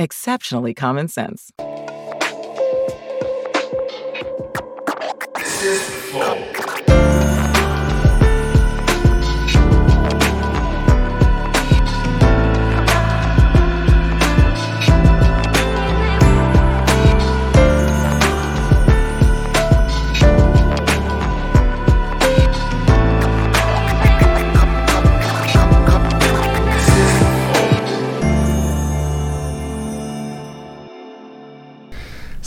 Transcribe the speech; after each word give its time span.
exceptionally 0.00 0.74
common 0.74 1.08
sense. 1.08 1.52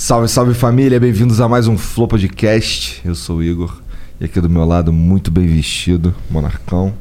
Salve, 0.04 0.28
salve 0.28 0.54
família, 0.54 1.00
bem-vindos 1.00 1.40
a 1.40 1.48
mais 1.48 1.66
um 1.66 1.78
Flow 1.78 2.10
Podcast. 2.10 3.02
Eu 3.06 3.16
sou 3.16 3.38
o 3.38 3.44
Igor 3.44 3.82
e 4.20 4.26
aqui 4.26 4.42
do 4.42 4.50
meu 4.50 4.66
lado, 4.66 4.92
muito 4.92 5.32
bem 5.32 5.48
vestido, 5.48 6.14
Monarcão. 6.30 6.94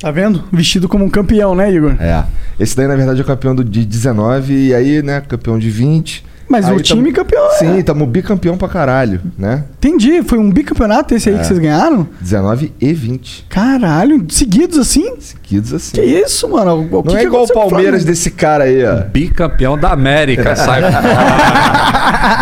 Tá 0.00 0.10
vendo? 0.10 0.42
Vestido 0.50 0.88
como 0.88 1.04
um 1.04 1.10
campeão, 1.10 1.54
né, 1.54 1.70
Igor? 1.70 1.96
É, 2.00 2.24
esse 2.58 2.74
daí 2.74 2.88
na 2.88 2.96
verdade 2.96 3.20
é 3.20 3.22
o 3.22 3.26
campeão 3.26 3.54
de 3.54 3.84
19 3.84 4.68
e 4.68 4.74
aí, 4.74 5.02
né, 5.02 5.20
campeão 5.20 5.58
de 5.58 5.68
20. 5.68 6.24
Mas 6.48 6.68
Aí 6.68 6.76
o 6.76 6.80
time 6.80 7.02
tamo- 7.12 7.14
campeão. 7.16 7.46
é. 7.46 7.50
Sim, 7.58 7.82
tamo 7.82 8.06
bicampeão 8.06 8.56
pra 8.56 8.68
caralho, 8.68 9.20
né? 9.36 9.64
Entendi. 9.78 10.22
Foi 10.22 10.38
um 10.38 10.48
bicampeonato 10.50 11.12
esse 11.14 11.28
aí 11.28 11.34
É. 11.34 11.38
que 11.38 11.46
vocês 11.46 11.58
ganharam? 11.58 12.06
19 12.20 12.72
e 12.80 12.92
20. 12.92 13.46
Caralho, 13.48 14.24
seguidos 14.28 14.78
assim? 14.78 15.14
Seguidos 15.18 15.74
assim. 15.74 15.96
Que 15.96 16.02
isso, 16.02 16.48
mano? 16.48 16.88
O 16.92 17.02
que 17.02 17.08
Não 17.08 17.16
é 17.16 17.20
que 17.22 17.26
igual 17.26 17.44
o 17.44 17.52
Palmeiras 17.52 18.04
desse 18.04 18.30
cara 18.30 18.64
aí, 18.64 18.84
ó. 18.84 19.02
Bicampeão 19.10 19.76
da 19.76 19.90
América, 19.90 20.54
sai. 20.56 20.82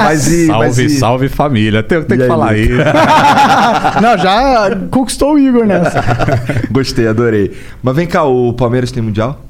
Mas 0.05 0.27
e, 0.29 0.47
salve, 0.47 0.67
mas 0.67 0.79
e- 0.79 0.89
salve 0.91 1.29
família. 1.31 1.83
Tem, 1.83 2.03
tem 2.03 2.17
que 2.19 2.23
aí, 2.25 2.29
falar 2.29 2.57
isso. 2.59 2.73
Não, 4.03 4.19
já 4.19 4.71
conquistou 4.91 5.35
o 5.35 5.39
Igor 5.39 5.65
nessa. 5.65 6.03
Gostei, 6.71 7.09
adorei. 7.09 7.53
Mas 7.83 7.97
vem 7.97 8.07
cá, 8.07 8.25
o 8.25 8.53
Palmeiras 8.53 8.91
tem 8.93 9.03
mundial? 9.03 9.41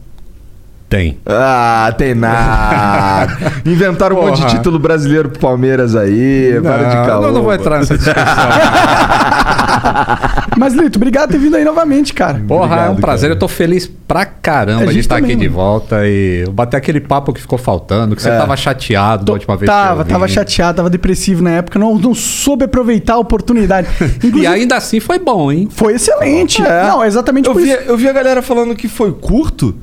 Tem. 0.94 1.18
Ah, 1.26 1.92
tem 1.98 2.14
nada. 2.14 3.36
Inventaram 3.66 4.16
um 4.16 4.20
monte 4.22 4.36
de 4.36 4.42
Porra. 4.42 4.54
título 4.56 4.78
brasileiro 4.78 5.28
pro 5.28 5.40
Palmeiras 5.40 5.96
aí. 5.96 6.56
para 6.62 6.84
de 6.84 6.94
caô. 7.08 7.24
eu 7.24 7.32
não 7.32 7.42
vou 7.42 7.52
entrar 7.52 7.80
nessa 7.80 7.98
discussão. 7.98 8.22
Mas, 10.56 10.72
Lito, 10.72 10.98
obrigado 10.98 11.26
por 11.26 11.32
ter 11.32 11.38
vindo 11.38 11.56
aí 11.56 11.64
novamente, 11.64 12.14
cara. 12.14 12.40
Porra, 12.46 12.62
é 12.62 12.68
um 12.68 12.72
Obrigado, 12.92 13.00
prazer. 13.00 13.22
cara. 13.28 13.34
Eu 13.34 13.38
tô 13.40 13.48
feliz 13.48 13.90
pra 14.06 14.24
caramba 14.24 14.84
A 14.84 14.86
de 14.86 14.92
gente 14.92 15.00
estar 15.00 15.16
também, 15.16 15.32
aqui 15.32 15.40
de 15.40 15.48
mano. 15.48 15.60
volta 15.60 16.06
e 16.06 16.44
bater 16.52 16.76
aquele 16.76 17.00
papo 17.00 17.32
que 17.32 17.40
ficou 17.40 17.58
faltando, 17.58 18.14
que 18.14 18.22
você 18.22 18.28
É. 18.30 18.38
tava 18.38 18.56
chateado 18.56 19.24
da 19.24 19.32
última 19.32 19.56
vez 19.56 19.66
Tava, 19.68 19.94
que 19.96 20.00
eu 20.02 20.04
vim. 20.04 20.12
tava 20.12 20.28
chateado, 20.28 20.76
tava 20.76 20.90
depressivo 20.90 21.42
na 21.42 21.50
época, 21.50 21.76
não, 21.78 21.96
não 21.98 22.14
soube 22.14 22.64
aproveitar 22.66 23.14
a 23.14 23.18
oportunidade. 23.18 23.88
E 24.34 24.46
ainda 24.46 24.76
assim 24.76 25.00
foi 25.00 25.18
bom, 25.18 25.50
hein? 25.50 25.68
foi 25.70 25.94
excelente. 25.94 26.62
É. 26.62 26.84
Não, 26.88 27.02
é 27.02 27.06
exatamente 27.08 27.48
Eu 27.48 27.54
por 27.54 27.62
vi, 27.62 27.70
isso. 27.70 27.82
eu 27.86 27.96
vi 27.96 28.08
a 28.08 28.12
galera 28.12 28.40
falando 28.42 28.74
que 28.76 28.86
foi 28.88 29.10
curto. 29.12 29.74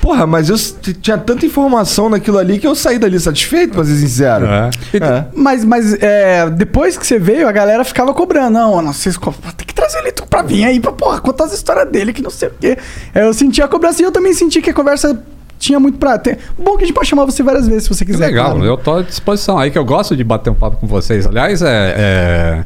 Porra, 0.00 0.26
mas 0.26 0.48
eu 0.48 0.56
tinha 0.94 1.18
tanta 1.18 1.44
informação 1.44 2.08
naquilo 2.08 2.38
ali 2.38 2.58
que 2.58 2.66
eu 2.66 2.74
saí 2.74 2.98
dali 2.98 3.20
satisfeito, 3.20 3.74
pra 3.74 3.84
ser 3.84 3.96
sincero. 3.96 4.46
É. 4.46 4.70
É. 4.94 5.24
Mas, 5.34 5.64
mas 5.64 5.92
é, 6.02 6.48
depois 6.48 6.96
que 6.96 7.06
você 7.06 7.18
veio, 7.18 7.46
a 7.46 7.52
galera 7.52 7.84
ficava 7.84 8.12
cobrando. 8.14 8.50
Não, 8.50 8.80
não 8.80 8.92
vocês 8.92 9.16
tem 9.56 9.66
que 9.66 9.74
trazer 9.74 9.98
ele 9.98 10.12
pra 10.28 10.42
vir 10.42 10.64
aí 10.64 10.80
pra 10.80 10.92
porra, 10.92 11.20
contar 11.20 11.44
as 11.44 11.52
histórias 11.52 11.88
dele, 11.90 12.12
que 12.12 12.22
não 12.22 12.30
sei 12.30 12.48
o 12.48 12.52
quê. 12.58 12.78
É, 13.14 13.26
Eu 13.26 13.34
senti 13.34 13.60
a 13.62 13.68
cobrança 13.68 14.00
e 14.00 14.04
eu 14.04 14.12
também 14.12 14.32
senti 14.32 14.62
que 14.62 14.70
a 14.70 14.74
conversa 14.74 15.22
tinha 15.58 15.78
muito 15.78 15.98
pra 15.98 16.16
ter. 16.18 16.38
Bom 16.58 16.76
que 16.78 16.84
a 16.84 16.86
gente 16.86 16.94
pode 16.94 17.06
chamar 17.06 17.26
você 17.26 17.42
várias 17.42 17.68
vezes 17.68 17.82
se 17.82 17.88
você 17.90 18.02
Que 18.04 18.12
quiser. 18.12 18.28
legal, 18.28 18.52
claro. 18.52 18.64
eu 18.64 18.76
tô 18.78 18.94
à 18.96 19.02
disposição 19.02 19.58
aí, 19.58 19.70
que 19.70 19.76
eu 19.78 19.84
gosto 19.84 20.16
de 20.16 20.24
bater 20.24 20.48
um 20.48 20.54
papo 20.54 20.78
com 20.78 20.86
vocês. 20.86 21.26
Aliás, 21.26 21.60
é. 21.60 21.94
é... 21.96 22.64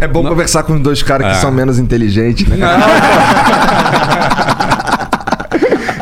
É 0.00 0.08
bom 0.08 0.22
conversar 0.22 0.64
com 0.64 0.78
dois 0.78 1.02
caras 1.02 1.26
que 1.28 1.32
É. 1.38 1.40
são 1.40 1.50
menos 1.50 1.78
inteligentes, 1.78 2.46
né? 2.46 2.58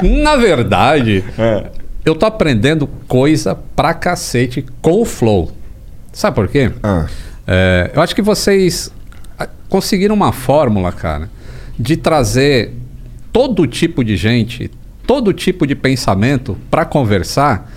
Na 0.02 0.36
verdade, 0.36 1.24
É. 1.38 1.70
eu 2.04 2.14
tô 2.14 2.26
aprendendo 2.26 2.86
coisa 3.08 3.54
pra 3.76 3.94
cacete 3.94 4.64
com 4.80 5.02
o 5.02 5.04
Flow. 5.04 5.50
Sabe 6.12 6.34
por 6.34 6.48
quê? 6.48 6.70
Ah. 6.82 7.06
É, 7.46 7.90
eu 7.94 8.02
acho 8.02 8.14
que 8.14 8.22
vocês 8.22 8.92
ah, 9.38 9.48
conseguiram 9.68 10.14
uma 10.14 10.32
fórmula, 10.32 10.92
cara, 10.92 11.30
de 11.78 11.96
trazer 11.96 12.72
todo 13.32 13.66
tipo 13.66 14.04
de 14.04 14.16
gente, 14.16 14.70
todo 15.06 15.32
tipo 15.32 15.66
de 15.66 15.74
pensamento 15.74 16.56
pra 16.70 16.84
conversar. 16.84 17.70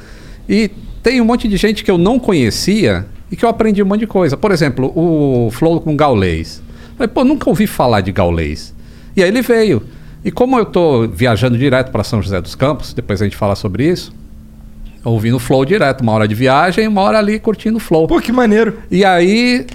E 0.48 0.70
tem 1.02 1.22
um 1.22 1.26
monte 1.26 1.48
de 1.48 1.58
gente 1.58 1.84
que 1.84 1.90
eu 1.90 1.98
não 1.98 2.20
conhecia 2.20 3.06
e 3.32 3.36
que 3.36 3.46
eu 3.46 3.50
aprendi 3.50 3.82
um 3.82 3.86
monte 3.86 4.02
de 4.02 4.08
coisa. 4.08 4.36
Por 4.38 4.52
exemplo, 4.52 4.92
o 4.96 5.50
Flow 5.52 5.80
com 5.82 5.96
Gaulês. 5.96 6.62
Falei, 6.98 7.08
pô, 7.08 7.24
nunca 7.24 7.50
ouvi 7.50 7.68
falar 7.68 8.02
de 8.02 8.12
Gaulês. 8.12 8.74
E 9.16 9.24
aí 9.24 9.30
ele 9.30 9.42
veio. 9.42 9.82
E 10.26 10.32
como 10.32 10.58
eu 10.58 10.66
tô 10.66 11.08
viajando 11.08 11.56
direto 11.58 11.92
para 11.92 12.04
São 12.04 12.20
José 12.22 12.42
dos 12.42 12.56
Campos, 12.56 12.94
depois 12.94 13.22
a 13.22 13.26
gente 13.26 13.38
fala 13.38 13.56
sobre 13.56 13.88
isso, 13.88 14.12
ouvindo 15.04 15.38
o 15.38 15.40
Flow 15.40 15.64
direto, 15.64 16.02
uma 16.02 16.14
hora 16.14 16.28
de 16.28 16.34
viagem, 16.34 16.88
uma 16.88 17.02
hora 17.02 17.20
ali 17.20 17.40
curtindo 17.40 17.78
o 17.78 17.80
Flow. 17.80 18.08
Pô, 18.08 18.20
que 18.20 18.32
maneiro. 18.32 18.80
E 18.90 19.06
aí, 19.06 19.68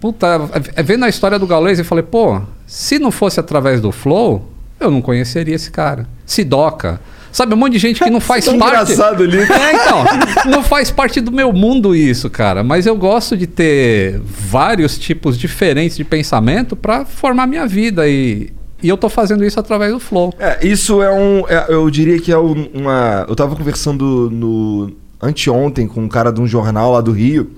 puta, 0.00 0.50
é- 0.74 0.82
vendo 0.82 1.04
a 1.04 1.08
história 1.08 1.38
do 1.38 1.46
Gaules, 1.46 1.78
eu 1.78 1.84
falei, 1.84 2.02
pô, 2.02 2.40
se 2.66 2.98
não 2.98 3.12
fosse 3.12 3.38
através 3.38 3.80
do 3.80 3.92
Flow, 3.92 4.50
eu 4.80 4.90
não 4.90 5.00
conheceria 5.00 5.54
esse 5.54 5.70
cara. 5.70 6.06
Sidoca. 6.26 7.00
Sabe, 7.30 7.54
um 7.54 7.56
monte 7.56 7.74
de 7.74 7.78
gente 7.78 8.02
que 8.02 8.10
não 8.10 8.18
faz 8.20 8.44
Que 8.46 8.58
parte. 8.58 8.74
engraçado 8.92 9.22
ali. 9.22 9.38
É, 9.48 9.72
então, 9.74 10.04
não 10.50 10.62
faz 10.64 10.90
parte 10.90 11.20
do 11.20 11.30
meu 11.30 11.52
mundo 11.52 11.94
isso, 11.94 12.28
cara. 12.28 12.64
Mas 12.64 12.84
eu 12.86 12.96
gosto 12.96 13.36
de 13.36 13.46
ter 13.46 14.20
vários 14.24 14.98
tipos 14.98 15.38
diferentes 15.38 15.96
de 15.96 16.02
pensamento 16.04 16.74
pra 16.74 17.04
formar 17.06 17.46
minha 17.46 17.66
vida. 17.66 18.06
E, 18.08 18.50
e 18.82 18.88
eu 18.88 18.96
tô 18.96 19.08
fazendo 19.08 19.44
isso 19.44 19.58
através 19.60 19.92
do 19.92 20.00
Flow. 20.00 20.32
É, 20.38 20.66
isso 20.66 21.02
é 21.02 21.10
um. 21.12 21.46
é- 21.48 21.66
eu 21.68 21.88
diria 21.90 22.18
que 22.20 22.32
é 22.32 22.38
um- 22.38 22.68
uma. 22.74 23.24
Eu 23.28 23.34
tava 23.36 23.54
conversando 23.56 24.28
no. 24.30 24.92
anteontem 25.20 25.86
com 25.86 26.00
um 26.02 26.08
cara 26.08 26.32
de 26.32 26.40
um 26.40 26.46
jornal 26.46 26.92
lá 26.92 27.00
do 27.00 27.12
Rio. 27.12 27.50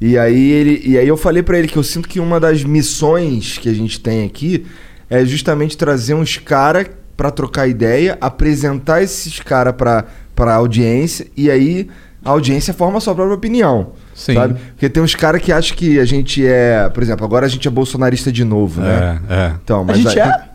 E 0.00 0.16
aí 0.16 0.50
ele. 0.52 0.80
E 0.84 0.96
aí 0.96 1.06
eu 1.06 1.16
falei 1.16 1.42
pra 1.42 1.58
ele 1.58 1.68
que 1.68 1.76
eu 1.76 1.82
sinto 1.82 2.08
que 2.08 2.18
uma 2.20 2.38
das 2.40 2.62
missões 2.64 3.58
que 3.58 3.68
a 3.68 3.74
gente 3.74 4.00
tem 4.00 4.24
aqui 4.24 4.64
é 5.10 5.24
justamente 5.24 5.76
trazer 5.76 6.14
uns 6.14 6.36
caras 6.38 6.86
pra 7.16 7.30
trocar 7.30 7.66
ideia, 7.66 8.16
apresentar 8.20 9.02
esses 9.02 9.40
caras 9.40 9.74
pra, 9.74 10.04
pra 10.36 10.54
audiência, 10.54 11.26
e 11.36 11.50
aí 11.50 11.88
a 12.24 12.30
audiência 12.30 12.72
forma 12.72 12.98
a 12.98 13.00
sua 13.00 13.14
própria 13.14 13.34
opinião. 13.34 13.92
Sim. 14.18 14.34
Sabe? 14.34 14.54
Porque 14.74 14.88
tem 14.88 15.00
uns 15.00 15.14
caras 15.14 15.40
que 15.40 15.52
acham 15.52 15.76
que 15.76 16.00
a 16.00 16.04
gente 16.04 16.44
é. 16.44 16.88
Por 16.92 17.02
exemplo, 17.02 17.24
agora 17.24 17.46
a 17.46 17.48
gente 17.48 17.68
é 17.68 17.70
bolsonarista 17.70 18.32
de 18.32 18.44
novo, 18.44 18.80
né? 18.80 19.20
É, 19.30 19.34
é. 19.34 19.52
Então, 19.62 19.82
A 19.82 19.84
mas 19.84 19.98
gente 19.98 20.18
aí- 20.18 20.28
é? 20.28 20.48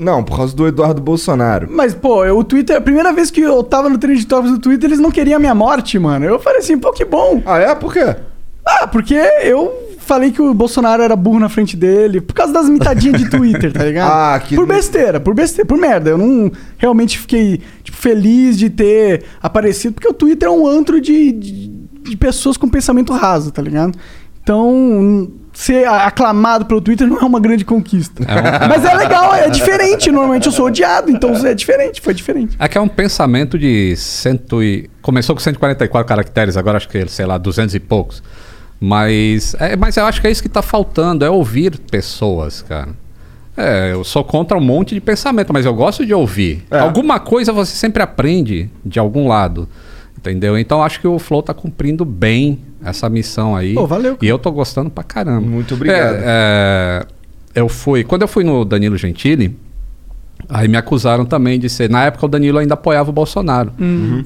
Não, 0.00 0.24
por 0.24 0.36
causa 0.36 0.56
do 0.56 0.66
Eduardo 0.66 1.00
Bolsonaro. 1.00 1.68
Mas, 1.70 1.94
pô, 1.94 2.24
eu- 2.24 2.36
o 2.36 2.42
Twitter, 2.42 2.76
a 2.76 2.80
primeira 2.80 3.12
vez 3.12 3.30
que 3.30 3.40
eu 3.40 3.62
tava 3.62 3.88
no 3.88 3.96
Trend 3.96 4.24
Topics 4.26 4.50
do 4.50 4.58
Twitter, 4.58 4.90
eles 4.90 4.98
não 4.98 5.12
queriam 5.12 5.36
a 5.36 5.38
minha 5.38 5.54
morte, 5.54 5.96
mano. 6.00 6.24
Eu 6.26 6.40
falei 6.40 6.58
assim, 6.58 6.76
pô, 6.76 6.92
que 6.92 7.04
bom. 7.04 7.40
Ah, 7.46 7.58
é? 7.60 7.74
Por 7.76 7.92
quê? 7.92 8.16
Ah, 8.66 8.88
porque 8.88 9.14
eu 9.14 9.72
falei 10.00 10.32
que 10.32 10.42
o 10.42 10.52
Bolsonaro 10.52 11.00
era 11.02 11.14
burro 11.14 11.38
na 11.38 11.48
frente 11.48 11.76
dele, 11.76 12.20
por 12.20 12.34
causa 12.34 12.52
das 12.52 12.68
mitadinhas 12.68 13.20
de 13.22 13.30
Twitter, 13.30 13.72
tá 13.72 13.84
ligado? 13.84 14.10
Ah, 14.12 14.40
que- 14.40 14.56
Por 14.56 14.66
besteira, 14.66 15.20
por 15.20 15.32
besteira, 15.32 15.64
por 15.66 15.78
merda. 15.78 16.10
Eu 16.10 16.18
não 16.18 16.50
realmente 16.76 17.16
fiquei, 17.18 17.60
tipo, 17.84 17.96
feliz 17.96 18.58
de 18.58 18.68
ter 18.70 19.22
aparecido, 19.40 19.94
porque 19.94 20.08
o 20.08 20.12
Twitter 20.12 20.48
é 20.48 20.50
um 20.50 20.66
antro 20.66 21.00
de, 21.00 21.30
de, 21.32 21.68
de 22.04 22.16
pessoas 22.16 22.56
com 22.56 22.68
pensamento 22.68 23.12
raso, 23.12 23.50
tá 23.50 23.62
ligado? 23.62 23.98
Então, 24.42 25.30
ser 25.54 25.88
aclamado 25.88 26.66
pelo 26.66 26.80
Twitter 26.80 27.06
não 27.06 27.18
é 27.18 27.24
uma 27.24 27.40
grande 27.40 27.64
conquista. 27.64 28.22
Mas 28.68 28.84
é 28.84 28.94
legal, 28.94 29.34
é 29.34 29.48
diferente. 29.48 30.12
Normalmente 30.12 30.46
eu 30.46 30.52
sou 30.52 30.66
odiado, 30.66 31.10
então 31.10 31.34
é 31.46 31.54
diferente, 31.54 32.00
foi 32.00 32.12
diferente. 32.12 32.54
É 32.58 32.68
que 32.68 32.76
é 32.76 32.80
um 32.80 32.88
pensamento 32.88 33.58
de 33.58 33.96
cento 33.96 34.62
e... 34.62 34.90
Começou 35.00 35.34
com 35.34 35.40
144 35.40 36.06
caracteres, 36.06 36.56
agora 36.56 36.76
acho 36.76 36.88
que, 36.88 37.06
sei 37.08 37.24
lá, 37.24 37.38
200 37.38 37.74
e 37.74 37.80
poucos. 37.80 38.22
Mas, 38.78 39.54
é, 39.58 39.76
mas 39.76 39.96
eu 39.96 40.04
acho 40.04 40.20
que 40.20 40.26
é 40.26 40.30
isso 40.30 40.42
que 40.42 40.48
tá 40.48 40.60
faltando, 40.60 41.24
é 41.24 41.30
ouvir 41.30 41.78
pessoas, 41.78 42.60
cara. 42.60 42.90
É, 43.56 43.92
eu 43.92 44.02
sou 44.02 44.24
contra 44.24 44.58
um 44.58 44.60
monte 44.60 44.94
de 44.94 45.00
pensamento, 45.00 45.52
mas 45.52 45.64
eu 45.64 45.72
gosto 45.72 46.04
de 46.04 46.12
ouvir. 46.12 46.64
É. 46.70 46.80
Alguma 46.80 47.20
coisa 47.20 47.52
você 47.52 47.74
sempre 47.74 48.02
aprende 48.02 48.68
de 48.84 48.98
algum 48.98 49.28
lado, 49.28 49.68
entendeu? 50.30 50.58
Então 50.58 50.82
acho 50.82 51.00
que 51.00 51.06
o 51.06 51.18
Flow 51.18 51.42
tá 51.42 51.52
cumprindo 51.52 52.04
bem 52.04 52.58
essa 52.84 53.08
missão 53.08 53.54
aí. 53.54 53.74
Pô, 53.74 53.86
valeu. 53.86 54.16
E 54.20 54.26
eu 54.26 54.38
tô 54.38 54.50
gostando 54.50 54.90
pra 54.90 55.04
caramba. 55.04 55.46
Muito 55.46 55.74
obrigado. 55.74 56.16
É, 56.16 56.22
é, 56.24 57.06
eu 57.54 57.68
fui. 57.68 58.04
Quando 58.04 58.22
eu 58.22 58.28
fui 58.28 58.44
no 58.44 58.64
Danilo 58.64 58.96
Gentili, 58.96 59.56
aí 60.48 60.66
me 60.68 60.76
acusaram 60.76 61.24
também 61.24 61.58
de 61.58 61.68
ser. 61.68 61.90
Na 61.90 62.04
época 62.04 62.26
o 62.26 62.28
Danilo 62.28 62.58
ainda 62.58 62.74
apoiava 62.74 63.10
o 63.10 63.12
Bolsonaro. 63.12 63.72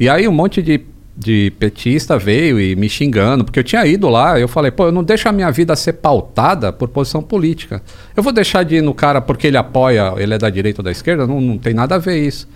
E 0.01 0.09
aí 0.09 0.27
um 0.29 0.33
monte 0.33 0.63
de, 0.63 0.81
de 1.17 1.53
petista 1.59 2.19
veio 2.19 2.61
e 2.61 2.77
me 2.77 2.89
xingando, 2.89 3.45
porque 3.45 3.59
eu 3.59 3.65
tinha 3.65 3.85
ido 3.87 4.09
lá. 4.09 4.39
Eu 4.39 4.49
falei, 4.49 4.71
pô, 4.71 4.87
eu 4.87 4.93
não 4.93 5.03
deixo 5.03 5.29
a 5.29 5.33
minha 5.33 5.51
vida 5.51 5.75
ser 5.77 5.95
pautada 5.95 6.73
por 6.73 6.89
posição 6.89 7.23
política. 7.23 7.83
Eu 8.17 8.23
vou 8.23 8.33
deixar 8.33 8.63
de 8.63 8.77
ir 8.77 8.83
no 8.83 8.95
cara 8.95 9.21
porque 9.21 9.47
ele 9.47 9.57
apoia, 9.57 10.15
ele 10.17 10.35
é 10.35 10.39
da 10.39 10.49
direita 10.49 10.81
ou 10.81 10.85
da 10.85 10.91
esquerda? 10.91 11.27
Não, 11.27 11.41
não 11.41 11.59
tem 11.59 11.75
nada 11.75 11.97
a 11.97 11.99
ver 11.99 12.19
isso. 12.25 12.49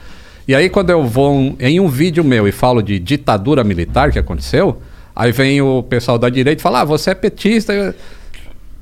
E 0.47 0.55
aí, 0.55 0.69
quando 0.69 0.91
eu 0.91 1.05
vou 1.05 1.57
em 1.61 1.79
um 1.81 1.89
vídeo 1.89 2.25
meu 2.25 2.47
e 2.49 2.53
falo 2.53 2.83
de 2.83 2.99
ditadura 2.99 3.63
militar 3.63 4.11
que 4.11 4.19
aconteceu, 4.19 4.81
aí 5.15 5.31
vem 5.33 5.61
o 5.63 5.83
pessoal 5.83 6.19
da 6.19 6.29
direita 6.29 6.61
e 6.61 6.63
fala: 6.63 6.81
Ah, 6.81 6.85
você 6.85 7.11
é 7.11 7.15
petista. 7.15 7.73
Eu- 7.73 7.95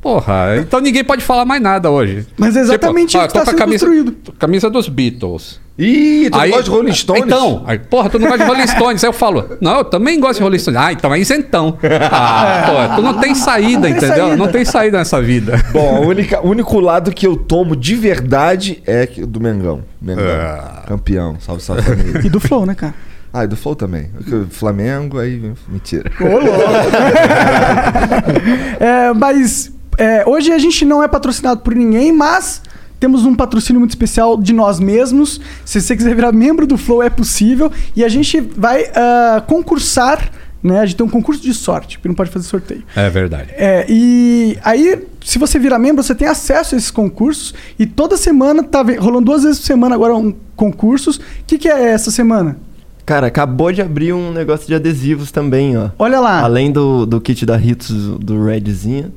Porra, 0.00 0.56
então 0.58 0.80
ninguém 0.80 1.04
pode 1.04 1.22
falar 1.22 1.44
mais 1.44 1.60
nada 1.60 1.90
hoje. 1.90 2.26
Mas 2.38 2.56
é 2.56 2.60
exatamente 2.60 3.18
ah, 3.18 3.20
isso 3.20 3.28
que 3.28 3.34
tá 3.34 3.42
a 3.42 3.44
sendo 3.44 3.58
camisa, 3.58 3.86
construído. 3.86 4.32
camisa 4.38 4.70
dos 4.70 4.88
Beatles. 4.88 5.60
Ih, 5.82 6.28
tu 6.30 6.38
gosta 6.38 6.62
de 6.62 6.70
Rolling 6.70 6.92
Stones? 6.92 7.22
Então, 7.24 7.64
aí, 7.66 7.78
porra, 7.78 8.10
tu 8.10 8.18
não 8.18 8.28
gosta 8.28 8.44
de 8.44 8.50
Rolling 8.50 8.66
Stones. 8.66 9.02
Aí 9.02 9.08
eu 9.08 9.12
falo, 9.14 9.46
não, 9.60 9.78
eu 9.78 9.84
também 9.84 10.20
gosto 10.20 10.36
de 10.36 10.42
Rolling 10.42 10.58
Stones. 10.58 10.78
Ah, 10.80 10.92
então 10.92 11.12
é 11.14 11.18
isentão. 11.18 11.78
Ah, 12.12 12.64
porra, 12.66 12.96
tu 12.96 13.02
não 13.02 13.14
tem 13.18 13.34
saída, 13.34 13.82
tem 13.88 13.96
entendeu? 13.96 14.16
saída. 14.26 14.36
Não 14.36 14.48
tem 14.48 14.64
saída 14.64 14.98
nessa 14.98 15.20
vida. 15.22 15.62
Bom, 15.72 16.00
o 16.04 16.08
única- 16.08 16.40
único 16.46 16.78
lado 16.80 17.10
que 17.12 17.26
eu 17.26 17.34
tomo 17.36 17.74
de 17.74 17.94
verdade 17.94 18.82
é 18.86 19.06
do 19.06 19.40
Mengão. 19.40 19.82
Mengão. 20.02 20.24
Ah. 20.28 20.82
Campeão. 20.86 21.36
Salve, 21.40 21.62
salve 21.62 21.82
família. 21.82 22.20
E 22.26 22.28
do 22.28 22.40
Flow, 22.40 22.66
né, 22.66 22.74
cara? 22.74 22.94
Ah, 23.32 23.44
e 23.44 23.46
do 23.46 23.56
Flow 23.56 23.74
também. 23.76 24.10
Flamengo, 24.50 25.18
aí. 25.18 25.52
Mentira. 25.68 26.10
Ô, 26.20 26.24
louco. 26.24 26.50
É, 28.80 29.12
mas 29.14 29.70
é, 29.98 30.24
hoje 30.26 30.52
a 30.52 30.58
gente 30.58 30.84
não 30.84 31.02
é 31.02 31.08
patrocinado 31.08 31.60
por 31.60 31.74
ninguém, 31.74 32.12
mas 32.12 32.62
temos 33.00 33.24
um 33.24 33.34
patrocínio 33.34 33.80
muito 33.80 33.92
especial 33.92 34.36
de 34.36 34.52
nós 34.52 34.78
mesmos. 34.78 35.40
Se 35.64 35.80
você 35.80 35.96
quiser 35.96 36.14
virar 36.14 36.32
membro 36.32 36.66
do 36.66 36.76
Flow, 36.76 37.02
é 37.02 37.08
possível. 37.08 37.72
E 37.96 38.04
a 38.04 38.08
gente 38.08 38.38
vai 38.40 38.84
ah, 38.94 39.42
concursar, 39.46 40.30
né? 40.62 40.80
A 40.80 40.86
gente 40.86 40.98
tem 40.98 41.06
um 41.06 41.10
concurso 41.10 41.42
de 41.42 41.54
sorte, 41.54 41.96
porque 41.96 42.08
não 42.08 42.14
pode 42.14 42.30
fazer 42.30 42.46
sorteio. 42.46 42.84
É 42.94 43.08
verdade. 43.08 43.52
É, 43.52 43.86
e 43.88 44.58
aí, 44.62 45.02
se 45.24 45.38
você 45.38 45.58
virar 45.58 45.78
membro, 45.78 46.02
você 46.02 46.14
tem 46.14 46.28
acesso 46.28 46.74
a 46.74 46.78
esses 46.78 46.90
concursos. 46.90 47.54
E 47.78 47.86
toda 47.86 48.18
semana 48.18 48.62
tá 48.62 48.84
rolando 48.98 49.24
duas 49.24 49.44
vezes 49.44 49.60
por 49.60 49.66
semana 49.66 49.94
agora 49.94 50.14
um 50.14 50.34
concursos. 50.54 51.16
O 51.16 51.22
que, 51.46 51.56
que 51.56 51.68
é 51.68 51.92
essa 51.92 52.10
semana? 52.10 52.58
Cara, 53.06 53.28
acabou 53.28 53.72
de 53.72 53.80
abrir 53.80 54.12
um 54.12 54.30
negócio 54.30 54.66
de 54.66 54.74
adesivos 54.74 55.32
também, 55.32 55.76
ó. 55.76 55.88
Olha 55.98 56.20
lá. 56.20 56.42
Além 56.42 56.70
do, 56.70 57.06
do 57.06 57.18
kit 57.18 57.46
da 57.46 57.56
Ritos, 57.56 57.90
do 58.18 58.44
Redzinho, 58.44 59.10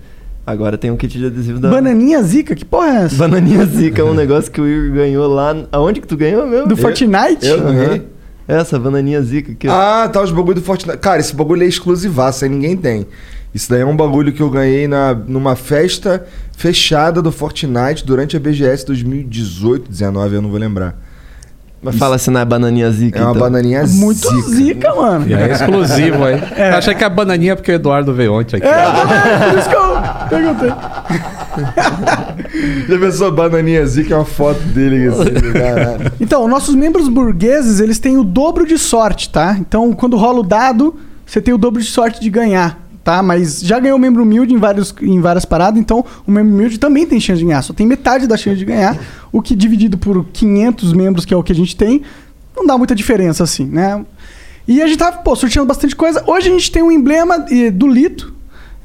agora 0.45 0.77
tem 0.77 0.91
um 0.91 0.97
kit 0.97 1.17
de 1.17 1.25
adesivo 1.27 1.59
da... 1.59 1.69
Bananinha 1.69 2.21
Zica, 2.23 2.55
que 2.55 2.65
porra 2.65 2.87
é 2.87 3.03
essa? 3.05 3.15
Bananinha 3.15 3.65
Zica, 3.65 4.01
é 4.01 4.05
um 4.05 4.13
negócio 4.15 4.51
que 4.51 4.59
o 4.61 4.67
Igor 4.67 4.95
ganhou 4.97 5.27
lá... 5.33 5.55
Aonde 5.71 6.01
que 6.01 6.07
tu 6.07 6.17
ganhou 6.17 6.45
mesmo? 6.47 6.67
Do 6.67 6.75
Fortnite? 6.77 7.45
eu 7.45 7.59
Aham. 7.59 7.73
ganhei. 7.73 8.07
Essa, 8.47 8.77
bananinha 8.77 9.21
Zica. 9.21 9.53
Ah, 9.71 10.09
tá, 10.11 10.21
os 10.21 10.31
bagulho 10.31 10.55
do 10.55 10.61
Fortnite. 10.61 10.97
Cara, 10.97 11.19
esse 11.19 11.33
bagulho 11.33 11.63
é 11.63 11.65
exclusivaço, 11.65 12.43
aí 12.43 12.49
ninguém 12.49 12.75
tem. 12.75 13.07
Isso 13.55 13.69
daí 13.69 13.81
é 13.81 13.85
um 13.85 13.95
bagulho 13.95 14.33
que 14.33 14.41
eu 14.41 14.49
ganhei 14.49 14.85
na, 14.87 15.13
numa 15.13 15.55
festa 15.55 16.25
fechada 16.57 17.21
do 17.21 17.31
Fortnite 17.31 18.05
durante 18.05 18.35
a 18.35 18.39
BGS 18.39 18.85
2018, 18.85 19.89
19, 19.89 20.35
eu 20.35 20.41
não 20.41 20.49
vou 20.49 20.59
lembrar. 20.59 20.95
Mas 21.81 21.97
fala 21.97 22.17
se 22.17 22.31
não 22.31 22.39
é 22.39 22.45
bananinha 22.45 22.89
Zica, 22.91 23.19
É 23.19 23.21
uma 23.21 23.31
então. 23.31 23.41
bananinha 23.41 23.85
Muito 23.85 24.41
zica, 24.49 24.95
mano. 24.95 25.25
É 25.35 25.51
exclusivo 25.51 26.23
aí. 26.23 26.41
Eu 26.71 26.77
achei 26.77 26.95
que 26.95 27.03
a 27.03 27.09
bananinha 27.09 27.57
porque 27.57 27.71
o 27.73 27.75
Eduardo 27.75 28.13
veio 28.13 28.33
ontem 28.33 28.55
aqui. 28.55 28.65
É, 28.65 28.85
eu 28.85 29.49
por 29.51 29.59
isso 29.59 29.69
que 29.69 29.75
eu 29.75 29.93
perguntei. 30.29 30.69
Já 32.87 32.99
pensou 32.99 33.31
bananinha 33.31 33.85
zica 33.85 34.13
é 34.13 34.17
uma 34.17 34.25
foto 34.25 34.59
dele 34.59 35.07
assim, 35.07 35.41
caralho. 35.53 36.11
Então, 36.19 36.47
nossos 36.47 36.75
membros 36.75 37.07
burgueses, 37.07 37.79
eles 37.79 37.99
têm 37.99 38.17
o 38.17 38.23
dobro 38.23 38.65
de 38.65 38.77
sorte, 38.77 39.29
tá? 39.29 39.55
Então, 39.59 39.93
quando 39.93 40.17
rola 40.17 40.39
o 40.39 40.43
dado, 40.43 40.95
você 41.25 41.41
tem 41.41 41.53
o 41.53 41.57
dobro 41.57 41.81
de 41.81 41.87
sorte 41.87 42.19
de 42.19 42.29
ganhar, 42.29 42.79
tá? 43.03 43.21
Mas 43.21 43.61
já 43.61 43.79
ganhou 43.79 43.99
membro 43.99 44.23
humilde 44.23 44.53
em, 44.53 44.57
vários, 44.57 44.93
em 45.01 45.19
várias 45.19 45.45
paradas, 45.45 45.79
então 45.79 46.05
o 46.25 46.31
membro 46.31 46.53
humilde 46.53 46.77
também 46.77 47.05
tem 47.05 47.19
chance 47.19 47.39
de 47.39 47.45
ganhar. 47.45 47.61
Só 47.61 47.73
tem 47.73 47.85
metade 47.85 48.27
da 48.27 48.37
chance 48.37 48.57
de 48.57 48.65
ganhar, 48.65 48.97
o 49.31 49.41
que 49.41 49.55
dividido 49.55 49.97
por 49.97 50.25
500 50.31 50.93
membros, 50.93 51.25
que 51.25 51.33
é 51.33 51.37
o 51.37 51.43
que 51.43 51.51
a 51.51 51.55
gente 51.55 51.75
tem, 51.75 52.01
não 52.55 52.65
dá 52.65 52.77
muita 52.77 52.95
diferença 52.95 53.43
assim, 53.43 53.65
né? 53.65 54.03
E 54.67 54.81
a 54.81 54.87
gente 54.87 54.97
tá, 54.97 55.11
pô, 55.11 55.35
sorteando 55.35 55.67
bastante 55.67 55.95
coisa. 55.95 56.23
Hoje 56.25 56.49
a 56.49 56.51
gente 56.51 56.71
tem 56.71 56.81
um 56.81 56.91
emblema 56.91 57.45
eh, 57.51 57.69
do 57.69 57.87
Lito. 57.87 58.32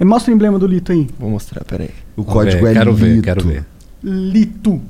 Mostra 0.04 0.32
o 0.32 0.34
emblema 0.34 0.58
do 0.58 0.66
Lito 0.66 0.92
aí. 0.92 1.08
Vou 1.18 1.30
mostrar, 1.30 1.64
peraí. 1.64 1.90
O 2.16 2.22
Vamos 2.22 2.32
código 2.32 2.64
ver, 2.64 2.70
é 2.70 2.74
Quero 2.74 2.94
ver, 2.94 3.06
Lito. 3.08 3.22
quero 3.22 3.44
ver. 3.46 3.64
Lito. 4.02 4.80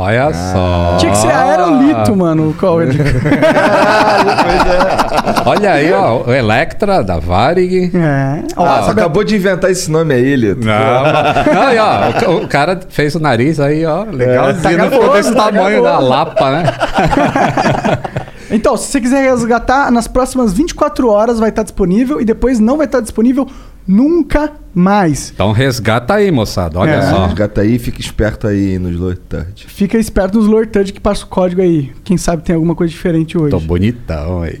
Olha 0.00 0.32
só. 0.32 0.96
Tinha 1.00 1.10
que 1.10 1.18
ser 1.18 1.32
aerolito, 1.32 2.14
mano, 2.14 2.50
o 2.50 2.54
código. 2.54 3.02
Olha 5.44 5.72
aí, 5.72 5.92
ó. 5.92 6.22
O 6.24 6.32
Electra 6.32 7.02
da 7.02 7.18
Varig. 7.18 7.90
É. 7.96 8.44
Ó, 8.56 8.64
Ah, 8.64 8.82
sabe- 8.84 9.00
acabou 9.00 9.24
de 9.24 9.34
inventar 9.34 9.72
esse 9.72 9.90
nome 9.90 10.14
aí, 10.14 10.36
Lito. 10.36 10.64
Não, 10.64 11.52
não, 11.54 11.72
e 11.72 11.78
ó, 11.78 12.30
o 12.30 12.44
o, 12.44 12.48
cara 12.48 12.78
fez 12.88 13.16
o 13.16 13.20
nariz 13.20 13.58
aí, 13.58 13.84
ó, 13.84 14.04
legalzinho. 14.04 14.62
tá 14.62 14.70
não 14.84 14.90
ficou 14.90 15.12
desse 15.14 15.34
tá 15.34 15.44
tamanho 15.46 15.82
da 15.82 15.90
gaboso. 15.92 16.08
lapa, 16.08 16.50
né? 16.50 16.62
Então, 18.50 18.76
se 18.76 18.90
você 18.90 19.00
quiser 19.00 19.30
resgatar, 19.30 19.90
nas 19.90 20.08
próximas 20.08 20.52
24 20.52 21.08
horas 21.08 21.38
vai 21.38 21.50
estar 21.50 21.62
disponível 21.62 22.20
e 22.20 22.24
depois 22.24 22.58
não 22.58 22.76
vai 22.76 22.86
estar 22.86 23.00
disponível 23.00 23.46
nunca 23.86 24.52
mais. 24.74 25.30
Então 25.34 25.50
resgata 25.52 26.14
aí, 26.14 26.30
moçada. 26.30 26.78
Olha 26.78 26.90
É. 26.92 27.10
só. 27.10 27.24
Resgata 27.26 27.60
aí, 27.62 27.78
fica 27.78 28.00
esperto 28.00 28.46
aí 28.46 28.78
nos 28.78 28.96
Lord 28.98 29.20
Third. 29.28 29.66
Fica 29.66 29.98
esperto 29.98 30.38
nos 30.38 30.46
Lord 30.46 30.70
Touch 30.70 30.92
que 30.92 31.00
passa 31.00 31.24
o 31.24 31.26
código 31.26 31.62
aí. 31.62 31.90
Quem 32.04 32.16
sabe 32.16 32.42
tem 32.42 32.54
alguma 32.54 32.74
coisa 32.74 32.90
diferente 32.90 33.36
hoje. 33.38 33.50
Tô 33.50 33.60
bonitão 33.60 34.42
aí. 34.42 34.60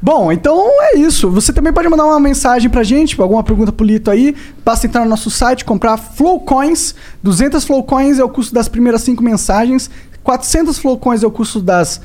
Bom, 0.00 0.30
então 0.30 0.56
é 0.80 0.96
isso. 0.96 1.28
Você 1.30 1.52
também 1.52 1.72
pode 1.72 1.88
mandar 1.88 2.04
uma 2.04 2.20
mensagem 2.20 2.70
pra 2.70 2.84
gente, 2.84 3.20
alguma 3.20 3.42
pergunta 3.42 3.72
pro 3.72 3.84
Lito 3.84 4.08
aí. 4.08 4.36
Basta 4.64 4.86
entrar 4.86 5.02
no 5.02 5.10
nosso 5.10 5.28
site, 5.28 5.64
comprar 5.64 5.96
Flow 5.96 6.38
Coins. 6.38 6.94
200 7.20 7.64
Flow 7.64 7.82
Coins 7.82 8.20
é 8.20 8.24
o 8.24 8.28
custo 8.28 8.54
das 8.54 8.68
primeiras 8.68 9.02
5 9.02 9.20
mensagens. 9.24 9.90
400 10.28 10.78
Flow 10.78 10.98
Coins 10.98 11.22
é 11.22 11.26
o 11.26 11.30
custo 11.30 11.58
das 11.58 12.02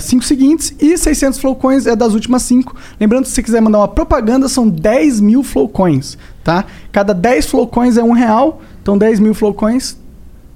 5 0.00 0.24
seguintes. 0.24 0.72
E 0.78 0.96
600 0.96 1.40
Flow 1.40 1.56
Coins 1.56 1.84
é 1.84 1.96
das 1.96 2.14
últimas 2.14 2.42
5. 2.42 2.76
Lembrando, 3.00 3.24
se 3.24 3.32
você 3.32 3.42
quiser 3.42 3.60
mandar 3.60 3.78
uma 3.78 3.88
propaganda, 3.88 4.48
são 4.48 4.68
10 4.68 5.18
mil 5.18 5.42
Flow 5.42 5.68
Coins, 5.68 6.16
tá? 6.44 6.64
Cada 6.92 7.12
10 7.12 7.46
Flow 7.46 7.66
Coins 7.66 7.96
é 7.96 8.04
um 8.04 8.12
real. 8.12 8.62
Então 8.80 8.96
10 8.96 9.18
mil 9.18 9.34
Flow 9.34 9.52
Coins... 9.52 9.98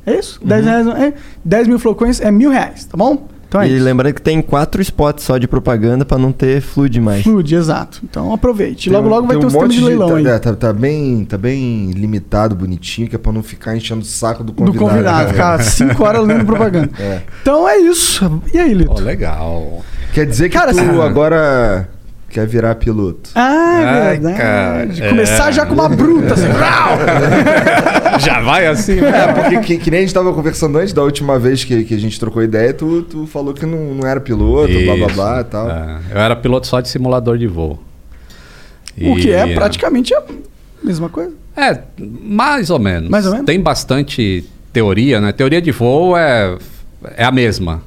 É 0.07 0.17
isso? 0.17 0.39
10, 0.45 0.65
reais, 0.65 0.87
é, 0.87 1.15
10 1.45 1.67
mil 1.67 1.81
Flow 1.81 1.97
Coins 1.97 2.21
é 2.21 2.31
mil 2.31 2.51
reais, 2.51 2.85
tá 2.85 2.97
bom? 2.97 3.27
Então 3.55 3.63
é 3.63 3.69
e 3.69 3.77
isso. 3.77 3.85
lembrando 3.85 4.15
que 4.15 4.21
tem 4.23 4.43
quatro 4.43 4.83
spots 4.83 5.25
só 5.25 5.39
de 5.39 5.47
propaganda 5.47 6.05
pra 6.05 6.19
não 6.19 6.33
ter 6.33 6.61
fluid 6.61 7.01
mais. 7.01 7.23
Fluid, 7.23 7.55
exato. 7.55 8.01
Então 8.03 8.33
aproveite. 8.33 8.91
Tem 8.91 8.93
logo, 8.93 9.07
um- 9.07 9.11
logo 9.11 9.27
vai 9.29 9.37
tem 9.37 9.41
ter 9.41 9.47
um 9.47 9.51
sistema 9.51 9.73
de 9.73 9.81
leilão 9.81 10.09
tá, 10.09 10.17
aí. 10.17 10.27
é, 10.27 10.39
tá, 10.39 10.53
tá 10.55 10.73
bem, 10.73 11.25
tá 11.25 11.39
bem 11.39 11.91
limitado, 11.93 12.55
bonitinho, 12.57 13.09
que 13.09 13.15
é 13.15 13.19
pra 13.19 13.31
não 13.33 13.43
ficar 13.43 13.77
enchendo 13.77 14.01
o 14.03 14.05
saco 14.05 14.43
do 14.43 14.53
do 14.53 14.55
convidado. 14.75 14.79
convidado, 14.91 15.29
ficar 15.31 15.63
5 15.63 16.03
horas 16.05 16.27
lendo 16.27 16.45
propaganda. 16.45 16.91
É. 16.99 17.21
Então 17.43 17.69
é 17.69 17.77
isso. 17.79 18.43
E 18.53 18.59
aí, 18.59 18.75
Lito? 18.75 18.93
Ó, 18.93 18.99
legal. 19.01 19.83
Quer 20.13 20.27
dizer 20.27 20.49
que 20.49 20.57
Cara, 20.59 20.73
tu 20.73 20.81
assim- 20.81 21.01
agora 21.01 21.89
quer 22.35 22.47
virar 22.47 22.75
piloto. 22.75 23.31
Ah, 23.35 23.81
é 23.81 23.85
Ai, 23.85 24.11
verdade. 24.19 24.37
cara, 25.01 25.09
Começar 25.11 25.49
é. 25.49 25.53
já 25.53 25.65
com 25.65 25.75
uma 25.75 25.89
bruta, 25.89 26.35
assim. 26.35 26.47
Já 28.21 28.41
vai 28.41 28.67
assim, 28.67 28.99
É, 28.99 29.11
né? 29.11 29.33
porque 29.33 29.59
que, 29.61 29.79
que 29.79 29.91
nem 29.91 29.99
a 29.99 30.03
gente 30.03 30.15
tava 30.15 30.33
conversando 30.33 30.79
antes, 30.79 30.93
da 30.93 31.03
última 31.03 31.37
vez 31.39 31.65
que, 31.65 31.83
que 31.85 31.95
a 31.95 31.99
gente 31.99 32.19
trocou 32.19 32.43
ideia, 32.43 32.73
tu, 32.73 33.03
tu 33.03 33.27
falou 33.27 33.53
que 33.53 33.67
não, 33.67 33.95
não 33.95 34.07
era 34.09 34.21
piloto, 34.21 34.73
blá 34.73 34.95
blá 34.97 35.07
Isso. 35.07 35.15
blá 35.17 35.41
e 35.41 35.45
tal. 35.45 35.69
É, 35.71 35.99
eu 36.13 36.19
era 36.21 36.37
piloto 36.37 36.67
só 36.67 36.81
de 36.81 36.89
simulador 36.89 37.37
de 37.39 37.47
voo. 37.47 37.83
O 39.01 39.17
que 39.17 39.33
é 39.33 39.49
E- 39.49 39.55
praticamente 39.55 40.15
a 40.15 40.23
mesma 40.83 41.09
coisa. 41.09 41.33
É, 41.57 41.79
mais 41.99 42.71
ou 42.71 42.79
menos. 42.79 43.09
Mais 43.11 43.27
ou 43.27 43.33
menos? 43.33 43.47
Tem 43.47 43.61
bastante 43.61 44.45
teoria, 44.73 45.21
né? 45.21 45.33
Teoria 45.33 45.61
de 45.61 45.73
voo 45.73 46.17
é, 46.17 46.57
é 47.17 47.25
a 47.25 47.33
mesma. 47.33 47.83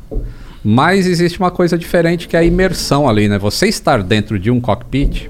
Mas 0.70 1.08
existe 1.08 1.40
uma 1.40 1.50
coisa 1.50 1.78
diferente 1.78 2.28
que 2.28 2.36
é 2.36 2.40
a 2.40 2.44
imersão 2.44 3.08
ali, 3.08 3.30
né? 3.30 3.38
Você 3.40 3.68
estar 3.68 4.04
dentro 4.04 4.38
de 4.38 4.52
um 4.52 4.60
cockpit 4.60 5.30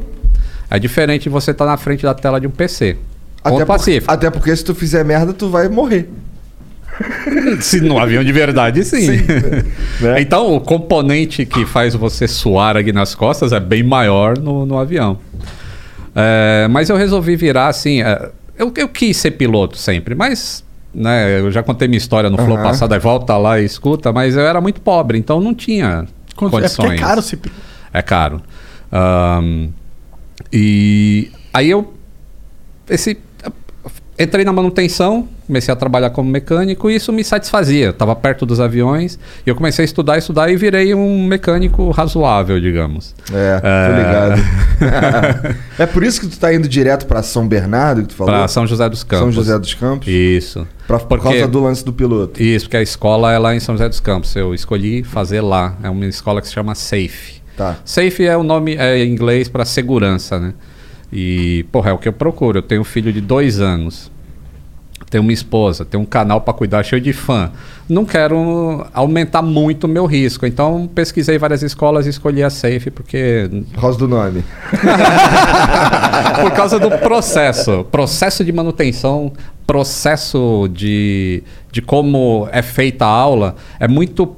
é 0.67 0.79
diferente 0.79 1.23
de 1.23 1.29
você 1.29 1.51
estar 1.51 1.67
na 1.67 1.77
frente 1.77 2.01
da 2.01 2.15
tela 2.15 2.41
de 2.41 2.47
um 2.47 2.49
PC. 2.49 2.97
Até, 3.43 3.63
por- 3.63 3.75
até 4.07 4.31
porque 4.31 4.55
se 4.55 4.65
tu 4.65 4.73
fizer 4.73 5.05
merda, 5.05 5.33
tu 5.33 5.47
vai 5.47 5.69
morrer. 5.69 6.09
Se 7.61 7.79
no 7.79 7.99
avião 7.99 8.23
de 8.23 8.31
verdade, 8.31 8.83
sim. 8.83 9.07
né? 10.01 10.19
Então, 10.19 10.55
o 10.55 10.59
componente 10.59 11.45
que 11.45 11.63
faz 11.67 11.93
você 11.93 12.27
suar 12.27 12.75
aqui 12.75 12.91
nas 12.91 13.13
costas 13.13 13.51
é 13.51 13.59
bem 13.59 13.83
maior 13.83 14.39
no, 14.39 14.65
no 14.65 14.75
avião. 14.79 15.19
É, 16.15 16.67
mas 16.71 16.89
eu 16.89 16.95
resolvi 16.97 17.35
virar 17.35 17.67
assim. 17.67 18.01
é, 18.01 18.31
eu, 18.57 18.73
eu 18.75 18.89
quis 18.89 19.15
ser 19.17 19.31
piloto 19.31 19.77
sempre, 19.77 20.15
mas. 20.15 20.63
Né, 20.99 21.39
eu 21.41 21.51
já 21.51 21.61
contei 21.61 21.87
minha 21.87 21.99
história 21.99 22.27
no 22.27 22.37
Flow 22.37 22.55
Aham. 22.57 22.63
passado, 22.63 22.91
aí 22.91 22.99
volta 22.99 23.37
lá 23.37 23.59
e 23.61 23.65
escuta, 23.65 24.11
mas 24.11 24.35
eu 24.35 24.41
era 24.47 24.59
muito 24.59 24.81
pobre, 24.81 25.15
então 25.19 25.39
não 25.39 25.53
tinha 25.53 26.07
Quanto- 26.35 26.57
É 26.57 26.61
condições. 26.61 26.75
porque 26.89 26.95
é 27.03 27.05
caro 27.05 27.21
piloto. 27.37 27.61
É 27.93 28.01
caro. 28.01 28.41
Ahn, 28.91 29.67
e 30.51 31.29
aí 31.53 31.69
eu 31.69 31.93
esse 32.89 33.19
entrei 34.19 34.43
na 34.43 34.51
manutenção, 34.51 35.27
comecei 35.45 35.71
a 35.71 35.75
trabalhar 35.75 36.09
como 36.09 36.29
mecânico 36.29 36.89
e 36.89 36.95
isso 36.95 37.13
me 37.13 37.23
satisfazia. 37.23 37.89
Estava 37.89 38.15
perto 38.15 38.45
dos 38.45 38.59
aviões 38.59 39.19
e 39.45 39.49
eu 39.49 39.55
comecei 39.55 39.83
a 39.83 39.85
estudar, 39.85 40.17
estudar 40.17 40.49
e 40.49 40.55
virei 40.55 40.93
um 40.93 41.23
mecânico 41.25 41.89
razoável, 41.91 42.59
digamos. 42.59 43.13
É, 43.31 43.59
tô 43.59 43.67
É. 43.67 43.97
ligado. 43.97 45.55
é 45.79 45.85
por 45.85 46.03
isso 46.03 46.19
que 46.21 46.27
tu 46.27 46.37
tá 46.39 46.53
indo 46.53 46.67
direto 46.67 47.05
pra 47.05 47.21
São 47.23 47.47
Bernardo, 47.47 48.01
que 48.01 48.07
tu 48.09 48.15
falou? 48.15 48.33
Para 48.33 48.47
São 48.47 48.65
José 48.65 48.89
dos 48.89 49.03
Campos. 49.03 49.19
São 49.25 49.31
José 49.31 49.59
dos 49.59 49.73
Campos? 49.73 50.07
Isso. 50.07 50.67
Pra, 50.87 50.97
por 50.99 51.19
Porque- 51.19 51.23
causa 51.35 51.47
do 51.47 51.61
lance 51.61 51.83
do 51.85 51.93
piloto. 51.93 52.41
Isso, 52.41 52.65
porque 52.65 52.77
a 52.77 52.81
escola 52.81 53.31
é 53.33 53.37
lá 53.37 53.55
em 53.55 53.59
São 53.59 53.75
José 53.75 53.87
dos 53.89 53.99
Campos. 53.99 54.35
Eu 54.35 54.53
escolhi 54.53 55.03
fazer 55.03 55.41
lá. 55.41 55.75
É 55.83 55.89
uma 55.89 56.05
escola 56.05 56.41
que 56.41 56.47
se 56.47 56.53
chama 56.53 56.73
SAFE. 56.75 57.37
Tá. 57.55 57.75
Safe 57.83 58.23
é 58.25 58.37
o 58.37 58.43
nome 58.43 58.75
é 58.75 58.99
em 59.03 59.11
inglês 59.11 59.49
para 59.49 59.65
segurança, 59.65 60.39
né? 60.39 60.53
E, 61.11 61.65
porra, 61.71 61.91
é 61.91 61.93
o 61.93 61.97
que 61.97 62.07
eu 62.07 62.13
procuro. 62.13 62.59
Eu 62.59 62.61
tenho 62.61 62.81
um 62.81 62.85
filho 62.85 63.11
de 63.13 63.21
dois 63.21 63.59
anos. 63.59 64.11
Tenho 65.09 65.23
uma 65.23 65.31
esposa, 65.31 65.85
tenho 65.85 66.03
um 66.03 66.05
canal 66.05 66.41
para 66.41 66.53
cuidar 66.53 66.83
cheio 66.83 67.01
de 67.01 67.13
fã. 67.13 67.49
Não 67.87 68.03
quero 68.03 68.85
aumentar 68.93 69.41
muito 69.41 69.85
o 69.85 69.87
meu 69.87 70.05
risco. 70.05 70.45
Então, 70.45 70.89
pesquisei 70.93 71.37
várias 71.37 71.63
escolas 71.63 72.05
e 72.05 72.09
escolhi 72.09 72.43
a 72.43 72.49
Safe 72.49 72.91
porque 72.91 73.49
Por 73.73 73.81
causa 73.81 73.97
do 73.97 74.07
nome. 74.07 74.43
por 76.41 76.51
causa 76.51 76.77
do 76.77 76.89
processo. 76.97 77.85
Processo 77.89 78.43
de 78.43 78.51
manutenção, 78.51 79.31
processo 79.65 80.67
de, 80.73 81.41
de 81.71 81.81
como 81.81 82.49
é 82.51 82.61
feita 82.61 83.05
a 83.05 83.09
aula, 83.09 83.55
é 83.79 83.87
muito 83.87 84.35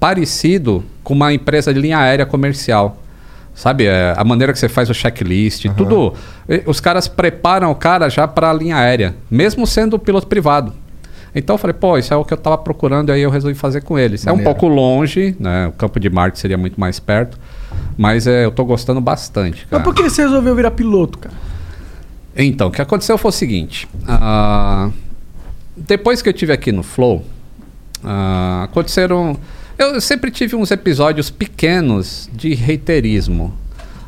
parecido 0.00 0.82
com 1.04 1.14
uma 1.14 1.32
empresa 1.32 1.72
de 1.72 1.78
linha 1.80 1.98
aérea 1.98 2.26
comercial. 2.26 3.01
Sabe, 3.54 3.84
é, 3.86 4.14
a 4.16 4.24
maneira 4.24 4.52
que 4.52 4.58
você 4.58 4.68
faz 4.68 4.88
o 4.88 4.94
checklist, 4.94 5.66
tudo. 5.76 6.14
eh, 6.48 6.62
Os 6.66 6.80
caras 6.80 7.06
preparam 7.06 7.70
o 7.70 7.74
cara 7.74 8.08
já 8.08 8.26
para 8.26 8.50
a 8.50 8.52
linha 8.52 8.76
aérea, 8.76 9.14
mesmo 9.30 9.66
sendo 9.66 9.98
piloto 9.98 10.26
privado. 10.26 10.72
Então 11.34 11.54
eu 11.54 11.58
falei, 11.58 11.74
pô, 11.74 11.96
isso 11.98 12.12
é 12.12 12.16
o 12.16 12.24
que 12.24 12.32
eu 12.32 12.36
estava 12.38 12.56
procurando, 12.58 13.10
e 13.10 13.12
aí 13.12 13.20
eu 13.22 13.30
resolvi 13.30 13.54
fazer 13.54 13.82
com 13.82 13.98
eles. 13.98 14.26
É 14.26 14.30
um 14.30 14.36
Maneiro. 14.36 14.54
pouco 14.58 14.74
longe, 14.74 15.36
né? 15.38 15.66
O 15.68 15.72
campo 15.72 15.98
de 16.00 16.08
Marte 16.10 16.38
seria 16.38 16.56
muito 16.58 16.78
mais 16.80 16.98
perto, 16.98 17.38
mas 17.96 18.26
é, 18.26 18.44
eu 18.44 18.48
estou 18.50 18.64
gostando 18.64 19.00
bastante. 19.00 19.62
Mas 19.70 19.70
Cara. 19.70 19.82
por 19.84 19.94
que 19.94 20.02
você 20.02 20.22
resolveu 20.22 20.54
virar 20.54 20.70
piloto, 20.72 21.18
cara? 21.18 21.34
Então, 22.36 22.68
o 22.68 22.70
que 22.70 22.80
aconteceu 22.80 23.16
foi 23.18 23.28
o 23.28 23.32
seguinte. 23.32 23.86
ah, 24.08 24.88
depois 25.76 26.20
que 26.22 26.28
eu 26.28 26.32
tive 26.32 26.52
aqui 26.52 26.72
no 26.72 26.82
Flow, 26.82 27.22
ah, 28.04 28.62
aconteceram. 28.64 29.36
Eu 29.82 30.00
sempre 30.00 30.30
tive 30.30 30.54
uns 30.56 30.70
episódios 30.70 31.30
pequenos 31.30 32.28
de 32.32 32.54
reiterismo. 32.54 33.52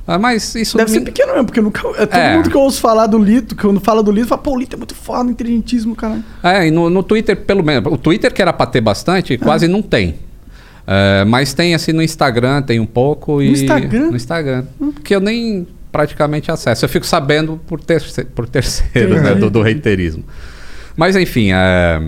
Ah, 0.06 0.18
mas 0.18 0.54
isso 0.54 0.76
Deve 0.76 0.90
me- 0.92 0.98
ser 0.98 1.04
pequeno 1.04 1.32
mesmo, 1.32 1.46
porque 1.46 1.60
nunca, 1.62 1.80
é 1.96 2.04
todo 2.06 2.18
É. 2.20 2.36
mundo 2.36 2.50
que 2.50 2.56
eu 2.56 2.60
ouço 2.60 2.78
falar 2.80 3.06
do 3.06 3.18
Lito, 3.18 3.56
quando 3.56 3.80
fala 3.80 4.02
do 4.02 4.12
Lito, 4.12 4.28
fala, 4.28 4.40
pô, 4.42 4.52
o 4.52 4.58
Lito 4.58 4.76
é 4.76 4.78
muito 4.78 4.94
foda, 4.94 5.30
inteligentíssimo, 5.30 5.96
cara. 5.96 6.20
É, 6.42 6.66
e 6.66 6.70
no, 6.70 6.90
no 6.90 7.02
Twitter, 7.02 7.34
pelo 7.36 7.64
menos. 7.64 7.90
O 7.90 7.96
Twitter, 7.96 8.32
que 8.32 8.42
era 8.42 8.52
pra 8.52 8.66
ter 8.66 8.82
bastante, 8.82 9.38
quase 9.38 9.66
não 9.66 9.80
tem. 9.80 10.16
É, 10.86 11.24
mas 11.24 11.54
tem 11.54 11.74
assim 11.74 11.92
no 11.92 12.02
Instagram, 12.02 12.60
tem 12.60 12.78
um 12.78 12.84
pouco. 12.86 13.40
E, 13.40 13.50
Instagram? 13.52 14.10
No 14.10 14.16
Instagram. 14.16 14.64
Que 15.02 15.14
eu 15.16 15.20
nem 15.20 15.66
praticamente 15.90 16.50
acesso. 16.50 16.84
Eu 16.84 16.88
fico 16.90 17.06
sabendo 17.06 17.58
por, 17.66 17.80
terce, 17.80 18.24
por 18.26 18.46
terceiro, 18.46 19.22
né, 19.22 19.34
do, 19.34 19.48
do 19.48 19.62
reiterismo. 19.62 20.22
Mas 20.94 21.16
enfim, 21.16 21.50
é, 21.52 22.02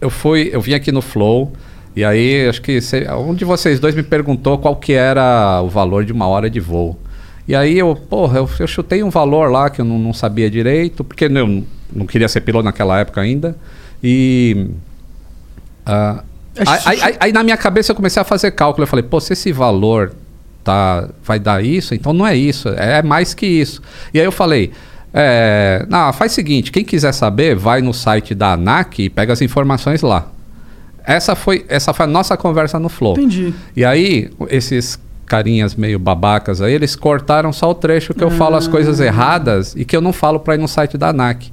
eu 0.00 0.08
fui, 0.08 0.48
eu 0.50 0.60
vim 0.62 0.72
aqui 0.72 0.90
no 0.90 1.02
Flow. 1.02 1.52
E 1.98 2.04
aí, 2.04 2.48
acho 2.48 2.62
que 2.62 2.80
cê- 2.80 3.06
um 3.12 3.34
de 3.34 3.44
vocês 3.44 3.80
dois 3.80 3.92
me 3.94 4.04
perguntou 4.04 4.56
qual 4.58 4.76
que 4.76 4.92
era 4.92 5.60
o 5.62 5.68
valor 5.68 6.04
de 6.04 6.12
uma 6.12 6.28
hora 6.28 6.48
de 6.48 6.60
voo. 6.60 6.96
E 7.48 7.56
aí 7.56 7.76
eu, 7.78 7.96
porra, 7.96 8.38
eu, 8.38 8.48
eu 8.60 8.66
chutei 8.68 9.02
um 9.02 9.10
valor 9.10 9.50
lá 9.50 9.68
que 9.68 9.80
eu 9.80 9.84
não, 9.84 9.98
não 9.98 10.12
sabia 10.12 10.48
direito, 10.48 11.02
porque 11.02 11.24
eu 11.24 11.30
não 11.92 12.06
queria 12.06 12.28
ser 12.28 12.42
piloto 12.42 12.64
naquela 12.64 13.00
época 13.00 13.20
ainda. 13.20 13.56
E. 14.02 14.68
ah, 15.86 16.22
aí, 16.56 16.66
aí- 16.84 17.02
aí- 17.02 17.16
aí 17.20 17.32
na 17.32 17.42
minha 17.42 17.56
cabeça 17.56 17.90
eu 17.92 17.96
comecei 17.96 18.20
a 18.20 18.24
fazer 18.24 18.50
cálculo. 18.52 18.84
Eu 18.84 18.86
falei, 18.88 19.02
pô, 19.02 19.20
se 19.20 19.32
esse 19.32 19.50
valor 19.52 20.12
tá, 20.62 21.08
vai 21.24 21.38
dar 21.38 21.64
isso, 21.64 21.94
então 21.94 22.12
não 22.12 22.26
é 22.26 22.36
isso, 22.36 22.68
é 22.68 23.02
mais 23.02 23.34
que 23.34 23.46
isso. 23.46 23.82
E 24.12 24.20
aí 24.20 24.24
eu 24.24 24.32
falei. 24.32 24.70
É, 25.12 25.86
não, 25.88 26.12
faz 26.12 26.32
o 26.32 26.34
seguinte, 26.34 26.70
quem 26.70 26.84
quiser 26.84 27.12
saber, 27.12 27.56
vai 27.56 27.80
no 27.80 27.94
site 27.94 28.34
da 28.34 28.52
ANAC 28.52 29.00
e 29.04 29.08
pega 29.10 29.32
as 29.32 29.40
informações 29.40 30.02
lá. 30.02 30.30
Essa 31.08 31.34
foi, 31.34 31.64
essa 31.70 31.94
foi 31.94 32.04
a 32.04 32.06
nossa 32.06 32.36
conversa 32.36 32.78
no 32.78 32.90
Flow. 32.90 33.14
Entendi. 33.14 33.54
E 33.74 33.82
aí, 33.82 34.30
esses 34.50 35.00
carinhas 35.24 35.74
meio 35.74 35.98
babacas 35.98 36.60
aí, 36.60 36.74
eles 36.74 36.94
cortaram 36.94 37.50
só 37.50 37.70
o 37.70 37.74
trecho 37.74 38.12
que 38.12 38.22
eu 38.22 38.30
falo 38.30 38.56
as 38.56 38.68
coisas 38.68 39.00
erradas 39.00 39.74
e 39.74 39.86
que 39.86 39.96
eu 39.96 40.02
não 40.02 40.12
falo 40.12 40.38
para 40.38 40.54
ir 40.54 40.58
no 40.58 40.68
site 40.68 40.98
da 40.98 41.08
ANAC. 41.08 41.50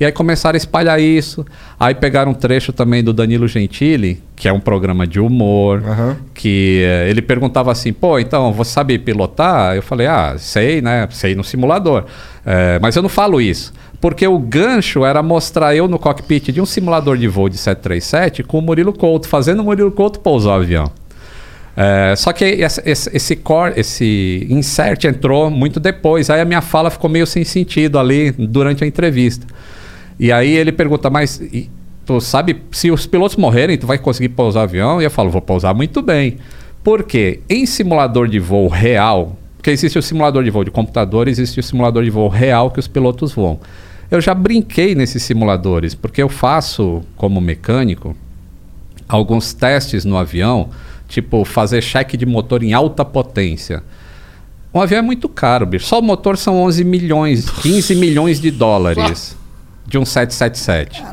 E 0.00 0.04
aí 0.04 0.10
começaram 0.10 0.56
a 0.56 0.58
espalhar 0.58 0.98
isso. 0.98 1.44
Aí 1.78 1.94
pegaram 1.94 2.32
um 2.32 2.34
trecho 2.34 2.72
também 2.72 3.04
do 3.04 3.12
Danilo 3.12 3.46
Gentili, 3.46 4.22
que 4.34 4.48
é 4.48 4.52
um 4.52 4.58
programa 4.58 5.06
de 5.06 5.20
humor, 5.20 5.82
Aham. 5.86 6.16
que 6.32 6.82
eh, 6.82 7.10
ele 7.10 7.22
perguntava 7.22 7.70
assim, 7.70 7.92
pô, 7.92 8.18
então, 8.18 8.52
você 8.52 8.72
sabe 8.72 8.98
pilotar? 8.98 9.76
Eu 9.76 9.82
falei, 9.82 10.06
ah, 10.06 10.34
sei, 10.38 10.80
né? 10.80 11.06
Sei 11.10 11.34
no 11.34 11.44
simulador. 11.44 12.06
Eh, 12.44 12.78
mas 12.82 12.96
eu 12.96 13.02
não 13.02 13.08
falo 13.08 13.40
isso. 13.40 13.72
Porque 14.04 14.28
o 14.28 14.38
gancho 14.38 15.02
era 15.02 15.22
mostrar 15.22 15.74
eu 15.74 15.88
no 15.88 15.98
cockpit 15.98 16.52
de 16.52 16.60
um 16.60 16.66
simulador 16.66 17.16
de 17.16 17.26
voo 17.26 17.48
de 17.48 17.56
737 17.56 18.42
com 18.42 18.58
o 18.58 18.60
Murilo 18.60 18.92
Couto, 18.92 19.26
fazendo 19.26 19.60
o 19.60 19.64
Murilo 19.64 19.90
Couto 19.90 20.20
pousar 20.20 20.58
o 20.58 20.62
avião. 20.62 20.92
É, 21.74 22.12
só 22.14 22.30
que 22.30 22.44
esse, 22.44 22.82
esse, 22.84 23.34
core, 23.34 23.72
esse 23.80 24.46
insert 24.50 25.04
entrou 25.04 25.48
muito 25.48 25.80
depois. 25.80 26.28
Aí 26.28 26.42
a 26.42 26.44
minha 26.44 26.60
fala 26.60 26.90
ficou 26.90 27.08
meio 27.08 27.26
sem 27.26 27.44
sentido 27.44 27.98
ali 27.98 28.30
durante 28.32 28.84
a 28.84 28.86
entrevista. 28.86 29.46
E 30.20 30.30
aí 30.30 30.54
ele 30.54 30.70
pergunta, 30.70 31.08
mas 31.08 31.40
tu 32.04 32.20
sabe, 32.20 32.60
se 32.72 32.90
os 32.90 33.06
pilotos 33.06 33.38
morrerem, 33.38 33.78
tu 33.78 33.86
vai 33.86 33.96
conseguir 33.96 34.28
pousar 34.28 34.60
o 34.60 34.62
avião? 34.64 35.00
E 35.00 35.04
eu 35.04 35.10
falo, 35.10 35.30
vou 35.30 35.40
pousar 35.40 35.72
muito 35.72 36.02
bem. 36.02 36.36
Por 36.82 37.04
quê? 37.04 37.40
Em 37.48 37.64
simulador 37.64 38.28
de 38.28 38.38
voo 38.38 38.68
real, 38.68 39.38
porque 39.56 39.70
existe 39.70 39.98
o 39.98 40.02
simulador 40.02 40.44
de 40.44 40.50
voo 40.50 40.62
de 40.62 40.70
computador, 40.70 41.26
existe 41.26 41.58
o 41.58 41.62
simulador 41.62 42.04
de 42.04 42.10
voo 42.10 42.28
real 42.28 42.70
que 42.70 42.78
os 42.78 42.86
pilotos 42.86 43.32
voam. 43.32 43.58
Eu 44.10 44.20
já 44.20 44.34
brinquei 44.34 44.94
nesses 44.94 45.22
simuladores, 45.22 45.94
porque 45.94 46.22
eu 46.22 46.28
faço 46.28 47.02
como 47.16 47.40
mecânico 47.40 48.16
alguns 49.08 49.52
testes 49.52 50.04
no 50.04 50.16
avião, 50.16 50.70
tipo 51.08 51.44
fazer 51.44 51.82
cheque 51.82 52.16
de 52.16 52.26
motor 52.26 52.62
em 52.62 52.72
alta 52.72 53.04
potência. 53.04 53.82
Um 54.72 54.80
avião 54.80 54.98
é 54.98 55.02
muito 55.02 55.28
caro, 55.28 55.66
bicho. 55.66 55.86
Só 55.86 56.00
o 56.00 56.02
motor 56.02 56.36
são 56.36 56.62
11 56.62 56.84
milhões, 56.84 57.48
15 57.48 57.94
milhões 57.94 58.40
de 58.40 58.50
dólares 58.50 59.36
de 59.86 59.98
um 59.98 60.04
777. 60.04 61.04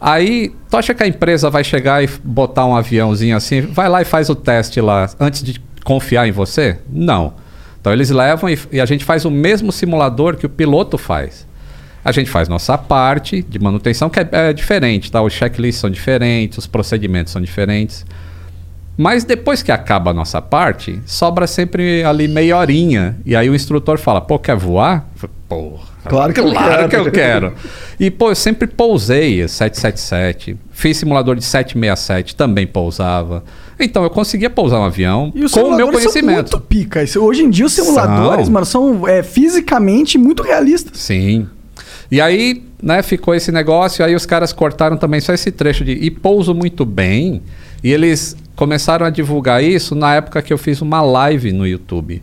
Aí, 0.00 0.54
tu 0.70 0.76
acha 0.76 0.94
que 0.94 1.02
a 1.02 1.06
empresa 1.06 1.50
vai 1.50 1.64
chegar 1.64 2.02
e 2.02 2.08
botar 2.22 2.64
um 2.66 2.76
aviãozinho 2.76 3.36
assim, 3.36 3.60
vai 3.60 3.88
lá 3.88 4.02
e 4.02 4.04
faz 4.04 4.28
o 4.28 4.34
teste 4.34 4.80
lá 4.80 5.10
antes 5.18 5.42
de 5.42 5.60
confiar 5.84 6.28
em 6.28 6.32
você? 6.32 6.78
Não. 6.88 7.34
Então 7.80 7.92
eles 7.92 8.10
levam 8.10 8.48
e, 8.50 8.58
e 8.72 8.80
a 8.80 8.86
gente 8.86 9.04
faz 9.04 9.24
o 9.24 9.30
mesmo 9.30 9.70
simulador 9.72 10.36
que 10.36 10.46
o 10.46 10.48
piloto 10.48 10.98
faz. 10.98 11.46
A 12.06 12.12
gente 12.12 12.30
faz 12.30 12.48
nossa 12.48 12.78
parte 12.78 13.42
de 13.48 13.58
manutenção, 13.58 14.08
que 14.08 14.20
é, 14.20 14.28
é 14.30 14.52
diferente, 14.52 15.10
tá? 15.10 15.20
Os 15.20 15.32
checklists 15.32 15.80
são 15.80 15.90
diferentes, 15.90 16.56
os 16.58 16.66
procedimentos 16.66 17.32
são 17.32 17.42
diferentes. 17.42 18.06
Mas 18.96 19.24
depois 19.24 19.62
que 19.62 19.70
acaba 19.72 20.12
a 20.12 20.14
nossa 20.14 20.40
parte, 20.40 21.00
sobra 21.04 21.46
sempre 21.46 22.02
ali 22.04 22.28
meia 22.28 22.56
horinha. 22.56 23.16
E 23.26 23.34
aí 23.36 23.50
o 23.50 23.54
instrutor 23.54 23.98
fala, 23.98 24.20
pô, 24.20 24.38
quer 24.38 24.56
voar? 24.56 25.06
Eu 25.22 25.28
Porra, 25.48 25.84
Claro 26.08 26.32
que 26.32 26.40
eu 26.40 26.50
claro 26.50 26.88
quero." 26.88 26.88
que 26.88 26.96
eu 26.96 27.12
quero. 27.12 27.54
E, 28.00 28.10
pô, 28.10 28.30
eu 28.30 28.34
sempre 28.34 28.66
pousei 28.66 29.46
777. 29.46 30.56
Fiz 30.72 30.96
simulador 30.96 31.34
de 31.36 31.44
767, 31.44 32.34
também 32.36 32.66
pousava. 32.66 33.44
Então 33.78 34.02
eu 34.04 34.10
conseguia 34.10 34.48
pousar 34.48 34.78
um 34.80 34.84
avião 34.84 35.26
E 35.28 35.30
com 35.32 35.38
o 35.38 35.40
meu 35.40 35.48
simuladores 35.48 36.02
são 36.02 36.12
conhecimento. 36.12 36.52
muito 36.52 36.60
pica. 36.60 37.04
Hoje 37.20 37.42
em 37.42 37.50
dia 37.50 37.66
os 37.66 37.72
simuladores, 37.72 38.46
São. 38.46 38.52
mano, 38.52 38.66
são 38.66 39.06
é, 39.08 39.22
fisicamente 39.22 40.16
muito 40.16 40.42
realistas. 40.42 40.98
Sim. 40.98 41.48
E 42.10 42.20
aí, 42.20 42.62
né, 42.82 43.02
ficou 43.02 43.34
esse 43.34 43.50
negócio, 43.50 44.04
aí 44.04 44.14
os 44.14 44.26
caras 44.26 44.52
cortaram 44.52 44.96
também 44.96 45.20
só 45.20 45.32
esse 45.32 45.50
trecho 45.50 45.84
de 45.84 45.92
e 45.92 46.10
pouso 46.10 46.54
muito 46.54 46.84
bem. 46.84 47.42
E 47.82 47.92
eles 47.92 48.36
começaram 48.54 49.04
a 49.04 49.10
divulgar 49.10 49.62
isso 49.62 49.94
na 49.94 50.14
época 50.14 50.42
que 50.42 50.52
eu 50.52 50.58
fiz 50.58 50.80
uma 50.80 51.02
live 51.02 51.52
no 51.52 51.66
YouTube. 51.66 52.22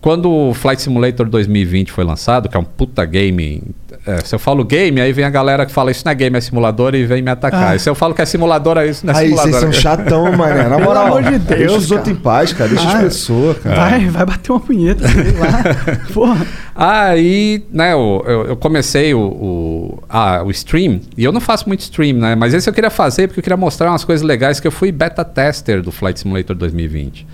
Quando 0.00 0.30
o 0.30 0.54
Flight 0.54 0.80
Simulator 0.80 1.28
2020 1.28 1.90
foi 1.90 2.04
lançado, 2.04 2.48
que 2.48 2.56
é 2.56 2.60
um 2.60 2.64
puta 2.64 3.04
game. 3.04 3.62
é, 4.06 4.18
se 4.24 4.32
eu 4.32 4.38
falo 4.38 4.64
game, 4.64 5.00
aí 5.00 5.12
vem 5.12 5.24
a 5.24 5.30
galera 5.30 5.66
que 5.66 5.72
fala 5.72 5.90
isso 5.90 6.02
não 6.04 6.12
é 6.12 6.14
game, 6.14 6.36
é 6.38 6.40
simulador 6.40 6.94
e 6.94 7.04
vem 7.04 7.20
me 7.20 7.30
atacar. 7.30 7.72
Ah. 7.72 7.76
E 7.76 7.80
se 7.80 7.90
eu 7.90 7.96
falo 7.96 8.14
que 8.14 8.22
é 8.22 8.24
simulador, 8.24 8.78
aí 8.78 8.90
isso 8.90 9.04
não 9.04 9.12
é 9.12 9.16
Aí, 9.18 9.24
simulador. 9.26 9.50
vocês 9.52 9.62
são 9.62 9.72
chatão, 9.72 10.32
mané. 10.36 10.68
Na 10.68 10.78
moral, 10.80 11.06
amor 11.08 11.22
de 11.24 11.38
deixa 11.40 11.66
Deus, 11.66 11.84
os 11.84 11.90
outros 11.90 12.08
em 12.10 12.14
paz, 12.14 12.52
cara. 12.52 12.70
Deixa 12.70 12.88
Ah, 12.88 12.98
as 12.98 13.02
pessoas, 13.02 13.58
cara. 13.58 13.74
Vai, 13.74 14.06
vai 14.06 14.24
bater 14.26 14.52
uma 14.52 14.60
punheta, 14.60 15.08
sei 15.08 15.32
lá. 15.32 15.62
Porra. 16.14 16.46
Aí, 16.76 17.64
né, 17.72 17.92
eu, 17.92 18.24
eu, 18.24 18.46
eu 18.50 18.56
comecei 18.56 19.12
o, 19.12 19.18
o, 19.20 20.02
ah, 20.08 20.44
o 20.44 20.50
stream, 20.52 21.00
e 21.16 21.24
eu 21.24 21.32
não 21.32 21.40
faço 21.40 21.66
muito 21.66 21.80
stream, 21.80 22.16
né? 22.18 22.36
Mas 22.36 22.54
esse 22.54 22.70
eu 22.70 22.72
queria 22.72 22.88
fazer 22.90 23.26
porque 23.26 23.40
eu 23.40 23.42
queria 23.42 23.56
mostrar 23.56 23.90
umas 23.90 24.04
coisas 24.04 24.24
legais, 24.24 24.60
que 24.60 24.66
eu 24.68 24.70
fui 24.70 24.92
beta 24.92 25.24
tester 25.24 25.82
do 25.82 25.90
Flight 25.90 26.20
Simulator 26.20 26.54
2020. 26.54 27.26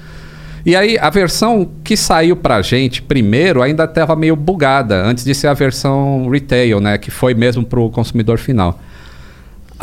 E 0.67 0.75
aí, 0.75 0.97
a 0.99 1.11
versão 1.11 1.69
que 1.85 1.95
saiu 1.95 2.37
pra 2.37 2.63
gente 2.63 3.03
primeiro 3.03 3.63
ainda 3.63 3.85
estava 3.85 4.17
meio 4.17 4.35
bugada, 4.35 5.05
antes 5.05 5.23
de 5.23 5.35
ser 5.35 5.49
a 5.49 5.55
versão 5.55 6.29
retail, 6.31 6.81
né? 6.81 6.97
Que 6.97 7.11
foi 7.11 7.35
mesmo 7.35 7.65
pro 7.65 7.91
consumidor 7.91 8.39
final. 8.39 8.81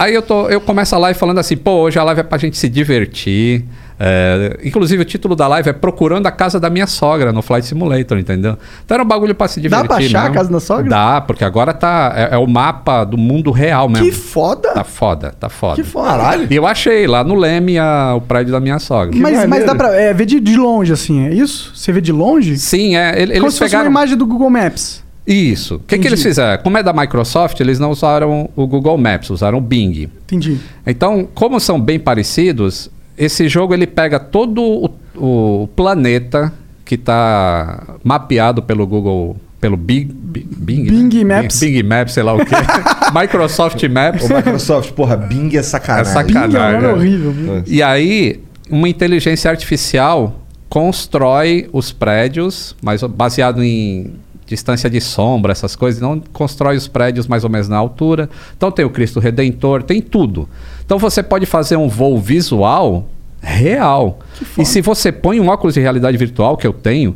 Aí 0.02 0.16
eu, 0.16 0.22
tô, 0.24 0.50
eu 0.50 0.60
começo 0.60 0.96
a 0.96 0.98
live 0.98 1.20
falando 1.20 1.38
assim, 1.38 1.56
pô, 1.56 1.72
hoje 1.82 2.00
a 2.00 2.04
live 2.04 2.22
é 2.22 2.24
pra 2.24 2.38
gente 2.38 2.58
se 2.58 2.68
divertir. 2.68 3.64
É, 4.04 4.58
inclusive, 4.64 5.00
o 5.00 5.06
título 5.06 5.36
da 5.36 5.48
live 5.48 5.70
é 5.70 5.74
Procurando 5.74 6.26
a 6.26 6.32
Casa 6.32 6.60
da 6.60 6.72
Minha 6.72 6.88
Sogra 6.88 7.32
no 7.32 7.44
Flight 7.44 7.68
Simulator, 7.68 8.18
entendeu? 8.18 8.58
Então 8.84 8.96
era 8.96 9.04
um 9.04 9.08
bagulho 9.08 9.36
pra 9.36 9.48
se 9.48 9.60
Dá 9.60 9.62
divertir. 9.84 9.88
pra 9.88 9.98
achar 9.98 10.22
mesmo. 10.24 10.34
a 10.34 10.38
casa 10.40 10.52
da 10.52 10.60
sogra? 10.60 10.90
Dá, 10.90 11.22
porque 11.22 11.46
agora 11.46 11.72
tá. 11.72 12.12
É, 12.16 12.34
é 12.34 12.38
o 12.40 12.48
mapa 12.48 13.04
do 13.04 13.16
mundo 13.16 13.52
real 13.52 13.88
mesmo. 13.88 14.04
Que 14.06 14.12
foda! 14.12 14.70
Tá 14.74 14.84
foda, 14.84 15.36
tá 15.40 15.50
foda. 15.50 15.76
Que 15.76 15.84
foda. 15.84 16.08
Caralho. 16.10 16.48
E 16.50 16.56
eu 16.56 16.66
achei 16.66 17.06
lá 17.06 17.24
no 17.24 17.36
Leme 17.36 17.78
a- 17.78 18.16
o 18.18 18.22
prédio 18.22 18.52
da 18.52 18.60
minha 18.60 18.80
sogra. 18.80 19.16
Mas, 19.16 19.36
mas 19.38 19.48
maneiro. 19.48 19.68
dá 19.68 19.76
pra 19.76 19.96
é, 19.96 20.12
ver 20.16 20.26
de, 20.26 20.40
de 20.40 20.56
longe, 20.58 20.92
assim, 20.92 21.28
é 21.28 21.34
isso? 21.36 21.72
Você 21.76 21.92
vê 21.92 22.02
de 22.02 22.12
longe? 22.12 22.58
Sim, 22.58 22.96
é. 22.96 23.22
ele- 23.22 23.34
Como 23.34 23.46
Eles 23.46 23.54
se 23.54 23.60
fosse 23.60 23.76
uma 23.76 23.86
imagem 23.86 24.18
do 24.18 24.26
Google 24.26 24.50
Maps. 24.50 25.04
Isso. 25.26 25.76
O 25.76 25.80
que, 25.80 25.98
que 25.98 26.08
eles 26.08 26.22
fizeram? 26.22 26.62
Como 26.64 26.78
é 26.78 26.84
da 26.84 26.92
Microsoft, 26.94 27.60
eles 27.60 27.80
não 27.80 27.92
usaram 27.92 28.50
o 28.56 28.66
Google 28.66 28.98
Maps, 28.98 29.30
usaram 29.30 29.60
o 29.60 29.62
Bing. 29.62 30.10
Entendi. 30.24 30.60
Então, 30.86 31.28
como 31.34 31.60
são 31.60 31.80
bem 31.80 32.00
parecidos, 32.00 32.90
esse 33.18 33.48
jogo 33.48 33.74
ele 33.74 33.86
pega 33.86 34.20
todo 34.20 34.62
o, 34.62 35.62
o 35.64 35.68
planeta 35.76 36.52
que 36.84 36.96
está 36.96 37.96
mapeado 38.04 38.64
pelo 38.64 38.86
Google, 38.88 39.38
pelo 39.60 39.78
Bing, 39.78 40.06
Bing, 40.06 40.48
Bing, 40.50 40.84
Bing 40.86 41.24
né? 41.24 41.42
Maps. 41.42 41.60
Bing, 41.60 41.72
Bing 41.74 41.84
Maps, 41.84 42.14
sei 42.14 42.24
lá 42.24 42.34
o 42.34 42.44
quê. 42.44 42.56
Microsoft 43.14 43.84
Maps. 43.84 44.30
Ô, 44.30 44.36
Microsoft, 44.36 44.92
porra, 44.92 45.16
Bing 45.16 45.56
é 45.56 45.62
sacanagem. 45.62 46.12
É 46.12 46.14
sacanagem. 46.14 46.80
Bing 46.80 46.86
é 46.86 46.88
né? 46.88 46.94
horrível. 46.94 47.32
viu? 47.32 47.64
E 47.68 47.84
aí, 47.84 48.40
uma 48.70 48.90
inteligência 48.90 49.52
artificial 49.52 50.42
constrói 50.68 51.70
os 51.72 51.92
prédios, 51.92 52.76
mas 52.82 53.04
baseado 53.04 53.64
em 53.64 54.14
distância 54.52 54.90
de 54.90 55.00
sombra, 55.02 55.52
essas 55.54 55.76
coisas, 55.76 56.02
não 56.02 56.22
constrói 56.34 56.76
os 56.76 56.88
prédios 56.88 57.26
mais 57.28 57.44
ou 57.44 57.50
menos 57.50 57.68
na 57.70 57.78
altura. 57.78 58.30
Então 58.56 58.70
tem 58.70 58.84
o 58.86 58.90
Cristo 58.90 59.20
Redentor, 59.20 59.82
tem 59.84 60.02
tudo. 60.02 60.48
Então 60.86 61.00
você 61.00 61.24
pode 61.24 61.46
fazer 61.46 61.78
um 61.78 61.88
voo 61.88 62.20
visual 62.20 63.08
real. 63.42 64.20
E 64.58 64.66
se 64.66 64.82
você 64.82 65.12
põe 65.12 65.40
um 65.40 65.48
óculos 65.48 65.74
de 65.74 65.80
realidade 65.80 66.16
virtual 66.18 66.56
que 66.58 66.68
eu 66.68 66.74
tenho, 66.74 67.16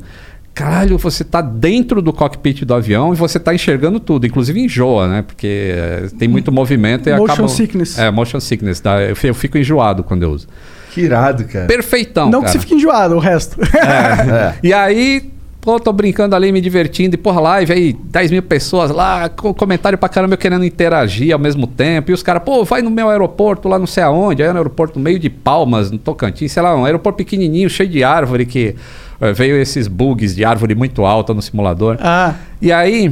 caralho, 0.54 0.98
você 0.98 1.24
tá 1.24 1.42
dentro 1.42 2.02
do 2.02 2.14
cockpit 2.14 2.64
do 2.64 2.74
avião 2.74 3.14
e 3.14 3.16
você 3.18 3.38
tá 3.40 3.54
enxergando 3.54 4.00
tudo, 4.00 4.26
inclusive 4.26 4.60
enjoa, 4.60 5.08
né? 5.08 5.22
Porque 5.22 5.74
eh, 5.76 6.08
tem 6.18 6.28
muito 6.30 6.52
movimento 6.52 7.10
e 7.10 7.16
Motion 7.16 7.34
acaba 7.34 7.48
sickness. 7.50 8.00
É, 8.00 8.10
motion 8.10 8.40
sickness, 8.40 8.80
dá- 8.80 9.02
eu 9.02 9.16
fi- 9.16 9.28
eu 9.28 9.36
fico 9.36 9.58
enjoado 9.58 10.04
quando 10.04 10.24
eu 10.24 10.32
uso. 10.32 10.48
Que 10.94 11.02
irado, 11.02 11.44
cara. 11.44 11.66
Perfeitão, 11.68 12.30
não 12.30 12.40
que 12.40 12.46
cara. 12.46 12.54
você 12.54 12.60
fique 12.60 12.74
enjoado, 12.76 13.16
o 13.16 13.20
resto. 13.20 13.60
É. 13.62 14.56
E 14.64 14.72
aí, 14.74 15.30
pô, 15.66 15.80
tô 15.80 15.92
brincando 15.92 16.36
ali, 16.36 16.52
me 16.52 16.62
divertindo. 16.62 17.16
E, 17.16 17.18
porra, 17.18 17.42
live 17.42 17.74
aí, 17.74 17.94
10 17.94 18.32
mil 18.32 18.44
pessoas 18.44 18.92
lá, 18.92 19.28
com 19.28 19.52
comentário 19.54 19.98
pra 19.98 20.08
caramba, 20.08 20.36
eu 20.36 20.38
querendo 20.38 20.64
interagir 20.64 21.34
ao 21.34 21.40
mesmo 21.40 21.66
tempo. 21.66 22.12
E 22.12 22.14
os 22.14 22.22
caras, 22.22 22.44
pô, 22.44 22.64
vai 22.64 22.84
no 22.84 22.92
meu 22.92 23.10
aeroporto 23.10 23.68
lá 23.68 23.80
não 23.80 23.88
sei 23.88 24.04
aonde. 24.04 24.44
Aí 24.44 24.50
no 24.52 24.58
aeroporto 24.58 25.00
no 25.00 25.04
meio 25.04 25.18
de 25.18 25.30
Palmas, 25.30 25.90
no 25.90 25.98
Tocantins, 25.98 26.52
sei 26.52 26.62
lá, 26.62 26.76
um 26.78 26.86
aeroporto 26.86 27.18
pequenininho, 27.18 27.70
cheio 27.70 27.90
de 27.90 28.04
árvore, 28.04 28.46
que 28.46 28.76
eh, 29.20 29.34
veio 29.34 29.58
esses 29.58 29.88
bugs 29.88 30.36
de 30.36 30.46
árvore 30.46 30.76
muito 30.76 31.04
alta 31.04 31.34
no 31.34 31.42
simulador. 31.42 31.98
ah, 32.00 32.36
E 32.62 32.72
aí, 32.72 33.12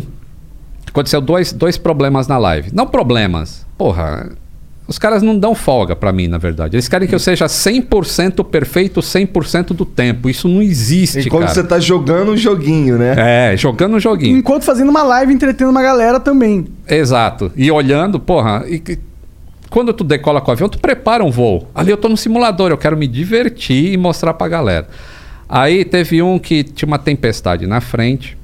aconteceu 0.88 1.20
dois, 1.20 1.52
dois 1.52 1.78
problemas 1.78 2.28
na 2.28 2.38
live. 2.38 2.70
Não 2.72 2.86
problemas, 2.86 3.66
porra. 3.78 4.30
Os 4.86 5.00
caras 5.00 5.24
não 5.24 5.38
dão 5.38 5.56
folga 5.56 5.96
pra 5.96 6.12
mim, 6.12 6.28
na 6.28 6.38
verdade. 6.38 6.76
Eles 6.76 6.90
querem 6.90 7.08
que 7.08 7.16
eu 7.16 7.20
seja 7.20 7.46
100% 7.46 8.44
perfeito 8.44 9.00
100% 9.00 9.68
do 9.68 9.86
tempo. 9.86 10.30
Isso 10.30 10.48
não 10.50 10.62
existe, 10.62 11.20
Enquanto 11.20 11.44
cara. 11.44 11.54
você 11.54 11.64
tá 11.64 11.80
jogando 11.80 12.32
um 12.34 12.38
joguinho, 12.38 12.98
né? 12.98 13.52
É, 13.54 13.58
jogando 13.58 13.96
um 13.96 14.00
joguinho. 14.00 14.38
enquanto 14.38 14.64
fazendo 14.64 14.90
uma 14.90 15.04
live, 15.04 15.34
entretendo 15.34 15.70
uma 15.70 15.82
galera 15.82 16.20
também. 16.20 16.66
Exato. 16.88 17.52
E 17.56 17.72
olhando, 17.72 18.20
porra, 18.20 18.66
e 18.68 18.82
quando 19.70 19.94
tu 19.94 20.04
decola 20.04 20.42
com 20.42 20.52
o 20.52 20.54
avião, 20.54 20.68
tu 20.70 20.78
prepara 20.80 21.24
um 21.24 21.32
voo. 21.32 21.68
Ali 21.74 21.90
eu 21.90 21.98
tô 21.98 22.10
no 22.10 22.18
simulador, 22.18 22.70
eu 22.70 22.78
quero 22.78 22.98
me 22.98 23.08
divertir 23.08 23.94
e 23.94 23.98
mostrar 23.98 24.34
pra 24.34 24.48
galera. 24.50 24.88
Aí 25.48 25.86
teve 25.86 26.22
um 26.22 26.38
que 26.38 26.64
tinha 26.64 26.88
uma 26.88 27.00
tempestade 27.00 27.66
na 27.66 27.80
frente. 27.80 28.38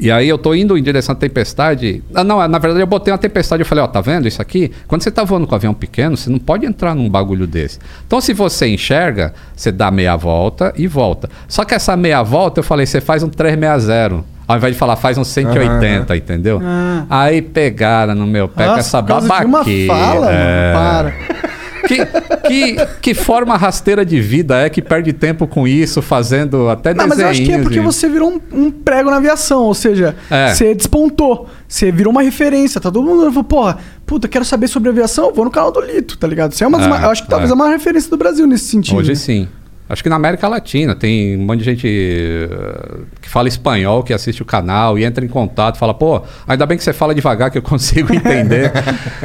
E 0.00 0.10
aí 0.10 0.28
eu 0.28 0.36
tô 0.36 0.54
indo 0.54 0.76
em 0.76 0.82
direção 0.82 1.12
à 1.12 1.16
tempestade. 1.16 2.02
Ah, 2.14 2.24
não, 2.24 2.46
na 2.48 2.58
verdade 2.58 2.82
eu 2.82 2.86
botei 2.86 3.12
uma 3.12 3.18
tempestade 3.18 3.62
e 3.62 3.64
falei, 3.64 3.84
ó, 3.84 3.86
tá 3.86 4.00
vendo 4.00 4.26
isso 4.26 4.42
aqui? 4.42 4.72
Quando 4.88 5.02
você 5.02 5.10
tá 5.10 5.22
voando 5.24 5.46
com 5.46 5.54
um 5.54 5.56
avião 5.56 5.72
pequeno, 5.74 6.16
você 6.16 6.28
não 6.28 6.38
pode 6.38 6.66
entrar 6.66 6.94
num 6.94 7.08
bagulho 7.08 7.46
desse. 7.46 7.78
Então 8.06 8.20
se 8.20 8.32
você 8.32 8.66
enxerga, 8.66 9.32
você 9.54 9.70
dá 9.70 9.90
meia 9.90 10.16
volta 10.16 10.72
e 10.76 10.86
volta. 10.86 11.28
Só 11.46 11.64
que 11.64 11.74
essa 11.74 11.96
meia 11.96 12.22
volta 12.22 12.60
eu 12.60 12.64
falei, 12.64 12.86
você 12.86 13.00
faz 13.00 13.22
um 13.22 13.28
360. 13.28 14.24
Ao 14.46 14.56
invés 14.58 14.74
de 14.74 14.78
falar, 14.78 14.96
faz 14.96 15.16
um 15.16 15.24
180, 15.24 16.14
entendeu? 16.16 16.60
Ah. 16.62 17.06
Aí 17.08 17.40
pegaram 17.40 18.14
no 18.14 18.26
meu 18.26 18.46
pé 18.46 18.64
com 18.64 18.70
Nossa, 18.72 18.80
essa 18.80 19.02
por 19.02 19.08
causa 19.08 19.26
babaqueira. 19.28 19.64
de 19.64 19.90
uma 19.90 19.96
fala, 20.04 20.32
É. 20.32 20.72
para. 20.74 21.14
Que, 21.86 22.06
que, 22.48 22.86
que 23.02 23.14
forma 23.14 23.56
rasteira 23.56 24.04
de 24.04 24.20
vida 24.20 24.58
é 24.58 24.68
que 24.70 24.80
perde 24.80 25.12
tempo 25.12 25.46
com 25.46 25.66
isso, 25.68 26.00
fazendo 26.00 26.68
até 26.68 26.94
Não, 26.94 27.06
mas 27.06 27.18
eu 27.18 27.28
acho 27.28 27.42
que 27.42 27.52
é 27.52 27.58
porque 27.62 27.78
e- 27.78 27.82
você 27.82 28.08
virou 28.08 28.30
um, 28.52 28.64
um 28.66 28.70
prego 28.70 29.10
na 29.10 29.16
aviação, 29.16 29.62
ou 29.62 29.74
seja, 29.74 30.14
É. 30.30 30.54
você 30.54 30.74
despontou, 30.74 31.48
você 31.68 31.92
virou 31.92 32.10
uma 32.10 32.22
referência, 32.22 32.80
tá 32.80 32.90
todo 32.90 33.04
mundo 33.04 33.20
falando, 33.30 33.44
porra, 33.44 33.78
puta, 34.06 34.26
quero 34.28 34.44
saber 34.44 34.68
sobre 34.68 34.88
aviação, 34.88 35.32
vou 35.32 35.44
no 35.44 35.50
canal 35.50 35.70
do 35.72 35.80
Lito, 35.80 36.16
tá 36.16 36.26
ligado? 36.26 36.52
Você 36.52 36.64
é 36.64 36.66
uma 36.66 36.78
das 36.78 36.86
É, 36.86 36.90
ma- 36.90 37.00
eu 37.02 37.10
acho 37.10 37.22
que 37.22 37.28
talvez 37.28 37.50
é. 37.50 37.52
é 37.52 37.54
uma 37.54 37.68
referência 37.68 38.08
do 38.10 38.16
Brasil 38.16 38.46
nesse 38.46 38.64
sentido. 38.64 38.96
Hoje 38.98 39.10
né? 39.10 39.14
sim. 39.14 39.48
Acho 39.86 40.02
que 40.02 40.08
na 40.08 40.16
América 40.16 40.48
Latina 40.48 40.94
tem 40.94 41.36
um 41.36 41.42
monte 41.42 41.58
de 41.58 41.64
gente 41.64 41.86
eh, 41.86 43.00
que 43.20 43.28
fala 43.28 43.48
espanhol, 43.48 44.02
que 44.02 44.14
assiste 44.14 44.40
o 44.40 44.44
canal 44.44 44.98
e 44.98 45.04
entra 45.04 45.22
em 45.22 45.28
contato, 45.28 45.76
fala, 45.76 45.92
pô, 45.92 46.22
ainda 46.48 46.64
bem 46.64 46.78
que 46.78 46.82
você 46.82 46.94
fala 46.94 47.14
devagar 47.14 47.50
que 47.50 47.58
eu 47.58 47.62
consigo 47.62 48.14
entender. 48.14 48.72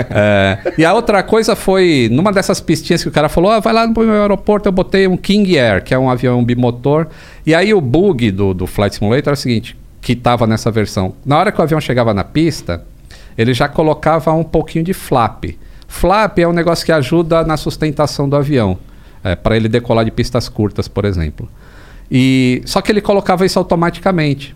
É, 0.09 0.73
e 0.77 0.83
a 0.83 0.93
outra 0.93 1.23
coisa 1.23 1.55
foi, 1.55 2.09
numa 2.11 2.33
dessas 2.33 2.59
pistinhas 2.59 3.01
que 3.01 3.07
o 3.07 3.11
cara 3.11 3.29
falou, 3.29 3.51
ah, 3.51 3.61
vai 3.61 3.71
lá 3.71 3.87
no 3.87 3.93
meu 3.93 4.21
aeroporto, 4.21 4.67
eu 4.67 4.73
botei 4.73 5.07
um 5.07 5.15
King 5.15 5.57
Air, 5.57 5.81
que 5.81 5.93
é 5.93 5.97
um 5.97 6.09
avião 6.09 6.43
bimotor. 6.43 7.07
E 7.45 7.55
aí 7.55 7.73
o 7.73 7.79
bug 7.79 8.29
do, 8.29 8.53
do 8.53 8.67
Flight 8.67 8.95
Simulator 8.95 9.31
é 9.31 9.33
o 9.33 9.37
seguinte, 9.37 9.77
que 10.01 10.11
estava 10.11 10.45
nessa 10.45 10.69
versão. 10.69 11.13
Na 11.25 11.37
hora 11.37 11.53
que 11.53 11.59
o 11.59 11.63
avião 11.63 11.79
chegava 11.79 12.13
na 12.13 12.25
pista, 12.25 12.83
ele 13.37 13.53
já 13.53 13.69
colocava 13.69 14.33
um 14.33 14.43
pouquinho 14.43 14.83
de 14.83 14.93
flap. 14.93 15.45
Flap 15.87 16.37
é 16.37 16.47
um 16.47 16.51
negócio 16.51 16.85
que 16.85 16.91
ajuda 16.91 17.43
na 17.43 17.55
sustentação 17.55 18.27
do 18.27 18.35
avião, 18.35 18.77
para 19.43 19.55
ele 19.55 19.67
decolar 19.67 20.05
de 20.05 20.11
pistas 20.11 20.47
curtas, 20.49 20.87
por 20.87 21.05
exemplo. 21.05 21.49
E 22.11 22.61
só 22.65 22.81
que 22.81 22.91
ele 22.91 23.01
colocava 23.01 23.45
isso 23.45 23.59
automaticamente. 23.59 24.55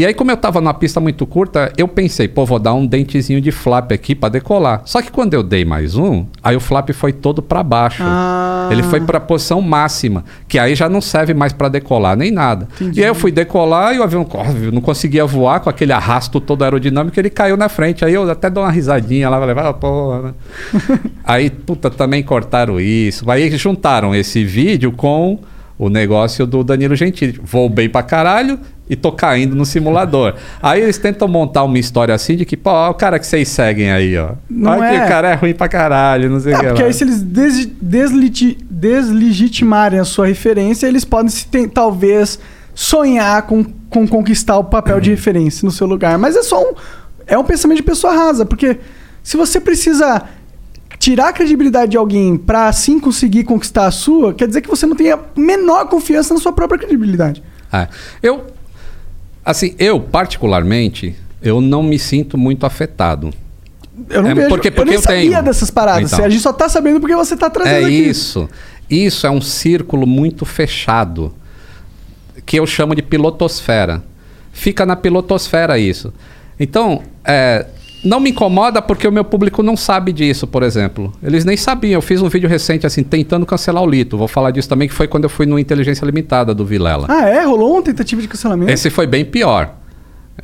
E 0.00 0.06
aí, 0.06 0.14
como 0.14 0.30
eu 0.30 0.34
estava 0.34 0.62
numa 0.62 0.72
pista 0.72 0.98
muito 0.98 1.26
curta, 1.26 1.70
eu 1.76 1.86
pensei, 1.86 2.26
pô, 2.26 2.46
vou 2.46 2.58
dar 2.58 2.72
um 2.72 2.86
dentezinho 2.86 3.38
de 3.38 3.52
flap 3.52 3.92
aqui 3.92 4.14
para 4.14 4.30
decolar. 4.30 4.80
Só 4.86 5.02
que 5.02 5.12
quando 5.12 5.34
eu 5.34 5.42
dei 5.42 5.62
mais 5.62 5.94
um, 5.94 6.24
aí 6.42 6.56
o 6.56 6.60
flap 6.60 6.88
foi 6.94 7.12
todo 7.12 7.42
para 7.42 7.62
baixo. 7.62 8.02
Ah. 8.02 8.70
Ele 8.72 8.82
foi 8.82 9.02
para 9.02 9.18
a 9.18 9.20
posição 9.20 9.60
máxima, 9.60 10.24
que 10.48 10.58
aí 10.58 10.74
já 10.74 10.88
não 10.88 11.02
serve 11.02 11.34
mais 11.34 11.52
para 11.52 11.68
decolar 11.68 12.16
nem 12.16 12.30
nada. 12.30 12.66
E 12.94 13.02
aí 13.02 13.10
eu 13.10 13.14
fui 13.14 13.30
decolar 13.30 13.94
e 13.94 13.98
o 13.98 14.02
avião 14.02 14.26
óbvio, 14.32 14.72
não 14.72 14.80
conseguia 14.80 15.26
voar 15.26 15.60
com 15.60 15.68
aquele 15.68 15.92
arrasto 15.92 16.40
todo 16.40 16.64
aerodinâmico, 16.64 17.20
ele 17.20 17.28
caiu 17.28 17.58
na 17.58 17.68
frente. 17.68 18.02
Aí 18.02 18.14
eu 18.14 18.30
até 18.30 18.48
dou 18.48 18.62
uma 18.62 18.72
risadinha 18.72 19.28
lá, 19.28 19.38
falei, 19.38 19.54
ah, 19.58 19.74
porra. 19.74 20.22
né?" 20.22 20.34
aí, 21.22 21.50
puta, 21.50 21.90
também 21.90 22.22
cortaram 22.22 22.80
isso. 22.80 23.30
Aí 23.30 23.50
juntaram 23.50 24.14
esse 24.14 24.42
vídeo 24.44 24.92
com 24.92 25.40
o 25.78 25.90
negócio 25.90 26.46
do 26.46 26.64
Danilo 26.64 26.96
Gentili. 26.96 27.38
Vou 27.44 27.68
bem 27.68 27.90
pra 27.90 28.02
caralho 28.02 28.58
e 28.90 28.96
tô 28.96 29.12
caindo 29.12 29.54
no 29.56 29.64
simulador. 29.64 30.34
aí 30.60 30.82
eles 30.82 30.98
tentam 30.98 31.28
montar 31.28 31.62
uma 31.62 31.78
história 31.78 32.12
assim 32.14 32.34
de 32.36 32.44
que, 32.44 32.56
pô, 32.56 32.70
ó, 32.70 32.90
o 32.90 32.94
cara 32.94 33.18
que 33.20 33.26
vocês 33.26 33.48
seguem 33.48 33.90
aí, 33.92 34.18
ó. 34.18 34.32
Não 34.50 34.72
Olha 34.72 34.90
que 34.90 34.96
é. 34.96 35.04
o 35.04 35.08
cara 35.08 35.28
é 35.30 35.34
ruim 35.34 35.54
pra 35.54 35.68
caralho, 35.68 36.28
não 36.28 36.40
sei 36.40 36.52
o 36.52 36.56
É, 36.56 36.58
que 36.58 36.66
porque 36.66 36.82
lá. 36.82 36.88
aí 36.88 36.92
se 36.92 37.04
eles 37.04 37.22
des- 37.22 37.66
desliti- 37.80 38.58
deslegitimarem 38.68 39.98
a 40.00 40.04
sua 40.04 40.26
referência, 40.26 40.86
eles 40.86 41.04
podem 41.04 41.28
se 41.30 41.46
talvez 41.68 42.38
sonhar 42.74 43.42
com, 43.42 43.64
com 43.88 44.06
conquistar 44.06 44.58
o 44.58 44.64
papel 44.64 44.96
Uhum. 44.96 45.00
de 45.00 45.10
referência 45.10 45.64
no 45.64 45.70
seu 45.70 45.86
lugar. 45.86 46.18
Mas 46.18 46.36
é 46.36 46.42
só 46.42 46.60
um. 46.62 46.74
É 47.26 47.38
um 47.38 47.44
pensamento 47.44 47.76
de 47.76 47.82
pessoa 47.84 48.12
rasa, 48.12 48.44
porque 48.44 48.78
se 49.22 49.36
você 49.36 49.60
precisa 49.60 50.22
tirar 50.98 51.28
a 51.28 51.32
credibilidade 51.32 51.92
de 51.92 51.96
alguém 51.96 52.36
pra 52.36 52.66
assim 52.66 52.98
conseguir 52.98 53.44
conquistar 53.44 53.86
a 53.86 53.90
sua, 53.90 54.34
quer 54.34 54.48
dizer 54.48 54.60
que 54.62 54.68
você 54.68 54.84
não 54.84 54.96
tem 54.96 55.12
a 55.12 55.18
menor 55.36 55.86
confiança 55.88 56.34
na 56.34 56.40
sua 56.40 56.52
própria 56.52 56.78
credibilidade. 56.78 57.42
É. 57.72 57.86
Eu, 58.22 58.46
assim, 59.44 59.74
eu 59.78 60.00
particularmente, 60.00 61.14
eu 61.42 61.60
não 61.60 61.82
me 61.82 61.98
sinto 61.98 62.36
muito 62.38 62.64
afetado. 62.66 63.30
Eu 64.08 64.22
não 64.22 64.30
É, 64.30 64.34
vejo. 64.34 64.48
porque- 64.48 64.68
eu 64.68 64.72
porque 64.72 64.90
nem 64.90 64.94
eu 64.94 65.02
sabia 65.02 65.20
tenho. 65.30 65.42
dessas 65.42 65.70
paradas. 65.70 66.12
Então. 66.12 66.24
A 66.24 66.28
gente 66.28 66.40
só 66.42 66.52
tá 66.52 66.68
sabendo 66.68 67.00
porque 67.00 67.14
você 67.14 67.36
tá 67.36 67.50
trazendo 67.50 67.74
É 67.82 67.84
aqui. 67.84 67.92
isso. 68.08 68.48
Isso 68.88 69.26
é 69.26 69.30
um 69.30 69.40
círculo 69.40 70.06
muito 70.06 70.44
fechado, 70.44 71.32
que 72.46 72.58
eu 72.58 72.66
chamo 72.66 72.94
de 72.94 73.02
pilotosfera. 73.02 74.02
Fica 74.52 74.84
na 74.86 74.96
pilotosfera 74.96 75.78
isso. 75.78 76.12
Então, 76.58 77.02
é, 77.24 77.66
não 78.04 78.18
me 78.20 78.30
incomoda 78.30 78.80
porque 78.80 79.06
o 79.06 79.12
meu 79.12 79.24
público 79.24 79.62
não 79.62 79.76
sabe 79.76 80.12
disso, 80.12 80.46
por 80.46 80.62
exemplo. 80.62 81.12
Eles 81.22 81.44
nem 81.44 81.56
sabiam. 81.56 81.98
Eu 81.98 82.02
fiz 82.02 82.22
um 82.22 82.28
vídeo 82.28 82.48
recente, 82.48 82.86
assim, 82.86 83.02
tentando 83.02 83.44
cancelar 83.44 83.82
o 83.82 83.86
Lito. 83.86 84.16
Vou 84.16 84.28
falar 84.28 84.50
disso 84.50 84.68
também, 84.68 84.88
que 84.88 84.94
foi 84.94 85.06
quando 85.06 85.24
eu 85.24 85.30
fui 85.30 85.44
no 85.46 85.58
Inteligência 85.58 86.04
Limitada 86.06 86.54
do 86.54 86.64
Vilela. 86.64 87.06
Ah, 87.10 87.28
é? 87.28 87.44
Rolou 87.44 87.72
uma 87.74 87.82
tentativa 87.82 88.20
de 88.22 88.28
cancelamento? 88.28 88.70
Esse 88.72 88.88
foi 88.90 89.06
bem 89.06 89.24
pior. 89.24 89.74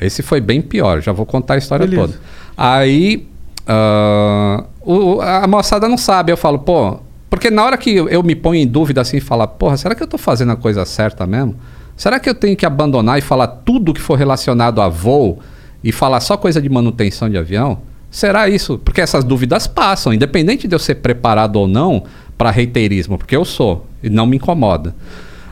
Esse 0.00 0.22
foi 0.22 0.40
bem 0.40 0.60
pior. 0.60 1.00
Já 1.00 1.12
vou 1.12 1.24
contar 1.24 1.54
a 1.54 1.58
história 1.58 1.86
Beleza. 1.86 2.08
toda. 2.08 2.20
Aí, 2.56 3.26
ah, 3.66 4.64
o- 4.82 5.20
a 5.20 5.46
moçada 5.46 5.88
não 5.88 5.96
sabe. 5.98 6.32
Eu 6.32 6.36
falo, 6.36 6.58
pô... 6.58 6.98
Porque 7.28 7.50
na 7.50 7.64
hora 7.64 7.76
que 7.76 7.90
eu, 7.90 8.22
me 8.22 8.36
ponho 8.36 8.60
em 8.62 8.66
dúvida 8.66 9.00
assim, 9.00 9.18
falar, 9.18 9.48
porra, 9.48 9.76
será 9.76 9.94
que 9.96 10.02
eu 10.02 10.06
tô 10.06 10.16
fazendo 10.16 10.52
a 10.52 10.56
coisa 10.56 10.84
certa 10.84 11.26
mesmo? 11.26 11.56
Será 11.96 12.20
que 12.20 12.28
eu 12.30 12.34
tenho 12.34 12.56
que 12.56 12.64
abandonar 12.64 13.18
e 13.18 13.20
falar 13.20 13.48
tudo 13.48 13.92
que 13.92 14.00
for 14.00 14.16
relacionado 14.16 14.80
a 14.80 14.88
voo 14.88 15.40
e 15.86 15.92
falar 15.92 16.18
só 16.18 16.36
coisa 16.36 16.60
de 16.60 16.68
manutenção 16.68 17.30
de 17.30 17.38
avião? 17.38 17.78
Será 18.10 18.48
isso? 18.48 18.76
Porque 18.76 19.00
essas 19.00 19.22
dúvidas 19.22 19.68
passam, 19.68 20.12
independente 20.12 20.66
de 20.66 20.74
eu 20.74 20.80
ser 20.80 20.96
preparado 20.96 21.54
ou 21.54 21.68
não 21.68 22.02
para 22.36 22.50
reiteirismo, 22.50 23.16
porque 23.16 23.36
eu 23.36 23.44
sou 23.44 23.86
e 24.02 24.10
não 24.10 24.26
me 24.26 24.36
incomoda. 24.36 24.96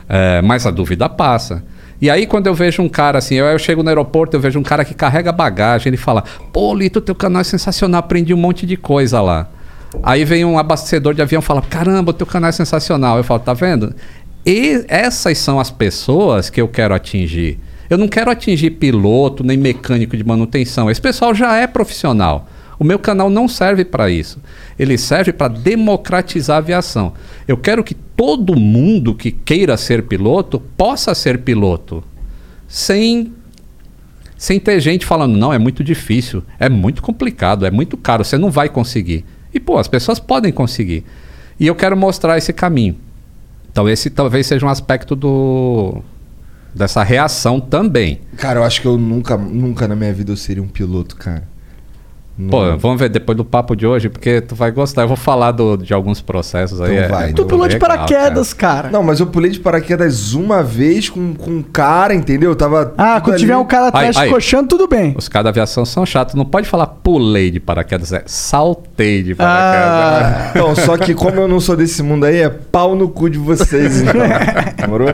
É, 0.09 0.41
mas 0.41 0.65
a 0.65 0.71
dúvida 0.71 1.07
passa. 1.07 1.63
E 2.01 2.09
aí, 2.09 2.27
quando 2.27 2.47
eu 2.47 2.53
vejo 2.53 2.81
um 2.81 2.89
cara 2.89 3.19
assim, 3.19 3.35
eu, 3.35 3.45
eu 3.45 3.57
chego 3.57 3.81
no 3.81 3.87
aeroporto, 3.87 4.35
eu 4.35 4.41
vejo 4.41 4.59
um 4.59 4.63
cara 4.63 4.83
que 4.83 4.93
carrega 4.93 5.31
bagagem, 5.31 5.89
ele 5.89 5.97
fala: 5.97 6.25
Pô, 6.51 6.75
Lito, 6.75 6.99
teu 6.99 7.15
canal 7.15 7.39
é 7.39 7.45
sensacional, 7.45 7.99
aprendi 7.99 8.33
um 8.33 8.37
monte 8.37 8.65
de 8.65 8.75
coisa 8.75 9.21
lá. 9.21 9.47
Aí 10.03 10.25
vem 10.25 10.43
um 10.43 10.59
abastecedor 10.59 11.13
de 11.13 11.21
avião 11.21 11.39
e 11.39 11.43
fala: 11.43 11.61
Caramba, 11.61 12.11
teu 12.11 12.27
canal 12.27 12.49
é 12.49 12.51
sensacional. 12.51 13.17
Eu 13.17 13.23
falo: 13.23 13.39
Tá 13.39 13.53
vendo? 13.53 13.95
E 14.45 14.83
essas 14.89 15.37
são 15.37 15.61
as 15.61 15.71
pessoas 15.71 16.49
que 16.49 16.59
eu 16.59 16.67
quero 16.67 16.93
atingir. 16.93 17.57
Eu 17.89 17.97
não 17.97 18.07
quero 18.07 18.31
atingir 18.31 18.71
piloto 18.71 19.43
nem 19.43 19.57
mecânico 19.57 20.17
de 20.17 20.23
manutenção. 20.23 20.89
Esse 20.89 21.01
pessoal 21.01 21.33
já 21.33 21.55
é 21.55 21.67
profissional. 21.67 22.47
O 22.77 22.83
meu 22.83 22.99
canal 22.99 23.29
não 23.29 23.47
serve 23.47 23.85
para 23.85 24.09
isso. 24.09 24.39
Ele 24.77 24.97
serve 24.97 25.31
para 25.31 25.47
democratizar 25.47 26.57
a 26.57 26.59
aviação. 26.59 27.13
Eu 27.47 27.57
quero 27.57 27.83
que 27.83 27.93
todo 27.93 28.59
mundo 28.59 29.15
que 29.15 29.31
queira 29.31 29.77
ser 29.77 30.03
piloto 30.03 30.59
possa 30.75 31.15
ser 31.15 31.39
piloto. 31.39 32.03
Sem 32.67 33.33
sem 34.37 34.59
ter 34.59 34.81
gente 34.81 35.05
falando, 35.05 35.37
não, 35.37 35.53
é 35.53 35.57
muito 35.57 35.81
difícil, 35.81 36.43
é 36.59 36.67
muito 36.67 37.01
complicado, 37.01 37.65
é 37.65 37.71
muito 37.71 37.95
caro, 37.95 38.23
você 38.23 38.37
não 38.37 38.51
vai 38.51 38.67
conseguir. 38.67 39.23
E, 39.53 39.61
pô, 39.61 39.77
as 39.77 39.87
pessoas 39.87 40.19
podem 40.19 40.51
conseguir. 40.51 41.05
E 41.57 41.65
eu 41.65 41.73
quero 41.73 41.95
mostrar 41.95 42.37
esse 42.37 42.51
caminho. 42.51 42.97
Então, 43.71 43.87
esse 43.87 44.09
talvez 44.09 44.45
seja 44.45 44.65
um 44.65 44.69
aspecto 44.69 45.15
do 45.15 46.03
dessa 46.75 47.01
reação 47.03 47.59
também. 47.59 48.19
Cara, 48.37 48.59
eu 48.59 48.63
acho 48.63 48.81
que 48.81 48.87
eu 48.87 48.97
nunca, 48.97 49.37
nunca 49.37 49.87
na 49.87 49.95
minha 49.95 50.13
vida 50.13 50.31
eu 50.31 50.37
seria 50.37 50.61
um 50.61 50.67
piloto, 50.67 51.15
cara. 51.15 51.55
Pô, 52.49 52.65
Não. 52.65 52.77
vamos 52.77 52.99
ver 52.99 53.07
depois 53.07 53.37
do 53.37 53.45
papo 53.45 53.77
de 53.77 53.87
hoje, 53.87 54.09
porque 54.09 54.41
tu 54.41 54.55
vai 54.55 54.69
gostar. 54.69 55.03
Eu 55.03 55.07
vou 55.07 55.15
falar 55.15 55.53
do- 55.53 55.77
de 55.77 55.93
alguns 55.93 56.19
processos 56.19 56.81
aí. 56.81 56.91
Então 56.91 57.05
é- 57.05 57.07
vai, 57.07 57.29
é 57.29 57.33
Tu 57.33 57.45
pulou 57.45 57.65
de 57.65 57.75
legal, 57.75 57.87
paraquedas, 57.89 58.53
cara. 58.53 58.89
Não, 58.89 59.01
mas 59.01 59.21
eu 59.21 59.27
pulei 59.27 59.49
de 59.51 59.59
paraquedas 59.61 60.33
uma 60.33 60.61
vez 60.61 61.07
com, 61.07 61.33
com 61.33 61.49
um 61.49 61.61
cara, 61.63 62.13
entendeu? 62.13 62.49
Eu 62.49 62.55
tava. 62.57 62.93
Ah, 62.97 63.21
quando 63.21 63.37
tiver 63.37 63.53
ali. 63.53 63.61
um 63.61 63.65
cara 63.65 63.87
atrás 63.87 64.17
Aí, 64.17 64.23
aí. 64.25 64.29
coxando, 64.29 64.67
tudo 64.67 64.85
bem. 64.85 65.15
Os 65.17 65.29
caras 65.29 65.45
da 65.45 65.49
aviação 65.51 65.85
são 65.85 66.05
chatos. 66.05 66.35
Não 66.35 66.43
pode 66.43 66.67
falar 66.67 66.87
pulei 66.87 67.49
de 67.51 67.61
paraquedas, 67.61 68.11
é 68.11 68.21
saltei 68.25 69.23
de 69.23 69.33
paraquedas. 69.33 69.87
Ah, 69.87 70.51
Então, 70.59 70.75
só 70.75 70.97
que 70.97 71.13
como 71.13 71.39
eu 71.39 71.47
não 71.47 71.61
sou 71.61 71.77
desse 71.77 72.03
mundo 72.03 72.25
aí, 72.25 72.41
é 72.41 72.49
pau 72.49 72.97
no 72.97 73.07
cu 73.07 73.29
de 73.29 73.37
vocês, 73.37 74.01
então. 74.01 74.13
Demorou? 74.75 75.13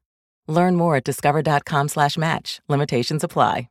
Learn 0.47 0.75
more 0.75 0.95
at 0.97 1.03
discover.com 1.03 1.89
slash 1.89 2.17
match. 2.17 2.59
Limitations 2.67 3.23
apply. 3.23 3.69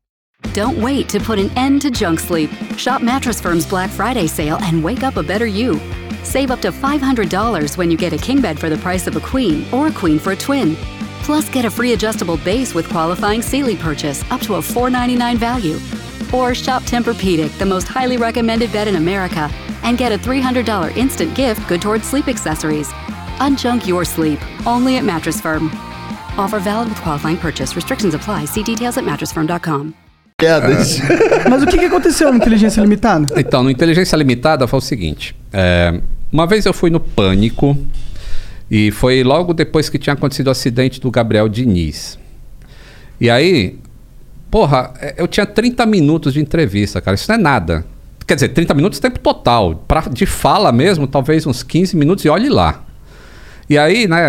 Don't 0.54 0.83
wait 0.83 1.09
to 1.11 1.20
put 1.20 1.38
an 1.38 1.50
end 1.56 1.83
to 1.83 1.90
junk 1.90 2.18
sleep. 2.18 2.50
Shop 2.76 3.02
Mattress 3.02 3.40
Firm's 3.40 3.66
Black 3.66 3.90
Friday 3.90 4.26
sale 4.26 4.59
and 4.62 4.83
wake 4.83 5.02
up 5.02 5.16
a 5.16 5.22
better 5.22 5.46
you. 5.46 5.78
Save 6.24 6.50
up 6.50 6.61
to 6.61 6.72
$500 6.72 7.76
when 7.76 7.90
you 7.90 7.96
get 7.96 8.12
a 8.12 8.18
king 8.18 8.40
bed 8.40 8.59
for 8.59 8.68
the 8.68 8.78
price 8.78 9.06
of 9.06 9.14
a 9.16 9.20
queen 9.20 9.64
or 9.72 9.87
a 9.88 9.92
queen 9.92 10.18
for 10.18 10.33
a 10.33 10.37
twin. 10.37 10.76
Plus, 11.22 11.48
get 11.50 11.64
a 11.64 11.70
free 11.70 11.92
adjustable 11.92 12.37
base 12.38 12.74
with 12.74 12.88
qualifying 12.88 13.42
Sealy 13.42 13.76
purchase 13.76 14.28
up 14.30 14.40
to 14.42 14.54
a 14.54 14.62
499 14.62 15.37
value. 15.37 15.78
Or 16.33 16.54
shop 16.54 16.83
Tempur-Pedic, 16.83 17.56
the 17.59 17.66
most 17.66 17.87
highly 17.87 18.16
recommended 18.16 18.72
bed 18.72 18.88
in 18.88 18.96
America, 18.96 19.50
and 19.83 19.98
get 19.98 20.12
a 20.12 20.18
$300 20.18 20.96
instant 20.96 21.35
gift 21.35 21.68
good 21.68 21.83
towards 21.83 22.09
sleep 22.09 22.28
accessories. 22.28 22.88
Unjunk 23.38 23.87
your 23.87 24.04
sleep, 24.04 24.40
only 24.66 24.96
at 24.96 25.04
Mattress 25.04 25.40
Firm. 25.40 25.70
Offer 26.40 26.61
valid 26.61 26.88
with 26.88 27.00
qualifying 27.03 27.37
purchase. 27.37 27.76
Restrictions 27.76 28.14
apply. 28.14 28.46
See 28.46 28.62
details 28.62 28.96
at 28.96 29.05
mattressfirm.com. 29.05 29.92
mas 31.50 31.62
o 31.62 31.66
que, 31.66 31.76
que 31.76 31.85
aconteceu 31.85 32.31
na 32.31 32.38
inteligência 32.38 32.81
limitada? 32.81 33.38
Então, 33.38 33.62
no 33.62 33.70
Inteligência 33.70 34.16
Limitada 34.16 34.66
foi 34.66 34.79
o 34.79 34.83
seguinte: 34.83 35.37
é, 35.53 36.00
uma 36.33 36.46
vez 36.46 36.64
eu 36.64 36.72
fui 36.72 36.88
no 36.88 36.98
Pânico 36.98 37.76
e 38.70 38.90
foi 38.90 39.22
logo 39.22 39.53
depois 39.53 39.88
que 39.90 39.98
tinha 39.98 40.14
acontecido 40.14 40.46
o 40.46 40.50
acidente 40.50 41.00
do 41.00 41.11
Gabriel 41.11 41.48
Diniz. 41.48 42.18
E 43.20 43.29
aí, 43.29 43.79
porra, 44.50 44.94
é, 44.98 45.14
eu 45.18 45.29
tinha 45.29 45.44
30 45.44 45.85
minutos 45.85 46.33
de 46.33 46.40
entrevista, 46.40 47.00
cara. 47.03 47.16
Isso 47.16 47.31
não 47.31 47.38
é 47.38 47.42
nada. 47.42 47.85
Quer 48.26 48.35
dizer, 48.35 48.48
30 48.48 48.72
minutos 48.72 48.98
tempo 48.98 49.18
total. 49.18 49.85
Pra, 49.87 50.03
de 50.03 50.24
fala 50.24 50.72
mesmo, 50.72 51.07
talvez 51.07 51.46
uns 51.46 51.62
15 51.62 51.96
minutos 51.96 52.24
e 52.24 52.29
olhe 52.31 52.48
lá. 52.48 52.85
E 53.68 53.76
aí, 53.76 54.09
né, 54.09 54.20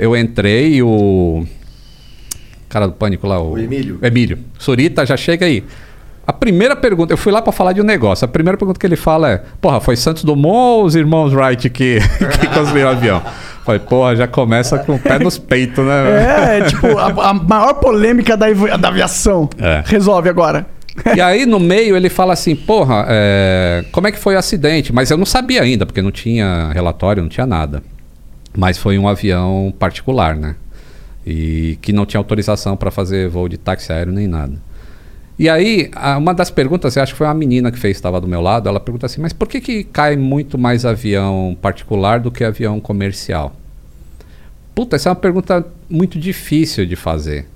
eu 0.00 0.16
entrei 0.16 0.74
e 0.74 0.82
o. 0.82 1.46
Cara 2.70 2.86
do 2.86 2.92
pânico 2.92 3.26
lá, 3.26 3.38
o. 3.38 3.54
O 3.54 3.58
Emílio. 3.58 3.98
Emílio. 4.00 4.38
Surita, 4.58 5.04
já 5.04 5.16
chega 5.16 5.44
aí. 5.44 5.62
A 6.26 6.32
primeira 6.32 6.76
pergunta, 6.76 7.12
eu 7.12 7.16
fui 7.16 7.32
lá 7.32 7.42
pra 7.42 7.52
falar 7.52 7.72
de 7.72 7.80
um 7.80 7.84
negócio. 7.84 8.24
A 8.24 8.28
primeira 8.28 8.56
pergunta 8.56 8.78
que 8.78 8.86
ele 8.86 8.96
fala 8.96 9.32
é: 9.32 9.42
Porra, 9.60 9.80
foi 9.80 9.96
Santos 9.96 10.22
Dumont 10.22 10.78
ou 10.78 10.84
os 10.84 10.94
irmãos 10.94 11.34
Wright 11.34 11.68
que, 11.68 11.98
que 12.40 12.46
construíram 12.46 12.90
o 12.90 12.92
avião? 12.92 13.20
Falei, 13.64 13.80
porra, 13.80 14.16
já 14.16 14.26
começa 14.26 14.78
com 14.78 14.94
o 14.94 14.98
pé 14.98 15.18
nos 15.18 15.36
peitos, 15.36 15.84
né? 15.84 16.58
É, 16.58 16.64
tipo, 16.64 16.96
a, 16.96 17.30
a 17.30 17.34
maior 17.34 17.74
polêmica 17.74 18.36
da, 18.36 18.46
da 18.76 18.88
aviação. 18.88 19.50
É. 19.58 19.82
Resolve 19.84 20.28
agora. 20.28 20.66
E 21.14 21.20
aí, 21.20 21.44
no 21.44 21.58
meio, 21.58 21.96
ele 21.96 22.08
fala 22.08 22.32
assim: 22.32 22.54
Porra, 22.54 23.06
é, 23.08 23.84
como 23.90 24.06
é 24.06 24.12
que 24.12 24.18
foi 24.18 24.36
o 24.36 24.38
acidente? 24.38 24.92
Mas 24.92 25.10
eu 25.10 25.16
não 25.16 25.26
sabia 25.26 25.62
ainda, 25.62 25.84
porque 25.84 26.00
não 26.00 26.12
tinha 26.12 26.70
relatório, 26.72 27.22
não 27.22 27.28
tinha 27.28 27.46
nada. 27.46 27.82
Mas 28.56 28.78
foi 28.78 28.98
um 28.98 29.08
avião 29.08 29.74
particular, 29.78 30.36
né? 30.36 30.54
E 31.24 31.78
que 31.82 31.92
não 31.92 32.06
tinha 32.06 32.18
autorização 32.18 32.76
para 32.76 32.90
fazer 32.90 33.28
voo 33.28 33.48
de 33.48 33.58
táxi 33.58 33.92
aéreo 33.92 34.12
nem 34.12 34.26
nada. 34.26 34.54
E 35.38 35.48
aí, 35.48 35.90
uma 36.18 36.34
das 36.34 36.50
perguntas, 36.50 36.96
eu 36.96 37.02
acho 37.02 37.12
que 37.12 37.18
foi 37.18 37.26
uma 37.26 37.32
menina 37.32 37.72
que 37.72 37.78
fez, 37.78 37.96
estava 37.96 38.20
do 38.20 38.28
meu 38.28 38.42
lado, 38.42 38.68
ela 38.68 38.78
pergunta 38.78 39.06
assim: 39.06 39.22
Mas 39.22 39.32
por 39.32 39.48
que, 39.48 39.58
que 39.60 39.84
cai 39.84 40.14
muito 40.14 40.58
mais 40.58 40.84
avião 40.84 41.56
particular 41.62 42.20
do 42.20 42.30
que 42.30 42.44
avião 42.44 42.78
comercial? 42.78 43.54
Puta, 44.74 44.96
essa 44.96 45.08
é 45.08 45.10
uma 45.10 45.16
pergunta 45.16 45.66
muito 45.88 46.18
difícil 46.18 46.84
de 46.84 46.94
fazer. 46.94 47.46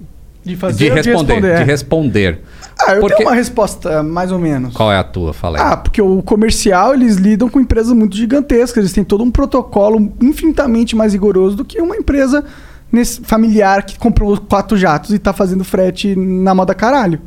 De 0.43 0.57
fazer 0.57 0.85
de 0.85 0.91
ou 0.91 0.97
responder. 0.97 1.41
De 1.41 1.47
é. 1.47 1.65
responder. 1.65 2.41
Ah, 2.79 2.95
eu 2.95 3.01
Porque- 3.01 3.17
tenho 3.17 3.29
uma 3.29 3.35
resposta 3.35 4.03
mais 4.03 4.33
ou 4.33 4.39
menos. 4.39 4.75
Qual 4.75 4.93
é 4.93 4.97
a 4.99 5.05
tua? 5.05 5.33
Fala 5.33 5.59
aí. 5.59 5.73
Ah, 5.73 5.77
porque 5.77 6.03
o 6.03 6.23
comercial, 6.23 6.95
eles 6.95 7.17
lidam 7.17 7.49
com 7.49 7.61
empresas 7.61 7.93
muito 7.93 8.17
gigantescas. 8.17 8.79
Eles 8.79 8.93
têm 8.93 9.05
todo 9.05 9.23
um 9.25 9.31
protocolo 9.31 10.13
infinitamente 10.21 10.95
mais 10.95 11.13
rigoroso 11.13 11.57
do 11.57 11.65
que 11.65 11.81
uma 11.81 11.97
empresa 11.97 12.45
nesse- 12.93 13.21
familiar 13.23 13.83
que 13.85 13.99
comprou 13.99 14.37
quatro 14.41 14.77
jatos 14.77 15.11
e 15.13 15.19
tá 15.19 15.33
fazendo 15.33 15.65
frete 15.65 16.15
na 16.17 16.55
moda 16.55 16.75
caralho. 16.75 17.21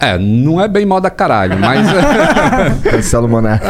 É, 0.00 0.16
não 0.16 0.60
é 0.60 0.68
bem 0.68 0.86
moda 0.86 1.10
caralho, 1.10 1.58
mas. 1.58 1.84
Cancela 2.88 3.26
o. 3.26 3.60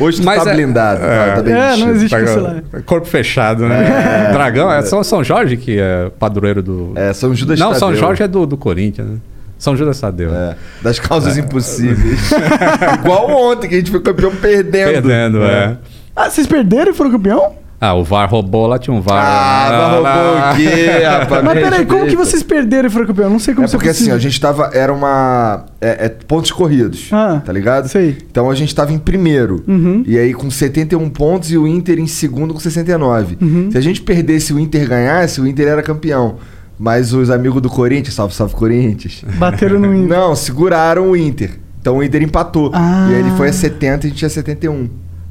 Hoje 0.00 0.20
tu 0.20 0.24
Mas 0.24 0.44
tá 0.44 0.50
é- 0.50 0.54
blindado. 0.54 1.00
tá- 1.00 1.34
tá 1.36 1.42
bem 1.42 1.54
É, 1.54 1.76
não 1.76 1.90
existe 1.90 2.16
cancelar. 2.16 2.62
Corpo 2.86 3.06
fechado, 3.06 3.66
né? 3.68 4.30
Dragão, 4.32 4.70
é 4.72 4.80
São, 4.82 5.02
São 5.02 5.24
Jorge 5.24 5.56
que 5.56 5.78
é 5.78 6.10
padroeiro 6.18 6.62
do. 6.62 6.92
É, 6.94 7.12
São 7.12 7.34
Judas 7.34 7.58
não, 7.58 7.74
São 7.74 7.88
Tadeu. 7.88 8.00
Jorge 8.00 8.22
é 8.22 8.28
do, 8.28 8.46
do 8.46 8.56
Corinthians, 8.56 9.08
né? 9.08 9.16
São 9.58 9.76
Judas 9.76 10.00
Tadeu. 10.00 10.32
É, 10.32 10.54
das 10.80 10.98
causas 11.00 11.36
impossíveis. 11.36 12.30
Igual 13.02 13.28
ontem, 13.30 13.68
que 13.68 13.74
a 13.74 13.78
gente 13.78 13.90
foi 13.90 14.00
campeão 14.00 14.30
perdendo. 14.36 14.92
Perdendo, 14.92 15.42
é. 15.44 15.76
Ah, 16.18 16.28
vocês 16.30 16.46
perderam 16.46 16.90
e 16.90 16.94
foram 16.94 17.10
campeão? 17.12 17.52
Ah, 17.80 17.94
o 17.94 18.02
VAR 18.02 18.28
roubou 18.28 18.66
lá, 18.66 18.76
tinha 18.76 18.92
um 18.92 19.00
VAR. 19.00 19.24
Ah, 19.24 19.68
vai 19.70 19.90
roubou 19.92 20.36
o 20.36 20.56
quê, 20.56 21.04
rapaz? 21.04 21.44
Mas 21.44 21.54
peraí, 21.60 21.86
como 21.86 22.06
que 22.08 22.16
vocês 22.16 22.42
perderam 22.42 22.88
e 22.88 22.90
foram 22.90 23.06
campeão? 23.06 23.30
Não 23.30 23.38
sei 23.38 23.54
como 23.54 23.64
É 23.64 23.68
você 23.68 23.76
porque 23.76 23.88
assim, 23.88 23.98
conseguiu. 24.06 24.16
a 24.16 24.18
gente 24.18 24.40
tava. 24.40 24.70
Era 24.74 24.92
uma. 24.92 25.66
É, 25.80 26.06
é 26.06 26.08
pontos 26.08 26.50
corridos. 26.50 27.08
Ah, 27.12 27.40
tá 27.44 27.52
ligado? 27.52 27.86
sei. 27.86 28.18
Então 28.28 28.50
a 28.50 28.54
gente 28.56 28.74
tava 28.74 28.92
em 28.92 28.98
primeiro. 28.98 29.62
Uhum. 29.68 30.02
E 30.04 30.18
aí 30.18 30.34
com 30.34 30.50
71 30.50 31.08
pontos 31.10 31.52
e 31.52 31.56
o 31.56 31.68
Inter 31.68 32.00
em 32.00 32.08
segundo 32.08 32.52
com 32.52 32.58
69. 32.58 33.38
Uhum. 33.40 33.68
Se 33.70 33.78
a 33.78 33.80
gente 33.80 34.02
perdesse 34.02 34.52
e 34.52 34.56
o 34.56 34.58
Inter 34.58 34.88
ganhasse, 34.88 35.40
o 35.40 35.46
Inter 35.46 35.68
era 35.68 35.82
campeão. 35.82 36.34
Mas 36.76 37.12
os 37.12 37.30
amigos 37.30 37.62
do 37.62 37.68
Corinthians, 37.68 38.14
salve, 38.14 38.34
salve 38.34 38.54
Corinthians. 38.54 39.24
Bateram 39.36 39.78
no 39.78 39.94
Inter. 39.94 40.18
Não, 40.18 40.34
seguraram 40.34 41.10
o 41.10 41.16
Inter. 41.16 41.50
Então 41.80 41.98
o 41.98 42.02
Inter 42.02 42.22
empatou. 42.24 42.72
Ah. 42.74 43.06
E 43.08 43.14
aí 43.14 43.20
ele 43.20 43.30
foi 43.36 43.50
a 43.50 43.52
70 43.52 43.86
e 43.86 43.94
a 44.06 44.10
gente 44.10 44.18
tinha 44.18 44.28
71. 44.28 44.88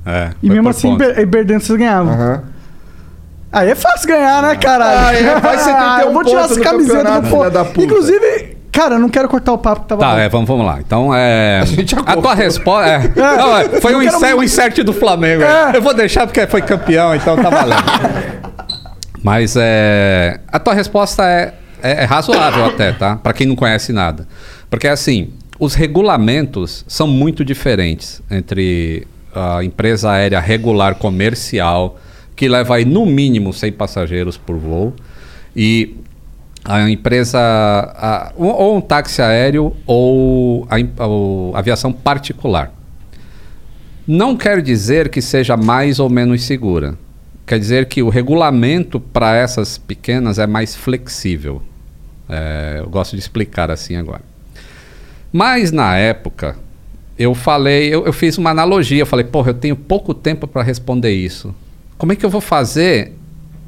É, 0.08 0.30
E 0.42 0.50
mesmo 0.50 0.70
assim, 0.70 0.98
pontos. 0.98 1.08
perdendo, 1.30 1.60
vocês 1.62 1.78
ganhavam. 1.78 2.14
Aham. 2.14 2.44
Aí 3.52 3.70
é 3.72 3.76
fácil 3.76 4.08
ganhar, 4.08 4.42
né, 4.44 4.56
caralho? 4.56 5.18
Ah, 5.44 5.54
é, 5.54 5.58
71 5.58 6.02
eu 6.08 6.14
vou 6.14 6.24
tirar 6.24 6.46
essa 6.46 6.60
camiseta 6.62 7.22
do 7.22 7.30
pô. 7.30 7.38
filha 7.38 7.50
da 7.50 7.66
puta. 7.66 7.82
Inclusive, 7.82 8.58
cara, 8.72 8.96
eu 8.96 9.00
não 9.00 9.10
quero 9.10 9.28
cortar 9.30 9.54
o 9.54 9.58
papo 9.58 9.82
que 9.84 9.88
tava 9.88 10.02
Tá, 10.02 10.12
bom. 10.14 10.18
é, 10.20 10.30
vamos, 10.30 10.48
vamos 10.48 10.66
lá. 10.66 10.80
Então, 10.80 11.14
é. 11.16 11.62
A 12.06 12.12
A 12.14 12.18
tua 12.18 12.34
resposta. 12.36 12.88
É. 12.90 13.12
Não, 13.38 13.58
é, 13.58 13.64
foi 13.82 13.96
um 13.96 14.00
quero 14.00 14.04
insert, 14.16 14.22
muito- 14.22 14.40
um 14.40 14.44
insert 14.44 14.84
do 14.84 14.94
Flamengo. 14.94 15.44
É. 15.44 15.76
Eu 15.78 15.82
vou 15.82 15.94
deixar 15.94 16.28
porque 16.28 16.46
foi 16.48 16.62
campeão, 16.62 17.16
então 17.16 17.36
tá 17.38 17.50
valendo. 17.50 17.84
Mas 19.24 19.56
é. 19.58 20.40
A 20.52 20.60
tua 20.60 20.74
resposta 20.74 21.24
é, 21.26 21.54
é, 21.82 22.04
é 22.04 22.06
razoável 22.06 22.66
até, 22.66 22.92
tá? 22.92 23.16
Pra 23.16 23.34
quem 23.34 23.48
não 23.48 23.56
conhece 23.56 23.92
nada. 23.92 24.28
Porque 24.70 24.88
assim, 24.88 25.32
os 25.60 25.74
regulamentos 25.74 26.86
são 26.88 27.08
muito 27.08 27.44
diferentes 27.44 28.22
entre 28.30 29.08
a 29.38 29.64
empresa 29.64 30.12
aérea 30.12 30.40
regular 30.40 30.96
comercial, 30.96 31.98
que 32.36 32.48
leva 32.48 32.76
aí 32.76 32.86
no 32.86 33.06
mínimo 33.06 33.54
100 33.54 33.72
passageiros 33.74 34.38
por 34.38 34.58
voo, 34.58 34.94
e 35.56 35.96
a 36.64 36.90
empresa, 36.90 37.40
a- 37.40 38.34
ou, 38.36 38.78
um 38.78 38.82
táxi 38.82 39.22
aéreo 39.22 39.76
ou 39.86 40.68
a, 40.70 41.58
aviação 41.58 41.94
particular. 41.94 42.74
Não 44.06 44.36
quer 44.36 44.62
dizer 44.62 45.10
que 45.10 45.22
seja 45.22 45.58
mais 45.58 46.00
ou 46.00 46.10
menos 46.10 46.44
segura. 46.44 46.96
Quer 47.46 47.60
dizer 47.60 47.88
que 47.88 48.04
o 48.04 48.10
regulamento 48.10 49.00
para 49.00 49.36
essas 49.36 49.78
pequenas 49.78 50.38
é 50.40 50.46
mais 50.46 50.76
flexível. 50.76 51.62
É, 52.30 52.78
eu 52.80 52.90
gosto 52.90 53.16
de 53.16 53.22
explicar 53.22 53.72
assim 53.72 53.96
agora. 53.96 54.22
Mas 55.32 55.72
na 55.72 55.96
época, 55.96 56.58
eu 57.18 57.34
falei, 57.34 57.94
eu, 57.94 58.06
eu 58.06 58.14
fiz 58.14 58.38
uma 58.38 58.52
analogia. 58.52 59.02
Eu 59.02 59.06
falei, 59.06 59.26
porra, 59.26 59.50
eu 59.50 59.56
tenho 59.56 59.76
pouco 59.76 60.14
tempo 60.14 60.48
para 60.48 60.62
responder 60.62 61.12
isso. 61.12 61.54
Como 61.98 62.14
é 62.14 62.16
que 62.16 62.26
eu 62.26 62.30
vou 62.30 62.42
fazer 62.42 63.14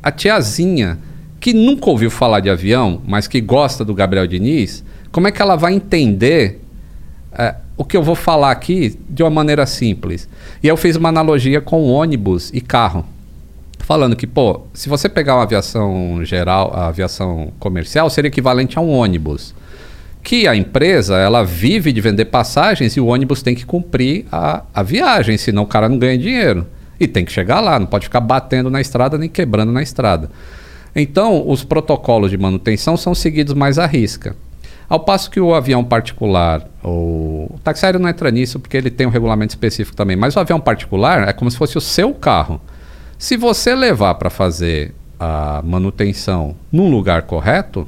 a 0.04 0.12
tiazinha 0.12 1.00
que 1.40 1.54
nunca 1.54 1.90
ouviu 1.90 2.12
falar 2.12 2.42
de 2.42 2.50
avião, 2.50 3.02
mas 3.08 3.28
que 3.28 3.42
gosta 3.42 3.84
do 3.84 3.94
Gabriel 3.94 4.28
Diniz, 4.28 4.84
como 5.12 5.28
é 5.28 5.32
que 5.32 5.42
ela 5.42 5.56
vai 5.56 5.74
entender 5.74 6.62
é, 7.32 7.56
o 7.78 7.84
que 7.84 7.96
eu 7.98 8.04
vou 8.04 8.14
falar 8.14 8.52
aqui 8.52 9.00
de 9.10 9.24
uma 9.24 9.30
maneira 9.30 9.66
simples? 9.66 10.30
E 10.62 10.68
eu 10.68 10.78
fiz 10.78 10.96
uma 10.96 11.10
analogia 11.10 11.62
com 11.62 11.90
ônibus 11.90 12.52
e 12.54 12.62
carro. 12.62 13.06
Falando 13.80 14.16
que, 14.16 14.28
pô, 14.28 14.62
se 14.74 14.88
você 14.88 15.10
pegar 15.10 15.36
uma 15.36 15.44
aviação 15.44 16.24
geral, 16.24 16.72
a 16.76 16.88
aviação 16.88 17.52
comercial, 17.58 18.10
seria 18.10 18.28
equivalente 18.28 18.78
a 18.78 18.82
um 18.82 18.92
ônibus 18.92 19.56
que 20.24 20.48
a 20.48 20.56
empresa 20.56 21.18
ela 21.18 21.44
vive 21.44 21.92
de 21.92 22.02
vender 22.02 22.26
passagens 22.26 22.96
e 22.96 23.00
o 23.00 23.08
ônibus 23.08 23.42
tem 23.42 23.56
que 23.56 23.66
cumprir 23.66 24.26
a, 24.32 24.64
a 24.74 24.84
viagem, 24.84 25.38
senão 25.38 25.64
o 25.64 25.68
cara 25.68 25.90
não 25.90 25.98
ganha 25.98 26.18
dinheiro. 26.18 26.68
E 27.00 27.08
tem 27.08 27.24
que 27.24 27.32
chegar 27.32 27.62
lá, 27.62 27.80
não 27.80 27.88
pode 27.88 28.06
ficar 28.06 28.20
batendo 28.20 28.70
na 28.70 28.82
estrada 28.82 29.18
nem 29.18 29.30
quebrando 29.30 29.72
na 29.72 29.82
estrada. 29.82 30.30
Então, 30.96 31.48
os 31.48 31.64
protocolos 31.64 32.30
de 32.30 32.38
manutenção 32.38 32.98
são 32.98 33.16
seguidos 33.16 33.54
mais 33.54 33.80
à 33.80 33.86
risca. 33.86 34.36
Ao 34.90 35.00
passo 35.00 35.30
que 35.30 35.40
o 35.40 35.54
avião 35.54 35.84
particular, 35.84 36.68
o 36.84 37.48
aéreo 37.84 38.00
não 38.00 38.10
entra 38.10 38.32
nisso 38.32 38.60
porque 38.60 38.76
ele 38.76 38.90
tem 38.90 39.06
um 39.06 39.12
regulamento 39.12 39.52
específico 39.52 39.96
também, 39.96 40.18
mas 40.18 40.36
o 40.36 40.40
avião 40.40 40.60
particular 40.60 41.28
é 41.28 41.32
como 41.32 41.50
se 41.50 41.58
fosse 41.58 41.78
o 41.78 41.82
seu 41.82 42.12
carro. 42.14 42.60
Se 43.18 43.38
você 43.38 43.76
levar 43.76 44.16
para 44.16 44.32
fazer 44.32 44.96
a 45.20 45.62
manutenção 45.64 46.56
num 46.72 46.90
lugar 46.90 47.24
correto, 47.24 47.88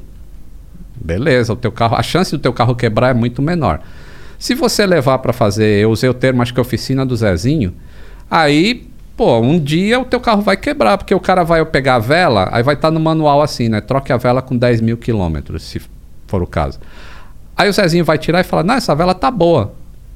beleza, 1.04 1.52
o 1.52 1.56
teu 1.56 1.72
carro, 1.72 1.96
a 1.96 2.02
chance 2.02 2.30
do 2.30 2.38
teu 2.38 2.52
carro 2.52 2.74
quebrar 2.74 3.10
é 3.10 3.14
muito 3.14 3.42
menor. 3.42 3.80
Se 4.38 4.54
você 4.54 4.86
levar 4.86 5.18
para 5.18 5.32
fazer, 5.32 5.80
eu 5.80 5.90
usei 5.90 6.08
o 6.08 6.14
termo, 6.14 6.42
acho 6.42 6.52
que 6.52 6.60
é 6.60 6.62
oficina 6.62 7.06
do 7.06 7.14
Zezinho, 7.14 7.72
aí, 8.30 8.88
pô, 9.16 9.38
um 9.38 9.58
dia 9.58 10.00
o 10.00 10.04
teu 10.04 10.18
carro 10.20 10.42
vai 10.42 10.56
quebrar, 10.56 10.98
porque 10.98 11.14
o 11.14 11.20
cara 11.20 11.44
vai 11.44 11.64
pegar 11.64 11.96
a 11.96 11.98
vela, 11.98 12.48
aí 12.50 12.62
vai 12.62 12.74
estar 12.74 12.90
no 12.90 12.98
manual 12.98 13.40
assim, 13.40 13.68
né? 13.68 13.80
Troque 13.80 14.12
a 14.12 14.16
vela 14.16 14.42
com 14.42 14.56
10 14.56 14.80
mil 14.80 14.96
quilômetros, 14.96 15.62
se 15.62 15.80
for 16.26 16.42
o 16.42 16.46
caso. 16.46 16.80
Aí 17.56 17.68
o 17.68 17.72
Zezinho 17.72 18.04
vai 18.04 18.18
tirar 18.18 18.40
e 18.40 18.44
falar, 18.44 18.64
não, 18.64 18.74
essa 18.74 18.94
vela 18.94 19.14
tá 19.14 19.30
boa. 19.30 19.72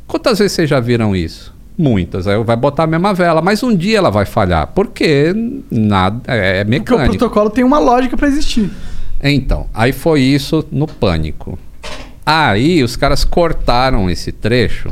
Quantas 0.06 0.38
vezes 0.38 0.52
vocês 0.52 0.68
já 0.68 0.80
viram 0.80 1.14
isso? 1.14 1.54
Muitas. 1.78 2.26
Aí 2.26 2.42
vai 2.42 2.56
botar 2.56 2.84
a 2.84 2.86
mesma 2.86 3.12
vela, 3.12 3.42
mas 3.42 3.62
um 3.62 3.76
dia 3.76 3.98
ela 3.98 4.10
vai 4.10 4.24
falhar, 4.24 4.68
porque 4.68 5.32
nada 5.70 6.22
é, 6.26 6.60
é 6.60 6.64
Porque 6.64 6.94
o 6.94 6.96
mecânico. 6.98 7.18
protocolo 7.18 7.50
tem 7.50 7.62
uma 7.62 7.78
lógica 7.78 8.16
pra 8.16 8.26
existir. 8.26 8.70
Então, 9.22 9.66
aí 9.72 9.92
foi 9.92 10.20
isso 10.20 10.64
no 10.70 10.86
pânico. 10.86 11.58
Aí 12.24 12.82
os 12.82 12.96
caras 12.96 13.24
cortaram 13.24 14.10
esse 14.10 14.32
trecho 14.32 14.90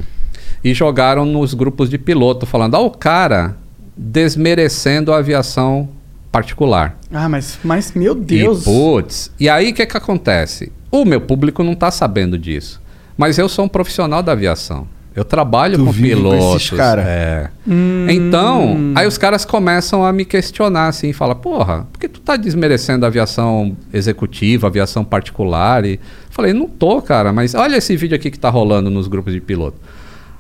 e 0.63 0.73
jogaram 0.73 1.27
nos 1.27 1.53
grupos 1.53 1.91
de 1.91 1.99
piloto, 1.99 2.47
falando: 2.47 2.75
ó, 2.75 2.87
o 2.87 2.91
cara 2.91 3.57
desmerecendo 3.97 5.13
a 5.13 5.19
aviação 5.19 5.89
particular. 6.33 6.99
Ah, 7.13 7.29
mas, 7.29 7.59
mas 7.63 7.93
meu 7.93 8.15
Deus. 8.15 8.63
E 8.63 8.65
putz, 8.65 9.31
e 9.39 9.49
aí 9.49 9.71
o 9.71 9.75
que, 9.75 9.87
que 9.87 9.97
acontece? 9.97 10.73
O 10.91 11.05
meu 11.05 11.21
público 11.21 11.63
não 11.63 11.73
está 11.73 11.91
sabendo 11.91 12.39
disso. 12.39 12.81
Mas 13.17 13.39
eu 13.39 13.49
sou 13.49 13.67
um 13.67 13.69
profissional 13.69 14.23
da 14.23 14.33
aviação. 14.33 14.89
Eu 15.17 15.25
trabalho 15.25 15.77
Tu 15.77 15.85
com 15.85 15.93
com 15.93 15.99
pilotos. 16.01 16.57
esses 16.65 16.71
cara. 16.77 17.03
é. 17.03 17.49
Hum. 17.69 18.07
Então, 18.11 18.77
aí 18.97 19.07
os 19.07 19.17
caras 19.17 19.45
começam 19.45 20.05
a 20.05 20.13
me 20.13 20.25
questionar 20.25 20.89
assim, 20.89 21.13
fala, 21.13 21.35
porra, 21.37 21.87
por 21.93 22.01
que 22.01 22.09
tu 22.09 22.21
tá 22.21 22.37
desmerecendo 22.37 23.05
a 23.05 23.09
aviação 23.09 23.77
executiva, 23.93 24.67
a 24.67 24.69
aviação 24.71 25.05
particular? 25.05 25.85
E 25.85 26.01
falei, 26.31 26.53
não 26.53 26.67
tô, 26.69 27.01
cara, 27.01 27.33
mas 27.33 27.55
olha 27.55 27.77
esse 27.77 27.97
vídeo 27.97 28.17
aqui 28.17 28.29
que 28.31 28.39
tá 28.39 28.51
rolando 28.51 28.91
nos 28.91 29.07
grupos 29.07 29.33
de 29.33 29.41
piloto. 29.41 29.77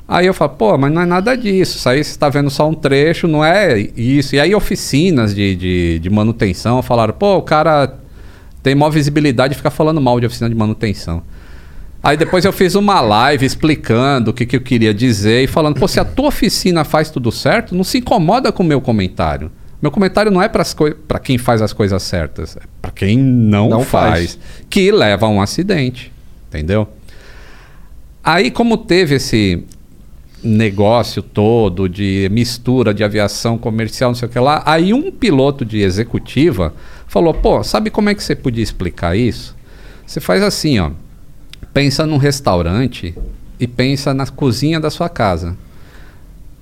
Aí 0.09 0.27
eu 0.27 0.35
falo, 0.35 0.51
pô, 0.51 0.77
mas 0.77 0.93
não 0.93 1.01
é 1.03 1.07
nada 1.07 1.37
disso. 1.37 1.79
Isso 1.79 1.89
aí 1.89 2.03
você 2.03 2.11
está 2.11 2.29
vendo 2.29 2.51
só 2.51 2.69
um 2.69 2.75
trecho, 2.75 3.27
não 3.29 3.45
é 3.45 3.79
isso. 3.97 4.35
E 4.35 4.41
aí 4.41 4.55
oficinas 4.55 5.35
de, 5.35 5.55
de, 5.57 5.99
de 6.01 6.11
manutenção 6.11 6.83
falaram, 6.83 7.15
pô, 7.15 7.37
o 7.37 7.43
cara 7.43 7.95
tem 8.63 8.75
maior 8.75 8.91
visibilidade 8.91 9.55
e 9.55 9.57
fica 9.57 9.71
falando 9.71 10.01
mal 10.01 10.19
de 10.21 10.27
oficina 10.27 10.49
de 10.49 10.55
manutenção. 10.55 11.23
Aí 12.05 12.19
depois 12.19 12.45
eu 12.45 12.53
fiz 12.53 12.75
uma 12.75 13.01
live 13.01 13.47
explicando 13.47 14.31
o 14.31 14.35
que, 14.35 14.45
que 14.45 14.57
eu 14.57 14.61
queria 14.61 14.93
dizer 14.93 15.43
e 15.43 15.47
falando, 15.47 15.81
pô, 15.81 15.88
se 15.88 15.99
a 15.99 16.05
tua 16.05 16.29
oficina 16.29 16.85
faz 16.85 17.11
tudo 17.11 17.33
certo, 17.33 17.75
não 17.75 17.83
se 17.83 17.97
incomoda 17.97 18.53
com 18.53 18.62
o 18.62 18.67
meu 18.67 18.79
comentário. 18.79 19.51
Meu 19.81 19.90
comentário 19.90 20.31
não 20.31 20.43
é 20.43 20.49
para 20.49 21.19
quem 21.19 21.38
faz 21.38 21.62
as 21.62 21.73
coisas 21.73 22.03
certas, 22.03 22.59
é 22.59 22.61
para 22.81 22.90
quem 22.90 23.17
não, 23.19 23.71
Não 23.71 23.81
faz, 23.85 24.35
faz. 24.35 24.38
que 24.69 24.93
leva 24.93 25.25
a 25.25 25.29
um 25.31 25.40
acidente, 25.40 26.12
entendeu? 26.49 26.87
Aí 28.23 28.51
como 28.51 28.77
teve 28.77 29.14
esse 29.14 29.64
negócio 30.43 31.23
todo 31.23 31.88
de 31.88 32.29
mistura 32.31 32.93
de 32.93 33.03
aviação 33.03 33.57
comercial, 33.57 34.11
não 34.11 34.14
sei 34.14 34.29
o 34.29 34.31
que 34.31 34.38
lá, 34.38 34.62
aí 34.67 34.93
um 34.93 35.11
piloto 35.11 35.64
de 35.64 35.81
executiva 35.81 36.75
falou, 37.07 37.33
pô, 37.33 37.62
sabe 37.64 37.88
como 37.88 38.11
é 38.11 38.14
que 38.14 38.23
você 38.23 38.35
podia 38.37 38.62
explicar 38.62 39.17
isso? 39.17 39.57
Você 40.07 40.21
faz 40.21 40.43
assim, 40.43 40.79
ó, 40.79 40.90
pensa 41.75 42.07
num 42.07 42.17
restaurante 42.17 43.15
e 43.59 43.67
pensa 43.67 44.15
na 44.15 44.27
cozinha 44.27 44.81
da 44.81 44.89
sua 44.89 45.09
casa. 45.09 45.57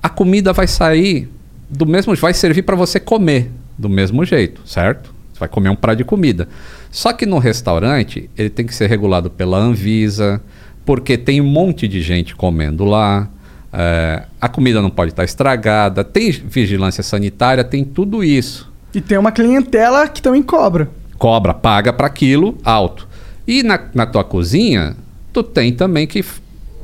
A 0.03 0.09
comida 0.09 0.53
vai 0.53 0.67
sair 0.67 1.29
do 1.69 1.87
mesmo, 1.87 2.15
vai 2.17 2.35
servir 2.35 2.63
para 2.63 2.75
você 2.75 2.99
comer 2.99 3.51
do 3.79 3.89
mesmo 3.89 4.25
jeito, 4.25 4.63
certo? 4.67 5.15
Você 5.33 5.39
vai 5.39 5.49
comer 5.49 5.69
um 5.69 5.77
prato 5.77 5.99
de 5.99 6.05
comida. 6.05 6.49
Só 6.91 7.13
que 7.13 7.27
no 7.27 7.39
restaurante 7.39 8.29
ele 8.37 8.51
tem 8.51 8.67
que 8.67 8.75
ser 8.75 8.89
regulado 8.89 9.31
pela 9.31 9.59
Anvisa, 9.59 10.43
porque 10.85 11.17
tem 11.17 11.41
um 11.41 11.47
monte 11.47 11.87
de 11.87 12.01
gente 12.03 12.35
comendo 12.35 12.85
lá. 12.85 13.29
é, 13.73 14.25
a 14.41 14.49
comida 14.49 14.83
não 14.83 14.91
pode 14.91 15.13
estar 15.13 15.25
estragada, 15.25 16.03
tem 16.03 16.31
vigilância 16.31 17.03
sanitária, 17.03 17.65
tem 17.65 17.85
tudo 17.85 18.23
isso 18.23 18.71
E 18.95 19.01
tem 19.01 19.17
uma 19.17 19.33
clientela 19.33 20.07
que 20.09 20.21
também 20.21 20.43
cobra. 20.43 20.91
cobra, 21.17 21.55
paga 21.55 21.93
para 21.93 22.07
aquilo 22.07 22.59
alto. 22.65 23.09
E 23.47 23.63
na, 23.63 23.81
na 23.95 24.07
tua 24.07 24.25
cozinha, 24.25 24.97
tu 25.33 25.43
tem 25.43 25.73
também 25.73 26.07
que 26.07 26.25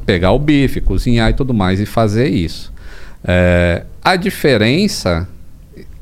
pegar 0.04 0.32
o 0.32 0.38
bife, 0.38 0.80
cozinhar 0.80 1.30
e 1.30 1.34
tudo 1.34 1.52
mais 1.52 1.80
e 1.80 1.86
fazer 1.86 2.28
isso. 2.28 2.72
É, 3.24 3.84
a 4.02 4.16
diferença 4.16 5.28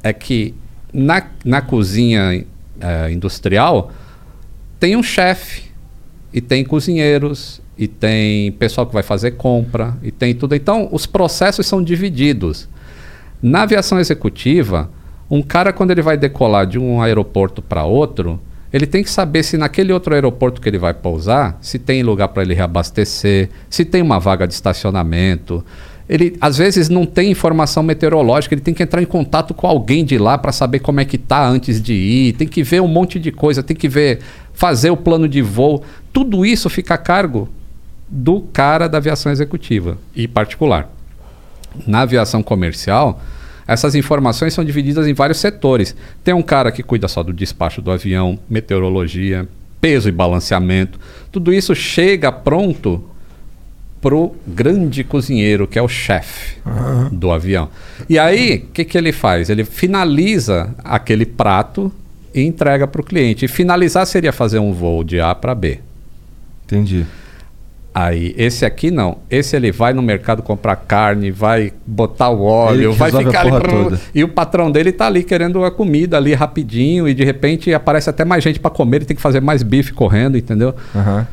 é 0.02 0.12
que 0.12 0.54
na, 0.92 1.22
na 1.44 1.60
cozinha 1.60 2.44
é, 2.80 3.10
industrial 3.10 3.92
tem 4.78 4.96
um 4.96 5.02
chefe 5.02 5.64
e 6.32 6.40
tem 6.40 6.64
cozinheiros 6.64 7.60
e 7.76 7.88
tem 7.88 8.52
pessoal 8.52 8.86
que 8.86 8.94
vai 8.94 9.02
fazer 9.02 9.32
compra 9.32 9.96
e 10.02 10.10
tem 10.10 10.34
tudo. 10.34 10.54
Então 10.54 10.88
os 10.92 11.06
processos 11.06 11.66
são 11.66 11.82
divididos. 11.82 12.68
Na 13.42 13.62
aviação 13.62 13.98
executiva, 13.98 14.88
Um 15.30 15.42
cara, 15.42 15.72
quando 15.72 15.90
ele 15.90 16.02
vai 16.02 16.16
decolar 16.16 16.66
de 16.66 16.78
um 16.78 17.02
aeroporto 17.02 17.60
para 17.60 17.84
outro, 17.84 18.40
ele 18.72 18.86
tem 18.86 19.02
que 19.02 19.10
saber 19.10 19.42
se 19.42 19.56
naquele 19.56 19.92
outro 19.92 20.14
aeroporto 20.14 20.60
que 20.60 20.68
ele 20.68 20.78
vai 20.78 20.92
pousar, 20.92 21.58
se 21.60 21.78
tem 21.78 22.02
lugar 22.02 22.28
para 22.28 22.42
ele 22.42 22.54
reabastecer, 22.54 23.48
se 23.70 23.84
tem 23.84 24.02
uma 24.02 24.18
vaga 24.18 24.46
de 24.46 24.54
estacionamento. 24.54 25.64
Ele 26.08 26.36
às 26.40 26.56
vezes 26.56 26.88
não 26.88 27.04
tem 27.04 27.30
informação 27.30 27.82
meteorológica, 27.82 28.54
ele 28.54 28.60
tem 28.60 28.74
que 28.74 28.82
entrar 28.82 29.02
em 29.02 29.06
contato 29.06 29.52
com 29.54 29.66
alguém 29.66 30.04
de 30.04 30.18
lá 30.18 30.38
para 30.38 30.52
saber 30.52 30.78
como 30.80 31.00
é 31.00 31.04
que 31.04 31.18
tá 31.18 31.46
antes 31.48 31.80
de 31.80 31.94
ir, 31.94 32.32
tem 32.34 32.46
que 32.46 32.62
ver 32.62 32.80
um 32.80 32.88
monte 32.88 33.18
de 33.18 33.32
coisa, 33.32 33.62
tem 33.62 33.76
que 33.76 33.88
ver 33.88 34.20
fazer 34.52 34.90
o 34.90 34.96
plano 34.96 35.28
de 35.28 35.42
voo. 35.42 35.82
Tudo 36.12 36.46
isso 36.46 36.70
fica 36.70 36.94
a 36.94 36.98
cargo 36.98 37.48
do 38.08 38.40
cara 38.40 38.88
da 38.88 38.98
aviação 38.98 39.32
executiva 39.32 39.98
e 40.14 40.28
particular. 40.28 40.88
Na 41.86 42.02
aviação 42.02 42.42
comercial, 42.42 43.20
essas 43.66 43.94
informações 43.94 44.54
são 44.54 44.64
divididas 44.64 45.06
em 45.06 45.14
vários 45.14 45.38
setores. 45.38 45.96
Tem 46.22 46.32
um 46.32 46.42
cara 46.42 46.70
que 46.70 46.82
cuida 46.82 47.08
só 47.08 47.22
do 47.22 47.32
despacho 47.32 47.82
do 47.82 47.90
avião, 47.90 48.38
meteorologia, 48.48 49.48
peso 49.80 50.08
e 50.08 50.12
balanceamento. 50.12 50.98
Tudo 51.32 51.52
isso 51.52 51.74
chega 51.74 52.30
pronto 52.30 53.02
pro 54.00 54.36
grande 54.46 55.02
cozinheiro, 55.02 55.66
que 55.66 55.78
é 55.78 55.82
o 55.82 55.88
chefe 55.88 56.58
do 57.10 57.32
avião. 57.32 57.68
E 58.08 58.18
aí, 58.18 58.64
o 58.68 58.72
que, 58.72 58.84
que 58.84 58.96
ele 58.96 59.10
faz? 59.10 59.50
Ele 59.50 59.64
finaliza 59.64 60.74
aquele 60.84 61.26
prato 61.26 61.90
e 62.32 62.42
entrega 62.42 62.86
para 62.86 63.00
o 63.00 63.04
cliente. 63.04 63.46
E 63.46 63.48
finalizar 63.48 64.06
seria 64.06 64.32
fazer 64.32 64.60
um 64.60 64.72
voo 64.72 65.02
de 65.02 65.20
A 65.20 65.34
para 65.34 65.54
B. 65.54 65.80
Entendi. 66.64 67.04
Aí, 67.98 68.34
esse 68.36 68.66
aqui 68.66 68.90
não. 68.90 69.16
Esse 69.30 69.56
ele 69.56 69.72
vai 69.72 69.94
no 69.94 70.02
mercado 70.02 70.42
comprar 70.42 70.76
carne, 70.76 71.30
vai 71.30 71.72
botar 71.86 72.28
o 72.28 72.42
óleo, 72.42 72.92
vai 72.92 73.10
ficar 73.10 73.46
ali. 73.46 73.66
toda. 73.66 73.98
E 74.14 74.22
o 74.22 74.28
patrão 74.28 74.70
dele 74.70 74.92
tá 74.92 75.06
ali 75.06 75.24
querendo 75.24 75.64
a 75.64 75.70
comida 75.70 76.18
ali 76.18 76.34
rapidinho 76.34 77.08
e 77.08 77.14
de 77.14 77.24
repente 77.24 77.72
aparece 77.72 78.10
até 78.10 78.22
mais 78.22 78.44
gente 78.44 78.60
para 78.60 78.70
comer, 78.70 78.98
ele 78.98 79.04
tem 79.06 79.16
que 79.16 79.22
fazer 79.22 79.40
mais 79.40 79.62
bife 79.62 79.94
correndo, 79.94 80.36
entendeu? 80.36 80.74
Aham. 80.94 81.26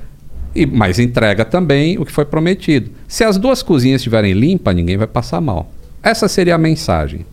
E, 0.56 0.66
mas 0.66 1.00
entrega 1.00 1.44
também 1.44 1.98
o 1.98 2.06
que 2.06 2.14
foi 2.14 2.24
prometido. 2.24 2.92
Se 3.10 3.26
as 3.26 3.38
duas 3.38 3.62
cozinhas 3.62 4.00
estiverem 4.00 4.32
limpas, 4.32 4.74
ninguém 4.74 4.96
vai 4.96 5.08
passar 5.08 5.42
mal. 5.42 5.70
Essa 6.02 6.30
seria 6.30 6.56
a 6.56 6.58
mensagem. 6.58 7.26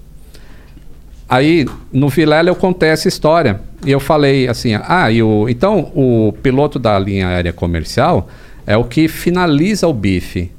Aí, 1.29 1.67
no 1.93 2.09
Vilela, 2.09 2.49
eu 2.49 2.57
contei 2.57 2.89
essa 2.89 3.07
história. 3.07 3.61
E 3.87 3.93
eu 3.93 4.01
falei 4.01 4.49
assim: 4.49 4.75
ah, 4.75 5.07
o, 5.25 5.49
então 5.49 5.93
o 5.95 6.35
piloto 6.43 6.81
da 6.81 6.99
linha 6.99 7.29
aérea 7.29 7.53
comercial 7.53 8.29
é 8.67 8.77
o 8.77 8.85
que 8.85 9.09
finaliza 9.09 9.87
o 9.87 9.93
bife. 9.95 10.51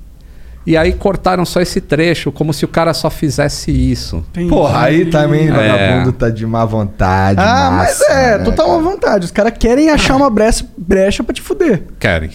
E 0.66 0.78
aí 0.78 0.94
cortaram 0.94 1.44
só 1.44 1.60
esse 1.60 1.82
trecho, 1.82 2.32
como 2.32 2.54
se 2.54 2.64
o 2.64 2.68
cara 2.68 2.94
só 2.94 3.10
fizesse 3.10 3.72
isso. 3.72 4.18
Entendi. 4.30 4.50
Porra, 4.50 4.84
aí 4.84 5.06
também 5.08 5.48
É. 5.48 5.52
vagabundo 5.52 6.12
tá 6.14 6.30
de 6.30 6.46
má 6.46 6.64
vontade. 6.66 7.40
Ah, 7.42 7.72
mas 7.72 8.00
massa, 8.00 8.14
é, 8.14 8.38
né, 8.38 8.44
total 8.44 8.70
uma 8.70 8.92
vontade. 8.92 9.26
Os 9.26 9.32
caras 9.32 9.54
querem 9.58 9.90
achar 9.90 10.16
uma 10.16 10.30
brecha, 10.30 10.64
brecha 10.78 11.24
pra 11.24 11.34
te 11.34 11.42
fuder. 11.42 11.82
Querem. 12.00 12.30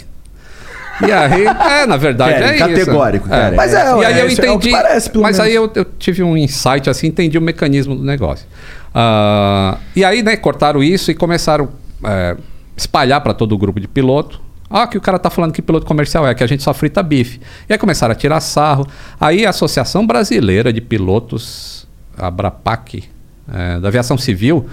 E 1.06 1.12
aí, 1.12 1.44
é, 1.46 1.86
na 1.86 1.96
verdade, 1.98 2.34
Querem, 2.34 2.48
é 2.48 2.56
isso. 2.56 2.68
categórico, 2.68 3.28
querem. 3.28 3.56
Mas 3.56 3.72
é, 3.74 3.84
e 3.84 4.04
aí 4.04 4.18
eu 4.18 4.24
é 4.24 4.24
o 4.24 4.28
que 4.28 4.42
entendi. 4.42 4.70
parece, 4.70 5.10
pelo 5.10 5.22
mas 5.22 5.36
menos. 5.36 5.48
aí 5.50 5.54
eu, 5.54 5.70
eu 5.74 5.84
tive 5.84 6.22
um 6.22 6.36
insight 6.36 6.88
assim, 6.90 7.06
entendi 7.08 7.36
o 7.38 7.42
mecanismo 7.42 7.94
do 7.94 8.02
negócio. 8.02 8.46
Ah, 8.92 9.76
e 9.94 10.04
aí, 10.04 10.22
né, 10.22 10.36
cortaram 10.36 10.82
isso 10.82 11.10
e 11.10 11.14
começaram 11.14 11.68
a 12.02 12.34
espalhar 12.76 13.20
para 13.20 13.34
todo 13.34 13.52
o 13.54 13.58
grupo 13.58 13.78
de 13.78 13.86
piloto. 13.86 14.40
Ah, 14.68 14.86
que 14.86 14.98
o 14.98 15.00
cara 15.00 15.18
tá 15.18 15.30
falando 15.30 15.52
que 15.52 15.62
piloto 15.62 15.86
comercial 15.86 16.26
é, 16.26 16.34
que 16.34 16.42
a 16.42 16.46
gente 16.46 16.62
só 16.62 16.74
frita 16.74 17.02
bife. 17.02 17.40
E 17.68 17.72
aí 17.72 17.78
começaram 17.78 18.12
a 18.12 18.14
tirar 18.14 18.40
sarro. 18.40 18.86
Aí 19.20 19.46
a 19.46 19.50
Associação 19.50 20.06
Brasileira 20.06 20.72
de 20.72 20.80
Pilotos, 20.80 21.86
a 22.18 22.26
Abrapac, 22.26 23.04
eh, 23.52 23.78
da 23.78 23.88
Aviação 23.88 24.18
Civil, 24.18 24.66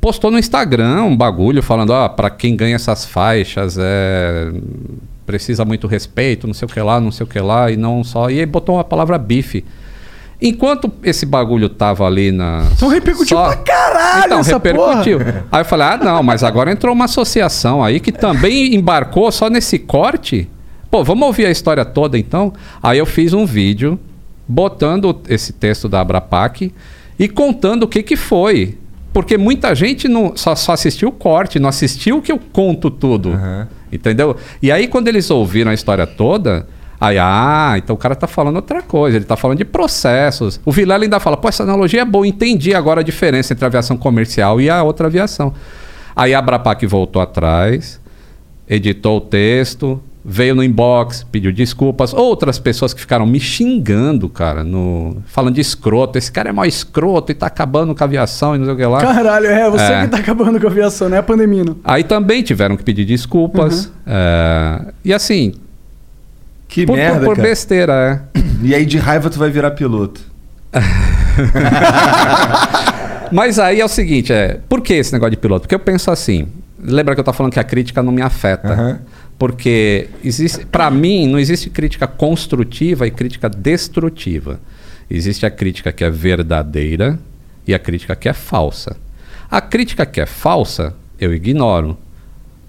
postou 0.00 0.30
no 0.30 0.38
Instagram 0.38 1.04
um 1.04 1.16
bagulho 1.16 1.62
falando, 1.62 1.90
ó, 1.90 2.08
para 2.08 2.28
quem 2.28 2.54
ganha 2.54 2.76
essas 2.76 3.06
faixas, 3.06 3.78
é 3.80 4.52
precisa 5.28 5.62
muito 5.62 5.86
respeito, 5.86 6.46
não 6.46 6.54
sei 6.54 6.64
o 6.64 6.70
que 6.70 6.80
lá, 6.80 6.98
não 6.98 7.12
sei 7.12 7.24
o 7.24 7.26
que 7.26 7.38
lá, 7.38 7.70
e 7.70 7.76
não 7.76 8.02
só. 8.02 8.30
E 8.30 8.40
aí 8.40 8.46
botou 8.46 8.78
a 8.78 8.84
palavra 8.84 9.18
bife. 9.18 9.62
Enquanto 10.40 10.92
esse 11.02 11.26
bagulho 11.26 11.68
tava 11.68 12.06
ali 12.06 12.30
na. 12.30 12.68
Então 12.72 12.88
repercutiu 12.88 13.36
pra 13.36 13.56
caralho 13.56 14.26
Então, 14.26 14.40
essa 14.40 14.52
repercutiu. 14.52 15.18
Aí 15.50 15.60
eu 15.60 15.64
falei, 15.64 15.86
ah, 15.88 15.96
não, 15.96 16.22
mas 16.22 16.44
agora 16.44 16.70
entrou 16.70 16.94
uma 16.94 17.06
associação 17.06 17.82
aí 17.82 17.98
que 17.98 18.12
também 18.12 18.74
embarcou 18.74 19.30
só 19.32 19.50
nesse 19.50 19.80
corte. 19.80 20.48
Pô, 20.90 21.02
vamos 21.02 21.26
ouvir 21.26 21.46
a 21.46 21.50
história 21.50 21.84
toda 21.84 22.16
então? 22.16 22.52
Aí 22.80 22.98
eu 22.98 23.06
fiz 23.06 23.32
um 23.32 23.44
vídeo 23.44 23.98
botando 24.46 25.20
esse 25.28 25.52
texto 25.52 25.88
da 25.88 26.00
Abrapac 26.00 26.72
e 27.18 27.28
contando 27.28 27.82
o 27.82 27.88
que 27.88 28.02
que 28.02 28.16
foi. 28.16 28.78
Porque 29.12 29.36
muita 29.36 29.74
gente 29.74 30.06
não, 30.06 30.36
só, 30.36 30.54
só 30.54 30.72
assistiu 30.72 31.08
o 31.08 31.12
corte, 31.12 31.58
não 31.58 31.68
assistiu 31.68 32.18
o 32.18 32.22
que 32.22 32.30
eu 32.30 32.38
conto 32.38 32.90
tudo. 32.90 33.32
Entendeu? 33.90 34.36
E 34.62 34.70
aí, 34.70 34.86
quando 34.86 35.08
eles 35.08 35.30
ouviram 35.30 35.70
a 35.70 35.74
história 35.74 36.06
toda, 36.06 36.68
aí, 37.00 37.16
ah, 37.18 37.74
então 37.76 37.94
o 37.94 37.98
cara 37.98 38.14
tá 38.16 38.26
falando 38.26 38.56
outra 38.56 38.82
coisa, 38.82 39.16
ele 39.16 39.24
tá 39.24 39.36
falando 39.36 39.58
de 39.58 39.64
processos. 39.64 40.60
O 40.64 40.72
Vilela 40.72 41.04
ainda 41.04 41.20
fala, 41.20 41.36
pô, 41.36 41.48
essa 41.48 41.62
analogia 41.62 42.02
é 42.02 42.04
boa, 42.04 42.26
entendi 42.26 42.74
agora 42.74 43.00
a 43.00 43.04
diferença 43.04 43.52
entre 43.52 43.64
a 43.64 43.68
aviação 43.68 43.96
comercial 43.96 44.60
e 44.60 44.68
a 44.68 44.82
outra 44.82 45.06
aviação. 45.06 45.52
Aí 46.16 46.34
a 46.34 46.38
Abrapac 46.40 46.84
voltou 46.86 47.22
atrás, 47.22 48.00
editou 48.68 49.18
o 49.18 49.20
texto, 49.20 50.02
veio 50.24 50.54
no 50.54 50.62
inbox, 50.62 51.24
pediu 51.30 51.52
desculpas. 51.52 52.12
Outras 52.12 52.58
pessoas 52.58 52.92
que 52.92 53.00
ficaram 53.00 53.24
me 53.24 53.38
xingando, 53.40 54.28
cara, 54.28 54.62
no, 54.64 55.22
falando 55.26 55.54
de 55.54 55.60
escroto. 55.60 56.18
Esse 56.18 56.30
cara 56.30 56.50
é 56.50 56.52
mó 56.52 56.64
escroto 56.64 57.32
e 57.32 57.34
tá 57.34 57.46
acabando 57.46 57.94
com 57.94 58.02
a 58.02 58.06
aviação 58.06 58.54
e 58.54 58.58
não 58.58 58.64
sei 58.66 58.74
o 58.74 58.76
que 58.76 58.84
lá. 58.84 59.00
Caralho, 59.00 59.46
é 59.46 59.70
você 59.70 59.84
É. 59.84 60.02
que 60.02 60.08
tá 60.08 60.18
acabando 60.18 60.60
com 60.60 60.66
a 60.66 60.70
aviação, 60.70 61.08
não 61.08 61.16
é 61.16 61.20
a 61.20 61.22
pandemia, 61.22 61.64
não. 61.64 61.76
Aí 61.84 62.02
também 62.04 62.42
tiveram 62.42 62.76
que 62.76 62.82
pedir 62.82 63.04
desculpas. 63.04 63.90
é, 64.06 64.92
e 65.04 65.14
assim, 65.14 65.54
Que 66.68 66.84
por, 66.86 66.92
por- 66.92 66.98
merda, 66.98 67.24
por 67.24 67.36
cara. 67.36 67.48
besteira, 67.48 68.22
é. 68.34 68.38
E 68.62 68.74
aí 68.74 68.84
de 68.84 68.98
raiva 68.98 69.30
tu 69.30 69.38
vai 69.38 69.50
virar 69.50 69.70
piloto. 69.70 70.20
Mas 73.30 73.58
aí 73.58 73.80
é 73.80 73.84
o 73.84 73.88
seguinte, 73.88 74.32
é, 74.32 74.58
por 74.68 74.80
que 74.80 74.94
esse 74.94 75.12
negócio 75.12 75.32
de 75.32 75.36
piloto? 75.36 75.62
Porque 75.62 75.74
eu 75.74 75.78
penso 75.78 76.10
assim, 76.10 76.48
lembra 76.82 77.14
que 77.14 77.20
eu 77.20 77.24
tava 77.24 77.36
falando 77.36 77.52
que 77.52 77.60
a 77.60 77.64
crítica 77.64 78.02
não 78.02 78.12
me 78.12 78.22
afeta. 78.22 78.72
Aham. 78.72 79.00
Porque 79.38 80.08
existe, 80.24 80.66
para 80.66 80.90
mim, 80.90 81.28
não 81.28 81.38
existe 81.38 81.70
crítica 81.70 82.08
construtiva 82.08 83.06
e 83.06 83.10
crítica 83.10 83.48
destrutiva. 83.48 84.58
Existe 85.08 85.46
a 85.46 85.50
crítica 85.50 85.92
que 85.92 86.02
é 86.02 86.10
verdadeira 86.10 87.18
e 87.66 87.72
a 87.72 87.78
crítica 87.78 88.16
que 88.16 88.28
é 88.28 88.32
falsa. 88.32 88.96
A 89.48 89.60
crítica 89.60 90.04
que 90.04 90.20
é 90.20 90.26
falsa, 90.26 90.94
eu 91.20 91.32
ignoro. 91.32 91.96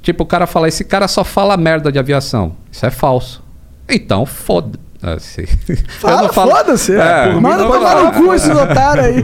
Tipo, 0.03 0.23
o 0.23 0.27
cara 0.27 0.45
fala, 0.45 0.67
esse 0.67 0.83
cara 0.83 1.07
só 1.07 1.23
fala 1.23 1.57
merda 1.57 1.91
de 1.91 1.97
aviação. 1.97 2.55
Isso 2.71 2.85
é 2.85 2.91
falso. 2.91 3.41
Então, 3.89 4.25
foda-se. 4.25 5.41
Eu 5.67 5.78
Fala, 5.99 6.30
foda-se. 6.32 6.93
É, 6.95 7.30
É, 7.30 7.34
Manda 7.34 7.65
tomar 7.65 8.04
no 8.04 8.12
cu 8.12 8.34
esses 8.34 8.49
otários 8.49 9.06
aí. 9.06 9.23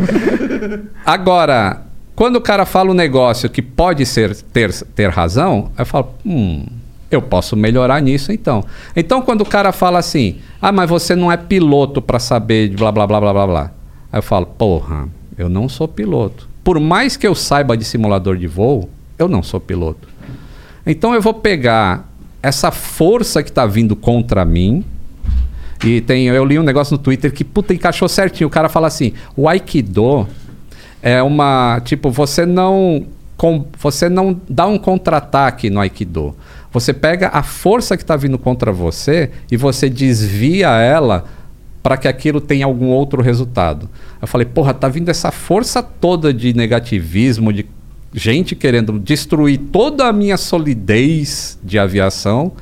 Agora, 1.06 1.82
quando 2.15 2.38
o 2.38 2.41
cara 2.41 2.65
fala 2.65 2.91
um 2.91 2.93
negócio 2.95 3.49
que 3.49 3.62
pode 3.62 4.06
ser 4.06 4.36
ter, 4.36 4.71
ter 4.95 5.10
razão, 5.10 5.71
eu 5.78 5.86
falo, 5.86 6.13
hum, 6.25 6.65
eu 7.12 7.21
posso 7.21 7.56
melhorar 7.56 8.01
nisso 8.01 8.32
então. 8.32 8.63
Então, 8.95 9.21
quando 9.21 9.41
o 9.41 9.45
cara 9.45 9.71
fala 9.71 9.99
assim, 9.99 10.38
ah, 10.62 10.71
mas 10.71 10.89
você 10.89 11.15
não 11.15 11.32
é 11.32 11.38
piloto 11.38 12.01
para 12.01 12.19
saber 12.19 12.69
de 12.69 12.75
blá 12.78 12.91
blá 12.91 13.06
blá 13.06 13.19
blá 13.19 13.34
blá 13.34 13.47
blá. 13.47 13.71
Aí 14.12 14.19
eu 14.19 14.23
falo, 14.23 14.45
porra, 14.45 15.08
eu 15.38 15.49
não 15.49 15.67
sou 15.67 15.88
piloto. 15.88 16.47
Por 16.63 16.80
mais 16.80 17.17
que 17.17 17.28
eu 17.28 17.36
saiba 17.36 17.75
de 17.78 17.84
simulador 17.84 18.38
de 18.38 18.47
voo, 18.47 18.89
eu 19.19 19.28
não 19.28 19.43
sou 19.43 19.60
piloto. 19.60 20.08
Então 20.86 21.13
eu 21.13 21.21
vou 21.21 21.34
pegar 21.34 22.10
essa 22.45 22.69
força 22.69 23.41
que 23.41 23.49
está 23.49 23.65
vindo 23.65 23.95
contra 23.95 24.45
mim. 24.45 24.86
E 25.84 25.99
tem, 26.01 26.27
eu 26.27 26.45
li 26.45 26.60
um 26.60 26.63
negócio 26.63 26.95
no 26.95 27.01
Twitter 27.01 27.34
que 27.34 27.43
puta 27.43 27.73
encaixou 27.73 28.08
certinho. 28.08 28.47
O 28.47 28.51
cara 28.51 28.69
fala 28.69 28.88
assim: 28.88 29.13
o 29.36 29.49
Aikido 29.49 30.27
é 31.01 31.21
uma. 31.23 31.81
Tipo, 31.84 32.12
você 32.12 32.45
não. 32.45 33.08
Com, 33.36 33.65
você 33.77 34.08
não 34.08 34.39
dá 34.47 34.65
um 34.65 34.77
contra-ataque 34.77 35.69
no 35.69 35.81
Aikido. 35.81 36.36
Você 36.71 36.93
pega 36.93 37.29
a 37.34 37.43
força 37.43 37.97
que 37.97 38.03
está 38.03 38.15
vindo 38.15 38.38
contra 38.38 38.71
você 38.71 39.31
e 39.51 39.58
você 39.58 39.89
desvia 39.89 40.69
ela 40.69 41.25
para 41.81 41.97
que 41.97 42.08
aquilo 42.08 42.39
tenha 42.39 42.65
algum 42.65 42.88
outro 42.88 43.21
resultado. 43.21 43.89
Eu 44.21 44.27
falei, 44.27 44.45
porra, 44.45 44.73
tá 44.73 44.88
vindo 44.88 45.10
essa 45.10 45.31
força 45.31 45.83
toda 45.83 46.33
de 46.33 46.54
negativismo, 46.54 47.52
de 47.52 47.65
gente 48.15 48.55
querendo 48.55 48.97
destruir 48.97 49.59
toda 49.71 50.07
a 50.07 50.13
minha 50.13 50.37
solidez 50.37 51.59
de 51.61 51.77
aviação. 51.77 52.53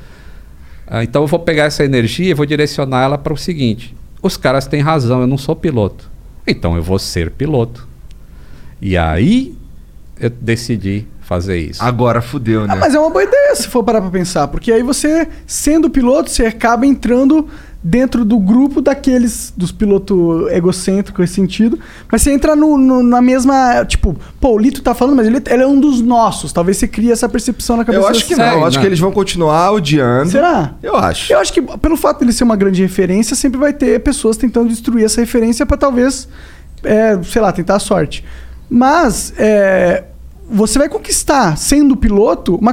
Ah, 0.86 1.04
então 1.04 1.22
eu 1.22 1.28
vou 1.28 1.38
pegar 1.38 1.64
essa 1.64 1.84
energia 1.84 2.30
e 2.30 2.34
vou 2.34 2.44
direcionar 2.44 3.04
ela 3.04 3.16
para 3.16 3.32
o 3.32 3.36
seguinte: 3.36 3.94
os 4.20 4.36
caras 4.36 4.66
têm 4.66 4.80
razão, 4.80 5.20
eu 5.20 5.26
não 5.26 5.38
sou 5.38 5.54
piloto. 5.54 6.10
Então 6.46 6.76
eu 6.76 6.82
vou 6.82 6.98
ser 6.98 7.30
piloto. 7.30 7.88
E 8.82 8.96
aí 8.98 9.56
eu 10.20 10.28
decidi 10.28 11.06
fazer 11.20 11.58
isso. 11.58 11.82
Agora 11.82 12.20
fudeu, 12.20 12.66
né? 12.66 12.74
Ah, 12.74 12.76
mas 12.76 12.94
é 12.94 12.98
uma 12.98 13.08
boa 13.08 13.24
ideia 13.24 13.54
se 13.54 13.68
for 13.68 13.82
parar 13.82 14.00
pra 14.00 14.10
pensar. 14.10 14.48
Porque 14.48 14.70
aí 14.72 14.82
você, 14.82 15.26
sendo 15.46 15.88
piloto, 15.88 16.30
você 16.30 16.46
acaba 16.46 16.84
entrando 16.84 17.48
dentro 17.86 18.24
do 18.24 18.38
grupo 18.38 18.80
daqueles, 18.80 19.52
dos 19.54 19.70
pilotos 19.70 20.50
egocêntricos 20.50 21.20
nesse 21.20 21.34
sentido. 21.34 21.78
Mas 22.10 22.22
você 22.22 22.32
entra 22.32 22.56
no, 22.56 22.78
no- 22.78 23.02
na 23.02 23.20
mesma. 23.20 23.84
Tipo, 23.84 24.16
pô, 24.40 24.52
o 24.54 24.58
Lito 24.58 24.80
tá 24.80 24.94
falando, 24.94 25.16
mas 25.16 25.26
ele, 25.26 25.42
ele 25.46 25.62
é 25.62 25.66
um 25.66 25.78
dos 25.78 26.00
nossos. 26.00 26.50
Talvez 26.50 26.78
você 26.78 26.88
crie 26.88 27.12
essa 27.12 27.28
percepção 27.28 27.76
na 27.76 27.84
cabeça 27.84 28.02
Eu 28.02 28.08
acho 28.08 28.26
que 28.26 28.34
não. 28.34 28.44
Eu 28.60 28.64
acho 28.64 28.80
que 28.80 28.86
eles 28.86 28.98
vão 28.98 29.12
continuar 29.12 29.70
odiando. 29.72 30.30
Será? 30.30 30.74
Eu 30.82 30.96
acho. 30.96 31.30
Eu 31.30 31.38
acho 31.38 31.52
que 31.52 31.60
pelo 31.60 31.96
fato 31.96 32.20
dele 32.20 32.32
ser 32.32 32.44
uma 32.44 32.56
grande 32.56 32.80
referência, 32.80 33.36
sempre 33.36 33.60
vai 33.60 33.72
ter 33.74 34.00
pessoas 34.00 34.38
tentando 34.38 34.68
destruir 34.70 35.04
essa 35.04 35.20
referência 35.20 35.66
pra 35.66 35.76
talvez, 35.76 36.26
é, 36.82 37.18
sei 37.22 37.42
lá, 37.42 37.52
tentar 37.52 37.76
a 37.76 37.78
sorte. 37.78 38.24
Mas 38.70 39.34
é, 39.36 40.04
você 40.54 40.78
vai 40.78 40.88
conquistar, 40.88 41.56
sendo 41.56 41.96
piloto, 41.96 42.54
uma 42.56 42.72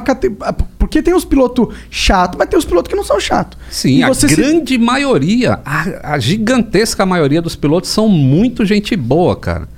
porque 0.78 1.02
tem 1.02 1.14
os 1.14 1.24
pilotos 1.24 1.74
chatos, 1.90 2.38
mas 2.38 2.48
tem 2.48 2.58
os 2.58 2.64
pilotos 2.64 2.88
que 2.90 2.96
não 2.96 3.04
são 3.04 3.18
chatos. 3.18 3.58
Sim, 3.70 4.02
a 4.02 4.08
você 4.08 4.28
se- 4.28 4.36
grande 4.36 4.78
maioria, 4.78 5.60
a, 5.64 6.14
a 6.14 6.18
gigantesca 6.18 7.04
maioria 7.04 7.42
dos 7.42 7.56
pilotos 7.56 7.90
são 7.90 8.08
muito 8.08 8.64
gente 8.64 8.94
boa, 8.96 9.34
cara. 9.36 9.68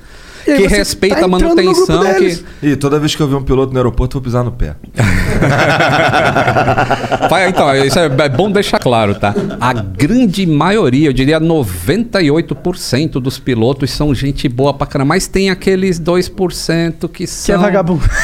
E 0.47 0.57
Que 0.57 0.66
respeita 0.66 1.20
tá 1.20 1.24
a 1.24 1.28
manutenção, 1.28 2.03
que 2.14 2.45
E 2.62 2.76
toda 2.76 2.99
vez 2.99 3.14
que 3.14 3.22
eu 3.22 3.28
ver 3.28 3.36
um 3.36 3.42
piloto 3.42 3.72
no 3.72 3.78
aeroporto, 3.78 4.16
eu 4.16 4.20
vou 4.20 4.24
pisar 4.26 4.45
no 4.45 4.53
pé. 4.53 4.76
Vai, 7.30 7.49
então, 7.49 7.74
isso 7.76 7.99
é, 7.99 8.07
é 8.07 8.28
bom 8.28 8.51
deixar 8.51 8.78
claro, 8.78 9.14
tá? 9.14 9.34
A 9.61 9.72
grande 9.72 10.47
maioria, 10.47 11.09
eu 11.09 11.12
diria 11.12 11.40
98% 11.40 13.12
dos 13.20 13.38
pilotos 13.38 13.90
são 13.90 14.14
gente 14.14 14.49
boa 14.49 14.74
pra 14.74 14.86
caramba, 14.86 15.11
mas 15.11 15.26
tem 15.26 15.51
aqueles 15.51 16.01
2% 16.01 17.09
que 17.09 17.09
Que 17.09 17.26
são. 17.26 17.55
é 17.55 17.59
vagabundo. 17.59 18.05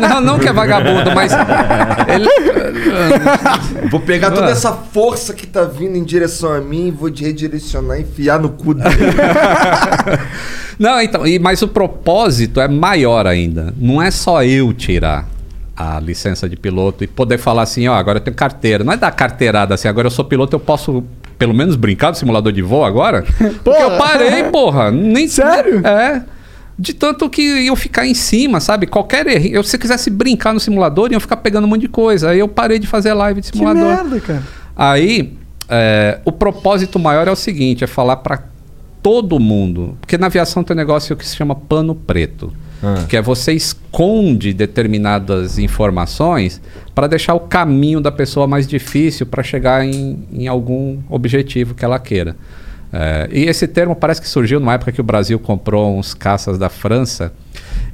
Não, 0.00 0.20
não 0.20 0.38
que 0.38 0.48
é 0.48 0.52
vagabundo, 0.52 1.10
mas. 1.14 1.32
Ele, 2.08 2.28
Vou 3.90 4.00
pegar 4.00 4.30
toda 4.30 4.50
essa 4.50 4.72
força 4.72 5.34
que 5.34 5.46
tá 5.46 5.64
vindo 5.64 5.96
em 5.96 6.04
direção 6.04 6.52
a 6.52 6.60
mim, 6.60 6.90
vou 6.90 7.10
redirecionar 7.10 7.98
e 7.98 8.02
enfiar 8.02 8.38
no 8.38 8.50
cu 8.50 8.74
dele. 8.74 8.96
Não, 10.78 11.00
então, 11.00 11.26
e, 11.26 11.38
mas 11.38 11.58
o 11.66 11.68
propósito 11.68 12.60
é 12.60 12.68
maior 12.68 13.26
ainda. 13.26 13.74
Não 13.76 14.00
é 14.00 14.10
só 14.10 14.42
eu 14.42 14.72
tirar 14.72 15.28
a 15.76 16.00
licença 16.00 16.48
de 16.48 16.56
piloto 16.56 17.04
e 17.04 17.06
poder 17.06 17.36
falar 17.38 17.62
assim, 17.62 17.86
ó, 17.86 17.94
agora 17.94 18.16
eu 18.18 18.22
tenho 18.22 18.36
carteira. 18.36 18.82
Não 18.82 18.92
é 18.92 18.96
dar 18.96 19.10
carteirada 19.10 19.74
assim, 19.74 19.88
agora 19.88 20.06
eu 20.06 20.10
sou 20.10 20.24
piloto, 20.24 20.56
eu 20.56 20.60
posso 20.60 21.04
pelo 21.38 21.52
menos 21.52 21.76
brincar 21.76 22.10
do 22.10 22.16
simulador 22.16 22.50
de 22.50 22.62
voo 22.62 22.84
agora? 22.84 23.22
Porque 23.62 23.82
eu 23.82 23.98
parei, 23.98 24.44
porra. 24.44 24.90
Nem, 24.90 25.28
Sério? 25.28 25.86
É. 25.86 26.22
De 26.78 26.92
tanto 26.94 27.28
que 27.30 27.66
eu 27.66 27.74
ficar 27.76 28.06
em 28.06 28.14
cima, 28.14 28.60
sabe? 28.60 28.86
Qualquer 28.86 29.26
erro. 29.26 29.46
Eu, 29.46 29.62
se 29.62 29.76
eu 29.76 29.80
quisesse 29.80 30.10
brincar 30.10 30.52
no 30.52 30.60
simulador, 30.60 31.08
eu 31.10 31.20
ficar 31.20 31.36
pegando 31.36 31.64
um 31.64 31.68
monte 31.68 31.82
de 31.82 31.88
coisa. 31.88 32.30
Aí 32.30 32.38
eu 32.38 32.48
parei 32.48 32.78
de 32.78 32.86
fazer 32.86 33.12
live 33.14 33.40
de 33.40 33.50
Que 33.50 33.58
simulador. 33.58 33.82
merda, 33.82 34.20
cara. 34.20 34.42
Aí, 34.76 35.34
é, 35.68 36.20
o 36.24 36.32
propósito 36.32 36.98
maior 36.98 37.26
é 37.28 37.30
o 37.30 37.36
seguinte: 37.36 37.82
é 37.82 37.86
falar 37.86 38.16
para 38.16 38.42
todo 39.06 39.38
mundo. 39.38 39.96
Porque 40.00 40.18
na 40.18 40.26
aviação 40.26 40.64
tem 40.64 40.74
um 40.74 40.76
negócio 40.76 41.14
que 41.14 41.24
se 41.24 41.36
chama 41.36 41.54
pano 41.54 41.94
preto. 41.94 42.52
Ah. 42.82 43.04
Que 43.08 43.16
é 43.16 43.22
você 43.22 43.52
esconde 43.52 44.52
determinadas 44.52 45.60
informações 45.60 46.60
para 46.92 47.06
deixar 47.06 47.34
o 47.34 47.38
caminho 47.38 48.00
da 48.00 48.10
pessoa 48.10 48.48
mais 48.48 48.66
difícil 48.66 49.24
para 49.24 49.44
chegar 49.44 49.84
em, 49.84 50.26
em 50.32 50.48
algum 50.48 50.98
objetivo 51.08 51.72
que 51.72 51.84
ela 51.84 52.00
queira. 52.00 52.34
É, 52.92 53.28
e 53.30 53.44
esse 53.44 53.68
termo 53.68 53.94
parece 53.94 54.20
que 54.20 54.28
surgiu 54.28 54.58
numa 54.58 54.74
época 54.74 54.90
que 54.90 55.00
o 55.00 55.04
Brasil 55.04 55.38
comprou 55.38 55.96
uns 55.96 56.12
caças 56.12 56.58
da 56.58 56.68
França 56.68 57.32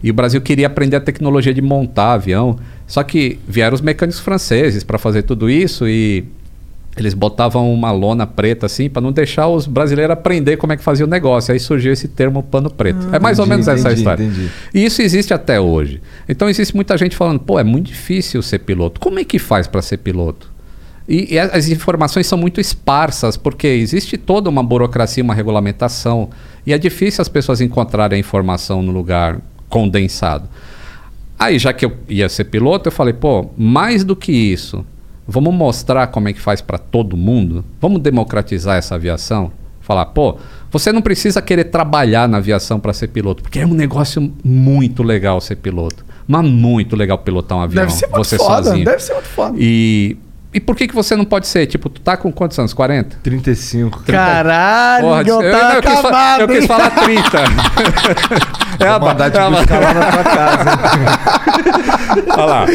e 0.03 0.11
o 0.11 0.15
Brasil 0.15 0.41
queria 0.41 0.67
aprender 0.67 0.97
a 0.97 1.01
tecnologia 1.01 1.53
de 1.53 1.61
montar 1.61 2.15
avião. 2.15 2.59
Só 2.87 3.03
que 3.03 3.39
vieram 3.47 3.75
os 3.75 3.83
mecânicos 3.83 4.19
franceses 4.19 4.83
para 4.83 4.97
fazer 4.97 5.25
tudo 5.25 5.51
isso 5.51 5.87
e 5.87 6.25
eles 6.97 7.14
botavam 7.14 7.72
uma 7.72 7.90
lona 7.90 8.26
preta 8.26 8.66
assim 8.66 8.90
para 8.90 9.01
não 9.01 9.12
deixar 9.12 9.49
os 9.49 9.66
brasileiros 9.66 10.12
aprender 10.12 10.59
como 10.59 10.72
é 10.74 10.76
que 10.76 10.84
fazia 10.84 11.07
o 11.07 11.09
negócio. 11.09 11.53
Aí 11.53 11.59
surgiu 11.59 11.93
esse 11.93 12.07
termo 12.07 12.43
pano 12.43 12.70
preto. 12.70 13.09
é 13.12 13.18
mais 13.18 13.38
ou 13.38 13.47
entendi, 13.47 13.64
menos 13.64 13.68
essa 13.68 13.80
entendi, 13.88 14.01
história. 14.01 14.24
entendi. 14.24 14.51
E 14.74 14.84
isso 14.84 15.01
existe 15.01 15.32
até 15.32 15.59
hoje. 15.59 16.03
Então 16.28 16.49
existe 16.49 16.74
muita 16.74 16.97
gente 16.99 17.16
falando, 17.16 17.40
pô, 17.40 17.59
é 17.59 17.64
muito 17.64 17.86
difícil 17.86 18.43
ser 18.43 18.59
piloto. 18.61 19.01
Como 19.01 19.18
é 19.18 19.24
que 19.24 19.38
faz 19.38 19.66
para 19.66 19.80
ser 19.80 19.99
piloto? 19.99 20.53
E, 21.09 21.34
e 21.34 21.38
as 21.38 21.68
informações 21.68 22.26
são 22.26 22.38
muito 22.38 22.61
esparsas, 22.61 23.36
porque 23.36 23.66
existe 23.66 24.16
toda 24.16 24.49
uma 24.49 24.62
burocracia, 24.62 25.22
uma 25.22 25.34
regulamentação, 25.34 26.30
e 26.64 26.72
é 26.72 26.78
difícil 26.78 27.22
as 27.22 27.28
pessoas 27.28 27.61
encontrarem 27.61 28.16
a 28.16 28.20
informação 28.20 28.82
no 28.82 28.93
lugar 28.93 29.40
condensado. 29.68 30.49
Aí, 31.38 31.59
já 31.59 31.72
que 31.72 31.84
eu 31.84 31.97
ia 32.09 32.28
ser 32.28 32.45
piloto, 32.45 32.88
eu 32.88 32.93
falei, 32.93 33.12
pô, 33.12 33.51
mais 33.59 34.05
do 34.05 34.14
que 34.14 34.30
isso, 34.30 34.84
vamos 35.33 35.55
mostrar 35.55 36.09
como 36.09 36.28
é 36.28 36.33
que 36.33 36.41
faz 36.41 36.61
para 36.61 36.76
todo 36.76 37.16
mundo? 37.16 37.64
Vamos 37.80 38.01
democratizar 38.03 38.76
essa 38.76 38.95
aviação? 38.97 39.51
Falar, 39.80 40.07
pô, 40.07 40.37
você 40.70 40.93
não 40.93 41.01
precisa 41.03 41.41
querer 41.43 41.64
trabalhar 41.64 42.28
na 42.28 42.37
aviação 42.37 42.78
para 42.78 42.93
ser 42.93 43.09
piloto, 43.09 43.43
porque 43.43 43.59
é 43.59 43.66
um 43.66 43.74
negócio 43.74 44.33
muito 44.45 45.03
legal 45.03 45.41
ser 45.41 45.57
piloto. 45.57 46.05
Mas 46.28 46.45
muito 46.45 46.95
legal 46.95 47.18
pilotar 47.18 47.59
um 47.59 47.62
avião. 47.62 47.85
Deve 47.85 47.93
ser 47.97 48.07
muito 48.07 48.24
você 48.24 48.37
foda. 48.37 48.62
sozinho. 48.64 48.85
Deve 48.85 49.03
ser 49.03 49.14
muito 49.14 49.28
foda. 49.28 49.57
E, 49.59 50.16
e 50.55 50.61
por 50.61 50.76
que, 50.76 50.87
que 50.87 50.95
você 50.95 51.16
não 51.16 51.24
pode 51.24 51.49
ser? 51.49 51.66
Tipo, 51.66 51.89
tu 51.89 52.01
tá 52.01 52.16
com 52.16 52.30
quantos 52.30 52.57
anos? 52.59 52.72
40? 52.72 53.16
35. 53.24 54.05
Caralho, 54.05 55.05
Porra, 55.05 55.22
eu, 55.22 55.39
tá 55.51 55.74
eu 55.74 55.83
quis, 55.83 55.93
acabado, 55.93 56.41
eu 56.43 56.49
quis 56.49 56.66
falar 56.66 56.91
30. 56.91 57.39
é 58.85 58.87
a 58.89 58.99
Vou 58.99 59.09
mandar 59.09 59.30
te 59.33 59.37
é 59.37 59.41
a- 59.41 59.51
buscar 59.51 59.80
lá 59.80 59.95
na 59.95 60.12
tua 60.12 60.24
casa. 60.24 60.70
Olha 62.37 62.45
lá. 62.45 62.66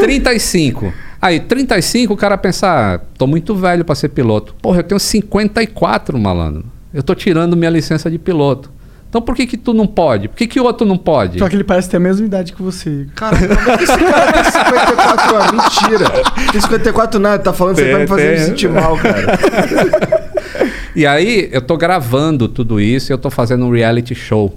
35. 0.00 0.92
Aí, 1.22 1.38
35, 1.38 2.12
o 2.12 2.16
cara 2.16 2.36
pensa, 2.36 2.66
ah, 2.66 2.98
tô 3.16 3.28
muito 3.28 3.54
velho 3.54 3.84
pra 3.84 3.94
ser 3.94 4.08
piloto. 4.08 4.56
Porra, 4.60 4.80
eu 4.80 4.82
tenho 4.82 4.98
54, 4.98 6.18
malandro. 6.18 6.64
Eu 6.92 7.00
tô 7.00 7.14
tirando 7.14 7.56
minha 7.56 7.70
licença 7.70 8.10
de 8.10 8.18
piloto. 8.18 8.68
Então 9.08 9.22
por 9.22 9.36
que 9.36 9.46
que 9.46 9.56
tu 9.56 9.72
não 9.72 9.86
pode? 9.86 10.26
Por 10.26 10.36
que 10.36 10.46
que 10.46 10.58
o 10.58 10.64
outro 10.64 10.86
não 10.86 10.96
pode? 10.96 11.38
Só 11.38 11.48
que 11.48 11.54
ele 11.54 11.62
parece 11.62 11.88
ter 11.88 11.98
a 11.98 12.00
mesma 12.00 12.26
idade 12.26 12.52
que 12.52 12.62
você. 12.62 13.06
Como 13.16 13.34
é 13.34 13.76
que 13.76 13.84
esse 13.84 13.98
cara 13.98 14.32
tem 14.32 14.44
54 14.44 15.36
anos? 15.36 15.52
Mentira. 15.52 16.10
Tem 16.50 16.60
54 16.60 17.20
nada, 17.20 17.38
tá 17.42 17.52
falando 17.52 17.78
aí 17.78 17.90
pra 17.90 17.98
me 17.98 18.06
fazer 18.06 18.30
me 18.30 18.36
Tem, 18.36 18.44
sentir 18.46 18.68
mal, 18.68 18.96
cara. 18.96 19.38
E 20.94 21.06
aí, 21.06 21.48
eu 21.50 21.62
tô 21.62 21.74
gravando 21.78 22.46
tudo 22.46 22.78
isso 22.78 23.10
e 23.10 23.14
eu 23.14 23.18
tô 23.18 23.30
fazendo 23.30 23.64
um 23.64 23.70
reality 23.70 24.14
show. 24.14 24.54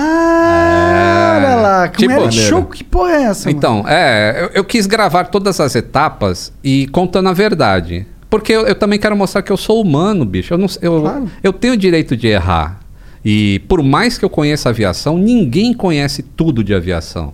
Ah, 0.00 1.40
É, 1.42 1.46
olha 1.46 1.56
lá. 1.56 1.88
Como 1.88 1.96
tipo- 2.08 2.12
é 2.24 2.30
show? 2.30 2.64
Que 2.64 2.84
porra 2.84 3.12
é 3.12 3.22
essa? 3.24 3.48
mano? 3.48 3.58
Então, 3.58 3.84
é, 3.88 4.44
eu, 4.44 4.50
eu 4.60 4.64
quis 4.64 4.86
gravar 4.86 5.24
todas 5.24 5.60
as 5.60 5.74
etapas 5.74 6.52
e 6.62 6.86
contando 6.88 7.28
a 7.28 7.32
verdade. 7.32 8.06
Porque 8.30 8.52
eu, 8.52 8.66
eu 8.66 8.74
também 8.74 8.98
quero 8.98 9.16
mostrar 9.16 9.42
que 9.42 9.50
eu 9.50 9.56
sou 9.56 9.80
humano, 9.80 10.24
bicho. 10.24 10.52
Eu, 10.54 10.58
não, 10.58 10.66
eu, 10.82 11.00
Claro. 11.00 11.30
eu 11.42 11.52
tenho 11.52 11.74
o 11.74 11.76
direito 11.76 12.16
de 12.16 12.26
errar. 12.28 12.78
E 13.24 13.60
por 13.68 13.82
mais 13.82 14.16
que 14.18 14.24
eu 14.24 14.30
conheça 14.30 14.68
aviação, 14.68 15.18
ninguém 15.18 15.72
conhece 15.74 16.22
tudo 16.22 16.62
de 16.62 16.74
aviação. 16.74 17.32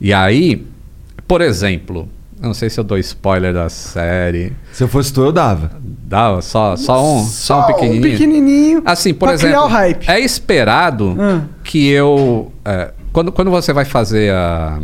E 0.00 0.12
aí, 0.12 0.64
por 1.26 1.40
exemplo, 1.40 2.08
não 2.40 2.54
sei 2.54 2.70
se 2.70 2.78
eu 2.78 2.84
dou 2.84 2.96
spoiler 2.98 3.52
da 3.52 3.68
série. 3.68 4.52
Se 4.72 4.82
eu 4.84 4.88
fosse 4.88 5.12
tu, 5.12 5.22
eu 5.22 5.32
dava. 5.32 5.70
Dá 5.82 6.40
só, 6.40 6.76
só 6.76 7.04
um, 7.04 7.24
só, 7.24 7.60
um 7.62 7.66
pequenininho. 7.66 8.02
pequenininho. 8.02 8.82
Assim, 8.84 9.12
por 9.12 9.28
exemplo, 9.28 9.48
criar 9.56 9.64
o 9.64 9.68
hype. 9.68 10.08
é 10.08 10.20
esperado 10.20 11.16
Ah. 11.18 11.42
que 11.64 11.88
eu. 11.88 12.52
é, 12.64 12.92
quando, 13.12 13.32
quando 13.32 13.50
você 13.50 13.72
vai 13.72 13.84
fazer 13.84 14.32
a, 14.32 14.80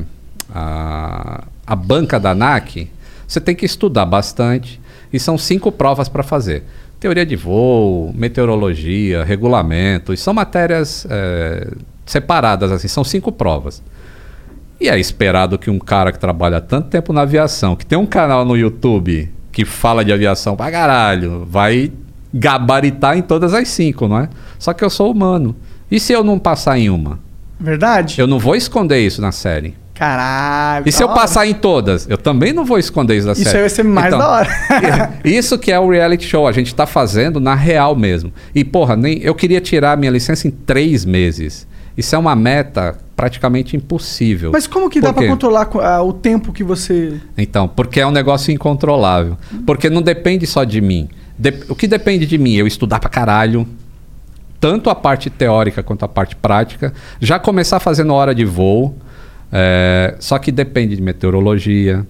a, 0.54 1.44
a 1.66 1.76
banca 1.76 2.18
da 2.18 2.30
ANAC, 2.30 2.90
você 3.26 3.40
tem 3.40 3.54
que 3.54 3.64
estudar 3.66 4.04
bastante. 4.06 4.80
E 5.12 5.18
são 5.20 5.38
cinco 5.38 5.70
provas 5.70 6.08
para 6.08 6.22
fazer: 6.22 6.64
teoria 6.98 7.24
de 7.24 7.36
voo, 7.36 8.12
meteorologia, 8.14 9.22
regulamento. 9.24 10.12
E 10.12 10.16
são 10.16 10.34
matérias 10.34 11.06
é, 11.08 11.68
separadas, 12.04 12.72
assim, 12.72 12.88
são 12.88 13.04
cinco 13.04 13.30
provas. 13.30 13.82
E 14.80 14.88
é 14.88 14.98
esperado 14.98 15.58
que 15.58 15.70
um 15.70 15.78
cara 15.78 16.10
que 16.12 16.18
trabalha 16.18 16.60
tanto 16.60 16.88
tempo 16.88 17.12
na 17.12 17.22
aviação, 17.22 17.76
que 17.76 17.86
tem 17.86 17.98
um 17.98 18.06
canal 18.06 18.44
no 18.44 18.56
YouTube 18.56 19.30
que 19.52 19.64
fala 19.64 20.04
de 20.04 20.12
aviação 20.12 20.56
pra 20.56 20.70
caralho, 20.70 21.46
vai 21.48 21.92
gabaritar 22.32 23.16
em 23.16 23.22
todas 23.22 23.54
as 23.54 23.68
cinco, 23.68 24.08
não 24.08 24.18
é? 24.18 24.28
Só 24.58 24.72
que 24.72 24.84
eu 24.84 24.90
sou 24.90 25.10
humano. 25.12 25.54
E 25.90 26.00
se 26.00 26.12
eu 26.12 26.24
não 26.24 26.38
passar 26.38 26.76
em 26.78 26.90
uma? 26.90 27.20
Verdade? 27.58 28.20
Eu 28.20 28.26
não 28.26 28.38
vou 28.38 28.56
esconder 28.56 28.98
isso 28.98 29.22
na 29.22 29.30
série. 29.30 29.76
Caralho. 29.94 30.88
E 30.88 30.90
se 30.90 31.00
eu 31.00 31.06
hora. 31.06 31.20
passar 31.20 31.46
em 31.46 31.54
todas? 31.54 32.08
Eu 32.10 32.18
também 32.18 32.52
não 32.52 32.64
vou 32.64 32.78
esconder 32.80 33.16
isso 33.16 33.26
da 33.28 33.32
Isso 33.32 33.44
série. 33.44 33.56
aí 33.58 33.62
vai 33.62 33.70
ser 33.70 33.84
mais 33.84 34.08
Então, 34.08 34.18
da 34.18 34.28
hora. 34.28 34.48
Isso 35.24 35.56
que 35.56 35.70
é 35.70 35.78
o 35.78 35.88
reality 35.88 36.26
show. 36.26 36.48
A 36.48 36.52
gente 36.52 36.74
tá 36.74 36.84
fazendo 36.84 37.38
na 37.38 37.54
real 37.54 37.94
mesmo. 37.94 38.32
E, 38.52 38.64
porra, 38.64 38.96
nem, 38.96 39.20
eu 39.22 39.36
queria 39.36 39.60
tirar 39.60 39.92
a 39.92 39.96
minha 39.96 40.10
licença 40.10 40.48
em 40.48 40.50
três 40.50 41.04
meses. 41.04 41.64
Isso 41.96 42.14
é 42.14 42.18
uma 42.18 42.34
meta 42.34 42.96
praticamente 43.16 43.76
impossível. 43.76 44.50
Mas 44.52 44.66
como 44.66 44.90
que 44.90 45.00
dá 45.00 45.12
quê? 45.14 45.28
controlar 45.28 45.66
co- 45.66 45.80
ah, 45.80 46.02
o 46.02 46.12
tempo 46.12 46.52
que 46.52 46.64
você. 46.64 47.20
Então, 47.38 47.68
porque 47.68 48.00
é 48.00 48.06
um 48.06 48.10
negócio 48.10 48.52
incontrolável. 48.52 49.36
Porque 49.64 49.88
não 49.88 50.02
depende 50.02 50.46
só 50.46 50.64
de 50.64 50.80
mim. 50.80 51.08
De- 51.38 51.62
o 51.68 51.74
que 51.74 51.86
depende 51.86 52.26
de 52.26 52.36
mim? 52.38 52.54
Eu 52.54 52.66
estudar 52.66 52.98
pra 52.98 53.08
caralho. 53.08 53.66
Tanto 54.60 54.88
a 54.90 54.94
parte 54.94 55.28
teórica 55.30 55.82
quanto 55.82 56.04
a 56.04 56.08
parte 56.08 56.34
prática. 56.34 56.92
Já 57.20 57.38
começar 57.38 57.78
fazendo 57.80 58.12
hora 58.14 58.34
de 58.34 58.44
voo. 58.44 58.96
é, 59.56 60.16
só 60.18 60.36
que 60.36 60.50
depende 60.50 60.96
de 60.96 61.02
meteorologia, 61.02 62.04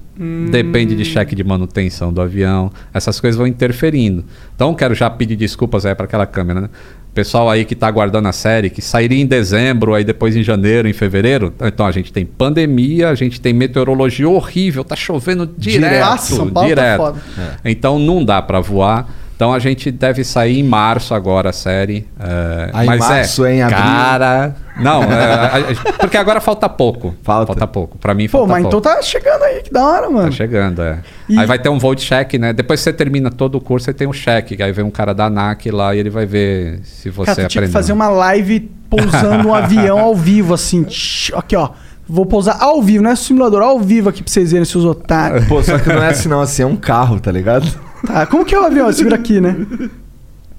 depende 0.50 0.96
de 0.96 1.04
cheque 1.04 1.34
de 1.34 1.44
manutenção 1.44 2.10
do 2.10 2.22
avião, 2.22 2.70
essas 2.94 3.20
coisas 3.20 3.36
vão 3.36 3.46
interferindo. 3.46 4.24
Então 4.54 4.72
quero 4.74 4.94
já 4.94 5.10
pedir 5.10 5.36
desculpas 5.36 5.84
aí 5.84 5.94
para 5.94 6.06
aquela 6.06 6.24
câmera, 6.26 6.62
né? 6.62 6.70
Pessoal 7.14 7.48
aí 7.48 7.64
que 7.64 7.74
está 7.74 7.86
aguardando 7.86 8.26
a 8.26 8.32
série, 8.32 8.68
que 8.68 8.82
sairia 8.82 9.22
em 9.22 9.26
dezembro, 9.26 9.94
aí 9.94 10.02
depois 10.02 10.34
em 10.34 10.42
janeiro, 10.42 10.88
em 10.88 10.92
fevereiro. 10.92 11.54
Então 11.62 11.86
a 11.86 11.92
gente 11.92 12.12
tem 12.12 12.26
pandemia, 12.26 13.08
a 13.08 13.14
gente 13.14 13.40
tem 13.40 13.52
meteorologia 13.52 14.28
horrível, 14.28 14.82
tá 14.82 14.96
chovendo 14.96 15.46
direto, 15.46 16.20
São 16.22 16.50
Paulo 16.50 16.68
tá 16.68 16.74
direto. 16.74 16.96
foda. 16.96 17.20
Então 17.64 18.00
não 18.00 18.24
dá 18.24 18.42
para 18.42 18.58
voar. 18.58 19.08
Então 19.36 19.52
a 19.52 19.58
gente 19.58 19.90
deve 19.90 20.22
sair 20.22 20.60
em 20.60 20.62
março 20.62 21.12
agora 21.12 21.50
a 21.50 21.52
série. 21.52 22.06
é, 22.20 22.70
Ah, 22.72 22.84
em 22.84 22.86
mas 22.86 23.00
março, 23.00 23.44
é, 23.44 23.54
em 23.56 23.62
abril? 23.62 23.78
Cara, 23.80 24.54
não, 24.76 25.02
é, 25.02 25.74
porque 25.98 26.16
agora 26.16 26.40
falta 26.40 26.68
pouco. 26.68 27.14
Falta. 27.22 27.66
pouco. 27.66 27.98
Para 27.98 28.14
mim 28.14 28.28
Pô, 28.28 28.38
falta 28.38 28.52
mas 28.52 28.62
pouco. 28.62 28.78
então 28.78 28.94
tá 28.94 29.02
chegando 29.02 29.42
aí, 29.42 29.62
que 29.62 29.72
da 29.72 29.84
hora, 29.84 30.06
Tá 30.06 30.10
mano. 30.12 30.32
chegando, 30.32 30.82
é. 30.82 30.98
E- 31.28 31.36
Aí 31.38 31.46
vai 31.46 31.58
ter 31.58 31.68
um 31.68 31.78
voo 31.80 31.94
de 31.96 32.02
cheque, 32.02 32.38
né? 32.38 32.52
Depois 32.52 32.78
que 32.80 32.84
você 32.84 32.92
termina 32.92 33.28
todo 33.28 33.56
o 33.56 33.60
curso, 33.60 33.86
você 33.86 33.92
tem 33.92 34.06
um 34.06 34.12
cheque. 34.12 34.62
Aí 34.62 34.70
vem 34.70 34.84
um 34.84 34.90
cara 34.90 35.12
da 35.12 35.24
ANAC 35.26 35.68
lá 35.70 35.94
e 35.94 35.98
ele 35.98 36.10
vai 36.10 36.26
ver 36.26 36.80
se 36.84 37.10
você 37.10 37.26
Cara, 37.26 37.34
tu 37.34 37.36
tinha 37.36 37.48
que 37.48 37.58
aprendeu. 37.58 37.72
fazer 37.72 37.92
uma 37.92 38.08
live 38.08 38.70
pousando 38.88 39.48
um 39.48 39.52
avião 39.54 39.98
ao 39.98 40.14
vivo, 40.14 40.54
assim. 40.54 40.86
Aqui, 41.34 41.56
ó. 41.56 41.70
Vou 42.08 42.26
pousar 42.26 42.58
ao 42.60 42.80
vivo, 42.82 43.02
não 43.02 43.10
é 43.10 43.16
simulador, 43.16 43.62
ao 43.62 43.80
vivo 43.80 44.10
aqui 44.10 44.22
pra 44.22 44.30
vocês 44.30 44.52
verem, 44.52 44.64
seus 44.64 44.84
otários. 44.84 45.46
Pô, 45.46 45.62
só 45.62 45.78
que 45.78 45.88
não 45.88 46.02
é 46.02 46.08
assim 46.10 46.28
não, 46.28 46.40
assim, 46.40 46.62
é 46.62 46.66
um 46.66 46.76
carro, 46.76 47.18
tá 47.18 47.32
ligado? 47.32 47.66
Tá, 48.06 48.26
como 48.26 48.44
que 48.44 48.54
é 48.54 48.60
o 48.60 48.64
avião? 48.64 48.92
Segura 48.92 49.16
aqui, 49.16 49.40
né? 49.40 49.56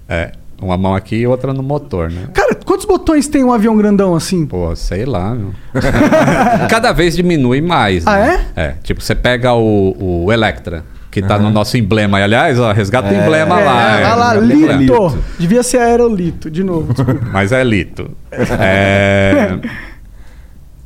É, 0.07 0.31
uma 0.61 0.77
mão 0.77 0.95
aqui 0.95 1.15
e 1.17 1.27
outra 1.27 1.53
no 1.53 1.63
motor, 1.63 2.09
né? 2.09 2.27
Cara, 2.33 2.55
quantos 2.55 2.85
botões 2.85 3.27
tem 3.27 3.43
um 3.43 3.51
avião 3.51 3.75
grandão 3.75 4.15
assim? 4.15 4.45
Pô, 4.45 4.75
sei 4.75 5.05
lá, 5.05 5.35
meu. 5.35 5.53
Cada 6.69 6.91
vez 6.91 7.15
diminui 7.15 7.61
mais. 7.61 8.05
Ah, 8.07 8.17
né? 8.17 8.45
é? 8.55 8.73
tipo, 8.83 9.01
você 9.01 9.15
pega 9.15 9.53
o, 9.53 9.95
o 10.25 10.31
Electra, 10.31 10.83
que 11.11 11.21
tá 11.21 11.37
no 11.39 11.49
nosso 11.49 11.77
emblema. 11.77 12.19
E, 12.19 12.23
aliás, 12.23 12.59
ó, 12.59 12.71
resgata 12.71 13.09
o 13.09 13.15
emblema 13.15 13.59
lá. 13.59 13.99
é, 13.99 14.03
é, 14.03 14.13
lá, 14.15 14.37
emblema. 14.37 14.73
Lito. 14.73 15.07
Lito. 15.07 15.17
Devia 15.39 15.63
ser 15.63 15.77
Aerolito, 15.77 16.51
de 16.51 16.63
novo. 16.63 16.93
desculpa. 16.93 17.25
Mas 17.31 17.51
é 17.51 17.63
lito. 17.63 18.11
É, 18.59 19.59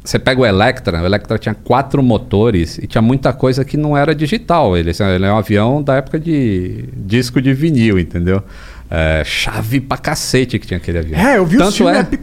Você 0.09 0.17
pega 0.17 0.41
o 0.41 0.45
Electra, 0.45 1.03
o 1.03 1.05
Electra 1.05 1.37
tinha 1.37 1.53
quatro 1.53 2.01
motores 2.01 2.79
e 2.79 2.87
tinha 2.87 2.99
muita 2.99 3.31
coisa 3.31 3.63
que 3.63 3.77
não 3.77 3.95
era 3.95 4.15
digital. 4.15 4.75
Ele, 4.75 4.89
ele 4.89 5.25
é 5.25 5.31
um 5.31 5.37
avião 5.37 5.83
da 5.83 5.97
época 5.97 6.19
de 6.19 6.85
disco 6.97 7.39
de 7.39 7.53
vinil, 7.53 7.99
entendeu? 7.99 8.41
É, 8.89 9.21
chave 9.23 9.79
pra 9.79 9.99
cacete 9.99 10.57
que 10.57 10.65
tinha 10.65 10.79
aquele 10.79 10.97
avião. 10.97 11.19
É, 11.19 11.37
eu 11.37 11.45
vi 11.45 11.57
o 11.57 11.59
tanto 11.59 11.75
filme. 11.75 11.95
é, 11.95 12.03
pi. 12.03 12.17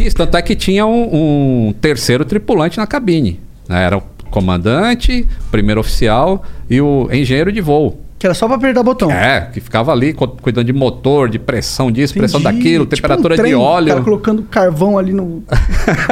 Isso, 0.00 0.16
tanto 0.16 0.36
é 0.36 0.42
que 0.42 0.56
tinha 0.56 0.84
um, 0.84 1.68
um 1.68 1.72
terceiro 1.80 2.24
tripulante 2.24 2.76
na 2.76 2.88
cabine. 2.88 3.38
né? 3.68 3.84
Era 3.84 3.98
o 3.98 4.02
comandante, 4.28 5.28
o 5.46 5.50
primeiro 5.52 5.80
oficial 5.80 6.44
e 6.68 6.80
o 6.80 7.08
engenheiro 7.12 7.52
de 7.52 7.60
voo. 7.60 8.00
Que 8.18 8.26
era 8.26 8.32
só 8.32 8.46
pra 8.46 8.56
apertar 8.56 8.82
botão. 8.82 9.10
É, 9.10 9.42
que 9.52 9.60
ficava 9.60 9.92
ali 9.92 10.14
cu- 10.14 10.26
cuidando 10.40 10.64
de 10.64 10.72
motor, 10.72 11.28
de 11.28 11.38
pressão 11.38 11.92
disso, 11.92 12.14
pressão 12.14 12.40
Entendi. 12.40 12.56
daquilo, 12.56 12.84
Tipo 12.86 12.96
temperatura 12.96 13.34
um 13.34 13.36
trem, 13.36 13.50
de 13.50 13.54
O 13.56 13.60
cara 13.60 13.70
óleo. 13.74 14.02
colocando 14.04 14.42
carvão 14.44 14.96
ali 14.96 15.12
no. 15.12 15.42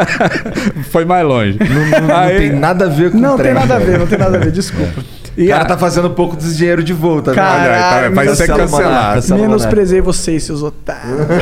Foi 0.91 1.05
mais 1.07 1.27
longe. 1.27 1.59
Não, 1.59 2.07
não 2.09 2.15
Aí- 2.17 2.37
tem 2.39 2.53
nada 2.53 2.85
a 2.85 2.89
ver 2.89 3.11
com 3.11 3.19
Não 3.19 3.37
trem, 3.37 3.53
tem 3.53 3.61
nada 3.61 3.77
a 3.77 3.79
ver, 3.79 3.99
não 3.99 4.07
tem 4.07 4.19
nada 4.19 4.37
a 4.37 4.41
ver, 4.41 4.53
desculpa. 4.53 5.03
O 5.37 5.49
cara 5.49 5.65
tá 5.65 5.77
fazendo 5.77 6.07
um 6.07 6.15
pouco 6.15 6.37
de 6.37 6.57
dinheiro 6.57 6.81
de 6.81 6.93
volta, 6.93 7.33
né? 7.33 7.37
Caralho, 7.37 8.07
Olha 8.07 8.11
tá- 8.11 8.15
vai 8.15 8.29
ser 8.37 8.47
cancelado. 8.47 9.35
Menosprezei 9.35 10.01
vocês, 10.01 10.45
seus 10.45 10.63
otários. 10.63 11.27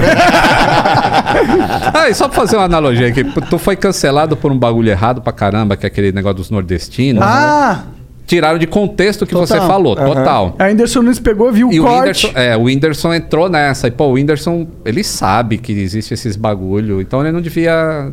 Ah, 1.95 2.09
e 2.09 2.15
só 2.15 2.27
pra 2.29 2.37
fazer 2.37 2.57
uma 2.57 2.65
analogia 2.65 3.09
aqui, 3.09 3.23
tu 3.51 3.59
foi 3.59 3.77
cancelado 3.77 4.35
por 4.37 4.51
um 4.51 4.59
bagulho 4.59 4.91
errado 4.91 5.21
pra 5.21 5.33
caramba, 5.33 5.77
que 5.77 5.85
é 5.85 5.89
aquele 5.89 6.11
negócio 6.13 6.37
dos 6.39 6.51
nordestinos. 6.51 7.23
Ah! 7.23 7.83
Tiraram 8.33 8.59
de 8.59 8.67
contexto 8.67 9.23
o 9.23 9.27
que 9.27 9.35
Total. 9.35 9.47
você 9.47 9.59
falou, 9.59 9.95
total. 9.95 10.57
A 10.59 10.65
Anderson 10.69 11.03
Nunes 11.03 11.19
pegou, 11.19 11.53
viu 11.53 11.69
o 11.69 11.73
E 11.73 11.79
o 11.79 11.83
corte. 11.83 11.99
Whindersson, 12.29 12.31
é, 12.35 12.57
o 12.57 12.63
Whindersson 12.63 13.13
entrou 13.13 13.47
nessa. 13.51 13.89
E, 13.89 13.91
pô, 13.91 14.07
o 14.07 14.13
Whindersson, 14.13 14.67
ele 14.87 15.05
sabe 15.05 15.59
que 15.59 15.71
existe 15.71 16.15
esses 16.15 16.35
bagulho. 16.35 16.99
Então 17.03 17.21
ele 17.21 17.31
não 17.31 17.43
devia 17.43 18.11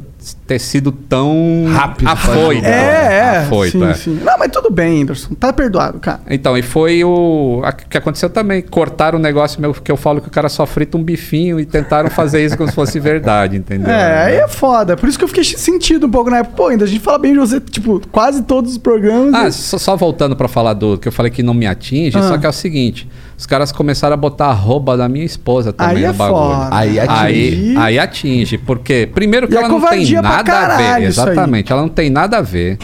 ter 0.48 0.60
sido 0.60 0.92
tão 0.92 1.66
Rápido, 1.72 2.08
afoito. 2.10 2.66
É, 2.66 3.14
é. 3.36 3.38
Afoito, 3.40 3.78
sim, 3.80 3.86
é. 3.86 3.94
sim. 3.94 4.20
Não, 4.24 4.38
mas 4.38 4.52
tudo 4.52 4.70
bem, 4.72 5.04
Anderson. 5.04 5.34
Tá 5.36 5.52
perdoado, 5.54 6.00
cara. 6.00 6.20
Então, 6.30 6.58
e 6.58 6.62
foi 6.62 7.04
o 7.04 7.62
a- 7.64 7.72
que 7.72 7.98
aconteceu 7.98 8.30
também. 8.30 8.62
Cortaram 8.62 9.18
o 9.20 9.22
negócio 9.22 9.60
meu, 9.62 9.74
que 9.74 9.92
eu 9.92 9.98
falo 9.98 10.22
que 10.22 10.28
o 10.28 10.32
cara 10.32 10.50
só 10.50 10.66
frita 10.66 10.98
um 10.98 11.04
bifinho 11.04 11.60
e 11.60 11.66
tentaram 11.66 12.10
fazer 12.10 12.44
isso 12.44 12.58
como 12.58 12.70
se 12.70 12.76
fosse 12.76 13.00
verdade, 13.00 13.58
entendeu? 13.58 13.90
É, 13.92 14.24
aí 14.26 14.36
é 14.38 14.48
foda. 14.48 14.96
Por 14.98 15.08
isso 15.08 15.18
que 15.18 15.24
eu 15.24 15.28
fiquei 15.28 15.44
sentido 15.44 16.08
um 16.08 16.12
pouco 16.12 16.30
na 16.30 16.40
época. 16.40 16.56
Pô, 16.56 16.68
ainda 16.68 16.86
a 16.86 16.88
gente 16.88 17.02
fala 17.02 17.18
bem 17.20 17.34
de 17.34 17.40
você, 17.40 17.60
tipo, 17.60 18.02
quase 18.12 18.44
todos 18.44 18.72
os 18.72 18.78
programas. 18.78 19.34
Ah, 19.34 19.48
e- 19.48 19.52
só, 19.52 19.78
só 19.78 19.96
voltando 19.96 20.36
pra 20.36 20.48
falar 20.48 20.74
do 20.74 20.98
que 20.98 21.08
eu 21.08 21.12
falei 21.12 21.32
que 21.32 21.44
não 21.44 21.54
me 21.54 21.66
atinge, 21.68 22.18
Ah. 22.18 22.24
só 22.28 22.38
que 22.38 22.46
é 22.46 22.50
o 22.50 22.54
seguinte: 22.54 23.08
os 23.40 23.46
caras 23.46 23.72
começaram 23.72 24.16
a 24.16 24.18
botar 24.18 24.48
a 24.48 24.54
roupa 24.54 24.98
da 24.98 25.08
minha 25.08 25.24
esposa 25.24 25.72
também 25.72 25.96
Aí 25.96 26.04
no 26.04 26.10
é 26.10 26.14
bagulho. 26.14 26.56
foda. 26.56 26.76
Aí 26.76 27.00
atinge. 27.00 27.18
Aí, 27.18 27.78
aí 27.78 28.00
atinge, 28.00 28.58
porque 28.58 29.08
primeiro 29.14 29.48
que 29.48 29.54
E 29.54 29.56
é 29.58 29.60
ela 29.62 29.70
não 29.70 29.80
tem 29.80 30.12
nada 30.22 30.54
a 30.58 30.76
ver. 30.76 31.04
Exatamente, 31.04 31.72
ela 31.72 31.82
não 31.82 31.88
tem 31.88 32.10
nada 32.10 32.40
a 32.40 32.42
ver. 32.42 32.78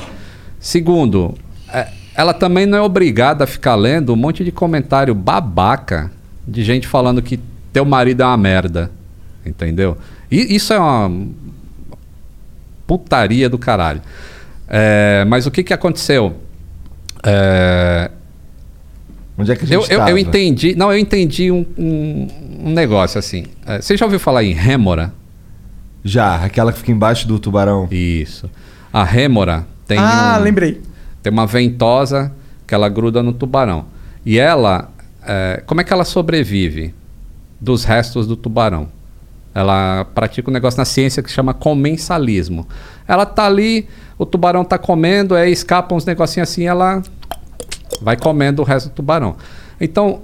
Segundo, 0.57 1.33
é, 1.73 1.89
ela 2.15 2.33
também 2.33 2.65
não 2.65 2.77
é 2.77 2.81
obrigada 2.81 3.43
a 3.43 3.47
ficar 3.47 3.75
lendo 3.75 4.13
um 4.13 4.15
monte 4.15 4.45
de 4.45 4.51
comentário 4.53 5.13
babaca 5.13 6.09
de 6.47 6.63
gente 6.63 6.87
falando 6.87 7.21
que 7.21 7.37
teu 7.73 7.83
marido 7.83 8.23
é 8.23 8.25
uma 8.25 8.37
merda. 8.37 8.89
Entendeu? 9.45 9.97
E 10.31 10.55
isso 10.55 10.71
é 10.71 10.79
uma 10.79 11.11
putaria 12.87 13.49
do 13.49 13.57
caralho. 13.57 14.01
É, 14.69 15.25
mas 15.27 15.45
o 15.45 15.51
que, 15.51 15.63
que 15.63 15.73
aconteceu? 15.73 16.33
É, 17.25 18.09
Onde 19.37 19.51
é 19.51 19.55
que 19.55 19.65
a 19.65 19.67
gente 19.67 19.91
eu, 19.91 19.99
eu, 19.99 20.07
eu 20.07 20.17
entendi. 20.17 20.75
Não, 20.75 20.91
eu 20.91 20.97
entendi 20.97 21.51
um, 21.51 21.65
um- 21.77 22.27
um 22.67 22.73
negócio 22.73 23.19
assim. 23.19 23.45
É, 23.65 23.81
você 23.81 23.97
já 23.97 24.05
ouviu 24.05 24.19
falar 24.19 24.43
em 24.43 24.53
rêmora? 24.53 25.13
Já, 26.03 26.35
aquela 26.35 26.71
que 26.71 26.79
fica 26.79 26.91
embaixo 26.91 27.27
do 27.27 27.37
tubarão. 27.39 27.87
Isso. 27.91 28.49
A 28.93 29.03
rêmora 29.03 29.65
tem, 29.87 29.97
ah, 29.99 30.37
um- 30.39 30.43
lembrei. 30.43 30.81
tem 31.21 31.33
uma 31.33 31.45
ventosa 31.45 32.31
que 32.65 32.73
ela 32.73 32.87
gruda 32.87 33.21
no 33.21 33.33
tubarão. 33.33 33.85
E 34.25 34.39
ela, 34.39 34.89
é, 35.25 35.61
como 35.65 35.81
é 35.81 35.83
que 35.83 35.91
ela 35.91 36.05
sobrevive 36.05 36.93
dos 37.59 37.83
restos 37.83 38.25
do 38.27 38.35
tubarão? 38.35 38.87
Ela 39.53 40.05
pratica 40.13 40.49
um 40.49 40.53
negócio 40.53 40.77
na 40.77 40.85
ciência 40.85 41.23
que 41.23 41.29
se 41.29 41.35
chama 41.35 41.53
comensalismo. 41.53 42.67
Ela 43.07 43.25
tá 43.25 43.45
ali, 43.45 43.87
o 44.17 44.25
tubarão 44.25 44.63
tá 44.65 44.77
comendo, 44.77 45.33
aí 45.35 45.51
escapam 45.51 45.97
uns 45.97 46.05
negocinhos 46.05 46.49
assim, 46.49 46.65
ela 46.65 47.01
vai 48.01 48.17
comendo 48.17 48.61
o 48.61 48.65
resto 48.65 48.89
do 48.89 48.93
tubarão. 48.93 49.35
Então, 49.79 50.21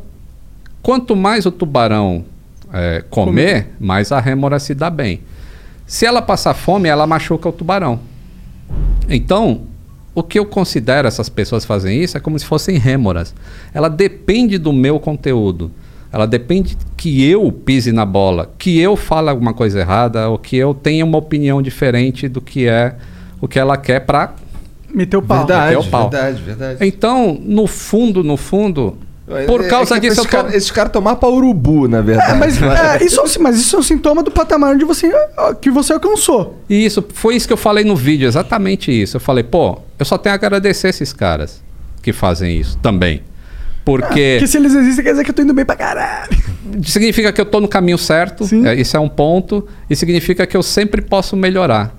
quanto 0.82 1.16
mais 1.16 1.46
o 1.46 1.52
tubarão 1.52 2.26
é, 2.72 3.04
comer, 3.10 3.70
mais 3.80 4.12
a 4.12 4.20
rêmora 4.20 4.60
se 4.60 4.74
dá 4.74 4.90
bem. 4.90 5.22
Se 5.86 6.06
ela 6.06 6.22
passar 6.22 6.54
fome, 6.54 6.88
ela 6.88 7.06
machuca 7.06 7.50
o 7.50 7.52
tubarão. 7.52 8.00
Então, 9.10 9.62
o 10.16 10.24
que 10.24 10.40
eu 10.40 10.46
considero 10.46 11.08
essas 11.08 11.30
pessoas 11.30 11.66
fazem 11.66 12.02
isso 12.02 12.18
é 12.18 12.20
como 12.20 12.38
se 12.38 12.46
fossem 12.46 12.78
rêmoras. 12.78 13.34
Ela 13.74 13.90
depende 13.90 14.58
do 14.58 14.72
meu 14.74 15.00
conteúdo. 15.00 15.72
Ela 16.12 16.26
depende 16.26 16.78
que 16.98 17.26
eu 17.26 17.50
pise 17.52 17.92
na 17.94 18.06
bola, 18.06 18.52
que 18.58 18.78
eu 18.80 18.98
fale 18.98 19.30
alguma 19.30 19.54
coisa 19.54 19.80
errada, 19.80 20.28
ou 20.28 20.38
que 20.38 20.58
eu 20.58 20.74
tenha 20.74 21.06
uma 21.06 21.18
opinião 21.18 21.62
diferente 21.62 22.28
do 22.28 22.42
que 22.42 22.68
é 22.68 22.96
o 23.40 23.48
que 23.48 23.58
ela 23.58 23.78
quer 23.78 24.02
para. 24.02 24.36
Meteu 24.94 25.20
o 25.20 25.24
pau. 25.24 25.40
Verdade, 25.40 25.66
meteu 25.76 25.82
o 25.82 25.92
pau. 25.92 26.10
verdade, 26.10 26.42
verdade. 26.42 26.78
Então, 26.86 27.40
no 27.44 27.68
fundo, 27.68 28.24
no 28.24 28.36
fundo, 28.38 28.98
por 29.48 29.62
É 29.62 29.68
causa 29.70 29.96
que 29.96 30.02
disso 30.10 30.20
eu 30.20 30.24
esses 30.24 30.32
tô... 30.32 30.38
caras 30.38 30.54
esses 30.54 30.72
caras 30.72 30.92
tomar 30.92 31.16
pra 31.16 31.30
urubu, 31.30 31.88
na 31.88 32.00
É, 32.00 32.02
verdade. 32.02 32.38
mas, 32.40 32.62
é, 32.62 33.04
isso, 33.06 33.20
é 33.20 33.24
um- 33.24 33.44
mas 33.44 33.58
isso 33.60 33.76
é 33.76 33.80
um 33.80 33.84
sintoma 33.84 34.22
do 34.24 34.30
patamar 34.32 34.74
onde 34.76 34.84
você, 34.84 35.10
que 35.62 35.70
você 35.72 35.94
alcançou. 35.94 36.58
E 36.70 36.86
isso 36.86 37.04
foi 37.14 37.36
isso 37.36 37.48
que 37.48 37.54
eu 37.54 37.58
falei 37.58 37.84
no 37.86 37.96
vídeo, 37.96 38.28
exatamente 38.28 38.92
isso. 38.92 39.16
Eu 39.18 39.22
falei, 39.22 39.44
pô, 39.44 39.80
eu 39.98 40.06
só 40.06 40.18
tenho 40.18 40.34
a 40.34 40.36
agradecer 40.36 40.90
esses 40.90 41.14
caras 41.14 41.62
que 42.02 42.12
fazem 42.12 42.60
isso 42.60 42.78
também. 42.80 43.22
Porque 43.86 44.36
Porque 44.40 44.48
se 44.48 44.58
eles 44.58 44.76
existem, 44.76 45.04
quer 45.04 45.12
dizer 45.12 45.24
que 45.24 45.32
eu 45.32 45.34
tô 45.34 45.42
indo 45.42 45.54
bem 45.54 45.66
pra 45.66 45.76
caralho. 45.76 46.30
significa 46.84 47.32
que 47.34 47.42
eu 47.42 47.46
tô 47.46 47.60
no 47.60 47.68
caminho 47.68 47.98
certo, 47.98 48.46
Sim. 48.46 48.68
é, 48.68 48.76
isso 48.76 48.96
é 48.96 49.00
um 49.00 49.10
ponto, 49.10 49.68
e 49.90 49.96
significa 49.96 50.46
que 50.46 50.56
eu 50.56 50.62
sempre 50.62 51.02
posso 51.02 51.36
melhorar. 51.36 51.96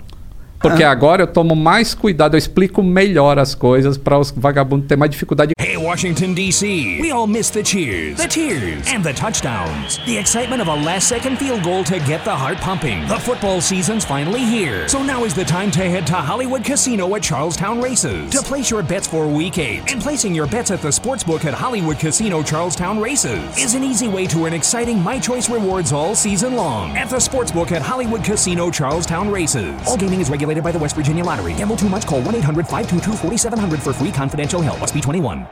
Porque 0.63 0.81
agora 0.81 1.23
eu 1.23 1.27
tomo 1.27 1.57
mais 1.57 1.93
cuidado, 1.93 2.35
eu 2.35 2.37
explico 2.37 2.81
melhor 2.81 3.37
as 3.37 3.53
coisas 3.53 3.97
para 3.97 4.17
os 4.17 4.31
vagabundos 4.31 4.87
terem 4.87 4.97
mais 4.99 5.11
dificuldade. 5.11 5.51
Hey, 5.59 5.75
Washington, 5.75 6.33
D.C. 6.33 6.99
We 7.01 7.11
all 7.11 7.27
miss 7.27 7.49
the 7.49 7.61
cheers, 7.61 8.17
the 8.17 8.27
tears, 8.29 8.87
and 8.87 9.03
the 9.03 9.11
touchdowns. 9.13 9.99
The 10.05 10.17
excitement 10.17 10.61
of 10.61 10.69
a 10.69 10.75
last 10.75 11.09
second 11.09 11.37
field 11.37 11.63
goal 11.63 11.83
to 11.83 11.99
get 12.07 12.23
the 12.23 12.33
heart 12.33 12.57
pumping. 12.59 13.05
The 13.09 13.19
football 13.19 13.59
season's 13.59 14.05
finally 14.05 14.45
here. 14.45 14.87
So 14.87 15.03
now 15.03 15.25
is 15.25 15.33
the 15.33 15.43
time 15.43 15.69
to 15.71 15.79
head 15.79 16.07
to 16.07 16.13
Hollywood 16.15 16.63
Casino 16.63 17.13
at 17.15 17.23
Charlestown 17.23 17.81
Races 17.81 18.29
to 18.31 18.41
place 18.41 18.71
your 18.71 18.83
bets 18.83 19.05
for 19.05 19.27
week 19.27 19.57
eight. 19.57 19.91
And 19.91 20.01
placing 20.01 20.33
your 20.33 20.47
bets 20.47 20.71
at 20.71 20.81
the 20.81 20.89
sportsbook 20.89 21.43
at 21.43 21.53
Hollywood 21.53 21.99
Casino 21.99 22.41
Charlestown 22.41 23.01
Races 23.01 23.57
is 23.57 23.75
an 23.75 23.83
easy 23.83 24.07
way 24.07 24.27
to 24.27 24.45
earn 24.45 24.53
exciting 24.53 25.01
My 25.01 25.19
Choice 25.19 25.49
rewards 25.49 25.91
all 25.91 26.15
season 26.15 26.55
long 26.55 26.95
at 26.95 27.09
the 27.09 27.17
sportsbook 27.17 27.73
at 27.73 27.81
Hollywood 27.81 28.23
Casino 28.23 28.71
Charlestown 28.71 29.29
Races. 29.29 29.75
All 29.87 29.97
gaming 29.97 30.21
is 30.21 30.29
regulated 30.29 30.52
regulated 30.53 30.63
by 30.63 30.71
the 30.71 30.81
West 30.81 30.95
Virginia 30.95 31.23
Lottery. 31.23 31.53
Gamble 31.53 31.75
too 31.75 31.89
much? 31.89 32.05
Call 32.05 32.21
1 32.21 32.35
800 32.35 32.65
522 32.67 33.17
4700 33.17 33.81
for 33.81 33.93
free 33.93 34.11
confidential 34.11 34.61
help. 34.61 34.79
Must 34.79 34.93
be 34.93 35.01
21. 35.01 35.47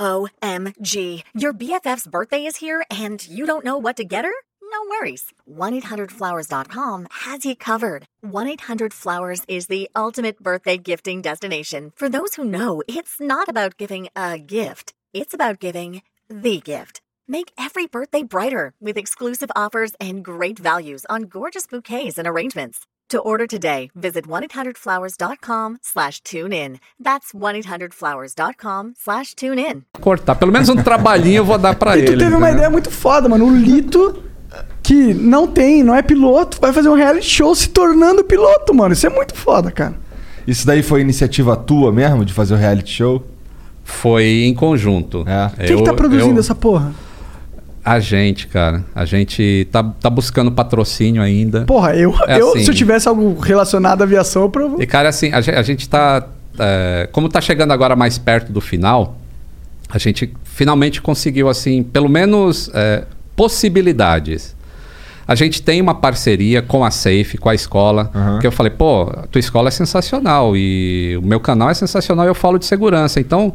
OMG. 0.00 1.22
Your 1.34 1.52
BFF's 1.52 2.06
birthday 2.06 2.46
is 2.46 2.56
here 2.56 2.84
and 2.88 3.26
you 3.26 3.46
don't 3.46 3.64
know 3.64 3.78
what 3.78 3.96
to 3.96 4.04
get 4.04 4.24
her? 4.24 4.32
No 4.70 4.78
worries. 4.90 5.32
1-800-Flowers.com 5.50 7.08
has 7.24 7.44
you 7.44 7.56
covered. 7.56 8.04
1-800-Flowers 8.24 9.42
is 9.48 9.66
the 9.66 9.88
ultimate 9.96 10.38
birthday 10.40 10.76
gifting 10.76 11.22
destination. 11.22 11.90
For 11.96 12.08
those 12.08 12.34
who 12.34 12.44
know, 12.44 12.82
it's 12.86 13.18
not 13.18 13.48
about 13.48 13.78
giving 13.78 14.08
a 14.14 14.38
gift. 14.38 14.92
It's 15.14 15.34
about 15.34 15.58
giving 15.58 16.02
the 16.28 16.60
gift. 16.60 17.00
Make 17.26 17.50
every 17.58 17.86
birthday 17.86 18.22
brighter 18.22 18.74
with 18.80 18.98
exclusive 18.98 19.50
offers 19.56 19.94
and 20.00 20.24
great 20.24 20.58
values 20.58 21.06
on 21.08 21.22
gorgeous 21.22 21.66
bouquets 21.66 22.18
and 22.18 22.28
arrangements. 22.28 22.86
To 23.10 23.20
order 23.22 23.46
today, 23.46 23.88
visit 23.96 24.26
1-800-Flowers.com 24.28 25.78
slash 25.80 26.20
tune 26.20 26.52
in. 26.52 26.76
That's 27.02 27.32
1-800-Flowers.com 27.34 28.92
slash 29.02 29.34
tune 29.34 29.58
in. 29.58 29.82
Cortar. 29.98 30.34
Pelo 30.34 30.52
menos 30.52 30.68
um 30.68 30.76
trabalhinho 30.76 31.38
eu 31.38 31.44
vou 31.46 31.56
dar 31.56 31.74
pra 31.74 31.96
E 31.96 32.00
ele. 32.00 32.12
tu 32.12 32.18
teve 32.18 32.24
uma 32.34 32.36
entendeu? 32.48 32.54
ideia 32.56 32.70
muito 32.70 32.90
foda, 32.90 33.26
mano. 33.26 33.46
O 33.46 33.56
Lito, 33.56 34.22
que 34.82 35.14
não 35.14 35.46
tem, 35.46 35.82
não 35.82 35.94
é 35.94 36.02
piloto, 36.02 36.60
vai 36.60 36.70
fazer 36.70 36.90
um 36.90 36.94
reality 36.94 37.24
show 37.26 37.54
se 37.54 37.70
tornando 37.70 38.22
piloto, 38.24 38.74
mano. 38.74 38.92
Isso 38.92 39.06
é 39.06 39.10
muito 39.10 39.34
foda, 39.34 39.70
cara. 39.72 39.94
Isso 40.46 40.66
daí 40.66 40.82
foi 40.82 41.00
iniciativa 41.00 41.56
tua 41.56 41.90
mesmo, 41.90 42.26
de 42.26 42.34
fazer 42.34 42.52
o 42.52 42.56
reality 42.58 42.92
show? 42.92 43.26
Foi 43.84 44.24
em 44.44 44.52
conjunto. 44.52 45.24
É. 45.26 45.66
Quem 45.66 45.78
que 45.78 45.82
tá 45.82 45.92
Eu- 45.92 45.96
produzindo 45.96 46.34
eu- 46.36 46.40
essa 46.40 46.54
porra? 46.54 46.92
A 47.88 48.00
gente, 48.00 48.46
cara. 48.48 48.84
A 48.94 49.04
gente 49.06 49.66
tá, 49.72 49.82
tá 49.82 50.10
buscando 50.10 50.52
patrocínio 50.52 51.22
ainda. 51.22 51.62
Porra, 51.62 51.94
eu, 51.96 52.14
É 52.26 52.38
eu 52.38 52.50
assim. 52.50 52.64
se 52.64 52.70
eu 52.70 52.74
tivesse 52.74 53.08
algo 53.08 53.38
relacionado 53.40 54.02
à 54.02 54.04
aviação, 54.04 54.42
eu 54.42 54.50
provo. 54.50 54.82
E, 54.82 54.86
cara, 54.86 55.08
assim, 55.08 55.32
a, 55.32 55.38
a 55.38 55.62
gente 55.62 55.88
tá. 55.88 56.26
é, 56.58 57.08
como 57.10 57.28
tá 57.28 57.40
chegando 57.40 57.72
agora 57.72 57.96
mais 57.96 58.18
perto 58.18 58.52
do 58.52 58.60
final, 58.60 59.16
a 59.88 59.96
gente 59.96 60.32
finalmente 60.44 61.00
conseguiu, 61.00 61.48
assim, 61.48 61.82
pelo 61.82 62.10
menos 62.10 62.70
é, 62.74 63.04
possibilidades. 63.34 64.54
A 65.26 65.34
gente 65.34 65.62
tem 65.62 65.80
uma 65.80 65.94
parceria 65.94 66.60
com 66.60 66.84
a 66.84 66.90
Safe, 66.90 67.38
com 67.38 67.48
a 67.48 67.54
escola, 67.54 68.10
que 68.40 68.46
eu 68.46 68.52
falei, 68.52 68.70
pô, 68.70 69.02
a 69.02 69.26
tua 69.26 69.38
escola 69.38 69.68
é 69.68 69.70
sensacional 69.70 70.56
e 70.56 71.18
o 71.22 71.26
meu 71.26 71.38
canal 71.38 71.68
é 71.68 71.74
sensacional 71.74 72.24
e 72.24 72.28
eu 72.28 72.34
falo 72.34 72.58
de 72.58 72.64
segurança. 72.64 73.20
Então, 73.20 73.52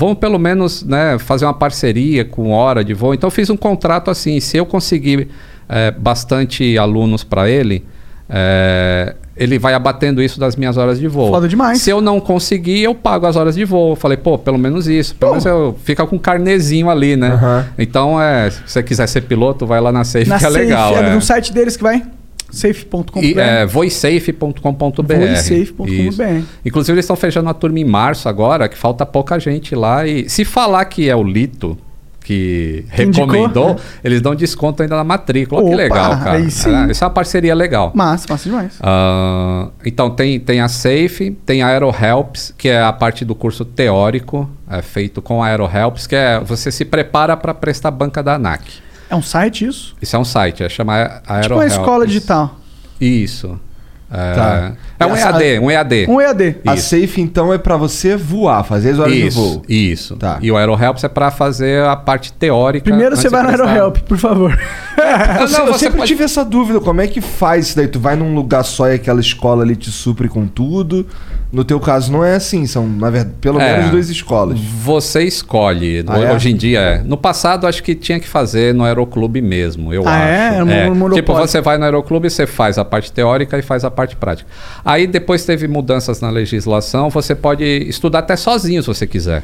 vamos 0.00 0.16
pelo 0.18 0.38
menos 0.38 0.82
né, 0.82 1.18
fazer 1.18 1.44
uma 1.44 1.52
parceria 1.52 2.24
com 2.24 2.52
hora 2.52 2.82
de 2.82 2.94
voo. 2.94 3.12
Então, 3.12 3.26
eu 3.26 3.30
fiz 3.30 3.50
um 3.50 3.56
contrato 3.56 4.10
assim, 4.10 4.40
se 4.40 4.56
eu 4.56 4.64
conseguir 4.64 5.28
é, 5.68 5.90
bastante 5.90 6.78
alunos 6.78 7.22
para 7.22 7.50
ele, 7.50 7.84
é, 8.26 9.14
ele 9.36 9.58
vai 9.58 9.74
abatendo 9.74 10.22
isso 10.22 10.40
das 10.40 10.56
minhas 10.56 10.78
horas 10.78 10.98
de 10.98 11.06
voo. 11.06 11.30
Foda 11.30 11.46
demais. 11.46 11.82
Se 11.82 11.90
eu 11.90 12.00
não 12.00 12.18
conseguir, 12.18 12.82
eu 12.82 12.94
pago 12.94 13.26
as 13.26 13.36
horas 13.36 13.54
de 13.54 13.64
voo. 13.66 13.92
Eu 13.92 13.96
falei, 13.96 14.16
pô, 14.16 14.38
pelo 14.38 14.56
menos 14.56 14.88
isso. 14.88 15.14
Pelo 15.16 15.32
Pô. 15.32 15.34
menos 15.34 15.44
eu 15.44 15.76
fica 15.84 16.06
com 16.06 16.16
um 16.16 16.18
carnezinho 16.18 16.88
ali, 16.88 17.14
né? 17.14 17.32
Aham. 17.32 17.66
Então, 17.78 18.20
é, 18.20 18.48
se 18.50 18.62
você 18.66 18.82
quiser 18.82 19.06
ser 19.06 19.20
piloto, 19.20 19.66
vai 19.66 19.82
lá 19.82 19.92
na 19.92 20.02
Safe, 20.04 20.26
Na 20.26 20.38
que 20.38 20.46
é 20.46 20.50
Safe, 20.50 20.64
legal. 20.64 20.96
é 20.96 21.10
é. 21.10 21.14
no 21.14 21.20
site 21.20 21.52
deles 21.52 21.76
que 21.76 21.82
vai? 21.82 22.02
safe.com.br. 22.50 23.38
É, 23.38 23.66
voisafe.com.br. 23.66 25.14
Voisafe.com.br. 25.16 25.90
Isso. 25.90 26.22
Inclusive, 26.64 26.94
eles 26.94 27.04
estão 27.04 27.16
fechando 27.16 27.48
a 27.48 27.54
turma 27.54 27.78
em 27.78 27.84
março 27.84 28.28
agora, 28.28 28.68
que 28.68 28.76
falta 28.76 29.04
pouca 29.06 29.38
gente 29.38 29.74
lá. 29.74 30.06
E 30.06 30.28
se 30.28 30.44
falar 30.44 30.84
que 30.86 31.08
é 31.08 31.16
o 31.16 31.22
Lito 31.22 31.76
que 32.30 32.84
Indicou? 32.98 33.26
recomendou, 33.26 33.76
eles 34.04 34.20
dão 34.20 34.34
desconto 34.34 34.82
ainda 34.82 34.96
na 34.96 35.04
matrícula. 35.04 35.62
Olha 35.62 35.68
que 35.68 35.74
Opa, 35.74 35.82
legal, 35.82 36.18
cara. 36.18 36.32
aí 36.32 36.50
sim. 36.50 36.72
É, 36.72 36.90
Isso 36.90 37.02
é 37.02 37.06
uma 37.06 37.12
parceria 37.12 37.54
legal. 37.54 37.92
Massa, 37.94 38.26
massa 38.28 38.48
demais. 38.48 38.78
Ah, 38.80 39.68
então 39.84 40.10
tem, 40.10 40.38
tem 40.38 40.60
a 40.60 40.68
Safe, 40.68 41.32
tem 41.44 41.62
a 41.62 41.68
AeroHelps, 41.68 42.54
que 42.56 42.68
é 42.68 42.80
a 42.80 42.92
parte 42.92 43.24
do 43.24 43.34
curso 43.34 43.64
teórico, 43.64 44.48
é 44.70 44.82
feito 44.82 45.20
com 45.20 45.42
a 45.42 45.48
AeroHelps, 45.48 46.06
que 46.06 46.14
é 46.14 46.38
você 46.40 46.70
se 46.70 46.84
prepara 46.84 47.36
para 47.36 47.54
prestar 47.54 47.90
banca 47.90 48.22
da 48.22 48.34
ANAC. 48.34 48.62
É 49.10 49.16
um 49.16 49.22
site 49.22 49.66
isso? 49.66 49.94
Isso 50.00 50.14
é 50.14 50.18
um 50.18 50.24
site, 50.24 50.62
é 50.62 50.68
chamar 50.68 51.22
AeroHelps. 51.26 51.42
Tipo 51.42 51.54
uma 51.56 51.66
escola 51.66 52.06
digital. 52.06 52.56
Isso. 53.00 53.58
É, 54.12 54.32
Tá. 54.34 54.72
é 54.98 55.06
um 55.06 55.14
EAD, 55.16 55.58
um 55.60 55.70
EAD. 55.70 56.06
Um 56.08 56.20
EAD. 56.20 56.56
A 56.66 56.74
Isso. 56.74 56.88
Safe, 56.88 57.20
então, 57.20 57.52
é 57.54 57.58
pra 57.58 57.76
você 57.76 58.16
voar, 58.16 58.64
fazer 58.64 58.90
as 58.90 58.98
horas 58.98 59.12
de 59.12 59.26
Isso, 59.28 59.38
voo. 59.40 59.62
isso. 59.68 60.16
Tá. 60.16 60.38
E 60.42 60.50
o 60.50 60.56
AeroHelps 60.56 61.04
é 61.04 61.08
para 61.08 61.30
fazer 61.30 61.84
a 61.84 61.94
parte 61.94 62.32
teórica. 62.32 62.82
Primeiro 62.84 63.14
você 63.16 63.28
de 63.28 63.28
vai 63.28 63.42
no. 63.44 63.50
AeroHelp, 63.50 63.98
por 63.98 64.18
favor. 64.18 64.58
Eu, 65.40 65.46
se- 65.46 65.52
não, 65.58 65.66
eu 65.66 65.72
você 65.74 65.78
sempre 65.86 65.98
pode- 65.98 66.08
tive 66.08 66.24
essa 66.24 66.44
dúvida, 66.44 66.80
como 66.80 67.00
é 67.00 67.06
que 67.06 67.20
faz 67.20 67.66
isso 67.68 67.76
daí? 67.76 67.86
Tu 67.86 68.00
vai 68.00 68.16
num 68.16 68.34
lugar 68.34 68.64
só 68.64 68.88
e 68.88 68.94
aquela 68.94 69.20
escola 69.20 69.62
ali 69.62 69.76
te 69.76 69.92
supre 69.92 70.28
com 70.28 70.44
tudo? 70.44 71.06
No 71.52 71.64
teu 71.64 71.80
caso 71.80 72.12
não 72.12 72.24
é 72.24 72.36
assim, 72.36 72.64
são, 72.64 72.86
na 72.88 73.10
verdade, 73.10 73.34
pelo 73.40 73.60
É. 73.60 73.78
menos 73.78 73.90
duas 73.90 74.08
escolas. 74.08 74.58
Você 74.60 75.24
escolhe. 75.24 76.04
Ah, 76.06 76.18
é? 76.20 76.32
Hoje 76.32 76.50
em 76.52 76.56
dia 76.56 76.78
é. 76.80 77.02
No 77.02 77.16
passado, 77.16 77.66
acho 77.66 77.82
que 77.82 77.92
tinha 77.96 78.20
que 78.20 78.28
fazer 78.28 78.72
no 78.72 78.84
Aeroclube 78.84 79.42
mesmo, 79.42 79.92
eu 79.92 80.04
Ah, 80.06 80.20
é? 80.20 80.48
acho. 80.50 80.58
No- 80.64 80.66
no 80.66 80.94
monopólio. 80.94 81.14
Tipo, 81.16 81.34
você 81.34 81.60
vai 81.60 81.76
no 81.76 81.84
Aeroclube, 81.84 82.30
você 82.30 82.46
faz 82.46 82.78
a 82.78 82.84
parte 82.84 83.10
teórica 83.10 83.58
e 83.58 83.62
faz 83.62 83.84
a 83.84 83.90
parte 83.90 84.14
prática. 84.14 84.48
Aí 84.84 85.08
depois 85.08 85.44
teve 85.44 85.66
mudanças 85.66 86.20
na 86.20 86.30
legislação, 86.30 87.10
você 87.10 87.34
pode 87.34 87.64
estudar 87.64 88.20
até 88.20 88.36
sozinho 88.36 88.80
se 88.80 88.86
você 88.86 89.04
quiser. 89.04 89.42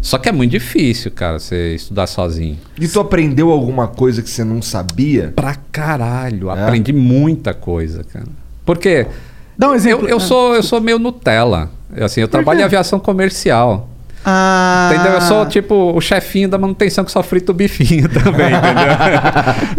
Só 0.00 0.16
que 0.16 0.28
é 0.28 0.32
muito 0.32 0.52
difícil, 0.52 1.10
cara, 1.10 1.40
você 1.40 1.74
estudar 1.74 2.06
sozinho. 2.06 2.56
E 2.80 2.86
tu 2.86 3.00
aprendeu 3.00 3.50
alguma 3.50 3.88
coisa 3.88 4.22
que 4.22 4.30
você 4.30 4.44
não 4.44 4.62
sabia? 4.62 5.32
Pra 5.34 5.56
caralho, 5.72 6.50
É? 6.50 6.62
aprendi 6.62 6.92
muita 6.92 7.52
coisa, 7.52 8.04
cara. 8.04 8.26
Porque 8.64 9.06
Dá 9.58 9.68
um 9.70 9.74
exemplo. 9.74 10.06
eu, 10.06 10.10
eu, 10.10 10.16
Ah. 10.18 10.20
sou, 10.20 10.54
eu 10.54 10.62
sou 10.62 10.80
meio 10.80 10.98
Nutella. 10.98 11.70
Eu, 11.94 12.04
Assim, 12.06 12.20
eu 12.20 12.28
trabalho 12.28 12.58
quê? 12.58 12.62
em 12.62 12.66
aviação 12.66 13.00
comercial. 13.00 13.88
Ah. 14.24 14.90
Entendeu? 14.92 15.12
Eu 15.14 15.20
sou 15.22 15.46
tipo 15.46 15.74
o 15.94 16.00
chefinho 16.00 16.48
da 16.48 16.58
manutenção 16.58 17.04
que 17.04 17.10
só 17.10 17.22
frita 17.22 17.50
o 17.52 17.54
bifinho 17.54 18.08
também, 18.10 18.46
entendeu? 18.48 18.92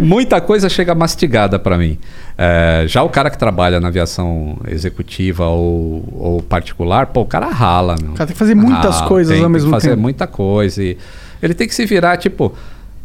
Muita 0.04 0.40
coisa 0.40 0.68
chega 0.68 0.94
mastigada 0.94 1.58
pra 1.58 1.76
mim. 1.78 1.98
É, 2.36 2.84
já 2.86 3.02
o 3.02 3.08
cara 3.08 3.30
que 3.30 3.38
trabalha 3.38 3.78
na 3.80 3.88
aviação 3.88 4.56
executiva 4.68 5.46
ou, 5.46 6.04
ou 6.16 6.42
particular, 6.42 7.06
pô, 7.06 7.20
o 7.20 7.26
cara 7.26 7.46
rala, 7.48 7.96
meu. 8.00 8.12
O 8.12 8.14
cara 8.14 8.26
tem 8.26 8.34
que 8.34 8.38
fazer 8.38 8.54
muitas 8.54 9.00
coisas 9.02 9.34
tem, 9.34 9.44
ao 9.44 9.50
mesmo 9.50 9.70
fazer 9.70 9.90
tempo. 9.90 10.02
muita 10.02 10.26
coisa. 10.26 10.82
E 10.82 10.96
ele 11.42 11.54
tem 11.54 11.68
que 11.68 11.74
se 11.74 11.84
virar, 11.86 12.16
tipo, 12.16 12.52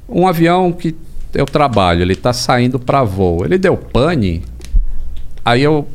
um 0.09 0.28
avião 0.28 0.71
que 0.71 0.95
eu 1.34 1.45
trabalho, 1.45 2.01
ele 2.01 2.15
tá 2.15 2.32
saindo 2.34 2.80
pra 2.80 3.03
voo. 3.03 3.43
Ele 3.45 3.57
deu 3.57 3.76
pane, 3.78 4.41
aí 5.43 5.61
eu 5.61 5.86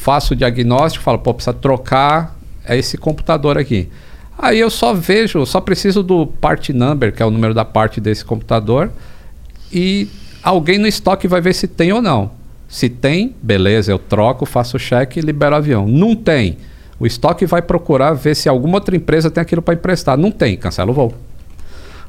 faço 0.00 0.32
o 0.32 0.36
diagnóstico, 0.36 1.04
falo, 1.04 1.18
pô, 1.18 1.34
precisa 1.34 1.52
trocar 1.52 2.34
esse 2.66 2.96
computador 2.96 3.58
aqui. 3.58 3.88
Aí 4.38 4.58
eu 4.58 4.70
só 4.70 4.94
vejo, 4.94 5.44
só 5.44 5.60
preciso 5.60 6.02
do 6.02 6.26
part 6.26 6.72
number, 6.72 7.12
que 7.12 7.22
é 7.22 7.26
o 7.26 7.30
número 7.30 7.52
da 7.52 7.66
parte 7.66 8.00
desse 8.00 8.24
computador, 8.24 8.90
e 9.70 10.08
alguém 10.42 10.78
no 10.78 10.86
estoque 10.86 11.28
vai 11.28 11.42
ver 11.42 11.54
se 11.54 11.68
tem 11.68 11.92
ou 11.92 12.00
não. 12.00 12.30
Se 12.66 12.88
tem, 12.88 13.34
beleza, 13.42 13.92
eu 13.92 13.98
troco, 13.98 14.46
faço 14.46 14.78
o 14.78 14.80
cheque 14.80 15.18
e 15.18 15.22
libero 15.22 15.54
o 15.54 15.58
avião. 15.58 15.86
Não 15.86 16.16
tem. 16.16 16.56
O 16.98 17.06
estoque 17.06 17.44
vai 17.44 17.60
procurar 17.60 18.14
ver 18.14 18.34
se 18.34 18.48
alguma 18.48 18.76
outra 18.76 18.96
empresa 18.96 19.30
tem 19.30 19.42
aquilo 19.42 19.60
para 19.60 19.74
emprestar. 19.74 20.16
Não 20.16 20.30
tem, 20.30 20.56
cancela 20.56 20.90
o 20.90 20.94
voo. 20.94 21.14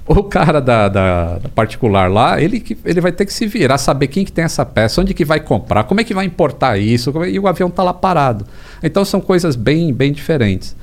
O 0.07 0.23
cara 0.23 0.59
da, 0.59 0.89
da- 0.89 1.37
da 1.37 1.49
particular 1.49 2.09
lá, 2.11 2.41
ele, 2.41 2.63
ele 2.83 2.99
vai 2.99 3.11
ter 3.11 3.25
que 3.25 3.33
se 3.33 3.45
virar, 3.45 3.77
saber 3.77 4.07
quem 4.07 4.25
que 4.25 4.31
tem 4.31 4.43
essa 4.43 4.65
peça, 4.65 4.99
onde 4.99 5.13
que 5.13 5.23
vai 5.23 5.39
comprar, 5.39 5.83
como 5.83 6.01
é 6.01 6.03
que 6.03 6.13
vai 6.13 6.25
importar 6.25 6.77
isso, 6.77 7.13
é- 7.23 7.29
e 7.31 7.39
o 7.39 7.47
avião 7.47 7.69
tá 7.69 7.83
lá 7.83 7.93
parado. 7.93 8.45
Então 8.83 9.05
são 9.05 9.21
coisas 9.21 9.55
bem, 9.55 9.93
bem 9.93 10.11
diferentes. 10.11 10.75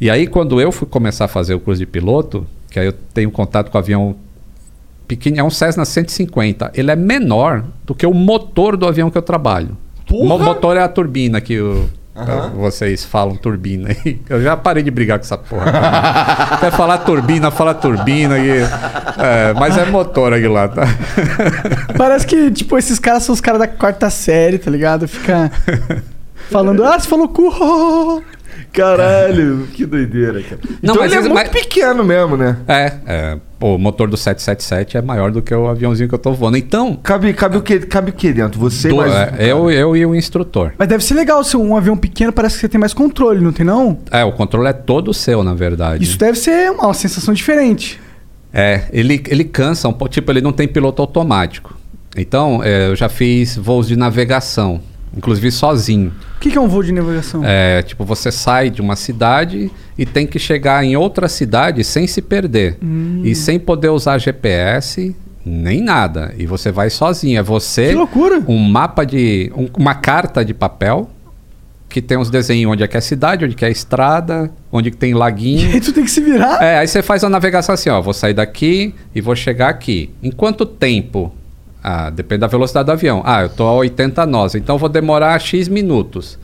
E 0.00 0.10
aí 0.10 0.26
quando 0.26 0.60
eu 0.60 0.70
fui 0.70 0.86
começar 0.86 1.24
a 1.24 1.28
fazer 1.28 1.54
o 1.54 1.60
curso 1.60 1.78
de 1.78 1.86
piloto, 1.86 2.46
que 2.70 2.78
aí 2.78 2.86
eu 2.86 2.92
tenho 3.14 3.30
contato 3.30 3.70
com 3.70 3.78
o 3.78 3.80
avião 3.80 4.14
pequeno, 5.08 5.38
é 5.40 5.42
um 5.42 5.50
Cessna 5.50 5.84
150, 5.84 6.70
ele 6.74 6.90
é 6.90 6.96
menor 6.96 7.64
do 7.86 7.94
que 7.94 8.06
o 8.06 8.12
motor 8.12 8.76
do 8.76 8.86
avião 8.86 9.10
que 9.10 9.16
eu 9.16 9.22
trabalho. 9.22 9.76
O 10.10 10.24
mo- 10.26 10.38
motor 10.38 10.76
é 10.76 10.80
a 10.82 10.88
turbina 10.88 11.40
que 11.40 11.58
o- 11.60 11.88
vocês 12.54 13.04
falam 13.04 13.36
turbina 13.36 13.90
aí. 13.90 14.20
Eu 14.28 14.42
já 14.42 14.56
parei 14.56 14.82
de 14.82 14.90
brigar 14.90 15.18
com 15.18 15.24
essa 15.24 15.36
porra. 15.36 15.72
Quer 16.60 16.72
falar 16.72 16.98
turbina, 16.98 17.50
fala 17.50 17.74
turbina. 17.74 18.38
E, 18.38 18.62
é, 19.18 19.52
mas 19.54 19.76
é 19.76 19.84
motor 19.84 20.32
aqui 20.32 20.48
lá, 20.48 20.68
tá? 20.68 20.84
Parece 21.96 22.26
que, 22.26 22.50
tipo, 22.50 22.78
esses 22.78 22.98
caras 22.98 23.22
são 23.22 23.34
os 23.34 23.40
caras 23.40 23.60
da 23.60 23.68
quarta 23.68 24.08
série, 24.08 24.58
tá 24.58 24.70
ligado? 24.70 25.06
Fica 25.06 25.50
falando, 26.50 26.84
ah, 26.84 26.98
você 26.98 27.08
falou 27.08 27.28
cu. 27.28 28.22
Caralho, 28.72 29.66
que 29.72 29.86
doideira, 29.86 30.42
cara. 30.42 30.60
Não, 30.82 30.94
então 30.94 30.96
mas 30.96 31.06
ele 31.06 31.14
é 31.14 31.20
isso- 31.20 31.28
muito 31.30 31.50
mas- 31.52 31.62
pequeno 31.62 32.04
mesmo, 32.04 32.36
né? 32.36 32.56
É, 32.68 32.92
é, 33.06 33.38
pô, 33.58 33.74
o 33.74 33.78
motor 33.78 34.08
do 34.08 34.16
777 34.16 34.96
é 34.96 35.02
maior 35.02 35.30
do 35.30 35.40
que 35.40 35.54
o 35.54 35.66
aviãozinho 35.68 36.08
que 36.08 36.14
eu 36.14 36.18
tô 36.18 36.32
voando. 36.32 36.56
Então, 36.56 36.94
Cabe, 37.02 37.32
cabe, 37.32 37.56
o, 37.56 37.62
que, 37.62 37.80
cabe 37.80 38.10
o 38.10 38.12
que 38.14 38.32
dentro? 38.32 38.60
Você 38.60 38.88
do- 38.88 38.96
mais... 38.96 39.12
é, 39.12 39.34
eu, 39.40 39.70
eu 39.70 39.96
e 39.96 40.04
o 40.06 40.14
instrutor. 40.14 40.72
Mas 40.78 40.88
deve 40.88 41.02
ser 41.02 41.14
legal 41.14 41.42
se 41.42 41.56
um 41.56 41.76
avião 41.76 41.96
pequeno 41.96 42.32
parece 42.32 42.56
que 42.56 42.60
você 42.60 42.68
tem 42.68 42.78
mais 42.80 42.92
controle, 42.92 43.40
não 43.40 43.52
tem 43.52 43.64
não? 43.64 43.98
É, 44.10 44.24
o 44.24 44.32
controle 44.32 44.68
é 44.68 44.72
todo 44.72 45.12
seu, 45.14 45.42
na 45.42 45.54
verdade. 45.54 46.04
Isso 46.04 46.18
deve 46.18 46.38
ser 46.38 46.70
uma 46.70 46.92
sensação 46.94 47.32
diferente. 47.32 48.00
É, 48.52 48.82
ele, 48.92 49.22
ele 49.28 49.44
cansa 49.44 49.88
um 49.88 49.92
pouco, 49.92 50.12
tipo, 50.12 50.30
ele 50.32 50.40
não 50.40 50.52
tem 50.52 50.66
piloto 50.68 51.02
automático. 51.02 51.76
Então, 52.16 52.62
é, 52.64 52.88
eu 52.88 52.96
já 52.96 53.08
fiz 53.08 53.56
voos 53.56 53.86
de 53.88 53.96
navegação. 53.96 54.80
Inclusive 55.14 55.50
sozinho. 55.50 56.12
O 56.36 56.40
que, 56.40 56.50
que 56.50 56.56
é 56.58 56.60
um 56.60 56.68
voo 56.68 56.82
de 56.82 56.92
navegação? 56.92 57.42
É, 57.44 57.82
tipo, 57.82 58.04
você 58.04 58.30
sai 58.32 58.70
de 58.70 58.80
uma 58.80 58.96
cidade 58.96 59.70
e 59.98 60.06
tem 60.06 60.26
que 60.26 60.38
chegar 60.38 60.84
em 60.84 60.96
outra 60.96 61.28
cidade 61.28 61.82
sem 61.84 62.06
se 62.06 62.22
perder. 62.22 62.78
Hum. 62.82 63.22
E 63.24 63.34
sem 63.34 63.58
poder 63.58 63.88
usar 63.88 64.18
GPS, 64.18 65.14
nem 65.44 65.80
nada. 65.82 66.34
E 66.38 66.46
você 66.46 66.70
vai 66.72 66.90
sozinho. 66.90 67.38
É 67.38 67.42
você. 67.42 67.88
Que 67.88 67.94
loucura! 67.94 68.42
Um 68.48 68.58
mapa 68.58 69.04
de. 69.04 69.50
um- 69.56 69.68
uma 69.78 69.94
carta 69.94 70.44
de 70.44 70.52
papel 70.54 71.10
que 71.88 72.02
tem 72.02 72.18
uns 72.18 72.28
desenhos 72.28 72.72
onde 72.72 72.82
é 72.82 72.88
que 72.88 72.96
é 72.96 72.98
a 72.98 73.00
cidade, 73.00 73.44
onde 73.44 73.54
que 73.54 73.64
é 73.64 73.68
a 73.68 73.70
estrada, 73.70 74.50
onde 74.72 74.90
que 74.90 74.96
tem 74.96 75.12
E 75.12 75.14
laguinho. 75.14 75.72
aí 75.72 75.80
tu 75.80 75.92
tem 75.92 76.04
que 76.04 76.10
se 76.10 76.20
virar. 76.20 76.60
É, 76.62 76.78
aí 76.80 76.86
você 76.88 77.00
faz 77.00 77.22
a 77.24 77.28
navegação 77.30 77.72
assim, 77.74 77.88
ó, 77.88 78.02
vou 78.02 78.12
sair 78.12 78.34
daqui 78.34 78.92
e 79.14 79.20
vou 79.20 79.34
chegar 79.36 79.68
aqui. 79.68 80.10
Em 80.22 80.30
quanto 80.32 80.66
tempo? 80.66 81.32
Ah, 81.88 82.10
depende 82.10 82.40
da 82.40 82.48
velocidade 82.48 82.86
do 82.86 82.90
avião. 82.90 83.22
Ah, 83.24 83.42
eu 83.42 83.48
tô 83.48 83.62
a 83.64 83.72
80 83.74 84.26
nós, 84.26 84.56
então 84.56 84.76
vou 84.76 84.88
demorar 84.88 85.40
X 85.40 85.68
minutos. 85.68 86.36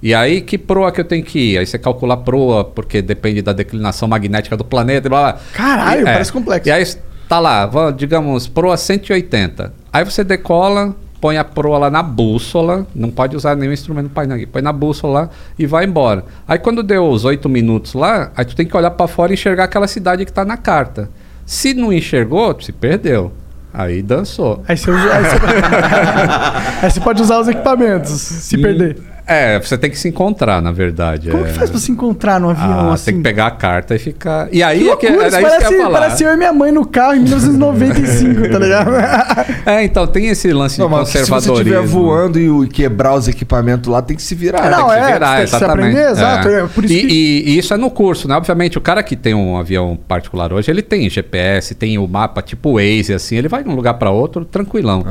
E 0.00 0.14
aí, 0.14 0.40
que 0.40 0.56
proa 0.56 0.92
que 0.92 1.00
eu 1.00 1.04
tenho 1.04 1.24
que 1.24 1.38
ir? 1.54 1.58
Aí 1.58 1.66
você 1.66 1.78
calcula 1.78 2.14
a 2.14 2.16
proa, 2.16 2.64
porque 2.64 3.02
depende 3.02 3.42
da 3.42 3.52
declinação 3.52 4.06
magnética 4.06 4.56
do 4.56 4.64
planeta 4.64 5.08
e 5.08 5.10
blá 5.10 5.32
blá. 5.32 5.40
Caralho, 5.52 6.02
E- 6.02 6.04
parece 6.04 6.30
complexo. 6.32 6.68
E 6.68 6.70
aí 6.72 6.84
tá 7.28 7.40
lá, 7.40 7.68
digamos, 7.90 8.46
proa 8.46 8.76
180. 8.76 9.72
Aí 9.92 10.04
você 10.04 10.22
decola, 10.22 10.94
põe 11.20 11.38
a 11.38 11.44
proa 11.44 11.78
lá 11.78 11.90
na 11.90 12.02
bússola, 12.02 12.86
não 12.94 13.10
pode 13.10 13.34
usar 13.34 13.56
nenhum 13.56 13.72
instrumento 13.72 14.10
painel 14.10 14.36
aqui, 14.36 14.46
põe 14.46 14.62
na 14.62 14.72
bússola 14.72 15.22
lá 15.22 15.30
e 15.58 15.66
vai 15.66 15.86
embora. 15.86 16.24
Aí 16.46 16.58
quando 16.60 16.84
deu 16.84 17.08
os 17.08 17.24
8 17.24 17.48
minutos 17.48 17.94
lá, 17.94 18.30
aí 18.36 18.44
tu 18.44 18.54
tem 18.54 18.64
que 18.64 18.76
olhar 18.76 18.92
pra 18.92 19.08
fora 19.08 19.32
e 19.32 19.34
enxergar 19.34 19.64
aquela 19.64 19.88
cidade 19.88 20.24
que 20.24 20.32
tá 20.32 20.44
na 20.44 20.56
carta. 20.56 21.10
Se 21.44 21.74
não 21.74 21.92
enxergou, 21.92 22.56
se 22.60 22.70
perdeu. 22.70 23.32
Aí 23.74 24.02
dançou. 24.02 24.62
Aí 24.68 24.76
você, 24.76 24.90
usa- 24.90 25.12
aí, 25.12 25.24
você... 25.24 25.36
aí 26.86 26.90
você 26.90 27.00
pode 27.00 27.20
usar 27.20 27.40
os 27.40 27.48
equipamentos, 27.48 28.10
se 28.12 28.56
perder. 28.56 28.96
É, 29.26 29.58
você 29.58 29.78
tem 29.78 29.90
que 29.90 29.98
se 29.98 30.06
encontrar, 30.08 30.60
na 30.60 30.70
verdade. 30.70 31.30
Como 31.30 31.44
é. 31.46 31.48
que 31.48 31.54
faz 31.54 31.70
pra 31.70 31.78
se 31.80 31.90
encontrar 31.90 32.38
no 32.38 32.50
avião 32.50 32.90
Ah, 32.90 32.94
assim? 32.94 33.06
tem 33.06 33.14
que 33.16 33.22
pegar 33.22 33.46
a 33.46 33.50
carta 33.50 33.94
e 33.94 33.98
ficar. 33.98 34.48
E 34.52 34.62
aí 34.62 34.80
Que 34.84 34.90
é 34.90 34.96
que, 34.96 35.06
loucura, 35.08 35.26
era 35.28 35.28
isso 35.28 35.36
isso 35.38 35.38
que 35.38 35.44
eu 35.44 35.50
parece, 35.60 35.74
ia 35.74 35.82
falar. 35.84 35.98
parece 35.98 36.24
eu 36.24 36.32
e 36.32 36.36
minha 36.36 36.52
mãe 36.52 36.70
no 36.72 36.84
carro 36.86 37.14
em 37.14 37.20
1995, 37.20 38.48
tá 38.50 38.58
ligado? 38.58 38.90
É, 39.66 39.82
então 39.82 40.06
tem 40.06 40.26
esse 40.28 40.52
lance 40.52 40.78
Não, 40.78 40.88
de 40.88 40.92
mas 40.94 41.08
se 41.08 41.18
você 41.18 41.30
conservadorismo. 41.30 41.74
estiver 41.80 41.86
voando 41.86 42.38
e 42.64 42.68
quebrar 42.68 43.14
os 43.14 43.26
equipamentos 43.28 43.90
lá, 43.90 44.02
tem 44.02 44.14
que 44.14 44.22
se 44.22 44.34
virar. 44.34 44.70
Não, 44.70 44.88
né? 44.88 44.98
é, 45.00 45.12
virar, 45.14 45.28
você 45.28 45.36
tem 45.36 45.44
que 45.44 45.48
se 45.50 45.56
exatamente. 45.56 45.88
aprender, 45.96 46.10
exato, 46.10 46.48
é, 46.48 46.66
por 46.66 46.84
isso 46.84 46.92
e, 46.94 47.00
que- 47.00 47.06
e- 47.06 47.48
e 47.50 47.58
isso 47.58 47.72
é 47.72 47.76
no 47.78 47.90
curso, 47.90 48.28
né? 48.28 48.36
Obviamente, 48.36 48.76
o 48.76 48.80
cara 48.80 49.02
que 49.02 49.16
tem 49.16 49.32
um 49.34 49.56
avião 49.56 49.96
particular 50.06 50.52
hoje, 50.52 50.70
ele 50.70 50.82
tem 50.82 51.08
GPS, 51.08 51.74
tem 51.74 51.96
o 51.96 52.06
mapa 52.06 52.42
tipo 52.42 52.74
Waze, 52.74 53.14
assim, 53.14 53.36
ele 53.36 53.48
vai 53.48 53.62
de 53.64 53.70
um 53.70 53.74
lugar 53.74 53.94
para 53.94 54.10
outro 54.10 54.44
tranquilão. 54.44 55.02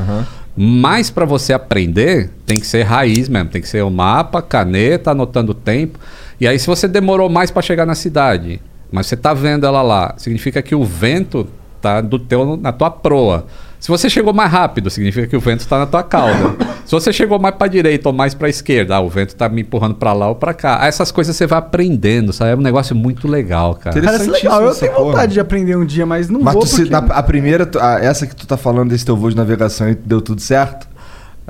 Mas 0.55 1.09
para 1.09 1.25
você 1.25 1.51
aprender, 1.51 2.29
tem 2.45 2.59
que 2.59 2.67
ser 2.67 2.83
raiz 2.83 3.27
mesmo, 3.27 3.49
tem 3.49 3.61
que 3.61 3.67
ser 3.67 3.83
o 3.83 3.89
mapa, 3.89 4.41
caneta, 4.41 5.11
anotando 5.11 5.51
o 5.51 5.55
tempo. 5.55 5.99
E 6.39 6.47
aí, 6.47 6.59
se 6.59 6.67
você 6.67 6.87
demorou 6.87 7.29
mais 7.29 7.49
para 7.49 7.61
chegar 7.61 7.85
na 7.85 7.95
cidade, 7.95 8.61
mas 8.91 9.07
você 9.07 9.17
tá 9.17 9.33
vendo 9.33 9.65
ela 9.65 9.81
lá, 9.81 10.13
significa 10.17 10.61
que 10.61 10.75
o 10.75 10.83
vento 10.83 11.47
tá 11.81 11.99
do 12.01 12.19
teu, 12.19 12.55
na 12.55 12.71
tua 12.71 12.91
proa. 12.91 13.47
Se 13.83 13.89
você 13.89 14.09
chegou 14.09 14.31
mais 14.33 14.49
rápido, 14.49 14.89
significa 14.89 15.27
que 15.27 15.35
o 15.35 15.41
vento 15.41 15.59
está 15.59 15.77
na 15.77 15.85
tua 15.85 16.01
cauda. 16.03 16.55
Se 16.85 16.91
você 16.93 17.11
chegou 17.11 17.37
mais 17.37 17.53
para 17.55 17.67
direita 17.67 18.07
ou 18.07 18.15
mais 18.15 18.33
para 18.33 18.47
esquerda, 18.47 18.95
ah, 18.95 19.01
o 19.01 19.09
vento 19.09 19.31
está 19.31 19.49
me 19.49 19.59
empurrando 19.61 19.95
para 19.95 20.13
lá 20.13 20.29
ou 20.29 20.35
para 20.35 20.53
cá. 20.53 20.77
Ah, 20.79 20.87
Essas 20.87 21.11
coisas 21.11 21.35
você 21.35 21.45
vai 21.45 21.59
aprendendo, 21.59 22.31
sabe? 22.31 22.51
É 22.51 22.55
um 22.55 22.61
negócio 22.61 22.95
muito 22.95 23.27
legal, 23.27 23.75
cara. 23.75 23.99
Interessante. 23.99 24.27
Parece 24.29 24.45
legal. 24.45 24.63
Eu 24.63 24.73
tenho 24.73 24.91
porra. 24.93 25.05
vontade 25.11 25.33
de 25.33 25.39
aprender 25.41 25.75
um 25.75 25.83
dia, 25.85 26.05
mas 26.05 26.29
não 26.29 26.39
Mas 26.39 26.53
vou 26.53 26.63
tu 26.63 26.69
se- 26.69 26.75
porque... 26.77 26.91
na- 26.91 26.99
a 26.99 27.21
primeira, 27.21 27.69
a- 27.81 27.99
essa 27.99 28.25
que 28.25 28.33
tu 28.33 28.47
tá 28.47 28.55
falando 28.55 28.89
desse 28.89 29.05
teu 29.05 29.17
voo 29.17 29.29
de 29.29 29.35
navegação 29.35 29.89
e 29.89 29.95
deu 29.95 30.21
tudo 30.21 30.39
certo? 30.39 30.87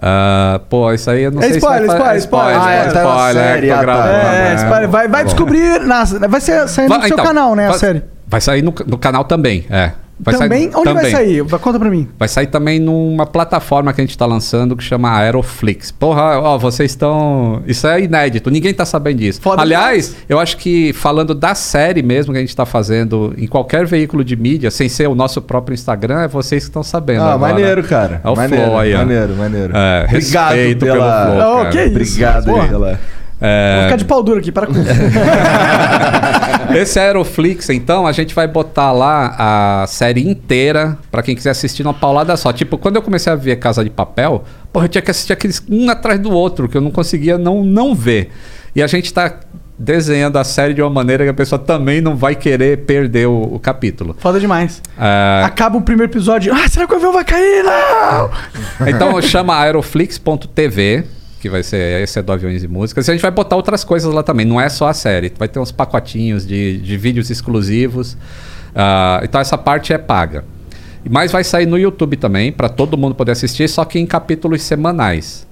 Ah, 0.02 0.60
pô, 0.72 0.92
isso 0.92 1.12
aí 1.12 1.22
eu 1.22 1.32
não 1.32 1.40
É 1.40 1.50
sei 1.50 1.58
spoiler, 1.58 1.82
se 1.82 1.88
vai 1.88 1.98
fa- 2.00 2.18
spoiler, 2.18 2.56
spoiler. 2.58 2.62
Ah, 2.62 2.72
é, 2.72 2.84
tá 2.92 3.04
spoiler, 3.04 3.44
série, 3.44 3.62
que 3.62 3.68
eu 3.68 3.74
ah, 3.74 3.78
tá. 3.78 3.84
gravo. 3.84 4.08
É, 4.08 4.48
Ah, 4.50 4.54
espera, 4.56 4.88
vai, 4.88 5.08
vai 5.08 5.22
bom. 5.24 5.30
descobrir. 5.30 5.80
Na, 5.82 6.04
vai 6.04 6.42
ser, 6.42 6.68
sair 6.68 6.90
no 6.90 6.98
Vai- 6.98 7.08
seu 7.10 7.14
então, 7.16 7.26
canal, 7.28 7.56
né? 7.56 7.68
A 7.68 7.70
vai- 7.70 7.78
série. 7.78 8.02
Vai 8.28 8.42
sair 8.42 8.64
no, 8.64 8.74
no 8.88 8.98
canal 8.98 9.24
também, 9.26 9.66
é. 9.70 9.92
Vai 10.24 10.36
também? 10.36 10.64
sair, 10.72 10.76
Onde 10.76 10.86
vai 10.86 10.96
também. 10.96 11.12
sair? 11.12 11.42
Vai- 11.44 11.60
Conta 11.60 11.80
pra 11.80 11.90
mim. 11.90 12.08
Vai 12.18 12.28
sair 12.28 12.48
também 12.48 12.80
numa 12.80 13.26
plataforma 13.26 13.92
que 13.94 14.02
a 14.02 14.04
gente 14.04 14.18
tá 14.18 14.26
lançando 14.26 14.76
que 14.76 14.84
chama 14.84 15.10
Aeroflix. 15.18 15.92
Porra, 15.92 16.40
ó, 16.40 16.58
vocês 16.58 16.92
estão. 16.92 17.62
Isso 17.68 17.86
é 17.88 18.02
inédito, 18.02 18.50
ninguém 18.50 18.74
tá 18.74 18.86
sabendo 18.86 19.18
disso. 19.20 19.42
Foda 19.42 19.62
Aliás, 19.62 20.16
eu 20.28 20.40
acho 20.40 20.58
que 20.58 20.94
falando 20.94 21.34
da 21.36 21.54
série 21.56 22.02
mesmo 22.02 22.32
que 22.34 22.38
a 22.38 22.42
gente 22.42 22.56
tá 22.56 22.66
fazendo 22.66 23.34
em 23.38 23.48
qualquer 23.48 23.86
veículo 23.86 24.24
de 24.24 24.36
mídia, 24.36 24.72
sem 24.72 24.88
ser 24.90 25.08
o 25.08 25.16
nosso 25.16 25.42
próprio 25.42 25.74
Instagram, 25.74 26.22
é 26.22 26.28
vocês 26.28 26.64
que 26.64 26.70
estão 26.70 26.84
sabendo. 26.84 27.22
Ah, 27.24 27.34
agora. 27.34 27.54
maneiro, 27.54 27.84
cara. 27.84 28.22
É 28.24 28.30
o 28.30 28.36
maneiro, 28.36 28.66
flow 28.66 28.78
aí, 28.80 28.94
maneiro, 28.96 29.36
maneiro. 29.36 29.74
É, 29.76 30.06
Obrigado 30.08 30.56
pela... 30.80 31.26
pelo 31.26 31.42
flow, 31.42 31.54
Oh, 31.54 31.58
cara. 31.58 31.70
que 31.72 31.80
isso? 31.84 31.90
Obrigado 31.90 32.50
aí 32.56 32.68
pela... 32.70 33.00
É, 33.46 33.76
Vou 33.76 33.84
ficar 33.84 33.96
de 33.98 34.06
pau 34.06 34.24
duro 34.24 34.40
aqui, 34.40 34.54
para 34.54 34.68
com 34.68 34.72
isso. 34.72 34.90
Esse 36.74 36.98
Aeroflix, 36.98 37.70
então, 37.70 38.08
a 38.08 38.14
gente 38.14 38.34
vai 38.34 38.48
botar 38.48 38.94
lá 38.94 39.36
a 39.38 39.86
série 39.86 40.26
inteira 40.26 40.98
pra 41.12 41.22
quem 41.22 41.36
quiser 41.36 41.50
assistir 41.50 41.84
numa 41.84 41.94
paulada 41.94 42.38
só. 42.38 42.54
Tipo, 42.54 42.78
quando 42.78 42.96
eu 42.96 43.02
comecei 43.02 43.32
a 43.32 43.36
ver 43.36 43.58
Casa 43.58 43.84
de 43.84 43.90
Papel, 43.90 44.46
porra, 44.72 44.86
eu 44.86 44.90
tinha 44.90 45.02
que 45.02 45.12
assistir 45.12 45.34
aqueles 45.34 45.62
um 45.70 45.90
atrás 45.90 46.22
do 46.22 46.32
outro, 46.32 46.70
que 46.70 46.78
eu 46.78 46.82
não 46.82 46.90
conseguia 46.90 47.38
não, 47.38 47.66
não 47.66 47.94
ver. 47.94 48.32
E 48.74 48.82
a 48.82 48.88
gente 48.88 49.14
tá 49.14 49.34
desenhando 49.78 50.38
a 50.38 50.44
série 50.46 50.74
de 50.74 50.82
uma 50.82 50.90
maneira 50.90 51.26
que 51.26 51.30
a 51.30 51.34
pessoa 51.34 51.60
também 51.60 52.00
não 52.00 52.16
vai 52.16 52.36
querer 52.36 52.86
perder 52.86 53.28
o, 53.28 53.56
o 53.56 53.60
capítulo. 53.60 54.16
Foda 54.20 54.40
demais. 54.40 54.82
É, 54.98 55.44
Acaba 55.44 55.78
o 55.78 55.82
primeiro 55.82 56.12
episódio. 56.12 56.54
Ah, 56.54 56.68
será 56.70 56.88
que 56.88 56.94
o 56.94 56.96
avião 56.96 57.12
vai 57.12 57.26
cair? 57.26 57.64
Não! 57.64 58.88
Então 58.88 59.22
chama 59.22 59.60
aeroflix.tv, 59.60 61.04
que 61.44 61.50
vai 61.50 61.62
ser 61.62 62.02
esse 62.02 62.18
é 62.18 62.22
do 62.22 62.32
Aviões 62.32 62.64
e 62.64 62.70
Músicas. 62.70 63.06
E 63.06 63.12
a 63.12 63.14
gente 63.14 63.22
vai 63.22 63.30
botar 63.30 63.58
outras 63.58 63.84
coisas 63.84 64.14
lá 64.14 64.24
também, 64.24 64.46
não 64.46 64.62
é 64.62 64.70
só 64.70 64.88
a 64.88 64.94
série. 64.94 65.30
Vai 65.38 65.50
ter 65.50 65.60
uns 65.60 65.74
pacotinhos 65.74 66.48
de, 66.48 66.78
de 66.78 66.96
vídeos 66.96 67.30
exclusivos. 67.30 68.16
Ah, 68.74 69.20
então 69.26 69.42
essa 69.42 69.58
parte 69.58 69.92
é 69.92 69.98
paga. 69.98 70.46
Mas 71.10 71.34
vai 71.34 71.44
sair 71.44 71.66
no 71.66 71.78
YouTube 71.78 72.16
também, 72.16 72.50
para 72.50 72.70
todo 72.70 72.98
mundo 72.98 73.14
poder 73.14 73.34
assistir, 73.34 73.68
só 73.68 73.84
que 73.84 74.00
em 74.00 74.06
capítulos 74.06 74.62
semanais. 74.62 75.46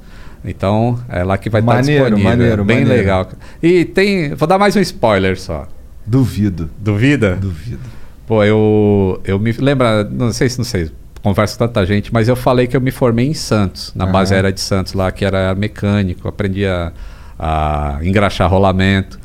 Então 0.45 0.97
é 1.09 1.25
lá 1.25 1.37
que 1.37 1.49
vai 1.49 1.59
estar 1.59 1.73
Maneiro, 1.75 2.03
disponível. 2.05 2.29
maneiro, 2.31 2.63
Bem 2.63 2.79
maneiro. 2.79 2.97
legal. 3.01 3.29
E 3.61 3.83
tem. 3.83 4.33
Vou 4.33 4.47
dar 4.47 4.57
mais 4.57 4.73
um 4.77 4.79
spoiler 4.79 5.37
só. 5.37 5.67
Duvido, 6.07 6.69
Duvida? 6.79 7.35
duvido. 7.35 7.81
Pô, 8.25 8.45
eu, 8.45 9.19
eu 9.25 9.37
me 9.37 9.51
lembra, 9.51 10.05
não 10.05 10.31
sei 10.31 10.47
se 10.47 10.57
não 10.57 10.63
sei, 10.63 10.89
converso 11.21 11.57
com 11.57 11.67
tanta 11.67 11.85
gente, 11.85 12.13
mas 12.13 12.27
eu 12.27 12.35
falei 12.35 12.67
que 12.67 12.75
eu 12.75 12.81
me 12.81 12.91
formei 12.91 13.27
em 13.27 13.33
Santos, 13.33 13.93
na 13.95 14.05
base 14.05 14.33
aérea 14.33 14.51
de 14.51 14.59
Santos 14.59 14.93
lá, 14.93 15.11
que 15.11 15.23
era 15.23 15.53
mecânico, 15.55 16.27
aprendi 16.27 16.65
a, 16.65 16.91
a 17.37 17.99
engraxar 18.01 18.49
rolamento. 18.49 19.19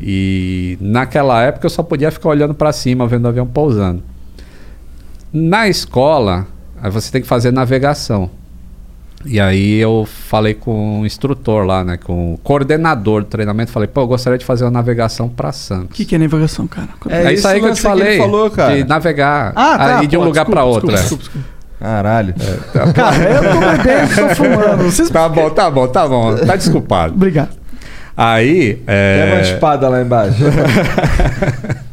E 0.00 0.76
naquela 0.80 1.42
época 1.42 1.66
eu 1.66 1.70
só 1.70 1.82
podia 1.82 2.10
ficar 2.10 2.28
olhando 2.28 2.54
para 2.54 2.72
cima, 2.72 3.06
vendo 3.06 3.24
o 3.24 3.28
avião 3.28 3.46
pousando. 3.46 4.02
Na 5.32 5.68
escola, 5.68 6.46
você 6.90 7.10
tem 7.10 7.22
que 7.22 7.28
fazer 7.28 7.52
navegação. 7.52 8.30
E 9.26 9.40
aí 9.40 9.76
eu 9.78 10.06
falei 10.06 10.52
com 10.54 11.00
o 11.00 11.06
instrutor 11.06 11.64
lá, 11.64 11.82
né, 11.82 11.96
com 11.96 12.34
o 12.34 12.38
coordenador 12.38 13.22
do 13.22 13.28
treinamento, 13.28 13.70
falei, 13.72 13.88
pô, 13.88 14.02
eu 14.02 14.06
gostaria 14.06 14.38
de 14.38 14.44
fazer 14.44 14.64
uma 14.64 14.70
navegação 14.70 15.28
para 15.28 15.50
Santos. 15.52 15.86
O 15.90 15.94
que, 15.94 16.04
que 16.04 16.14
é 16.14 16.18
navegação, 16.18 16.66
cara? 16.66 16.88
É 17.08 17.28
É, 17.28 17.32
isso 17.32 17.48
aí 17.48 17.58
que 17.60 17.66
eu 17.66 17.72
te 17.72 17.82
lance 17.82 17.82
que 17.82 17.88
ele 17.88 18.00
falei. 18.02 18.18
falou, 18.18 18.50
cara. 18.50 18.76
De 18.76 18.84
navegar 18.84 19.52
Ah, 19.56 19.78
tá. 19.78 19.98
aí 20.00 20.06
de 20.06 20.16
um 20.16 20.20
pô, 20.20 20.26
lugar 20.26 20.44
desculpa, 20.44 20.60
pra 20.60 20.64
outro. 20.64 20.88
desculpa, 20.90 21.24
é. 21.24 21.26
desculpa, 21.26 21.40
desculpa. 21.40 21.54
Caralho. 21.80 22.34
Cara, 22.94 23.16
eu 23.16 23.42
tô 23.42 23.60
bebendo, 23.60 24.28
tô 24.28 24.34
fumando. 24.34 24.82
Vocês... 24.84 25.10
Tá 25.10 25.28
bom, 25.28 25.50
tá 25.50 25.70
bom, 25.70 25.88
tá 25.88 26.06
bom. 26.08 26.36
Tá 26.36 26.56
desculpado. 26.56 27.14
Obrigado. 27.14 27.50
Aí. 28.16 28.74
Pega 28.86 29.32
uma 29.34 29.40
É... 29.40 29.42
espada 29.42 29.88
lá 29.88 30.00
embaixo. 30.02 30.36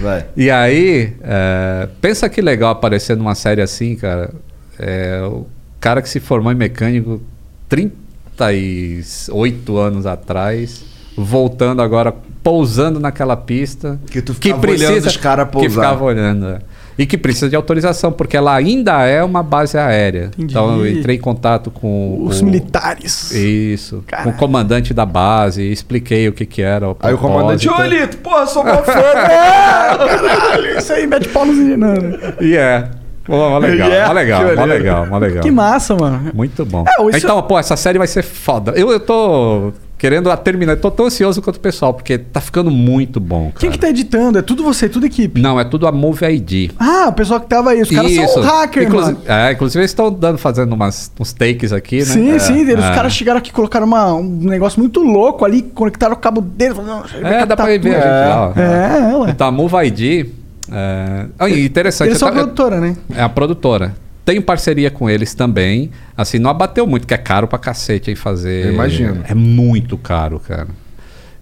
Vai. 0.00 0.24
E 0.36 0.50
aí, 0.50 1.12
é, 1.22 1.88
pensa 2.00 2.28
que 2.28 2.40
legal 2.40 2.70
aparecer 2.72 3.16
numa 3.16 3.34
série 3.34 3.62
assim, 3.62 3.96
cara. 3.96 4.30
É, 4.78 5.20
o 5.24 5.46
cara 5.84 6.00
que 6.00 6.08
se 6.08 6.18
formou 6.18 6.50
em 6.50 6.54
mecânico 6.54 7.20
38 7.68 9.76
anos 9.76 10.06
atrás, 10.06 10.82
voltando 11.14 11.82
agora, 11.82 12.10
pousando 12.42 12.98
naquela 12.98 13.36
pista. 13.36 14.00
Que 14.10 14.22
tu 14.22 14.32
ficava 14.32 14.66
olhando 14.66 15.06
os 15.06 15.16
cara 15.18 15.44
Que 15.44 15.52
pousar. 15.52 15.68
ficava 15.70 16.02
olhando. 16.04 16.46
é. 16.48 16.58
E 16.96 17.04
que 17.04 17.18
precisa 17.18 17.50
de 17.50 17.56
autorização, 17.56 18.12
porque 18.12 18.34
ela 18.36 18.54
ainda 18.54 19.02
é 19.04 19.22
uma 19.22 19.42
base 19.42 19.76
aérea. 19.76 20.26
Entendi. 20.38 20.54
Então 20.54 20.78
eu 20.78 20.88
entrei 20.90 21.16
em 21.16 21.20
contato 21.20 21.70
com 21.70 22.24
Os 22.24 22.40
o- 22.40 22.44
militares. 22.44 23.32
Isso. 23.32 23.96
Com 23.96 24.02
Caralho. 24.06 24.30
o 24.30 24.34
comandante 24.34 24.94
da 24.94 25.04
base, 25.04 25.70
expliquei 25.70 26.28
o 26.28 26.32
que, 26.32 26.46
que 26.46 26.62
era. 26.62 26.88
O 26.88 26.96
Aí 27.00 27.12
o 27.12 27.18
comandante, 27.18 27.68
ô 27.68 27.82
Lito, 27.84 28.16
porra, 28.18 28.46
sou 28.46 28.64
mó 28.64 28.76
fã. 28.84 28.92
Caralho, 29.12 30.78
isso 30.78 30.92
aí 30.92 31.06
mete 31.06 31.28
pau 31.28 31.44
nos 31.44 31.56
meninos. 31.56 31.98
E 32.40 32.56
é. 32.56 32.88
Pô, 33.24 33.58
legal, 33.58 33.88
Yeah, 33.90 34.12
legal, 34.12 34.42
legal, 34.66 35.06
mó 35.06 35.18
legal. 35.18 35.42
Que 35.42 35.50
massa, 35.50 35.94
mano. 35.96 36.30
Muito 36.34 36.64
bom. 36.64 36.84
É, 36.86 37.02
isso- 37.08 37.18
Então, 37.24 37.40
pô, 37.42 37.58
essa 37.58 37.76
série 37.76 37.98
vai 37.98 38.06
ser 38.06 38.22
foda. 38.22 38.72
Eu, 38.72 38.90
eu 38.90 39.00
tô 39.00 39.72
querendo 39.96 40.30
a 40.30 40.36
terminar. 40.36 40.76
Tô 40.76 40.90
tão 40.90 41.06
ansioso 41.06 41.40
quanto 41.40 41.56
o 41.56 41.60
pessoal, 41.60 41.94
porque 41.94 42.18
tá 42.18 42.38
ficando 42.38 42.70
muito 42.70 43.18
bom, 43.18 43.44
cara. 43.46 43.60
Quem 43.60 43.70
que 43.70 43.78
tá 43.78 43.88
editando? 43.88 44.38
É 44.38 44.42
tudo 44.42 44.62
você, 44.62 44.86
tudo 44.90 45.06
equipe. 45.06 45.40
Não, 45.40 45.58
é 45.58 45.64
tudo 45.64 45.86
a 45.86 45.92
Move 45.92 46.26
ID. 46.26 46.72
Ah, 46.78 47.06
o 47.08 47.12
pessoal 47.14 47.40
que 47.40 47.46
tava 47.46 47.70
aí. 47.70 47.80
Os 47.80 47.88
caras 47.90 48.12
são 48.12 48.42
hackers, 48.42 48.86
inclusive, 48.88 49.14
mano. 49.18 49.24
É, 49.26 49.52
inclusive 49.52 49.80
eles 49.80 49.90
estão 49.90 50.12
dando, 50.12 50.36
fazendo 50.36 50.72
umas, 50.74 51.10
uns 51.18 51.32
takes 51.32 51.72
aqui, 51.72 51.98
né? 52.00 52.04
Sim, 52.04 52.30
é. 52.32 52.38
sim, 52.38 52.60
eles, 52.60 52.74
é. 52.74 52.88
os 52.90 52.94
caras 52.94 53.14
chegaram 53.14 53.38
aqui 53.38 53.48
e 53.48 53.52
colocaram 53.54 53.86
uma- 53.86 54.12
um 54.12 54.22
negócio 54.40 54.78
muito 54.78 55.00
louco 55.02 55.44
ali, 55.46 55.62
conectaram 55.62 56.12
o 56.12 56.18
cabo 56.18 56.42
dele. 56.42 56.74
falaram, 56.74 56.96
"Não, 56.98 57.22
vai 57.22 57.40
É, 57.40 57.46
dá 57.46 57.56
pra 57.56 57.64
ver 57.64 57.80
tudo." 57.80 57.92
a 57.92 57.94
gente 57.94 58.04
lá. 58.04 58.52
ó. 58.54 58.60
É, 58.60 59.12
é, 59.12 59.16
ué. 59.16 59.30
Então, 59.30 59.46
a 59.46 59.50
Move 59.50 59.74
ID. 59.86 60.26
É... 60.70 61.26
Ah, 61.38 61.50
interessante. 61.50 62.08
Eles 62.08 62.18
são 62.18 62.28
tava- 62.28 62.40
produtora, 62.42 62.80
né? 62.80 62.96
É 63.14 63.20
a 63.22 63.28
produtora. 63.28 63.94
Tenho 64.24 64.40
parceria 64.42 64.90
com 64.90 65.08
eles 65.10 65.34
também. 65.34 65.90
Assim, 66.16 66.38
não 66.38 66.48
abateu 66.50 66.86
muito, 66.86 67.06
que 67.06 67.12
é 67.12 67.18
caro 67.18 67.46
pra 67.46 67.58
cacete 67.58 68.08
aí 68.10 68.16
fazer. 68.16 68.66
Eu 68.66 68.72
imagino. 68.72 69.22
É 69.28 69.34
muito 69.34 69.98
caro, 69.98 70.40
cara. 70.40 70.68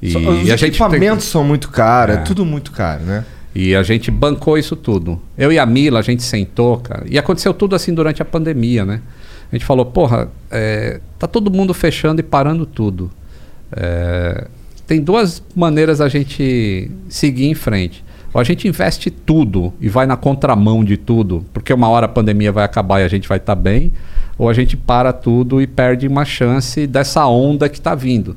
E, 0.01 0.11
Só- 0.11 0.19
Os 0.19 0.25
e 0.49 0.51
a 0.53 0.57
gente 0.57 0.59
tem- 0.61 0.69
equipamentos 0.71 1.27
são 1.27 1.45
muito 1.45 1.71
caros, 1.71 2.17
é. 2.17 2.19
É. 2.19 2.23
tudo 2.23 2.45
muito 2.45 2.73
caro, 2.73 3.05
né? 3.05 3.25
E 3.55 3.77
a 3.77 3.83
gente 3.85 4.11
bancou 4.11 4.59
isso 4.59 4.75
tudo. 4.75 5.21
Eu 5.39 5.53
e 5.53 5.59
a 5.59 5.67
Mila, 5.67 6.01
a 6.01 6.03
gente 6.03 6.23
sentou, 6.25 6.79
cara. 6.79 7.05
E 7.09 7.17
aconteceu 7.19 7.55
tudo 7.55 7.77
assim 7.77 7.95
durante 7.95 8.21
a 8.21 8.25
pandemia, 8.25 8.85
né? 8.85 9.01
A 9.53 9.55
gente 9.55 9.65
falou, 9.65 9.85
porra, 9.85 10.29
é, 10.51 11.01
tá 11.19 11.29
todo 11.29 11.51
mundo 11.51 11.73
fechando 11.75 12.19
e 12.21 12.25
parando 12.25 12.65
tudo. 12.67 13.11
É, 13.71 14.47
tem 14.87 15.01
duas 15.01 15.43
maneiras 15.55 16.01
a 16.01 16.09
gente 16.09 16.91
seguir 17.09 17.47
em 17.47 17.55
frente. 17.55 18.03
Ou 18.35 18.41
a 18.41 18.45
gente 18.45 18.67
investe 18.67 19.11
tudo 19.11 19.73
e 19.81 19.89
vai 19.89 20.07
na 20.07 20.17
contramão 20.17 20.83
de 20.83 20.97
tudo, 20.97 21.45
porque 21.53 21.73
uma 21.73 21.89
hora 21.89 22.07
a 22.07 22.09
pandemia 22.09 22.51
vai 22.51 22.65
acabar 22.65 23.01
e 23.01 23.05
a 23.05 23.09
gente 23.09 23.29
vai 23.29 23.37
estar 23.39 23.55
bem, 23.55 23.93
ou 24.39 24.49
a 24.49 24.55
gente 24.55 24.77
para 24.77 25.13
tudo 25.13 25.61
e 25.61 25.67
perde 25.67 26.09
uma 26.09 26.25
chance 26.25 26.87
dessa 26.87 27.27
onda 27.27 27.69
que 27.69 27.77
está 27.79 27.95
vindo. 27.95 28.35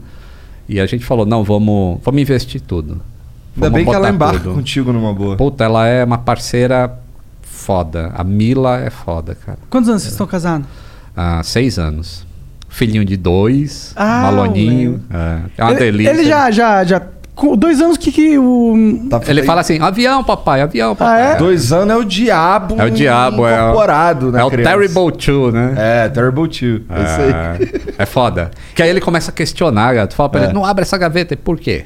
E 0.68 0.80
a 0.80 0.86
gente 0.86 1.06
falou, 1.06 1.26
não, 1.26 1.43
vamos, 1.43 2.00
vamos 2.04 2.22
investir 2.22 2.60
tudo. 2.60 2.93
Ainda 3.56 3.70
Vamos 3.70 3.74
bem 3.76 3.86
que 3.86 3.96
ela 3.96 4.10
embarca 4.10 4.39
tudo. 4.39 4.56
contigo 4.56 4.91
numa 4.91 5.14
boa. 5.14 5.38
Puta, 5.38 5.64
ela 5.64 5.88
é 5.88 6.04
uma 6.04 6.18
parceira 6.18 6.91
foda. 7.41 8.12
A 8.14 8.24
Mila 8.24 8.80
é 8.82 8.89
foda, 8.89 9.34
cara. 9.36 9.60
Quantos 9.70 9.89
anos 9.89 10.02
vocês 10.02 10.14
estão 10.14 10.28
casados? 10.28 10.68
Há 11.16 11.41
seis 11.43 11.80
anos. 11.80 12.26
Filhinho 12.68 13.06
de 13.06 13.16
dois, 13.16 13.93
Ah, 13.96 14.24
maloninho. 14.24 15.02
É, 15.10 15.39
é 15.58 15.64
uma 15.64 15.72
ele, 15.72 15.80
delícia. 15.80 16.10
Ele 16.12 16.26
já, 16.26 16.52
já, 16.52 16.84
já. 16.84 17.02
Com 17.36 17.56
dois 17.58 17.82
anos 17.82 17.98
que, 17.98 18.12
que 18.12 18.38
o. 18.40 19.08
Tá- 19.10 19.20
Ele 19.28 19.44
fala 19.44 19.60
assim: 19.62 19.78
avião, 19.82 20.24
papai, 20.24 20.62
avião, 20.62 20.96
papai. 20.96 21.22
Ah, 21.22 21.26
é? 21.34 21.36
Dois 21.36 21.74
anos 21.74 21.94
é 21.94 21.98
o 21.98 22.04
diabo. 22.06 22.76
É 22.82 22.86
o 22.86 22.90
diabo, 22.90 23.46
é. 23.46 23.52
o- 23.52 23.64
incorporado 23.64 24.32
na 24.32 24.40
É 24.40 24.44
o 24.46 24.50
criança. 24.50 24.72
Terrible 24.72 25.12
Two, 25.12 25.52
né? 25.52 25.74
É, 25.78 26.10
Terrible 26.10 26.48
Two. 26.48 26.82
É 26.90 27.04
isso 27.04 27.22
aí. 27.22 27.32
É, 28.00 28.04
é 28.04 28.06
foda. 28.06 28.52
Que 28.74 28.82
aí 28.82 28.90
ele 28.90 29.02
começa 29.02 29.32
a 29.32 29.34
questionar, 29.34 29.94
cara. 29.94 30.08
Tu 30.08 30.16
fala 30.16 30.30
pra 30.30 30.42
É. 30.42 30.44
ele: 30.46 30.54
não 30.54 30.64
abre 30.66 30.84
essa 30.84 30.98
gaveta. 30.98 31.34
E 31.34 31.38
por 31.38 31.60
quê? 31.60 31.86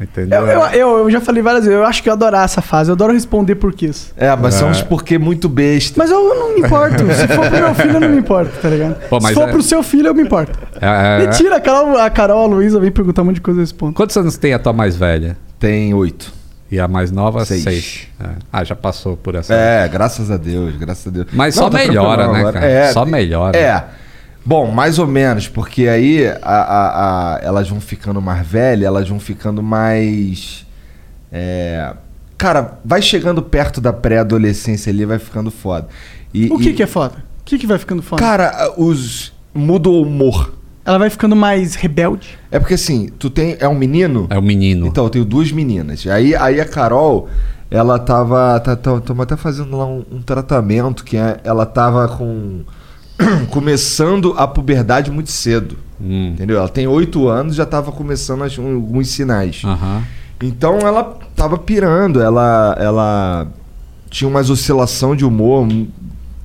Entendeu? 0.00 0.46
Eu, 0.46 0.60
eu, 0.66 0.98
eu, 0.98 1.10
já 1.10 1.20
falei 1.22 1.42
várias 1.42 1.64
vezes, 1.64 1.78
eu 1.78 1.86
acho 1.86 2.02
que 2.02 2.08
eu 2.08 2.12
adoro 2.12 2.36
essa 2.36 2.60
fase, 2.60 2.90
eu 2.90 2.94
adoro 2.94 3.14
responder 3.14 3.54
porquês. 3.54 4.12
É, 4.16 4.34
mas 4.36 4.54
são 4.54 4.68
uns 4.68 4.82
porquê 4.82 5.18
muito 5.18 5.48
besta. 5.48 5.94
Mas 5.96 6.10
eu 6.10 6.34
não 6.34 6.54
me 6.54 6.60
importo. 6.60 7.02
Se 7.14 7.26
for 7.28 7.48
pro 7.48 7.58
meu 7.58 7.74
filho, 7.74 7.94
eu 7.94 8.00
não 8.00 8.08
me 8.10 8.18
importo, 8.18 8.52
tá 8.60 8.68
ligado? 8.68 8.96
Pô, 9.08 9.18
mas 9.20 9.28
Se 9.30 9.34
for 9.34 9.48
é- 9.48 9.52
pro 9.52 9.62
seu 9.62 9.82
filho, 9.82 10.08
eu 10.08 10.14
me 10.14 10.22
importo. 10.22 10.58
É, 10.80 11.22
é, 11.22 11.26
Mentira, 11.26 11.56
a 11.56 11.60
Carol, 11.60 11.98
a 11.98 12.10
Carol, 12.10 12.44
a 12.44 12.46
Luísa 12.46 12.78
vem 12.78 12.90
perguntar 12.90 13.22
um 13.22 13.26
monte 13.26 13.36
de 13.36 13.40
coisa 13.40 13.60
eu 13.60 13.62
respondo. 13.62 13.94
Quantos 13.94 14.16
anos 14.16 14.36
tem 14.36 14.52
a 14.52 14.58
tua 14.58 14.74
mais 14.74 14.96
velha? 14.96 15.36
Tem 15.58 15.94
oito. 15.94 16.32
E 16.70 16.80
a 16.80 16.88
mais 16.88 17.10
nova? 17.10 17.44
Seis. 17.44 17.62
Seis. 17.62 18.08
É. 18.20 18.26
Ah, 18.52 18.64
já 18.64 18.74
passou 18.74 19.16
por 19.16 19.34
essa. 19.34 19.54
É, 19.54 19.88
graças 19.88 20.30
a 20.30 20.36
Deus, 20.36 20.76
graças 20.76 21.06
a 21.06 21.10
Deus. 21.10 21.28
Mas 21.32 21.54
só 21.54 21.70
tá 21.70 21.78
melhora, 21.78 22.26
né, 22.28 22.38
agora. 22.40 22.60
cara? 22.60 22.66
É, 22.66 22.92
Só 22.92 23.06
melhora. 23.06 23.56
É. 23.56 23.84
Bom, 24.46 24.70
mais 24.70 24.98
ou 25.00 25.06
menos, 25.08 25.48
porque 25.48 25.88
aí 25.88 26.24
a, 26.26 26.38
a- 26.42 27.34
a- 27.34 27.40
elas 27.42 27.68
vão 27.68 27.80
ficando 27.80 28.22
mais 28.22 28.46
velhas, 28.46 28.86
elas 28.86 29.08
vão 29.08 29.18
ficando 29.18 29.60
mais. 29.62 30.64
é, 31.32 31.92
Cara, 32.38 32.78
vai 32.84 33.00
chegando 33.02 33.42
perto 33.42 33.80
da 33.80 33.92
pré-adolescência 33.92 34.90
ali, 34.92 35.04
vai 35.04 35.18
ficando 35.18 35.50
foda. 35.50 35.88
E, 36.32 36.46
O 36.52 36.58
que 36.58 36.68
e- 36.68 36.72
que 36.74 36.82
é 36.82 36.86
foda? 36.86 37.14
O 37.40 37.44
que 37.44 37.58
que 37.58 37.66
vai 37.66 37.78
ficando 37.78 38.02
foda? 38.02 38.22
Cara, 38.22 38.72
os. 38.76 39.32
Muda 39.54 39.88
o 39.88 40.02
humor. 40.02 40.52
Ela 40.84 40.98
vai 40.98 41.08
ficando 41.10 41.34
mais 41.34 41.74
rebelde. 41.74 42.38
É 42.50 42.58
porque 42.60 42.74
assim, 42.74 43.08
tu 43.18 43.28
tem. 43.30 43.56
É 43.58 43.66
um 43.66 43.74
menino? 43.74 44.26
É 44.30 44.38
o 44.38 44.42
menino. 44.42 44.86
Então, 44.86 45.04
eu 45.04 45.10
tenho 45.10 45.24
duas 45.24 45.50
meninas. 45.50 46.06
Aí, 46.06 46.36
aí 46.36 46.60
a 46.60 46.64
Carol, 46.66 47.28
ela 47.70 47.98
tava. 47.98 48.60
tá- 48.60 48.76
tá- 48.76 49.00
até 49.22 49.34
fazendo 49.36 49.76
lá 49.76 49.86
um, 49.86 50.04
um 50.12 50.22
tratamento 50.22 51.02
que 51.04 51.16
é- 51.16 51.40
ela 51.42 51.64
tava 51.66 52.06
com. 52.06 52.60
começando 53.50 54.34
a 54.36 54.46
puberdade 54.46 55.10
muito 55.10 55.30
cedo. 55.30 55.76
Hum. 56.00 56.28
Entendeu? 56.34 56.58
Ela 56.58 56.68
tem 56.68 56.86
oito 56.86 57.28
anos 57.28 57.54
já 57.56 57.64
tava 57.64 57.90
começando 57.92 58.42
as- 58.44 58.58
um- 58.58 58.74
alguns 58.74 59.08
sinais. 59.08 59.62
Aham. 59.64 60.02
Então 60.42 60.78
ela 60.80 61.16
tava 61.34 61.56
pirando, 61.56 62.20
ela. 62.20 62.76
ela 62.78 63.46
tinha 64.10 64.28
umas 64.28 64.50
oscilação 64.50 65.16
de 65.16 65.24
humor 65.24 65.66
hum, 65.66 65.88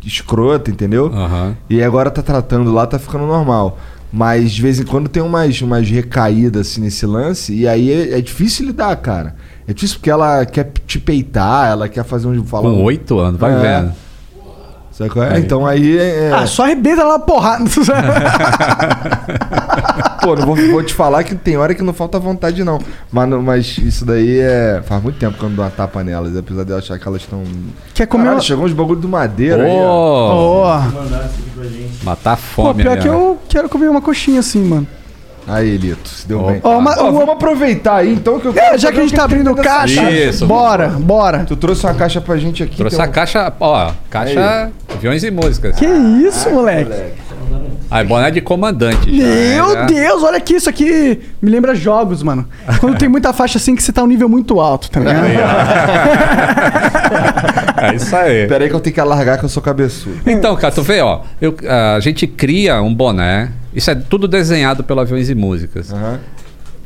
escrota, 0.03 0.71
entendeu? 0.71 1.07
Aham. 1.13 1.55
E 1.69 1.83
agora 1.83 2.09
tá 2.09 2.21
tratando 2.21 2.71
lá, 2.71 2.87
tá 2.87 2.97
ficando 2.97 3.25
normal. 3.27 3.77
Mas 4.13 4.51
de 4.51 4.61
vez 4.61 4.79
em 4.79 4.83
quando 4.83 5.07
tem 5.07 5.21
umas, 5.23 5.61
umas 5.61 5.89
recaídas 5.89 6.67
assim 6.67 6.81
nesse 6.81 7.05
lance, 7.05 7.53
e 7.53 7.65
aí 7.67 7.91
é, 7.91 8.17
é 8.17 8.21
difícil 8.21 8.65
lidar, 8.65 8.93
cara. 8.97 9.35
É 9.67 9.73
difícil 9.73 9.97
porque 9.99 10.09
ela 10.09 10.45
quer 10.45 10.69
te 10.85 10.99
peitar, 10.99 11.69
ela 11.71 11.87
quer 11.87 12.03
fazer 12.03 12.27
um. 12.27 12.43
Falar 12.45 12.63
Com 12.69 12.83
oito 12.83 13.19
anos, 13.19 13.39
vai 13.39 13.53
É. 13.53 13.59
vendo. 13.81 13.93
Sabe 14.91 15.09
qual 15.09 15.25
é? 15.25 15.39
Então 15.39 15.65
aí. 15.65 15.97
É, 15.97 16.31
Ah, 16.33 16.45
só 16.45 16.63
arrebenta 16.63 17.03
na 17.05 17.17
porrada. 17.17 17.63
Pô, 20.21 20.35
não 20.35 20.45
vou, 20.45 20.55
vou 20.55 20.83
te 20.83 20.93
falar 20.93 21.23
que 21.23 21.33
tem 21.33 21.57
hora 21.57 21.73
que 21.73 21.81
não 21.81 21.93
falta 21.93 22.19
vontade, 22.19 22.63
não. 22.63 22.77
Mas, 23.11 23.29
mas 23.29 23.77
isso 23.77 24.05
daí 24.05 24.39
é. 24.39 24.81
Faz 24.85 25.01
muito 25.01 25.17
tempo 25.17 25.37
que 25.37 25.43
eu 25.43 25.49
não 25.49 25.55
dou 25.55 25.65
uma 25.65 25.71
tapa 25.71 26.03
nelas, 26.03 26.35
apesar 26.37 26.63
de 26.63 26.71
eu 26.71 26.77
achar 26.77 26.99
que 26.99 27.07
elas 27.07 27.21
estão. 27.21 27.43
Quer 27.93 28.05
comer 28.05 28.23
Caralho, 28.23 28.37
uma... 28.39 28.43
chegou 28.43 28.65
uns 28.65 28.73
bagulho 28.73 28.99
do 28.99 29.07
madeira 29.09 29.63
aí, 29.63 29.71
ó. 29.71 30.61
Ó. 30.65 30.81
matar 32.03 32.33
a 32.33 32.35
Pô, 32.35 32.41
fome. 32.41 32.83
pior 32.83 32.91
ali, 32.93 33.01
que 33.01 33.07
eu 33.07 33.39
quero 33.47 33.69
comer 33.69 33.89
uma 33.89 34.01
coxinha 34.01 34.39
assim, 34.41 34.63
mano. 34.63 34.85
Aí, 35.53 35.75
Lito, 35.75 36.07
se 36.07 36.25
deu 36.27 36.39
Opa. 36.39 36.51
bem. 36.51 36.61
Ó, 36.63 36.77
uma- 36.77 36.95
Ó, 36.97 37.01
uma- 37.03 37.11
vamos 37.11 37.29
aproveitar 37.35 37.97
aí, 37.97 38.13
então, 38.13 38.39
que 38.39 38.47
eu 38.47 38.53
É, 38.55 38.77
já 38.77 38.89
que 38.91 38.99
a 38.99 39.01
gente 39.01 39.13
tá 39.13 39.25
abrindo 39.25 39.53
dessa 39.53 39.67
caixa, 39.67 40.09
Isso. 40.09 40.45
bora, 40.47 40.87
bora. 40.87 41.43
Tu 41.45 41.55
trouxe 41.57 41.85
uma 41.85 41.93
caixa 41.93 42.21
pra 42.21 42.37
gente 42.37 42.63
aqui. 42.63 42.77
Trouxe 42.77 42.95
tem 42.95 43.05
a 43.05 43.09
um- 43.09 43.11
caixa, 43.11 43.53
ó, 43.59 43.91
caixa 44.09 44.71
aviões 44.95 45.23
e 45.25 45.31
músicas. 45.31 45.75
Que 45.75 45.85
isso, 45.85 46.49
moleque? 46.51 47.19
Ah, 47.93 48.05
boné 48.05 48.31
de 48.31 48.39
comandante. 48.39 49.13
já, 49.13 49.25
Meu 49.27 49.73
já. 49.73 49.83
Deus, 49.83 50.23
olha 50.23 50.37
aqui, 50.37 50.53
isso 50.55 50.69
aqui 50.69 51.19
me 51.41 51.51
lembra 51.51 51.75
jogos, 51.75 52.23
mano. 52.23 52.47
Quando 52.79 52.97
tem 52.97 53.09
muita 53.09 53.33
faixa 53.33 53.57
assim 53.57 53.75
que 53.75 53.83
você 53.83 53.91
tá 53.91 54.01
um 54.01 54.07
nível 54.07 54.29
muito 54.29 54.61
alto, 54.61 54.89
tá 54.89 55.01
ligado? 55.01 55.25
É 57.81 57.95
isso 57.95 58.15
aí. 58.15 58.47
Pera 58.47 58.63
aí 58.63 58.69
que 58.69 58.75
eu 58.75 58.79
tenho 58.79 58.93
que 58.93 58.99
alargar 58.99 59.37
que 59.39 59.45
eu 59.45 59.49
sou 59.49 59.61
cabeçudo. 59.61 60.17
Então, 60.25 60.55
cara, 60.55 60.73
tu 60.73 60.81
vê, 60.83 61.01
ó, 61.01 61.21
eu- 61.41 61.55
a 61.95 61.99
gente 61.99 62.27
cria 62.27 62.81
um 62.81 62.93
boné, 62.93 63.49
isso 63.73 63.89
é 63.91 63.95
tudo 63.95 64.27
desenhado 64.27 64.83
pelo 64.83 64.99
Aviões 64.99 65.29
e 65.29 65.35
Músicas, 65.35 65.91
Aham. 65.93 66.19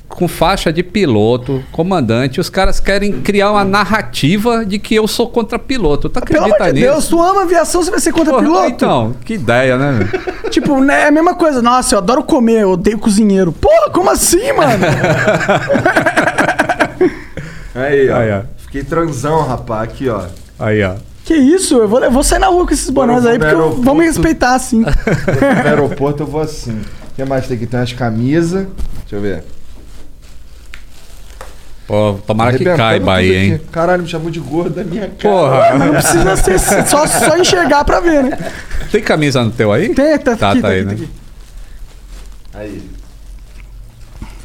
com 0.08 0.28
faixa 0.28 0.72
de 0.72 0.84
piloto, 0.84 1.64
comandante, 1.72 2.40
os 2.40 2.50
caras 2.50 2.80
querem 2.80 3.22
criar 3.22 3.52
uma 3.52 3.66
narrativa 3.66 4.64
de 4.66 4.78
que 4.80 4.96
eu 4.96 5.08
sou 5.08 5.28
contra 5.30 5.58
piloto. 5.60 6.08
Tu 6.10 6.14
Pelo 6.14 6.24
acredita 6.46 6.56
amor 6.64 6.74
de 6.74 6.80
nisso? 6.80 6.92
Deus, 6.94 7.08
tu 7.08 7.22
ama 7.22 7.42
aviação, 7.42 7.84
você 7.84 7.92
vai 7.92 8.00
ser 8.00 8.14
contra 8.14 8.32
Porra, 8.34 8.44
piloto? 8.44 8.68
Então, 8.68 9.16
que 9.26 9.34
ideia, 9.34 9.78
né? 9.78 9.92
meu? 9.92 10.36
Tipo, 10.56 10.80
né, 10.80 11.02
é 11.02 11.08
a 11.08 11.12
mesma 11.12 11.36
coisa. 11.36 11.62
Nossa, 11.62 11.96
eu 11.96 12.00
adoro 12.00 12.24
comer, 12.24 12.62
eu 12.62 12.72
odeio 12.72 12.98
cozinheiro. 12.98 13.52
Porra, 13.52 13.90
como 13.92 14.10
assim, 14.10 14.54
mano? 14.54 14.86
Aí, 17.76 18.10
ó. 18.10 18.18
Aí, 18.18 18.32
ó. 18.32 18.42
Fiquei 18.58 18.84
transão, 18.84 19.44
rapaz. 19.46 19.84
Aqui, 19.90 20.10
ó. 20.10 20.24
Aí, 20.60 20.84
ó. 20.84 20.96
Que 21.26 21.34
isso? 21.36 21.76
Eu 21.78 21.88
vou, 21.88 22.04
eu 22.04 22.12
vou 22.12 22.24
sair 22.24 22.40
na 22.40 22.48
rua 22.48 22.66
com 22.68 22.74
esses 22.74 22.90
bonés 22.90 23.26
aí, 23.26 23.38
porque 23.40 23.54
eu- 23.54 23.82
vão 23.82 23.96
me 23.96 24.06
respeitar, 24.06 24.56
assim. 24.56 24.82
No 24.82 24.88
aeroporto 25.68 26.24
eu 26.24 26.28
vou 26.28 26.42
assim. 26.42 26.80
O 27.12 27.16
que 27.16 27.26
mais 27.26 27.48
tem 27.48 27.58
aqui? 27.58 27.66
Tem 27.66 27.80
umas 27.80 27.94
camisas. 27.94 28.68
Deixa 29.02 29.16
eu 29.16 29.22
ver. 29.22 29.44
Pô, 31.88 32.14
tomara 32.26 32.58
que 32.58 32.64
caiba 32.66 33.14
aí, 33.16 33.30
aqui. 33.30 33.38
hein? 33.54 33.62
Caralho, 33.72 34.02
me 34.04 34.10
chamou 34.10 34.32
de 34.32 34.40
gordo 34.40 34.72
da 34.76 34.84
minha 34.84 35.08
cara. 35.08 35.18
Porra, 35.20 35.78
Não 35.78 35.92
precisa 35.94 36.36
ser 36.36 36.60
só, 36.88 37.06
só 37.06 37.38
enxergar 37.38 37.86
pra 37.86 38.00
ver, 38.00 38.24
né? 38.24 38.52
tem 38.92 39.04
camisa 39.04 39.44
no 39.44 39.52
teu 39.52 39.72
aí? 39.72 39.94
Tem, 39.94 40.18
tá, 40.18 40.36
Tá, 40.36 40.52
aqui, 40.52 40.62
tá 40.62 40.68
tá 40.68 40.74
aí, 40.74 40.80
aqui, 40.82 40.86
tá 40.90 40.96
né? 40.96 41.04
aqui. 41.04 41.10
Aí, 42.56 42.90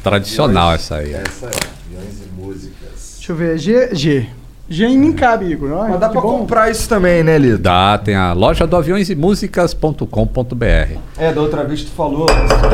Tradicional 0.03 0.73
essa 0.73 0.95
aí. 0.97 1.13
essa 1.13 1.47
é. 1.47 1.49
Aviões 1.49 2.15
e 2.21 2.41
músicas. 2.41 3.13
Deixa 3.17 3.31
eu 3.31 3.35
ver, 3.35 3.57
G, 3.57 3.89
G. 3.95 4.27
G 4.71 4.85
em 4.85 4.97
mim 4.97 5.11
cabe, 5.11 5.45
Igor. 5.51 5.69
Mas 5.89 5.99
dá 5.99 6.07
pra 6.09 6.21
bom. 6.21 6.39
comprar 6.39 6.71
isso 6.71 6.87
também, 6.87 7.23
né, 7.23 7.37
Lido? 7.37 7.57
Dá, 7.57 7.97
tem 7.97 8.15
a 8.15 8.33
loja 8.33 8.65
do 8.65 8.75
aviões 8.75 9.09
e 9.09 9.15
músicas.com.br. 9.15 10.97
É, 11.17 11.31
da 11.33 11.41
outra 11.41 11.63
vez 11.63 11.83
tu 11.83 11.91
falou. 11.91 12.25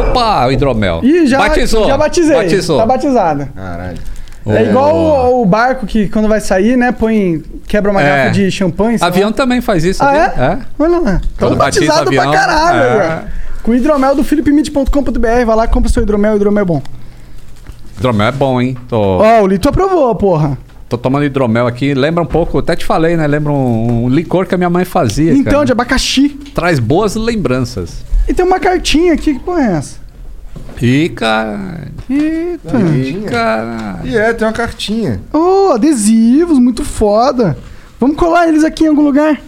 Opa, 0.10 0.46
o 0.48 0.52
hidromel. 0.52 1.02
Ih, 1.04 1.28
já, 1.28 1.40
Batizou. 1.40 1.88
já 1.88 1.98
batizei. 1.98 2.36
Batizou. 2.38 2.78
Tá 2.78 2.86
batizada. 2.86 3.50
Caralho. 3.56 3.98
É 4.46 4.64
igual 4.64 4.96
o, 4.96 5.42
o 5.42 5.46
barco 5.46 5.86
que 5.86 6.08
quando 6.08 6.28
vai 6.30 6.40
sair, 6.40 6.78
né, 6.78 6.94
põe, 6.94 7.44
quebra 7.68 7.92
uma 7.92 8.02
É. 8.02 8.06
garrafa 8.06 8.32
de 8.32 8.50
champanhe. 8.50 8.98
sei 8.98 9.06
lá. 9.06 9.14
Avião 9.14 9.32
também 9.34 9.60
faz 9.60 9.84
isso, 9.84 10.02
Ah, 10.02 10.06
sabia? 10.06 10.44
é? 10.46 10.58
Olha 10.80 11.00
lá. 11.00 11.22
Tô 11.38 11.48
Quando 11.48 11.58
batiza 11.58 11.86
batizado 11.88 12.12
pra 12.12 12.22
avião, 12.24 12.34
caralho, 12.34 13.02
é. 13.02 13.24
Com 13.62 13.72
o 13.72 13.76
hidromel 13.76 14.16
do 14.16 14.24
philipmid.com.br. 14.24 15.46
Vai 15.46 15.56
lá, 15.56 15.68
compra 15.68 15.90
seu 15.90 16.02
hidromel, 16.02 16.34
o 16.34 16.36
hidromel 16.38 16.62
é 16.62 16.66
bom. 16.66 16.82
Hidromel 17.98 18.28
é 18.28 18.32
bom, 18.32 18.62
hein? 18.62 18.78
Tô, 18.88 18.98
Ó, 19.18 19.42
o 19.42 19.48
Lito 19.48 19.68
aprovou, 19.68 20.16
porra. 20.16 20.58
Tô 20.88 20.98
tomando 20.98 21.26
hidromel 21.26 21.68
aqui. 21.68 21.94
Lembra 21.94 22.24
um 22.24 22.28
pouco, 22.28 22.60
até 22.60 22.76
te 22.76 22.86
falei, 22.86 23.16
né? 23.18 23.28
Lembra 23.28 23.52
um, 23.52 24.06
um 24.06 24.10
licor 24.10 24.46
que 24.46 24.56
a 24.56 24.58
minha 24.58 24.70
mãe 24.70 24.86
fazia. 24.86 25.34
Então, 25.34 25.54
cara. 25.54 25.66
de 25.66 25.72
abacaxi. 25.72 26.30
Traz 26.54 26.80
boas 26.80 27.16
lembranças. 27.16 28.04
E 28.28 28.34
tem 28.34 28.46
uma 28.46 28.60
cartinha 28.60 29.14
aqui, 29.14 29.34
que 29.34 29.40
porra 29.40 29.62
é 29.62 29.72
essa? 29.78 30.08
E, 30.82 31.10
cara. 31.10 31.88
Eita. 32.10 32.80
E, 32.80 33.24
cara. 33.28 34.00
E 34.04 34.16
é, 34.16 34.34
tem 34.34 34.48
uma 34.48 34.54
cartinha. 34.54 35.22
Oh, 35.34 35.72
adesivos, 35.74 36.60
muito 36.60 36.84
foda. 36.84 37.58
Vamos 38.00 38.16
colar 38.16 38.48
eles 38.48 38.64
aqui 38.64 38.84
em 38.84 38.88
algum 38.88 39.02
lugar. 39.02 39.42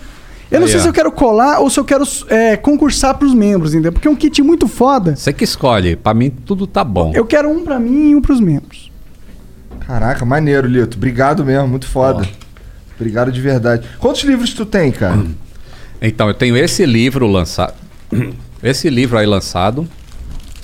Eu 0.52 0.60
não 0.60 0.66
Aí, 0.66 0.72
sei 0.72 0.80
ó. 0.80 0.84
se 0.84 0.90
eu 0.90 0.94
quero 0.94 1.12
colar 1.12 1.60
ou 1.60 1.70
se 1.70 1.80
eu 1.80 1.86
quero 1.86 2.04
é, 2.28 2.58
concursar 2.58 3.14
pros 3.14 3.36
membros, 3.36 3.74
entendeu? 3.74 3.92
Porque 3.92 4.08
é 4.08 4.12
um 4.12 4.16
kit 4.16 4.42
muito 4.42 4.68
foda. 4.68 5.16
Você 5.16 5.32
que 5.32 5.44
escolhe. 5.44 5.96
Pra 5.96 6.14
mim, 6.14 6.32
tudo 6.32 6.66
tá 6.66 6.84
bom. 6.84 7.12
Eu 7.14 7.26
quero 7.26 7.50
um 7.50 7.64
pra 7.64 7.80
mim 7.80 8.10
e 8.10 8.16
um 8.16 8.22
pros 8.22 8.40
membros. 8.40 8.90
Caraca, 9.90 10.24
maneiro, 10.24 10.68
Lito. 10.68 10.98
Obrigado 10.98 11.44
mesmo, 11.44 11.68
muito 11.68 11.88
foda. 11.88 12.30
Obrigado 12.96 13.32
de 13.32 13.42
verdade. 13.42 13.88
Quantos 13.98 14.22
livros 14.24 14.54
tu 14.54 14.64
tem, 14.64 14.92
cara? 14.92 15.18
Então, 16.02 16.30
eu 16.30 16.34
tenho 16.34 16.56
esse 16.56 16.86
livro 16.86 17.28
lançado. 17.28 17.74
Esse 18.64 18.90
livro 18.90 19.18
aí 19.18 19.26
lançado. 19.26 19.86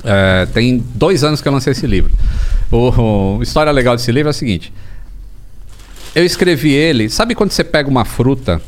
É, 0.02 0.46
tem 0.46 0.82
dois 0.96 1.26
anos 1.26 1.42
que 1.42 1.48
eu 1.50 1.52
lancei 1.52 1.72
esse 1.72 1.86
livro. 1.86 2.10
O, 2.72 3.38
o- 3.38 3.44
história 3.44 3.70
legal 3.70 3.98
desse 3.98 4.14
livro 4.14 4.30
é 4.30 4.32
a 4.32 4.34
seguinte. 4.34 4.72
Eu 6.14 6.24
escrevi 6.24 6.72
ele. 6.72 7.10
Sabe 7.10 7.36
quando 7.36 7.52
você 7.52 7.66
pega 7.66 7.90
uma 7.90 8.06
fruta 8.06 8.62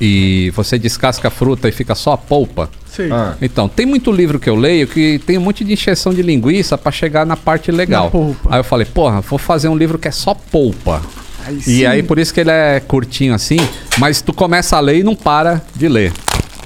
e 0.00 0.50
você 0.54 0.78
descasca 0.78 1.28
a 1.28 1.30
fruta 1.30 1.68
e 1.68 1.72
fica 1.72 1.94
só 1.94 2.12
a 2.12 2.18
polpa? 2.18 2.68
Sei. 2.90 3.10
Ah. 3.12 3.34
Então, 3.40 3.68
tem 3.68 3.84
muito 3.86 4.10
livro 4.12 4.38
que 4.38 4.48
eu 4.48 4.56
leio 4.56 4.86
que 4.86 5.18
tem 5.26 5.38
um 5.38 5.40
monte 5.42 5.64
de 5.64 5.72
encheção 5.72 6.12
de 6.14 6.22
linguiça 6.22 6.76
pra 6.78 6.90
chegar 6.92 7.24
na 7.26 7.36
parte 7.36 7.70
legal. 7.70 8.10
Na. 8.44 8.54
Aí 8.56 8.60
eu 8.60 8.64
falei, 8.64 8.86
porra, 8.86 9.20
vou 9.20 9.38
fazer 9.38 9.68
um 9.68 9.76
livro 9.76 9.98
que 9.98 10.08
é 10.08 10.10
só 10.12 10.34
polpa. 10.34 11.02
Aí 11.46 11.56
E 11.58 11.60
sim. 11.62 11.86
aí, 11.86 12.02
por 12.02 12.18
isso 12.18 12.32
que 12.34 12.40
ele 12.40 12.50
é 12.50 12.80
curtinho 12.80 13.34
assim, 13.34 13.58
mas 13.98 14.20
tu 14.20 14.32
começa 14.32 14.76
a 14.76 14.80
ler 14.80 14.98
e 14.98 15.02
não 15.02 15.14
para 15.14 15.62
de 15.74 15.88
ler. 15.88 16.12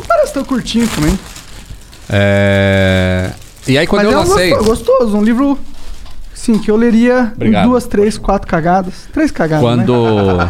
Parece 0.09 0.33
tão 0.33 0.45
curtinho 0.45 0.89
também. 0.89 1.19
É... 2.09 3.31
E 3.67 3.77
aí, 3.79 3.87
quando 3.87 4.05
Mas 4.07 4.13
eu 4.13 4.21
é 4.21 4.25
lancei. 4.25 4.51
gostoso, 4.65 5.17
um 5.17 5.23
livro, 5.23 5.59
sim, 6.41 6.59
que 6.59 6.71
eu 6.71 6.77
leria 6.77 7.33
Obrigado. 7.35 7.65
em 7.65 7.69
duas, 7.69 7.87
três, 7.87 8.17
quatro 8.19 8.49
cagadas. 8.49 8.95
Três 9.13 9.31
cagadas, 9.31 9.63
Quando. 9.65 10.37
né? 10.39 10.49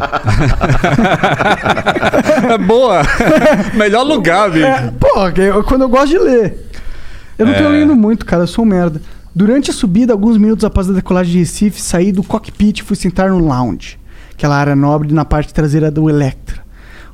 é 2.55 2.59
boa! 2.59 3.03
Melhor 3.75 4.03
lugar, 4.05 4.51
bicho. 4.51 4.65
É, 4.67 4.91
porra, 4.99 5.33
que 5.33 5.41
eu- 5.41 5.63
quando 5.65 5.83
eu 5.83 5.89
gosto 5.89 6.09
de 6.09 6.19
ler. 6.19 6.67
Eu 7.39 7.47
não 7.47 7.55
tô 7.55 7.61
É. 7.65 7.69
lendo 7.69 7.95
muito, 7.97 8.25
cara, 8.27 8.43
eu 8.43 8.47
sou 8.47 8.65
um 8.65 8.69
merda. 8.69 9.01
Durante 9.35 9.71
a 9.71 9.75
subida, 9.75 10.13
alguns 10.13 10.37
minutos 10.37 10.65
após 10.65 10.91
a 10.91 10.93
decolagem 10.93 11.33
de 11.33 11.39
Recife, 11.39 11.81
saí 11.81 12.13
do 12.13 12.23
cockpit 12.23 12.81
e 12.81 12.83
fui 12.83 12.97
sentar 12.97 13.31
no 13.31 13.39
lounge. 13.39 13.99
Aquela 14.33 14.57
área 14.57 14.75
nobre 14.77 15.13
na 15.13 15.25
parte 15.25 15.53
traseira 15.55 15.91
do 15.91 16.09
Electra. 16.11 16.61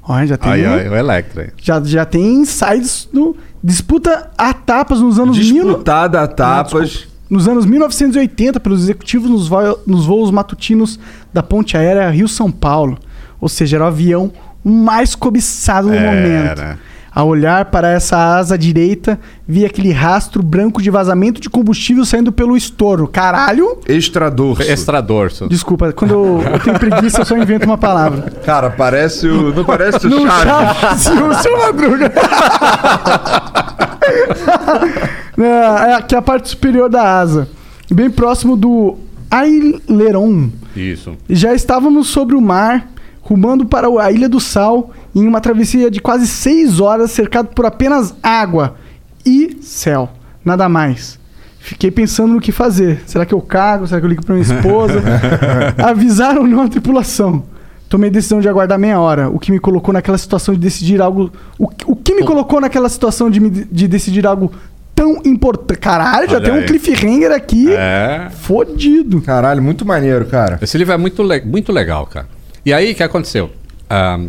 Olha, 0.09 0.27
já 0.27 0.37
tem, 0.37 0.53
Aí, 0.53 0.65
aí, 0.65 0.89
o 0.89 0.95
Electra. 0.97 1.53
Já, 1.61 1.83
já 1.83 2.05
tem 2.05 2.35
insights 2.37 3.09
no... 3.13 3.37
Disputa 3.63 4.31
a 4.39 4.53
tapas 4.55 5.01
nos 5.01 5.19
anos... 5.19 5.37
mil- 5.37 5.65
Disputada 5.67 6.21
a 6.21 6.27
Não, 6.27 6.35
tapas. 6.35 6.89
desculpa. 6.91 7.16
Nos 7.29 7.49
anos 7.49 7.67
1980, 7.67 8.61
pelos 8.61 8.83
executivos 8.83 9.29
nos, 9.31 9.49
vo- 9.49 9.79
nos 9.87 10.07
voos 10.07 10.31
matutinos 10.31 10.99
da 11.33 11.43
ponte 11.43 11.77
aérea 11.77 12.09
Rio-São 12.11 12.51
Paulo. 12.51 12.99
Ou 13.41 13.49
seja, 13.49 13.77
era 13.77 13.85
o 13.85 13.89
avião 13.89 14.33
mais 14.65 15.15
cobiçado 15.15 15.89
no 15.89 15.95
momento. 15.99 16.79
Ao 17.13 17.27
olhar 17.29 17.65
para 17.67 17.89
essa 17.91 18.37
asa 18.37 18.59
direita, 18.59 19.19
vi 19.49 19.65
aquele 19.65 19.91
rastro 19.91 20.43
branco 20.43 20.83
de 20.83 20.91
vazamento 20.91 21.41
de 21.41 21.49
combustível 21.49 22.05
saindo 22.05 22.31
pelo 22.31 22.55
estouro. 22.57 23.09
Caralho! 23.09 23.79
Extradorso. 23.89 24.63
Extradorso. 24.63 25.49
Desculpa, 25.49 25.93
quando 25.95 26.11
eu, 26.13 26.43
eu 26.53 26.59
tenho 26.61 26.79
preguiça, 26.79 27.23
eu 27.23 27.25
só 27.25 27.37
invento 27.39 27.65
uma 27.65 27.79
palavra. 27.79 28.31
Cara, 28.45 28.69
parece 28.69 29.27
o. 29.29 29.55
Não 29.55 29.65
parece 29.65 30.07
o 30.07 30.11
No 30.11 30.27
Chaves? 30.27 31.03
Chaves 31.03 31.07
o 31.39 31.43
seu 31.43 31.59
Madruga. 31.59 32.13
é, 35.39 35.95
aqui 35.95 36.15
é 36.15 36.19
a 36.19 36.23
parte 36.23 36.49
superior 36.49 36.89
da 36.89 37.19
asa. 37.19 37.49
Bem 37.91 38.11
próximo 38.11 38.57
do 38.57 38.97
aileron. 39.31 40.49
Isso. 40.75 41.15
E 41.29 41.35
já 41.35 41.55
estávamos 41.55 42.09
sobre 42.09 42.35
o 42.35 42.41
mar, 42.41 42.89
rumando 43.23 43.65
para 43.67 43.87
a 44.03 44.13
Ilha 44.13 44.29
do 44.29 44.41
Sal, 44.41 44.91
em 45.15 45.27
uma 45.27 45.41
travessia 45.41 45.91
de 45.91 46.01
quase 46.01 46.27
seis 46.27 46.81
horas, 46.81 47.11
cercado 47.11 47.49
por 47.49 47.65
apenas 47.67 48.15
água 48.23 48.77
e 49.25 49.57
céu. 49.61 50.11
Nada 50.45 50.69
mais. 50.69 51.19
Fiquei 51.59 51.91
pensando 51.91 52.35
no 52.35 52.41
que 52.41 52.53
fazer. 52.53 53.03
Será 53.07 53.27
que 53.27 53.35
eu 53.35 53.41
cago? 53.41 53.87
Será 53.89 54.01
que 54.01 54.07
eu 54.07 54.11
ligo 54.11 54.25
para 54.25 54.35
minha 54.37 54.47
esposa? 54.47 55.03
Avisaram 55.85 56.47
não 56.47 56.63
a 56.63 56.69
tripulação. 56.69 57.43
Tomei 57.89 58.09
a 58.11 58.13
decisão 58.13 58.41
de 58.41 58.49
aguardar 58.49 58.79
meia 58.79 58.99
hora, 59.01 59.29
o 59.29 59.39
que 59.39 59.51
me 59.53 59.59
colocou 59.61 59.93
naquela 59.95 60.19
situação 60.19 60.55
de 60.55 60.61
decidir 60.61 61.01
algo. 61.01 61.31
O, 61.59 61.69
o 61.87 61.97
que 61.97 62.15
me 62.15 62.25
colocou 62.25 62.61
naquela 62.61 62.89
situação 62.89 63.31
de, 63.31 63.39
me- 63.41 63.51
de 63.51 63.87
decidir 63.89 64.27
algo 64.27 64.53
tão 64.97 65.21
importante. 65.25 65.79
Caralho, 65.79 66.29
já 66.29 66.37
Olha 66.39 66.45
tem 66.45 66.53
um 66.55 66.57
aí. 66.59 66.67
cliffhanger 66.67 67.31
aqui. 67.31 67.73
É. 67.73 68.29
Fodido. 68.31 69.21
Caralho, 69.21 69.63
muito 69.63 69.85
maneiro, 69.87 70.25
cara. 70.27 70.59
Esse 70.61 70.77
livro 70.77 70.93
é 70.93 70.97
muito, 70.97 71.23
le- 71.23 71.43
muito 71.43 71.71
legal, 71.71 72.07
cara. 72.07 72.27
E 72.65 72.73
aí, 72.73 72.91
o 72.91 72.95
que 72.97 73.03
aconteceu? 73.05 73.51
Ahn, 73.89 74.29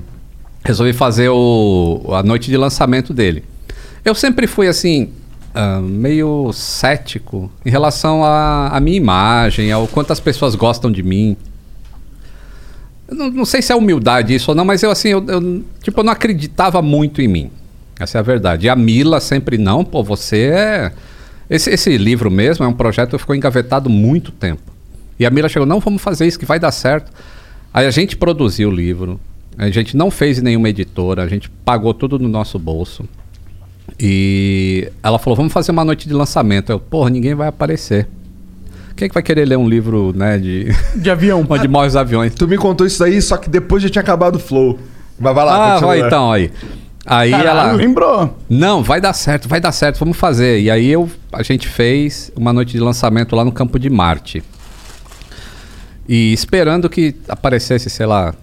resolvi 0.63 0.93
fazer 0.93 1.29
o, 1.29 2.03
a 2.11 2.21
noite 2.21 2.51
de 2.51 2.57
lançamento 2.57 3.11
dele. 3.13 3.43
Eu 4.05 4.13
sempre 4.13 4.45
fui, 4.45 4.67
assim, 4.67 5.09
meio 5.81 6.51
cético 6.53 7.49
em 7.65 7.69
relação 7.71 8.23
à 8.23 8.67
à 8.67 8.79
minha 8.79 8.95
imagem, 8.97 9.71
ao 9.71 9.87
quanto 9.87 10.13
as 10.13 10.19
pessoas 10.19 10.53
gostam 10.53 10.91
de 10.91 11.01
mim. 11.01 11.35
Eu 13.07 13.15
não, 13.15 13.31
não 13.31 13.45
sei 13.45 13.61
se 13.61 13.71
é 13.71 13.75
humildade 13.75 14.35
isso 14.35 14.51
ou 14.51 14.55
não, 14.55 14.65
mas 14.65 14.83
eu, 14.83 14.91
assim, 14.91 15.09
eu, 15.09 15.25
eu, 15.27 15.63
tipo, 15.81 15.99
eu 15.99 16.03
não 16.03 16.11
acreditava 16.13 16.81
muito 16.81 17.21
em 17.21 17.27
mim. 17.27 17.49
Essa 17.99 18.17
é 18.17 18.19
a 18.19 18.23
verdade. 18.23 18.67
E 18.67 18.69
a 18.69 18.75
Mila 18.75 19.19
sempre 19.19 19.57
não, 19.57 19.83
pô, 19.83 20.03
você 20.03 20.51
é... 20.53 20.91
Esse, 21.49 21.69
esse 21.69 21.97
livro 21.97 22.29
mesmo 22.29 22.65
é 22.65 22.67
um 22.67 22.73
projeto 22.73 23.11
que 23.11 23.17
ficou 23.17 23.35
engavetado 23.35 23.89
muito 23.89 24.31
tempo. 24.31 24.61
E 25.19 25.25
a 25.25 25.29
Mila 25.29 25.49
chegou, 25.49 25.65
não, 25.65 25.79
vamos 25.79 26.01
fazer 26.01 26.27
isso 26.27 26.37
que 26.37 26.45
vai 26.45 26.59
dar 26.59 26.71
certo. 26.71 27.11
Aí 27.73 27.85
a 27.85 27.91
gente 27.91 28.17
produziu 28.17 28.69
o 28.69 28.71
livro, 28.71 29.19
a 29.57 29.69
gente 29.69 29.95
não 29.95 30.11
fez 30.11 30.41
nenhuma 30.41 30.69
editora, 30.69 31.23
a 31.23 31.27
gente 31.27 31.49
pagou 31.63 31.93
tudo 31.93 32.19
no 32.19 32.27
nosso 32.27 32.59
bolso. 32.59 33.05
E 33.99 34.91
ela 35.01 35.17
falou, 35.17 35.35
vamos 35.35 35.53
fazer 35.53 35.71
uma 35.71 35.85
noite 35.85 36.07
de 36.07 36.13
lançamento. 36.13 36.71
Eu, 36.71 36.79
porra, 36.79 37.09
ninguém 37.09 37.33
vai 37.33 37.47
aparecer. 37.47 38.07
Quem 38.95 39.05
é 39.05 39.09
que 39.09 39.13
vai 39.13 39.23
querer 39.23 39.45
ler 39.45 39.57
um 39.57 39.67
livro, 39.67 40.13
né, 40.15 40.37
de... 40.37 40.67
De 40.95 41.09
avião. 41.09 41.45
onde 41.47 41.67
morre 41.67 41.87
os 41.87 41.95
aviões? 41.95 42.33
Tu 42.35 42.47
me 42.47 42.57
contou 42.57 42.85
isso 42.85 43.03
aí, 43.03 43.21
só 43.21 43.37
que 43.37 43.49
depois 43.49 43.81
já 43.81 43.89
tinha 43.89 44.01
acabado 44.01 44.35
o 44.35 44.39
flow. 44.39 44.77
Mas 45.19 45.33
vai 45.33 45.45
lá, 45.45 45.75
ah, 45.75 45.79
vai 45.79 46.01
então, 46.01 46.31
aí. 46.31 46.51
Aí 47.07 47.31
Caralho, 47.31 47.47
ela... 47.49 47.71
lembrou. 47.71 48.37
Não, 48.49 48.83
vai 48.83 48.99
dar 48.99 49.13
certo, 49.13 49.47
vai 49.47 49.61
dar 49.61 49.71
certo, 49.71 49.97
vamos 49.99 50.17
fazer. 50.17 50.59
E 50.59 50.69
aí 50.69 50.87
eu, 50.89 51.09
a 51.31 51.41
gente 51.41 51.67
fez 51.67 52.31
uma 52.35 52.51
noite 52.51 52.73
de 52.73 52.79
lançamento 52.79 53.35
lá 53.35 53.45
no 53.45 53.51
Campo 53.51 53.79
de 53.79 53.89
Marte. 53.89 54.43
E 56.07 56.31
esperando 56.33 56.89
que 56.89 57.15
aparecesse, 57.27 57.89
sei 57.89 58.05
lá, 58.05 58.33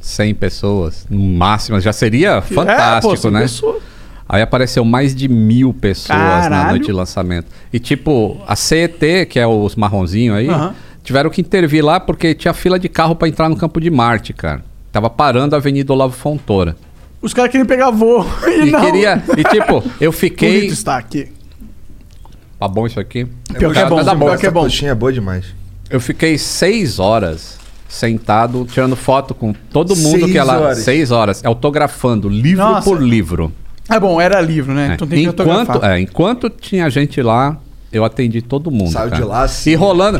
100 0.00 0.34
pessoas, 0.34 1.06
no 1.10 1.18
máximo, 1.18 1.78
já 1.80 1.92
seria 1.92 2.40
fantástico, 2.40 3.14
É, 3.14 3.16
pô, 3.18 3.30
né? 3.30 3.40
pessoas. 3.42 3.82
Aí 4.28 4.40
apareceu 4.42 4.84
mais 4.84 5.14
de 5.14 5.28
mil 5.28 5.74
pessoas 5.74 6.18
na 6.18 6.40
Caralho. 6.42 6.68
noite 6.70 6.86
de 6.86 6.92
lançamento. 6.92 7.46
E 7.72 7.78
tipo, 7.80 8.40
a 8.46 8.54
CET, 8.54 9.26
que 9.28 9.40
é 9.40 9.46
os 9.46 9.74
marronzinhos 9.74 10.36
aí, 10.36 10.46
tiveram 11.02 11.28
que 11.30 11.40
intervir 11.40 11.84
lá 11.84 11.98
porque 11.98 12.32
tinha 12.34 12.54
fila 12.54 12.78
de 12.78 12.88
carro 12.88 13.16
pra 13.16 13.26
entrar 13.28 13.48
no 13.48 13.56
Campo 13.56 13.80
de 13.80 13.90
Marte, 13.90 14.32
cara. 14.32 14.62
Tava 14.92 15.10
parando 15.10 15.54
a 15.54 15.58
Avenida 15.58 15.92
Olavo 15.92 16.12
Fontoura. 16.14 16.76
Os 17.22 17.34
caras 17.34 17.50
querem 17.50 17.66
pegar 17.66 17.90
voo. 17.90 18.24
E, 18.48 18.68
E 18.68 18.70
não. 18.70 18.80
queria. 18.80 19.22
E 19.36 19.44
tipo, 19.44 19.82
eu 20.00 20.10
O 20.10 20.12
fiquei. 20.12 20.60
Lito 20.62 20.72
está 20.72 20.96
aqui. 20.96 21.28
Tá 22.58 22.68
bom 22.68 22.86
isso 22.86 23.00
aqui? 23.00 23.26
Pior 23.58 23.72
que 23.72 23.78
é 23.78 23.86
bom, 23.88 24.04
tá 24.04 24.14
pior 24.14 24.38
que 24.38 24.46
é 24.46 24.50
bom. 24.50 24.62
coxinha 24.62 24.90
é 24.90 24.94
boa 24.94 25.12
demais. 25.12 25.46
Eu 25.88 26.00
fiquei 26.00 26.36
seis 26.38 26.98
horas 26.98 27.58
sentado, 27.88 28.66
tirando 28.70 28.94
foto 28.94 29.34
com 29.34 29.52
todo 29.52 29.96
mundo 29.96 30.20
Seis 30.20 30.32
que 30.32 30.38
ela. 30.38 30.58
horas. 30.60 30.78
Seis 30.78 31.10
horas, 31.10 31.44
autografando, 31.44 32.28
livro 32.28 32.62
Nossa. 32.64 32.88
por 32.88 33.02
livro. 33.02 33.50
É 33.88 33.98
bom, 33.98 34.20
era 34.20 34.40
livro, 34.40 34.72
né? 34.72 34.90
É. 34.90 34.94
Então 34.94 35.08
tem 35.08 35.24
que 35.24 35.24
enquanto, 35.30 35.50
autografar. 35.50 35.90
é, 35.90 36.00
enquanto 36.00 36.48
tinha 36.50 36.88
gente 36.90 37.20
lá, 37.22 37.58
eu 37.92 38.04
atendi 38.04 38.40
todo 38.42 38.70
mundo. 38.70 38.92
Saiu 38.92 39.10
cara. 39.10 39.22
de 39.22 39.26
lá, 39.28 39.42
assim. 39.42 39.70
E 39.70 39.74
rolando, 39.74 40.18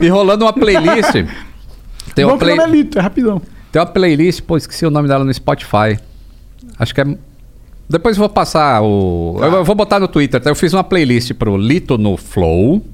e 0.00 0.08
rolando 0.08 0.44
uma 0.44 0.52
playlist. 0.52 1.12
Tem 2.14 2.24
Bom 2.24 2.32
uma, 2.32 2.38
que 2.38 2.44
play, 2.44 2.56
não 2.56 2.64
é 2.64 2.68
Lito, 2.68 2.98
é 2.98 3.02
rapidão. 3.02 3.40
tem 3.72 3.80
uma 3.80 3.86
playlist, 3.86 4.40
pô, 4.42 4.56
esqueci 4.56 4.84
o 4.86 4.90
nome 4.90 5.06
dela 5.08 5.24
no 5.24 5.32
Spotify. 5.34 5.98
Acho 6.78 6.94
que 6.94 7.00
é. 7.00 7.04
Depois 7.88 8.16
vou 8.16 8.28
passar 8.28 8.82
o. 8.82 9.36
Tá. 9.38 9.46
Eu 9.46 9.64
vou 9.64 9.74
botar 9.74 10.00
no 10.00 10.08
Twitter. 10.08 10.40
tá? 10.40 10.50
Eu 10.50 10.54
fiz 10.54 10.72
uma 10.72 10.84
playlist 10.84 11.32
pro 11.34 11.56
Lito 11.56 11.98
no 11.98 12.16
Flow. 12.16 12.84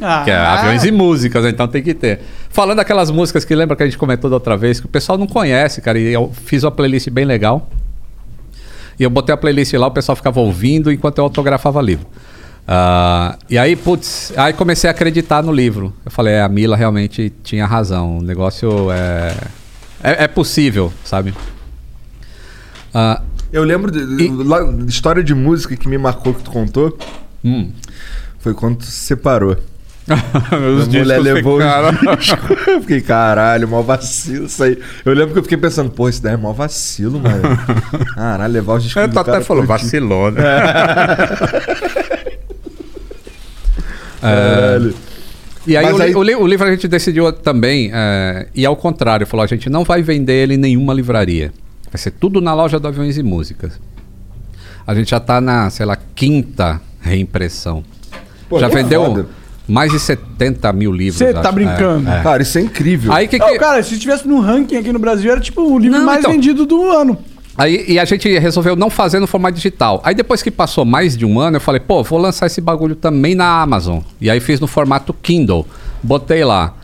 Ah, 0.00 0.22
Que 0.24 0.30
é 0.30 0.36
aviões 0.36 0.84
e 0.84 0.90
músicas, 0.90 1.44
então 1.44 1.68
tem 1.68 1.82
que 1.82 1.94
ter. 1.94 2.20
Falando 2.48 2.78
daquelas 2.78 3.10
músicas 3.10 3.44
que 3.44 3.54
lembra 3.54 3.76
que 3.76 3.82
a 3.82 3.86
gente 3.86 3.98
comentou 3.98 4.28
da 4.28 4.36
outra 4.36 4.56
vez, 4.56 4.80
que 4.80 4.86
o 4.86 4.88
pessoal 4.88 5.16
não 5.16 5.26
conhece, 5.26 5.80
cara, 5.80 5.98
e 5.98 6.12
eu 6.12 6.32
fiz 6.44 6.64
uma 6.64 6.70
playlist 6.70 7.08
bem 7.10 7.24
legal. 7.24 7.68
E 8.98 9.02
eu 9.02 9.10
botei 9.10 9.32
a 9.32 9.36
playlist 9.36 9.72
lá, 9.74 9.86
o 9.86 9.90
pessoal 9.90 10.16
ficava 10.16 10.40
ouvindo 10.40 10.90
enquanto 10.90 11.18
eu 11.18 11.24
autografava 11.24 11.80
livro. 11.80 12.06
Ah, 12.66 13.36
e 13.50 13.58
aí, 13.58 13.76
putz, 13.76 14.32
aí 14.36 14.52
comecei 14.52 14.88
a 14.88 14.92
acreditar 14.92 15.42
no 15.42 15.52
livro. 15.52 15.92
Eu 16.04 16.10
falei, 16.10 16.34
é, 16.34 16.42
a 16.42 16.48
Mila 16.48 16.76
realmente 16.76 17.32
tinha 17.42 17.66
razão. 17.66 18.18
O 18.18 18.22
negócio 18.22 18.90
é. 18.90 19.36
É, 20.02 20.24
é 20.24 20.28
possível, 20.28 20.92
sabe? 21.04 21.32
Ah, 22.94 23.20
Eu 23.52 23.64
lembro 23.64 23.90
de, 23.90 24.28
lá- 24.44 24.62
de 24.64 24.90
história 24.90 25.22
de 25.22 25.34
música 25.34 25.76
que 25.76 25.88
me 25.88 25.98
marcou 25.98 26.32
que 26.34 26.42
tu 26.42 26.50
contou. 26.50 26.96
hum. 27.44 27.70
Foi 28.38 28.54
quando 28.54 28.78
tu 28.78 28.84
se 28.86 28.92
separou. 28.92 29.56
Os 30.76 30.88
a 30.88 30.98
mulher 30.98 31.20
levou 31.20 31.60
discos. 31.60 32.66
Eu 32.66 32.80
fiquei, 32.80 33.00
caralho, 33.00 33.68
mó 33.68 33.82
vacilo 33.82 34.46
isso 34.46 34.64
aí. 34.64 34.76
Eu 35.04 35.14
lembro 35.14 35.32
que 35.32 35.38
eu 35.38 35.42
fiquei 35.44 35.56
pensando, 35.56 35.90
pô, 35.90 36.08
isso 36.08 36.20
daí 36.20 36.34
é 36.34 36.36
mó 36.36 36.52
vacilo, 36.52 37.20
mano. 37.20 37.42
Caralho, 38.16 38.52
levar 38.52 38.74
os 38.74 38.82
discos 38.82 39.00
É, 39.00 39.06
tu 39.06 39.16
até 39.18 39.30
cara 39.30 39.44
falou, 39.44 39.64
vacilou, 39.64 40.32
né? 40.32 40.42
Caralho. 44.20 44.94
E 45.66 45.76
aí, 45.76 45.92
o, 45.92 46.02
aí- 46.02 46.14
o 46.14 46.42
o 46.42 46.46
livro 46.46 46.66
a 46.66 46.70
gente 46.72 46.88
decidiu 46.88 47.32
também, 47.32 47.90
é, 47.94 48.48
e 48.54 48.66
ao 48.66 48.74
contrário, 48.74 49.24
falou, 49.26 49.44
a 49.44 49.46
gente 49.46 49.70
não 49.70 49.84
vai 49.84 50.02
vender 50.02 50.42
ele 50.42 50.54
em 50.54 50.58
nenhuma 50.58 50.92
livraria. 50.92 51.52
Vai 51.92 51.98
ser 51.98 52.10
tudo 52.12 52.40
na 52.40 52.54
loja 52.54 52.80
do 52.80 52.88
Aviões 52.88 53.18
e 53.18 53.22
Músicas. 53.22 53.78
A 54.86 54.94
gente 54.94 55.10
já 55.10 55.20
tá 55.20 55.40
na, 55.42 55.68
sei 55.68 55.84
lá, 55.84 55.96
quinta 56.14 56.80
reimpressão. 57.00 57.84
Pô, 58.48 58.58
já 58.58 58.66
vendeu 58.68 59.04
foda. 59.04 59.26
mais 59.68 59.92
de 59.92 60.00
70 60.00 60.72
mil 60.72 60.90
livros. 60.90 61.18
Você 61.18 61.34
tá 61.34 61.52
brincando? 61.52 62.08
É, 62.08 62.20
é. 62.20 62.22
Cara, 62.22 62.42
isso 62.42 62.56
é 62.58 62.62
incrível. 62.62 63.12
Aí 63.12 63.28
que, 63.28 63.38
Não, 63.38 63.46
que- 63.48 63.58
cara, 63.58 63.82
se 63.82 63.98
tivesse 63.98 64.26
no 64.26 64.40
ranking 64.40 64.76
aqui 64.76 64.90
no 64.90 64.98
Brasil, 64.98 65.30
era 65.30 65.40
tipo 65.40 65.60
o 65.62 65.78
livro 65.78 65.98
Não, 65.98 66.06
mais 66.06 66.20
então. 66.20 66.32
vendido 66.32 66.64
do 66.64 66.90
ano. 66.90 67.18
Aí, 67.56 67.84
e 67.86 67.98
a 67.98 68.04
gente 68.06 68.26
resolveu 68.38 68.74
não 68.74 68.88
fazer 68.88 69.20
no 69.20 69.26
formato 69.26 69.54
digital. 69.56 70.00
Aí 70.02 70.14
depois 70.14 70.42
que 70.42 70.50
passou 70.50 70.86
mais 70.86 71.14
de 71.14 71.26
um 71.26 71.38
ano, 71.38 71.58
eu 71.58 71.60
falei, 71.60 71.80
pô, 71.80 72.02
vou 72.02 72.18
lançar 72.18 72.46
esse 72.46 72.62
bagulho 72.62 72.96
também 72.96 73.34
na 73.34 73.60
Amazon. 73.60 74.00
E 74.18 74.30
aí 74.30 74.40
fiz 74.40 74.58
no 74.58 74.66
formato 74.66 75.12
Kindle. 75.12 75.66
Botei 76.02 76.42
lá. 76.42 76.74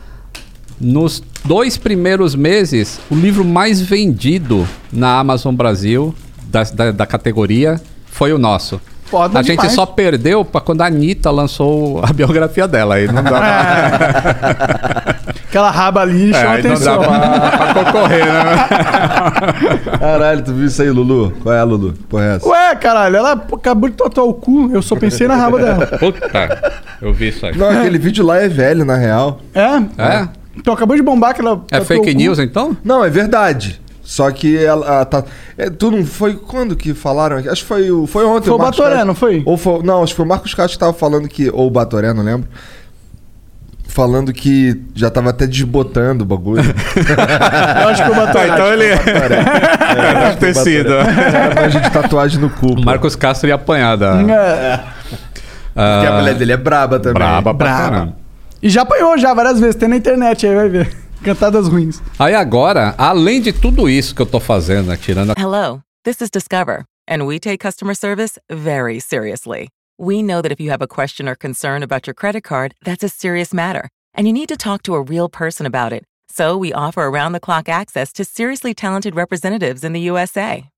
Nos 0.79 1.21
dois 1.43 1.77
primeiros 1.77 2.35
meses, 2.35 2.99
o 3.09 3.15
livro 3.15 3.43
mais 3.43 3.81
vendido 3.81 4.67
na 4.91 5.19
Amazon 5.19 5.53
Brasil, 5.53 6.15
da, 6.47 6.63
da, 6.63 6.91
da 6.91 7.05
categoria, 7.05 7.81
foi 8.05 8.31
o 8.33 8.37
nosso. 8.37 8.79
Foda 9.05 9.39
a 9.39 9.41
gente 9.41 9.57
demais. 9.57 9.73
só 9.73 9.87
perdeu 9.87 10.45
pra 10.45 10.61
quando 10.61 10.81
a 10.81 10.85
Anitta 10.85 11.31
lançou 11.31 11.99
a 12.03 12.13
biografia 12.13 12.67
dela. 12.67 12.95
Aí 12.95 13.07
não 13.07 13.23
dá 13.23 13.31
pra, 13.31 15.15
Aquela 15.49 15.71
raba 15.71 16.01
ali 16.01 16.29
é, 16.29 16.33
chama 16.33 16.51
aí 16.53 16.63
não 16.63 16.69
dá 16.69 16.75
atenção. 16.75 16.99
pra, 17.03 17.51
pra 17.73 17.83
concorrer, 17.83 18.25
né? 18.25 18.67
Caralho, 19.99 20.43
tu 20.43 20.53
viu 20.53 20.67
isso 20.67 20.79
aí, 20.83 20.91
Lulu? 20.91 21.33
Qual 21.41 21.55
é, 21.55 21.63
Lulu? 21.63 21.93
Porra, 22.07 22.23
é 22.23 22.35
essa? 22.35 22.47
Ué, 22.47 22.75
caralho, 22.75 23.15
ela 23.17 23.31
acabou 23.31 23.89
de 23.89 23.95
tatuar 23.95 24.27
o 24.27 24.33
cu, 24.35 24.69
eu 24.71 24.81
só 24.83 24.95
pensei 24.95 25.27
na 25.27 25.35
raba 25.35 25.57
dela. 25.57 25.87
Puta, 25.87 26.73
eu 27.01 27.11
vi 27.11 27.29
isso 27.29 27.47
aí. 27.47 27.57
Não, 27.57 27.67
aquele 27.67 27.97
vídeo 27.97 28.23
lá 28.23 28.37
é 28.37 28.47
velho, 28.47 28.85
na 28.85 28.95
real. 28.95 29.41
É? 29.55 29.77
É? 29.97 30.29
Então 30.57 30.73
acabou 30.73 30.95
de 30.95 31.01
bombar 31.01 31.33
que 31.33 31.41
ela. 31.41 31.63
É 31.71 31.79
fake 31.81 32.09
o 32.11 32.13
news, 32.13 32.39
então? 32.39 32.75
Não, 32.83 33.03
é 33.03 33.09
verdade. 33.09 33.79
Só 34.03 34.29
que 34.31 34.57
ela, 34.57 34.85
ela 34.87 35.05
tá. 35.05 35.23
É, 35.57 35.69
tu 35.69 35.91
não 35.91 36.03
foi 36.03 36.33
quando 36.35 36.75
que 36.75 36.93
falaram? 36.95 37.37
aqui? 37.37 37.47
Acho 37.47 37.61
que 37.61 37.67
foi, 37.67 37.91
o- 37.91 38.07
foi 38.07 38.25
ontem. 38.25 38.47
Foi 38.47 38.55
o 38.55 38.57
Marcos 38.57 38.79
Batoré, 38.79 39.03
não 39.05 39.13
foi? 39.13 39.43
Ou 39.45 39.55
foi? 39.55 39.83
Não, 39.83 40.01
acho 40.01 40.13
que 40.13 40.17
foi 40.17 40.25
o 40.25 40.27
Marcos 40.27 40.53
Castro 40.55 40.73
que 40.73 40.79
tava 40.79 40.93
falando 40.93 41.27
que. 41.27 41.49
Ou 41.51 41.67
o 41.67 41.69
Batoré, 41.71 42.11
não 42.11 42.23
lembro. 42.23 42.49
Falando 43.87 44.31
que 44.31 44.79
já 44.95 45.09
tava 45.09 45.29
até 45.31 45.45
desbotando 45.47 46.23
o 46.23 46.25
bagulho. 46.27 46.61
Eu 47.81 47.87
acho 47.89 48.03
que 48.03 48.11
o 48.11 48.15
Batoré. 48.15 48.47
então 48.47 48.67
ele. 48.73 48.85
Deve 48.95 50.35
ter 50.37 50.55
sido. 50.55 50.89
Manja 51.55 51.79
de 51.79 51.89
tatuagem 51.91 52.39
no 52.39 52.49
cu. 52.49 52.79
Marcos 52.83 53.15
Castro 53.15 53.47
ia 53.47 53.55
apanhar 53.55 53.95
da. 53.97 54.21
É. 54.21 54.79
Porque 55.73 56.07
a 56.07 56.17
mulher 56.19 56.35
dele 56.35 56.51
é 56.53 56.57
braba 56.57 56.99
também. 56.99 57.13
Braba 57.15 57.53
pra 57.53 57.67
Braba. 57.67 57.89
caramba. 57.91 58.13
E 58.61 58.69
já 58.69 58.81
apanhou 58.81 59.17
já 59.17 59.33
várias 59.33 59.59
vezes, 59.59 59.75
tem 59.75 59.87
na 59.87 59.95
internet 59.95 60.45
aí, 60.45 60.53
vai 60.53 60.69
ver. 60.69 60.97
Cantadas 61.23 61.67
ruins. 61.67 62.01
Aí 62.17 62.33
agora, 62.33 62.93
além 62.97 63.41
de 63.41 63.53
tudo 63.53 63.89
isso 63.89 64.13
que 64.13 64.21
eu 64.21 64.25
tô 64.25 64.39
fazendo, 64.39 64.87
né, 64.87 64.97
tirando 64.97 65.31
a 65.31 65.33
Hello, 65.37 65.81
this 66.03 66.21
is 66.21 66.29
Discover, 66.29 66.83
and 67.07 67.25
we 67.25 67.39
take 67.39 67.57
customer 67.59 67.95
service 67.95 68.37
very 68.49 68.99
seriously. 68.99 69.69
We 69.97 70.21
know 70.21 70.41
that 70.41 70.51
if 70.51 70.61
you 70.61 70.71
have 70.71 70.81
a 70.81 70.87
question 70.87 71.27
or 71.27 71.35
concern 71.35 71.83
about 71.83 72.07
your 72.07 72.13
credit 72.13 72.43
card, 72.43 72.73
that's 72.83 73.03
a 73.03 73.09
serious 73.09 73.53
matter, 73.53 73.89
and 74.13 74.27
you 74.27 74.33
need 74.33 74.49
to 74.49 74.57
talk 74.57 74.83
to 74.83 74.95
a 74.95 75.01
real 75.01 75.29
person 75.29 75.65
about 75.65 75.93
it. 75.93 76.03
So 76.29 76.57
we 76.57 76.73
offer 76.73 77.01
around 77.03 77.33
the 77.33 77.39
clock 77.39 77.67
access 77.69 78.13
to 78.13 78.23
seriously 78.23 78.73
talented 78.73 79.15
representatives 79.15 79.83
in 79.83 79.93
the 79.93 80.01
USA. 80.01 80.69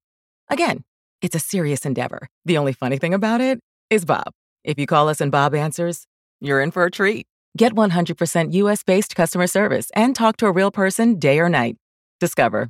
Again, 0.49 0.83
it's 1.21 1.35
a 1.35 1.39
serious 1.39 1.85
endeavor. 1.85 2.27
The 2.45 2.57
only 2.57 2.73
funny 2.73 2.97
thing 2.97 3.13
about 3.13 3.41
it 3.41 3.59
is 3.89 4.05
Bob. 4.05 4.31
If 4.63 4.79
you 4.79 4.87
call 4.87 5.09
us 5.09 5.21
and 5.21 5.31
Bob 5.31 5.53
answers, 5.53 6.05
you're 6.39 6.61
in 6.61 6.71
for 6.71 6.85
a 6.85 6.91
treat. 6.91 7.27
Get 7.57 7.73
100% 7.73 8.53
US 8.53 8.83
based 8.83 9.15
customer 9.15 9.47
service 9.47 9.89
and 9.95 10.15
talk 10.15 10.37
to 10.37 10.45
a 10.45 10.51
real 10.51 10.71
person 10.71 11.19
day 11.19 11.39
or 11.39 11.49
night. 11.49 11.75
Discover 12.19 12.69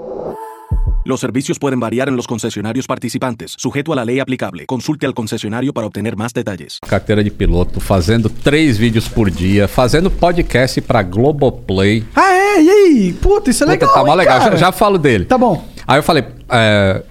Los 1.03 1.19
servicios 1.19 1.57
pueden 1.57 1.79
variar 1.79 2.09
en 2.09 2.15
los 2.15 2.27
concesionarios 2.27 2.85
participantes, 2.85 3.55
sujeto 3.57 3.91
a 3.91 3.95
la 3.95 4.05
ley 4.05 4.19
aplicable. 4.19 4.67
Consulte 4.67 5.07
al 5.07 5.15
concesionario 5.15 5.73
para 5.73 5.87
obtener 5.87 6.15
más 6.15 6.31
detalles. 6.31 6.77
carteira 6.87 7.23
de 7.23 7.31
piloto, 7.31 7.79
fazendo 7.79 8.29
três 8.29 8.77
vídeos 8.77 9.09
por 9.09 9.31
dia, 9.31 9.67
fazendo 9.67 10.11
podcast 10.11 10.79
pra 10.81 11.01
Globoplay. 11.01 12.03
Ah, 12.15 12.31
é? 12.33 12.61
E 12.61 12.69
aí? 12.69 13.13
Puta, 13.13 13.49
isso 13.49 13.63
é 13.63 13.67
Puta, 13.67 13.71
legal. 13.79 13.93
tá 13.95 14.03
mó 14.03 14.11
hein, 14.11 14.17
legal. 14.17 14.37
Já, 14.39 14.43
cara? 14.45 14.57
já 14.57 14.71
falo 14.71 14.99
dele. 14.99 15.25
Tá 15.25 15.37
bom. 15.39 15.65
Aí 15.87 15.97
eu 15.97 16.03
falei, 16.03 16.23
é, 16.49 17.01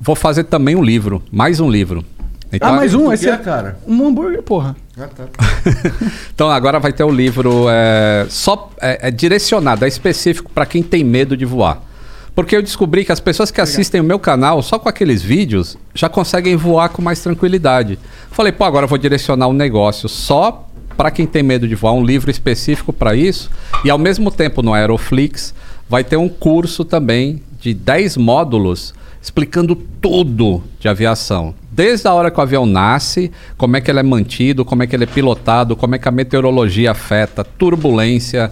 vou 0.00 0.14
fazer 0.14 0.44
também 0.44 0.76
um 0.76 0.82
livro, 0.84 1.20
mais 1.32 1.58
um 1.58 1.68
livro. 1.68 2.04
Então, 2.52 2.68
Ah, 2.68 2.72
mais 2.76 2.94
um? 2.94 3.12
Esse 3.12 3.28
é 3.28 3.36
cara? 3.36 3.78
um 3.86 4.06
hambúrguer, 4.06 4.42
porra. 4.42 4.76
Ah, 4.96 5.08
tá. 5.08 5.24
Então 6.34 6.48
agora 6.50 6.78
vai 6.78 6.92
ter 6.92 7.02
o 7.04 7.10
livro 7.10 7.66
é, 7.68 8.26
só 8.28 8.70
é, 8.80 9.08
é 9.08 9.10
direcionado, 9.10 9.84
é 9.84 9.88
específico 9.88 10.50
para 10.52 10.64
quem 10.66 10.82
tem 10.84 11.02
medo 11.02 11.36
de 11.36 11.44
voar. 11.44 11.82
Porque 12.40 12.56
eu 12.56 12.62
descobri 12.62 13.04
que 13.04 13.12
as 13.12 13.20
pessoas 13.20 13.50
que 13.50 13.60
assistem 13.60 14.00
o 14.00 14.04
meu 14.04 14.18
canal, 14.18 14.62
só 14.62 14.78
com 14.78 14.88
aqueles 14.88 15.20
vídeos, 15.20 15.76
já 15.94 16.08
conseguem 16.08 16.56
voar 16.56 16.88
com 16.88 17.02
mais 17.02 17.20
tranquilidade. 17.20 17.98
Falei, 18.30 18.50
pô, 18.50 18.64
agora 18.64 18.84
eu 18.84 18.88
vou 18.88 18.96
direcionar 18.96 19.46
um 19.46 19.52
negócio 19.52 20.08
só 20.08 20.66
para 20.96 21.10
quem 21.10 21.26
tem 21.26 21.42
medo 21.42 21.68
de 21.68 21.74
voar, 21.74 21.92
um 21.92 22.02
livro 22.02 22.30
específico 22.30 22.94
para 22.94 23.14
isso. 23.14 23.50
E 23.84 23.90
ao 23.90 23.98
mesmo 23.98 24.30
tempo 24.30 24.62
no 24.62 24.72
Aeroflix 24.72 25.52
vai 25.86 26.02
ter 26.02 26.16
um 26.16 26.30
curso 26.30 26.82
também 26.82 27.42
de 27.60 27.74
10 27.74 28.16
módulos 28.16 28.94
explicando 29.20 29.76
tudo 30.00 30.62
de 30.78 30.88
aviação. 30.88 31.54
Desde 31.70 32.08
a 32.08 32.14
hora 32.14 32.30
que 32.30 32.38
o 32.38 32.42
avião 32.42 32.64
nasce, 32.64 33.30
como 33.58 33.76
é 33.76 33.82
que 33.82 33.90
ele 33.90 34.00
é 34.00 34.02
mantido, 34.02 34.64
como 34.64 34.82
é 34.82 34.86
que 34.86 34.96
ele 34.96 35.04
é 35.04 35.06
pilotado, 35.06 35.76
como 35.76 35.94
é 35.94 35.98
que 35.98 36.08
a 36.08 36.10
meteorologia 36.10 36.92
afeta, 36.92 37.44
turbulência, 37.44 38.50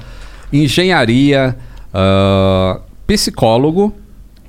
engenharia, 0.52 1.56
ah, 1.94 2.80
psicólogo. 3.08 3.92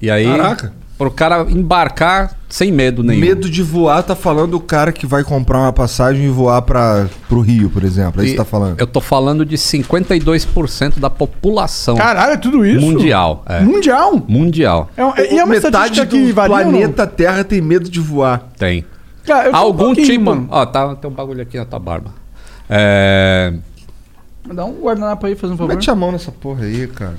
E 0.01 0.11
aí, 0.11 0.25
Caraca. 0.25 0.73
pro 0.97 1.09
cara 1.09 1.45
embarcar 1.49 2.35
sem 2.49 2.71
medo 2.71 3.03
nenhum. 3.03 3.19
Medo 3.21 3.49
de 3.49 3.61
voar, 3.63 4.01
tá 4.03 4.15
falando 4.15 4.55
o 4.55 4.59
cara 4.59 4.91
que 4.91 5.05
vai 5.05 5.23
comprar 5.23 5.59
uma 5.59 5.73
passagem 5.73 6.25
e 6.25 6.29
voar 6.29 6.61
para 6.61 7.07
pro 7.27 7.39
Rio, 7.41 7.69
por 7.69 7.83
exemplo. 7.83 8.21
É 8.21 8.25
isso 8.25 8.33
que 8.33 8.37
tá 8.37 8.45
falando. 8.45 8.79
Eu 8.79 8.87
tô 8.87 8.99
falando 9.01 9.45
de 9.45 9.55
52% 9.57 10.99
da 10.99 11.09
população 11.09 11.95
Caralho, 11.95 12.33
é 12.33 12.37
tudo 12.37 12.65
isso? 12.65 12.85
mundial. 12.85 13.43
É. 13.47 13.61
Mundial? 13.61 14.23
Mundial. 14.27 14.89
É, 14.97 15.05
um- 15.05 15.13
é- 15.15 15.33
e 15.33 15.39
é 15.39 15.43
uma 15.43 15.53
Metade 15.53 15.67
estatística 15.67 16.05
do 16.05 16.11
que 16.25 16.31
varia 16.31 16.55
ou 16.57 16.63
não? 16.63 16.71
planeta 16.71 17.07
Terra 17.07 17.43
tem 17.43 17.61
medo 17.61 17.89
de 17.89 17.99
voar. 17.99 18.49
Tem. 18.57 18.85
Cara, 19.25 19.51
um 19.51 19.55
Algum 19.55 19.77
pouquinho, 19.85 20.07
tipo. 20.07 20.23
Mano. 20.25 20.47
Ó, 20.49 20.65
tá, 20.65 20.95
tem 20.95 21.09
um 21.09 21.13
bagulho 21.13 21.41
aqui 21.41 21.57
na 21.57 21.65
tua 21.65 21.79
barba. 21.79 22.11
É. 22.69 23.53
Dá 24.51 24.65
um 24.65 24.81
guardanapo 24.81 25.25
aí, 25.27 25.35
faz 25.35 25.51
um 25.53 25.57
favor. 25.57 25.73
Mete 25.75 25.89
a 25.91 25.95
mão 25.95 26.11
nessa 26.11 26.31
porra 26.31 26.63
aí, 26.65 26.87
cara. 26.87 27.15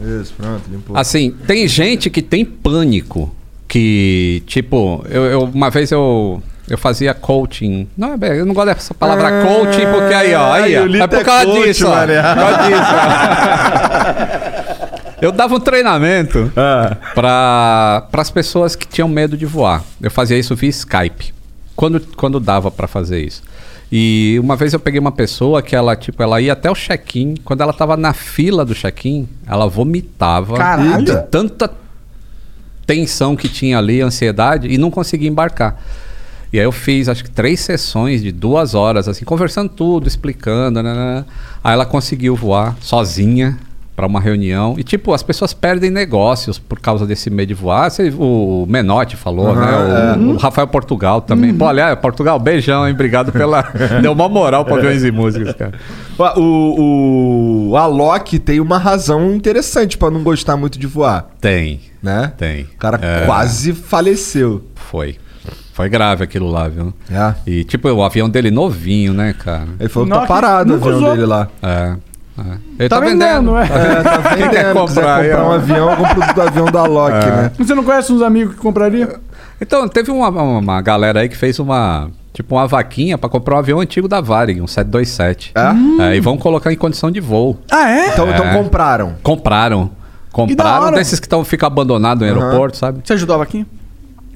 Isso, 0.00 0.32
pronto, 0.36 0.62
limpou. 0.70 0.96
Assim, 0.96 1.30
tem 1.46 1.66
gente 1.68 2.08
que 2.10 2.22
tem 2.22 2.44
pânico. 2.44 3.34
Que, 3.66 4.42
tipo, 4.46 5.04
eu, 5.10 5.24
eu- 5.26 5.42
uma 5.44 5.68
vez 5.68 5.90
eu, 5.92 6.42
eu 6.68 6.78
fazia 6.78 7.12
coaching. 7.12 7.86
Não, 7.96 8.14
é 8.14 8.16
bem, 8.16 8.30
eu 8.30 8.46
não 8.46 8.54
gosto 8.54 8.68
dessa 8.68 8.94
palavra 8.94 9.28
Ah, 9.28 9.44
coaching, 9.46 9.86
porque 9.92 10.14
aí, 10.14 10.34
ó. 10.34 10.52
Aí, 10.52 10.74
ó. 10.78 10.86
É 10.86 11.06
por 11.06 11.18
é 11.18 11.24
causa 11.24 11.44
coach, 11.44 11.62
disso, 11.66 11.86
ó. 11.86 11.90
Por 12.00 12.06
causa 12.06 12.68
disso, 12.68 12.82
ó. 14.24 15.18
Eu 15.20 15.32
dava 15.32 15.54
um 15.56 15.60
treinamento 15.60 16.50
Ah. 16.56 16.96
para 17.14 18.08
as 18.12 18.30
pessoas 18.30 18.76
que 18.76 18.86
tinham 18.86 19.08
medo 19.08 19.36
de 19.36 19.44
voar. 19.44 19.82
Eu 20.00 20.10
fazia 20.10 20.38
isso 20.38 20.54
via 20.54 20.70
Skype. 20.70 21.34
Quando, 21.74 22.00
quando 22.16 22.38
dava 22.40 22.70
para 22.70 22.86
fazer 22.88 23.20
isso. 23.24 23.42
E 23.90 24.38
uma 24.42 24.54
vez 24.54 24.74
eu 24.74 24.80
peguei 24.80 25.00
uma 25.00 25.12
pessoa 25.12 25.62
que 25.62 25.74
ela, 25.74 25.96
tipo, 25.96 26.22
ela 26.22 26.40
ia 26.40 26.52
até 26.52 26.70
o 26.70 26.74
check-in. 26.74 27.34
Quando 27.44 27.62
ela 27.62 27.72
tava 27.72 27.96
na 27.96 28.12
fila 28.12 28.64
do 28.64 28.74
check-in, 28.74 29.26
ela 29.46 29.66
vomitava 29.66 30.56
Caralho. 30.56 31.04
de 31.04 31.16
tanta 31.28 31.70
tensão 32.86 33.34
que 33.34 33.48
tinha 33.48 33.78
ali, 33.78 34.00
ansiedade, 34.00 34.68
e 34.68 34.78
não 34.78 34.90
conseguia 34.90 35.28
embarcar. 35.28 35.80
E 36.52 36.58
aí 36.58 36.64
eu 36.64 36.72
fiz, 36.72 37.08
acho 37.08 37.22
que 37.24 37.30
três 37.30 37.60
sessões 37.60 38.22
de 38.22 38.32
duas 38.32 38.74
horas, 38.74 39.06
assim, 39.06 39.24
conversando 39.24 39.68
tudo, 39.68 40.08
explicando, 40.08 40.82
né, 40.82 40.94
né. 40.94 41.24
Aí 41.62 41.74
ela 41.74 41.84
conseguiu 41.84 42.34
voar 42.34 42.76
sozinha 42.80 43.58
para 43.98 44.06
uma 44.06 44.20
reunião. 44.20 44.76
E, 44.78 44.84
tipo, 44.84 45.12
as 45.12 45.24
pessoas 45.24 45.52
perdem 45.52 45.90
negócios 45.90 46.56
por 46.56 46.78
causa 46.78 47.04
desse 47.04 47.28
medo 47.30 47.48
de 47.48 47.54
voar. 47.54 47.90
Você- 47.90 48.14
o 48.16 48.64
Menotti 48.68 49.16
falou, 49.16 49.48
Aham, 49.48 49.60
né? 49.60 50.16
O, 50.24 50.30
é. 50.30 50.34
o 50.34 50.36
Rafael 50.36 50.68
Portugal 50.68 51.20
também. 51.20 51.52
Pô, 51.52 51.66
aliás, 51.66 51.98
Portugal, 51.98 52.38
beijão, 52.38 52.86
hein? 52.86 52.94
Obrigado 52.94 53.32
pela... 53.32 53.62
Deu 54.00 54.12
uma 54.12 54.28
moral 54.28 54.64
para 54.64 54.76
aviões 54.76 55.02
e 55.02 55.10
músicas, 55.10 55.52
cara. 55.54 55.72
O, 56.36 56.42
o, 56.42 57.68
o 57.70 57.76
Alok 57.76 58.38
tem 58.38 58.60
uma 58.60 58.78
razão 58.78 59.34
interessante 59.34 59.98
pra 59.98 60.12
não 60.12 60.22
gostar 60.22 60.56
muito 60.56 60.78
de 60.78 60.86
voar, 60.86 61.26
Tem, 61.40 61.80
né? 62.00 62.32
tem. 62.38 62.62
O 62.74 62.76
cara 62.78 63.00
É, 63.02 63.26
quase 63.26 63.72
faleceu. 63.72 64.62
Foi. 64.76 65.16
Foi 65.72 65.88
grave 65.88 66.22
aquilo 66.22 66.48
lá, 66.50 66.68
viu? 66.68 66.92
É. 67.10 67.34
E, 67.46 67.64
tipo, 67.64 67.88
o 67.88 68.02
avião 68.04 68.28
dele 68.30 68.50
novinho, 68.50 69.12
né, 69.12 69.32
cara? 69.32 69.66
Ele 69.80 69.88
falou 69.88 70.08
que 70.08 70.14
tá 70.14 70.26
parado 70.26 70.72
o 70.72 70.76
avião 70.76 70.96
usou. 70.98 71.10
dele 71.14 71.26
lá. 71.26 71.48
É. 71.62 71.96
é. 72.40 72.58
Ele 72.80 72.88
Tá 72.88 73.00
vendendo, 73.00 73.56
é. 73.56 73.64
É, 73.64 74.02
tá 74.02 74.16
vendendo. 74.18 74.50
quer 74.50 74.50
Quiser 74.50 74.74
comprar 74.74 75.16
aí, 75.16 75.28
comprar 75.30 75.46
um 75.48 75.52
avião, 75.52 75.96
compra 75.96 76.32
do 76.32 76.42
avião 76.42 76.64
da 76.66 76.80
Alok, 76.80 77.12
É. 77.16 77.30
né? 77.30 77.52
Você 77.58 77.74
não 77.74 77.84
conhece 77.84 78.12
uns 78.12 78.22
amigos 78.22 78.54
que 78.54 78.60
compraria? 78.60 79.16
Então, 79.60 79.88
teve 79.88 80.10
uma, 80.10 80.28
uma, 80.28 80.80
galera 80.82 81.20
aí 81.20 81.28
que 81.28 81.36
fez 81.36 81.58
uma. 81.58 82.10
Tipo, 82.32 82.54
uma 82.54 82.68
vaquinha 82.68 83.18
pra 83.18 83.28
comprar 83.28 83.56
um 83.56 83.58
avião 83.58 83.80
antigo 83.80 84.06
da 84.06 84.20
Varig, 84.20 84.60
um 84.60 84.66
727. 84.68 85.52
É? 85.56 86.12
É, 86.12 86.16
e 86.16 86.20
vão 86.20 86.38
colocar 86.38 86.72
em 86.72 86.76
condição 86.76 87.10
de 87.10 87.18
voo. 87.20 87.58
Ah, 87.68 87.90
é? 87.90 88.08
Então, 88.12 88.30
então 88.30 88.46
É. 88.46 88.52
compraram. 88.54 89.16
Compraram. 89.22 89.90
Compraram 90.30 90.92
desses 90.92 91.18
que 91.18 91.26
estão 91.26 91.44
ficam 91.44 91.66
abandonados 91.66 92.24
no 92.24 92.32
Aham. 92.32 92.44
aeroporto, 92.44 92.76
sabe? 92.76 93.00
Você 93.02 93.14
ajudava 93.14 93.42
aqui? 93.42 93.66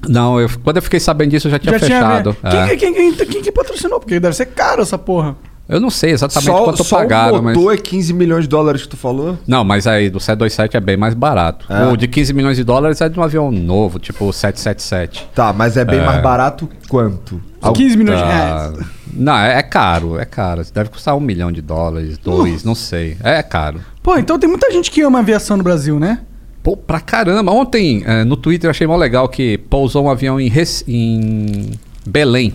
Não, 0.09 0.37
eu, 0.37 0.49
quando 0.61 0.77
eu 0.77 0.81
fiquei 0.83 0.99
sabendo 0.99 1.29
disso, 1.29 1.47
eu 1.47 1.51
já 1.51 1.59
tinha 1.59 1.79
fechado. 1.79 2.35
Quem, 2.49 2.59
É. 2.59 2.75
quem, 2.75 2.93
quem, 2.93 3.13
quem 3.13 3.41
que 3.41 3.51
patrocinou? 3.53 4.01
Porque 4.01 4.19
deve 4.19 4.35
ser 4.35 4.47
caro 4.47 4.81
essa 4.81 4.97
porra. 4.97 5.37
Eu 5.67 5.79
não 5.79 5.89
sei 5.89 6.11
exatamente 6.11 6.45
Só, 6.51 6.63
quanto 6.65 6.83
só 6.83 6.97
pagaram, 6.97 7.39
o 7.39 7.43
mas. 7.43 7.55
motor 7.55 7.73
é 7.73 7.77
15 7.77 8.13
milhões 8.13 8.43
de 8.43 8.49
dólares 8.49 8.81
que 8.81 8.89
tu 8.89 8.97
falou? 8.97 9.37
Não, 9.47 9.63
mas 9.63 9.87
aí 9.87 10.09
do 10.09 10.19
727 10.19 10.75
é 10.75 10.79
bem 10.81 10.97
mais 10.97 11.13
barato. 11.13 11.65
É. 11.71 11.85
O 11.87 11.95
de 11.95 12.05
15 12.07 12.33
milhões 12.33 12.57
de 12.57 12.63
dólares 12.65 12.99
é 12.99 13.07
de 13.07 13.17
um 13.17 13.23
avião 13.23 13.49
novo, 13.49 13.97
tipo 13.97 14.25
o 14.25 14.33
777. 14.33 15.29
Tá, 15.33 15.53
mas 15.53 15.77
é 15.77 15.85
bem 15.85 15.99
É. 15.99 16.05
mais 16.05 16.21
barato 16.21 16.67
quanto? 16.89 17.41
Os 17.61 17.69
15 17.77 17.95
milhões 17.97 18.17
de 18.19 18.23
Tá. 18.25 18.29
reais. 18.31 18.77
Não, 19.15 19.37
é, 19.37 19.59
é 19.59 19.63
caro, 19.63 20.19
é 20.19 20.25
caro. 20.25 20.61
Deve 20.73 20.89
custar 20.89 21.15
um 21.15 21.19
milhão 21.21 21.51
de 21.51 21.61
dólares, 21.61 22.17
dois, 22.17 22.63
não 22.65 22.75
sei. 22.75 23.15
É 23.23 23.41
caro. 23.41 23.79
Pô, 24.01 24.17
então 24.17 24.37
tem 24.37 24.49
muita 24.49 24.69
gente 24.71 24.91
que 24.91 25.01
ama 25.01 25.19
aviação 25.19 25.55
no 25.55 25.63
Brasil, 25.63 25.97
né? 25.99 26.19
Pô, 26.61 26.75
pra 26.75 26.99
caramba. 26.99 27.51
Ontem, 27.51 28.03
eh, 28.05 28.23
no 28.25 28.35
Twitter, 28.35 28.67
eu 28.67 28.71
achei 28.71 28.85
mó 28.87 28.95
legal 28.97 29.29
que 29.29 29.57
pousou 29.57 30.05
um 30.05 30.09
avião 30.09 30.39
em, 30.39 30.49
Rec- 30.49 30.83
em 30.87 31.71
Belém. 32.05 32.53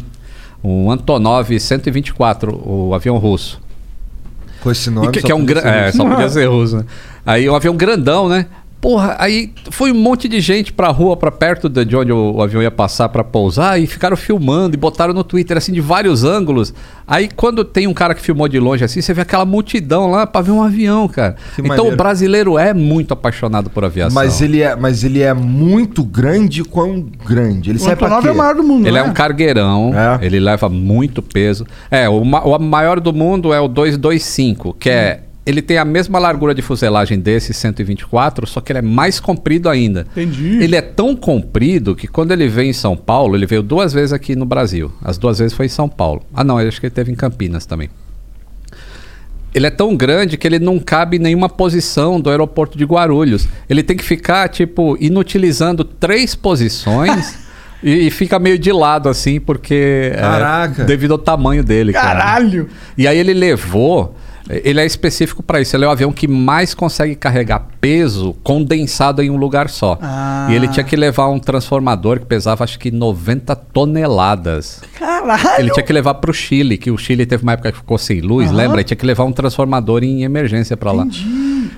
Um 0.62 0.90
Antonov 0.90 1.58
124, 1.58 2.52
o 2.66 2.94
avião 2.94 3.16
russo. 3.18 3.60
Com 4.60 4.70
esse 4.72 4.90
nome. 4.90 5.10
que, 5.12 5.22
que 5.22 5.30
é 5.30 5.34
um 5.34 5.40
podia 5.40 5.54
gran- 5.60 5.62
ser 5.62 5.68
é, 5.88 5.92
só 5.92 6.04
podia 6.08 6.28
ser 6.28 6.46
russo, 6.46 6.78
né? 6.78 6.84
Aí 7.24 7.48
um 7.48 7.54
avião 7.54 7.76
grandão, 7.76 8.28
né? 8.28 8.46
Porra, 8.80 9.16
aí 9.18 9.52
foi 9.72 9.90
um 9.90 9.96
monte 9.96 10.28
de 10.28 10.40
gente 10.40 10.72
pra 10.72 10.86
rua, 10.88 11.16
pra 11.16 11.32
perto 11.32 11.68
de 11.68 11.96
onde 11.96 12.12
o, 12.12 12.36
o 12.36 12.42
avião 12.42 12.62
ia 12.62 12.70
passar 12.70 13.08
pra 13.08 13.24
pousar 13.24 13.80
e 13.80 13.88
ficaram 13.88 14.16
filmando 14.16 14.76
e 14.76 14.78
botaram 14.78 15.12
no 15.12 15.24
Twitter 15.24 15.56
assim 15.56 15.72
de 15.72 15.80
vários 15.80 16.22
ângulos. 16.22 16.72
Aí 17.04 17.28
quando 17.34 17.64
tem 17.64 17.88
um 17.88 17.92
cara 17.94 18.14
que 18.14 18.20
filmou 18.22 18.46
de 18.46 18.58
longe 18.60 18.84
assim, 18.84 19.00
você 19.02 19.12
vê 19.12 19.22
aquela 19.22 19.44
multidão 19.44 20.08
lá 20.12 20.28
pra 20.28 20.40
ver 20.42 20.52
um 20.52 20.62
avião, 20.62 21.08
cara. 21.08 21.34
Que 21.56 21.60
então 21.60 21.70
maneiro. 21.76 21.94
o 21.94 21.96
brasileiro 21.96 22.56
é 22.58 22.72
muito 22.72 23.12
apaixonado 23.12 23.68
por 23.68 23.84
aviação. 23.84 24.14
Mas 24.14 24.40
ele, 24.40 24.62
é, 24.62 24.76
mas 24.76 25.02
ele 25.02 25.22
é 25.22 25.34
muito 25.34 26.04
grande. 26.04 26.62
Quão 26.62 27.04
grande? 27.26 27.70
Ele 27.70 27.80
O 27.82 27.90
Antonov 27.90 28.22
quê? 28.22 28.28
é 28.28 28.30
o 28.30 28.36
maior 28.36 28.54
do 28.54 28.62
mundo, 28.62 28.86
Ele 28.86 28.92
né? 28.92 29.00
é 29.00 29.02
um 29.02 29.12
cargueirão, 29.12 29.92
É. 29.92 30.24
ele 30.24 30.38
leva 30.38 30.68
muito 30.68 31.20
peso. 31.20 31.66
É, 31.90 32.08
o, 32.08 32.24
ma- 32.24 32.42
o 32.44 32.56
maior 32.60 33.00
do 33.00 33.12
mundo 33.12 33.52
é 33.52 33.60
o 33.60 33.66
225, 33.66 34.74
que 34.78 34.88
é. 34.88 35.22
Ele 35.48 35.62
tem 35.62 35.78
a 35.78 35.84
mesma 35.84 36.18
largura 36.18 36.54
de 36.54 36.60
fuselagem 36.60 37.18
desse 37.18 37.54
124, 37.54 38.46
só 38.46 38.60
que 38.60 38.70
ele 38.70 38.80
é 38.80 38.82
mais 38.82 39.18
comprido 39.18 39.70
ainda. 39.70 40.06
Entendi. 40.12 40.62
Ele 40.62 40.76
é 40.76 40.82
tão 40.82 41.16
comprido 41.16 41.96
que 41.96 42.06
quando 42.06 42.32
ele 42.32 42.46
veio 42.48 42.68
em 42.68 42.74
São 42.74 42.94
Paulo, 42.94 43.34
ele 43.34 43.46
veio 43.46 43.62
duas 43.62 43.90
vezes 43.94 44.12
aqui 44.12 44.36
no 44.36 44.44
Brasil. 44.44 44.92
As 45.02 45.16
duas 45.16 45.38
vezes 45.38 45.54
foi 45.54 45.64
em 45.64 45.70
São 45.70 45.88
Paulo. 45.88 46.20
Ah, 46.34 46.44
não, 46.44 46.58
acho 46.58 46.78
que 46.78 46.84
ele 46.84 46.94
teve 46.94 47.10
em 47.10 47.14
Campinas 47.14 47.64
também. 47.64 47.88
Ele 49.54 49.66
é 49.66 49.70
tão 49.70 49.96
grande 49.96 50.36
que 50.36 50.46
ele 50.46 50.58
não 50.58 50.78
cabe 50.78 51.16
em 51.16 51.20
nenhuma 51.20 51.48
posição 51.48 52.20
do 52.20 52.28
aeroporto 52.28 52.76
de 52.76 52.84
Guarulhos. 52.84 53.48
Ele 53.70 53.82
tem 53.82 53.96
que 53.96 54.04
ficar, 54.04 54.50
tipo, 54.50 54.98
inutilizando 55.00 55.82
três 55.82 56.34
posições 56.34 57.38
e, 57.82 58.10
fica 58.10 58.38
meio 58.38 58.58
de 58.58 58.70
lado, 58.70 59.08
assim, 59.08 59.40
porque. 59.40 60.12
é, 60.14 60.20
Caraca. 60.20 60.84
devido 60.84 61.12
ao 61.12 61.18
tamanho 61.18 61.64
dele. 61.64 61.94
cara. 61.94 62.20
Caralho! 62.20 62.68
E 62.98 63.08
aí 63.08 63.16
ele 63.16 63.32
levou. 63.32 64.14
Ele 64.48 64.80
é 64.80 64.86
específico 64.86 65.42
para 65.42 65.60
isso. 65.60 65.76
Ele 65.76 65.84
é 65.84 65.88
o 65.88 65.90
avião 65.90 66.10
que 66.12 66.26
mais 66.26 66.72
consegue 66.74 67.14
carregar 67.14 67.66
peso 67.80 68.34
condensado 68.42 69.22
em 69.22 69.30
um 69.30 69.36
lugar 69.36 69.68
só. 69.68 69.98
Ah. 70.00 70.46
E 70.50 70.54
ele 70.54 70.68
tinha 70.68 70.84
que 70.84 70.96
levar 70.96 71.28
um 71.28 71.38
transformador 71.38 72.18
que 72.20 72.26
pesava 72.26 72.64
acho 72.64 72.78
que 72.78 72.90
90 72.90 73.54
toneladas. 73.56 74.80
Caralho! 74.98 75.60
Ele 75.60 75.70
tinha 75.70 75.84
que 75.84 75.92
levar 75.92 76.14
para 76.14 76.30
o 76.30 76.34
Chile, 76.34 76.78
que 76.78 76.90
o 76.90 76.96
Chile 76.98 77.26
teve 77.26 77.42
uma 77.42 77.52
época 77.52 77.72
que 77.72 77.78
ficou 77.78 77.98
sem 77.98 78.20
luz, 78.20 78.48
Aham. 78.48 78.56
lembra? 78.56 78.76
Ele 78.78 78.84
tinha 78.84 78.96
que 78.96 79.06
levar 79.06 79.24
um 79.24 79.32
transformador 79.32 80.02
em 80.02 80.22
emergência 80.22 80.76
para 80.76 80.92
lá. 80.92 81.06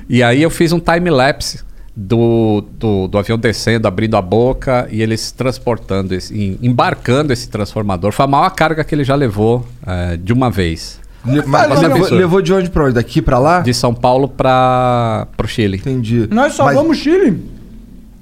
E 0.09 0.23
aí 0.23 0.43
eu 0.43 0.51
fiz 0.51 0.73
um 0.73 0.79
time-lapse 0.81 1.61
do, 1.97 2.65
do, 2.79 3.09
do 3.09 3.19
avião 3.19 3.37
descendo, 3.39 3.87
abrindo 3.89 4.17
a 4.17 4.23
boca 4.23 4.87
e 4.91 5.03
eles 5.03 5.33
transportando, 5.33 6.15
esse, 6.15 6.33
em- 6.39 6.59
embarcando 6.63 7.33
esse 7.33 7.49
transformador. 7.49 8.13
Foi 8.13 8.25
a 8.25 8.29
maior 8.29 8.51
carga 8.51 8.85
que 8.85 8.95
ele 8.95 9.05
já 9.05 9.15
levou 9.15 9.67
eh, 9.87 10.17
de 10.17 10.33
uma 10.33 10.51
vez. 10.51 11.01
Le- 11.25 11.43
mas 11.47 11.69
Mas 11.69 11.81
levou, 11.83 12.09
levou 12.11 12.43
de 12.43 12.53
onde 12.53 12.71
pra 12.71 12.85
onde? 12.85 12.95
Daqui 12.95 13.21
pra 13.21 13.39
lá? 13.39 13.61
De 13.61 13.75
São 13.75 13.93
Paulo 13.95 14.27
para 14.29 15.27
o 15.43 15.47
Chile. 15.47 15.77
Entendi. 15.77 16.27
Nós 16.31 16.55
só 16.55 16.65
mas, 16.65 16.75
vamos 16.75 16.97
Chile. 16.97 17.39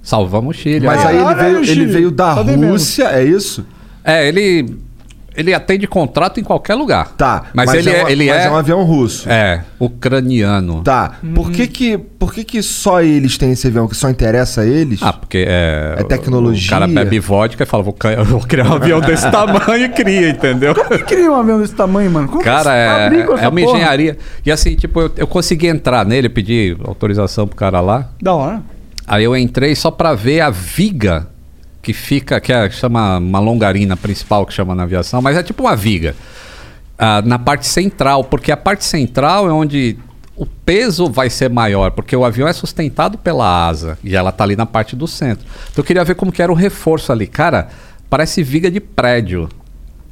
Salvamos 0.02 0.56
o 0.56 0.58
Chile. 0.58 0.86
Mas 0.86 1.04
olha. 1.04 1.08
aí 1.10 1.16
ele 1.16 1.34
veio, 1.34 1.60
o 1.60 1.64
ele 1.64 1.86
veio 1.86 2.10
da 2.10 2.34
Tá 2.36 2.42
devendo. 2.42 2.70
Rússia, 2.70 3.04
é 3.04 3.24
isso? 3.24 3.64
É, 4.02 4.26
ele, 4.26 4.76
ele 5.38 5.54
atende 5.54 5.86
contrato 5.86 6.40
em 6.40 6.42
qualquer 6.42 6.74
lugar. 6.74 7.12
Tá. 7.16 7.44
Mas, 7.54 7.72
ele 7.72 7.90
é, 7.90 8.04
um, 8.04 8.08
ele 8.08 8.26
mas 8.26 8.42
é, 8.42 8.46
é 8.46 8.50
um 8.50 8.56
avião 8.56 8.82
russo. 8.82 9.30
é, 9.30 9.62
ucraniano. 9.78 10.82
Tá. 10.82 11.12
Por 11.32 11.52
que 11.52 11.68
que, 11.68 11.96
por 11.96 12.34
que 12.34 12.42
que 12.42 12.60
só 12.60 13.00
eles 13.00 13.38
têm 13.38 13.52
esse 13.52 13.68
avião? 13.68 13.86
Que 13.86 13.94
só 13.94 14.10
interessa 14.10 14.62
a 14.62 14.66
eles? 14.66 15.00
Ah, 15.00 15.12
porque 15.12 15.44
é. 15.46 15.94
É 15.96 16.02
tecnologia? 16.02 16.66
O 16.66 16.70
cara 16.70 16.88
bebe 16.88 17.20
vodka 17.20 17.62
e 17.62 17.66
fala: 17.66 17.84
vou, 17.84 17.96
vou 18.26 18.40
criar 18.40 18.68
um 18.68 18.74
avião 18.74 19.00
desse 19.00 19.30
tamanho 19.30 19.84
e 19.84 19.88
cria, 19.90 20.30
entendeu? 20.30 20.74
Como 20.74 20.88
que 20.88 21.04
cria 21.04 21.30
um 21.30 21.36
avião 21.36 21.60
desse 21.60 21.74
tamanho, 21.74 22.10
mano? 22.10 22.26
Como 22.26 22.42
Cara, 22.42 23.08
que 23.08 23.16
é, 23.16 23.20
é 23.20 23.48
uma 23.48 23.60
porra? 23.60 23.60
engenharia. 23.60 24.18
E 24.44 24.50
assim, 24.50 24.74
tipo, 24.74 25.00
eu, 25.00 25.12
eu 25.18 25.26
consegui 25.28 25.68
entrar 25.68 26.04
nele, 26.04 26.28
pedi 26.28 26.76
autorização 26.84 27.46
pro 27.46 27.56
cara 27.56 27.80
lá. 27.80 28.08
Da 28.20 28.34
hora. 28.34 28.60
Aí 29.06 29.22
eu 29.22 29.36
entrei 29.36 29.76
só 29.76 29.92
pra 29.92 30.14
ver 30.14 30.40
a 30.40 30.50
viga 30.50 31.28
que 31.88 31.94
fica, 31.94 32.38
que 32.38 32.52
é, 32.52 32.68
chama 32.68 33.16
uma 33.16 33.38
longarina 33.38 33.96
principal 33.96 34.44
que 34.44 34.52
chama 34.52 34.74
na 34.74 34.82
aviação, 34.82 35.22
mas 35.22 35.38
é 35.38 35.42
tipo 35.42 35.62
uma 35.62 35.74
viga. 35.74 36.14
ah, 36.98 37.22
na 37.24 37.38
parte 37.38 37.66
central, 37.66 38.24
porque 38.24 38.52
a 38.52 38.58
parte 38.58 38.84
central 38.84 39.48
é 39.48 39.52
onde 39.52 39.96
o 40.36 40.44
peso 40.44 41.08
vai 41.08 41.30
ser 41.30 41.48
maior, 41.48 41.90
porque 41.92 42.14
o 42.14 42.26
avião 42.26 42.46
é 42.46 42.52
sustentado 42.52 43.16
pela 43.16 43.66
asa 43.66 43.98
e 44.04 44.14
ela 44.14 44.30
tá 44.30 44.44
ali 44.44 44.54
na 44.54 44.66
parte 44.66 44.94
do 44.94 45.06
centro. 45.06 45.46
Então 45.70 45.82
eu 45.82 45.84
queria 45.84 46.04
ver 46.04 46.14
como 46.14 46.30
que 46.30 46.42
era 46.42 46.52
o 46.52 46.54
reforço 46.54 47.10
ali. 47.10 47.26
Cara, 47.26 47.68
parece 48.10 48.42
viga 48.42 48.70
de 48.70 48.80
prédio 48.80 49.48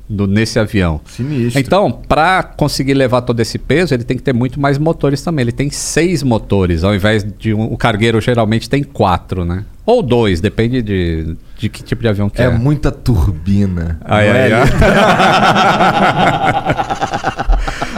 do, 0.09 0.27
nesse 0.27 0.59
avião. 0.59 1.03
Sinistro. 1.05 1.61
Então, 1.61 1.93
para 1.93 2.43
conseguir 2.43 2.95
levar 2.95 3.21
todo 3.21 3.39
esse 3.39 3.59
peso, 3.59 3.93
ele 3.93 4.05
tem 4.05 4.17
que 4.17 4.23
ter 4.23 4.33
muito 4.33 4.59
mais 4.59 4.79
motores 4.79 5.21
também. 5.21 5.43
Ele 5.43 5.53
tem 5.53 5.69
seis 5.69 6.23
motores, 6.23 6.85
ao 6.85 6.95
invés 6.95 7.23
de 7.23 7.53
um. 7.53 7.65
O 7.65 7.77
cargueiro 7.77 8.19
geralmente 8.19 8.71
tem 8.71 8.83
quatro, 8.83 9.45
né? 9.45 9.65
Ou 9.87 10.03
dois, 10.03 10.41
depende 10.41 10.83
de, 10.83 11.37
de 11.57 11.69
que 11.69 11.81
tipo 11.81 12.03
de 12.03 12.09
avião 12.09 12.29
que 12.29 12.43
é. 12.43 12.47
É 12.47 12.51
muita 12.51 12.91
turbina. 12.91 14.01
Ai, 14.05 14.27
é? 14.27 14.53
ai. 14.53 14.65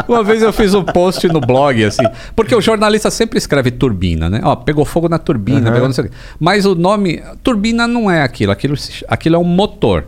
Uma 0.06 0.22
vez 0.22 0.42
eu 0.42 0.52
fiz 0.52 0.74
um 0.74 0.84
post 0.84 1.26
no 1.28 1.40
blog, 1.40 1.82
assim, 1.84 2.04
porque 2.36 2.54
o 2.54 2.60
jornalista 2.60 3.10
sempre 3.10 3.38
escreve 3.38 3.70
turbina, 3.70 4.30
né? 4.30 4.40
Ó, 4.42 4.56
pegou 4.56 4.84
fogo 4.84 5.08
na 5.08 5.18
turbina, 5.18 5.60
Aham. 5.60 5.72
pegou 5.72 5.88
não 5.88 5.92
sei 5.92 6.04
o 6.04 6.08
quê. 6.08 6.14
Mas 6.38 6.64
o 6.64 6.74
nome. 6.74 7.22
Turbina 7.42 7.86
não 7.86 8.10
é 8.10 8.22
aquilo, 8.22 8.52
aquilo, 8.52 8.74
aquilo 9.08 9.36
é 9.36 9.38
um 9.38 9.44
motor. 9.44 10.06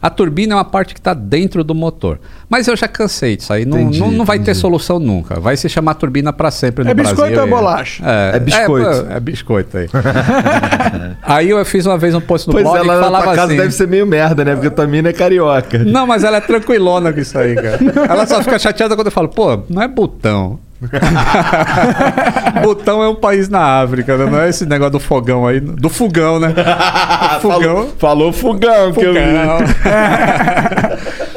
A 0.00 0.10
turbina 0.10 0.52
é 0.54 0.56
uma 0.56 0.64
parte 0.64 0.94
que 0.94 1.00
está 1.00 1.14
dentro 1.14 1.64
do 1.64 1.74
motor. 1.74 2.18
Mas 2.48 2.68
eu 2.68 2.76
já 2.76 2.86
cansei 2.86 3.36
disso 3.36 3.52
aí. 3.52 3.64
Não, 3.64 3.78
Entendi, 3.80 4.00
não, 4.00 4.10
não 4.10 4.24
vai 4.24 4.38
ter 4.38 4.54
solução 4.54 4.98
nunca. 4.98 5.40
Vai 5.40 5.56
se 5.56 5.68
chamar 5.68 5.94
turbina 5.94 6.32
para 6.32 6.50
sempre 6.50 6.84
no 6.84 6.90
É 6.90 6.94
Brasil. 6.94 7.14
biscoito 7.14 7.40
ou 7.40 7.46
é 7.46 7.50
bolacha? 7.50 8.04
É, 8.04 8.36
É 8.36 8.40
biscoito. 8.40 9.06
É, 9.10 9.16
é 9.16 9.20
biscoito 9.20 9.78
aí. 9.78 9.88
aí 11.22 11.50
eu 11.50 11.64
fiz 11.64 11.86
uma 11.86 11.98
vez 11.98 12.14
um 12.14 12.20
post 12.20 12.46
no 12.46 12.52
Pois 12.52 12.64
blog 12.64 12.76
é, 12.78 12.80
que 12.80 12.86
falava 12.86 13.24
casa 13.24 13.44
assim... 13.44 13.56
deve 13.56 13.70
ser 13.72 13.88
meio 13.88 14.06
merda, 14.06 14.44
né? 14.44 14.54
Porque 14.54 14.70
tua 14.70 14.86
mina 14.86 15.08
é 15.08 15.12
carioca. 15.12 15.78
Não, 15.78 16.06
mas 16.06 16.24
ela 16.24 16.36
é 16.38 16.40
tranquilona 16.40 17.12
com 17.12 17.20
isso 17.20 17.38
aí, 17.38 17.54
cara. 17.54 17.78
Ela 18.08 18.26
só 18.26 18.42
fica 18.42 18.58
chateada 18.58 18.94
quando 18.94 19.06
eu 19.06 19.12
falo, 19.12 19.28
pô, 19.28 19.60
não 19.68 19.82
é 19.82 19.88
Butão. 19.88 20.58
Butão 22.62 23.02
é 23.02 23.08
um 23.08 23.14
país 23.14 23.48
na 23.48 23.82
África, 23.82 24.16
né? 24.16 24.30
não 24.30 24.40
é 24.40 24.48
esse 24.48 24.66
negócio 24.66 24.92
do 24.92 25.00
fogão 25.00 25.46
aí. 25.46 25.60
Do 25.60 25.88
fogão, 25.88 26.38
né? 26.40 26.54
fogão. 27.40 27.88
Falou, 27.98 28.32
falou 28.32 28.32
fogão, 28.32 28.92
que 28.92 29.04
eu 29.04 29.12
vi. 29.14 29.20
Fogão. 29.20 29.58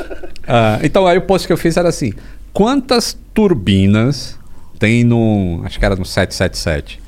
Ah, 0.52 0.80
então 0.82 1.06
aí 1.06 1.16
o 1.16 1.22
post 1.22 1.46
que 1.46 1.54
eu 1.54 1.58
fiz 1.58 1.78
era 1.78 1.90
assim: 1.90 2.12
quantas 2.52 3.16
turbinas 3.36 4.36
tem 4.80 5.04
no. 5.04 5.62
Acho 5.64 5.78
que 5.78 5.86
era 5.86 5.96
no 5.96 6.04
777. 6.04 7.00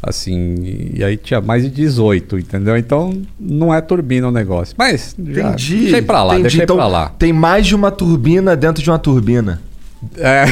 Assim, 0.00 0.90
e 0.94 1.02
aí 1.02 1.16
tinha 1.16 1.40
mais 1.40 1.62
de 1.62 1.70
18, 1.70 2.38
entendeu? 2.38 2.76
Então 2.76 3.22
não 3.40 3.74
é 3.74 3.80
turbina 3.80 4.28
o 4.28 4.30
negócio. 4.30 4.74
Mas 4.78 5.16
já, 5.18 5.48
Entendi. 5.48 5.78
deixei 5.78 6.02
pra 6.02 6.22
lá, 6.22 6.34
entendi. 6.34 6.42
deixei 6.42 6.62
então, 6.62 6.76
pra 6.76 6.86
lá. 6.86 7.08
Tem 7.18 7.32
mais 7.32 7.66
de 7.66 7.74
uma 7.74 7.90
turbina 7.90 8.54
dentro 8.54 8.82
de 8.82 8.90
uma 8.90 8.98
turbina. 8.98 9.62
É. 10.16 10.44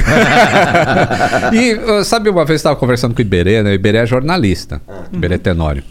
e 2.00 2.04
sabe, 2.04 2.28
uma 2.30 2.44
vez 2.44 2.50
eu 2.50 2.56
estava 2.56 2.76
conversando 2.76 3.14
com 3.14 3.18
o 3.18 3.22
Iberê, 3.22 3.62
né? 3.62 3.70
O 3.70 3.74
Iberê 3.74 3.98
é 3.98 4.06
jornalista, 4.06 4.80
Iberê 5.12 5.38
Tenório. 5.38 5.82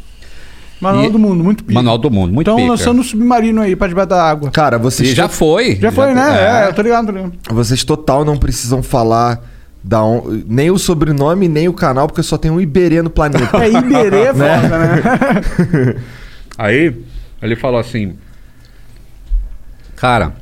Manual 0.80 1.06
E- 1.06 1.10
do 1.12 1.20
Mundo, 1.20 1.44
muito 1.44 1.64
pica. 1.64 1.76
Manual 1.76 1.98
do 1.98 2.10
Mundo, 2.10 2.34
muito 2.34 2.48
Estão 2.48 2.56
pica. 2.58 2.70
lançando 2.72 3.00
um 3.00 3.04
submarino 3.04 3.62
aí 3.62 3.76
pra 3.76 3.88
debaixo 3.88 4.10
da 4.10 4.24
água. 4.24 4.50
Cara, 4.50 4.78
vocês, 4.80 5.10
E 5.10 5.14
já 5.14 5.28
to- 5.28 5.34
foi. 5.36 5.76
Já 5.76 5.92
foi, 5.92 6.14
né? 6.14 6.22
é. 6.62 6.66
É, 6.66 6.70
eu 6.70 6.74
tô 6.74 6.82
ligado, 6.82 7.06
tô 7.08 7.12
ligado. 7.12 7.34
vocês 7.52 7.84
total 7.84 8.26
não 8.26 8.36
precisam 8.36 8.82
falar 8.82 9.40
da 9.84 10.04
on- 10.04 10.42
nem 10.48 10.72
o 10.72 10.78
sobrenome, 10.80 11.48
nem 11.48 11.68
o 11.68 11.74
canal, 11.74 12.08
porque 12.08 12.24
só 12.24 12.36
tem 12.38 12.50
um 12.50 12.60
Iberê 12.60 13.02
no 13.04 13.10
planeta. 13.12 13.58
É 13.64 13.70
Iberê, 13.70 14.22
é 14.22 14.34
foda, 14.34 14.78
né? 14.80 15.96
Aí 16.58 16.96
ele 17.42 17.56
falou 17.56 17.80
assim: 17.80 18.16
Cara, 19.96 20.34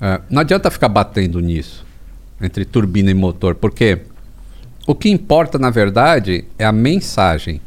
é, 0.00 0.20
não 0.28 0.40
adianta 0.40 0.70
ficar 0.70 0.88
batendo 0.88 1.40
nisso, 1.40 1.84
entre 2.40 2.64
turbina 2.64 3.10
e 3.10 3.14
motor, 3.14 3.54
porque 3.54 3.98
o 4.86 4.94
que 4.94 5.08
importa 5.08 5.58
na 5.58 5.70
verdade 5.70 6.44
é 6.58 6.64
a 6.64 6.72
mensagem. 6.72 7.60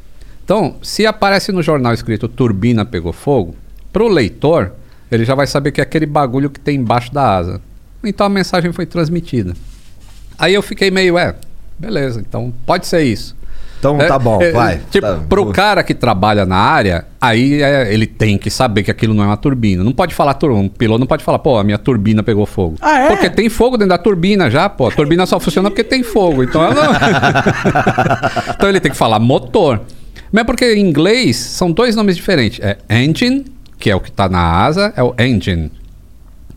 Então, 0.44 0.76
se 0.82 1.06
aparece 1.06 1.52
no 1.52 1.62
jornal 1.62 1.94
escrito 1.94 2.28
turbina 2.28 2.84
pegou 2.84 3.14
fogo, 3.14 3.56
para 3.92 4.04
o 4.04 4.08
leitor, 4.08 4.74
ele 5.12 5.26
já 5.26 5.36
vai 5.36 5.46
saber 5.46 5.72
que 5.72 5.82
é 5.82 5.84
aquele 5.84 6.06
bagulho 6.06 6.50
que 6.50 6.60
tem 6.60 6.78
embaixo 6.78 7.14
da 7.14 7.36
asa. 7.36 7.62
Então 8.04 8.26
a 8.26 8.30
mensagem 8.30 8.72
foi 8.72 8.86
transmitida. 8.86 9.54
Aí 10.38 10.54
eu 10.54 10.62
fiquei 10.62 10.90
meio, 10.90 11.18
é, 11.18 11.36
beleza, 11.78 12.20
então 12.20 12.54
pode 12.66 12.88
ser 12.88 13.04
isso. 13.04 13.36
Então 13.82 14.00
É, 14.00 14.06
tá 14.06 14.20
bom, 14.20 14.40
é, 14.40 14.52
vai. 14.52 14.80
Tipo, 14.92 15.08
Tá, 15.08 15.20
pro 15.28 15.48
cara 15.48 15.82
que 15.82 15.96
trabalha 15.96 16.46
na 16.46 16.56
área, 16.56 17.08
aí 17.20 17.64
é, 17.64 17.92
ele 17.92 18.06
tem 18.06 18.38
que 18.38 18.48
saber 18.52 18.84
que 18.84 18.92
aquilo 18.92 19.12
não 19.16 19.24
é 19.24 19.26
uma 19.26 19.38
turbina. 19.38 19.84
Não 19.84 19.92
pode 19.92 20.14
falar, 20.14 20.36
tur- 20.36 20.52
um 20.52 20.68
piloto 20.70 21.00
não 21.00 21.08
pode 21.08 21.24
falar, 21.24 21.40
pô, 21.40 21.58
a 21.58 21.64
minha 21.64 21.80
turbina 21.80 22.22
pegou 22.22 22.46
fogo. 22.46 22.76
Ah, 22.80 23.00
é? 23.00 23.08
Porque 23.08 23.28
tem 23.28 23.50
fogo 23.50 23.78
dentro 23.78 23.90
da 23.90 23.98
turbina 23.98 24.52
já, 24.52 24.70
pô. 24.70 24.88
A 24.88 24.92
turbina 24.92 25.26
só 25.26 25.40
funciona 25.40 25.72
porque 25.72 25.84
tem 25.84 26.04
fogo. 26.04 26.44
Então 26.44 26.64
ela 26.64 26.76
não... 26.76 26.94
então 28.56 28.70
ele 28.70 28.80
tem 28.80 28.92
que 28.92 28.98
falar 28.98 29.18
motor. 29.20 29.82
Mas 30.32 30.42
é 30.42 30.46
porque 30.46 30.76
em 30.76 30.80
inglês 30.88 31.36
são 31.38 31.72
dois 31.72 31.96
nomes 31.96 32.16
diferentes. 32.16 32.60
É 32.62 32.78
engine, 33.04 33.46
que 33.80 33.90
é 33.90 33.96
o 33.96 34.00
que 34.00 34.12
tá 34.12 34.30
na 34.30 34.40
asa, 34.64 34.94
é 34.96 35.02
o 35.02 35.16
engine. 35.20 35.72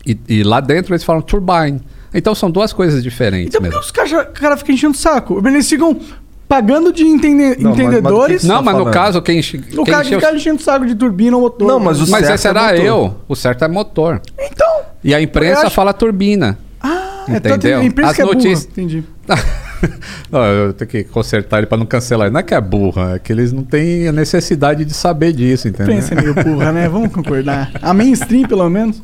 E, 0.05 0.15
e 0.29 0.43
lá 0.43 0.59
dentro 0.59 0.93
eles 0.93 1.03
falam 1.03 1.23
turbine. 1.23 1.81
Então 2.13 2.33
são 2.33 2.49
duas 2.49 2.71
coisas 2.71 3.03
diferentes 3.03 3.53
Então 3.53 3.61
por 3.61 3.71
que 3.71 3.77
os 3.77 3.91
caras 3.91 4.27
cara 4.35 4.55
ficam 4.55 4.73
enchendo 4.73 4.93
o 4.93 4.97
saco? 4.97 5.45
Eles 5.45 5.67
ficam 5.67 5.99
pagando 6.47 6.91
de 6.93 7.03
entende- 7.03 7.55
Não, 7.61 7.71
mas- 7.71 7.77
mas 7.77 7.79
entendedores. 7.79 8.41
que 8.41 8.47
Não, 8.47 8.55
tá 8.55 8.61
mas 8.61 8.77
no 8.77 8.91
caso, 8.91 9.21
quem, 9.21 9.39
enche- 9.39 9.57
o 9.57 9.83
quem 9.83 9.85
cara 9.85 10.05
encheu- 10.05 10.19
fica 10.19 10.35
enchendo 10.35 10.59
o 10.59 10.63
saco 10.63 10.85
de 10.85 10.95
turbina 10.95 11.35
ou 11.35 11.41
motor. 11.43 11.67
Não, 11.67 11.79
mas 11.79 11.97
o 12.01 12.09
Mas 12.09 12.25
certo 12.25 12.35
esse 12.35 12.47
é 12.47 12.49
era 12.49 12.61
motor. 12.63 12.79
eu. 12.85 13.15
O 13.27 13.35
certo 13.35 13.65
é 13.65 13.67
motor. 13.67 14.21
Então. 14.39 14.67
E 15.03 15.13
a 15.13 15.21
imprensa 15.21 15.61
acho- 15.67 15.71
fala 15.75 15.93
turbina. 15.93 16.57
Ah, 16.81 17.23
Entendeu? 17.27 17.35
é 17.35 17.39
tanto 17.39 17.67
a 17.67 17.83
imprensa 17.85 18.09
As 18.11 18.15
que 18.15 18.21
é 18.21 18.25
burra. 18.25 18.35
notícias- 18.35 18.65
Entendi. 18.65 19.03
não, 20.31 20.43
eu 20.45 20.73
tenho 20.73 20.89
que 20.89 21.03
consertar 21.05 21.57
ele 21.59 21.67
pra 21.67 21.77
não 21.77 21.85
cancelar. 21.85 22.31
Não 22.31 22.39
é 22.39 22.43
que 22.43 22.53
é 22.53 22.61
burra, 22.61 23.15
é 23.15 23.19
que 23.19 23.31
eles 23.31 23.51
não 23.51 23.63
têm 23.63 24.07
a 24.07 24.11
necessidade 24.11 24.85
de 24.85 24.93
saber 24.93 25.33
disso, 25.33 25.67
A 25.67 25.69
entendeu? 25.71 25.95
imprensa 25.95 26.13
é 26.13 26.21
meio 26.21 26.33
burra, 26.35 26.71
né? 26.71 26.87
Vamos 26.87 27.11
concordar. 27.11 27.71
A 27.81 27.93
mainstream, 27.93 28.47
pelo 28.47 28.69
menos. 28.69 29.01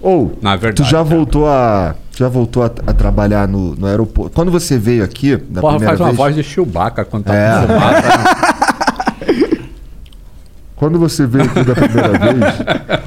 Ou, 0.00 0.38
Na 0.40 0.56
tu 0.56 0.60
verdade. 0.62 0.90
já 0.90 1.02
voltou 1.02 1.48
a. 1.48 1.94
tu 2.12 2.18
Já 2.18 2.28
voltou 2.28 2.62
a, 2.62 2.66
a 2.86 2.92
trabalhar 2.92 3.46
no, 3.48 3.74
no 3.74 3.86
aeroporto. 3.86 4.34
Quando 4.34 4.50
você 4.50 4.78
veio 4.78 5.02
aqui, 5.04 5.36
da 5.36 5.60
Porra, 5.60 5.74
primeira 5.74 5.88
faz 5.96 6.00
uma 6.00 6.06
vez, 6.08 6.16
voz 6.16 6.34
de 6.36 6.42
Chewbacca 6.42 7.04
quando 7.04 7.24
tá 7.24 7.34
É. 7.34 7.66
fumaça. 7.66 8.48
Quando 10.76 10.96
você 10.98 11.26
veio 11.26 11.44
aqui 11.44 11.64
da 11.64 11.74
primeira 11.74 12.08
vez. 12.18 13.02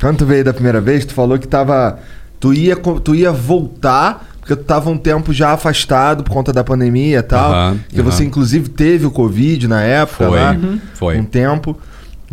Quando 0.00 0.18
tu 0.18 0.26
veio 0.26 0.44
da 0.44 0.52
primeira 0.52 0.80
vez, 0.80 1.04
tu 1.06 1.14
falou 1.14 1.38
que 1.38 1.46
tava. 1.46 1.98
Tu 2.40 2.52
ia, 2.54 2.74
tu 2.74 3.14
ia 3.14 3.30
voltar, 3.30 4.26
porque 4.40 4.56
tu 4.56 4.64
tava 4.64 4.90
um 4.90 4.98
tempo 4.98 5.32
já 5.32 5.52
afastado 5.52 6.24
por 6.24 6.32
conta 6.32 6.52
da 6.52 6.64
pandemia 6.64 7.20
e 7.20 7.22
tal. 7.22 7.52
Aham, 7.52 7.78
que 7.88 8.00
aham. 8.00 8.10
você, 8.10 8.24
inclusive, 8.24 8.68
teve 8.68 9.06
o 9.06 9.12
Covid 9.12 9.68
na 9.68 9.80
época 9.80 10.26
Foi, 10.28 10.40
lá. 10.40 10.50
Uhum. 10.52 10.80
foi. 10.94 11.18
Um 11.20 11.24
tempo. 11.24 11.78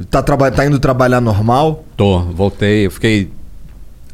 Tá, 0.10 0.24
tá 0.24 0.66
indo 0.66 0.80
trabalhar 0.80 1.22
normal? 1.22 1.84
Tô, 1.96 2.20
voltei. 2.22 2.88
Eu 2.88 2.92
fiquei, 2.92 3.30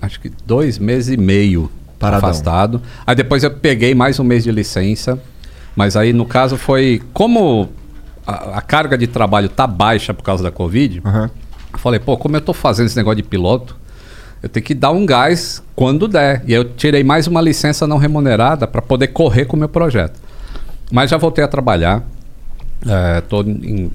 acho 0.05 0.19
que 0.19 0.31
dois 0.45 0.77
meses 0.79 1.13
e 1.13 1.17
meio 1.17 1.69
Paradão. 1.99 2.29
afastado. 2.29 2.81
Aí 3.05 3.15
depois 3.15 3.43
eu 3.43 3.51
peguei 3.51 3.93
mais 3.93 4.19
um 4.19 4.23
mês 4.23 4.43
de 4.43 4.51
licença. 4.51 5.19
Mas 5.75 5.95
aí, 5.97 6.13
no 6.13 6.25
caso, 6.25 6.57
foi... 6.57 7.01
Como 7.13 7.69
a, 8.25 8.57
a 8.57 8.61
carga 8.61 8.97
de 8.97 9.07
trabalho 9.07 9.49
tá 9.49 9.67
baixa 9.67 10.13
por 10.13 10.23
causa 10.23 10.43
da 10.43 10.51
Covid... 10.51 11.01
Aham. 11.05 11.29
Eu 11.73 11.79
falei, 11.79 11.99
pô, 11.99 12.15
como 12.15 12.37
eu 12.37 12.41
tô 12.41 12.53
fazendo 12.53 12.85
esse 12.85 12.95
negócio 12.95 13.17
de 13.17 13.23
piloto, 13.23 13.75
eu 14.41 14.47
tenho 14.47 14.65
que 14.65 14.73
dar 14.73 14.91
um 14.91 15.05
gás 15.05 15.61
quando 15.75 16.07
der. 16.07 16.41
E 16.47 16.53
aí 16.53 16.59
eu 16.59 16.63
tirei 16.63 17.03
mais 17.03 17.27
uma 17.27 17.41
licença 17.41 17.85
não 17.85 17.97
remunerada 17.97 18.65
para 18.65 18.81
poder 18.81 19.07
correr 19.07 19.43
com 19.43 19.57
o 19.57 19.59
meu 19.59 19.67
projeto. 19.67 20.17
Mas 20.89 21.09
já 21.09 21.17
voltei 21.17 21.43
a 21.43 21.49
trabalhar. 21.49 22.01
É, 22.87 23.19
tô 23.19 23.41
em 23.41 23.91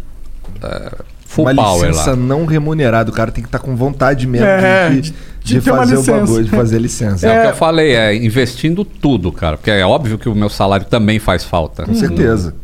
é, 0.62 0.92
full 1.30 1.44
Uma 1.44 1.54
power 1.54 1.88
licença 1.90 2.10
lá. 2.10 2.16
não 2.16 2.44
remunerada. 2.44 3.08
O 3.10 3.14
cara 3.14 3.30
tem 3.30 3.42
que 3.42 3.46
estar 3.48 3.60
com 3.60 3.76
vontade 3.76 4.26
mesmo 4.26 4.46
É, 4.46 4.90
de, 4.90 5.00
de- 5.00 5.14
de, 5.44 5.60
fazer 5.60 5.96
o 5.96 6.02
bagulho, 6.02 6.44
de 6.44 6.50
fazer 6.50 6.78
licença. 6.80 7.26
É, 7.26 7.38
o 7.38 7.42
que 7.42 7.48
eu 7.52 7.56
falei, 7.56 7.94
é 7.94 8.14
investindo 8.16 8.84
tudo, 8.84 9.30
cara. 9.30 9.56
Porque 9.56 9.70
é 9.70 9.86
óbvio 9.86 10.18
que 10.18 10.28
o 10.28 10.34
meu 10.34 10.48
salário 10.48 10.84
também 10.86 11.18
faz 11.20 11.44
falta. 11.44 11.84
Com 11.84 11.94
certeza. 11.94 12.54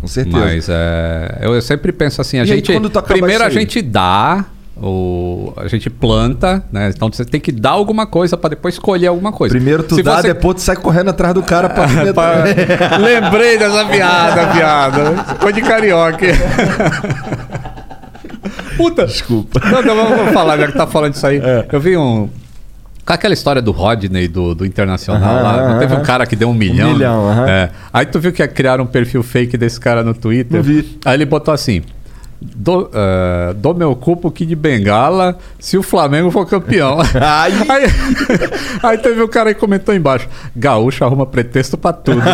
Com 0.00 0.06
certeza. 0.08 0.36
Mas 0.38 0.66
é, 0.68 1.38
eu, 1.42 1.54
eu 1.54 1.62
sempre 1.62 1.92
penso 1.92 2.20
assim, 2.20 2.38
a 2.38 2.40
E 2.40 2.50
aí, 2.52 2.58
gente. 2.58 2.72
acaba 2.72 3.02
primeiro 3.02 3.42
a 3.44 3.46
aí? 3.46 3.52
gente 3.52 3.80
dá, 3.82 4.44
o, 4.80 5.52
a 5.56 5.66
gente 5.66 5.88
planta, 5.90 6.62
né? 6.70 6.92
Então 6.94 7.10
você 7.10 7.24
tem 7.24 7.40
que 7.40 7.50
dar 7.50 7.70
alguma 7.70 8.06
coisa 8.06 8.36
para 8.36 8.50
depois 8.50 8.74
escolher 8.74 9.08
alguma 9.08 9.32
coisa. 9.32 9.52
Primeiro 9.54 9.82
tu 9.82 9.96
Se 9.96 10.02
dá, 10.04 10.16
você- 10.20 10.28
depois 10.34 10.54
tu 10.56 10.60
sai 10.62 10.76
correndo 10.76 11.10
atrás 11.10 11.34
do 11.34 11.42
cara 11.42 11.68
pra 11.68 11.86
comer 11.88 12.12
Pa- 12.14 12.34
também. 12.36 13.00
Lembrei 13.00 13.58
dessa 13.58 13.84
piada, 13.86 14.46
piada. 14.52 15.24
Ficou 15.34 15.50
de 15.52 15.62
carioca. 15.62 16.26
Puta. 18.78 19.04
Desculpa. 19.06 19.60
Não, 19.60 19.82
não, 19.82 20.08
vamos 20.08 20.32
falar, 20.32 20.56
já 20.56 20.68
que 20.68 20.72
tá 20.78 20.86
falando 20.86 21.12
disso 21.12 21.26
aí. 21.26 21.38
É. 21.42 21.66
Eu 21.70 21.80
vi 21.80 21.96
um. 21.96 22.30
Com 23.04 23.12
aquela 23.12 23.34
história 23.34 23.60
do 23.60 23.72
Rodney 23.72 24.28
do, 24.28 24.54
do 24.54 24.64
Internacional 24.66 25.22
Aham, 25.36 25.42
lá. 25.42 25.56
Não 25.56 25.68
aham, 25.70 25.78
teve 25.78 25.94
um 25.94 26.02
cara 26.02 26.26
que 26.26 26.36
deu 26.36 26.48
um 26.48 26.54
milhão. 26.54 26.92
milhão, 26.92 27.28
aham. 27.28 27.48
É. 27.48 27.70
Aí 27.92 28.06
tu 28.06 28.20
viu 28.20 28.32
que 28.32 28.46
criaram 28.48 28.84
um 28.84 28.86
perfil 28.86 29.22
fake 29.22 29.56
desse 29.56 29.80
cara 29.80 30.02
no 30.04 30.14
Twitter. 30.14 30.56
Não 30.58 30.62
vi. 30.62 30.98
Aí 31.04 31.14
ele 31.14 31.24
botou 31.26 31.52
assim. 31.52 31.82
Do, 32.40 32.88
eh, 32.94 33.52
dou 33.56 33.74
meu 33.74 33.96
cu 33.96 34.16
pro 34.16 34.30
Kid 34.30 34.54
Bengala 34.54 35.36
se 35.58 35.76
o 35.76 35.82
Flamengo 35.82 36.30
for 36.30 36.46
campeão. 36.46 36.98
Aí, 37.20 37.52
aí 38.80 38.98
teve 38.98 39.20
um 39.20 39.26
cara 39.26 39.52
que 39.52 39.58
comentou 39.58 39.92
embaixo: 39.92 40.28
Gaúcho 40.54 41.04
arruma 41.04 41.26
pretexto 41.26 41.76
pra 41.76 41.92
tudo. 41.92 42.22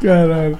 Caralho. 0.00 0.58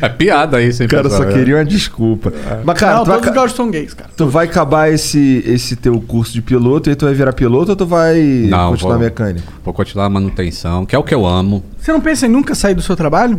É 0.00 0.08
piada 0.08 0.62
isso, 0.62 0.82
hein, 0.82 0.86
O 0.86 0.90
cara 0.90 1.02
pessoal? 1.04 1.22
só 1.24 1.28
queria 1.32 1.56
uma 1.56 1.64
desculpa. 1.64 2.32
Mas, 2.64 2.78
cara, 2.78 2.96
não, 2.96 3.04
tu 3.04 3.06
vai, 3.08 3.14
todos 3.16 3.28
os 3.28 3.34
ca- 3.34 3.34
gaúchos 3.40 3.56
são 3.56 3.70
gays, 3.70 3.94
cara. 3.94 4.10
tu 4.16 4.26
vai 4.28 4.46
acabar 4.46 4.90
esse, 4.92 5.42
esse 5.46 5.76
teu 5.76 6.00
curso 6.00 6.32
de 6.32 6.42
piloto 6.42 6.88
e 6.88 6.90
aí 6.90 6.96
tu 6.96 7.04
vai 7.04 7.14
virar 7.14 7.32
piloto 7.32 7.70
ou 7.70 7.76
tu 7.76 7.86
vai 7.86 8.18
Não, 8.48 8.70
continuar 8.70 8.94
vou- 8.96 9.04
mecânico? 9.04 9.52
Vou 9.64 9.74
continuar 9.74 10.06
a 10.06 10.10
manutenção, 10.10 10.84
que 10.86 10.94
é 10.94 10.98
o 10.98 11.02
que 11.02 11.14
eu 11.14 11.26
amo. 11.26 11.62
Você 11.78 11.92
não 11.92 12.00
pensa 12.00 12.26
em 12.26 12.28
nunca 12.28 12.54
sair 12.54 12.74
do 12.74 12.82
seu 12.82 12.94
trabalho? 12.96 13.38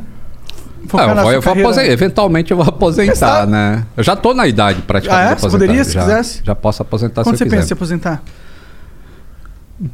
Ah, 0.85 0.87
Focar 0.89 1.09
eu 1.09 1.15
na 1.15 1.21
vou, 1.21 1.31
sua 1.31 1.37
eu 1.37 1.41
vou 1.41 1.53
aposentar, 1.53 1.87
eventualmente 1.87 2.51
eu 2.51 2.57
vou 2.57 2.65
aposentar, 2.67 3.47
né? 3.47 3.85
Eu 3.95 4.03
já 4.03 4.15
tô 4.17 4.33
na 4.33 4.45
idade 4.47 4.81
praticamente 4.81 5.27
Ah, 5.27 5.31
é? 5.31 5.35
Você 5.35 5.45
aposentar. 5.45 5.59
poderia, 5.65 5.83
se 5.85 5.93
já, 5.93 6.01
quisesse? 6.01 6.41
Já 6.43 6.53
posso 6.55 6.81
aposentar 6.81 7.23
Quando 7.23 7.35
se 7.35 7.37
você 7.37 7.43
eu 7.45 7.47
pensa 7.47 7.55
em 7.55 7.59
quiser. 7.61 7.67
se 7.67 7.73
aposentar? 7.73 8.21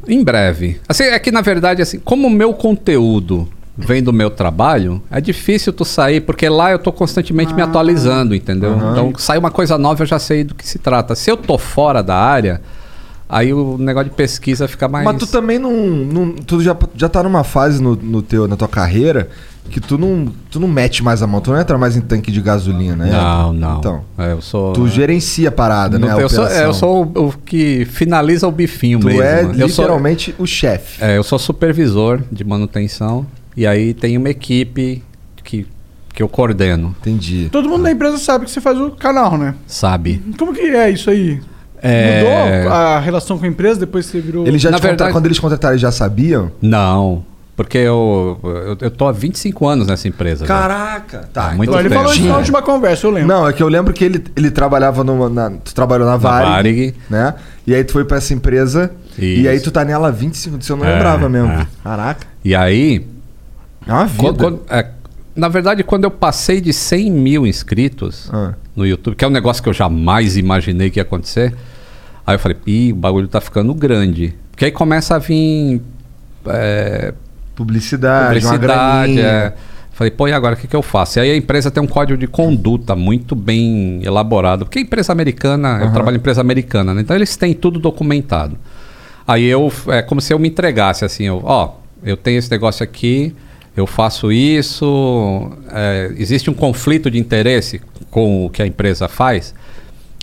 Em 0.06 0.22
breve. 0.22 0.80
Assim, 0.88 1.04
é 1.04 1.18
que 1.18 1.30
na 1.30 1.40
verdade, 1.40 1.80
assim, 1.82 1.98
como 1.98 2.26
o 2.26 2.30
meu 2.30 2.52
conteúdo 2.52 3.48
vendo 3.86 4.08
o 4.08 4.12
meu 4.12 4.30
trabalho, 4.30 5.02
é 5.10 5.20
difícil 5.20 5.72
tu 5.72 5.84
sair, 5.84 6.20
porque 6.20 6.48
lá 6.48 6.70
eu 6.72 6.78
tô 6.78 6.92
constantemente 6.92 7.52
me 7.54 7.62
atualizando, 7.62 8.34
entendeu? 8.34 8.76
Então, 8.76 9.12
sai 9.18 9.38
uma 9.38 9.50
coisa 9.50 9.76
nova, 9.78 10.02
eu 10.02 10.06
já 10.06 10.18
sei 10.18 10.44
do 10.44 10.54
que 10.54 10.66
se 10.66 10.78
trata. 10.78 11.14
Se 11.14 11.30
eu 11.30 11.36
tô 11.36 11.56
fora 11.58 12.02
da 12.02 12.16
área, 12.16 12.60
aí 13.28 13.52
o 13.52 13.76
negócio 13.78 14.10
de 14.10 14.16
pesquisa 14.16 14.66
fica 14.68 14.88
mais. 14.88 15.04
Mas 15.04 15.16
tu 15.18 15.26
também 15.26 15.58
não. 15.58 15.72
não- 15.72 16.32
tu 16.32 16.60
já, 16.62 16.76
já 16.94 17.08
tá 17.08 17.22
numa 17.22 17.44
fase 17.44 17.82
no, 17.82 17.94
no 17.96 18.22
teu, 18.22 18.46
na 18.48 18.56
tua 18.56 18.68
carreira 18.68 19.28
que 19.68 19.78
tu 19.78 19.96
não, 19.96 20.26
tu 20.50 20.58
não 20.58 20.66
mete 20.66 21.00
mais 21.04 21.22
a 21.22 21.28
mão, 21.28 21.40
tu 21.40 21.52
não 21.52 21.60
entra 21.60 21.78
mais 21.78 21.96
em 21.96 22.00
tanque 22.00 22.32
de 22.32 22.40
gasolina, 22.40 23.04
né? 23.04 23.12
Não, 23.12 23.52
não. 23.52 23.78
Então, 23.78 24.00
É, 24.18 24.32
eu 24.32 24.40
sou. 24.40 24.72
tu 24.72 24.88
gerencia 24.88 25.48
a 25.48 25.52
parada, 25.52 25.96
Não, 25.96 26.08
né? 26.08 26.14
a 26.14 26.20
eu, 26.20 26.28
sou, 26.28 26.46
é, 26.48 26.64
eu 26.64 26.74
sou 26.74 27.04
o, 27.14 27.28
o 27.28 27.32
que 27.44 27.84
finaliza 27.84 28.48
o 28.48 28.50
bifinho 28.50 28.98
Tu 28.98 29.06
mesmo. 29.06 29.22
é 29.22 29.42
eu 29.44 29.68
sou, 29.68 29.84
literalmente 29.84 30.34
o 30.38 30.46
chefe. 30.46 31.04
é, 31.04 31.16
eu 31.16 31.22
sou 31.22 31.38
supervisor 31.38 32.20
de 32.32 32.42
manutenção 32.42 33.24
e 33.56 33.66
aí 33.66 33.92
tem 33.94 34.16
uma 34.16 34.30
equipe 34.30 35.02
que, 35.44 35.66
que 36.14 36.22
eu 36.22 36.28
coordeno, 36.28 36.94
Entendi. 37.00 37.48
Todo 37.50 37.68
mundo 37.68 37.82
da 37.84 37.90
empresa 37.90 38.18
sabe 38.18 38.44
que 38.44 38.50
você 38.50 38.60
faz 38.60 38.78
o 38.80 38.90
canal, 38.90 39.36
né? 39.38 39.54
sabe? 39.66 40.22
Como 40.38 40.52
que 40.54 40.60
é 40.60 40.90
isso 40.90 41.10
aí? 41.10 41.40
É, 41.82 42.22
Mudou 42.62 42.72
a 42.72 43.00
relação 43.00 43.38
com 43.38 43.44
a 43.46 43.48
empresa 43.48 43.80
depois 43.80 44.04
que 44.06 44.12
você 44.12 44.20
virou. 44.20 44.46
Eles 44.46 44.60
já 44.60 44.70
Na 44.70 44.76
te 44.76 44.80
contra- 44.82 44.90
verdade- 44.90 45.12
Quando 45.12 45.26
eles 45.26 45.38
contrataram, 45.38 45.72
eles 45.72 45.80
já 45.80 45.90
sabiam? 45.90 46.52
Não, 46.60 47.24
porque 47.56 47.78
eu, 47.78 48.38
eu, 48.42 48.76
eu 48.82 48.90
tô 48.90 49.06
há 49.08 49.12
25 49.12 49.66
anos 49.66 49.86
nessa 49.86 50.06
empresa. 50.06 50.42
né? 50.42 50.46
Caraca! 50.48 51.30
Tá, 51.32 51.48
Ah, 51.50 51.54
muito 51.54 51.72
Ele 51.72 51.84
tempo. 51.88 51.94
falou 51.94 52.12
isso 52.12 52.24
na 52.28 52.36
última 52.36 52.60
conversa, 52.60 53.06
eu 53.06 53.10
lembro. 53.10 53.28
Não, 53.28 53.48
é 53.48 53.52
que 53.54 53.62
eu 53.62 53.68
lembro 53.68 53.94
que 53.94 54.04
ele, 54.04 54.22
ele 54.36 54.50
trabalhava 54.50 55.02
numa. 55.02 55.30
na- 55.30 55.50
tu 55.64 55.74
trabalhou 55.74 56.06
na 56.06 56.18
Varig, 56.18 56.48
Varig. 56.50 56.94
né? 57.08 57.34
E 57.66 57.74
aí 57.74 57.82
tu 57.82 57.92
foi 57.94 58.04
pra 58.04 58.18
essa 58.18 58.34
empresa. 58.34 58.90
E 59.18 59.40
Isso. 59.40 59.48
aí 59.48 59.60
tu 59.60 59.70
tá 59.70 59.82
nela 59.82 60.08
há 60.08 60.10
25 60.10 60.56
anos. 60.56 60.68
Eu 60.68 60.76
não 60.76 60.84
É, 60.84 60.92
lembrava 60.92 61.28
mesmo. 61.30 61.50
é. 61.50 61.66
Caraca. 61.82 62.26
E 62.44 62.54
aí, 62.54 63.06
Uma 63.86 64.06
vida. 64.06 64.22
Quando- 64.22 64.38
quando- 64.38 64.60
é, 64.70 64.86
na 65.34 65.48
verdade, 65.48 65.82
quando 65.84 66.04
eu 66.04 66.10
passei 66.10 66.60
de 66.60 66.72
100 66.72 67.10
mil 67.10 67.46
inscritos 67.46 68.28
Ah. 68.32 68.54
no 68.76 68.86
YouTube, 68.86 69.14
que 69.16 69.24
é 69.24 69.28
um 69.28 69.32
negócio 69.32 69.62
que 69.62 69.68
eu 69.68 69.72
jamais 69.72 70.36
imaginei 70.36 70.90
que 70.90 70.98
ia 70.98 71.02
acontecer, 71.02 71.54
aí 72.26 72.34
eu 72.34 72.38
falei, 72.38 72.56
ih, 72.66 72.92
o 72.92 72.96
bagulho 72.96 73.28
tá 73.28 73.40
ficando 73.40 73.72
grande. 73.74 74.34
Porque 74.50 74.66
aí 74.66 74.70
começa 74.70 75.14
a 75.16 75.18
vir 75.18 75.80
é, 76.46 77.12
Publicidade, 77.54 78.40
publicidade. 78.40 79.20
é. 79.20 79.52
Falei, 79.92 80.10
pô, 80.10 80.26
e 80.26 80.32
agora 80.32 80.54
o 80.54 80.56
que, 80.58 80.66
que 80.66 80.74
eu 80.74 80.80
faço? 80.80 81.18
E 81.18 81.22
aí 81.22 81.30
a 81.32 81.36
empresa 81.36 81.70
tem 81.70 81.82
um 81.82 81.86
código 81.86 82.18
de 82.18 82.26
conduta 82.26 82.96
muito 82.96 83.34
bem 83.34 84.00
elaborado. 84.02 84.64
Porque 84.64 84.78
a 84.78 84.82
empresa 84.82 85.12
americana, 85.12 85.78
eu 85.82 85.92
trabalho 85.92 86.14
em 86.14 86.18
empresa 86.18 86.40
americana, 86.40 86.94
né? 86.94 87.02
Então 87.02 87.14
eles 87.14 87.36
têm 87.36 87.52
tudo 87.52 87.78
documentado. 87.78 88.56
Aí 89.28 89.44
eu, 89.44 89.70
é 89.88 90.00
como 90.00 90.20
se 90.22 90.32
eu 90.32 90.38
me 90.38 90.48
entregasse 90.48 91.04
assim, 91.04 91.24
eu, 91.24 91.42
ó, 91.44 91.74
eu 92.02 92.16
tenho 92.16 92.38
esse 92.38 92.50
negócio 92.50 92.82
aqui, 92.82 93.34
eu 93.76 93.86
faço 93.86 94.30
isso, 94.32 95.50
é, 95.72 96.12
existe 96.16 96.50
um 96.50 96.54
conflito 96.54 97.10
de 97.10 97.18
interesse 97.18 97.80
com 98.10 98.46
o 98.46 98.50
que 98.50 98.62
a 98.62 98.66
empresa 98.66 99.08
faz. 99.08 99.54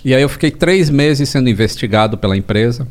E 0.04 0.14
aí 0.14 0.22
eu 0.22 0.28
fiquei 0.28 0.50
três 0.50 0.90
meses 0.90 1.28
sendo 1.28 1.48
investigado 1.48 2.16
pela 2.16 2.36
empresa. 2.36 2.86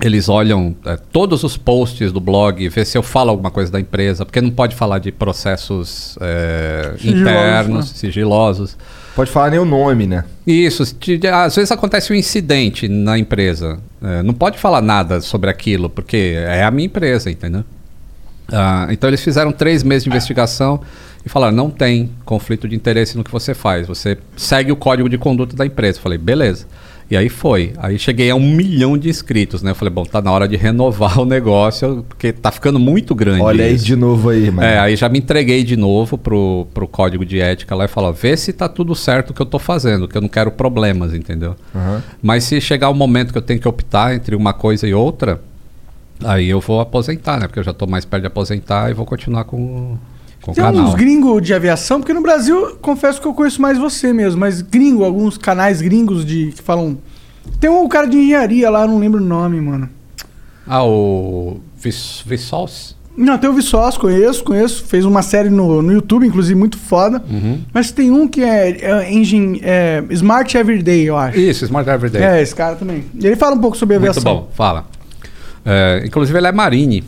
Eles 0.00 0.28
olham 0.28 0.76
é, 0.86 0.96
todos 1.10 1.42
os 1.42 1.56
posts 1.56 2.12
do 2.12 2.20
blog, 2.20 2.68
vê 2.68 2.84
se 2.84 2.96
eu 2.96 3.02
falo 3.02 3.30
alguma 3.30 3.50
coisa 3.50 3.72
da 3.72 3.80
empresa, 3.80 4.24
porque 4.24 4.40
não 4.40 4.50
pode 4.50 4.76
falar 4.76 5.00
de 5.00 5.10
processos 5.10 6.16
é, 6.20 6.92
Sigilosos, 6.96 7.20
internos, 7.20 7.90
né? 7.90 7.96
sigilosos. 7.96 8.76
Pode 9.16 9.28
falar 9.32 9.50
nem 9.50 9.58
o 9.58 9.64
nome, 9.64 10.06
né? 10.06 10.24
Isso, 10.46 10.84
te- 10.94 11.18
às 11.26 11.56
vezes 11.56 11.72
acontece 11.72 12.12
um 12.12 12.16
incidente 12.16 12.86
na 12.86 13.18
empresa. 13.18 13.80
É, 14.00 14.22
não 14.22 14.32
pode 14.32 14.56
falar 14.58 14.80
nada 14.80 15.20
sobre 15.20 15.50
aquilo, 15.50 15.90
porque 15.90 16.34
é 16.36 16.62
a 16.62 16.70
minha 16.70 16.86
empresa, 16.86 17.28
entendeu? 17.28 17.64
Ah, 18.50 18.88
então 18.90 19.08
eles 19.08 19.22
fizeram 19.22 19.52
três 19.52 19.82
meses 19.82 20.04
de 20.04 20.10
investigação 20.10 20.80
e 21.24 21.28
falaram: 21.28 21.54
não 21.54 21.70
tem 21.70 22.10
conflito 22.24 22.68
de 22.68 22.74
interesse 22.74 23.16
no 23.16 23.24
que 23.24 23.30
você 23.30 23.54
faz, 23.54 23.86
você 23.86 24.16
segue 24.36 24.72
o 24.72 24.76
código 24.76 25.08
de 25.08 25.18
conduta 25.18 25.54
da 25.56 25.66
empresa. 25.66 25.98
Eu 25.98 26.02
falei, 26.02 26.18
beleza. 26.18 26.66
E 27.10 27.16
aí 27.16 27.30
foi. 27.30 27.72
Aí 27.78 27.98
cheguei 27.98 28.30
a 28.30 28.34
um 28.34 28.50
milhão 28.54 28.98
de 28.98 29.08
inscritos, 29.08 29.62
né? 29.62 29.70
Eu 29.70 29.74
falei, 29.74 29.92
bom, 29.92 30.04
tá 30.04 30.20
na 30.20 30.30
hora 30.30 30.46
de 30.46 30.56
renovar 30.56 31.18
o 31.18 31.24
negócio, 31.24 32.04
porque 32.06 32.32
tá 32.32 32.52
ficando 32.52 32.78
muito 32.78 33.14
grande. 33.14 33.40
Olha 33.40 33.64
aí 33.64 33.74
isso. 33.74 33.84
de 33.86 33.96
novo 33.96 34.28
aí, 34.28 34.50
mano. 34.50 34.68
É, 34.68 34.78
aí 34.78 34.94
já 34.94 35.08
me 35.08 35.18
entreguei 35.18 35.64
de 35.64 35.74
novo 35.74 36.18
pro, 36.18 36.66
pro 36.74 36.86
código 36.86 37.24
de 37.24 37.40
ética 37.40 37.74
lá 37.74 37.86
e 37.86 37.88
falou, 37.88 38.12
vê 38.12 38.36
se 38.36 38.52
tá 38.52 38.68
tudo 38.68 38.94
certo 38.94 39.30
o 39.30 39.34
que 39.34 39.40
eu 39.40 39.46
tô 39.46 39.58
fazendo, 39.58 40.06
que 40.06 40.18
eu 40.18 40.20
não 40.20 40.28
quero 40.28 40.50
problemas, 40.50 41.14
entendeu? 41.14 41.56
Aham. 41.74 42.02
Mas 42.22 42.44
se 42.44 42.60
chegar 42.60 42.90
o 42.90 42.94
momento 42.94 43.32
que 43.32 43.38
eu 43.38 43.42
tenho 43.42 43.58
que 43.58 43.68
optar 43.68 44.14
entre 44.14 44.36
uma 44.36 44.52
coisa 44.52 44.86
e 44.86 44.92
outra, 44.92 45.40
aí 46.24 46.48
eu 46.48 46.60
vou 46.60 46.80
aposentar, 46.80 47.38
né? 47.38 47.46
Porque 47.46 47.58
eu 47.58 47.64
já 47.64 47.72
tô 47.72 47.86
mais 47.86 48.04
perto 48.04 48.22
de 48.22 48.26
aposentar 48.26 48.90
e 48.90 48.94
vou 48.94 49.06
continuar 49.06 49.44
com, 49.44 49.96
com 50.42 50.52
o 50.52 50.54
Tem 50.54 50.64
canal. 50.64 50.84
uns 50.84 50.94
gringos 50.94 51.42
de 51.42 51.54
aviação, 51.54 52.00
porque 52.00 52.12
no 52.12 52.22
Brasil, 52.22 52.76
confesso 52.80 53.20
que 53.20 53.26
eu 53.26 53.34
conheço 53.34 53.60
mais 53.60 53.78
você 53.78 54.12
mesmo, 54.12 54.40
mas 54.40 54.60
gringo, 54.62 55.04
alguns 55.04 55.36
canais 55.38 55.80
gringos 55.80 56.24
de 56.24 56.52
que 56.52 56.62
falam. 56.62 56.98
Tem 57.60 57.70
um 57.70 57.88
cara 57.88 58.06
de 58.06 58.16
engenharia 58.16 58.68
lá, 58.70 58.86
não 58.86 58.98
lembro 58.98 59.20
o 59.22 59.24
nome, 59.24 59.60
mano. 59.60 59.88
Ah, 60.66 60.84
o 60.84 61.60
Vis 61.76 62.22
Vsauce? 62.26 62.98
Não, 63.16 63.36
tem 63.36 63.50
o 63.50 63.52
Viçosa, 63.52 63.98
conheço, 63.98 64.44
conheço. 64.44 64.84
Fez 64.84 65.04
uma 65.04 65.22
série 65.22 65.50
no, 65.50 65.82
no 65.82 65.92
YouTube, 65.92 66.24
inclusive, 66.24 66.54
muito 66.54 66.78
foda. 66.78 67.20
Uhum. 67.28 67.62
Mas 67.74 67.90
tem 67.90 68.12
um 68.12 68.28
que 68.28 68.44
é, 68.44 68.70
é, 68.80 69.12
engine, 69.12 69.60
é 69.64 70.04
Smart 70.10 70.56
Everyday, 70.56 71.02
eu 71.02 71.16
acho. 71.16 71.36
Isso, 71.36 71.64
Smart 71.64 71.90
Everyday. 71.90 72.22
É, 72.22 72.40
esse 72.40 72.54
cara 72.54 72.76
também. 72.76 73.04
E 73.20 73.26
ele 73.26 73.34
fala 73.34 73.56
um 73.56 73.58
pouco 73.58 73.76
sobre 73.76 73.98
Muito 73.98 74.10
aviação. 74.10 74.34
bom, 74.42 74.48
fala. 74.54 74.86
É, 75.70 76.02
inclusive 76.06 76.38
ele 76.38 76.46
é 76.46 76.52
marine. 76.52 77.04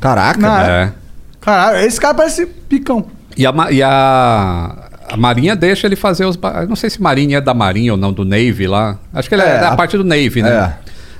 Caraca. 0.00 0.40
Não, 0.40 0.58
É. 0.58 0.92
Caralho, 1.40 1.86
esse 1.86 2.00
cara 2.00 2.12
parece 2.14 2.44
picão. 2.44 3.06
E 3.36 3.46
a, 3.46 3.52
e 3.70 3.82
a, 3.82 4.76
a 5.08 5.16
Marinha 5.16 5.54
deixa 5.56 5.86
ele 5.86 5.96
fazer 5.96 6.24
os. 6.26 6.36
Não 6.68 6.74
sei 6.76 6.90
se 6.90 7.00
Marinha 7.00 7.38
é 7.38 7.40
da 7.40 7.54
Marinha 7.54 7.92
ou 7.92 7.98
não, 7.98 8.12
do 8.12 8.24
Navy 8.24 8.66
lá. 8.66 8.98
Acho 9.14 9.28
que 9.28 9.34
ele 9.34 9.42
é, 9.42 9.56
É, 9.56 9.60
da 9.60 9.68
a- 9.70 9.76
parte 9.76 9.96
do 9.96 10.04
Navy, 10.04 10.42
né? 10.42 10.74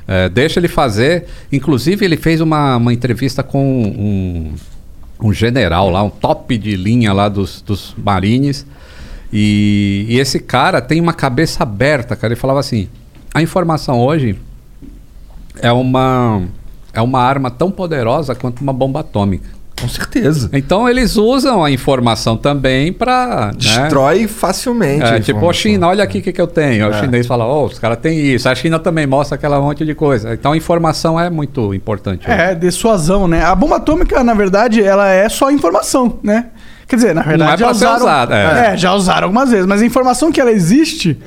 É, 0.08 0.28
deixa 0.28 0.58
ele 0.58 0.66
fazer. 0.68 1.26
Inclusive, 1.52 2.04
ele 2.04 2.16
fez 2.16 2.40
uma, 2.40 2.76
uma 2.76 2.92
entrevista 2.92 3.42
com 3.44 3.64
um, 3.64 4.52
um 5.28 5.32
general 5.32 5.88
lá, 5.88 6.02
um 6.02 6.10
top 6.10 6.58
de 6.58 6.74
linha 6.76 7.12
lá 7.12 7.28
dos, 7.28 7.62
dos 7.62 7.94
Marines. 7.96 8.66
E, 9.32 10.04
e 10.08 10.18
esse 10.18 10.40
cara 10.40 10.80
tem 10.82 11.00
uma 11.00 11.12
cabeça 11.14 11.62
aberta, 11.62 12.16
cara. 12.16 12.32
Ele 12.34 12.40
falava 12.40 12.58
assim: 12.60 12.88
a 13.32 13.40
informação 13.40 14.00
hoje 14.00 14.36
é 15.62 15.70
uma, 15.72 16.42
é 16.92 17.00
uma 17.00 17.20
arma 17.22 17.50
tão 17.50 17.70
poderosa 17.70 18.34
quanto 18.34 18.60
uma 18.60 18.72
bomba 18.72 19.00
atômica. 19.00 19.60
Com 19.80 19.88
certeza. 19.88 20.50
Então 20.52 20.86
eles 20.86 21.16
usam 21.16 21.64
a 21.64 21.70
informação 21.70 22.36
também 22.36 22.92
para 22.92 23.50
Destrói 23.56 24.26
facilmente. 24.28 25.04
a 25.04 25.16
É, 25.16 25.20
tipo, 25.20 25.38
ô 25.38 25.40
informação. 25.40 25.52
China, 25.54 25.88
olha 25.88 26.04
aqui 26.04 26.18
o 26.18 26.22
que, 26.22 26.32
que 26.34 26.40
eu 26.40 26.46
tenho. 26.46 26.84
Aí 26.84 26.90
O 26.90 26.94
É. 26.94 27.00
chinês 27.00 27.26
fala, 27.26 27.46
ô, 27.46 27.64
os 27.64 27.78
caras 27.78 27.96
têm 27.96 28.18
isso. 28.18 28.46
A 28.46 28.54
China 28.54 28.78
também 28.78 29.06
mostra 29.06 29.36
aquela 29.36 29.58
monte 29.58 29.86
de 29.86 29.94
coisa. 29.94 30.34
Então 30.34 30.52
a 30.52 30.56
informação 30.56 31.18
é 31.18 31.30
muito 31.30 31.72
importante. 31.72 32.30
É, 32.30 32.54
dissuasão, 32.54 33.26
né? 33.26 33.42
A 33.42 33.54
bomba 33.54 33.76
atômica, 33.76 34.22
na 34.22 34.34
verdade, 34.34 34.82
ela 34.82 35.08
é 35.08 35.26
só 35.30 35.50
informação, 35.50 36.18
né? 36.22 36.48
Quer 36.86 36.96
dizer, 36.96 37.14
na 37.14 37.22
verdade, 37.22 37.62
é 37.62 37.66
pra 37.66 37.72
já 37.72 37.74
ser 37.74 37.86
usaram. 37.86 37.96
usada, 38.04 38.36
é. 38.36 38.74
é. 38.74 38.76
já 38.76 38.92
usaram 38.92 39.22
algumas 39.28 39.50
vezes, 39.50 39.64
mas 39.64 39.80
a 39.80 39.86
informação 39.86 40.30
que 40.30 40.40
ela 40.40 40.52
existe 40.52 41.18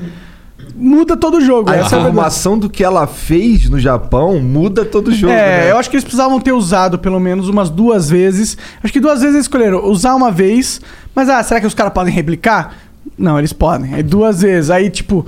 muda 0.75 1.15
todo 1.15 1.37
o 1.37 1.41
jogo. 1.41 1.69
A 1.69 1.75
essa 1.75 1.95
é 1.95 1.99
informação 1.99 2.57
do 2.57 2.69
que 2.69 2.83
ela 2.83 3.05
fez 3.05 3.69
no 3.69 3.79
Japão 3.79 4.39
muda 4.39 4.83
todo 4.83 5.09
o 5.09 5.13
jogo. 5.13 5.33
É, 5.33 5.65
né? 5.65 5.71
eu 5.71 5.77
acho 5.77 5.89
que 5.89 5.95
eles 5.95 6.03
precisavam 6.03 6.39
ter 6.39 6.51
usado 6.51 6.97
pelo 6.97 7.19
menos 7.19 7.47
umas 7.47 7.69
duas 7.69 8.09
vezes. 8.09 8.57
Acho 8.83 8.91
que 8.91 8.99
duas 8.99 9.19
vezes 9.19 9.35
eles 9.35 9.45
escolheram 9.45 9.85
usar 9.85 10.15
uma 10.15 10.31
vez, 10.31 10.81
mas 11.13 11.29
ah, 11.29 11.41
será 11.43 11.59
que 11.59 11.67
os 11.67 11.73
caras 11.73 11.93
podem 11.93 12.13
replicar? 12.13 12.75
Não, 13.17 13.37
eles 13.37 13.53
podem. 13.53 13.93
Aí 13.93 14.03
duas 14.03 14.41
vezes. 14.41 14.69
Aí, 14.69 14.89
tipo, 14.89 15.25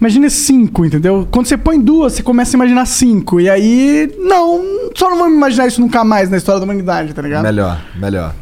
imagina 0.00 0.30
cinco, 0.30 0.84
entendeu? 0.84 1.26
Quando 1.30 1.46
você 1.46 1.56
põe 1.56 1.80
duas, 1.80 2.14
você 2.14 2.22
começa 2.22 2.56
a 2.56 2.58
imaginar 2.58 2.86
cinco. 2.86 3.40
E 3.40 3.50
aí, 3.50 4.14
não, 4.18 4.90
só 4.94 5.10
não 5.10 5.18
vamos 5.18 5.36
imaginar 5.36 5.66
isso 5.66 5.80
nunca 5.80 6.04
mais 6.04 6.30
na 6.30 6.36
história 6.36 6.60
da 6.60 6.64
humanidade, 6.64 7.12
tá 7.12 7.20
ligado? 7.20 7.42
Melhor, 7.42 7.80
melhor. 7.96 8.34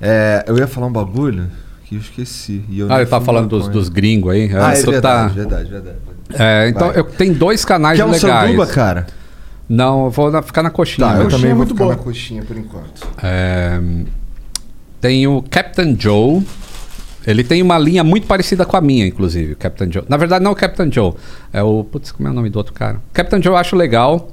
É, 0.00 0.44
eu 0.46 0.56
ia 0.56 0.66
falar 0.66 0.86
um 0.86 0.92
bagulho 0.92 1.50
que 1.88 1.94
eu 1.96 2.00
esqueci. 2.00 2.62
E 2.68 2.80
eu 2.80 2.92
Ah, 2.92 2.96
ele 3.00 3.06
tá 3.06 3.16
fui 3.18 3.26
falando 3.26 3.48
dos, 3.48 3.68
dos 3.68 3.88
gringos 3.88 4.32
aí. 4.32 4.50
Ah, 4.54 4.72
é 4.72 4.82
verdade, 4.82 5.00
tá- 5.00 5.26
verdade, 5.28 5.70
verdade. 5.70 5.96
É, 6.34 6.68
então 6.68 6.90
eu 6.92 7.04
tenho 7.04 7.34
dois 7.34 7.64
canais 7.64 7.98
Quer 7.98 8.04
um 8.04 8.10
legais. 8.10 8.46
sanduba, 8.50 8.66
cara? 8.66 9.06
Não, 9.68 10.04
eu 10.06 10.10
vou 10.10 10.30
na- 10.30 10.42
ficar 10.42 10.62
na 10.62 10.70
coxinha. 10.70 11.06
Tá, 11.06 11.12
eu 11.14 11.24
mesmo. 11.24 11.30
também 11.30 11.46
é 11.46 11.54
vou 11.54 11.58
muito 11.58 11.72
ficar 11.74 11.84
boa. 11.84 11.96
na 11.96 12.02
coxinha 12.02 12.42
por 12.42 12.56
enquanto. 12.56 13.06
É, 13.22 13.80
tem 15.00 15.26
o 15.26 15.42
Captain 15.42 15.96
Joe. 15.98 16.42
Ele 17.26 17.44
tem 17.44 17.60
uma 17.62 17.78
linha 17.78 18.02
muito 18.02 18.26
parecida 18.26 18.64
com 18.64 18.76
a 18.76 18.80
minha, 18.80 19.06
inclusive, 19.06 19.52
o 19.52 19.56
Captain 19.56 19.90
Joe. 19.92 20.04
Na 20.08 20.16
verdade, 20.16 20.42
não 20.42 20.50
é 20.50 20.54
o 20.54 20.56
Captain 20.56 20.90
Joe. 20.90 21.12
É 21.52 21.62
o. 21.62 21.84
Putz, 21.84 22.10
como 22.12 22.26
é 22.28 22.30
o 22.30 22.34
nome 22.34 22.48
do 22.48 22.56
outro 22.56 22.72
cara? 22.72 23.00
Captain 23.12 23.42
Joe 23.42 23.52
eu 23.52 23.56
acho 23.58 23.76
legal, 23.76 24.30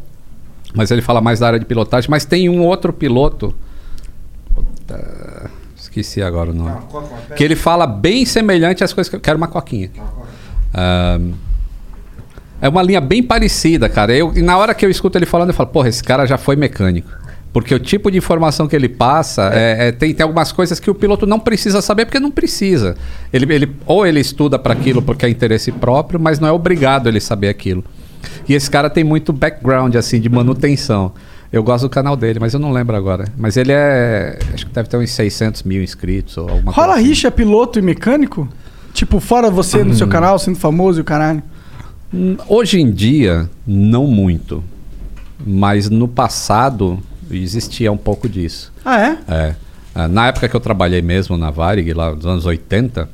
mas 0.74 0.92
ele 0.92 1.02
fala 1.02 1.20
mais 1.20 1.40
da 1.40 1.48
área 1.48 1.60
de 1.60 1.66
pilotagem. 1.66 2.10
Mas 2.10 2.24
tem 2.26 2.48
um 2.48 2.62
outro 2.62 2.94
piloto. 2.94 3.54
Puta, 4.54 5.50
esqueci 6.02 6.22
agora 6.22 6.52
o 6.52 6.54
nome. 6.54 6.78
que 7.36 7.44
ele 7.44 7.56
fala 7.56 7.88
bem 7.88 8.26
semelhante 8.26 8.84
às 8.84 8.92
coisas 8.92 9.10
que 9.10 9.16
eu 9.16 9.20
quero 9.20 9.38
uma 9.38 9.48
coquinha. 9.48 9.90
Ah, 10.74 11.20
é 12.62 12.70
uma 12.70 12.82
linha 12.82 13.02
bem 13.02 13.22
parecida, 13.22 13.88
cara. 13.88 14.16
Eu, 14.16 14.34
e 14.36 14.42
na 14.42 14.58
hora 14.58 14.74
que 14.74 14.86
eu 14.86 14.90
escuto 14.90 15.18
ele 15.18 15.26
falando, 15.26 15.50
eu 15.50 15.54
falo, 15.54 15.70
porra, 15.70 15.90
esse 15.90 16.04
cara 16.04 16.26
já 16.26 16.38
foi 16.38 16.56
mecânico. 16.56 17.10
Porque 17.54 17.74
o 17.74 17.80
tipo 17.80 18.12
de 18.12 18.18
informação 18.18 18.68
que 18.68 18.76
ele 18.76 18.90
passa, 18.90 19.50
é, 19.54 19.88
é, 19.88 19.92
tem, 19.92 20.14
tem 20.14 20.24
algumas 20.24 20.52
coisas 20.52 20.78
que 20.78 20.90
o 20.90 20.96
piloto 20.96 21.26
não 21.26 21.40
precisa 21.40 21.82
saber 21.82 22.06
porque 22.06 22.20
não 22.20 22.32
precisa. 22.32 22.98
Ele, 23.32 23.54
ele, 23.54 23.76
ou 23.86 24.06
ele 24.06 24.20
estuda 24.20 24.60
para 24.60 24.74
aquilo 24.74 25.02
porque 25.02 25.26
é 25.26 25.30
interesse 25.30 25.72
próprio, 25.72 26.20
mas 26.20 26.38
não 26.38 26.50
é 26.50 26.52
obrigado 26.52 27.08
ele 27.08 27.22
saber 27.22 27.48
aquilo. 27.48 27.84
E 28.48 28.54
esse 28.54 28.70
cara 28.70 28.90
tem 28.90 29.04
muito 29.04 29.32
background, 29.32 29.96
assim, 29.96 30.20
de 30.20 30.28
manutenção. 30.28 31.14
Eu 31.56 31.64
gosto 31.64 31.84
do 31.86 31.90
canal 31.90 32.18
dele, 32.18 32.38
mas 32.38 32.54
eu 32.54 32.60
não 32.60 32.70
lembro 32.70 32.98
agora. 32.98 33.26
Mas 33.38 33.56
ele 33.56 33.72
é. 33.72 34.38
Acho 34.54 34.66
que 34.68 34.74
deve 34.74 34.90
ter 34.90 34.98
uns 34.98 35.10
600 35.12 35.64
mil 35.64 35.82
inscritos 35.82 36.38
ou 36.38 36.50
alguma 36.50 36.72
Rola 36.74 36.88
coisa. 36.88 37.00
assim. 37.00 37.10
rixa 37.10 37.32
piloto 37.32 37.80
e 37.80 37.82
mecânico? 37.82 38.50
Tipo, 38.94 39.22
fora 39.22 39.50
você 39.50 39.82
no 39.82 39.94
seu 39.94 40.06
canal, 40.08 40.38
sendo 40.38 40.58
famoso 40.58 41.00
e 41.00 41.02
o 41.02 41.06
caralho. 41.06 41.42
Hum, 42.14 42.36
Hoje 42.50 42.82
em 42.82 42.92
dia, 42.92 43.50
não 43.66 44.06
muito. 44.06 44.62
Mas 45.48 45.90
no 45.90 46.10
passado, 46.10 47.00
existia 47.32 47.90
um 47.90 47.98
pouco 47.98 48.28
disso. 48.28 48.74
Ah, 48.84 49.00
é? 49.02 49.18
É. 49.34 49.56
Ah, 49.96 50.08
Na 50.10 50.28
época 50.28 50.50
que 50.50 50.56
eu 50.56 50.60
trabalhei 50.60 51.02
mesmo 51.02 51.38
na 51.38 51.52
Varig, 51.52 51.94
lá 51.94 52.14
nos 52.14 52.26
anos 52.26 52.46
80, 52.46 53.08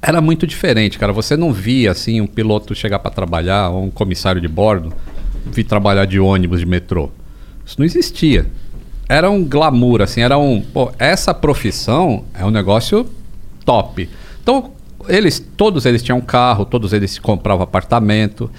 era 0.00 0.20
muito 0.20 0.46
diferente, 0.46 0.98
cara. 1.00 1.12
Você 1.12 1.36
não 1.36 1.52
via 1.52 1.90
assim 1.90 2.20
um 2.20 2.28
piloto 2.28 2.76
chegar 2.76 3.00
para 3.00 3.10
trabalhar 3.10 3.70
ou 3.70 3.84
um 3.84 3.90
comissário 3.90 4.40
de 4.40 4.46
bordo 4.48 4.92
vir 5.52 5.64
trabalhar 5.64 6.04
de 6.04 6.20
ônibus, 6.20 6.60
de 6.60 6.66
metrô. 6.66 7.10
Isso 7.70 7.78
não 7.78 7.86
existia. 7.86 8.46
Era 9.08 9.30
um 9.30 9.44
glamour, 9.44 10.02
assim, 10.02 10.22
era 10.22 10.36
um. 10.36 10.60
Pô, 10.60 10.90
essa 10.98 11.32
profissão 11.32 12.24
é 12.36 12.44
um 12.44 12.50
negócio 12.50 13.06
top. 13.64 14.10
Então, 14.42 14.72
eles, 15.08 15.38
todos 15.56 15.86
eles 15.86 16.02
tinham 16.02 16.20
carro, 16.20 16.64
todos 16.64 16.92
eles 16.92 17.16
compravam 17.16 17.62
apartamento. 17.62 18.50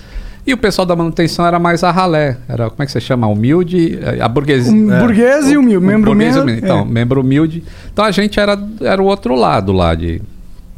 E 0.47 0.53
o 0.53 0.57
pessoal 0.57 0.85
da 0.85 0.95
manutenção 0.95 1.45
era 1.45 1.59
mais 1.59 1.83
a 1.83 1.91
ralé. 1.91 2.37
Era, 2.47 2.69
como 2.69 2.81
é 2.81 2.85
que 2.85 2.91
você 2.91 3.01
chama? 3.01 3.27
Humilde, 3.27 3.99
eh, 4.01 4.21
a 4.21 4.29
burguesia. 4.29 4.71
Um 4.71 4.87
burguês 4.87 5.51
e 5.51 5.57
humilde, 5.57 5.85
membro 5.85 6.11
humilde. 6.13 6.51
Então, 6.53 6.79
é. 6.79 6.85
membro 6.85 7.19
humilde. 7.19 7.63
Então 7.91 8.05
a 8.05 8.11
gente 8.11 8.39
era, 8.39 8.57
era 8.79 9.01
o 9.01 9.05
outro 9.05 9.35
lado 9.35 9.73
lá 9.73 9.93
de. 9.93 10.21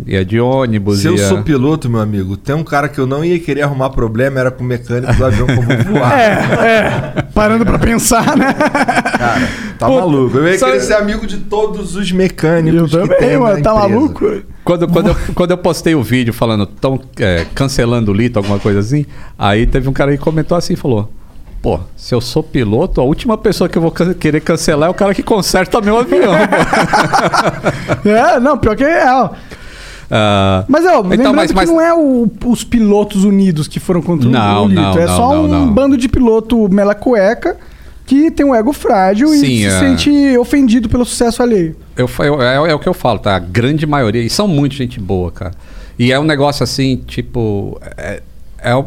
Ia 0.05 0.25
de 0.25 0.39
ônibus. 0.39 0.99
Se 0.99 1.07
eu 1.07 1.15
ia... 1.15 1.27
sou 1.29 1.43
piloto, 1.43 1.89
meu 1.89 2.01
amigo, 2.01 2.35
tem 2.35 2.53
um 2.55 2.63
cara 2.63 2.89
que 2.89 2.99
eu 2.99 3.05
não 3.05 3.23
ia 3.23 3.39
querer 3.39 3.61
arrumar 3.61 3.89
problema, 3.91 4.39
era 4.39 4.49
com 4.51 4.63
o 4.63 4.67
mecânico 4.67 5.13
do 5.13 5.25
avião 5.25 5.47
eu 5.47 5.55
vou 5.55 5.63
voar. 5.93 6.13
É, 6.19 7.17
é. 7.17 7.21
Parando 7.33 7.63
pra 7.65 7.77
pensar, 7.79 8.35
né? 8.35 8.53
Cara, 8.53 9.47
tá 9.77 9.85
Puta, 9.87 9.99
maluco. 10.01 10.37
Eu 10.37 10.47
ia 10.47 10.57
sabe- 10.57 10.73
querer 10.73 10.83
ser 10.83 10.93
amigo 10.95 11.25
de 11.27 11.37
todos 11.37 11.95
os 11.95 12.11
mecânicos. 12.11 12.91
Eu 12.93 13.07
que 13.07 13.15
também, 13.15 13.37
mano. 13.37 13.61
Tá 13.63 13.71
empresa. 13.75 13.89
maluco? 13.89 14.41
Quando, 14.63 14.87
quando, 14.87 15.07
eu, 15.09 15.15
quando 15.35 15.51
eu 15.51 15.57
postei 15.57 15.93
o 15.95 16.01
vídeo 16.03 16.33
falando, 16.33 16.65
tão 16.65 16.99
é, 17.19 17.45
cancelando 17.53 18.11
o 18.11 18.13
Lito, 18.13 18.39
alguma 18.39 18.59
coisa 18.59 18.79
assim, 18.79 19.05
aí 19.37 19.65
teve 19.67 19.87
um 19.89 19.93
cara 19.93 20.11
que 20.11 20.17
comentou 20.17 20.57
assim, 20.57 20.75
falou. 20.75 21.09
Pô, 21.61 21.79
se 21.95 22.13
eu 22.13 22.19
sou 22.19 22.43
piloto, 22.43 22.99
a 22.99 23.03
última 23.05 23.37
pessoa 23.37 23.69
que 23.69 23.77
eu 23.77 23.81
vou 23.81 23.91
can- 23.91 24.13
querer 24.13 24.41
cancelar 24.41 24.87
é 24.87 24.91
o 24.91 24.93
cara 24.93 25.13
que 25.13 25.23
conserta 25.23 25.79
meu 25.79 25.97
avião. 25.99 26.33
pô." 26.33 28.09
É, 28.09 28.39
não, 28.39 28.57
pior 28.57 28.75
que 28.75 28.83
é 28.83 29.05
Ah, 30.11 30.65
Mas, 30.67 30.85
ó, 30.85 30.97
lembrando 31.01 31.13
Então, 31.21 31.33
mas- 31.33 31.51
mas- 31.51 31.67
que 31.69 31.75
não 31.75 31.81
é 31.81 31.93
o- 31.93 32.29
os 32.45 32.63
pilotos 32.63 33.23
unidos 33.23 33.67
que 33.67 33.79
foram 33.79 34.01
contra 34.01 34.27
o- 34.27 34.31
Não, 34.31 34.65
o 34.65 34.67
Lito. 34.67 34.81
não, 34.81 34.97
é 34.97 35.05
não, 35.05 35.15
só 35.15 35.41
um 35.43 35.71
bando 35.71 35.97
de 35.97 36.07
piloto 36.07 36.69
mela 36.69 36.93
cueca 36.93 37.57
que 38.05 38.29
tem 38.29 38.45
um 38.45 38.53
ego 38.53 38.73
frágil 38.73 39.29
Sim, 39.29 39.35
e 39.45 39.59
se 39.59 39.65
é. 39.65 39.79
sente 39.79 40.37
ofendido 40.37 40.89
pelo 40.89 41.05
sucesso 41.05 41.41
alheio. 41.41 41.75
Eu, 41.95 42.09
eu- 42.19 42.41
é, 42.41 42.71
é 42.71 42.75
o 42.75 42.79
que 42.79 42.87
eu 42.87 42.93
falo, 42.93 43.17
tá? 43.19 43.35
A 43.35 43.39
grande 43.39 43.85
maioria, 43.85 44.21
e 44.21 44.29
são 44.29 44.47
muito 44.47 44.75
gente 44.75 44.99
boa, 44.99 45.31
cara. 45.31 45.53
E 45.97 46.11
é 46.11 46.19
um 46.19 46.23
negócio 46.23 46.63
assim, 46.63 46.97
tipo. 47.07 47.79
É, 47.97 48.21
é, 48.59 48.83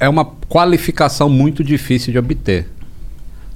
é 0.00 0.08
uma 0.08 0.24
qualificação 0.48 1.28
muito 1.28 1.64
difícil 1.64 2.12
de 2.12 2.18
obter. 2.18 2.68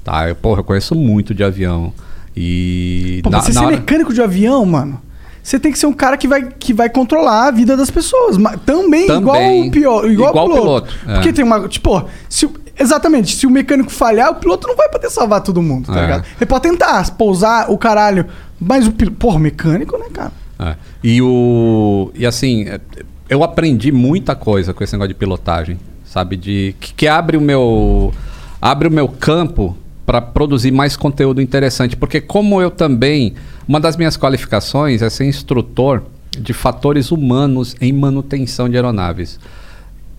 Tá? 0.02 0.28
Eu, 0.28 0.34
porra, 0.36 0.60
eu 0.60 0.64
conheço 0.64 0.94
muito 0.94 1.34
de 1.34 1.44
avião. 1.44 1.92
E. 2.36 3.20
Pô, 3.22 3.30
na- 3.30 3.40
você 3.40 3.52
na 3.52 3.60
ser 3.60 3.66
hora- 3.66 3.76
mecânico 3.76 4.12
de 4.12 4.20
avião, 4.22 4.64
mano, 4.66 5.00
você 5.46 5.60
tem 5.60 5.70
que 5.70 5.78
ser 5.78 5.86
um 5.86 5.92
cara 5.92 6.16
que 6.16 6.26
vai, 6.26 6.48
que 6.58 6.72
vai 6.74 6.88
controlar 6.90 7.46
a 7.46 7.50
vida 7.52 7.76
das 7.76 7.88
pessoas. 7.88 8.36
Mas 8.36 8.58
também, 8.66 9.06
Também. 9.06 9.20
igual 9.20 9.60
o 9.60 9.70
pior, 9.70 10.10
igual, 10.10 10.30
Igual 10.30 10.46
o 10.46 10.50
piloto. 10.50 10.86
piloto, 10.88 11.10
é. 11.10 11.14
Porque 11.14 11.32
tem 11.32 11.44
uma. 11.44 11.68
Tipo, 11.68 12.04
se, 12.28 12.48
exatamente, 12.76 13.36
se 13.36 13.46
o 13.46 13.50
mecânico 13.50 13.88
falhar, 13.90 14.32
o 14.32 14.34
piloto 14.34 14.66
não 14.66 14.74
vai 14.74 14.88
poder 14.88 15.08
salvar 15.08 15.40
todo 15.42 15.62
mundo, 15.62 15.86
tá 15.92 15.98
É. 15.98 16.02
ligado? 16.02 16.24
Ele 16.36 16.46
pode 16.46 16.62
tentar 16.62 17.08
pousar 17.12 17.70
o 17.70 17.78
caralho. 17.78 18.26
Mas 18.58 18.88
o 18.88 18.92
piloto. 18.92 19.16
Porra, 19.18 19.38
mecânico, 19.38 19.96
né, 19.96 20.06
cara? 20.12 20.32
É. 20.58 20.74
E 21.04 21.22
o. 21.22 22.10
E 22.14 22.26
assim, 22.26 22.64
é, 22.68 22.80
eu 23.28 23.44
aprendi 23.44 23.92
muita 23.92 24.34
coisa 24.34 24.74
com 24.74 24.82
esse 24.82 24.94
negócio 24.94 25.08
de 25.10 25.14
pilotagem, 25.14 25.78
sabe? 26.04 26.36
De. 26.36 26.74
Que, 26.80 26.92
que 26.92 27.06
abre 27.06 27.36
o 27.36 27.40
meu. 27.40 28.12
Abre 28.60 28.88
o 28.88 28.90
meu 28.90 29.06
campo 29.06 29.76
para 30.04 30.20
produzir 30.20 30.72
mais 30.72 30.96
conteúdo 30.96 31.40
interessante. 31.40 31.96
Porque 31.96 32.20
como 32.20 32.60
eu 32.60 32.70
também. 32.70 33.34
Uma 33.68 33.80
das 33.80 33.96
minhas 33.96 34.16
qualificações 34.16 35.02
é 35.02 35.10
ser 35.10 35.24
instrutor 35.24 36.02
de 36.38 36.52
fatores 36.52 37.10
humanos 37.10 37.74
em 37.80 37.92
manutenção 37.92 38.68
de 38.68 38.76
aeronaves. 38.76 39.40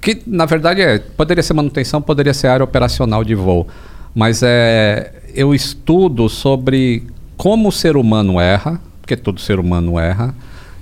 Que 0.02 0.22
na 0.26 0.46
verdade 0.46 0.82
é. 0.82 1.00
Poderia 1.00 1.44
ser 1.44 1.54
manutenção, 1.54 2.02
poderia 2.02 2.34
ser 2.34 2.48
área 2.48 2.64
operacional 2.64 3.24
de 3.24 3.36
voo. 3.36 3.68
Mas 4.14 4.42
é. 4.44 5.14
Eu 5.34 5.54
estudo 5.54 6.28
sobre 6.28 7.04
como 7.36 7.70
o 7.70 7.72
ser 7.72 7.96
humano 7.96 8.40
erra, 8.40 8.82
porque 9.02 9.16
todo 9.16 9.40
ser 9.40 9.60
humano 9.60 10.00
erra, 10.00 10.34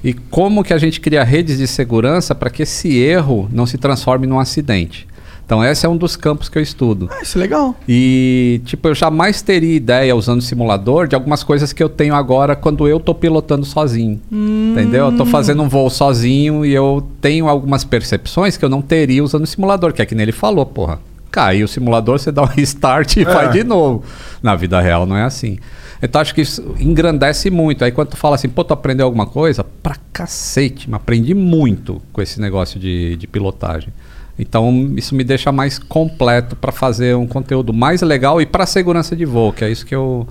e 0.03 0.13
como 0.13 0.63
que 0.63 0.73
a 0.73 0.77
gente 0.77 1.01
cria 1.01 1.23
redes 1.23 1.57
de 1.57 1.67
segurança 1.67 2.33
para 2.33 2.49
que 2.49 2.63
esse 2.63 2.97
erro 2.97 3.49
não 3.51 3.65
se 3.65 3.77
transforme 3.77 4.25
num 4.25 4.39
acidente. 4.39 5.05
Então 5.45 5.63
esse 5.63 5.85
é 5.85 5.89
um 5.89 5.95
dos 5.95 6.15
campos 6.15 6.49
que 6.49 6.57
eu 6.57 6.61
estudo. 6.61 7.07
Ah, 7.11 7.22
isso 7.22 7.38
é 7.38 7.41
legal. 7.41 7.76
E, 7.88 8.61
tipo, 8.65 8.88
eu 8.88 8.95
jamais 8.95 9.43
teria 9.43 9.76
ideia 9.76 10.15
usando 10.15 10.41
simulador 10.41 11.07
de 11.07 11.13
algumas 11.13 11.43
coisas 11.43 11.72
que 11.72 11.84
eu 11.84 11.88
tenho 11.88 12.15
agora 12.15 12.55
quando 12.55 12.88
eu 12.88 12.99
tô 12.99 13.13
pilotando 13.13 13.63
sozinho. 13.63 14.19
Entendeu? 14.31 15.05
Eu 15.05 15.17
tô 15.17 15.26
fazendo 15.26 15.61
um 15.61 15.69
voo 15.69 15.89
sozinho 15.89 16.65
e 16.65 16.73
eu 16.73 17.07
tenho 17.22 17.47
algumas 17.47 17.84
percepções 17.84 18.57
que 18.57 18.65
eu 18.65 18.69
não 18.69 18.81
teria 18.81 19.23
usando 19.23 19.45
simulador, 19.45 19.93
que 19.93 20.01
é 20.01 20.05
que 20.05 20.15
nem 20.15 20.23
ele 20.23 20.31
falou, 20.31 20.65
porra. 20.65 20.99
Caiu 21.30 21.65
o 21.65 21.67
simulador, 21.67 22.17
você 22.17 22.31
dá 22.31 22.41
um 22.41 22.47
restart 22.49 23.17
e 23.17 23.26
faz 23.26 23.51
de 23.51 23.63
novo. 23.63 24.03
Na 24.41 24.55
vida 24.55 24.81
real 24.81 25.05
não 25.05 25.15
é 25.15 25.23
assim. 25.23 25.59
Então 26.01 26.22
acho 26.22 26.34
que 26.34 26.41
isso 26.41 26.76
engrandece 26.80 27.51
muito. 27.51 27.84
Aí 27.84 27.91
quando 27.91 28.09
tu 28.09 28.17
fala 28.17 28.35
assim, 28.35 28.49
pô, 28.49 28.63
tu 28.63 28.73
aprendeu 28.73 29.05
alguma 29.05 29.27
coisa? 29.27 29.63
Pra 29.63 29.95
cacete, 30.11 30.89
mas 30.89 30.99
aprendi 30.99 31.34
muito 31.34 32.01
com 32.11 32.22
esse 32.22 32.41
negócio 32.41 32.80
de, 32.80 33.15
de 33.15 33.27
pilotagem. 33.27 33.93
Então 34.38 34.91
isso 34.98 35.16
me 35.16 35.24
deixa 35.24 35.52
mais 35.52 35.80
completo 35.80 36.56
para 36.56 36.72
fazer 36.72 37.16
um 37.16 37.26
conteúdo 37.26 37.72
mais 37.74 38.02
legal 38.02 38.41
e 38.41 38.45
para 38.45 38.66
segurança 38.66 39.16
de 39.16 39.24
voo, 39.26 39.53
que 39.53 39.64
é 39.64 39.72
isso 39.72 39.86
que, 39.86 39.95
eu, 39.95 40.28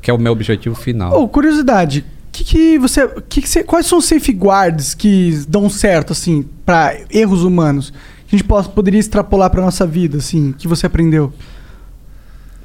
que 0.00 0.10
é 0.10 0.14
o 0.14 0.18
meu 0.18 0.32
objetivo 0.32 0.74
final. 0.76 1.20
Ô, 1.20 1.28
curiosidade. 1.28 2.04
Que 2.30 2.44
que 2.44 2.78
você, 2.78 3.08
que 3.28 3.42
que 3.42 3.48
você, 3.48 3.64
quais 3.64 3.86
são 3.86 3.98
os 3.98 4.04
safeguards 4.04 4.94
que 4.94 5.44
dão 5.48 5.68
certo, 5.68 6.12
assim, 6.12 6.44
pra 6.64 6.96
erros 7.10 7.42
humanos? 7.42 7.90
Que 8.28 8.36
a 8.36 8.38
gente 8.38 8.46
possa, 8.46 8.68
poderia 8.68 9.00
extrapolar 9.00 9.50
pra 9.50 9.60
nossa 9.60 9.84
vida, 9.86 10.18
assim, 10.18 10.54
que 10.56 10.68
você 10.68 10.86
aprendeu? 10.86 11.32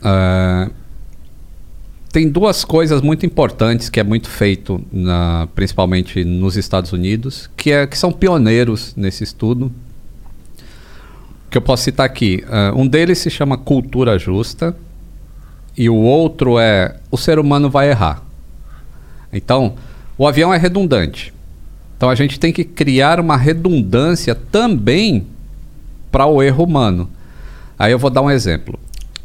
É, 0.03 0.69
tem 2.11 2.29
duas 2.29 2.63
coisas 2.63 3.01
muito 3.01 3.25
importantes 3.25 3.89
que 3.89 3.99
é 3.99 4.03
muito 4.03 4.29
feito, 4.29 4.79
na- 4.91 5.47
principalmente 5.55 6.23
nos 6.23 6.55
Estados 6.55 6.91
Unidos, 6.93 7.49
que, 7.57 7.71
é, 7.71 7.87
que 7.87 7.97
são 7.97 8.11
pioneiros 8.11 8.93
nesse 8.95 9.23
estudo. 9.23 9.71
Que 11.53 11.57
eu 11.59 11.61
posso 11.61 11.83
citar 11.83 12.03
aqui. 12.03 12.43
É, 12.49 12.71
um 12.71 12.87
deles 12.87 13.19
se 13.19 13.29
chama 13.29 13.59
cultura 13.59 14.17
justa 14.17 14.75
e 15.77 15.87
o 15.87 15.95
outro 15.95 16.57
é 16.57 16.95
o 17.11 17.17
ser 17.17 17.37
humano 17.37 17.69
vai 17.69 17.91
errar. 17.91 18.23
Então, 19.31 19.75
o 20.17 20.27
avião 20.27 20.51
é 20.51 20.57
redundante. 20.57 21.31
Então 21.95 22.09
a 22.09 22.15
gente 22.15 22.39
tem 22.39 22.51
que 22.51 22.63
criar 22.63 23.19
uma 23.19 23.37
redundância 23.37 24.33
também 24.33 25.27
para 26.11 26.25
o 26.25 26.41
erro 26.41 26.63
humano. 26.63 27.07
Aí 27.77 27.91
eu 27.91 27.99
vou 27.99 28.09
dar 28.09 28.23
um 28.23 28.31
exemplo. 28.31 28.79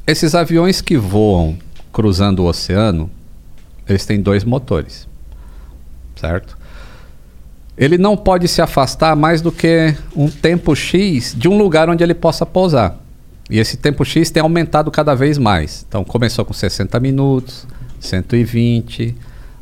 Esses 0.06 0.34
aviões 0.34 0.82
que 0.82 0.98
voam 0.98 1.56
cruzando 1.90 2.40
o 2.40 2.46
oceano, 2.46 3.10
eles 3.88 4.04
têm 4.04 4.20
dois 4.20 4.44
motores. 4.44 5.08
Certo? 6.14 6.57
Ele 7.78 7.96
não 7.96 8.16
pode 8.16 8.48
se 8.48 8.60
afastar 8.60 9.14
mais 9.14 9.40
do 9.40 9.52
que 9.52 9.94
um 10.16 10.28
tempo 10.28 10.74
X 10.74 11.34
de 11.36 11.48
um 11.48 11.56
lugar 11.56 11.88
onde 11.88 12.02
ele 12.02 12.14
possa 12.14 12.44
pousar. 12.44 12.98
E 13.48 13.58
esse 13.58 13.76
tempo 13.76 14.04
X 14.04 14.30
tem 14.30 14.42
aumentado 14.42 14.90
cada 14.90 15.14
vez 15.14 15.38
mais. 15.38 15.84
Então 15.88 16.02
começou 16.04 16.44
com 16.44 16.52
60 16.52 16.98
minutos, 17.00 17.66
120, 18.00 19.14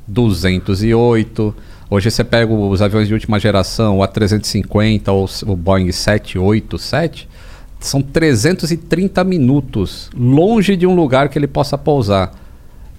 208. 0.09 1.55
Hoje 1.89 2.11
você 2.11 2.25
pega 2.25 2.53
os 2.53 2.83
aviões 2.83 3.07
de 3.07 3.15
última 3.15 3.39
geração, 3.39 3.99
o 3.99 4.03
A350 4.03 5.09
ou 5.09 5.29
o 5.53 5.57
Boeing 5.57 5.93
787, 5.93 7.29
são 7.79 8.03
330 8.03 9.23
minutos 9.23 10.11
longe 10.17 10.75
de 10.77 10.87
um 10.87 10.95
lugar 10.97 11.29
que 11.29 11.39
ele 11.39 11.47
possa 11.47 11.79
pousar. 11.79 12.33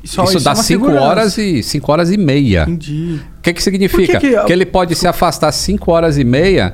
Isso- 0.04 0.22
Isso, 0.24 0.38
isso 0.38 0.46
dá 0.46 0.52
é 0.52 0.54
uma 0.54 0.64
5 0.64 0.86
segurança. 0.86 1.06
horas 1.06 1.38
e 1.38 1.62
5 1.64 1.92
horas 1.92 2.12
e 2.12 2.18
meia. 2.18 2.62
Entendi. 2.64 3.20
O 3.48 3.50
que, 3.50 3.54
que 3.56 3.64
significa? 3.64 4.20
Que 4.20 4.30
que- 4.36 4.44
que 4.46 4.54
ele 4.54 4.66
pode 4.66 4.94
se 4.96 5.08
afastar 5.08 5.52
5 5.52 5.92
horas 5.92 6.18
e 6.18 6.24
meia 6.24 6.74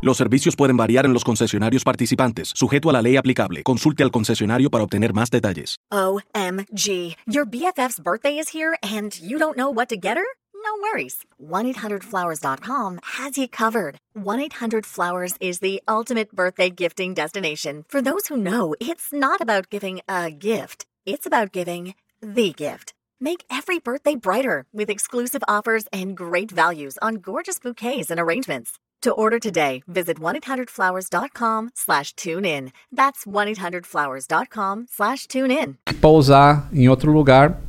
Los 0.00 0.16
servicios 0.16 0.54
pueden 0.54 0.76
variar 0.76 1.06
en 1.06 1.12
los 1.12 1.24
concesionarios 1.24 1.82
participantes, 1.82 2.52
sujeto 2.54 2.88
a 2.88 2.92
la 2.92 3.02
ley 3.02 3.16
aplicable. 3.16 3.64
Consulte 3.64 4.04
al 4.04 4.12
concesionario 4.12 4.70
para 4.70 4.84
obtener 4.84 5.12
más 5.12 5.28
detalles. 5.28 5.76
OMG. 5.90 7.16
Your 7.26 7.44
BFF's 7.44 7.98
birthday 8.00 8.38
is 8.38 8.48
here 8.54 8.76
and 8.80 9.18
you 9.20 9.38
don't 9.38 9.56
know 9.56 9.68
what 9.68 9.88
to 9.88 9.96
get 9.96 10.16
her? 10.16 10.24
No 10.54 10.80
worries. 10.82 11.24
1-800-Flowers.com 11.42 13.00
has 13.18 13.36
you 13.36 13.48
covered. 13.48 13.98
1-800-Flowers 14.16 15.34
is 15.40 15.58
the 15.58 15.82
ultimate 15.88 16.30
birthday 16.32 16.70
gifting 16.70 17.12
destination. 17.12 17.84
For 17.88 18.00
those 18.00 18.28
who 18.28 18.36
know, 18.36 18.76
it's 18.80 19.12
not 19.12 19.40
about 19.40 19.68
giving 19.68 20.00
a 20.08 20.30
gift. 20.30 20.86
It's 21.06 21.26
about 21.26 21.50
giving 21.50 21.94
the 22.20 22.52
gift. 22.52 22.92
Make 23.20 23.42
every 23.50 23.80
birthday 23.80 24.14
brighter 24.14 24.64
with 24.72 24.90
exclusive 24.90 25.42
offers 25.48 25.86
and 25.92 26.16
great 26.16 26.52
values 26.52 26.98
on 27.02 27.16
gorgeous 27.16 27.58
bouquets 27.58 28.12
and 28.12 28.20
arrangements. 28.20 28.78
To 29.02 29.12
order 29.12 29.38
today, 29.38 29.84
visit 29.86 30.18
1-800-Flowers.com 30.18 31.70
slash 31.72 32.14
tune 32.14 32.44
in. 32.44 32.72
That's 32.92 33.24
1-800-Flowers.com 33.24 34.86
slash 34.90 35.28
tune 35.28 35.52
in. 35.52 35.76
pousar 36.00 36.68
em 36.72 36.88
outro 36.88 37.12
lugar 37.12 37.60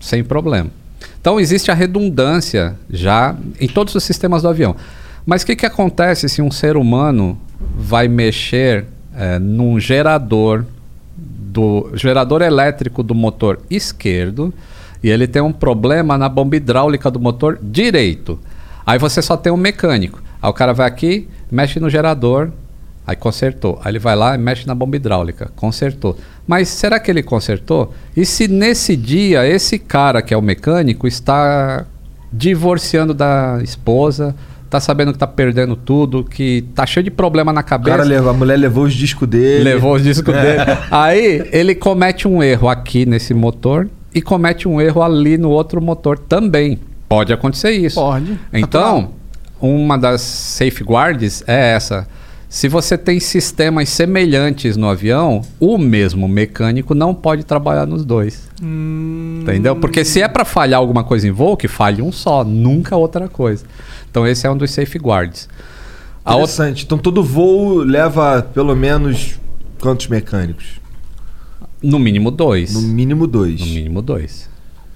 sem 0.00 0.24
problema. 0.24 0.70
Então 1.20 1.38
existe 1.38 1.70
a 1.70 1.74
redundância 1.74 2.78
já 2.88 3.36
em 3.60 3.68
todos 3.68 3.94
os 3.94 4.02
sistemas 4.02 4.40
do 4.40 4.48
avião. 4.48 4.74
Mas 5.26 5.42
o 5.42 5.46
que, 5.46 5.54
que 5.54 5.66
acontece 5.66 6.30
se 6.30 6.40
um 6.40 6.50
ser 6.50 6.78
humano 6.78 7.38
vai 7.76 8.08
mexer 8.08 8.86
eh, 9.14 9.38
num 9.38 9.78
gerador 9.78 10.64
do 11.14 11.90
gerador 11.92 12.40
elétrico 12.40 13.02
do 13.02 13.14
motor 13.14 13.60
esquerdo 13.68 14.50
e 15.02 15.10
ele 15.10 15.26
tem 15.26 15.42
um 15.42 15.52
problema 15.52 16.16
na 16.16 16.28
bomba 16.28 16.56
hidráulica 16.56 17.10
do 17.10 17.20
motor 17.20 17.58
direito? 17.60 18.40
Aí 18.86 18.98
você 18.98 19.20
só 19.20 19.36
tem 19.36 19.52
um 19.52 19.58
mecânico. 19.58 20.29
Aí 20.42 20.48
o 20.50 20.52
cara 20.52 20.72
vai 20.72 20.86
aqui, 20.86 21.28
mexe 21.50 21.78
no 21.80 21.90
gerador, 21.90 22.50
aí 23.06 23.16
consertou. 23.16 23.78
Aí 23.84 23.92
ele 23.92 23.98
vai 23.98 24.16
lá 24.16 24.34
e 24.34 24.38
mexe 24.38 24.66
na 24.66 24.74
bomba 24.74 24.96
hidráulica, 24.96 25.50
consertou. 25.56 26.16
Mas 26.46 26.68
será 26.68 26.98
que 26.98 27.10
ele 27.10 27.22
consertou? 27.22 27.92
E 28.16 28.24
se 28.24 28.48
nesse 28.48 28.96
dia 28.96 29.46
esse 29.46 29.78
cara 29.78 30.22
que 30.22 30.32
é 30.32 30.36
o 30.36 30.42
mecânico 30.42 31.06
está 31.06 31.84
divorciando 32.32 33.12
da 33.12 33.58
esposa, 33.62 34.34
tá 34.68 34.78
sabendo 34.80 35.12
que 35.12 35.18
tá 35.18 35.26
perdendo 35.26 35.74
tudo, 35.76 36.24
que 36.24 36.64
tá 36.74 36.86
cheio 36.86 37.02
de 37.04 37.10
problema 37.10 37.52
na 37.52 37.60
O 37.60 37.64
cabeça. 37.64 37.96
cara 37.96 38.08
levou, 38.08 38.30
a 38.30 38.32
mulher 38.34 38.56
levou 38.56 38.84
os 38.84 38.94
discos 38.94 39.28
dele. 39.28 39.64
Levou 39.64 39.94
os 39.94 40.02
discos 40.02 40.32
dele. 40.32 40.62
Aí 40.90 41.48
ele 41.52 41.74
comete 41.74 42.26
um 42.28 42.42
erro 42.42 42.68
aqui 42.68 43.04
nesse 43.04 43.34
motor 43.34 43.88
e 44.14 44.22
comete 44.22 44.68
um 44.68 44.80
erro 44.80 45.02
ali 45.02 45.36
no 45.36 45.50
outro 45.50 45.82
motor 45.82 46.18
também. 46.18 46.78
Pode 47.08 47.32
acontecer 47.32 47.72
isso. 47.72 48.00
Pode. 48.00 48.38
Então, 48.52 49.10
uma 49.60 49.96
das 49.96 50.20
safeguards 50.20 51.42
é 51.46 51.72
essa. 51.72 52.06
Se 52.48 52.66
você 52.66 52.98
tem 52.98 53.20
sistemas 53.20 53.88
semelhantes 53.88 54.76
no 54.76 54.88
avião, 54.88 55.42
o 55.60 55.78
mesmo 55.78 56.26
mecânico 56.26 56.94
não 56.94 57.14
pode 57.14 57.44
trabalhar 57.44 57.86
nos 57.86 58.04
dois. 58.04 58.48
Entendeu? 58.60 59.76
Porque 59.76 60.04
se 60.04 60.20
é 60.20 60.26
para 60.26 60.44
falhar 60.44 60.80
alguma 60.80 61.04
coisa 61.04 61.28
em 61.28 61.30
voo, 61.30 61.56
que 61.56 61.68
falhe 61.68 62.02
um 62.02 62.10
só, 62.10 62.42
nunca 62.42 62.96
outra 62.96 63.28
coisa. 63.28 63.64
Então 64.10 64.26
esse 64.26 64.46
é 64.46 64.50
um 64.50 64.56
dos 64.56 64.72
safeguards. 64.72 65.48
A 66.24 66.34
outra, 66.34 66.52
Interessante. 66.52 66.84
Então 66.84 66.98
todo 66.98 67.22
voo 67.22 67.78
leva 67.84 68.42
pelo 68.42 68.74
menos 68.74 69.38
quantos 69.78 70.08
mecânicos? 70.08 70.80
no 71.82 71.98
mínimo 71.98 72.30
dois. 72.30 72.74
No 72.74 72.82
mínimo 72.82 73.26
dois. 73.26 73.60
No 73.60 73.66
mínimo 73.66 74.02
dois. 74.02 74.48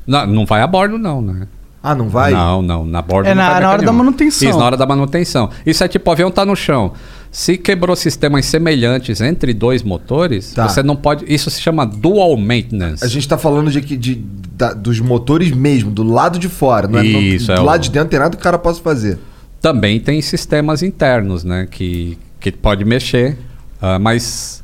Não, 0.06 0.26
não 0.26 0.46
vai 0.46 0.60
a 0.60 0.66
bordo, 0.66 0.98
não, 0.98 1.22
né? 1.22 1.48
Ah, 1.86 1.94
não 1.94 2.08
vai? 2.08 2.32
Não, 2.32 2.62
não. 2.62 2.86
Na 2.86 3.02
bordo 3.02 3.26
É 3.28 3.34
não 3.34 3.42
na- 3.42 3.50
vai 3.52 3.60
na 3.60 3.70
hora 3.70 3.82
da 3.82 3.92
manutenção. 3.92 4.48
Isso, 4.48 4.58
na 4.58 4.64
hora 4.64 4.76
da 4.78 4.86
manutenção. 4.86 5.50
Isso 5.66 5.84
é 5.84 5.88
tipo, 5.88 6.08
o 6.08 6.12
avião 6.14 6.30
tá 6.30 6.42
no 6.46 6.56
chão. 6.56 6.92
Se 7.30 7.58
quebrou 7.58 7.94
sistemas 7.94 8.46
semelhantes 8.46 9.20
entre 9.20 9.52
dois 9.52 9.82
motores, 9.82 10.54
Tá. 10.54 10.66
você 10.66 10.82
não 10.82 10.96
pode. 10.96 11.26
Isso 11.28 11.50
se 11.50 11.60
chama 11.60 11.84
dual 11.84 12.38
maintenance. 12.38 13.04
A 13.04 13.08
gente 13.08 13.28
tá 13.28 13.36
falando 13.36 13.70
de, 13.70 13.82
de, 13.82 14.14
da- 14.56 14.72
dos 14.72 14.98
motores 14.98 15.50
mesmo, 15.52 15.90
do 15.90 16.02
lado 16.02 16.38
de 16.38 16.48
fora. 16.48 16.88
Não 16.88 17.00
é, 17.00 17.04
Isso, 17.04 17.48
do 17.48 17.52
é 17.52 17.60
o- 17.60 17.64
lado 17.64 17.82
de 17.82 17.90
dentro 17.90 18.08
tem 18.08 18.18
nada 18.18 18.30
que 18.34 18.40
o 18.40 18.42
cara 18.42 18.56
possa 18.58 18.80
fazer. 18.80 19.18
Também 19.60 20.00
tem 20.00 20.22
sistemas 20.22 20.82
internos, 20.82 21.44
né? 21.44 21.68
Que, 21.70 22.16
que 22.40 22.50
pode 22.50 22.82
mexer. 22.82 23.36
ah, 23.82 23.98
mas, 23.98 24.63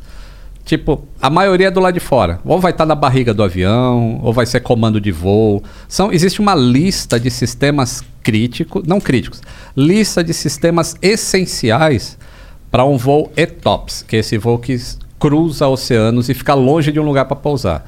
tipo, 0.64 1.04
a 1.20 1.28
maioria 1.28 1.68
é 1.68 1.70
do 1.70 1.80
lado 1.80 1.94
de 1.94 2.00
fora. 2.00 2.40
Ou 2.44 2.60
vai 2.60 2.72
estar 2.72 2.86
na 2.86 2.94
barriga 2.94 3.34
do 3.34 3.42
avião, 3.42 4.20
ou 4.22 4.32
vai 4.32 4.46
ser 4.46 4.60
comando 4.60 5.00
de 5.00 5.10
voo. 5.10 5.62
São, 5.88 6.12
existe 6.12 6.40
uma 6.40 6.54
lista 6.54 7.18
de 7.18 7.30
sistemas 7.30 8.02
críticos, 8.22 8.82
não 8.86 9.00
críticos, 9.00 9.42
lista 9.76 10.22
de 10.22 10.32
sistemas 10.32 10.96
essenciais 11.00 12.18
para 12.70 12.84
um 12.84 12.96
voo 12.96 13.32
ETOPS, 13.36 14.04
que 14.06 14.16
é 14.16 14.18
esse 14.20 14.38
voo 14.38 14.58
que 14.58 14.76
cruza 15.18 15.66
oceanos 15.68 16.28
e 16.28 16.34
fica 16.34 16.54
longe 16.54 16.92
de 16.92 17.00
um 17.00 17.04
lugar 17.04 17.26
para 17.26 17.36
pousar. 17.36 17.84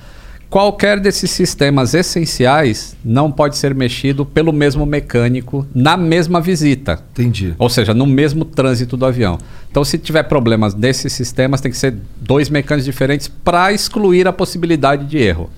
Qualquer 0.52 1.00
desses 1.00 1.30
sistemas 1.30 1.94
essenciais 1.94 2.94
não 3.02 3.32
pode 3.32 3.56
ser 3.56 3.74
mexido 3.74 4.26
pelo 4.26 4.52
mesmo 4.52 4.84
mecânico 4.84 5.66
na 5.74 5.96
mesma 5.96 6.42
visita. 6.42 6.98
Entendi. 7.12 7.54
Ou 7.58 7.70
seja, 7.70 7.94
no 7.94 8.04
mesmo 8.04 8.44
trânsito 8.44 8.94
do 8.94 9.06
avião. 9.06 9.38
Então, 9.70 9.82
se 9.82 9.96
tiver 9.96 10.24
problemas 10.24 10.74
desses 10.74 11.10
sistemas, 11.14 11.62
tem 11.62 11.72
que 11.72 11.78
ser 11.78 11.94
dois 12.20 12.50
mecânicos 12.50 12.84
diferentes 12.84 13.28
para 13.28 13.72
excluir 13.72 14.28
a 14.28 14.32
possibilidade 14.32 15.06
de 15.06 15.16
erro. 15.16 15.48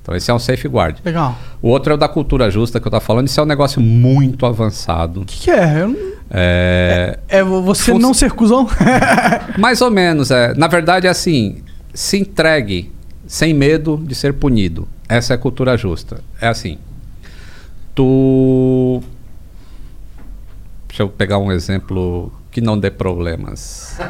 Então, 0.00 0.16
esse 0.16 0.30
é 0.30 0.34
um 0.34 0.38
safeguard. 0.38 0.96
Legal. 1.04 1.36
O 1.60 1.68
outro 1.68 1.92
é 1.92 1.94
o 1.96 1.98
da 1.98 2.08
cultura 2.08 2.50
justa 2.50 2.80
que 2.80 2.86
eu 2.86 2.88
estava 2.88 3.04
falando. 3.04 3.26
Isso 3.26 3.38
é 3.38 3.42
um 3.42 3.46
negócio 3.46 3.82
muito 3.82 4.46
avançado. 4.46 5.20
O 5.20 5.24
que, 5.26 5.40
que 5.40 5.50
é? 5.50 5.82
Eu 5.82 5.88
não- 5.88 5.96
É, 6.30 7.18
É 7.28 7.42
você 7.44 7.92
Fun- 7.92 7.98
não 7.98 8.14
ser 8.14 8.32
cuzão? 8.32 8.66
mais 9.58 9.82
ou 9.82 9.90
menos. 9.90 10.30
É. 10.30 10.54
Na 10.54 10.68
verdade, 10.68 11.06
é 11.06 11.10
assim: 11.10 11.56
se 11.92 12.16
entregue 12.18 12.90
sem 13.28 13.52
medo 13.52 13.98
de 13.98 14.14
ser 14.14 14.32
punido. 14.32 14.88
Essa 15.06 15.34
é 15.34 15.36
a 15.36 15.38
cultura 15.38 15.76
justa. 15.76 16.24
É 16.40 16.48
assim. 16.48 16.78
Tu. 17.94 19.02
Deixa 20.88 21.02
eu 21.02 21.08
pegar 21.10 21.38
um 21.38 21.52
exemplo 21.52 22.32
que 22.50 22.60
não 22.60 22.76
dê 22.76 22.90
problemas. 22.90 23.96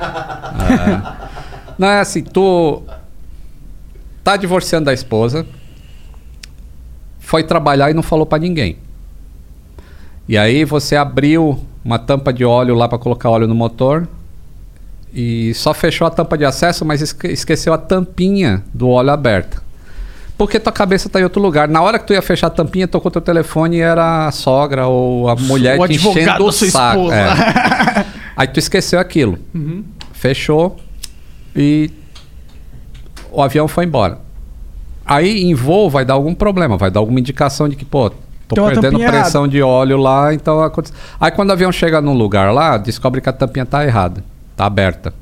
Ah, 0.61 1.29
não 1.79 1.89
é 1.89 2.01
assim, 2.01 2.23
tu 2.23 2.83
tá 4.25 4.37
divorciando 4.37 4.87
da 4.87 4.93
esposa, 4.93 5.47
foi 7.21 7.45
trabalhar 7.45 7.91
e 7.91 7.95
não 7.95 8.03
falou 8.03 8.27
pra 8.27 8.39
ninguém. 8.39 8.79
E 10.29 10.37
aí 10.37 10.65
você 10.65 10.97
abriu 10.97 11.65
uma 11.85 11.99
tampa 11.99 12.33
de 12.33 12.45
óleo 12.45 12.75
lá 12.75 12.89
para 12.89 12.99
colocar 12.99 13.31
óleo 13.31 13.47
no 13.47 13.55
motor 13.55 14.09
e 15.13 15.53
só 15.55 15.73
fechou 15.75 16.07
a 16.07 16.11
tampa 16.11 16.37
de 16.39 16.45
acesso, 16.45 16.85
mas 16.85 17.01
esque- 17.03 17.29
esqueceu 17.29 17.73
a 17.73 17.79
tampinha 17.79 18.63
do 18.75 18.89
óleo 18.89 19.11
aberta. 19.11 19.63
Porque 20.37 20.61
tua 20.61 20.73
cabeça 20.73 21.09
tá 21.09 21.19
em 21.21 21.25
outro 21.25 21.43
lugar. 21.43 21.67
Na 21.69 21.83
hora 21.83 21.99
que 21.99 22.07
tu 22.07 22.13
ia 22.13 22.23
fechar 22.23 22.47
a 22.47 22.51
tampinha, 22.51 22.87
tocou 22.87 23.11
teu 23.11 23.21
telefone 23.21 23.79
e 23.79 23.81
era 23.81 24.29
a 24.29 24.31
sogra 24.31 24.87
ou 24.87 25.29
a 25.29 25.35
mulher 25.35 25.79
O 25.81 25.87
te 25.89 25.95
enchendo 25.97 26.45
o 26.45 26.53
saco. 26.53 26.99
esposa. 27.01 27.15
É. 27.15 28.07
Aí 28.37 28.47
tu 28.47 28.59
esqueceu 28.61 29.01
aquilo. 29.01 29.37
Fechou 30.13 30.77
e 31.57 31.91
o 33.33 33.43
avião 33.43 33.67
foi 33.67 33.85
embora. 33.85 34.19
Aí 35.05 35.43
em 35.43 35.55
voo 35.55 35.89
vai 35.91 36.05
dar 36.05 36.15
algum 36.15 36.35
problema, 36.35 36.77
vai 36.77 36.91
dar 36.91 37.01
alguma 37.01 37.19
indicação 37.19 37.69
de 37.69 37.75
que, 37.75 37.85
pô, 37.85 38.11
tô 38.47 38.61
uma 38.63 38.71
perdendo 38.71 38.99
pressão 38.99 39.49
de 39.49 39.61
óleo 39.63 39.97
lá, 39.97 40.33
então 40.35 40.63
acontece. 40.63 40.93
Aí 41.21 41.31
quando 41.33 41.51
o 41.51 41.53
avião 41.53 41.73
chega 41.73 42.01
num 42.01 42.13
lugar 42.15 42.53
lá, 42.53 42.77
descobre 42.77 43.21
que 43.21 43.29
a 43.29 43.33
tampinha 43.33 43.67
tá 43.67 43.85
errada, 43.85 44.23
tá 44.59 44.67
aberta. 44.67 45.15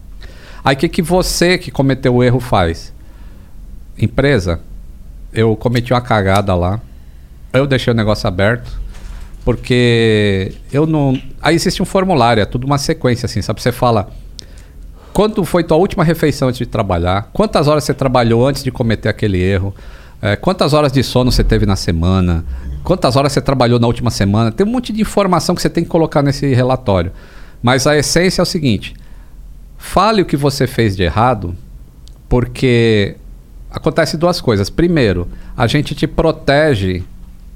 Aí 0.65 0.75
o 0.75 0.79
que, 0.79 0.89
que 0.89 1.03
você 1.03 1.59
que 1.59 1.71
cometeu 1.71 2.15
o 2.17 2.25
erro 2.25 2.41
faz? 2.41 2.93
Empresa, 3.99 4.61
eu 5.33 5.55
cometi 5.55 5.93
uma 5.93 6.01
cagada 6.01 6.55
lá, 6.55 6.81
eu 7.53 7.67
deixei 7.67 7.93
o 7.93 7.97
negócio 7.97 8.27
aberto, 8.27 8.73
porque 9.45 10.53
eu 10.73 10.87
não. 10.87 11.21
Aí 11.41 11.55
existe 11.55 11.83
um 11.83 11.85
formulário, 11.85 12.41
é 12.41 12.47
tudo 12.47 12.65
uma 12.65 12.79
sequência 12.79 13.27
assim, 13.27 13.43
sabe? 13.43 13.63
Você 13.63 13.71
fala. 13.71 14.09
Quando 15.13 15.43
foi 15.47 15.65
tua 15.65 15.79
última 15.79 16.05
refeição 16.05 16.49
antes 16.49 16.59
de 16.59 16.67
trabalhar? 16.67 17.31
Quantas 17.33 17.69
horas 17.69 17.85
você 17.85 17.95
trabalhou 17.95 18.47
antes 18.47 18.63
de 18.63 18.71
cometer 18.71 19.09
aquele 19.09 19.41
erro? 19.41 19.75
É, 20.21 20.37
quantas 20.37 20.75
horas 20.75 20.93
de 20.93 21.03
sono 21.03 21.33
você 21.33 21.43
teve 21.43 21.65
na 21.65 21.75
semana? 21.75 22.45
Quantas 22.85 23.17
horas 23.17 23.33
você 23.33 23.41
trabalhou 23.41 23.79
na 23.79 23.87
última 23.87 24.11
semana? 24.11 24.53
Tem 24.53 24.67
um 24.67 24.71
monte 24.71 24.93
de 24.93 25.01
informação 25.01 25.55
que 25.55 25.63
você 25.63 25.71
tem 25.71 25.85
que 25.85 25.89
colocar 25.89 26.23
nesse 26.23 26.53
relatório. 26.53 27.13
Mas 27.63 27.87
a 27.87 27.97
essência 27.97 28.43
é 28.43 28.45
o 28.45 28.47
seguinte: 28.47 28.95
fale 29.79 30.23
o 30.23 30.25
que 30.25 30.37
você 30.37 30.67
fez 30.67 30.97
de 30.97 31.03
errado, 31.03 31.55
porque 32.29 33.17
acontece 33.71 34.17
duas 34.17 34.41
coisas. 34.41 34.71
Primeiro, 34.71 35.29
a 35.57 35.67
gente 35.67 35.95
te 35.95 36.07
protege 36.07 37.03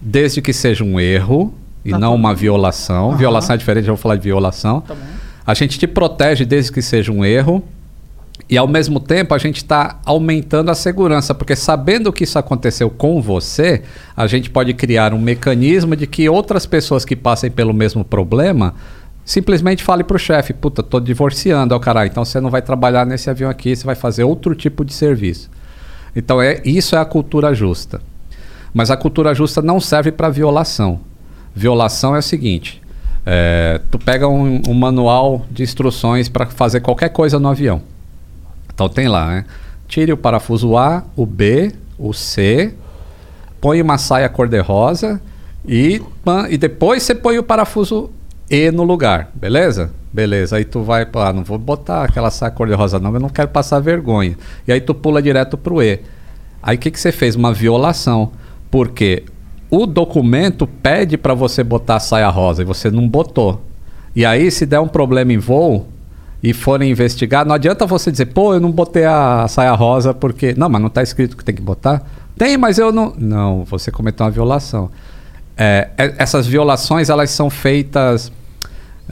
desde 0.00 0.40
que 0.40 0.52
seja 0.52 0.84
um 0.84 0.98
erro 1.00 1.52
e 1.84 1.90
Tá 1.90 1.98
não 1.98 2.10
bom. 2.10 2.16
uma 2.16 2.34
violação. 2.34 3.08
Aham. 3.10 3.16
Violação 3.16 3.54
é 3.54 3.58
diferente, 3.58 3.88
eu 3.88 3.94
vou 3.94 4.00
falar 4.02 4.16
de 4.16 4.22
violação. 4.22 4.80
Tá. 4.82 4.94
A 5.46 5.54
gente 5.54 5.78
te 5.78 5.86
protege 5.86 6.44
desde 6.44 6.70
que 6.72 6.82
seja 6.82 7.10
um 7.10 7.24
erro. 7.24 7.62
E 8.48 8.56
ao 8.58 8.66
mesmo 8.66 8.98
tempo 8.98 9.32
a 9.32 9.38
gente 9.38 9.58
está 9.58 10.00
aumentando 10.04 10.70
a 10.72 10.74
segurança, 10.74 11.32
porque 11.32 11.54
sabendo 11.54 12.12
que 12.12 12.24
isso 12.24 12.36
aconteceu 12.36 12.90
com 12.90 13.22
você, 13.22 13.82
a 14.16 14.26
gente 14.26 14.50
pode 14.50 14.74
criar 14.74 15.14
um 15.14 15.20
mecanismo 15.20 15.94
de 15.94 16.04
que 16.04 16.28
outras 16.28 16.66
pessoas 16.66 17.04
que 17.04 17.14
passem 17.14 17.48
pelo 17.48 17.72
mesmo 17.72 18.04
problema 18.04 18.74
simplesmente 19.30 19.84
fale 19.84 20.02
para 20.02 20.16
o 20.16 20.18
chefe: 20.18 20.52
puta, 20.52 20.82
tô 20.82 20.98
divorciando, 20.98 21.74
ó, 21.74 21.78
caralho, 21.78 22.10
então 22.10 22.24
você 22.24 22.40
não 22.40 22.50
vai 22.50 22.60
trabalhar 22.60 23.06
nesse 23.06 23.30
avião 23.30 23.48
aqui, 23.48 23.74
você 23.74 23.84
vai 23.84 23.94
fazer 23.94 24.24
outro 24.24 24.54
tipo 24.56 24.84
de 24.84 24.92
serviço. 24.92 25.48
Então 26.14 26.42
é 26.42 26.60
isso 26.64 26.96
é 26.96 26.98
a 26.98 27.04
cultura 27.04 27.54
justa. 27.54 28.02
Mas 28.74 28.90
a 28.90 28.96
cultura 28.96 29.32
justa 29.32 29.62
não 29.62 29.80
serve 29.80 30.10
para 30.10 30.28
violação. 30.28 31.00
Violação 31.54 32.16
é 32.16 32.18
o 32.18 32.22
seguinte: 32.22 32.82
é, 33.24 33.80
tu 33.88 34.00
pega 34.00 34.26
um, 34.26 34.60
um 34.66 34.74
manual 34.74 35.46
de 35.48 35.62
instruções 35.62 36.28
para 36.28 36.46
fazer 36.46 36.80
qualquer 36.80 37.10
coisa 37.10 37.38
no 37.38 37.48
avião. 37.48 37.82
Então 38.74 38.88
tem 38.88 39.06
lá, 39.06 39.28
né? 39.28 39.44
Tire 39.86 40.12
o 40.12 40.16
parafuso 40.16 40.76
A, 40.76 41.04
o 41.14 41.24
B, 41.24 41.72
o 41.98 42.12
C, 42.12 42.74
põe 43.60 43.80
uma 43.80 43.98
saia 43.98 44.28
cor-de-rosa 44.28 45.20
e, 45.66 46.00
e 46.48 46.58
depois 46.58 47.02
você 47.02 47.14
põe 47.14 47.38
o 47.38 47.42
parafuso 47.42 48.10
E 48.50 48.70
no 48.70 48.82
lugar, 48.82 49.30
beleza? 49.34 49.92
Beleza, 50.12 50.56
aí 50.56 50.64
tu 50.64 50.82
vai, 50.82 51.06
ah, 51.14 51.32
não 51.32 51.44
vou 51.44 51.56
botar 51.56 52.04
aquela 52.04 52.30
saia 52.32 52.50
cor-de-rosa 52.50 52.98
não, 52.98 53.14
eu 53.14 53.20
não 53.20 53.28
quero 53.28 53.48
passar 53.48 53.78
vergonha. 53.78 54.36
E 54.66 54.72
aí 54.72 54.80
tu 54.80 54.92
pula 54.92 55.22
direto 55.22 55.56
pro 55.56 55.80
E. 55.80 56.00
Aí 56.62 56.76
o 56.76 56.78
que, 56.78 56.90
que 56.90 56.98
você 56.98 57.12
fez? 57.12 57.36
Uma 57.36 57.52
violação. 57.52 58.32
Porque 58.70 59.24
o 59.70 59.86
documento 59.86 60.66
pede 60.66 61.16
para 61.16 61.32
você 61.32 61.62
botar 61.62 61.96
a 61.96 62.00
saia 62.00 62.28
rosa 62.28 62.62
e 62.62 62.64
você 62.64 62.90
não 62.90 63.08
botou. 63.08 63.62
E 64.14 64.24
aí, 64.26 64.50
se 64.50 64.66
der 64.66 64.80
um 64.80 64.88
problema 64.88 65.32
em 65.32 65.38
voo 65.38 65.86
e 66.42 66.52
forem 66.52 66.90
investigar, 66.90 67.46
não 67.46 67.54
adianta 67.54 67.86
você 67.86 68.10
dizer, 68.10 68.26
pô, 68.26 68.54
eu 68.54 68.60
não 68.60 68.72
botei 68.72 69.04
a 69.04 69.46
saia 69.48 69.72
rosa 69.72 70.12
porque. 70.12 70.54
Não, 70.56 70.68
mas 70.68 70.80
não 70.80 70.88
está 70.88 71.02
escrito 71.02 71.36
que 71.36 71.44
tem 71.44 71.54
que 71.54 71.62
botar? 71.62 72.02
Tem, 72.36 72.56
mas 72.56 72.78
eu 72.78 72.90
não. 72.90 73.14
Não, 73.16 73.64
você 73.64 73.90
cometeu 73.92 74.26
uma 74.26 74.32
violação. 74.32 74.90
É, 75.56 75.90
é- 75.96 76.14
essas 76.18 76.46
violações, 76.46 77.08
elas 77.08 77.30
são 77.30 77.48
feitas. 77.48 78.32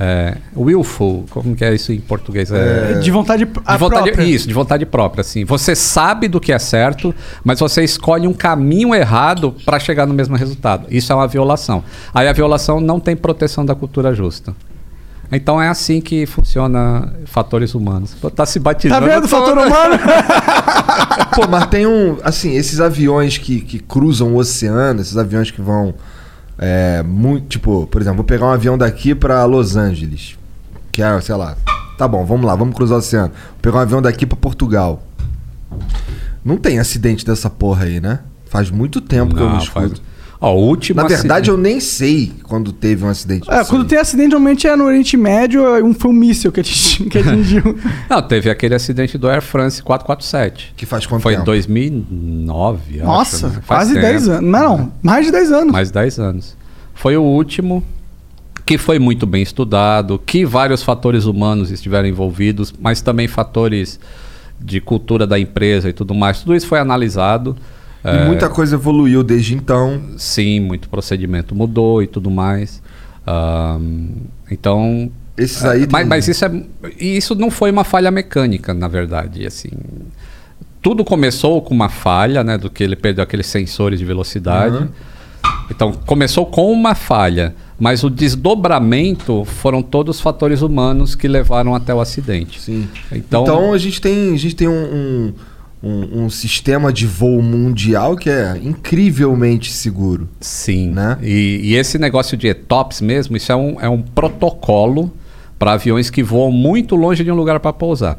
É, 0.01 0.37
willful, 0.57 1.25
como 1.29 1.57
que 1.57 1.65
é 1.65 1.75
isso 1.75 1.93
em 1.93 1.99
português? 1.99 2.53
É, 2.53 3.01
De 3.01 3.11
vontade 3.11 3.45
de 3.45 3.51
vontade, 3.79 4.13
própria. 4.13 4.23
Isso, 4.23 4.47
de 4.47 4.55
vontade 4.55 4.87
própria, 4.87 5.23
assim. 5.23 5.45
Você 5.45 5.75
sabe 5.75 6.29
do 6.29 6.39
que 6.41 6.53
é 6.53 6.59
certo, 6.59 7.13
mas 7.43 7.59
você 7.59 7.83
escolhe 7.83 8.27
um 8.29 8.33
caminho 8.33 8.95
errado 8.95 9.57
para 9.65 9.81
chegar 9.81 10.07
no 10.07 10.15
mesmo 10.15 10.37
resultado. 10.37 10.87
Isso 10.89 11.13
é 11.13 11.17
uma 11.17 11.27
violação. 11.27 11.83
Aí 12.15 12.29
a 12.29 12.33
violação 12.33 12.81
não 12.81 13.01
tem 13.01 13.17
proteção 13.17 13.67
da 13.67 13.75
cultura 13.75 14.15
justa. 14.15 14.55
Então 15.33 15.61
é 15.61 15.69
assim 15.69 16.01
que 16.01 16.25
funciona 16.27 17.13
fatores 17.27 17.75
humanos. 17.75 18.15
Tá 18.35 18.47
se 18.47 18.59
Tá 18.61 18.65
batizando. 18.65 19.05
vendo, 19.07 19.29
todo. 19.29 19.29
fator 19.29 19.59
humano? 19.59 19.99
Pô, 21.35 21.47
mas 21.49 21.67
tem 21.67 21.87
um. 21.87 22.17
Assim, 22.23 22.55
esses 22.55 22.81
aviões 22.81 23.37
que, 23.37 23.61
que 23.61 23.79
cruzam 23.79 24.33
o 24.35 24.37
oceano, 24.39 25.01
esses 25.01 25.17
aviões 25.17 25.51
que 25.51 25.61
vão. 25.61 25.95
É, 26.59 27.03
muito. 27.05 27.47
Tipo, 27.49 27.87
por 27.87 28.01
exemplo, 28.01 28.17
vou 28.17 28.25
pegar 28.25 28.47
um 28.47 28.51
avião 28.51 28.77
daqui 28.77 29.15
pra 29.15 29.45
Los 29.45 29.77
Angeles. 29.77 30.37
Que 30.91 31.03
é, 31.03 31.21
sei 31.21 31.35
lá. 31.37 31.57
Tá 31.97 32.07
bom, 32.09 32.25
vamos 32.25 32.47
lá, 32.47 32.55
vamos 32.55 32.75
cruzar 32.75 32.97
o 32.97 32.99
oceano. 32.99 33.29
Vou 33.33 33.59
pegar 33.63 33.79
um 33.79 33.81
avião 33.81 34.03
daqui 34.03 34.27
pra 34.27 34.37
Portugal. 34.37 35.03
Não 36.45 36.57
tem 36.57 36.79
acidente 36.79 37.25
dessa 37.25 37.51
porra 37.51 37.85
aí, 37.85 38.01
né? 38.01 38.21
Faz 38.47 38.71
muito 38.71 39.01
tempo 39.01 39.35
que 39.35 39.41
eu 39.41 39.47
não 39.47 39.53
Não, 39.57 39.63
escuto. 39.63 39.89
faz- 39.89 40.03
Ó, 40.41 40.55
o 40.55 40.69
último 40.69 41.03
Na 41.03 41.09
verdade, 41.09 41.29
acidente- 41.29 41.49
eu 41.51 41.57
nem 41.57 41.81
sei 41.81 42.33
quando 42.45 42.71
teve 42.71 43.05
um 43.05 43.09
acidente. 43.09 43.51
É, 43.51 43.65
quando 43.65 43.85
tem 43.85 43.99
acidente, 43.99 44.29
normalmente 44.31 44.69
é 44.69 44.77
no 44.77 44.85
Oriente 44.85 45.17
Médio, 45.17 45.67
é 45.67 45.83
um, 45.83 45.93
foi 45.93 46.11
um 46.13 46.15
míssil 46.15 46.53
que 46.53 46.61
atingiu. 46.61 47.07
Que 47.11 47.19
atingiu. 47.19 47.79
Não, 48.09 48.23
teve 48.23 48.49
aquele 48.49 48.75
acidente 48.75 49.19
do 49.19 49.29
Air 49.29 49.43
France 49.43 49.83
447. 49.83 50.75
Que 50.77 50.87
faz 50.87 51.07
quanto 51.07 51.23
Foi 51.23 51.33
em 51.33 51.37
tempo? 51.37 51.47
2009, 51.47 52.97
acho, 52.99 53.05
Nossa, 53.05 53.49
né? 53.49 53.61
Quase 53.67 53.95
tempo. 53.95 54.07
10 54.07 54.29
anos. 54.29 54.51
Não, 54.51 54.79
não, 54.79 54.93
mais 55.03 55.27
de 55.27 55.33
10 55.33 55.51
anos. 55.53 55.73
Mais 55.73 55.91
10 55.91 56.19
anos. 56.21 56.57
Foi 56.95 57.17
o 57.17 57.23
último 57.23 57.83
que 58.65 58.79
foi 58.79 58.99
muito 58.99 59.27
bem 59.27 59.43
estudado, 59.43 60.21
que 60.25 60.45
vários 60.45 60.83
fatores 60.83 61.25
humanos 61.25 61.71
estiveram 61.71 62.07
envolvidos, 62.07 62.73
mas 62.79 63.01
também 63.01 63.27
fatores 63.27 63.99
de 64.61 64.81
cultura 64.81 65.27
da 65.27 65.39
empresa 65.39 65.89
e 65.89 65.93
tudo 65.93 66.15
mais. 66.15 66.41
Tudo 66.41 66.55
isso 66.55 66.67
foi 66.67 66.79
analisado. 66.79 67.57
E 68.05 68.09
É, 68.09 68.25
muita 68.27 68.49
coisa 68.49 68.77
evoluiu 68.77 69.23
desde 69.23 69.55
então. 69.55 70.01
Sim, 70.17 70.61
muito 70.61 70.89
procedimento 70.89 71.55
mudou 71.55 72.03
e 72.03 72.07
tudo 72.07 72.31
mais. 72.31 72.81
Então. 74.51 75.11
Esses 75.37 75.65
aí 75.65 75.85
é, 75.85 75.87
mas, 75.91 76.01
tem- 76.03 76.09
mas 76.09 76.29
isso 76.29 76.45
é. 76.45 76.51
Isso 76.99 77.35
não 77.35 77.51
foi 77.51 77.71
uma 77.71 77.85
falha 77.85 78.11
mecânica, 78.11 78.75
na 78.75 78.89
verdade. 78.89 79.47
Assim, 79.47 79.71
tudo 80.83 81.05
começou 81.05 81.63
com 81.63 81.75
uma 81.75 81.89
falha, 81.89 82.43
né? 82.43 82.59
Do 82.59 82.69
que 82.69 82.83
ele 82.83 82.97
perdeu 82.97 83.23
aqueles 83.23 83.47
sensores 83.47 83.99
de 83.99 84.05
velocidade. 84.05 84.77
Uhum. 84.77 84.89
Então, 85.71 85.93
começou 85.93 86.45
com 86.47 86.73
uma 86.73 86.95
falha, 86.95 87.55
mas 87.79 88.03
o 88.03 88.11
desdobramento 88.11 89.45
foram 89.45 89.83
todos 89.83 90.21
fatores 90.21 90.63
humanos 90.63 91.15
que 91.15 91.29
levaram 91.29 91.75
até 91.75 91.95
o 91.95 92.01
acidente. 92.01 92.61
Sim. 92.61 92.89
Então, 93.13 93.43
Então, 93.43 93.73
a 93.73 93.79
gente 93.79 94.01
tem, 94.01 94.35
a 94.35 94.37
gente 94.39 94.57
tem 94.57 94.67
um, 94.67 94.73
um, 94.73 95.35
um- 95.83 96.25
um 96.25 96.31
sistema 96.31 96.93
de 96.93 97.07
voo 97.07 97.41
mundial 97.43 98.17
que 98.17 98.29
é 98.31 98.59
incrivelmente 98.63 99.73
seguro. 99.73 100.29
Sim. 100.41 100.91
Né? 100.91 101.19
E, 101.23 101.61
e 101.63 101.75
esse 101.77 101.99
negócio 101.99 102.37
de 102.37 102.49
ETOPS 102.49 103.01
mesmo, 103.01 103.37
isso 103.37 103.51
é 103.53 103.57
um, 103.57 103.81
é 103.81 103.89
um 103.89 104.03
protocolo 104.03 105.13
para 105.59 105.73
aviões 105.73 106.11
que 106.11 106.23
voam 106.23 106.51
muito 106.53 106.95
longe 106.97 107.23
de 107.25 107.31
um 107.31 107.35
lugar 107.35 107.59
para 107.61 107.73
pousar. 107.73 108.19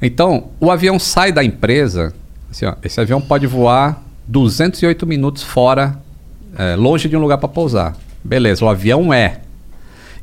Então, 0.00 0.48
o 0.58 0.70
avião 0.70 0.98
sai 0.98 1.30
da 1.30 1.44
empresa, 1.44 2.12
assim, 2.50 2.64
ó, 2.64 2.74
esse 2.82 2.98
avião 3.00 3.20
pode 3.20 3.46
voar 3.46 4.02
208 4.26 5.06
minutos 5.06 5.42
fora, 5.42 5.98
é, 6.58 6.74
longe 6.76 7.08
de 7.08 7.16
um 7.16 7.20
lugar 7.20 7.36
para 7.38 7.48
pousar. 7.48 7.96
Beleza, 8.24 8.64
o 8.64 8.68
avião 8.68 9.12
é. 9.12 9.40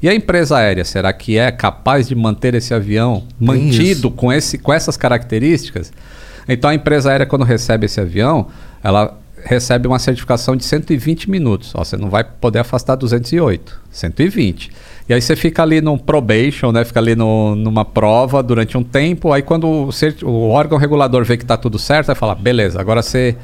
E 0.01 0.07
a 0.09 0.13
empresa 0.13 0.57
aérea, 0.57 0.83
será 0.85 1.11
que 1.13 1.37
é 1.37 1.51
capaz 1.51 2.07
de 2.07 2.15
manter 2.15 2.53
esse 2.55 2.73
avião 2.73 3.23
mantido 3.39 4.09
com, 4.11 4.31
esse, 4.31 4.57
com 4.57 4.71
essas 4.73 4.95
características? 4.97 5.91
Então 6.47 6.69
a 6.69 6.75
empresa 6.75 7.11
aérea, 7.11 7.25
quando 7.25 7.43
recebe 7.43 7.85
esse 7.85 7.99
avião, 7.99 8.47
ela 8.83 9.17
recebe 9.43 9.87
uma 9.87 9.99
certificação 9.99 10.55
de 10.55 10.65
120 10.65 11.29
minutos. 11.29 11.73
Ó, 11.75 11.83
você 11.83 11.95
não 11.97 12.09
vai 12.09 12.23
poder 12.23 12.59
afastar 12.59 12.95
208, 12.95 13.79
120. 13.91 14.71
E 15.09 15.13
aí 15.13 15.21
você 15.21 15.35
fica 15.35 15.63
ali 15.63 15.79
no 15.79 15.97
probation, 15.97 16.71
né? 16.71 16.83
Fica 16.83 16.99
ali 16.99 17.15
no, 17.15 17.55
numa 17.55 17.85
prova 17.85 18.43
durante 18.43 18.77
um 18.77 18.83
tempo. 18.83 19.31
Aí 19.31 19.41
quando 19.41 19.67
o, 19.67 19.89
o 20.23 20.49
órgão 20.49 20.77
regulador 20.77 21.23
vê 21.23 21.37
que 21.37 21.43
está 21.43 21.55
tudo 21.55 21.79
certo, 21.79 22.07
vai 22.07 22.15
falar, 22.15 22.35
beleza, 22.35 22.79
agora 22.79 23.01
você 23.01 23.35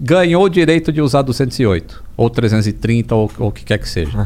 ganhou 0.00 0.44
o 0.44 0.48
direito 0.48 0.92
de 0.92 1.00
usar 1.00 1.22
208, 1.22 2.04
ou 2.16 2.30
330, 2.30 3.14
ou, 3.14 3.30
ou 3.38 3.48
o 3.48 3.52
que 3.52 3.64
quer 3.64 3.78
que 3.78 3.88
seja. 3.88 4.16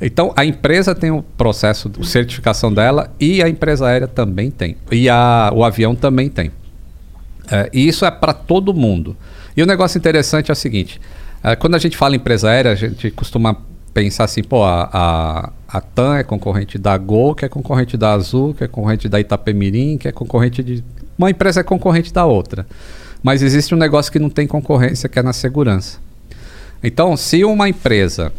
Então, 0.00 0.32
a 0.36 0.44
empresa 0.44 0.94
tem 0.94 1.10
o 1.10 1.22
processo 1.22 1.88
de 1.88 2.06
certificação 2.06 2.72
dela 2.72 3.10
e 3.18 3.42
a 3.42 3.48
empresa 3.48 3.86
aérea 3.86 4.06
também 4.06 4.50
tem. 4.50 4.76
E 4.92 5.08
a, 5.08 5.50
o 5.52 5.64
avião 5.64 5.94
também 5.94 6.28
tem. 6.28 6.52
É, 7.50 7.70
e 7.72 7.88
isso 7.88 8.04
é 8.04 8.10
para 8.10 8.32
todo 8.32 8.74
mundo. 8.74 9.16
E 9.56 9.62
o 9.62 9.66
negócio 9.66 9.98
interessante 9.98 10.50
é 10.50 10.52
o 10.52 10.56
seguinte: 10.56 11.00
é, 11.42 11.56
quando 11.56 11.74
a 11.74 11.78
gente 11.78 11.96
fala 11.96 12.14
em 12.14 12.18
empresa 12.18 12.50
aérea, 12.50 12.72
a 12.72 12.74
gente 12.74 13.10
costuma 13.10 13.56
pensar 13.92 14.24
assim, 14.24 14.42
pô, 14.42 14.62
a, 14.62 14.88
a, 14.92 15.52
a 15.66 15.80
TAM 15.80 16.16
é 16.16 16.22
concorrente 16.22 16.78
da 16.78 16.96
Gol, 16.96 17.34
que 17.34 17.44
é 17.44 17.48
concorrente 17.48 17.96
da 17.96 18.12
Azul, 18.12 18.54
que 18.54 18.64
é 18.64 18.68
concorrente 18.68 19.08
da 19.08 19.18
Itapemirim, 19.18 19.98
que 19.98 20.08
é 20.08 20.12
concorrente 20.12 20.62
de. 20.62 20.84
Uma 21.16 21.30
empresa 21.30 21.60
é 21.60 21.64
concorrente 21.64 22.12
da 22.12 22.24
outra. 22.24 22.66
Mas 23.22 23.42
existe 23.42 23.74
um 23.74 23.78
negócio 23.78 24.12
que 24.12 24.18
não 24.18 24.30
tem 24.30 24.46
concorrência, 24.46 25.08
que 25.08 25.18
é 25.18 25.22
na 25.22 25.32
segurança. 25.32 25.98
Então, 26.82 27.16
se 27.16 27.44
uma 27.44 27.68
empresa 27.68 28.32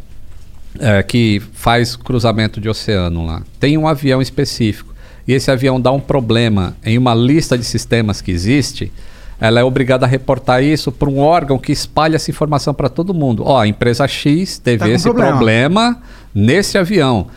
é, 0.80 1.04
que 1.04 1.42
faz 1.52 1.96
cruzamento 1.96 2.62
de 2.62 2.70
oceano 2.70 3.26
lá 3.26 3.42
tem 3.60 3.78
um 3.78 3.88
avião 3.88 4.22
específico 4.22 4.89
e 5.30 5.34
esse 5.34 5.52
avião 5.52 5.80
dá 5.80 5.92
um 5.92 6.00
problema 6.00 6.76
em 6.84 6.98
uma 6.98 7.14
lista 7.14 7.56
de 7.56 7.64
sistemas 7.64 8.20
que 8.20 8.32
existe, 8.32 8.92
ela 9.40 9.60
é 9.60 9.64
obrigada 9.64 10.04
a 10.04 10.10
reportar 10.10 10.64
isso 10.64 10.92
para 10.92 11.08
um 11.08 11.20
órgão 11.20 11.60
que 11.60 11.72
espalha 11.72 12.16
essa 12.16 12.32
informação 12.32 12.74
para 12.74 12.90
todo 12.90 13.14
mundo. 13.14 13.44
Ó, 13.46 13.60
a 13.60 13.68
empresa 13.68 14.08
X 14.08 14.58
teve 14.58 14.80
Tá 14.80 14.90
esse 14.90 15.04
problema. 15.04 15.30
problema 15.30 16.02
nesse 16.34 16.80
avião. 16.80 17.28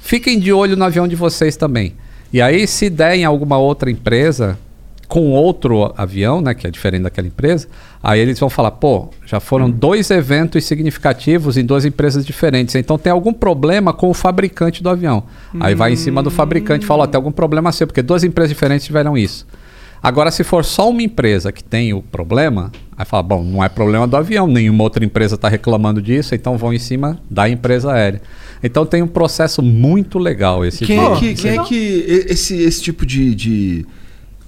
Fiquem 0.00 0.40
de 0.40 0.50
olho 0.50 0.78
no 0.78 0.84
avião 0.86 1.06
de 1.06 1.14
vocês 1.14 1.54
também. 1.54 1.92
E 2.32 2.40
aí, 2.40 2.66
se 2.66 2.88
der 2.88 3.16
em 3.16 3.24
alguma 3.26 3.58
outra 3.58 3.90
empresa 3.90 4.58
com 5.12 5.30
outro 5.32 5.92
avião, 5.94 6.40
né, 6.40 6.54
que 6.54 6.66
é 6.66 6.70
diferente 6.70 7.02
daquela 7.02 7.26
empresa, 7.26 7.68
aí 8.02 8.18
eles 8.18 8.40
vão 8.40 8.48
falar, 8.48 8.70
pô, 8.70 9.10
já 9.26 9.40
foram 9.40 9.70
dois 9.70 10.10
eventos 10.10 10.64
significativos 10.64 11.58
em 11.58 11.66
duas 11.66 11.84
empresas 11.84 12.24
diferentes, 12.24 12.74
então 12.76 12.96
tem 12.96 13.12
algum 13.12 13.30
problema 13.30 13.92
com 13.92 14.08
o 14.08 14.14
fabricante 14.14 14.82
do 14.82 14.88
avião. 14.88 15.24
Aí 15.60 15.74
vai 15.74 15.92
em 15.92 15.96
cima 15.96 16.22
do 16.22 16.30
fabricante 16.30 16.86
e 16.86 16.88
fala, 16.88 17.02
ó, 17.02 17.06
tem 17.06 17.18
algum 17.18 17.30
problema 17.30 17.70
seu, 17.72 17.86
porque 17.86 18.00
duas 18.00 18.24
empresas 18.24 18.54
diferentes 18.54 18.86
tiveram 18.86 19.14
isso. 19.14 19.46
Agora, 20.02 20.30
se 20.30 20.42
for 20.42 20.64
só 20.64 20.88
uma 20.88 21.02
empresa 21.02 21.52
que 21.52 21.62
tem 21.62 21.92
o 21.92 22.00
problema, 22.00 22.72
aí 22.96 23.04
fala, 23.04 23.22
bom, 23.22 23.44
não 23.44 23.62
é 23.62 23.68
problema 23.68 24.06
do 24.06 24.16
avião, 24.16 24.46
nenhuma 24.46 24.82
outra 24.82 25.04
empresa 25.04 25.34
está 25.34 25.46
reclamando 25.46 26.00
disso, 26.00 26.34
então 26.34 26.56
vão 26.56 26.72
em 26.72 26.78
cima 26.78 27.20
da 27.28 27.50
empresa 27.50 27.92
aérea. 27.92 28.22
Então 28.64 28.86
tem 28.86 29.02
um 29.02 29.06
processo 29.06 29.60
muito 29.60 30.18
legal 30.18 30.64
esse 30.64 30.86
Quem 30.86 30.98
é 30.98 31.16
que, 31.16 31.34
quem 31.34 31.58
é 31.58 31.62
que 31.64 32.24
esse, 32.30 32.56
esse 32.62 32.80
tipo 32.80 33.04
de. 33.04 33.34
de, 33.34 33.86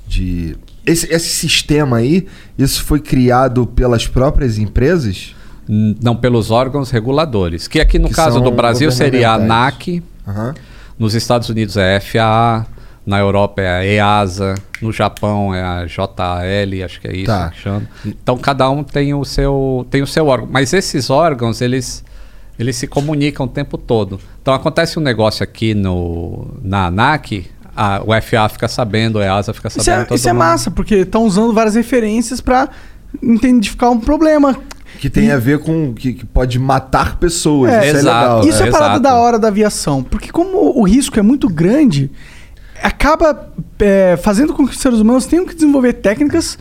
de- 0.06 0.56
esse, 0.86 1.12
esse 1.12 1.28
sistema 1.28 1.98
aí, 1.98 2.26
isso 2.58 2.84
foi 2.84 3.00
criado 3.00 3.66
pelas 3.66 4.06
próprias 4.06 4.58
empresas? 4.58 5.34
Não 5.66 6.14
pelos 6.14 6.50
órgãos 6.50 6.90
reguladores. 6.90 7.66
Que 7.66 7.80
aqui 7.80 7.98
no 7.98 8.08
Que 8.08 8.14
caso 8.14 8.38
do 8.40 8.50
Brasil 8.50 8.90
seria 8.92 9.30
a. 9.30 9.34
ANAC, 9.36 10.02
Aham. 10.28 10.54
nos 10.98 11.14
Estados 11.14 11.48
Unidos 11.48 11.78
é 11.78 11.96
a 11.96 12.00
FAA, 12.00 12.66
na 13.06 13.18
Europa 13.18 13.62
é 13.62 13.68
a 13.68 13.84
EASA, 13.84 14.54
no 14.82 14.92
Japão 14.92 15.54
é 15.54 15.62
a 15.62 15.86
JAL, 15.86 16.14
acho 16.84 17.00
que 17.00 17.08
é 17.08 17.16
isso 17.16 17.26
Tá. 17.26 17.48
que 17.50 17.58
chama. 17.60 17.82
Então 18.04 18.36
cada 18.36 18.68
um 18.68 18.84
tem 18.84 19.14
o 19.14 19.24
seu 19.24 19.86
tem 19.90 20.02
o 20.02 20.06
seu 20.06 20.26
órgão, 20.26 20.48
mas 20.50 20.72
esses 20.74 21.08
órgãos 21.08 21.62
eles 21.62 22.04
eles 22.58 22.76
se 22.76 22.86
comunicam 22.86 23.46
o 23.46 23.48
tempo 23.48 23.76
todo. 23.78 24.20
Então 24.42 24.52
acontece 24.54 24.98
um 24.98 25.02
negócio 25.02 25.42
aqui 25.42 25.72
no 25.74 26.46
na 26.62 26.86
ANAC, 26.88 27.46
a, 27.76 28.02
o 28.04 28.22
FAA 28.22 28.48
fica 28.48 28.68
sabendo, 28.68 29.18
a 29.18 29.24
EASA 29.24 29.52
fica 29.52 29.68
Isso 29.68 29.82
sabendo. 29.82 30.02
é, 30.02 30.04
todo 30.04 30.16
isso 30.16 30.28
é 30.28 30.32
mundo. 30.32 30.38
massa, 30.40 30.70
porque 30.70 30.96
estão 30.96 31.24
usando 31.24 31.52
várias 31.52 31.74
referências 31.74 32.40
pra 32.40 32.68
identificar 33.22 33.90
um 33.90 33.98
problema. 34.00 34.56
Que 34.98 35.10
tem 35.10 35.30
a 35.32 35.38
ver 35.38 35.58
com. 35.58 35.92
Que, 35.92 36.12
que 36.12 36.24
pode 36.24 36.58
matar 36.58 37.16
pessoas. 37.16 37.72
É, 37.72 37.88
isso 37.88 37.96
exato. 37.98 38.08
é 38.08 38.20
legal. 38.20 38.48
Isso 38.48 38.62
é, 38.62 38.68
é, 38.68 38.70
parada 38.70 38.92
exato. 38.92 39.02
da 39.02 39.14
hora 39.16 39.38
da 39.38 39.48
aviação. 39.48 40.02
Porque 40.02 40.30
como 40.30 40.78
o 40.78 40.82
risco 40.84 41.18
é 41.18 41.22
muito 41.22 41.48
grande, 41.48 42.10
acaba 42.82 43.50
é, 43.80 44.16
fazendo 44.22 44.54
com 44.54 44.66
que 44.66 44.72
os 44.72 44.80
seres 44.80 45.00
humanos 45.00 45.26
tenham 45.26 45.46
que 45.46 45.54
desenvolver 45.54 45.94
técnicas 45.94 46.58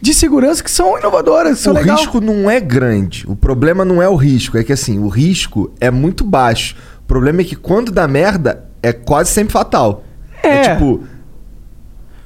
de 0.00 0.14
segurança 0.14 0.62
que 0.62 0.70
são 0.70 0.96
inovadoras, 0.98 1.58
que 1.58 1.62
são 1.64 1.72
o 1.72 1.76
legais. 1.76 2.00
risco 2.00 2.20
não 2.20 2.48
é 2.50 2.60
grande. 2.60 3.24
O 3.28 3.36
problema 3.36 3.84
não 3.84 4.00
é 4.00 4.08
o 4.08 4.16
risco. 4.16 4.56
É 4.56 4.64
que 4.64 4.72
assim, 4.72 4.98
o 4.98 5.08
risco 5.08 5.72
é 5.80 5.90
muito 5.90 6.24
baixo. 6.24 6.76
O 7.00 7.06
problema 7.06 7.40
é 7.40 7.44
que 7.44 7.56
quando 7.56 7.90
dá 7.90 8.06
merda, 8.06 8.64
é 8.82 8.92
quase 8.92 9.30
sempre 9.30 9.52
fatal. 9.52 10.04
É. 10.42 10.74
tipo. 10.74 11.02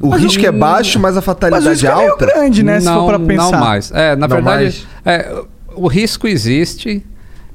O 0.01 0.09
Mas 0.11 0.23
risco 0.23 0.43
o- 0.43 0.47
é 0.47 0.53
baixo, 0.53 0.99
mas 0.99 1.13
a 1.13 1.15
Mas 1.17 1.23
o 1.23 1.23
fatalidade 1.23 1.69
risco 1.69 1.87
é 1.87 1.91
é 1.91 2.09
alta. 2.11 2.27
grande, 2.27 2.63
né? 2.63 2.81
se 2.81 2.87
não, 2.87 3.07
for 3.07 3.17
pra 3.17 3.27
pensar. 3.27 3.53
Não 3.53 3.61
mais. 3.61 3.91
É, 3.93 4.17
na 4.17 4.27
Não 4.29 4.37
verdade, 4.37 4.63
mais? 4.65 4.87
é, 5.05 5.43
o 5.75 5.87
risco 5.87 6.27
existe 6.27 7.03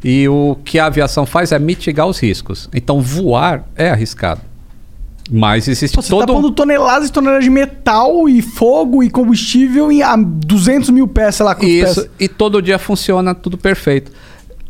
e 0.03 0.27
o 0.30 0.57
que 0.64 0.80
a 0.80 0.86
aviação 0.86 1.26
faz 1.26 1.52
é 1.52 1.60
mitigar 1.60 2.07
os 2.07 2.18
riscos. 2.19 2.69
Então, 2.73 3.02
voar 3.02 3.65
é 3.76 3.90
arriscado. 3.91 4.41
Mas 5.31 5.68
existe 5.68 5.94
Pô, 5.95 6.02
você 6.02 6.10
tá 6.10 6.15
todo... 6.18 6.34
pondo 6.34 6.49
toneladas 6.52 7.10
e 7.10 7.11
toneladas 7.11 7.44
de 7.44 7.52
metal 7.52 8.27
e 8.27 8.41
fogo 8.41 9.03
e 9.03 9.11
combustível 9.11 9.91
em 9.91 10.02
a 10.02 10.15
200 10.18 10.90
mil 10.90 11.07
pés, 11.07 11.36
sei 11.36 11.45
lá 11.45 11.53
quantos 11.53 11.69
Isso, 11.69 12.02
pés. 12.02 12.10
e 12.19 12.27
todo 12.27 12.60
dia 12.64 12.80
funciona 12.80 13.36
tudo 13.36 13.56
perfeito. 13.56 14.11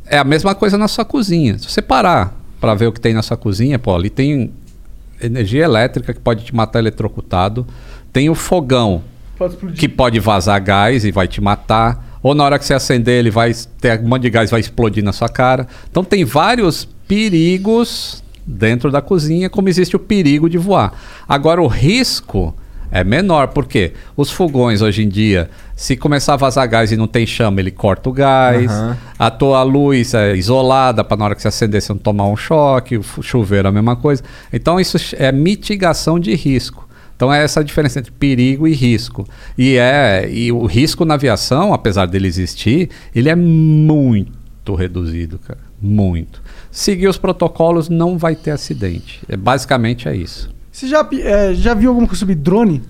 É 0.05 0.17
a 0.17 0.23
mesma 0.25 0.53
coisa 0.53 0.77
na 0.77 0.89
sua 0.89 1.05
cozinha. 1.05 1.57
Se 1.57 1.69
você 1.69 1.81
parar 1.81 2.35
para 2.59 2.73
ver 2.73 2.87
o 2.87 2.91
que 2.91 2.99
tem 2.99 3.13
na 3.13 3.21
sua 3.21 3.37
cozinha, 3.37 3.79
pô, 3.79 3.95
ali 3.95 4.09
tem 4.09 4.51
energia 5.21 5.63
elétrica 5.63 6.13
que 6.13 6.19
pode 6.19 6.43
te 6.43 6.55
matar 6.55 6.79
eletrocutado, 6.79 7.65
tem 8.11 8.29
o 8.29 8.35
fogão 8.35 9.03
Pode 9.37 9.55
que 9.73 9.87
pode 9.87 10.19
vazar 10.19 10.61
gás 10.61 11.05
e 11.05 11.11
vai 11.11 11.27
te 11.27 11.39
matar, 11.39 12.19
ou 12.21 12.35
na 12.35 12.43
hora 12.43 12.59
que 12.59 12.65
você 12.65 12.73
acender 12.73 13.19
ele 13.19 13.31
vai 13.31 13.53
ter 13.79 13.99
um 14.01 14.07
monte 14.07 14.23
de 14.23 14.29
gás 14.29 14.51
vai 14.51 14.59
explodir 14.59 15.03
na 15.03 15.13
sua 15.13 15.29
cara. 15.29 15.67
Então 15.89 16.03
tem 16.03 16.25
vários 16.25 16.85
perigos 17.07 18.21
dentro 18.45 18.91
da 18.91 19.01
cozinha, 19.01 19.49
como 19.49 19.69
existe 19.69 19.95
o 19.95 19.99
perigo 19.99 20.49
de 20.49 20.57
voar. 20.57 20.93
Agora 21.27 21.61
o 21.61 21.67
risco 21.67 22.53
é 22.91 23.03
menor, 23.03 23.49
porque 23.49 23.93
os 24.15 24.31
fogões 24.31 24.81
hoje 24.81 25.03
em 25.03 25.09
dia, 25.09 25.49
se 25.75 25.95
começar 25.95 26.33
a 26.33 26.37
vazar 26.37 26.67
gás 26.67 26.91
e 26.91 26.97
não 26.97 27.07
tem 27.07 27.25
chama, 27.25 27.59
ele 27.59 27.71
corta 27.71 28.09
o 28.09 28.13
gás. 28.13 28.71
Aham. 28.71 28.97
A 29.17 29.29
tua 29.29 29.63
luz 29.63 30.13
é 30.13 30.35
isolada 30.35 31.03
para 31.03 31.17
na 31.17 31.25
hora 31.25 31.35
que 31.35 31.41
você 31.41 31.47
acender 31.47 31.81
você 31.81 31.93
não 31.93 31.99
tomar 31.99 32.27
um 32.27 32.35
choque, 32.35 32.97
o 32.97 33.03
chuveiro 33.03 33.67
é 33.67 33.69
a 33.69 33.71
mesma 33.71 33.95
coisa. 33.95 34.23
Então 34.51 34.79
isso 34.79 34.97
é 35.17 35.31
mitigação 35.31 36.19
de 36.19 36.33
risco. 36.35 36.87
Então 37.15 37.33
é 37.33 37.43
essa 37.43 37.59
a 37.59 37.63
diferença 37.63 37.99
entre 37.99 38.11
perigo 38.11 38.67
e 38.67 38.73
risco. 38.73 39.27
E 39.57 39.75
é 39.75 40.29
e 40.31 40.51
o 40.51 40.65
risco 40.65 41.03
na 41.03 41.15
aviação, 41.15 41.73
apesar 41.73 42.05
dele 42.05 42.27
existir, 42.27 42.89
ele 43.13 43.29
é 43.29 43.35
muito 43.35 44.73
reduzido, 44.73 45.37
cara, 45.39 45.59
muito. 45.81 46.41
Seguir 46.71 47.07
os 47.07 47.17
protocolos 47.17 47.89
não 47.89 48.17
vai 48.17 48.35
ter 48.35 48.51
acidente. 48.51 49.21
É 49.27 49.35
basicamente 49.35 50.07
é 50.07 50.15
isso. 50.15 50.49
Você 50.71 50.87
já, 50.87 51.07
é, 51.23 51.53
já 51.53 51.73
viu 51.73 51.89
alguma 51.89 52.07
coisa 52.07 52.19
sobre 52.19 52.35
drone? 52.35 52.81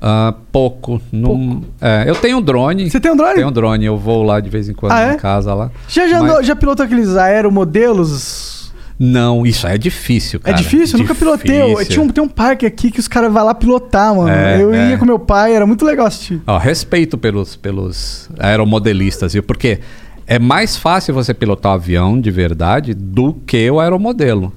Ah, 0.00 0.34
pouco, 0.50 1.00
não, 1.12 1.62
é, 1.80 2.04
eu 2.08 2.14
tenho 2.16 2.38
um 2.38 2.42
drone. 2.42 2.90
Você 2.90 2.98
tem 2.98 3.12
um 3.12 3.16
drone? 3.16 3.34
Tenho 3.36 3.48
um 3.48 3.52
drone, 3.52 3.84
eu 3.84 3.96
vou 3.96 4.22
lá 4.24 4.40
de 4.40 4.48
vez 4.50 4.68
em 4.68 4.72
quando 4.74 4.92
Ah, 4.92 5.02
é? 5.02 5.14
em 5.14 5.16
casa 5.18 5.54
lá. 5.54 5.70
Já, 5.88 6.08
já, 6.08 6.20
Mas- 6.20 6.30
andou- 6.30 6.42
já 6.42 6.56
pilotou 6.56 6.84
aqueles 6.84 7.14
aeromodelos? 7.16 8.72
Não, 8.98 9.44
isso 9.46 9.66
é 9.66 9.76
difícil, 9.78 10.38
É 10.44 10.50
cara. 10.50 10.56
difícil? 10.56 10.96
Eu 10.96 11.02
nunca 11.02 11.14
pilotei. 11.14 11.84
Tinha 11.86 12.02
um, 12.02 12.08
tem 12.08 12.22
um 12.22 12.28
parque 12.28 12.64
aqui 12.66 12.90
que 12.90 13.00
os 13.00 13.08
caras 13.08 13.32
vão 13.32 13.44
lá 13.44 13.54
pilotar, 13.54 14.14
mano. 14.14 14.28
É, 14.28 14.62
eu 14.62 14.72
é. 14.72 14.90
ia 14.90 14.98
com 14.98 15.04
meu 15.04 15.18
pai, 15.18 15.54
era 15.54 15.66
muito 15.66 15.84
legal 15.84 16.06
assistir. 16.06 16.40
Ó, 16.46 16.56
respeito 16.58 17.18
pelos, 17.18 17.56
pelos 17.56 18.28
aeromodelistas, 18.38 19.32
viu? 19.32 19.42
Porque 19.42 19.80
é 20.26 20.38
mais 20.38 20.76
fácil 20.76 21.14
você 21.14 21.34
pilotar 21.34 21.72
um 21.72 21.74
avião 21.74 22.20
de 22.20 22.30
verdade 22.30 22.94
do 22.94 23.34
que 23.34 23.68
o 23.70 23.80
aeromodelo. 23.80 24.52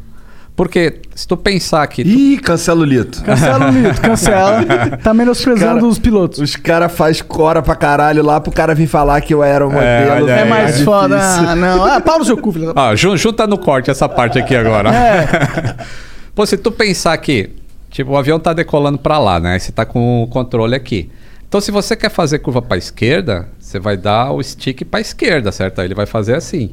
Porque 0.55 1.01
se 1.13 1.27
tu 1.27 1.35
pensar 1.35 1.85
que. 1.87 2.01
tu- 2.03 2.09
Ih, 2.09 2.37
cancela 2.39 2.79
o 2.79 2.85
Lito. 2.85 3.21
Cancela 3.23 3.69
o 3.69 3.73
mito, 3.73 3.99
cancela. 4.01 4.63
Tá 5.03 5.13
menosprezando 5.13 5.75
Cara, 5.75 5.85
os 5.85 5.99
pilotos. 5.99 6.39
Os 6.39 6.55
caras 6.55 6.93
faz 6.93 7.21
cora 7.21 7.61
pra 7.61 7.75
caralho 7.75 8.23
lá 8.23 8.39
pro 8.39 8.51
cara 8.53 8.73
vir 8.73 8.87
falar 8.87 9.19
que 9.19 9.33
eu 9.33 9.43
era 9.43 9.67
o 9.67 9.69
modelo. 9.71 10.23
olha 10.23 10.31
É 10.31 10.43
aí, 10.43 10.49
mais 10.49 10.65
difícil. 10.67 10.85
foda. 10.85 11.17
Ah, 11.19 11.55
não. 11.55 11.83
Ah, 11.83 11.99
pau 11.99 12.19
no 12.19 12.23
seu 12.25 12.37
cu, 12.37 12.53
filho. 12.53 12.73
jun- 12.95 13.17
junta 13.17 13.45
no 13.45 13.57
corte 13.57 13.91
essa 13.91 14.07
parte 14.07 14.39
aqui 14.39 14.55
agora. 14.55 14.89
É. 14.95 15.75
Pô, 16.33 16.45
se 16.45 16.55
tu 16.57 16.71
pensar 16.71 17.17
que, 17.17 17.49
tipo, 17.89 18.11
o 18.11 18.17
avião 18.17 18.39
tá 18.39 18.53
decolando 18.53 18.97
pra 18.97 19.17
lá, 19.19 19.39
né? 19.41 19.59
Você 19.59 19.73
tá 19.73 19.85
com 19.85 20.23
o 20.23 20.27
controle 20.27 20.73
aqui. 20.73 21.09
Então, 21.47 21.59
se 21.59 21.69
você 21.69 21.95
quer 21.97 22.09
fazer 22.09 22.39
curva 22.39 22.61
pra 22.61 22.77
esquerda, 22.77 23.47
você 23.59 23.77
vai 23.77 23.95
dar 23.97 24.31
o 24.31 24.41
stick 24.41 24.83
pra 24.85 25.01
esquerda, 25.01 25.51
certo? 25.51 25.79
Aí 25.79 25.87
ele 25.87 25.95
vai 25.95 26.05
fazer 26.05 26.35
assim. 26.35 26.71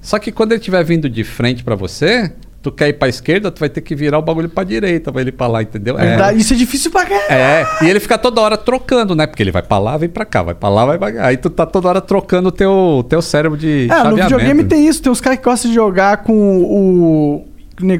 Só 0.00 0.18
que 0.18 0.32
quando 0.32 0.52
ele 0.52 0.60
estiver 0.60 0.82
vindo 0.84 1.08
de 1.10 1.24
frente 1.24 1.62
pra 1.64 1.74
você, 1.74 2.32
tu 2.62 2.72
quer 2.72 2.88
ir 2.88 2.94
pra 2.94 3.08
esquerda, 3.08 3.50
tu 3.50 3.60
vai 3.60 3.68
ter 3.68 3.80
que 3.80 3.94
virar 3.94 4.18
o 4.18 4.22
bagulho 4.22 4.48
pra 4.48 4.64
direita 4.64 5.12
pra 5.12 5.20
ele 5.20 5.30
ir 5.30 5.32
pra 5.32 5.46
lá, 5.46 5.62
entendeu? 5.62 5.96
Verdade, 5.96 6.38
Isso 6.40 6.52
é 6.52 6.56
difícil 6.56 6.90
pra 6.90 7.04
caralho. 7.06 7.30
É, 7.32 7.66
e 7.82 7.88
ele 7.88 8.00
fica 8.00 8.18
toda 8.18 8.40
hora 8.40 8.56
trocando, 8.56 9.14
né? 9.14 9.26
Porque 9.26 9.42
ele 9.42 9.52
vai 9.52 9.62
pra 9.62 9.78
lá, 9.78 9.96
vem 9.96 10.08
pra 10.08 10.24
cá, 10.24 10.42
vai 10.42 10.54
pra 10.54 10.68
lá, 10.68 10.84
vai 10.84 10.98
pra 10.98 11.12
cá. 11.12 11.26
Aí 11.26 11.36
tu 11.36 11.48
tá 11.50 11.64
toda 11.64 11.88
hora 11.88 12.00
trocando 12.00 12.48
o 12.48 12.52
teu, 12.52 13.06
teu 13.08 13.22
cérebro 13.22 13.56
de 13.56 13.84
É, 13.84 13.86
no 13.86 13.94
chaveamento. 13.94 14.22
videogame 14.24 14.64
tem 14.64 14.86
isso. 14.88 15.00
Tem 15.02 15.10
uns 15.12 15.20
caras 15.20 15.38
que 15.38 15.44
gostam 15.44 15.70
de 15.70 15.74
jogar 15.74 16.18
com 16.18 16.32
o. 16.62 17.46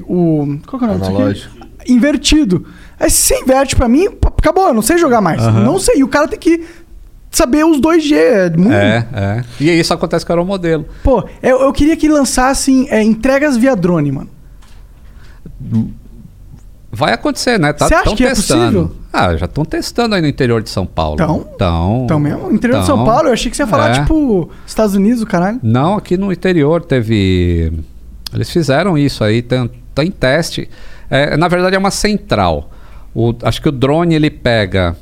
o 0.08 0.58
qual 0.66 0.78
que 0.80 0.84
é 0.84 0.88
o 0.88 0.98
nome 0.98 1.30
disso 1.32 1.48
aqui? 1.52 1.92
Invertido. 1.92 2.66
Aí 3.00 3.08
se 3.10 3.22
você 3.22 3.38
inverte 3.40 3.76
pra 3.76 3.88
mim, 3.88 4.08
acabou, 4.36 4.66
eu 4.68 4.74
não 4.74 4.82
sei 4.82 4.98
jogar 4.98 5.20
mais. 5.20 5.40
Não 5.42 5.78
sei. 5.78 5.98
E 6.00 6.04
o 6.04 6.08
cara 6.08 6.26
tem 6.28 6.38
que 6.38 6.64
saber 7.30 7.64
os 7.64 7.80
2G. 7.80 8.14
É, 8.14 8.50
muito- 8.56 8.72
É, 8.72 9.06
é. 9.14 9.44
E 9.60 9.70
isso 9.78 9.94
acontece 9.94 10.26
com 10.26 10.32
o 10.32 10.36
aeromodelo. 10.36 10.84
Pô, 11.04 11.24
eu, 11.42 11.60
eu 11.60 11.72
queria 11.72 11.96
que 11.96 12.08
lançassem 12.08 12.88
é, 12.90 13.02
entregas 13.02 13.56
via 13.56 13.76
drone, 13.76 14.10
mano. 14.10 14.28
Vai 16.90 17.12
acontecer, 17.12 17.58
né? 17.58 17.72
Tá, 17.72 17.86
Você 17.86 17.94
acha 17.94 18.16
que 18.16 18.24
é 18.24 18.28
testando. 18.28 18.88
possível? 18.88 18.96
Ah, 19.12 19.36
já 19.36 19.44
estão 19.46 19.64
testando 19.64 20.14
aí 20.14 20.22
no 20.22 20.28
interior 20.28 20.62
de 20.62 20.70
São 20.70 20.86
Paulo. 20.86 21.16
Tão? 21.16 21.46
Então. 21.54 22.02
Então 22.04 22.18
mesmo? 22.18 22.50
Interior 22.50 22.80
de 22.80 22.86
São. 22.86 23.04
Paulo, 23.04 23.28
eu 23.28 23.32
achei 23.32 23.50
que 23.50 23.56
você 23.56 23.62
ia 23.62 23.66
falar, 23.66 23.90
É. 23.90 24.00
tipo, 24.00 24.48
Estados 24.66 24.94
Unidos, 24.94 25.22
o 25.22 25.26
caralho. 25.26 25.60
Não, 25.62 25.96
aqui 25.98 26.16
no 26.16 26.32
interior 26.32 26.82
teve. 26.82 27.72
Eles 28.32 28.50
fizeram 28.50 28.96
isso 28.96 29.22
aí, 29.22 29.42
tem, 29.42 29.70
tem 29.94 30.10
teste. 30.10 30.68
É, 31.10 31.36
na 31.36 31.48
verdade 31.48 31.76
é 31.76 31.78
uma 31.78 31.90
central. 31.90 32.70
O- 33.14 33.34
acho 33.42 33.60
que 33.60 33.68
o 33.68 33.72
drone 33.72 34.14
ele 34.14 34.30
pega 34.30 34.96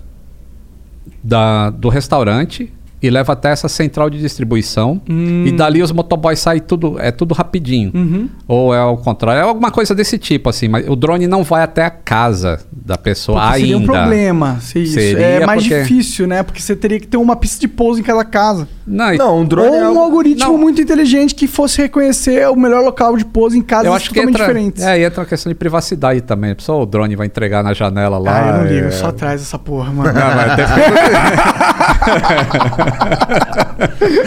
da, 1.23 1.71
do 1.71 1.89
restaurante 1.89 2.73
e 3.03 3.11
leva 3.11 3.33
até 3.35 3.51
essa 3.51 3.69
central 3.69 4.09
de 4.11 4.19
distribuição. 4.19 5.01
E 5.09 5.53
dali 5.53 5.83
os 5.83 5.93
motoboys 5.93 6.39
saem 6.39 6.61
tudo, 6.61 6.97
é 6.99 7.11
tudo 7.11 7.35
rapidinho. 7.35 7.91
Uhum. 7.95 8.29
Ou 8.49 8.75
é 8.75 8.79
ao 8.79 8.97
contrário, 8.97 9.41
é 9.41 9.43
alguma 9.43 9.71
coisa 9.71 9.95
desse 9.95 10.17
tipo, 10.19 10.49
assim, 10.49 10.69
mas 10.69 10.89
o 10.89 10.97
drone 10.97 11.27
não 11.27 11.43
vai 11.45 11.63
até 11.63 11.85
a 11.85 11.91
casa 11.91 12.61
da 12.73 12.97
pessoa 12.97 13.41
Porque 13.41 13.55
ainda. 13.57 13.67
seria 13.67 13.79
um 13.79 13.85
problema. 13.85 14.59
Se 14.61 14.83
isso. 14.83 14.95
Seria 14.95 15.27
é 15.27 15.47
mais 15.47 15.63
porque- 15.63 15.83
difícil, 15.83 16.27
né? 16.27 16.43
Porque 16.43 16.61
você 16.63 16.75
teria 16.75 16.99
que 17.01 17.07
ter 17.07 17.17
uma 17.17 17.37
pista 17.37 17.61
de 17.61 17.69
pouso 17.69 18.01
em 18.01 18.03
cada 18.03 18.25
casa. 18.25 18.67
Não, 18.87 19.13
e- 19.13 19.19
Não, 19.19 19.41
um 19.41 19.45
drone 19.45 19.69
Ou 19.69 19.75
é 19.75 19.83
um 19.83 19.87
algo- 19.89 20.01
algoritmo 20.01 20.53
Não. 20.53 20.59
muito 20.59 20.81
inteligente 20.81 21.35
que 21.35 21.47
fosse 21.49 21.83
reconhecer 21.83 22.49
o 22.49 22.57
melhor 22.57 22.83
local 22.85 23.17
de 23.17 23.25
pouso 23.25 23.57
em 23.57 23.63
casas 23.63 23.87
eu 23.87 23.93
acho 23.95 24.09
que 24.09 24.15
totalmente 24.15 24.35
entra, 24.37 24.47
diferentes. 24.47 24.83
é, 24.85 25.01
e 25.01 25.05
entra 25.05 25.23
a 25.23 25.27
questão 25.27 25.51
de 25.51 25.55
privacidade 25.57 26.21
também. 26.23 26.53
A 26.53 26.55
pessoa, 26.55 26.83
o 26.83 26.87
drone 26.87 27.17
vai 27.17 27.27
entregar 27.27 27.63
na 27.65 27.75
janela 27.75 28.17
lá. 28.19 28.37
Ah, 28.37 28.49
eu 28.49 28.53
não 28.63 28.67
ligo, 28.73 28.87
é- 28.87 28.91
só 28.93 29.11
traz 29.13 29.43
essa 29.43 29.59
porra, 29.59 29.93
mano. 29.93 30.13
Não, 30.13 30.35
mas 30.35 30.57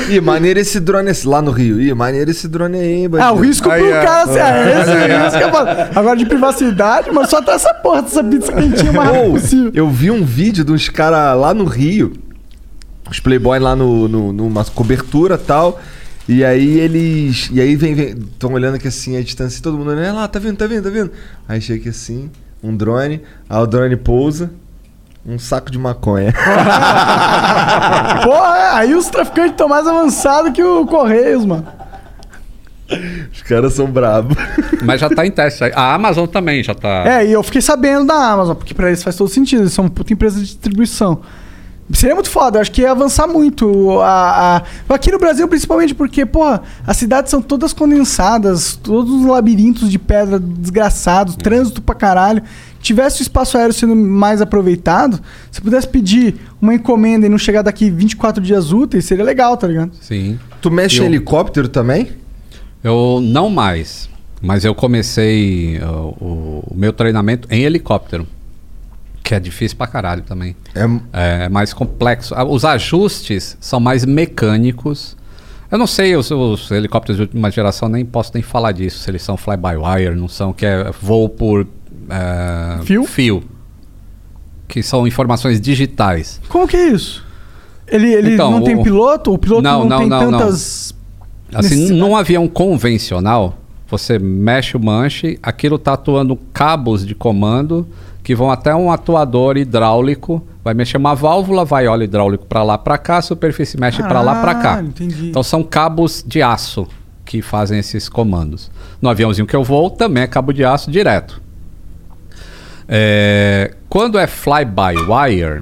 Ih, 0.10 0.20
maneiro 0.22 0.60
esse 0.60 0.80
drone 0.80 1.10
esse- 1.12 1.28
lá 1.28 1.42
no 1.42 1.52
Rio. 1.52 1.80
Ih, 1.82 1.94
maneiro 1.94 2.30
esse 2.32 2.48
drone 2.48 2.78
aí, 2.80 2.92
hein, 2.94 3.10
Ah, 3.20 3.32
o 3.32 3.38
risco 3.40 3.70
Aí, 3.70 3.82
pro 3.82 3.94
é. 3.94 4.04
cara 4.06 4.28
ser 4.28 4.40
é 4.40 4.82
esse, 5.28 5.36
é 5.36 5.40
que 5.40 5.44
eu 5.46 5.52
falo. 5.52 5.70
Agora 5.96 6.18
de 6.18 6.26
privacidade, 6.26 7.10
mas 7.12 7.30
só 7.30 7.42
tá 7.42 7.54
essa 7.54 7.74
porra 7.74 8.02
dessa 8.02 8.24
pizza 8.24 8.52
quentinha 8.54 8.92
mais 8.92 9.18
Ou, 9.18 9.32
possível. 9.32 9.72
eu 9.74 9.90
vi 9.90 10.12
um 10.12 10.24
vídeo 10.24 10.64
de 10.64 10.72
uns 10.72 10.90
caras 10.90 11.40
lá 11.40 11.54
no 11.54 11.66
Rio, 11.66 12.14
os 13.10 13.20
playboy 13.20 13.60
lá 13.60 13.76
no, 13.76 14.08
no- 14.08 14.34
numa 14.34 14.64
cobertura 14.66 15.36
e 15.36 15.38
tal. 15.38 15.80
E 16.28 16.46
aí 16.46 16.80
eles. 16.80 17.50
E 17.52 17.60
aí 17.60 17.76
vem, 17.76 17.96
vem. 17.96 18.16
Tão 18.38 18.54
olhando 18.54 18.76
aqui 18.76 18.88
assim 18.88 19.18
a 19.18 19.22
distância, 19.22 19.58
e 19.58 19.62
todo 19.64 19.78
mundo 19.78 19.88
olhando, 19.90 20.04
"É 20.06 20.12
lá, 20.12 20.28
tá 20.28 20.38
vendo, 20.38 20.58
tá 20.58 20.68
vendo, 20.68 20.84
tá 20.84 20.90
vendo? 20.92 21.10
Aí 21.48 21.60
chega 21.60 21.80
aqui 21.80 21.90
assim, 21.90 22.30
um 22.62 22.76
drone, 22.76 23.22
aí 23.50 23.58
o 23.60 23.66
drone 23.66 23.96
pousa, 23.96 24.52
um 25.30 25.40
saco 25.40 25.72
de 25.72 25.78
maconha. 25.80 26.34
Porra, 28.24 28.76
aí 28.76 28.94
os 28.96 29.08
traficantes 29.08 29.52
estão 29.52 29.68
mais 29.68 29.88
avançados 29.88 30.52
que 30.52 30.64
o 30.64 30.86
Correios, 30.86 31.46
mano. 31.46 31.66
Os 33.32 33.42
caras 33.44 33.74
são 33.74 33.86
bravos. 33.86 34.36
Mas 34.84 35.00
já 35.00 35.10
tá 35.10 35.26
em 35.26 35.32
teste. 35.32 35.64
A 35.76 35.94
Amazon 35.94 36.26
também 36.26 36.64
já 36.64 36.74
tá. 36.74 37.04
É, 37.06 37.26
e 37.26 37.32
eu 37.32 37.44
fiquei 37.44 37.62
sabendo 37.62 38.08
da 38.08 38.16
Amazon, 38.16 38.56
porque 38.56 38.74
pra 38.74 38.88
eles 38.88 39.04
faz 39.04 39.16
todo 39.16 39.30
sentido, 39.30 39.62
eles 39.64 39.74
são 39.74 39.86
uma 39.86 39.92
puta 39.92 40.12
empresa 40.12 40.40
de 40.40 40.46
distribuição. 40.46 41.22
Seria 41.92 42.14
muito 42.14 42.30
foda, 42.30 42.58
eu 42.60 42.62
acho 42.62 42.72
que 42.72 42.82
ia 42.82 42.92
avançar 42.92 43.28
muito. 43.28 44.00
A, 44.02 44.58
a- 44.90 44.94
Aqui 44.94 45.12
no 45.12 45.18
Brasil, 45.18 45.48
principalmente 45.48 45.96
porque, 45.96 46.24
porra, 46.24 46.62
as 46.86 46.98
cidades 46.98 47.32
são 47.32 47.42
todas 47.42 47.74
condensadas, 47.74 48.76
todos 48.76 49.12
os 49.12 49.26
labirintos 49.26 49.90
de 49.90 49.98
pedra 49.98 50.40
desgraçados, 50.40 51.36
trânsito 51.36 51.82
pra 51.82 51.96
caralho. 51.96 52.44
Tivesse 52.82 53.22
o 53.22 53.24
espaço 53.24 53.58
aéreo 53.58 53.74
sendo 53.74 53.96
mais 53.96 54.42
aproveitado, 54.42 55.20
se 55.52 55.62
pudesse 55.62 55.88
pedir 55.88 56.36
uma 56.62 56.74
encomenda 56.74 57.26
e 57.26 57.30
não 57.30 57.38
chegar 57.38 57.62
daqui 57.62 57.90
24 57.90 58.42
dias 58.42 58.72
úteis, 58.72 59.06
seria 59.06 59.24
legal, 59.24 59.56
tá 59.58 59.68
ligado? 59.68 59.92
Sim. 60.02 60.40
Tu 60.62 60.72
mexe 60.72 61.00
Eu- 61.00 61.04
em 61.04 61.08
helicóptero 61.08 61.68
também? 61.68 62.12
Eu 62.84 63.20
não 63.22 63.50
mais. 63.50 64.10
Mas 64.42 64.64
eu 64.64 64.74
comecei 64.74 65.78
uh, 65.80 66.16
o, 66.24 66.64
o 66.72 66.74
meu 66.76 66.94
treinamento 66.94 67.48
em 67.52 67.64
helicóptero. 67.64 68.26
Que 69.22 69.36
é 69.36 69.40
difícil 69.40 69.78
pra 69.78 69.86
caralho 69.86 70.24
também. 70.24 70.56
É, 70.74 71.44
É 71.46 71.50
mais 71.50 71.74
complexo. 71.74 72.34
Ah, 72.36 72.46
Os 72.46 72.64
ajustes 72.64 73.58
são 73.60 73.80
mais 73.80 74.06
mecânicos. 74.06 75.18
Eu 75.70 75.78
não 75.78 75.86
sei, 75.86 76.16
os, 76.16 76.32
os 76.32 76.72
helicópteros 76.72 77.18
de 77.18 77.22
última 77.24 77.52
geração 77.52 77.88
nem 77.90 78.04
posso 78.06 78.32
nem 78.34 78.42
falar 78.42 78.72
disso. 78.72 79.00
Se 79.04 79.12
eles 79.12 79.22
são 79.22 79.36
fly-by-wire, 79.38 80.16
não 80.16 80.28
são, 80.28 80.52
que 80.54 80.66
é 80.66 80.90
voo 81.02 81.28
por 81.30 81.68
é, 82.10 82.80
Fio? 82.84 83.04
fio. 83.06 83.44
Que 84.68 84.84
são 84.84 85.08
informações 85.08 85.60
digitais. 85.60 86.40
Como 86.50 86.68
que 86.68 86.78
é 86.78 86.90
isso? 86.90 87.26
Ele, 87.88 88.14
ele 88.14 88.34
Então, 88.36 88.52
não 88.52 88.62
tem 88.62 88.76
o- 88.76 88.84
piloto? 88.84 89.34
O 89.34 89.38
piloto 89.38 89.64
não, 89.64 89.80
Não, 89.80 89.90
não, 89.90 89.98
tem 90.00 90.10
não, 90.10 90.32
não. 90.32 90.40
tantas. 90.40 90.94
Assim, 91.54 91.70
necessidade. 91.76 92.00
num 92.00 92.16
avião 92.16 92.48
convencional, 92.48 93.58
você 93.88 94.20
mexe 94.20 94.78
o 94.78 94.80
manche, 94.80 95.40
aquilo 95.42 95.78
está 95.78 95.94
atuando 95.94 96.36
cabos 96.54 97.04
de 97.04 97.16
comando 97.16 97.88
que 98.22 98.36
vão 98.36 98.52
até 98.52 98.76
um 98.76 98.92
atuador 98.92 99.58
hidráulico, 99.58 100.46
vai 100.64 100.76
mexer 100.76 100.98
uma 100.98 101.16
válvula, 101.16 101.66
vai 101.66 101.88
óleo 101.88 102.04
hidráulico 102.04 102.46
para 102.46 102.62
lá 102.62 102.78
para 102.78 103.00
cá, 103.00 103.18
a 103.18 103.22
superfície 103.24 103.80
mexe 103.80 104.04
para 104.04 104.22
lá 104.22 104.40
para 104.40 104.54
cá. 104.54 104.62
Caralho, 104.62 104.88
entendi. 104.90 105.30
Então 105.30 105.42
são 105.42 105.64
cabos 105.64 106.24
de 106.28 106.44
aço 106.44 106.86
que 107.26 107.42
fazem 107.42 107.80
esses 107.80 108.08
comandos. 108.08 108.70
No 109.02 109.10
aviãozinho 109.10 109.48
que 109.48 109.56
eu 109.56 109.64
vou 109.64 109.90
também 109.90 110.22
é 110.22 110.28
cabo 110.28 110.54
de 110.54 110.64
aço 110.64 110.92
direto. 110.92 111.42
É, 112.92 113.76
quando 113.88 114.18
é 114.18 114.26
fly-by-wire, 114.26 115.62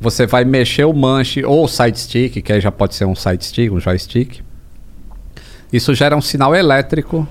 você 0.00 0.26
vai 0.26 0.44
mexer 0.44 0.84
o 0.84 0.92
manche 0.92 1.44
ou 1.44 1.64
o 1.64 1.68
side 1.68 1.98
stick, 1.98 2.42
que 2.42 2.52
aí 2.52 2.60
já 2.60 2.72
pode 2.72 2.96
ser 2.96 3.04
um 3.04 3.14
side 3.14 3.44
stick, 3.44 3.72
um 3.72 3.78
joystick. 3.78 4.40
Isso 5.72 5.94
gera 5.94 6.16
um 6.16 6.20
sinal 6.20 6.54
elétrico 6.54 7.26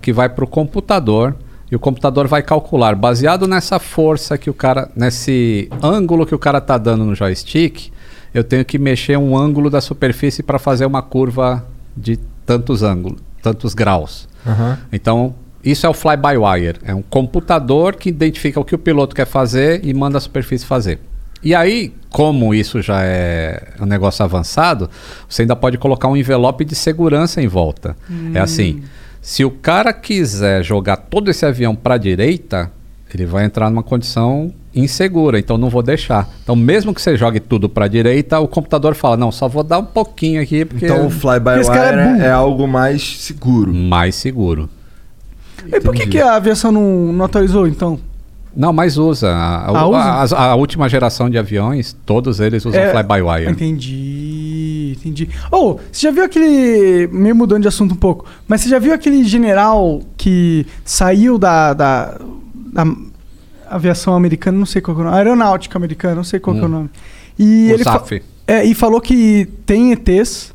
que 0.00 0.12
vai 0.12 0.28
para 0.28 0.44
o 0.44 0.46
computador 0.46 1.36
e 1.70 1.76
o 1.76 1.78
computador 1.78 2.26
vai 2.26 2.42
calcular, 2.42 2.96
baseado 2.96 3.46
nessa 3.46 3.78
força 3.78 4.36
que 4.36 4.50
o 4.50 4.54
cara, 4.54 4.90
nesse 4.96 5.68
ângulo 5.82 6.26
que 6.26 6.34
o 6.34 6.38
cara 6.38 6.58
está 6.58 6.76
dando 6.76 7.04
no 7.04 7.14
joystick, 7.14 7.92
eu 8.34 8.42
tenho 8.42 8.64
que 8.64 8.78
mexer 8.78 9.16
um 9.16 9.36
ângulo 9.36 9.70
da 9.70 9.80
superfície 9.80 10.42
para 10.42 10.58
fazer 10.58 10.86
uma 10.86 11.02
curva 11.02 11.64
de 11.96 12.16
tantos 12.44 12.82
ângulos, 12.82 13.20
tantos 13.42 13.74
graus. 13.74 14.28
Aham. 14.46 14.78
Então, 14.92 15.34
isso 15.64 15.86
é 15.86 15.88
o 15.88 15.94
fly-by-wire. 15.94 16.78
É 16.84 16.94
um 16.94 17.02
computador 17.02 17.96
que 17.96 18.08
identifica 18.08 18.58
o 18.58 18.64
que 18.64 18.74
o 18.74 18.78
piloto 18.78 19.14
quer 19.14 19.26
fazer 19.26 19.84
e 19.84 19.92
manda 19.92 20.18
a 20.18 20.20
superfície 20.20 20.64
fazer. 20.64 20.98
E 21.42 21.54
aí, 21.54 21.92
como 22.10 22.54
isso 22.54 22.82
já 22.82 23.02
é 23.02 23.72
um 23.80 23.86
negócio 23.86 24.22
avançado, 24.24 24.90
você 25.28 25.42
ainda 25.42 25.56
pode 25.56 25.78
colocar 25.78 26.08
um 26.08 26.16
envelope 26.16 26.64
de 26.64 26.74
segurança 26.74 27.40
em 27.40 27.48
volta. 27.48 27.96
É 28.34 28.40
assim, 28.40 28.82
se 29.22 29.44
o 29.44 29.50
cara 29.50 29.92
quiser 29.92 30.62
jogar 30.62 30.96
todo 30.96 31.30
esse 31.30 31.46
avião 31.46 31.74
para 31.74 31.94
a 31.94 31.98
direita, 31.98 32.70
ele 33.12 33.24
vai 33.24 33.44
entrar 33.44 33.70
numa 33.70 33.82
condição 33.82 34.52
insegura, 34.74 35.38
então 35.38 35.58
não 35.58 35.68
vou 35.68 35.82
deixar. 35.82 36.28
Então, 36.42 36.54
mesmo 36.54 36.94
que 36.94 37.02
você 37.02 37.16
jogue 37.16 37.40
tudo 37.40 37.68
para 37.68 37.86
a 37.86 37.88
direita, 37.88 38.38
o 38.38 38.46
computador 38.46 38.94
fala: 38.94 39.16
"Não, 39.16 39.32
só 39.32 39.48
vou 39.48 39.64
dar 39.64 39.78
um 39.78 39.84
pouquinho 39.84 40.40
aqui 40.40 40.64
porque 40.64 40.84
Então 40.84 41.06
o 41.06 41.10
fly-by-wire 41.10 42.20
é 42.20 42.26
é, 42.26 42.30
algo 42.30 42.68
mais 42.68 43.18
seguro. 43.18 43.72
mais 43.74 44.14
seguro". 44.14 44.68
E 45.72 45.80
por 45.80 45.94
que, 45.94 46.06
que 46.06 46.20
a 46.20 46.34
aviação 46.36 46.70
não, 46.72 47.12
não 47.12 47.24
atualizou, 47.24 47.66
então? 47.66 47.98
Não, 48.56 48.72
mas 48.72 48.96
usa. 48.98 49.28
A, 49.30 49.66
Ah, 49.66 49.78
a- 49.80 49.86
usa? 50.22 50.36
a- 50.36 50.44
a 50.50 50.54
última 50.56 50.88
geração 50.88 51.30
de 51.30 51.38
aviões, 51.38 51.96
todos 52.04 52.40
eles 52.40 52.64
usam 52.64 52.80
É, 52.80 52.90
fly-by-wire. 52.90 53.48
Entendi, 53.50 54.96
entendi. 54.98 55.28
Oh, 55.52 55.74
você 55.92 56.08
já 56.08 56.10
viu 56.10 56.24
aquele. 56.24 57.08
Meio 57.12 57.36
mudando 57.36 57.62
de 57.62 57.68
assunto 57.68 57.92
um 57.94 57.96
pouco, 57.96 58.24
mas 58.48 58.60
você 58.60 58.68
já 58.68 58.78
viu 58.80 58.92
aquele 58.92 59.22
general 59.24 60.00
que 60.16 60.66
saiu 60.84 61.38
da. 61.38 61.72
da, 61.74 62.18
da 62.72 62.84
aviação 63.70 64.16
americana, 64.16 64.58
não 64.58 64.66
sei 64.66 64.82
qual 64.82 64.96
que 64.96 65.00
é 65.00 65.04
o 65.04 65.06
nome. 65.06 65.16
Aeronáutica 65.16 65.78
americana, 65.78 66.16
não 66.16 66.24
sei 66.24 66.40
qual 66.40 66.56
que 66.56 66.62
é 66.62 66.64
o 66.64 66.66
Hum. 66.66 66.70
nome. 66.70 66.90
E 67.38 67.68
O 67.70 67.74
ele 67.74 67.84
SAF. 67.84 68.20
é, 68.48 68.64
e 68.64 68.74
falou 68.74 69.00
que 69.00 69.46
tem 69.64 69.92
ETs. 69.92 70.52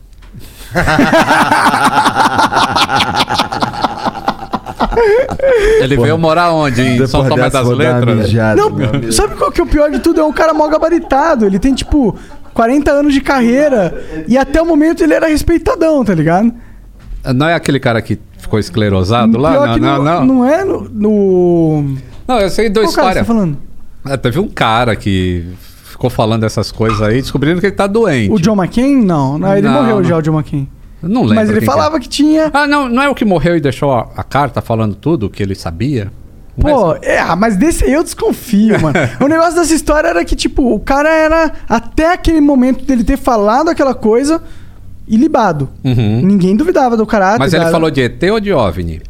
Ele 5.81 5.97
veio 5.97 6.17
morar 6.17 6.51
onde? 6.53 6.81
Em 6.81 7.07
São 7.07 7.27
Tomé 7.27 7.49
das 7.49 7.67
Letras? 7.67 8.17
mijada, 8.17 8.61
Não, 8.61 9.11
sabe 9.11 9.35
qual 9.35 9.51
que 9.51 9.59
é 9.61 9.63
o 9.63 9.67
pior 9.67 9.89
de 9.89 9.99
tudo? 9.99 10.19
É 10.21 10.23
um 10.23 10.33
cara 10.33 10.53
mal 10.53 10.69
gabaritado. 10.69 11.45
Ele 11.45 11.59
tem, 11.59 11.73
tipo, 11.73 12.15
40 12.53 12.91
anos 12.91 13.13
de 13.13 13.21
carreira. 13.21 14.03
E 14.27 14.37
até 14.37 14.61
o 14.61 14.65
momento 14.65 15.03
ele 15.03 15.13
era 15.13 15.27
respeitadão, 15.27 16.03
tá 16.03 16.13
ligado? 16.13 16.53
Não 17.35 17.47
é 17.47 17.53
aquele 17.55 17.79
cara 17.79 18.01
que 18.01 18.19
ficou 18.37 18.59
esclerosado 18.59 19.37
lá? 19.37 19.51
Pior 19.51 19.67
Não, 19.67 19.73
que 19.73 19.79
não, 19.79 20.03
não. 20.03 20.25
Não 20.25 20.45
é 20.45 20.63
no. 20.63 20.81
no... 20.89 21.95
Não, 22.27 22.39
eu 22.39 22.49
sei 22.49 22.69
da 22.69 22.81
Qual 22.81 22.93
cara 22.93 23.13
você 23.13 23.19
tá 23.19 23.25
falando? 23.25 23.57
Ah, 24.03 24.17
teve 24.17 24.39
um 24.39 24.47
cara 24.47 24.95
que 24.95 25.43
ficou 25.83 26.09
falando 26.09 26.43
essas 26.43 26.71
coisas 26.71 27.01
aí, 27.01 27.21
descobrindo 27.21 27.59
que 27.59 27.67
ele 27.67 27.75
tá 27.75 27.87
doente. 27.87 28.31
O 28.31 28.39
John 28.39 28.55
McCain? 28.55 29.03
Não, 29.03 29.37
não 29.39 29.55
ele 29.57 29.67
Não, 29.67 29.73
morreu 29.73 29.95
não. 29.97 30.03
já, 30.03 30.17
o 30.17 30.21
John 30.21 30.33
McCain. 30.33 30.67
Não 31.05 31.21
lembro. 31.21 31.35
Mas 31.35 31.49
ele 31.49 31.59
quem 31.59 31.67
que 31.67 31.71
é. 31.71 31.73
falava 31.73 31.99
que 31.99 32.09
tinha. 32.09 32.49
Ah, 32.53 32.67
não, 32.67 32.89
não 32.89 33.01
é 33.01 33.09
o 33.09 33.15
que 33.15 33.23
morreu 33.23 33.55
e 33.55 33.61
deixou 33.61 33.93
a, 33.93 34.09
a 34.15 34.23
carta 34.23 34.61
falando 34.61 34.95
tudo 34.95 35.29
que 35.29 35.41
ele 35.41 35.55
sabia? 35.55 36.11
Pô, 36.59 36.95
é, 37.01 37.19
ah, 37.19 37.35
mas 37.35 37.57
desse 37.57 37.83
aí 37.83 37.93
eu 37.93 38.03
desconfio, 38.03 38.79
mano. 38.81 38.97
o 39.19 39.27
negócio 39.27 39.55
dessa 39.55 39.73
história 39.73 40.07
era 40.07 40.23
que, 40.23 40.35
tipo, 40.35 40.73
o 40.73 40.79
cara 40.79 41.09
era, 41.09 41.51
até 41.67 42.13
aquele 42.13 42.39
momento 42.39 42.85
dele 42.85 43.03
ter 43.03 43.17
falado 43.17 43.69
aquela 43.69 43.93
coisa, 43.93 44.41
ilibado. 45.07 45.69
Uhum. 45.83 46.21
Ninguém 46.21 46.55
duvidava 46.55 46.95
do 46.95 47.05
caráter. 47.05 47.39
Mas 47.39 47.53
ele 47.53 47.65
falou 47.65 47.91
de 47.91 48.01
ET 48.01 48.23
ou 48.31 48.39
de 48.39 48.53
OVNI? 48.53 49.01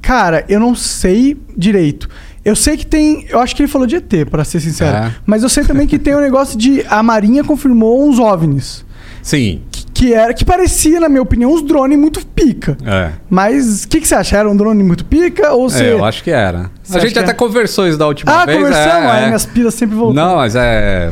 Cara, 0.00 0.44
eu 0.48 0.58
não 0.58 0.74
sei 0.74 1.36
direito. 1.54 2.08
Eu 2.42 2.56
sei 2.56 2.78
que 2.78 2.86
tem. 2.86 3.26
Eu 3.28 3.40
acho 3.40 3.54
que 3.54 3.60
ele 3.62 3.68
falou 3.68 3.86
de 3.86 3.96
ET, 3.96 4.26
pra 4.30 4.42
ser 4.42 4.60
sincero. 4.60 4.96
É. 4.96 5.14
Mas 5.26 5.42
eu 5.42 5.50
sei 5.50 5.64
também 5.64 5.86
que 5.86 5.98
tem 5.98 6.16
um 6.16 6.20
negócio 6.20 6.58
de. 6.58 6.82
A 6.88 7.02
Marinha 7.02 7.44
confirmou 7.44 8.08
uns 8.08 8.18
OVNIs. 8.18 8.86
Sim. 9.22 9.60
Que, 9.98 10.14
era, 10.14 10.32
que 10.32 10.44
parecia, 10.44 11.00
na 11.00 11.08
minha 11.08 11.20
opinião, 11.22 11.52
uns 11.52 11.60
drones 11.60 11.98
muito 11.98 12.24
pica. 12.24 12.78
É. 12.86 13.14
Mas 13.28 13.82
o 13.82 13.88
que, 13.88 14.00
que 14.00 14.06
você 14.06 14.14
acha? 14.14 14.36
Era 14.36 14.48
um 14.48 14.56
drone 14.56 14.84
muito 14.84 15.04
pica 15.04 15.52
ou 15.52 15.68
você. 15.68 15.86
É, 15.86 15.92
eu 15.92 16.04
acho 16.04 16.22
que 16.22 16.30
era. 16.30 16.70
Você 16.84 16.98
a 16.98 17.00
gente 17.00 17.18
até 17.18 17.32
é? 17.32 17.34
conversou 17.34 17.88
isso 17.88 17.98
da 17.98 18.06
última 18.06 18.30
Ah, 18.30 18.46
vez. 18.46 18.58
conversamos, 18.58 19.10
é, 19.12 19.22
é. 19.22 19.26
minhas 19.26 19.44
pilas 19.44 19.74
sempre 19.74 19.96
voltam. 19.96 20.14
Não, 20.14 20.36
mas 20.36 20.54
é... 20.54 21.10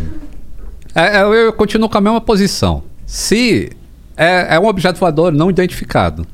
é- 0.94 1.16
é- 1.16 1.22
eu 1.24 1.52
continuo 1.52 1.88
com 1.88 1.98
a 1.98 2.00
mesma 2.00 2.20
posição. 2.20 2.84
Se 3.04 3.72
é, 4.16 4.54
é 4.54 4.60
um 4.60 4.66
objeto 4.66 5.00
voador 5.00 5.32
não 5.32 5.50
identificado, 5.50 6.24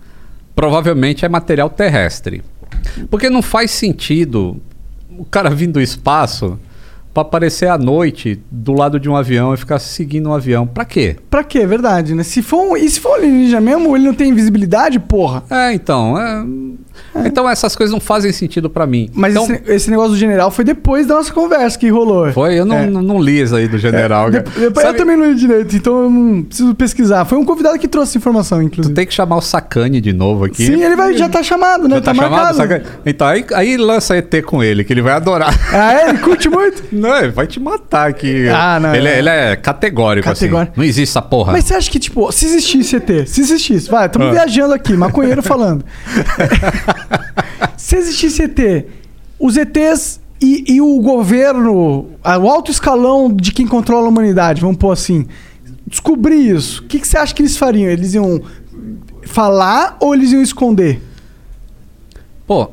provavelmente 0.54 1.24
é 1.24 1.30
material 1.30 1.70
terrestre. 1.70 2.42
Porque 3.10 3.30
não 3.30 3.40
faz 3.40 3.70
sentido 3.70 4.60
o 5.16 5.24
cara 5.24 5.48
vindo 5.48 5.72
do 5.72 5.80
espaço 5.80 6.60
pra 7.12 7.22
aparecer 7.22 7.68
à 7.68 7.76
noite 7.78 8.40
do 8.50 8.72
lado 8.72 8.98
de 8.98 9.08
um 9.08 9.16
avião 9.16 9.52
e 9.52 9.56
ficar 9.56 9.78
seguindo 9.78 10.28
um 10.30 10.34
avião. 10.34 10.66
Pra 10.66 10.84
quê? 10.84 11.16
Pra 11.30 11.44
quê? 11.44 11.66
Verdade, 11.66 12.14
né? 12.14 12.22
Se 12.22 12.40
for 12.42 12.72
um, 12.72 12.76
e 12.76 12.88
se 12.88 13.00
for 13.00 13.10
um 13.10 13.14
alienígena 13.14 13.60
mesmo, 13.60 13.94
ele 13.96 14.06
não 14.06 14.14
tem 14.14 14.30
invisibilidade, 14.30 14.98
porra. 14.98 15.42
É, 15.50 15.72
então. 15.72 16.18
é- 16.18 16.44
Então 17.26 17.48
essas 17.48 17.74
coisas 17.76 17.92
não 17.92 18.00
fazem 18.00 18.32
sentido 18.32 18.68
pra 18.70 18.86
mim. 18.86 19.08
Mas 19.14 19.32
então, 19.34 19.44
esse, 19.44 19.62
esse 19.72 19.90
negócio 19.90 20.12
do 20.12 20.16
general 20.16 20.50
foi 20.50 20.64
depois 20.64 21.06
da 21.06 21.14
nossa 21.14 21.32
conversa 21.32 21.78
que 21.78 21.88
rolou. 21.88 22.30
Foi? 22.32 22.58
Eu 22.58 22.64
não, 22.64 22.76
É. 22.76 22.86
não, 22.86 23.02
não 23.02 23.20
li 23.20 23.40
isso 23.40 23.54
aí 23.56 23.66
do 23.68 23.78
general. 23.78 24.30
De- 24.30 24.42
cara. 24.42 24.60
depois 24.60 24.86
eu 24.86 24.94
também 24.94 25.16
não 25.16 25.26
li 25.30 25.34
direito, 25.34 25.74
então 25.76 26.02
eu 26.04 26.10
não 26.10 26.42
preciso 26.42 26.74
pesquisar. 26.74 27.24
Foi 27.24 27.36
um 27.38 27.44
convidado 27.44 27.78
que 27.78 27.88
trouxe 27.88 28.16
informação, 28.18 28.58
Tu 28.60 28.64
inclusive. 28.66 28.94
tem 28.94 29.06
que 29.06 29.12
chamar 29.14 29.36
o 29.36 29.40
Sacane 29.40 30.00
de 30.00 30.12
novo 30.12 30.44
aqui. 30.44 30.64
Sim, 30.66 30.82
ele 30.82 30.96
vai, 30.96 31.14
já 31.16 31.28
tá 31.28 31.42
chamado, 31.42 31.88
né? 31.88 31.96
Já 31.96 32.00
Tá, 32.00 32.14
tá 32.14 32.14
chamado, 32.14 32.30
marcado. 32.32 32.56
Sacane? 32.56 32.84
Então 33.04 33.26
aí, 33.26 33.44
aí 33.54 33.76
lança 33.76 34.16
ET 34.16 34.42
com 34.42 34.62
ele, 34.62 34.84
que 34.84 34.92
ele 34.92 35.02
vai 35.02 35.12
adorar. 35.14 35.52
Ah, 35.72 35.92
é? 35.94 36.08
Ele 36.10 36.18
curte 36.18 36.48
muito? 36.48 36.82
Não, 37.02 37.16
ele 37.18 37.30
vai 37.32 37.46
te 37.46 37.58
matar 37.60 38.08
aqui. 38.08 38.48
Ah, 38.48 38.78
não, 38.80 38.94
Ele, 38.94 39.08
é. 39.08 39.12
é, 39.14 39.18
ele 39.18 39.28
é 39.28 39.56
categórico, 39.56 40.28
Categórico. 40.28 40.72
assim. 40.72 40.80
Não 40.80 40.84
existe 40.84 41.10
essa 41.10 41.20
porra. 41.22 41.52
Mas 41.52 41.64
você 41.64 41.74
acha 41.74 41.90
que, 41.90 41.98
tipo, 41.98 42.30
se 42.32 42.46
existisse 42.46 42.96
ET, 42.96 43.26
se 43.28 43.40
existisse, 43.40 43.90
vai, 43.90 44.06
estamos 44.06 44.28
Ah. 44.28 44.30
viajando 44.32 44.72
aqui, 44.74 44.92
maconheiro 44.94 45.42
falando. 45.42 45.84
se 47.76 47.96
existisse 47.96 48.42
ET, 48.42 48.86
os 49.38 49.56
ETs 49.56 50.20
e, 50.40 50.64
e 50.74 50.80
o 50.80 51.00
governo, 51.00 52.08
o 52.24 52.48
alto 52.48 52.70
escalão 52.70 53.32
de 53.32 53.52
quem 53.52 53.66
controla 53.66 54.06
a 54.06 54.08
humanidade, 54.08 54.60
vamos 54.60 54.76
pôr 54.76 54.92
assim, 54.92 55.26
descobrir 55.86 56.54
isso, 56.54 56.82
o 56.82 56.86
que, 56.86 56.98
que 57.00 57.06
você 57.06 57.18
acha 57.18 57.34
que 57.34 57.42
eles 57.42 57.56
fariam? 57.56 57.90
Eles 57.90 58.14
iam 58.14 58.40
falar 59.24 59.96
ou 60.00 60.14
eles 60.14 60.32
iam 60.32 60.42
esconder? 60.42 61.00
Pô, 62.46 62.70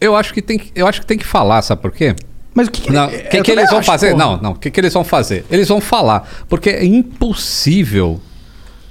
eu 0.00 0.14
acho 0.16 0.34
que 0.34 0.42
tem 0.42 0.58
que, 0.58 0.70
eu 0.74 0.86
acho 0.86 1.00
que, 1.00 1.06
tem 1.06 1.16
que 1.18 1.26
falar, 1.26 1.62
sabe 1.62 1.80
por 1.80 1.92
quê? 1.92 2.14
Mas 2.54 2.68
o 2.68 2.70
que, 2.70 2.82
que, 2.82 2.92
Não, 2.92 3.08
que, 3.08 3.14
eu 3.14 3.20
que 3.22 3.36
também 3.38 3.52
eles 3.58 3.70
vão 3.70 3.78
acho, 3.78 3.86
fazer? 3.86 4.12
porra. 4.12 4.24
Não, 4.24 4.36
não. 4.42 4.50
O 4.52 4.54
que, 4.54 4.70
que 4.70 4.78
eles 4.80 4.92
vão 4.92 5.04
fazer? 5.04 5.44
Eles 5.50 5.68
vão 5.68 5.80
falar. 5.80 6.28
Porque 6.48 6.70
é 6.70 6.84
impossível 6.84 8.20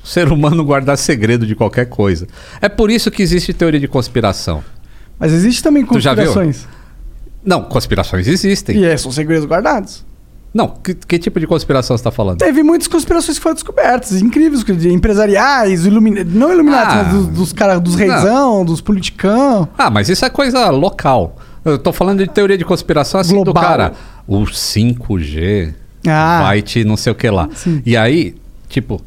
o 0.03 0.07
ser 0.07 0.31
humano 0.31 0.63
guardar 0.63 0.97
segredo 0.97 1.45
de 1.45 1.55
qualquer 1.55 1.85
coisa. 1.85 2.27
É 2.61 2.67
por 2.67 2.89
isso 2.89 3.11
que 3.11 3.21
existe 3.21 3.53
teoria 3.53 3.79
de 3.79 3.87
conspiração. 3.87 4.63
Mas 5.19 5.31
existe 5.31 5.61
também 5.61 5.85
conspirações. 5.85 6.67
Não, 7.45 7.63
conspirações 7.63 8.27
existem. 8.27 8.77
E 8.77 8.85
é, 8.85 8.97
são 8.97 9.11
segredos 9.11 9.45
guardados. 9.45 10.03
Não, 10.53 10.67
que, 10.67 10.93
que 10.93 11.17
tipo 11.17 11.39
de 11.39 11.47
conspiração 11.47 11.95
você 11.95 12.01
está 12.01 12.11
falando? 12.11 12.39
Teve 12.39 12.61
muitas 12.61 12.87
conspirações 12.87 13.37
que 13.37 13.43
foram 13.43 13.53
descobertas, 13.53 14.21
incríveis, 14.21 14.63
de 14.65 14.91
empresariais, 14.91 15.85
ilumina... 15.85 16.25
não 16.25 16.51
iluminados, 16.51 16.93
Ah. 16.93 17.03
mas 17.03 17.13
dos, 17.13 17.27
dos 17.27 17.53
caras, 17.53 17.79
dos 17.79 17.95
reizão, 17.95 18.65
dos 18.65 18.81
politicão. 18.81 19.69
Ah, 19.77 19.89
mas 19.89 20.09
isso 20.09 20.25
é 20.25 20.29
coisa 20.29 20.69
local. 20.69 21.37
Eu 21.63 21.77
tô 21.77 21.93
falando 21.93 22.19
de 22.25 22.29
teoria 22.29 22.57
de 22.57 22.65
conspiração 22.65 23.19
assim 23.19 23.35
do 23.37 23.43
Global. 23.45 23.63
cara. 23.63 23.93
O 24.27 24.43
5G 24.45 25.73
Ah. 26.07 26.41
vai 26.43 26.61
te 26.61 26.83
não 26.83 26.97
sei 26.97 27.11
o 27.11 27.15
que 27.15 27.29
lá. 27.29 27.49
Sim. 27.53 27.81
E 27.85 27.95
aí, 27.95 28.35
tipo, 28.67 29.01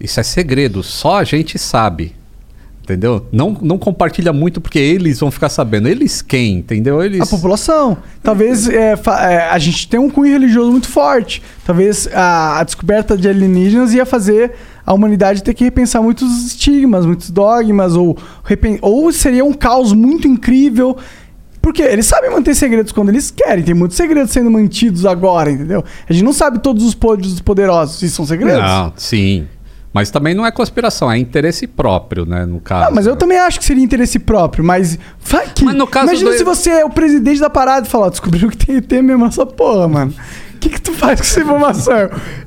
isso 0.00 0.18
é 0.18 0.22
segredo, 0.22 0.82
só 0.82 1.18
a 1.18 1.24
gente 1.24 1.58
sabe. 1.58 2.16
Entendeu? 2.82 3.26
Não, 3.30 3.54
não 3.60 3.76
compartilha 3.76 4.32
muito 4.32 4.62
porque 4.62 4.78
eles 4.78 5.20
vão 5.20 5.30
ficar 5.30 5.50
sabendo. 5.50 5.86
Eles 5.88 6.22
quem? 6.22 6.54
Entendeu? 6.56 7.02
Eles. 7.04 7.20
A 7.20 7.26
população. 7.26 7.98
Talvez 8.22 8.66
é, 8.66 8.94
é, 8.94 9.48
a 9.50 9.58
gente 9.58 9.86
tenha 9.86 10.00
um 10.00 10.08
cunho 10.08 10.32
religioso 10.32 10.70
muito 10.70 10.88
forte. 10.88 11.42
Talvez 11.66 12.08
a, 12.14 12.58
a 12.60 12.64
descoberta 12.64 13.14
de 13.14 13.28
alienígenas 13.28 13.92
ia 13.92 14.06
fazer 14.06 14.52
a 14.86 14.94
humanidade 14.94 15.42
ter 15.42 15.52
que 15.52 15.64
repensar 15.64 16.02
muitos 16.02 16.46
estigmas, 16.46 17.04
muitos 17.04 17.28
dogmas, 17.28 17.94
ou, 17.94 18.16
ou 18.80 19.12
seria 19.12 19.44
um 19.44 19.52
caos 19.52 19.92
muito 19.92 20.26
incrível. 20.26 20.96
Porque 21.68 21.82
eles 21.82 22.06
sabem 22.06 22.30
manter 22.30 22.54
segredos 22.54 22.92
quando 22.92 23.10
eles 23.10 23.30
querem. 23.30 23.62
Tem 23.62 23.74
muitos 23.74 23.94
segredos 23.94 24.30
sendo 24.30 24.50
mantidos 24.50 25.04
agora, 25.04 25.50
entendeu? 25.50 25.84
A 26.08 26.12
gente 26.14 26.24
não 26.24 26.32
sabe 26.32 26.60
todos 26.60 26.82
os 26.82 26.94
podres 26.94 27.32
dos 27.32 27.42
poderosos. 27.42 28.00
Isso 28.00 28.16
são 28.16 28.24
segredos. 28.24 28.62
Não, 28.62 28.90
sim. 28.96 29.46
Mas 29.92 30.10
também 30.10 30.34
não 30.34 30.46
é 30.46 30.50
conspiração, 30.50 31.12
é 31.12 31.18
interesse 31.18 31.66
próprio, 31.66 32.24
né? 32.24 32.46
No 32.46 32.58
caso. 32.58 32.88
Ah, 32.88 32.90
mas 32.90 33.06
eu 33.06 33.16
também 33.16 33.36
acho 33.38 33.58
que 33.58 33.66
seria 33.66 33.84
interesse 33.84 34.18
próprio, 34.18 34.64
mas. 34.64 34.98
Vai 35.20 35.46
que... 35.54 35.62
Mas 35.62 35.74
no 35.74 35.86
caso 35.86 36.06
Imagina 36.06 36.30
do- 36.30 36.38
se 36.38 36.44
você 36.44 36.70
é 36.70 36.84
o 36.86 36.90
presidente 36.90 37.38
da 37.38 37.50
parada 37.50 37.86
e 37.86 37.90
falar, 37.90 38.08
descobriu 38.08 38.48
que 38.48 38.56
tem 38.56 38.76
ET 38.76 38.90
mesmo 39.02 39.26
essa 39.26 39.44
porra, 39.44 39.86
mano. 39.86 40.14
O 40.54 40.58
que, 40.58 40.70
que 40.70 40.80
tu 40.80 40.94
faz 40.94 41.20
com 41.20 41.26
essa 41.26 41.40
informação? 41.40 41.94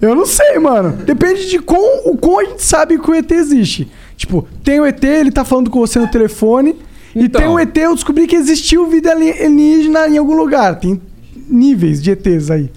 Eu 0.01 0.15
não 0.15 0.25
sei, 0.25 0.57
mano. 0.57 0.93
Depende 0.93 1.47
de 1.47 1.59
com, 1.59 2.09
o 2.09 2.17
quão 2.17 2.39
a 2.39 2.43
gente 2.45 2.63
sabe 2.63 2.97
que 2.97 3.11
o 3.11 3.13
ET 3.13 3.29
existe. 3.31 3.87
Tipo, 4.17 4.47
tem 4.63 4.79
o 4.79 4.85
ET, 4.85 5.03
ele 5.03 5.31
tá 5.31 5.45
falando 5.45 5.69
com 5.69 5.79
você 5.79 5.99
no 5.99 6.07
telefone. 6.07 6.75
E 7.15 7.23
Então. 7.25 7.41
tem 7.41 7.49
o 7.49 7.59
ET, 7.59 7.75
eu 7.77 7.93
descobri 7.95 8.25
que 8.27 8.35
existiu 8.35 8.89
vida 8.89 9.11
ali- 9.11 9.31
alienígena 9.31 10.07
em 10.07 10.17
algum 10.17 10.35
lugar. 10.35 10.75
Tem 10.79 11.01
níveis 11.49 12.01
de 12.01 12.11
ETs 12.11 12.49
aí. 12.49 12.71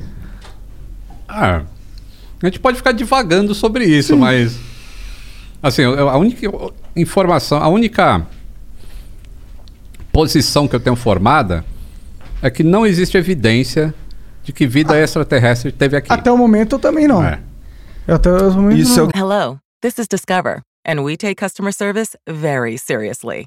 Ah, 1.28 1.62
a 2.42 2.46
gente 2.46 2.58
pode 2.60 2.76
ficar 2.76 2.92
divagando 2.92 3.54
sobre 3.54 3.84
isso, 3.84 4.16
mas. 4.16 4.58
Assim, 5.62 5.82
a 5.84 6.16
única 6.18 6.46
informação, 6.94 7.58
a 7.58 7.68
única 7.68 8.26
posição 10.12 10.68
que 10.68 10.76
eu 10.76 10.80
tenho 10.80 10.96
formada 10.96 11.64
é 12.42 12.50
que 12.50 12.62
não 12.62 12.84
existe 12.86 13.16
evidência 13.16 13.94
de 14.42 14.52
que 14.52 14.66
vida 14.66 14.96
extraterrestre 14.98 15.72
teve 15.72 15.96
aqui. 15.96 16.12
Até 16.12 16.30
o 16.30 16.36
momento 16.36 16.74
eu 16.74 16.78
também 16.78 17.08
não. 17.08 17.24
É. 17.24 17.40
Eu 18.06 18.16
até 18.16 18.30
o 18.30 18.52
momento 18.52 18.78
Isso 18.78 19.00
é 19.00 19.02
não. 19.04 19.10
Hello, 19.14 19.58
this 19.80 19.98
is 19.98 20.06
Discover, 20.06 20.60
and 20.86 21.00
we 21.02 21.16
take 21.16 21.34
customer 21.36 21.72
service 21.72 22.14
very 22.28 22.76
seriously. 22.76 23.46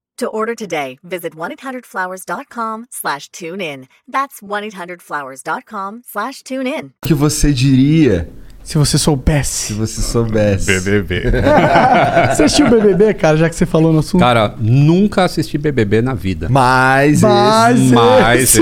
To 0.21 0.27
order 0.27 0.53
today, 0.55 0.99
visit 1.03 1.35
1-800-Flowers.com 1.35 2.85
slash 2.91 3.27
tune 3.31 3.59
in. 3.59 3.87
That's 4.07 4.39
1-800-Flowers.com 4.39 6.01
slash 6.07 6.43
tune 6.43 6.69
in. 6.69 6.91
que 7.01 7.15
você 7.15 7.51
diria 7.51 8.29
Se 8.63 8.77
você 8.77 8.99
se 8.99 9.03
soubesse. 9.03 9.73
você 9.73 9.99
soubesse. 9.99 10.67
BBB. 10.67 11.23
Você 12.35 12.43
assistiu 12.43 12.67
o 12.67 12.69
BBB, 12.69 13.15
cara, 13.15 13.35
já 13.35 13.49
que 13.49 13.55
você 13.55 13.65
falou 13.65 13.91
no 13.91 13.97
assunto? 13.97 14.19
Cara, 14.21 14.53
nunca 14.59 15.23
assisti 15.23 15.57
BBB 15.57 16.03
na 16.03 16.13
vida. 16.13 16.47
Mas, 16.51 17.21
Mas- 17.21 17.79
esse- 17.81 17.91
Mas. 17.95 18.41
esse-. 18.43 18.61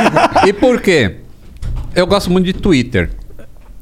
E 0.48 0.52
por 0.54 0.80
quê? 0.80 1.16
Eu 1.94 2.06
gosto 2.06 2.30
muito 2.30 2.46
de 2.46 2.54
Twitter. 2.54 3.10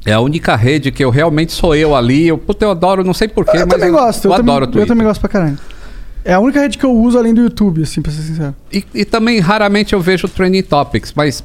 É 0.04 0.12
a 0.12 0.18
única 0.18 0.56
rede 0.56 0.90
que 0.90 1.04
eu 1.04 1.10
realmente 1.10 1.52
sou 1.52 1.76
eu 1.76 1.94
ali. 1.94 2.26
Eu, 2.26 2.36
puta, 2.36 2.64
eu 2.64 2.72
adoro, 2.72 3.04
não 3.04 3.14
sei 3.14 3.28
porquê, 3.28 3.58
eu 3.58 3.60
mas 3.60 3.68
também 3.68 3.92
gosto. 3.92 4.24
eu, 4.24 4.32
Eu, 4.32 4.34
adoro 4.34 4.64
o 4.64 4.66
também, 4.66 4.72
Twitter. 4.72 4.82
eu 4.82 4.86
também 4.88 5.06
gosto 5.06 5.20
pra 5.20 5.28
caralho. 5.28 5.58
É 6.24 6.34
a 6.34 6.40
única 6.40 6.60
rede 6.60 6.78
que 6.78 6.84
eu 6.84 6.92
uso 6.92 7.18
além 7.18 7.34
do 7.34 7.40
YouTube, 7.42 7.82
assim, 7.82 8.00
pra 8.00 8.12
ser 8.12 8.22
sincero. 8.22 8.54
E, 8.72 8.84
e 8.94 9.04
também 9.04 9.40
raramente 9.40 9.92
eu 9.92 10.00
vejo 10.00 10.28
Trending 10.28 10.62
Topics, 10.62 11.12
mas 11.16 11.42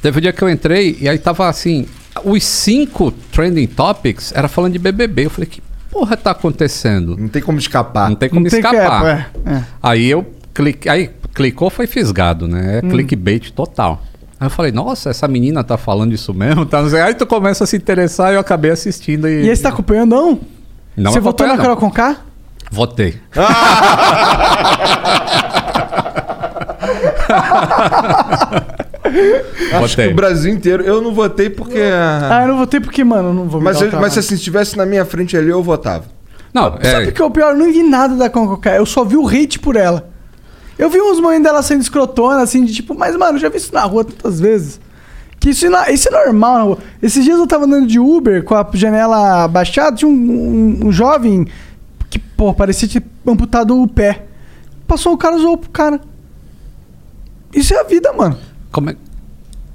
teve 0.00 0.18
um 0.18 0.20
dia 0.20 0.32
que 0.32 0.42
eu 0.42 0.48
entrei 0.48 0.96
e 1.00 1.08
aí 1.08 1.18
tava 1.18 1.48
assim, 1.48 1.86
os 2.24 2.44
cinco 2.44 3.10
Trending 3.32 3.66
Topics 3.66 4.32
era 4.34 4.46
falando 4.48 4.72
de 4.74 4.78
BBB. 4.78 5.26
Eu 5.26 5.30
falei, 5.30 5.48
que 5.50 5.60
porra 5.90 6.16
tá 6.16 6.30
acontecendo? 6.30 7.16
Não 7.16 7.28
tem 7.28 7.42
como 7.42 7.58
escapar. 7.58 8.08
Não 8.08 8.16
tem 8.16 8.28
como 8.28 8.42
Não 8.42 8.50
tem 8.50 8.60
escapar. 8.60 9.30
que- 9.32 9.48
é, 9.50 9.52
é. 9.54 9.64
Aí 9.82 10.06
eu 10.08 10.24
cliquei, 10.54 10.90
aí 10.92 11.10
clicou 11.34 11.68
foi 11.70 11.86
fisgado, 11.86 12.46
né? 12.46 12.80
É 12.82 12.86
Hum. 12.86 12.90
clickbait 12.90 13.50
total. 13.50 14.02
Aí 14.40 14.46
eu 14.46 14.50
falei, 14.50 14.70
nossa, 14.70 15.10
essa 15.10 15.26
menina 15.26 15.64
tá 15.64 15.76
falando 15.76 16.12
isso 16.12 16.32
mesmo? 16.32 16.64
Tá, 16.70 16.82
não 16.82 16.88
sei. 16.90 17.00
Aí 17.00 17.14
tu 17.14 17.26
começa 17.26 17.64
a 17.64 17.66
se 17.66 17.76
interessar 17.76 18.30
e 18.32 18.36
eu 18.36 18.40
acabei 18.40 18.70
assistindo 18.70 19.26
e. 19.28 19.44
E 19.46 19.50
aí 19.50 19.56
você 19.56 19.62
tá 19.64 19.70
acompanhando, 19.70 20.10
não? 20.14 20.40
Não 20.96 21.12
você 21.12 21.18
votou 21.20 21.46
na 21.48 21.56
Carol. 21.56 21.76
Conká? 21.76 22.18
Votei. 22.70 23.20
Acho 29.72 29.80
Botei. 29.80 30.06
que 30.06 30.12
o 30.12 30.16
Brasil 30.16 30.52
inteiro. 30.52 30.82
Eu 30.82 31.00
não 31.02 31.12
votei 31.14 31.50
porque. 31.50 31.78
Ah, 31.80 32.40
eu 32.42 32.48
não 32.48 32.58
votei 32.58 32.80
porque, 32.80 33.02
mano, 33.04 33.28
eu 33.30 33.34
não 33.34 33.48
vou 33.48 33.60
me 33.60 33.64
mas, 33.64 33.78
dar 33.78 33.80
o 33.80 33.84
eu- 33.84 33.86
mas 33.86 33.90
trabalho. 33.90 34.18
assim, 34.18 34.22
se 34.28 34.34
estivesse 34.34 34.76
na 34.76 34.86
minha 34.86 35.04
frente 35.04 35.36
ali, 35.36 35.48
eu 35.48 35.62
votava. 35.62 36.04
Não, 36.52 36.64
Sabe 36.82 36.86
é, 37.06 37.08
o 37.08 37.12
que 37.12 37.20
é 37.22 37.24
o 37.24 37.30
pior? 37.30 37.52
Eu 37.52 37.58
não 37.58 37.72
vi 37.72 37.82
nada 37.82 38.14
da 38.16 38.30
Conká. 38.30 38.74
Eu 38.76 38.86
só 38.86 39.04
vi 39.04 39.16
o 39.16 39.26
hate 39.28 39.58
por 39.58 39.76
ela. 39.76 40.08
Eu 40.78 40.88
vi 40.88 41.00
uns 41.00 41.20
momentos 41.20 41.44
dela 41.44 41.62
sendo 41.62 41.82
escrotona, 41.82 42.40
assim, 42.42 42.64
de 42.64 42.72
tipo, 42.72 42.94
mas, 42.94 43.16
mano, 43.16 43.36
eu 43.36 43.40
já 43.40 43.48
vi 43.48 43.56
isso 43.58 43.74
na 43.74 43.82
rua 43.82 44.04
tantas 44.04 44.40
vezes. 44.40 44.80
Que 45.40 45.50
isso, 45.50 45.68
na- 45.68 45.90
isso 45.90 46.08
é 46.08 46.10
normal 46.24 46.54
na 46.58 46.62
rua. 46.62 46.78
Esses 47.02 47.22
dias 47.24 47.38
eu 47.38 47.46
tava 47.46 47.64
andando 47.64 47.86
de 47.86 47.98
Uber 47.98 48.42
com 48.44 48.54
a 48.54 48.66
janela 48.74 49.46
baixada, 49.48 49.96
tinha 49.96 50.08
um, 50.08 50.12
um- 50.12 50.86
um 50.86 50.92
jovem 50.92 51.46
pô, 52.38 52.54
parecia 52.54 52.88
ter 52.88 53.02
amputado 53.26 53.82
o 53.82 53.88
pé. 53.88 54.22
Passou 54.86 55.12
o 55.12 55.18
cara, 55.18 55.36
zoou 55.36 55.58
pro 55.58 55.68
cara. 55.70 56.00
Isso 57.52 57.74
é 57.74 57.80
a 57.80 57.82
vida, 57.82 58.12
mano. 58.12 58.38
Como 58.70 58.90
é... 58.90 58.92
O 58.92 58.96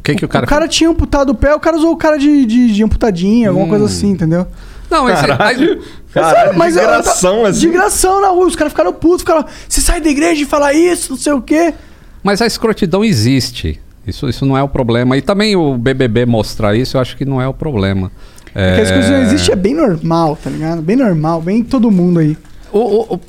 que, 0.02 0.16
que 0.16 0.26
o 0.26 0.30
cara... 0.30 0.46
o 0.46 0.50
cara 0.50 0.68
tinha 0.68 0.90
amputado 0.90 1.32
o 1.32 1.36
pé, 1.36 1.54
o 1.54 1.60
cara 1.60 1.78
zoou 1.78 1.92
o 1.92 1.98
cara 1.98 2.18
de, 2.18 2.46
de, 2.46 2.74
de 2.74 2.84
amputadinha, 2.84 3.50
alguma 3.50 3.68
coisa 3.68 3.86
assim, 3.86 4.12
entendeu? 4.12 4.48
Não, 4.90 5.10
esse... 5.10 5.28
Caralho, 5.28 5.82
É 5.82 6.14
caralho, 6.14 6.36
sério, 6.36 6.58
mas 6.58 6.74
de 6.74 6.80
gração, 6.80 7.46
assim. 7.46 7.60
De 7.60 7.70
gração 7.70 8.22
na 8.22 8.30
rua, 8.30 8.48
os 8.48 8.56
caras 8.56 8.72
ficaram 8.72 8.94
putos, 8.94 9.20
ficaram. 9.22 9.46
Você 9.68 9.82
sai 9.82 10.00
da 10.00 10.10
igreja 10.10 10.44
e 10.44 10.46
fala 10.46 10.74
isso, 10.74 11.12
não 11.12 11.18
sei 11.18 11.34
o 11.34 11.42
quê. 11.42 11.74
Mas 12.22 12.42
a 12.42 12.46
escrotidão 12.46 13.04
existe. 13.04 13.82
Isso, 14.08 14.30
isso 14.30 14.46
não 14.46 14.58
é 14.58 14.64
o 14.64 14.70
problema. 14.70 15.18
E 15.18 15.22
também 15.22 15.56
o 15.56 15.78
BBB 15.78 16.26
mostrar 16.26 16.76
isso, 16.76 16.96
eu 16.96 17.02
acho 17.02 17.18
que 17.18 17.26
não 17.26 17.42
é 17.42 17.48
o 17.48 17.54
problema. 17.54 18.12
Porque 18.46 18.82
as 18.82 18.92
coisas 18.92 19.10
não 19.10 19.22
existem, 19.22 19.52
é 19.54 19.56
bem 19.56 19.74
normal, 19.74 20.38
tá 20.42 20.50
ligado? 20.50 20.82
Bem 20.82 20.96
normal, 20.96 21.42
bem 21.42 21.64
todo 21.64 21.90
mundo 21.90 22.20
aí. 22.20 22.38
O, 22.74 22.80
o, 22.80 23.16
o, 23.16 23.20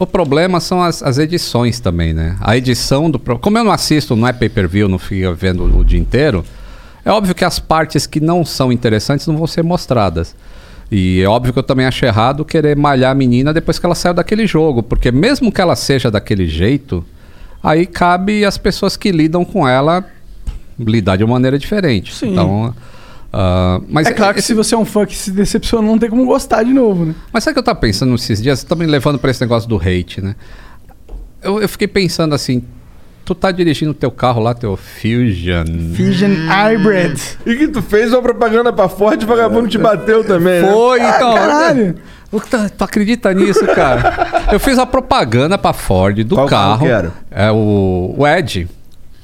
o 0.00 0.06
problema 0.06 0.58
são 0.58 0.82
as, 0.82 1.02
as 1.02 1.16
edições 1.18 1.78
também, 1.80 2.12
né? 2.12 2.36
A 2.40 2.56
edição 2.56 3.10
do... 3.10 3.18
Como 3.18 3.56
eu 3.56 3.64
não 3.64 3.72
assisto, 3.72 4.16
não 4.16 4.26
é 4.26 4.32
pay-per-view, 4.32 4.88
não 4.88 4.98
fico 4.98 5.32
vendo 5.34 5.64
o 5.64 5.84
dia 5.84 5.98
inteiro, 5.98 6.44
é 7.04 7.10
óbvio 7.10 7.34
que 7.34 7.44
as 7.44 7.58
partes 7.58 8.06
que 8.06 8.20
não 8.20 8.44
são 8.44 8.72
interessantes 8.72 9.26
não 9.26 9.36
vão 9.36 9.46
ser 9.46 9.62
mostradas. 9.62 10.34
E 10.90 11.22
é 11.22 11.28
óbvio 11.28 11.52
que 11.52 11.58
eu 11.58 11.62
também 11.62 11.86
acho 11.86 12.04
errado 12.04 12.44
querer 12.44 12.76
malhar 12.76 13.12
a 13.12 13.14
menina 13.14 13.52
depois 13.52 13.78
que 13.78 13.86
ela 13.86 13.94
saiu 13.94 14.14
daquele 14.14 14.46
jogo, 14.46 14.82
porque 14.82 15.10
mesmo 15.10 15.52
que 15.52 15.60
ela 15.60 15.76
seja 15.76 16.10
daquele 16.10 16.46
jeito, 16.46 17.04
aí 17.62 17.86
cabe 17.86 18.44
as 18.44 18.58
pessoas 18.58 18.96
que 18.96 19.10
lidam 19.10 19.44
com 19.44 19.66
ela 19.66 20.04
lidar 20.78 21.16
de 21.16 21.24
uma 21.24 21.34
maneira 21.34 21.58
diferente. 21.58 22.14
Sim. 22.14 22.32
Então, 22.32 22.74
ah, 23.36 23.80
mas 23.88 24.06
é 24.06 24.12
claro 24.12 24.32
que 24.32 24.38
esse- 24.38 24.46
se 24.48 24.54
você 24.54 24.74
é 24.76 24.78
um 24.78 24.84
fã 24.84 25.04
que 25.04 25.16
se 25.16 25.32
decepciona, 25.32 25.86
não 25.86 25.98
tem 25.98 26.08
como 26.08 26.24
gostar 26.24 26.62
de 26.62 26.72
novo, 26.72 27.04
né? 27.04 27.14
mas 27.32 27.42
sabe 27.42 27.50
o 27.52 27.54
que 27.54 27.58
eu 27.58 27.64
tava 27.64 27.80
pensando 27.80 28.14
esses 28.14 28.40
dias? 28.40 28.62
Também 28.62 28.86
levando 28.86 29.18
pra 29.18 29.30
esse 29.30 29.40
negócio 29.40 29.68
do 29.68 29.76
hate, 29.76 30.20
né? 30.20 30.36
Eu, 31.42 31.60
eu 31.60 31.68
fiquei 31.68 31.88
pensando 31.88 32.32
assim, 32.34 32.62
tu 33.24 33.34
tá 33.34 33.50
dirigindo 33.50 33.90
o 33.90 33.94
teu 33.94 34.10
carro 34.10 34.40
lá, 34.40 34.54
teu 34.54 34.76
Fusion. 34.76 35.64
Fusion 35.96 36.30
Hybrid. 36.46 37.18
E 37.44 37.56
que 37.56 37.68
tu 37.68 37.82
fez 37.82 38.12
uma 38.12 38.22
propaganda 38.22 38.72
pra 38.72 38.88
Ford 38.88 39.20
e 39.20 39.24
o 39.24 39.28
vagabundo 39.28 39.68
te 39.68 39.78
bateu 39.78 40.22
também, 40.24 40.62
né? 40.62 40.70
Foi, 40.72 41.00
então. 41.00 41.34
caralho. 41.34 41.96
Tu, 42.30 42.40
tu 42.76 42.84
acredita 42.84 43.32
nisso, 43.34 43.64
cara? 43.66 44.44
Eu 44.52 44.58
fiz 44.60 44.78
a 44.78 44.86
propaganda 44.86 45.56
pra 45.58 45.72
Ford 45.72 46.22
do 46.24 46.34
Qual 46.34 46.46
carro 46.48 46.86
que 46.86 46.92
era? 46.92 47.12
É 47.30 47.50
o, 47.50 48.14
o 48.16 48.26
Ed. 48.26 48.68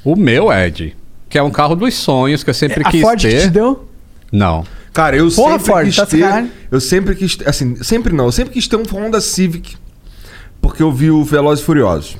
O 0.04 0.14
meu 0.16 0.52
Ed. 0.52 0.96
Que 1.28 1.38
é 1.38 1.42
um 1.42 1.50
carro 1.50 1.74
dos 1.76 1.94
sonhos 1.94 2.42
que 2.44 2.50
eu 2.50 2.54
sempre 2.54 2.82
a 2.84 2.90
quis 2.90 3.00
Ford 3.02 3.20
que 3.20 3.28
ter. 3.28 3.40
te 3.42 3.50
deu? 3.50 3.88
Não. 4.30 4.64
Cara, 4.92 5.16
eu 5.16 5.30
Porra, 5.30 5.52
sempre 5.52 5.66
Ford, 5.66 5.86
quis 5.86 5.96
tá 5.96 6.04
ter. 6.06 6.20
sacanagem. 6.20 6.52
Eu 6.70 6.80
sempre 6.80 7.14
quis. 7.14 7.38
Assim, 7.46 7.82
sempre 7.82 8.12
não. 8.12 8.26
Eu 8.26 8.32
sempre 8.32 8.52
quis 8.52 8.68
ter 8.68 8.76
um 8.76 8.82
Honda 8.82 9.18
Civic. 9.20 9.76
Porque 10.60 10.82
eu 10.82 10.92
vi 10.92 11.10
o 11.10 11.24
Velozes 11.24 11.62
e 11.62 11.66
Furiosos. 11.66 12.18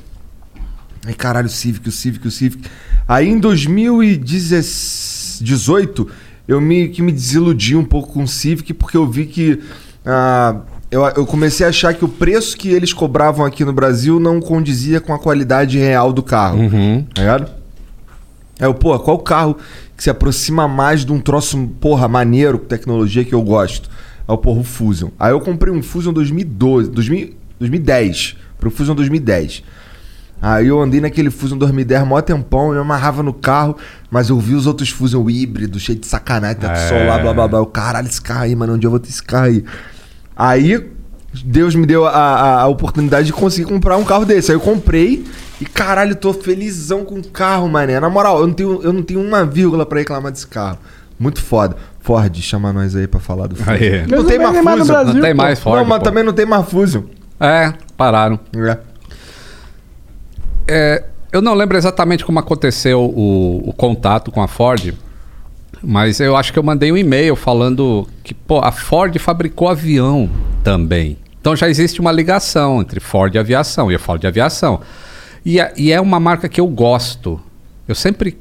Aí, 1.05 1.13
caralho, 1.13 1.45
o 1.47 1.49
Civic, 1.49 1.87
o 1.87 1.91
Civic, 1.91 2.27
o 2.27 2.31
Civic. 2.31 2.67
Aí 3.07 3.27
em 3.27 3.39
2018, 3.39 6.07
eu 6.47 6.61
me, 6.61 6.89
que 6.89 7.01
me 7.01 7.11
desiludi 7.11 7.75
um 7.75 7.83
pouco 7.83 8.13
com 8.13 8.21
o 8.23 8.27
Civic, 8.27 8.71
porque 8.73 8.97
eu 8.97 9.07
vi 9.07 9.25
que. 9.25 9.59
ah, 10.05 10.57
eu, 10.91 11.03
eu 11.05 11.25
comecei 11.25 11.65
a 11.65 11.69
achar 11.69 11.93
que 11.93 12.03
o 12.03 12.09
preço 12.09 12.57
que 12.57 12.69
eles 12.69 12.91
cobravam 12.91 13.45
aqui 13.45 13.63
no 13.63 13.71
Brasil 13.71 14.19
não 14.19 14.41
condizia 14.41 14.99
com 14.99 15.13
a 15.13 15.19
qualidade 15.19 15.77
real 15.77 16.11
do 16.11 16.21
carro. 16.21 16.59
Uhum. 16.59 17.05
Tá 17.13 17.21
ligado? 17.21 17.49
É, 18.59 18.65
eu, 18.65 18.73
pô, 18.73 18.99
qual 18.99 19.17
carro 19.19 19.55
que 20.01 20.05
se 20.05 20.09
aproxima 20.09 20.67
mais 20.67 21.05
de 21.05 21.11
um 21.13 21.19
troço, 21.19 21.55
porra, 21.79 22.07
maneiro, 22.07 22.57
com 22.57 22.65
tecnologia 22.65 23.23
que 23.23 23.35
eu 23.35 23.41
gosto? 23.43 23.87
É 24.27 24.31
o, 24.31 24.37
porra, 24.37 24.61
o 24.61 24.63
Fusion. 24.63 25.09
Aí 25.19 25.31
eu 25.31 25.39
comprei 25.39 25.71
um 25.71 25.83
Fusion 25.83 26.11
2012, 26.11 26.89
2000, 26.89 27.35
2010, 27.59 28.35
pro 28.59 28.71
Fusion 28.71 28.95
2010. 28.95 29.63
Aí 30.41 30.65
eu 30.65 30.81
andei 30.81 30.99
naquele 30.99 31.29
Fusion 31.29 31.55
2010 31.55 32.07
mó 32.07 32.19
tempão, 32.19 32.69
eu 32.69 32.73
me 32.73 32.79
amarrava 32.79 33.21
no 33.21 33.31
carro, 33.31 33.77
mas 34.09 34.29
eu 34.29 34.39
vi 34.39 34.55
os 34.55 34.65
outros 34.65 34.89
Fusion 34.89 35.29
híbridos, 35.29 35.83
cheio 35.83 35.99
de 35.99 36.07
sacanagem, 36.07 36.57
teto 36.57 36.71
É. 36.79 36.87
solar, 36.89 37.21
blá 37.21 37.31
blá 37.31 37.47
blá. 37.47 37.59
Eu, 37.59 37.67
caralho, 37.67 38.07
esse 38.07 38.19
carro 38.19 38.41
aí, 38.41 38.55
mano, 38.55 38.73
onde 38.73 38.87
eu 38.87 38.89
vou 38.89 38.99
ter 38.99 39.09
esse 39.09 39.21
carro 39.21 39.45
aí? 39.45 39.63
Aí 40.35 40.89
Deus 41.45 41.73
me 41.75 41.85
deu 41.85 42.05
a, 42.05 42.11
a- 42.11 42.61
a 42.61 42.67
oportunidade 42.67 43.27
de 43.27 43.33
conseguir 43.33 43.67
comprar 43.67 43.97
um 43.97 44.03
carro 44.03 44.25
desse. 44.25 44.51
Aí 44.51 44.55
eu 44.57 44.61
comprei 44.61 45.25
e 45.61 45.65
caralho, 45.65 46.15
tô 46.15 46.33
felizão 46.33 47.05
com 47.05 47.15
o 47.19 47.23
carro, 47.27 47.69
mané. 47.69 47.99
Na 47.99 48.09
moral, 48.09 48.39
eu 48.41 48.47
não 48.47 48.53
tenho, 48.53 48.81
eu 48.83 48.91
não 48.93 49.01
tenho 49.03 49.21
uma 49.21 49.45
vírgula 49.45 49.85
pra 49.85 49.99
reclamar 49.99 50.31
desse 50.31 50.47
carro. 50.47 50.77
Muito 51.17 51.41
foda. 51.41 51.77
Ford, 52.01 52.35
chama 52.41 52.73
nós 52.73 52.95
aí 52.95 53.07
pra 53.07 53.19
falar 53.19 53.47
do 53.47 53.55
Fusion. 53.55 53.71
Aí. 53.73 54.05
Não 54.07 54.25
tem 54.25 54.37
não 54.37 54.45
mais 54.45 54.55
vem 54.55 54.63
mais 54.63 54.79
Fusion. 54.79 54.93
Brasil, 54.93 55.13
Não 55.13 55.21
tem 55.21 55.33
mais 55.33 55.59
Ford. 55.59 55.77
não, 55.79 55.85
mas 55.85 55.99
pô. 55.99 56.03
também 56.05 56.23
não 56.23 56.33
tem 56.33 56.45
mais 56.45 56.67
Fusion. 56.67 57.03
É, 57.39 57.73
pararam. 57.95 58.39
É. 58.55 58.77
É, 60.67 61.03
eu 61.31 61.41
não 61.41 61.53
lembro 61.53 61.77
exatamente 61.77 62.25
como 62.25 62.39
aconteceu 62.39 63.01
o, 63.01 63.69
o 63.69 63.73
contato 63.73 64.31
com 64.31 64.41
a 64.41 64.47
Ford, 64.47 64.93
mas 65.83 66.19
eu 66.19 66.35
acho 66.35 66.51
que 66.53 66.59
eu 66.59 66.63
mandei 66.63 66.91
um 66.91 66.97
e-mail 66.97 67.35
falando 67.35 68.07
que 68.23 68.33
pô, 68.33 68.59
a 68.59 68.71
Ford 68.71 69.17
fabricou 69.19 69.67
avião 69.69 70.29
também. 70.63 71.17
Então 71.39 71.55
já 71.55 71.67
existe 71.69 71.99
uma 71.99 72.11
ligação 72.11 72.81
entre 72.81 72.99
Ford 72.99 73.33
e 73.33 73.39
aviação, 73.39 73.89
e 73.91 73.95
eu 73.95 73.99
falo 73.99 74.19
de 74.19 74.27
aviação. 74.27 74.79
E, 75.43 75.59
é- 75.59 75.73
e 75.75 75.91
é 75.91 75.99
uma 75.99 76.19
marca 76.19 76.47
que 76.47 76.61
eu 76.61 76.67
gosto. 76.67 77.39
Eu 77.87 77.95
sempre 77.95 78.37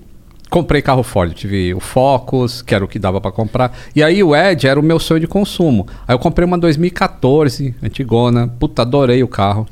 comprei 0.50 0.82
carro 0.82 1.02
Ford. 1.02 1.32
Tive 1.32 1.72
o 1.72 1.80
Focus, 1.80 2.60
que 2.60 2.74
era 2.74 2.84
o 2.84 2.88
que 2.88 2.98
dava 2.98 3.20
para 3.20 3.32
comprar. 3.32 3.72
E 3.96 4.02
aí 4.02 4.22
o 4.22 4.36
Edge 4.36 4.66
era 4.66 4.78
o 4.78 4.82
meu 4.82 4.98
sonho 4.98 5.20
de 5.20 5.26
consumo. 5.26 5.86
Aí 6.06 6.14
eu 6.14 6.18
comprei 6.18 6.44
uma 6.44 6.58
2014, 6.58 7.74
antigona. 7.82 8.48
Puta, 8.48 8.82
adorei 8.82 9.22
o 9.22 9.28
carro. 9.28 9.66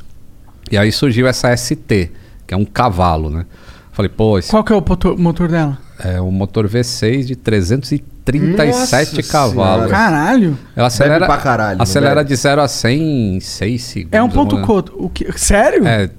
E 0.70 0.78
aí 0.78 0.90
surgiu 0.90 1.26
essa 1.26 1.54
ST, 1.54 2.10
que 2.46 2.54
é 2.54 2.56
um 2.56 2.64
cavalo, 2.64 3.28
né? 3.28 3.44
Falei, 3.92 4.08
pô, 4.08 4.38
esse 4.38 4.50
Qual 4.50 4.64
que 4.64 4.72
é 4.72 4.76
o 4.76 4.82
motor 5.18 5.48
dela? 5.48 5.78
É 5.98 6.20
um 6.20 6.30
motor 6.30 6.68
V6 6.68 7.24
de 7.24 7.36
337 7.36 9.16
Nossa 9.16 9.32
cavalos. 9.32 9.86
Senhora. 9.86 9.88
Caralho. 9.88 10.58
Ela 10.76 10.86
acelera, 10.86 11.26
pra 11.26 11.36
caralho, 11.38 11.78
não 11.78 11.82
acelera 11.82 12.16
bebe? 12.16 12.28
de 12.28 12.36
0 12.36 12.60
a 12.60 12.68
100 12.68 13.36
em 13.36 13.40
6 13.40 13.82
segundos. 13.82 14.18
É 14.18 14.22
um 14.22 14.28
ponto 14.28 14.56
não 14.56 14.64
quanto? 14.64 14.94
O 14.96 15.08
que? 15.08 15.30
Sério? 15.38 15.86
É, 15.86 16.10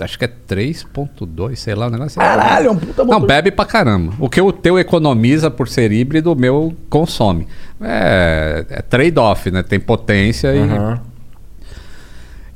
acho 0.00 0.18
que 0.18 0.24
é 0.24 0.28
3.2, 0.28 1.56
sei 1.56 1.74
lá, 1.74 1.86
o 1.86 1.90
negócio. 1.90 2.20
Caralho, 2.20 2.68
é 2.68 2.70
um 2.70 2.76
puta 2.76 3.04
motor. 3.04 3.20
Não, 3.20 3.26
bebe 3.26 3.50
pra 3.50 3.64
caramba. 3.64 4.14
O 4.18 4.28
que 4.28 4.40
o 4.40 4.52
teu 4.52 4.78
economiza 4.78 5.50
por 5.50 5.68
ser 5.68 5.92
híbrido, 5.92 6.32
o 6.32 6.36
meu 6.36 6.74
consome. 6.88 7.46
É, 7.80 8.64
é 8.68 8.82
trade-off, 8.82 9.50
né? 9.50 9.62
Tem 9.62 9.80
potência 9.80 10.54
e... 10.54 11.10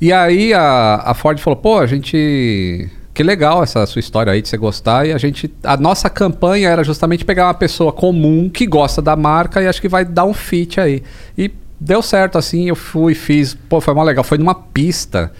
E 0.00 0.12
aí 0.12 0.52
a, 0.52 1.02
a 1.02 1.14
Ford 1.14 1.38
falou, 1.40 1.56
pô, 1.56 1.78
a 1.78 1.86
gente. 1.86 2.90
Que 3.14 3.22
legal 3.22 3.62
essa 3.62 3.86
sua 3.86 4.00
história 4.00 4.32
aí 4.32 4.42
de 4.42 4.48
você 4.48 4.56
gostar. 4.56 5.06
E 5.06 5.12
a 5.12 5.18
gente. 5.18 5.48
A 5.62 5.76
nossa 5.76 6.10
campanha 6.10 6.68
era 6.68 6.82
justamente 6.82 7.24
pegar 7.24 7.46
uma 7.46 7.54
pessoa 7.54 7.92
comum 7.92 8.50
que 8.50 8.66
gosta 8.66 9.00
da 9.00 9.14
marca 9.14 9.62
e 9.62 9.68
acho 9.68 9.80
que 9.80 9.88
vai 9.88 10.04
dar 10.04 10.24
um 10.24 10.34
fit 10.34 10.80
aí. 10.80 11.00
E 11.38 11.52
deu 11.80 12.02
certo, 12.02 12.36
assim, 12.36 12.68
eu 12.68 12.74
fui, 12.74 13.14
fiz. 13.14 13.54
Pô, 13.54 13.80
foi 13.80 13.94
mó 13.94 14.02
legal. 14.02 14.24
Foi 14.24 14.36
numa 14.36 14.54
pista. 14.54 15.32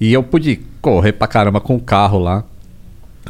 E 0.00 0.12
eu 0.12 0.22
pude 0.22 0.60
correr 0.80 1.12
pra 1.14 1.26
caramba 1.26 1.60
com 1.60 1.74
o 1.74 1.80
carro 1.80 2.20
lá. 2.20 2.44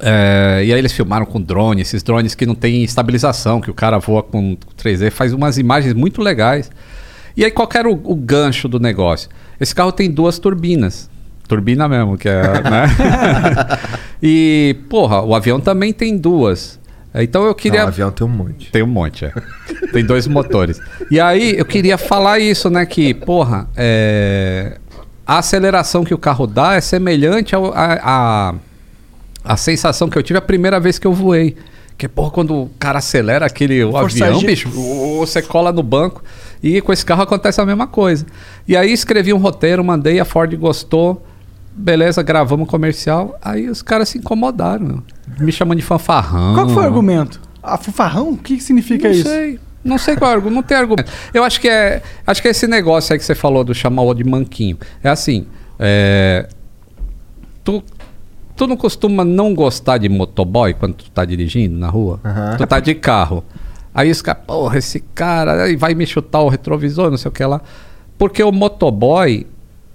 É, 0.03 0.63
e 0.63 0.75
aí 0.75 0.79
eles 0.79 0.93
filmaram 0.93 1.25
com 1.25 1.41
drone, 1.41 1.81
esses 1.81 2.03
drones 2.03 2.35
que 2.35 2.45
não 2.45 2.55
tem 2.55 2.85
estabilização, 2.85 3.63
que 3.63 3.71
o 3.71 3.75
cara 3.75 3.99
voa 3.99 4.23
com 4.23 4.55
3D, 4.77 5.11
faz 5.11 5.33
umas 5.33 5.57
imagens 5.57 5.95
muito 5.95 6.21
legais. 6.21 6.71
E 7.35 7.43
aí 7.43 7.51
qual 7.51 7.67
era 7.75 7.89
o, 7.89 7.99
o 8.05 8.15
gancho 8.15 8.69
do 8.69 8.79
negócio? 8.79 9.31
Esse 9.59 9.75
carro 9.75 9.93
tem 9.93 10.11
duas 10.11 10.39
turbinas. 10.39 11.09
Turbina 11.47 11.89
mesmo, 11.89 12.17
que 12.19 12.29
é. 12.29 12.43
né? 12.63 12.87
e, 14.23 14.77
porra, 14.89 15.23
o 15.23 15.35
avião 15.35 15.61
também 15.61 15.93
tem 15.93 16.17
duas. 16.17 16.79
Então 17.15 17.45
eu 17.47 17.55
queria. 17.55 17.81
Não, 17.81 17.89
avião 17.89 18.11
tem 18.11 18.27
um 18.27 18.31
monte. 18.31 18.71
Tem 18.71 18.83
um 18.83 18.87
monte, 18.87 19.25
é. 19.25 19.33
Tem 19.93 20.05
dois 20.05 20.27
motores. 20.27 20.79
E 21.11 21.19
aí 21.19 21.55
eu 21.57 21.65
queria 21.65 21.97
falar 21.97 22.39
isso, 22.39 22.69
né? 22.69 22.85
Que, 22.85 23.15
porra, 23.15 23.69
é, 23.75 24.77
a 25.27 25.39
aceleração 25.39 26.05
que 26.05 26.13
o 26.13 26.19
carro 26.19 26.47
dá 26.47 26.75
é 26.75 26.81
semelhante 26.81 27.55
ao, 27.55 27.73
a, 27.73 27.99
a, 28.03 28.55
a 29.45 29.57
sensação 29.57 30.11
que 30.11 30.19
eu 30.19 30.23
tive 30.23 30.39
a 30.39 30.43
primeira 30.43 30.79
vez 30.79 30.99
que 30.99 31.07
eu 31.07 31.13
voei. 31.15 31.57
Que, 31.97 32.07
porra, 32.07 32.31
quando 32.31 32.55
o 32.55 32.71
cara 32.79 32.99
acelera 32.99 33.47
aquele 33.47 33.83
o 33.83 33.93
Força 33.93 34.23
avião, 34.27 34.41
G. 34.41 34.47
bicho, 34.47 34.69
o- 34.69 35.21
você 35.27 35.41
cola 35.41 35.73
no 35.73 35.83
banco. 35.83 36.23
E 36.63 36.83
com 36.83 36.93
esse 36.93 37.05
carro 37.05 37.23
acontece 37.23 37.59
a 37.63 37.65
mesma 37.65 37.87
coisa. 37.87 38.27
E 38.69 38.77
aí 38.77 38.93
escrevi 38.93 39.33
um 39.33 39.39
roteiro, 39.39 39.83
mandei, 39.83 40.21
a 40.21 40.25
Ford 40.27 40.55
gostou. 40.57 41.25
Beleza, 41.77 42.23
gravamos 42.23 42.69
comercial. 42.69 43.39
Aí 43.43 43.69
os 43.69 43.83
caras 43.83 44.09
se 44.09 44.19
incomodaram, 44.19 45.03
me 45.39 45.53
chamando 45.53 45.79
de 45.79 45.85
fanfarrão. 45.85 46.55
Qual 46.55 46.69
foi 46.71 46.83
o 46.83 46.87
argumento? 46.87 47.41
A 47.63 47.77
fufarrão? 47.77 48.31
O 48.31 48.37
que, 48.37 48.57
que 48.57 48.63
significa 48.63 49.09
Não 49.09 49.15
isso? 49.15 49.29
sei. 49.29 49.61
Não 49.85 49.99
sei 49.99 50.17
qual 50.17 50.31
é 50.31 50.35
argumento. 50.35 50.55
Não 50.55 50.63
tem 50.63 50.77
argumento. 50.77 51.13
Eu 51.35 51.45
acho 51.45 51.61
que 51.61 51.69
é. 51.69 52.03
Acho 52.27 52.41
que 52.43 52.49
é 52.49 52.51
esse 52.51 52.67
negócio 52.67 53.13
aí 53.13 53.19
que 53.19 53.25
você 53.25 53.35
falou 53.35 53.63
do 53.63 53.75
chamar 53.75 54.03
o 54.03 54.15
de 54.15 54.25
manquinho. 54.25 54.79
É 55.03 55.09
assim. 55.09 55.47
é, 55.79 56.49
tu 57.63 57.83
Tu 58.57 58.67
não 58.67 58.77
costuma 58.77 59.23
não 59.23 59.55
gostar 59.55 59.99
de 59.99 60.09
motoboy 60.09 60.73
quando 60.73 60.95
tu 60.95 61.11
tá 61.11 61.27
dirigindo 61.27 61.77
na 61.77 61.91
rua? 61.91 62.19
Aham. 62.25 62.57
Tu 62.57 62.67
tá 62.67 62.81
de 62.81 62.95
carro. 62.95 63.45
Aí 63.95 64.11
os 64.11 64.23
caras, 64.23 64.43
porra, 64.47 64.79
esse 64.79 65.01
cara 65.15 65.65
aí 65.65 65.77
vai 65.77 65.95
me 65.95 66.07
chutar 66.07 66.41
o 66.41 66.49
retrovisor, 66.49 67.11
não 67.11 67.19
sei 67.19 67.29
o 67.29 67.33
que 67.33 67.45
lá. 67.45 67.61
Porque 68.17 68.43
o 68.43 68.51
motoboy, 68.51 69.47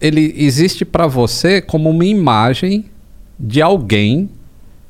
ele 0.02 0.34
existe 0.36 0.84
pra 0.84 1.06
você 1.06 1.61
como 1.61 1.90
uma 1.90 2.06
imagem 2.06 2.86
de 3.40 3.61
alguém 3.61 4.30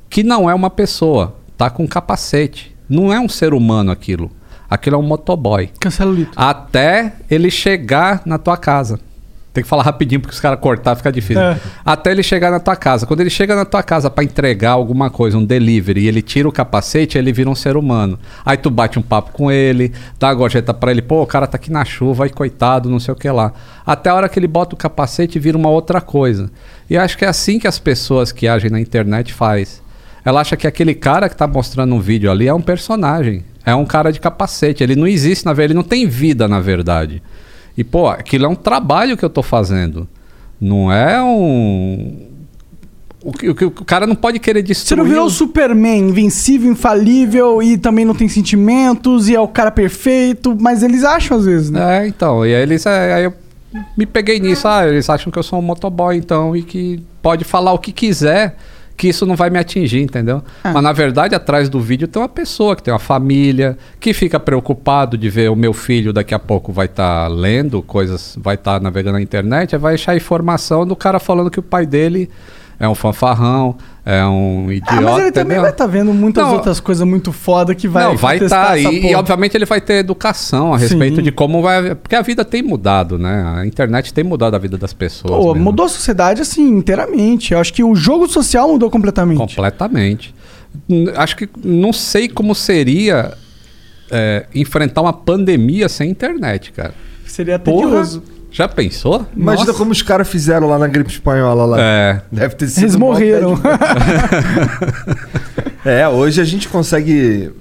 que 0.10 0.24
não 0.24 0.50
é 0.50 0.54
uma 0.56 0.70
pessoa, 0.70 1.36
tá 1.58 1.70
com 1.70 1.88
capacete. 1.88 2.76
Não 2.90 3.14
é 3.14 3.20
um 3.20 3.30
ser 3.30 3.54
humano 3.54 3.92
aquilo. 3.92 4.32
Aquilo 4.70 4.96
é 4.96 5.00
um 5.00 5.04
motoboy. 5.04 5.70
Cancela 5.80 6.12
o 6.12 6.14
Lito. 6.14 6.32
Até 6.36 7.14
ele 7.30 7.52
chegar 7.52 8.22
na 8.26 8.38
tua 8.38 8.58
casa. 8.58 9.00
Tem 9.53 9.61
que 9.61 9.69
falar 9.69 9.84
rapidinho 9.84 10.22
porque 10.22 10.34
os 10.34 10.40
caras 10.40 10.60
cortar 10.60 10.95
fica 10.95 11.11
difícil. 11.11 11.41
É. 11.41 11.60
Até 11.86 12.11
ele 12.11 12.23
chegar 12.23 12.52
na 12.52 12.60
tua 12.60 12.76
casa. 12.76 13.06
Quando 13.06 13.19
ele 13.19 13.30
chega 13.30 13.53
na 13.53 13.65
tua 13.65 13.84
casa 13.84 14.10
pra 14.10 14.23
entregar 14.23 14.72
alguma 14.72 15.10
coisa, 15.10 15.38
um 15.38 15.44
delivery, 15.44 16.02
e 16.02 16.07
ele 16.07 16.22
tira 16.22 16.48
o 16.48 16.52
capacete, 16.52 17.18
ele 17.18 17.34
vira 17.34 17.49
um 17.49 17.56
ser 17.56 17.76
humano. 17.76 18.18
Aí 18.45 18.56
tu 18.56 18.69
bate 18.69 18.98
um 18.98 19.02
papo 19.02 19.32
com 19.34 19.52
ele, 19.52 19.91
dá 20.18 20.28
uma 20.28 20.36
gorjeta 20.36 20.73
pra 20.73 20.91
ele, 20.91 21.02
pô, 21.02 21.22
o 21.22 21.28
cara 21.28 21.48
tá 21.48 21.57
aqui 21.57 21.69
na 21.69 21.84
chuva, 21.84 22.23
aí 22.23 22.30
coitado, 22.30 22.90
não 22.90 22.99
sei 22.99 23.14
o 23.14 23.18
que 23.18 23.30
lá. 23.30 23.52
Até 23.86 24.10
a 24.10 24.15
hora 24.15 24.30
que 24.30 24.40
ele 24.40 24.48
bota 24.48 24.73
o 24.73 24.78
capacete, 24.78 25.38
vira 25.38 25.57
uma 25.57 25.69
outra 25.69 25.99
coisa. 25.99 26.49
E 26.90 26.98
acho 26.98 27.18
que 27.18 27.26
é 27.26 27.28
assim 27.28 27.60
que 27.60 27.68
as 27.68 27.78
pessoas 27.78 28.32
que 28.32 28.48
agem 28.48 28.72
na 28.72 28.80
internet 28.80 29.34
faz. 29.34 29.82
Ela 30.23 30.40
acha 30.40 30.56
que 30.56 30.68
aquele 30.68 30.94
cara 30.94 31.28
que 31.28 31.36
tá 31.36 31.48
mostrando 31.48 31.94
um 31.94 31.99
vídeo 31.99 32.32
ali 32.32 32.48
é 32.48 32.53
um 32.53 32.61
personagem. 32.61 33.44
É 33.65 33.76
um 33.76 33.86
cara 33.86 34.11
de 34.11 34.19
capacete. 34.19 34.84
Ele 34.84 34.95
não 34.95 35.07
existe, 35.07 35.45
na 35.45 35.52
verdade, 35.52 35.73
ele 35.73 35.78
não 35.78 35.88
tem 35.88 36.07
vida, 36.07 36.48
na 36.48 36.60
verdade. 36.60 37.22
E, 37.77 37.84
pô, 37.84 38.07
aquilo 38.07 38.45
é 38.45 38.49
um 38.49 38.56
trabalho 38.56 39.15
que 39.18 39.23
eu 39.26 39.30
tô 39.30 39.41
fazendo. 39.43 40.07
Não 40.60 40.91
é 40.91 41.22
um. 41.23 42.27
O, 43.23 43.31
que- 43.31 43.49
o, 43.49 43.68
o 43.68 43.85
cara 43.85 44.07
não 44.07 44.15
pode 44.15 44.39
querer 44.39 44.61
Você 44.61 44.68
destruir. 44.68 44.98
não 44.98 45.06
virou 45.07 45.23
o 45.26 45.27
o- 45.27 45.30
Superman, 45.30 46.10
invencível, 46.10 46.72
infalível 46.72 47.61
e 47.61 47.77
também 47.77 48.03
não 48.03 48.15
tem 48.15 48.27
sentimentos 48.27 49.30
e 49.30 49.35
é 49.35 49.39
o 49.39 49.48
cara 49.48 49.69
perfeito, 49.69 50.57
mas 50.60 50.81
eles 50.81 51.03
acham 51.03 51.38
às 51.38 51.45
vezes, 51.45 51.69
né? 51.69 52.03
É, 52.03 52.07
então. 52.07 52.45
E 52.45 52.53
aí 52.56 52.61
eles. 52.61 52.85
é, 52.85 53.14
aí 53.14 53.23
eu 53.26 53.34
me 53.98 54.06
peguei 54.06 54.39
nisso. 54.39 54.68
Ah, 54.68 54.88
eles 54.88 55.10
acham 55.10 55.31
que 55.31 55.38
eu 55.39 55.43
sou 55.43 55.60
um 55.60 55.61
motoboy, 55.61 56.18
então, 56.18 56.56
e 56.56 56.64
que 56.64 57.02
pode 57.22 57.43
falar 57.43 57.72
o 57.73 57.77
que 57.80 57.91
quiser, 57.91 58.57
que 59.02 59.07
isso 59.07 59.26
não 59.26 59.36
vai 59.36 59.49
me 59.49 59.57
atingir, 59.57 59.99
entendeu? 59.99 60.44
Ah. 60.64 60.73
Mas 60.73 60.84
na 60.84 60.94
verdade, 60.94 61.34
atrás 61.34 61.68
do 61.68 61.80
vídeo 61.82 62.07
tem 62.07 62.22
uma 62.22 62.30
pessoa 62.30 62.76
que 62.76 62.84
tem 62.84 62.94
uma 62.94 62.99
família, 62.99 63.76
que 63.99 64.14
fica 64.14 64.40
preocupado 64.40 65.18
de 65.18 65.28
ver 65.28 65.49
o 65.49 65.56
meu 65.56 65.73
filho 65.73 66.14
daqui 66.14 66.36
a 66.36 66.40
pouco 66.40 66.72
vai 66.72 66.86
estar 66.86 67.28
lendo 67.28 67.82
coisas, 67.82 68.38
vai 68.40 68.53
estar 68.53 68.80
navegando 68.80 69.14
na 69.18 69.22
internet, 69.23 69.76
vai 69.76 69.95
achar 69.95 70.15
informação 70.15 70.86
do 70.86 70.95
cara 70.95 71.19
falando 71.19 71.49
que 71.49 71.60
o 71.60 71.64
pai 71.64 71.84
dele 71.84 72.30
é 72.80 72.88
um 72.88 72.94
fanfarrão, 72.94 73.76
é 74.03 74.26
um 74.26 74.72
idiota. 74.72 74.95
Ah, 74.98 75.02
mas 75.02 75.19
ele 75.19 75.32
também 75.32 75.60
vai 75.60 75.69
estar 75.69 75.86
vendo 75.86 76.11
muitas 76.11 76.44
Não, 76.44 76.53
outras 76.53 76.80
coisas 76.80 77.07
muito 77.07 77.32
foda 77.32 77.76
que 77.76 77.88
vai 77.88 78.03
não, 78.06 78.18
vai 78.18 78.40
contestar 78.40 78.78
estar. 78.78 78.90
essa 78.90 79.07
e, 79.07 79.11
e, 79.11 79.15
obviamente 79.15 79.56
ele 79.56 79.65
vai 79.65 79.80
ter 79.80 79.95
educação 79.95 80.73
a 80.73 80.78
respeito 80.78 81.18
Sim. 81.18 81.22
de 81.22 81.32
como 81.32 81.61
vai. 81.61 81.94
Porque 81.94 82.15
a 82.15 82.22
vida 82.23 82.44
tem 82.44 82.64
mudado, 82.64 83.19
né? 83.19 83.44
A 83.57 83.65
internet 83.65 84.11
tem 84.11 84.23
mudado 84.23 84.56
a 84.56 84.57
vida 84.57 84.76
das 84.76 84.91
pessoas. 84.91 85.32
Pô, 85.32 85.53
mesmo. 85.53 85.64
mudou 85.64 85.86
a 85.86 85.90
sociedade 85.90 86.41
assim, 86.41 86.68
inteiramente. 86.68 87.53
Eu 87.53 87.60
acho 87.60 87.72
que 87.72 87.84
o 87.84 87.94
jogo 87.94 88.28
social 88.28 88.68
mudou 88.68 88.90
completamente. 88.90 89.38
Completamente. 89.38 90.34
Acho 91.15 91.36
que 91.36 91.48
não 91.64 91.94
sei 91.94 92.28
como 92.28 92.56
seria 92.56 93.34
é, 94.10 94.48
enfrentar 94.56 95.02
uma 95.02 95.14
pandemia 95.14 95.88
sem 95.88 96.10
internet, 96.10 96.72
cara. 96.72 96.94
Seria 97.28 97.60
Porra. 97.60 97.88
tedioso. 97.88 98.23
Já 98.52 98.68
pensou? 98.68 99.26
Imagina 99.36 99.68
Nossa. 99.68 99.78
como 99.78 99.91
os 99.91 100.02
caras 100.02 100.28
fizeram 100.28 100.68
lá 100.68 100.78
na 100.78 100.88
gripe 100.88 101.10
espanhola 101.10 101.65
lá. 101.65 101.78
É. 101.80 102.22
Deve 102.30 102.56
ter 102.56 102.68
sido 102.68 102.84
Eles 102.84 102.95
morreram. 102.95 103.57
É, 105.84 106.07
hoje 106.07 106.40
a 106.40 106.44
gente 106.44 106.69
consegue 106.69 107.52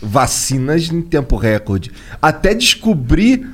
vacinas 0.00 0.88
em 0.88 1.02
tempo 1.02 1.36
recorde. 1.36 1.90
Até 2.22 2.54
descobrir. 2.54 3.44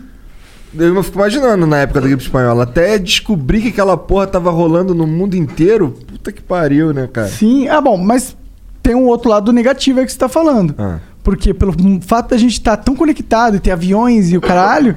Eu 0.79 1.03
fico 1.03 1.19
imaginando 1.19 1.67
na 1.67 1.79
época 1.79 2.01
da 2.01 2.07
gripe 2.09 2.23
espanhola. 2.23 2.65
Até 2.65 2.99
descobrir 2.99 3.63
que 3.63 3.69
aquela 3.69 3.97
porra 3.97 4.27
tava 4.27 4.51
rolando 4.51 4.95
no 4.95 5.07
mundo 5.07 5.35
inteiro. 5.35 5.97
Puta 6.07 6.31
que 6.31 6.43
pariu, 6.43 6.93
né, 6.93 7.09
cara? 7.11 7.29
Sim, 7.29 7.69
ah, 7.69 7.81
bom, 7.81 7.97
mas 7.97 8.37
tem 8.83 8.95
um 8.95 9.07
outro 9.07 9.31
lado 9.31 9.51
negativo 9.51 10.01
aí 10.01 10.05
que 10.05 10.13
você 10.13 10.19
tá 10.19 10.29
falando. 10.29 10.75
Ah. 10.77 10.99
Porque 11.23 11.55
pelo 11.55 11.75
fato 12.03 12.31
da 12.31 12.37
gente 12.37 12.53
estar 12.53 12.77
tão 12.77 12.95
conectado 12.95 13.57
e 13.57 13.61
ter 13.61 13.71
aviões 13.71 14.31
e 14.31 14.37
o 14.37 14.41
caralho, 14.43 14.97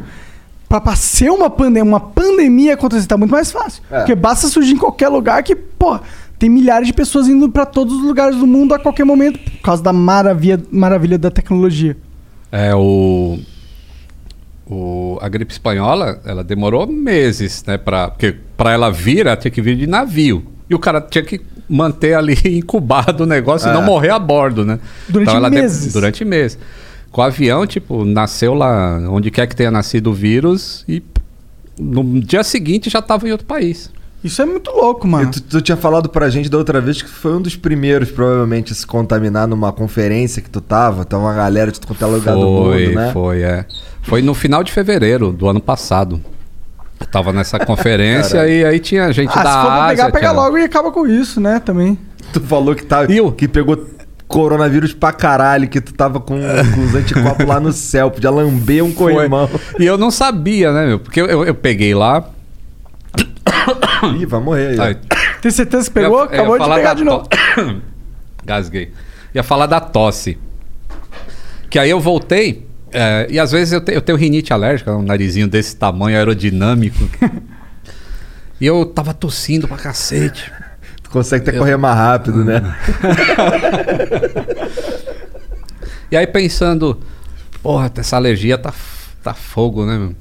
pra 0.70 0.82
pra 0.82 0.96
ser 0.96 1.30
uma, 1.30 1.50
pande 1.50 1.82
uma 1.82 2.00
pandemia 2.00 2.74
acontecer 2.74 3.06
tá 3.08 3.18
muito 3.18 3.32
mais 3.32 3.52
fácil. 3.52 3.82
É. 3.92 3.98
Porque 4.00 4.16
basta 4.16 4.48
surgir 4.48 4.74
em 4.74 4.78
qualquer 4.78 5.10
lugar 5.10 5.42
que, 5.44 5.56
pô, 5.56 6.00
tem 6.40 6.50
milhares 6.50 6.88
de 6.88 6.94
pessoas 6.94 7.28
indo 7.28 7.48
pra 7.50 7.66
todos 7.66 7.94
os 7.96 8.04
lugares 8.04 8.36
do 8.38 8.46
mundo 8.48 8.74
a 8.74 8.80
qualquer 8.80 9.06
momento 9.06 9.40
por 9.40 9.62
causa 9.62 9.82
da 9.84 9.94
maravilha, 9.94 10.62
maravilha 10.72 11.18
da 11.18 11.32
tecnologia. 11.32 11.96
É 12.52 12.74
o. 12.76 13.38
o- 14.68 15.18
a 15.22 15.30
gripe 15.30 15.52
espanhola, 15.52 16.20
ela 16.26 16.44
demorou 16.44 16.88
meses, 16.88 17.64
né? 17.66 17.78
Pra, 17.78 18.10
porque 18.10 18.36
para 18.58 18.72
ela 18.72 18.92
vir, 18.92 19.26
ela 19.28 19.38
tinha 19.38 19.52
que 19.52 19.62
vir 19.62 19.76
de 19.78 19.88
navio. 19.88 20.46
E 20.70 20.74
o 20.76 20.80
cara 20.80 21.00
tinha 21.02 21.24
que 21.24 21.40
manter 21.70 22.14
ali 22.16 22.36
incubado 22.58 23.24
o 23.24 23.26
negócio 23.28 23.70
e 23.70 23.74
não 23.74 23.84
É. 23.84 23.86
morrer 23.86 24.10
a 24.10 24.20
bordo, 24.20 24.66
né? 24.66 24.80
Durante 25.08 25.36
ela 25.36 25.50
de- 25.50 25.56
meses. 25.58 25.94
durante 25.94 26.26
meses. 26.26 26.58
Com 27.16 27.22
o 27.22 27.24
avião, 27.24 27.66
tipo, 27.66 28.04
nasceu 28.04 28.54
lá 28.54 28.98
onde 29.10 29.32
quer 29.32 29.48
que 29.48 29.56
tenha 29.56 29.72
nascido 29.72 30.08
o 30.10 30.14
vírus 30.14 30.84
e 30.86 31.02
no 31.80 32.20
dia 32.20 32.44
seguinte 32.44 32.90
já 32.90 33.00
estava 33.00 33.26
em 33.26 33.32
outro 33.32 33.48
país. 33.48 33.90
Isso 34.22 34.42
é 34.42 34.46
muito 34.46 34.70
louco, 34.70 35.08
mano. 35.08 35.30
E 35.30 35.32
Tu, 35.32 35.42
tu 35.42 35.62
tinha 35.62 35.78
falado 35.78 36.10
pra 36.10 36.28
gente 36.30 36.50
da 36.50 36.58
outra 36.58 36.82
vez 36.82 37.02
que 37.02 37.08
foi 37.08 37.34
um 37.38 37.42
dos 37.42 37.56
primeiros, 37.56 38.12
provavelmente, 38.12 38.74
a 38.74 38.76
se 38.76 38.86
contaminar 38.86 39.48
numa 39.48 39.72
conferência 39.72 40.42
que 40.42 40.50
tu 40.50 40.60
tava. 40.60 41.06
Tava 41.06 41.24
uma 41.24 41.34
galera 41.34 41.72
de 41.72 41.80
quanto 41.80 42.04
é 42.04 42.06
lugar 42.06 42.36
do 42.36 42.42
Foi, 42.42 42.88
mundo, 42.88 42.96
né? 42.96 43.10
foi, 43.14 43.42
é. 43.44 43.66
Foi 44.02 44.22
no 44.22 44.34
final 44.34 44.62
de 44.62 44.74
fevereiro 44.74 45.32
do 45.32 45.48
ano 45.48 45.62
passado. 45.62 46.20
Eu 47.00 47.08
tava 47.08 47.32
nessa 47.32 47.58
conferência 47.66 48.46
e 48.46 48.66
aí 48.66 48.78
tinha 48.80 49.10
gente 49.14 49.32
Ah, 49.34 49.42
da 49.42 49.52
se 49.52 49.58
for 49.58 49.66
pra 49.68 49.84
Ásia. 49.86 49.90
pegar, 49.96 50.06
pega 50.12 50.20
tinha- 50.30 50.32
logo 50.42 50.58
e 50.58 50.64
acaba 50.64 50.92
com 50.92 51.08
isso, 51.08 51.40
né? 51.40 51.62
Também. 51.62 51.98
Tu 52.34 52.42
falou 52.42 52.76
que, 52.76 52.84
tá, 52.84 53.06
E 53.06 53.22
o- 53.22 53.32
que 53.32 53.48
pegou 53.48 53.86
coronavírus 54.28 54.94
pra 54.94 55.12
caralho, 55.14 55.68
que 55.68 55.80
tu 55.80 55.94
tava 55.94 56.20
com, 56.20 56.40
com 56.40 56.82
os 56.84 56.96
anticorpos 56.96 57.46
lá 57.46 57.60
no 57.60 57.72
céu, 57.72 58.10
podia 58.12 58.32
lamber 58.32 58.84
um 58.84 58.92
Foi. 58.94 59.14
coimão. 59.14 59.50
E 59.80 59.86
eu 59.86 59.98
não 59.98 60.10
sabia, 60.12 60.72
né, 60.74 60.88
meu? 60.88 61.00
Porque 61.00 61.22
eu, 61.22 61.26
eu- 61.28 61.44
eu 61.46 61.56
peguei 61.56 61.94
lá. 61.94 62.28
Ih, 64.20 64.26
vai 64.26 64.40
morrer 64.40 64.80
aí. 64.80 64.96
Tem 65.42 65.52
certeza 65.52 65.86
que 65.88 65.94
pegou? 65.94 66.20
ia- 66.20 66.26
ia 66.26 66.34
Acabou 66.34 66.54
de 66.58 66.64
falar 66.64 66.76
pegar 66.76 66.90
da 66.90 66.94
de 66.96 67.04
novo. 67.04 67.28
to- 67.28 67.82
Gasguei. 68.46 68.92
Ia 69.34 69.44
falar 69.44 69.66
da 69.66 69.80
tosse. 69.80 70.38
Que 71.70 71.80
aí 71.80 71.90
eu 71.90 72.00
voltei. 72.00 72.66
é, 72.92 73.28
e 73.30 73.40
às 73.40 73.52
vezes 73.52 73.74
eu, 73.74 73.82
te- 73.82 73.92
eu 73.94 74.02
tenho 74.02 74.18
rinite 74.18 74.54
alérgica, 74.54 74.92
um 74.96 75.02
narizinho 75.02 75.48
desse 75.48 75.76
tamanho 75.76 76.16
aerodinâmico. 76.18 76.98
e 78.62 78.66
eu 78.66 78.86
tava 78.86 79.14
tossindo 79.14 79.68
pra 79.68 79.78
cacete. 79.78 80.52
Consegue 81.16 81.50
até 81.50 81.58
correr 81.58 81.78
mais 81.78 81.96
rápido, 81.96 82.44
né? 82.44 82.62
E 86.12 86.18
aí 86.18 86.28
pensando, 86.28 87.00
porra, 87.64 87.92
essa 87.98 88.18
alergia 88.18 88.58
tá, 88.58 88.72
tá 89.24 89.34
fogo, 89.34 89.86
né, 89.86 89.98
meu? 89.98 90.16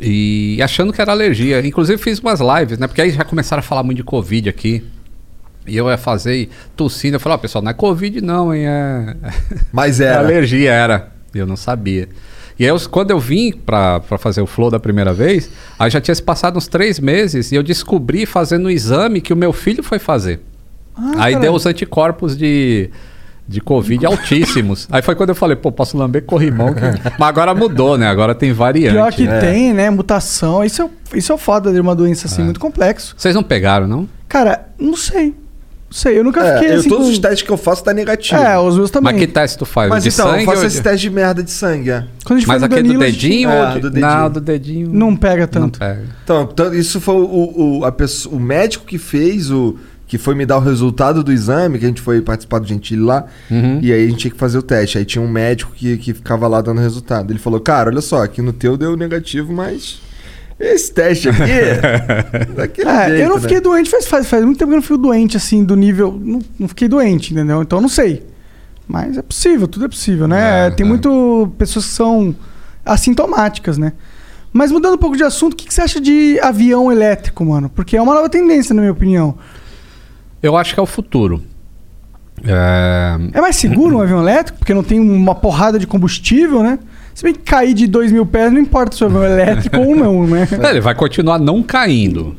E 0.00 0.58
achando 0.62 0.92
que 0.92 1.00
era 1.00 1.12
alergia. 1.12 1.64
Inclusive 1.64 2.02
fiz 2.02 2.18
umas 2.18 2.40
lives, 2.40 2.78
né? 2.78 2.86
Porque 2.86 3.02
aí 3.02 3.10
já 3.10 3.24
começaram 3.24 3.60
a 3.60 3.62
falar 3.62 3.82
muito 3.82 3.98
de 3.98 4.04
Covid 4.04 4.48
aqui. 4.48 4.84
E 5.66 5.76
eu 5.76 5.88
ia 5.88 5.98
fazer 5.98 6.48
tossindo. 6.74 7.16
Eu 7.16 7.20
falei, 7.20 7.36
ó, 7.36 7.38
pessoal, 7.38 7.62
não 7.62 7.70
é 7.70 7.74
Covid 7.74 8.20
não, 8.22 8.54
hein? 8.54 8.66
É, 8.66 9.16
Mas 9.70 10.00
é 10.00 10.06
era. 10.06 10.18
alergia, 10.18 10.72
era. 10.72 11.12
Eu 11.34 11.46
não 11.46 11.56
sabia. 11.56 12.08
E 12.58 12.64
aí, 12.64 12.70
eu- 12.70 12.80
quando 12.90 13.10
eu 13.10 13.18
vim 13.18 13.52
pra, 13.52 14.00
pra 14.00 14.16
fazer 14.18 14.40
o 14.40 14.46
flow 14.46 14.70
da 14.70 14.80
primeira 14.80 15.12
vez, 15.12 15.50
aí 15.78 15.90
já 15.90 16.00
tinha 16.00 16.14
se 16.14 16.22
passado 16.22 16.56
uns 16.56 16.66
três 16.68 16.98
meses 16.98 17.52
e 17.52 17.54
eu 17.54 17.62
descobri 17.62 18.24
fazendo 18.26 18.66
o 18.66 18.70
exame 18.70 19.20
que 19.20 19.32
o 19.32 19.36
meu 19.36 19.52
filho 19.52 19.82
foi 19.82 19.98
fazer. 19.98 20.40
Ah, 20.96 21.02
aí 21.10 21.14
caralho. 21.16 21.40
deu 21.40 21.52
os 21.54 21.66
anticorpos 21.66 22.34
de, 22.36 22.88
de 23.46 23.60
Covid 23.60 24.04
altíssimos. 24.06 24.88
aí 24.90 25.02
foi 25.02 25.14
quando 25.14 25.28
eu 25.28 25.34
falei, 25.34 25.54
pô, 25.56 25.70
posso 25.70 25.98
lamber 25.98 26.24
corrimão. 26.24 26.72
que- 26.72 26.80
Mas 27.18 27.28
agora 27.28 27.54
mudou, 27.54 27.98
né? 27.98 28.06
Agora 28.08 28.34
tem 28.34 28.52
variante. 28.54 28.94
Pior 28.94 29.12
que 29.12 29.28
É. 29.28 29.38
tem, 29.40 29.74
né? 29.74 29.90
Mutação. 29.90 30.64
Isso 30.64 30.80
é, 30.82 31.18
isso 31.18 31.30
é 31.32 31.34
o 31.34 31.38
foda 31.38 31.70
de 31.70 31.78
uma 31.78 31.94
doença 31.94 32.26
assim, 32.26 32.40
É. 32.40 32.44
muito 32.44 32.58
complexo. 32.58 33.14
Vocês 33.18 33.34
não 33.34 33.42
pegaram, 33.42 33.86
não? 33.86 34.08
Cara, 34.28 34.66
não 34.78 34.96
sei. 34.96 35.34
Não 35.88 35.92
sei, 35.96 36.18
eu 36.18 36.24
nunca 36.24 36.40
É, 36.44 36.54
fiquei 36.58 36.74
eu, 36.74 36.80
assim. 36.80 36.88
todos 36.88 37.06
com- 37.06 37.12
os 37.12 37.18
testes 37.18 37.42
que 37.42 37.50
eu 37.50 37.56
faço 37.56 37.84
tá 37.84 37.94
negativo. 37.94 38.40
É, 38.40 38.58
os 38.58 38.76
meus 38.76 38.90
também. 38.90 39.12
Mas 39.12 39.20
que 39.22 39.26
teste 39.28 39.56
tu 39.58 39.64
faz? 39.64 39.88
Mas 39.88 40.02
de 40.02 40.08
então, 40.08 40.26
sangue 40.26 40.40
eu 40.42 40.46
faço 40.46 40.66
esse 40.66 40.76
de- 40.78 40.82
teste 40.82 41.00
de 41.08 41.10
merda 41.14 41.42
de 41.42 41.50
sangue, 41.50 41.90
é. 41.90 42.04
Quando 42.24 42.36
a 42.38 42.40
gente 42.40 42.48
Mas 42.48 42.62
aquele 42.62 42.82
do 42.82 42.88
gente- 42.88 42.98
dedinho 43.12 43.50
É, 43.50 43.60
ou 43.68 43.74
de... 43.74 43.80
do 43.80 43.90
dedinho. 43.90 44.06
Não, 44.12 44.30
do 44.30 44.40
dedinho. 44.40 44.90
Não 44.92 45.16
pega 45.16 45.42
não 45.42 45.48
tanto. 45.48 45.78
pega. 45.78 46.02
Então, 46.24 46.48
então, 46.52 46.74
isso 46.74 47.00
foi 47.00 47.14
o, 47.14 47.78
o, 47.78 47.84
a 47.84 47.92
pessoa, 47.92 48.34
o 48.34 48.40
médico 48.40 48.84
que 48.84 48.98
fez 48.98 49.50
o. 49.50 49.76
Que 50.08 50.18
foi 50.18 50.36
me 50.36 50.46
dar 50.46 50.58
o 50.58 50.60
resultado 50.60 51.24
do 51.24 51.32
exame, 51.32 51.80
que 51.80 51.84
a 51.84 51.88
gente 51.88 52.00
foi 52.00 52.20
participar 52.20 52.60
do 52.60 52.66
Gentili 52.68 53.02
lá. 53.02 53.24
Uhum. 53.50 53.80
E 53.82 53.92
aí 53.92 54.04
a 54.04 54.08
gente 54.08 54.18
tinha 54.20 54.30
que 54.30 54.38
fazer 54.38 54.56
o 54.56 54.62
teste. 54.62 54.98
Aí 54.98 55.04
tinha 55.04 55.20
um 55.20 55.28
médico 55.28 55.72
que, 55.74 55.96
que 55.96 56.14
ficava 56.14 56.46
lá 56.46 56.60
dando 56.60 56.80
resultado. 56.80 57.32
Ele 57.32 57.40
falou, 57.40 57.58
cara, 57.58 57.90
olha 57.90 58.00
só, 58.00 58.22
aqui 58.22 58.40
no 58.40 58.52
teu 58.52 58.76
deu 58.76 58.96
negativo, 58.96 59.52
mas. 59.52 60.00
Esse 60.58 60.92
teste 60.92 61.28
aqui. 61.28 61.42
daquele 62.56 62.88
É, 62.88 63.06
jeito, 63.08 63.22
eu 63.22 63.28
não 63.28 63.36
né? 63.36 63.42
fiquei 63.42 63.60
doente, 63.60 63.90
faz, 63.90 64.06
faz, 64.06 64.26
faz 64.26 64.44
muito 64.44 64.58
tempo 64.58 64.70
que 64.70 64.74
eu 64.74 64.78
não 64.78 64.82
fico 64.82 64.96
doente, 64.98 65.36
assim, 65.36 65.62
do 65.64 65.76
nível. 65.76 66.18
Não, 66.22 66.40
não 66.58 66.68
fiquei 66.68 66.88
doente, 66.88 67.34
entendeu? 67.34 67.60
Então 67.62 67.78
eu 67.78 67.82
não 67.82 67.88
sei. 67.88 68.24
Mas 68.88 69.18
é 69.18 69.22
possível, 69.22 69.68
tudo 69.68 69.84
é 69.84 69.88
possível, 69.88 70.26
né? 70.26 70.68
É, 70.68 70.70
Tem 70.70 70.86
é. 70.86 70.88
muito 70.88 71.52
pessoas 71.58 71.84
que 71.86 71.90
são 71.92 72.34
assintomáticas, 72.84 73.76
né? 73.76 73.92
Mas 74.52 74.72
mudando 74.72 74.94
um 74.94 74.98
pouco 74.98 75.16
de 75.16 75.24
assunto, 75.24 75.52
o 75.52 75.56
que, 75.56 75.66
que 75.66 75.74
você 75.74 75.82
acha 75.82 76.00
de 76.00 76.38
avião 76.40 76.90
elétrico, 76.90 77.44
mano? 77.44 77.68
Porque 77.68 77.96
é 77.96 78.00
uma 78.00 78.14
nova 78.14 78.28
tendência, 78.30 78.74
na 78.74 78.80
minha 78.80 78.92
opinião. 78.92 79.36
Eu 80.42 80.56
acho 80.56 80.72
que 80.72 80.80
é 80.80 80.82
o 80.82 80.86
futuro. 80.86 81.42
É, 82.44 83.16
É 83.34 83.40
mais 83.40 83.56
seguro 83.56 83.96
um 83.96 84.00
avião 84.00 84.20
elétrico, 84.20 84.58
porque 84.58 84.72
não 84.72 84.82
tem 84.82 85.00
uma 85.00 85.34
porrada 85.34 85.78
de 85.78 85.86
combustível, 85.86 86.62
né? 86.62 86.78
Se 87.16 87.22
bem 87.22 87.32
que 87.32 87.40
cair 87.40 87.72
de 87.72 87.86
2 87.86 88.12
mil 88.12 88.26
pés, 88.26 88.52
não 88.52 88.60
importa 88.60 88.94
se 88.94 89.02
é 89.02 89.06
elétrico 89.06 89.78
ou 89.78 89.96
não, 89.96 90.26
né? 90.26 90.46
É, 90.62 90.68
Ele 90.68 90.82
vai 90.82 90.94
continuar 90.94 91.38
não 91.38 91.62
caindo. 91.62 92.36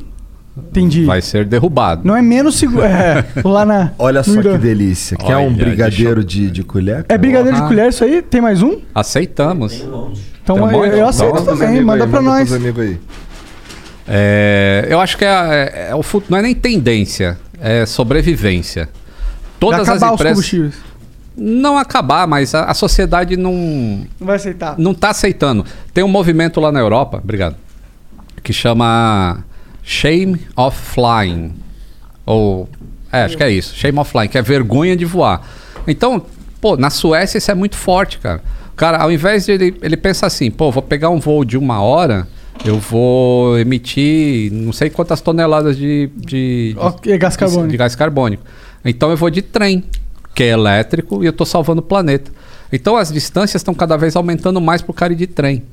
Entendi. 0.56 1.04
Vai 1.04 1.20
ser 1.20 1.44
derrubado. 1.46 2.02
Não 2.04 2.14
é 2.16 2.22
menos 2.22 2.56
seguro. 2.56 2.84
É, 2.84 3.24
lá 3.44 3.64
na. 3.66 3.90
Olha 3.98 4.22
só 4.22 4.40
que 4.40 4.56
delícia. 4.56 5.16
Quer 5.16 5.34
Olha, 5.34 5.48
um 5.48 5.52
brigadeiro 5.52 6.22
deixa 6.22 6.28
de, 6.28 6.50
de 6.52 6.62
colher? 6.62 7.04
É 7.08 7.18
brigadeiro 7.18 7.56
de 7.56 7.62
Porra. 7.62 7.68
colher 7.74 7.88
isso 7.88 8.04
aí? 8.04 8.22
Tem 8.22 8.40
mais 8.40 8.62
um? 8.62 8.78
Aceitamos. 8.94 9.74
Então 10.44 10.54
Tem 10.54 10.64
um 10.64 10.84
eu, 10.84 10.84
eu 10.94 11.08
aceito 11.08 11.32
Então, 11.32 11.44
pros 11.44 11.58
também, 11.58 11.82
manda 11.82 12.04
aí, 12.04 12.10
pra 12.10 12.22
manda 12.22 12.38
nós. 12.38 12.48
pros 12.48 12.60
amigos 12.62 12.80
aí. 12.84 12.98
É, 14.06 14.86
eu 14.88 15.00
acho 15.00 15.18
que 15.18 15.24
é, 15.24 15.28
é- 15.28 15.88
é 15.90 15.94
o 15.96 16.04
futuro. 16.04 16.30
Não 16.30 16.38
é 16.38 16.42
nem 16.42 16.54
tendência, 16.54 17.36
é 17.60 17.84
sobrevivência. 17.84 18.88
Todas 19.58 19.88
Vai 19.88 19.96
as 19.96 20.02
acabar 20.02 20.14
os 20.14 20.20
empresas. 20.20 20.74
Não 21.40 21.78
acabar, 21.78 22.26
mas 22.26 22.54
a, 22.54 22.64
a 22.64 22.74
sociedade 22.74 23.36
não, 23.36 23.52
Não 24.18 24.26
vai 24.26 24.36
aceitar. 24.36 24.74
não 24.76 24.92
tá 24.92 25.10
aceitando. 25.10 25.64
Tem 25.94 26.02
um 26.02 26.08
movimento 26.08 26.60
lá 26.60 26.72
na 26.72 26.80
Europa, 26.80 27.20
obrigado, 27.22 27.54
que 28.42 28.52
chama 28.52 29.44
Shame 29.82 30.40
of 30.56 30.76
Flying. 30.76 31.54
Ou. 32.26 32.68
É, 33.12 33.22
acho 33.22 33.36
que 33.36 33.42
é 33.44 33.50
isso. 33.50 33.74
Shame 33.76 33.98
of 33.98 34.10
Flying, 34.10 34.28
que 34.28 34.36
é 34.36 34.42
vergonha 34.42 34.96
de 34.96 35.04
voar. 35.04 35.40
Então, 35.86 36.20
pô, 36.60 36.76
na 36.76 36.90
Suécia 36.90 37.38
isso 37.38 37.50
é 37.50 37.54
muito 37.54 37.76
forte, 37.76 38.18
cara. 38.18 38.42
Cara, 38.76 38.98
ao 38.98 39.10
invés 39.10 39.46
de 39.46 39.52
ele, 39.52 39.76
ele 39.82 39.96
pensa 39.96 40.26
assim, 40.26 40.50
pô, 40.50 40.70
vou 40.70 40.82
pegar 40.82 41.08
um 41.10 41.18
voo 41.18 41.44
de 41.44 41.56
uma 41.56 41.80
hora, 41.80 42.28
eu 42.64 42.78
vou 42.78 43.58
emitir 43.58 44.52
não 44.52 44.72
sei 44.72 44.90
quantas 44.90 45.20
toneladas 45.20 45.76
de, 45.76 46.10
de, 46.16 46.76
de- 47.02 47.16
gás 47.18 47.32
de- 47.34 47.38
carbônico. 47.38 47.68
de 47.70 47.76
gás 47.76 47.94
carbônico. 47.96 48.42
Então 48.84 49.10
eu 49.10 49.16
vou 49.16 49.30
de 49.30 49.40
trem, 49.42 49.82
que 50.38 50.44
é 50.44 50.50
elétrico, 50.50 51.24
e 51.24 51.26
eu 51.26 51.30
estou 51.30 51.44
salvando 51.44 51.80
o 51.80 51.84
planeta. 51.84 52.30
Então 52.72 52.96
as 52.96 53.12
distâncias 53.12 53.58
estão 53.58 53.74
cada 53.74 53.96
vez 53.96 54.14
aumentando 54.14 54.60
mais 54.60 54.80
cara 54.94 55.12
ir 55.12 55.16
de 55.16 55.26
trem. 55.26 55.64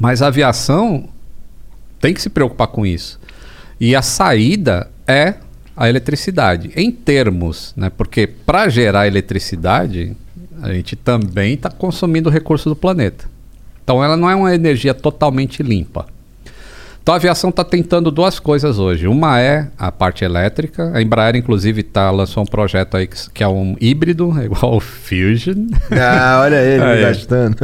Mas 0.00 0.22
a 0.22 0.26
aviação 0.26 1.08
tem 2.00 2.12
que 2.12 2.20
se 2.20 2.28
preocupar 2.28 2.66
com 2.66 2.84
isso. 2.84 3.20
E 3.78 3.94
a 3.94 4.02
saída 4.02 4.90
é 5.06 5.34
a 5.76 5.88
eletricidade. 5.88 6.72
Em 6.74 6.90
termos, 6.90 7.72
né? 7.76 7.88
Porque 7.88 8.26
para 8.26 8.68
gerar 8.68 9.06
eletricidade, 9.06 10.16
a 10.60 10.72
gente 10.72 10.96
também 10.96 11.54
está 11.54 11.70
consumindo 11.70 12.28
recursos 12.28 12.68
do 12.68 12.74
planeta. 12.74 13.26
Então 13.84 14.02
ela 14.02 14.16
não 14.16 14.28
é 14.28 14.34
uma 14.34 14.52
energia 14.52 14.94
totalmente 14.94 15.62
limpa. 15.62 16.06
Então 17.06 17.14
a 17.14 17.18
aviação 17.18 17.50
está 17.50 17.62
tentando 17.62 18.10
duas 18.10 18.40
coisas 18.40 18.80
hoje. 18.80 19.06
Uma 19.06 19.40
é 19.40 19.68
a 19.78 19.92
parte 19.92 20.24
elétrica. 20.24 20.90
A 20.92 21.00
Embraer, 21.00 21.36
inclusive, 21.36 21.84
tá, 21.84 22.10
lançou 22.10 22.42
um 22.42 22.46
projeto 22.46 22.96
aí 22.96 23.06
que, 23.06 23.30
que 23.32 23.44
é 23.44 23.46
um 23.48 23.76
híbrido, 23.80 24.32
igual 24.42 24.74
o 24.74 24.80
Fusion. 24.80 25.68
Ah, 25.92 26.40
olha 26.42 26.56
ele 26.56 26.82
Aí. 26.82 27.02
gastando. 27.02 27.56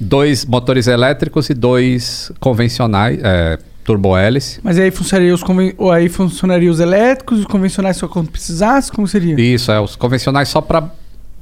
dois 0.00 0.44
motores 0.44 0.88
elétricos 0.88 1.48
e 1.50 1.54
dois 1.54 2.32
convencionais, 2.40 3.20
é, 3.22 3.60
turbohélice. 3.84 4.58
Mas 4.60 4.76
aí 4.76 4.90
funcionaria 4.90 5.32
os, 5.32 5.44
conven... 5.44 5.72
ou 5.78 5.92
aí 5.92 6.08
funcionaria 6.08 6.68
os 6.68 6.80
elétricos, 6.80 7.38
os 7.38 7.44
convencionais 7.46 7.96
só 7.96 8.08
quando 8.08 8.28
precisasse? 8.28 8.90
Como 8.90 9.06
seria? 9.06 9.40
Isso, 9.40 9.70
é 9.70 9.78
os 9.80 9.94
convencionais 9.94 10.48
só 10.48 10.60
para 10.60 10.90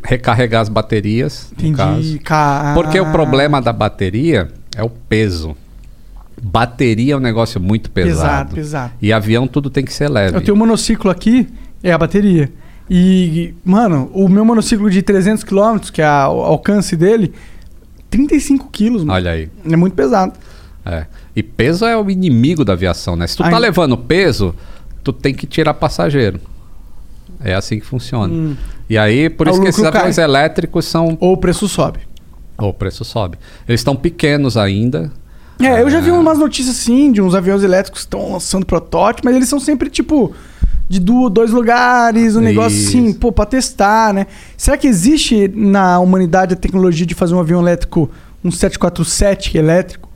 recarregar 0.05 0.61
as 0.61 0.69
baterias, 0.69 1.51
no 1.59 1.73
caso. 1.73 1.99
Entendi. 1.99 2.19
Ca- 2.19 2.73
Porque 2.75 3.01
o 3.01 3.11
problema 3.11 3.63
da 3.63 3.73
bateria 3.73 4.49
é 4.77 4.83
o 4.83 4.91
peso. 4.91 5.57
Bateria 6.43 7.15
é 7.15 7.17
um 7.17 7.21
negócio 7.21 7.61
muito 7.61 7.91
pesado. 7.91 8.21
Pesado, 8.21 8.55
pesado. 8.55 8.93
E 9.01 9.13
avião 9.13 9.47
tudo 9.47 9.71
tem 9.71 9.85
que 9.85 9.93
ser 9.93 10.09
leve. 10.09 10.37
Eu 10.37 10.41
tenho 10.43 10.55
um 10.55 10.59
monociclo 10.59 11.11
aqui, 11.11 11.49
é 11.83 11.93
a 11.93 11.99
bateria. 11.99 12.53
E, 12.89 13.55
mano, 13.65 14.11
o 14.13 14.29
meu 14.29 14.45
monociclo 14.45 14.89
de 14.91 15.03
300 15.03 15.43
km, 15.43 15.79
que 15.93 16.01
é 16.01 16.07
o 16.07 16.43
alcance 16.43 16.97
dele, 16.97 17.33
35 18.11 18.69
quilos, 18.71 19.03
mano. 19.03 19.15
Olha 19.15 19.33
aí. 19.33 19.49
É 19.69 19.77
muito 19.77 19.95
pesado. 19.95 20.35
É. 20.85 21.07
E 21.35 21.43
peso 21.43 21.85
é 21.85 21.97
o 21.97 22.09
inimigo 22.09 22.65
da 22.65 22.75
aviação, 22.75 23.17
né? 23.17 23.27
Se 23.27 23.37
tu 23.37 23.43
tá 23.43 23.49
Ai. 23.49 23.61
levando 23.61 23.97
peso, 23.97 24.55
tu 25.03 25.13
tem 25.13 25.35
que 25.35 25.47
tirar 25.47 25.75
passageiro. 25.75 26.41
É 27.41 27.55
assim 27.55 27.79
que 27.81 27.85
funciona. 27.85 28.57
E 28.89 28.97
aí, 28.97 29.29
por 29.29 29.49
Aí 29.49 29.53
isso 29.53 29.63
que 29.63 29.69
esses 29.69 29.85
aviões 29.85 30.17
elétricos 30.17 30.85
são. 30.85 31.19
Ou 31.21 31.33
o 31.33 31.37
preço 31.37 31.69
sobe. 31.69 32.01
Ou 32.57 32.71
o 32.71 32.75
preço 32.75 33.05
sobe. 33.05 33.37
Eles 33.69 33.81
estão 33.81 33.97
pequenos 33.97 34.57
ainda. 34.57 35.13
É, 35.61 35.81
eu 35.83 35.89
já 35.91 36.01
vi 36.01 36.11
Ah. 36.11 36.15
umas 36.15 36.39
notícias 36.39 36.77
assim 36.77 37.11
de 37.13 37.21
uns 37.23 37.35
aviões 37.35 37.63
elétricos 37.63 38.01
que 38.03 38.07
estão 38.07 38.33
lançando 38.33 38.67
protótipo, 38.67 39.27
mas 39.27 39.37
eles 39.37 39.49
são 39.49 39.59
sempre 39.59 39.89
tipo 39.91 40.33
de 40.89 41.01
dois 41.01 41.51
lugares, 41.51 42.37
um 42.37 42.41
negócio 42.41 42.79
Isso. 42.79 42.89
assim, 42.91 43.13
pô, 43.13 43.33
pra 43.33 43.45
testar, 43.47 44.15
né? 44.15 44.27
Será 44.57 44.77
que 44.77 44.87
existe 44.87 45.49
na 45.55 45.99
humanidade 45.99 46.55
a 46.55 46.57
tecnologia 46.57 47.05
de 47.07 47.15
fazer 47.15 47.35
um 47.35 47.41
avião 47.41 47.61
elétrico, 47.61 48.09
um 48.45 48.51
747 48.51 49.57
elétrico? 49.59 50.09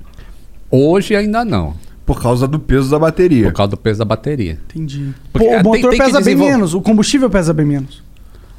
Hoje 0.70 1.16
ainda 1.16 1.44
não. 1.44 1.74
Por 2.06 2.20
causa 2.20 2.46
do 2.46 2.58
peso 2.58 2.90
da 2.90 2.98
bateria. 2.98 3.44
Por 3.46 3.52
causa 3.54 3.70
do 3.70 3.76
peso 3.76 3.98
da 4.00 4.04
bateria. 4.04 4.58
Entendi. 4.68 5.10
Porque, 5.32 5.46
pô, 5.48 5.54
o 5.54 5.54
tem- 5.54 5.62
motor 5.82 5.90
tem 5.90 5.98
que 6.00 6.06
pesa 6.06 6.20
bem 6.20 6.34
menos, 6.36 6.74
o 6.74 6.80
combustível 6.80 7.30
pesa 7.30 7.52
bem 7.52 7.66
menos. 7.66 8.02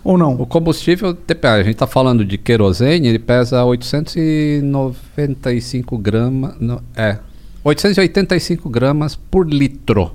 Ou 0.03 0.17
não? 0.17 0.33
O 0.33 0.45
combustível, 0.45 1.09
a 1.09 1.63
gente 1.63 1.73
está 1.73 1.85
falando 1.85 2.25
de 2.25 2.37
querosene, 2.37 3.07
ele 3.07 3.19
pesa 3.19 3.63
895 3.63 5.97
gramas. 5.97 6.55
é, 6.95 7.17
885 7.63 8.69
gramas 8.69 9.15
por 9.15 9.47
litro. 9.47 10.11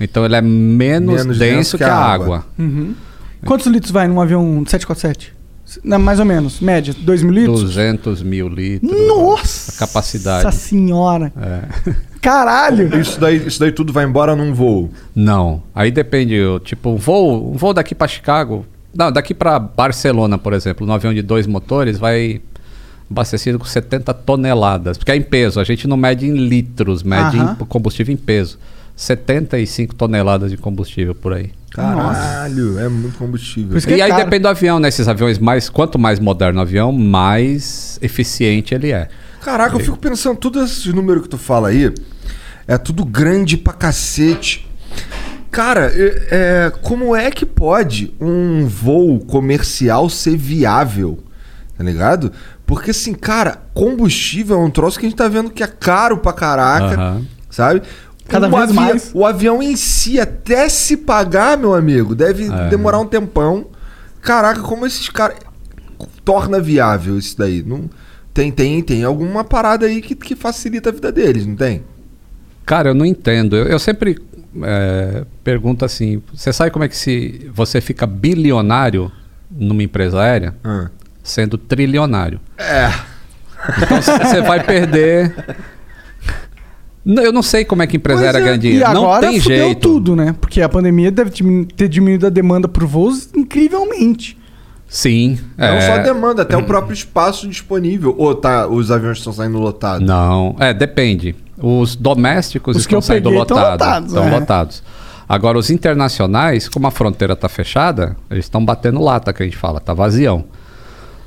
Então 0.00 0.24
ele 0.24 0.36
é 0.36 0.40
menos, 0.40 1.22
Menos 1.22 1.38
denso 1.38 1.76
que, 1.76 1.84
a 1.84 1.94
água. 1.94 2.46
Uhum. 2.58 2.94
Quantos 3.44 3.66
litros 3.66 3.92
vai 3.92 4.08
num 4.08 4.20
avião 4.20 4.64
747? 4.66 5.36
Não, 5.84 5.98
mais 5.98 6.18
ou 6.18 6.24
menos, 6.24 6.60
média, 6.60 6.94
2 6.98 7.22
mil 7.22 7.32
litros? 7.32 7.60
200 7.60 8.22
mil 8.22 8.48
litros. 8.48 8.90
Nossa! 9.06 9.72
A 9.72 9.86
capacidade. 9.86 10.44
Nossa 10.44 10.58
senhora! 10.58 11.30
É. 11.36 11.92
Caralho! 12.22 12.98
Isso 12.98 13.20
daí, 13.20 13.46
isso 13.46 13.60
daí 13.60 13.70
tudo 13.70 13.92
vai 13.92 14.04
embora 14.04 14.34
num 14.34 14.54
voo. 14.54 14.88
Não. 15.14 15.62
Aí 15.74 15.90
depende, 15.90 16.36
tipo, 16.64 16.90
um 16.90 16.96
voo, 16.96 17.52
um 17.52 17.56
voo 17.56 17.74
daqui 17.74 17.94
para 17.94 18.08
Chicago. 18.08 18.64
Não, 18.94 19.12
daqui 19.12 19.34
para 19.34 19.58
Barcelona, 19.58 20.38
por 20.38 20.52
exemplo, 20.52 20.86
no 20.86 20.92
avião 20.92 21.12
de 21.12 21.22
dois 21.22 21.46
motores, 21.46 21.98
vai 21.98 22.40
abastecido 23.10 23.58
com 23.58 23.64
70 23.64 24.12
toneladas. 24.14 24.98
Porque 24.98 25.12
é 25.12 25.16
em 25.16 25.22
peso, 25.22 25.60
a 25.60 25.64
gente 25.64 25.86
não 25.86 25.96
mede 25.96 26.26
em 26.26 26.32
litros, 26.32 27.02
mede 27.02 27.38
Aham. 27.38 27.56
em 27.60 27.64
combustível 27.64 28.12
em 28.12 28.16
peso. 28.16 28.58
75 28.96 29.94
toneladas 29.94 30.50
de 30.50 30.56
combustível 30.56 31.14
por 31.14 31.32
aí. 31.32 31.52
Caralho, 31.70 32.78
é 32.80 32.88
muito 32.88 33.16
combustível. 33.16 33.70
Por 33.70 33.78
isso 33.78 33.86
que 33.86 33.94
e 33.94 34.00
é 34.00 34.04
aí 34.04 34.10
caro. 34.10 34.24
depende 34.24 34.42
do 34.42 34.48
avião, 34.48 34.80
né? 34.80 34.88
Esses 34.88 35.06
aviões 35.06 35.38
mais. 35.38 35.68
Quanto 35.68 35.98
mais 35.98 36.18
moderno 36.18 36.58
o 36.58 36.62
avião, 36.62 36.90
mais 36.90 37.98
eficiente 38.02 38.74
ele 38.74 38.90
é. 38.90 39.08
Caraca, 39.40 39.76
eu 39.76 39.80
fico 39.80 39.96
pensando, 39.96 40.36
todos 40.36 40.70
esses 40.70 40.92
números 40.92 41.22
que 41.22 41.28
tu 41.28 41.38
fala 41.38 41.68
aí, 41.68 41.94
é 42.66 42.76
tudo 42.76 43.04
grande 43.04 43.56
pra 43.56 43.72
cacete. 43.72 44.66
Cara, 45.50 45.90
é, 45.94 46.26
é, 46.30 46.72
como 46.82 47.16
é 47.16 47.30
que 47.30 47.46
pode 47.46 48.14
um 48.20 48.66
voo 48.66 49.18
comercial 49.20 50.08
ser 50.10 50.36
viável? 50.36 51.18
Tá 51.76 51.82
ligado? 51.84 52.32
Porque 52.66 52.90
assim, 52.90 53.14
cara, 53.14 53.58
combustível 53.72 54.56
é 54.60 54.64
um 54.64 54.70
troço 54.70 54.98
que 54.98 55.06
a 55.06 55.08
gente 55.08 55.16
tá 55.18 55.26
vendo 55.28 55.48
que 55.50 55.62
é 55.62 55.66
caro 55.66 56.18
pra 56.18 56.32
caraca, 56.32 56.94
Aham. 56.94 57.26
sabe? 57.48 57.82
Cada 58.28 58.46
O 58.46 58.50
vez 58.50 58.62
avi- 58.64 58.74
mais. 58.74 59.10
O 59.14 59.24
avião 59.24 59.62
em 59.62 59.74
si, 59.74 60.20
até 60.20 60.68
se 60.68 60.98
pagar, 60.98 61.56
meu 61.56 61.74
amigo, 61.74 62.14
deve 62.14 62.44
É. 62.52 62.68
demorar 62.68 62.98
um 62.98 63.06
tempão. 63.06 63.68
Caraca, 64.20 64.60
como 64.60 64.84
esses 64.86 65.08
caras. 65.08 65.36
Torna 66.24 66.60
viável 66.60 67.16
isso 67.18 67.36
daí. 67.38 67.62
Não, 67.66 67.88
tem, 68.34 68.52
tem, 68.52 68.82
tem 68.82 69.02
alguma 69.02 69.42
parada 69.44 69.86
aí 69.86 70.02
que, 70.02 70.14
que 70.14 70.36
facilita 70.36 70.90
a 70.90 70.92
vida 70.92 71.10
deles, 71.10 71.46
não 71.46 71.56
tem? 71.56 71.82
Cara, 72.66 72.90
eu 72.90 72.94
não 72.94 73.06
entendo. 73.06 73.56
Eu, 73.56 73.64
eu 73.66 73.78
sempre 73.78 74.18
é, 74.64 75.24
pergunto 75.42 75.84
assim: 75.84 76.22
você 76.32 76.52
sabe 76.52 76.70
como 76.70 76.84
é 76.84 76.88
que 76.88 76.96
se 76.96 77.50
você 77.54 77.80
fica 77.80 78.06
bilionário 78.06 79.10
numa 79.50 79.82
empresa 79.82 80.20
aérea? 80.20 80.54
Ah. 80.64 80.88
Sendo 81.22 81.58
trilionário. 81.58 82.40
É. 82.56 82.90
Então 83.82 84.00
você 84.00 84.40
vai 84.40 84.62
perder. 84.62 85.34
Não, 87.04 87.22
Eu 87.22 87.32
não 87.32 87.42
sei 87.42 87.64
como 87.64 87.82
é 87.82 87.86
que 87.86 87.96
empresa 87.96 88.22
aérea 88.22 88.38
é, 88.38 88.42
ganha 88.42 88.54
E 88.54 88.58
dinheiro. 88.58 88.92
Não 88.92 89.04
agora 89.04 89.28
tem 89.28 89.40
fudeu 89.40 89.66
jeito. 89.66 89.80
tudo, 89.80 90.14
né? 90.14 90.34
Porque 90.38 90.60
a 90.60 90.68
pandemia 90.68 91.10
deve 91.10 91.30
ter 91.74 91.88
diminuído 91.88 92.26
a 92.26 92.30
demanda 92.30 92.68
por 92.68 92.84
voos 92.84 93.30
incrivelmente. 93.34 94.38
Sim. 94.88 95.38
Não 95.56 95.66
é, 95.66 95.80
só 95.82 95.92
a 95.94 95.98
demanda, 95.98 96.42
até 96.42 96.56
o 96.56 96.62
próprio 96.64 96.94
espaço 96.94 97.46
disponível. 97.46 98.14
Ou 98.18 98.34
tá, 98.34 98.66
os 98.66 98.90
aviões 98.90 99.18
estão 99.18 99.32
saindo 99.32 99.58
lotados? 99.58 100.06
Não, 100.06 100.56
é, 100.58 100.72
depende. 100.72 101.36
Os 101.60 101.96
domésticos 101.96 102.76
Os 102.76 102.82
estão 102.82 103.00
saindo 103.00 103.30
lotados. 103.30 103.70
lotados, 103.70 104.08
Estão 104.08 104.28
é. 104.28 104.30
lotados. 104.30 104.82
Agora, 105.28 105.58
os 105.58 105.70
internacionais, 105.70 106.68
como 106.68 106.86
a 106.86 106.90
fronteira 106.90 107.34
está 107.34 107.48
fechada, 107.48 108.16
eles 108.30 108.46
estão 108.46 108.64
batendo 108.64 109.02
lata, 109.02 109.32
que 109.32 109.42
a 109.42 109.46
gente 109.46 109.56
fala, 109.58 109.78
tá 109.80 109.92
vazião. 109.92 110.44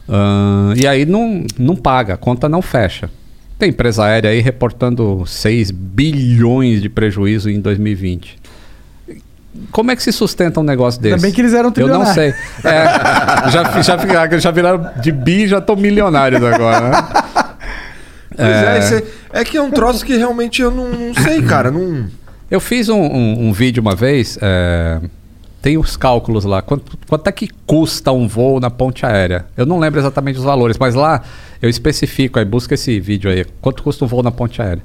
Ahn, 0.09 0.73
e 0.75 0.87
aí 0.87 1.05
não, 1.05 1.43
não 1.57 1.75
paga, 1.75 2.15
a 2.15 2.17
conta 2.17 2.49
não 2.49 2.61
fecha. 2.61 3.09
Tem 3.59 3.69
empresa 3.69 4.03
aérea 4.05 4.31
aí 4.31 4.39
reportando 4.41 5.23
6 5.27 5.69
bilhões 5.71 6.81
de 6.81 6.89
prejuízo 6.89 7.49
em 7.49 7.61
2020. 7.61 8.39
Como 9.71 9.91
é 9.91 9.95
que 9.95 10.01
se 10.01 10.11
sustenta 10.11 10.59
um 10.59 10.63
negócio 10.63 10.99
desse? 10.99 11.13
Ainda 11.15 11.21
bem 11.27 11.31
que 11.31 11.41
eles 11.41 11.53
eram 11.53 11.71
Eu 11.75 11.87
não 11.87 12.03
trilionários. 12.03 12.15
sei. 12.15 12.33
É, 12.63 13.49
já, 13.51 13.81
já, 13.81 14.39
já 14.39 14.51
viraram 14.51 14.89
de 15.01 15.11
bi 15.11 15.43
e 15.43 15.47
já 15.47 15.59
estão 15.59 15.75
milionários 15.75 16.41
agora, 16.43 16.89
né? 16.89 17.07
Pois 18.45 18.51
é, 18.63 18.79
esse 18.79 18.95
é, 18.95 19.41
é 19.41 19.43
que 19.43 19.57
é 19.57 19.61
um 19.61 19.71
troço 19.71 20.05
que 20.05 20.15
realmente 20.17 20.61
eu 20.61 20.71
não, 20.71 20.89
não 20.89 21.13
sei, 21.13 21.41
cara. 21.41 21.69
Não... 21.71 22.05
Eu 22.49 22.59
fiz 22.59 22.89
um, 22.89 22.99
um- 22.99 23.47
um 23.47 23.53
vídeo 23.53 23.81
uma 23.81 23.95
vez, 23.95 24.37
é, 24.41 24.99
tem 25.61 25.77
os 25.77 25.95
cálculos 25.95 26.43
lá, 26.43 26.61
quanto, 26.61 26.97
quanto 27.07 27.27
é 27.27 27.31
que 27.31 27.47
custa 27.65 28.11
um 28.11 28.27
voo 28.27 28.59
na 28.59 28.69
ponte 28.69 29.05
aérea? 29.05 29.45
Eu 29.55 29.65
não 29.65 29.79
lembro 29.79 29.99
exatamente 29.99 30.37
os 30.37 30.43
valores, 30.43 30.77
mas 30.77 30.95
lá 30.95 31.21
eu 31.61 31.69
especifico, 31.69 32.39
aí 32.39 32.45
busca 32.45 32.73
esse 32.73 32.99
vídeo 32.99 33.29
aí, 33.31 33.45
quanto 33.61 33.83
custa 33.83 34.03
um 34.03 34.07
voo 34.07 34.21
na 34.23 34.31
ponte 34.31 34.61
aérea. 34.61 34.83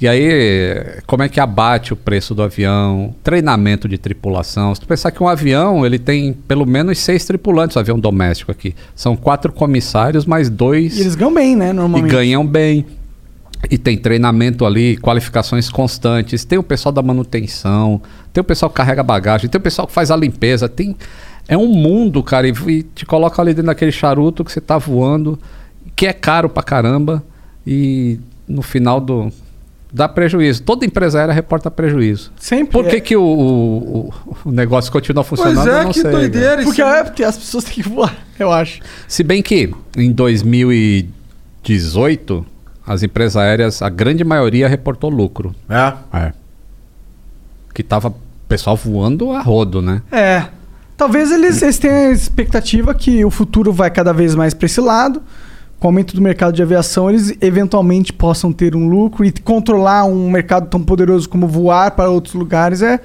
E 0.00 0.08
aí, 0.08 1.00
como 1.06 1.22
é 1.22 1.28
que 1.28 1.38
abate 1.38 1.92
o 1.92 1.96
preço 1.96 2.34
do 2.34 2.42
avião, 2.42 3.14
treinamento 3.22 3.88
de 3.88 3.96
tripulação. 3.96 4.74
Se 4.74 4.80
tu 4.80 4.86
pensar 4.86 5.12
que 5.12 5.22
um 5.22 5.28
avião, 5.28 5.86
ele 5.86 5.98
tem 5.98 6.32
pelo 6.32 6.66
menos 6.66 6.98
seis 6.98 7.24
tripulantes, 7.24 7.76
um 7.76 7.80
avião 7.80 7.98
doméstico 7.98 8.50
aqui. 8.50 8.74
São 8.96 9.16
quatro 9.16 9.52
comissários, 9.52 10.26
mais 10.26 10.50
dois... 10.50 10.98
E 10.98 11.02
eles 11.02 11.14
ganham 11.14 11.32
bem, 11.32 11.54
né? 11.54 11.70
E 11.70 11.72
Normalmente. 11.72 12.10
ganham 12.10 12.44
bem. 12.44 12.84
E 13.70 13.78
tem 13.78 13.96
treinamento 13.96 14.66
ali, 14.66 14.96
qualificações 14.96 15.70
constantes. 15.70 16.44
Tem 16.44 16.58
o 16.58 16.64
pessoal 16.64 16.92
da 16.92 17.00
manutenção, 17.00 18.02
tem 18.32 18.40
o 18.40 18.44
pessoal 18.44 18.68
que 18.68 18.76
carrega 18.76 19.04
bagagem, 19.04 19.48
tem 19.48 19.58
o 19.58 19.62
pessoal 19.62 19.86
que 19.86 19.94
faz 19.94 20.10
a 20.10 20.16
limpeza. 20.16 20.68
Tem... 20.68 20.96
É 21.46 21.56
um 21.56 21.68
mundo, 21.68 22.22
cara, 22.22 22.48
e, 22.48 22.52
e 22.68 22.82
te 22.82 23.04
coloca 23.04 23.40
ali 23.40 23.52
dentro 23.52 23.66
daquele 23.66 23.92
charuto 23.92 24.44
que 24.44 24.50
você 24.52 24.60
tá 24.60 24.78
voando, 24.78 25.38
que 25.94 26.06
é 26.06 26.12
caro 26.12 26.48
pra 26.48 26.62
caramba, 26.62 27.22
e 27.66 28.18
no 28.46 28.62
final 28.62 29.00
do. 29.00 29.32
Dá 29.92 30.08
prejuízo. 30.08 30.62
Toda 30.62 30.86
empresa 30.86 31.18
aérea 31.18 31.34
reporta 31.34 31.70
prejuízo. 31.70 32.32
Sempre. 32.38 32.72
Por 32.72 32.86
que, 32.86 32.96
é. 32.96 33.00
que 33.00 33.14
o, 33.16 33.22
o, 33.22 34.10
o 34.46 34.50
negócio 34.50 34.90
continua 34.90 35.22
funcionando? 35.22 35.56
Pois 35.56 35.66
Eu 35.66 35.76
é, 35.76 35.84
não 35.84 35.92
que 35.92 36.00
sei, 36.00 36.10
cara. 36.10 36.16
doideira 36.16 36.62
Porque, 36.62 36.80
isso. 36.82 36.90
é, 36.90 37.04
porque 37.04 37.22
as 37.22 37.36
pessoas 37.36 37.64
têm 37.64 37.74
que 37.74 37.82
voar, 37.82 38.16
eu 38.38 38.50
acho. 38.50 38.80
Se 39.06 39.22
bem 39.22 39.42
que 39.42 39.70
em 39.96 40.10
2018, 40.10 42.46
as 42.86 43.02
empresas 43.02 43.36
aéreas, 43.36 43.82
a 43.82 43.90
grande 43.90 44.24
maioria 44.24 44.66
reportou 44.66 45.10
lucro. 45.10 45.54
É. 45.68 45.92
É. 46.18 46.32
Que 47.74 47.82
tava 47.82 48.08
o 48.08 48.14
pessoal 48.48 48.74
voando 48.76 49.32
a 49.32 49.42
rodo, 49.42 49.82
né? 49.82 50.00
É. 50.10 50.46
Talvez 50.96 51.30
eles, 51.32 51.60
eles 51.62 51.78
tenham 51.78 52.08
a 52.08 52.12
expectativa 52.12 52.94
que 52.94 53.24
o 53.24 53.30
futuro 53.30 53.72
vai 53.72 53.90
cada 53.90 54.12
vez 54.12 54.34
mais 54.34 54.52
para 54.54 54.66
esse 54.66 54.80
lado. 54.80 55.22
Com 55.82 55.88
o 55.88 55.90
aumento 55.90 56.14
do 56.14 56.22
mercado 56.22 56.54
de 56.54 56.62
aviação, 56.62 57.10
eles 57.10 57.36
eventualmente 57.40 58.12
possam 58.12 58.52
ter 58.52 58.76
um 58.76 58.88
lucro 58.88 59.24
e 59.24 59.32
controlar 59.32 60.04
um 60.04 60.30
mercado 60.30 60.68
tão 60.70 60.80
poderoso 60.80 61.28
como 61.28 61.48
voar 61.48 61.90
para 61.90 62.08
outros 62.08 62.34
lugares 62.34 62.82
é 62.82 63.00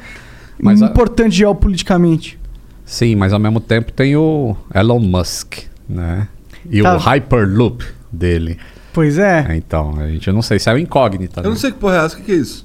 Mas 0.62 0.80
a- 0.80 0.86
importante 0.86 1.36
geopoliticamente. 1.38 2.38
Sim, 2.86 3.16
mas 3.16 3.34
ao 3.34 3.40
mesmo 3.40 3.60
tempo 3.60 3.92
tem 3.92 4.16
o 4.16 4.56
Elon 4.76 5.00
Musk, 5.00 5.56
né? 5.90 6.28
E 6.70 6.84
Tá. 6.84 6.94
o 6.94 7.00
Hyperloop 7.00 7.84
dele. 8.12 8.60
Pois 8.94 9.18
é. 9.18 9.48
É, 9.50 9.56
Então, 9.58 9.96
a 9.98 10.08
gente 10.10 10.32
não 10.32 10.44
sei 10.44 10.60
se 10.60 10.70
é 10.70 10.74
o 10.76 10.78
incógnita. 10.78 11.40
Eu 11.40 11.46
não 11.46 11.52
né? 11.54 11.58
sei 11.58 11.72
que 11.72 11.80
porra 11.80 11.96
é 11.96 12.06
essa. 12.06 12.14
O 12.14 12.20
que, 12.20 12.26
que 12.26 12.32
é 12.32 12.36
isso? 12.36 12.64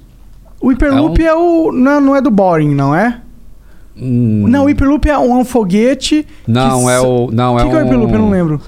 O 0.61 0.69
Hyperloop 0.69 1.23
É 1.23 1.27
é, 1.29 1.35
o. 1.35 1.73
Não, 1.73 2.03
não 2.03 2.15
é 2.15 2.21
do 2.21 2.31
Boring, 2.31 2.75
não 2.75 2.95
é? 2.95 3.19
Hum, 3.97 4.45
Não, 4.47 4.65
o 4.65 4.67
Hyperloop 4.69 5.09
é 5.09 5.17
um, 5.19 5.33
é 5.39 5.41
um 5.41 5.45
foguete. 5.47 6.27
Não, 6.47 6.85
que 6.85 6.91
é 6.91 7.01
o. 7.01 7.31
Não, 7.33 7.55
O 7.55 7.59
é 7.59 7.63
que, 7.65 7.71
que 7.71 7.75
é 7.77 7.79
o 7.79 7.81
um- 7.81 7.85
Hyperloop? 7.85 8.13
Eu 8.13 8.19
não 8.19 8.29
lembro. 8.31 8.61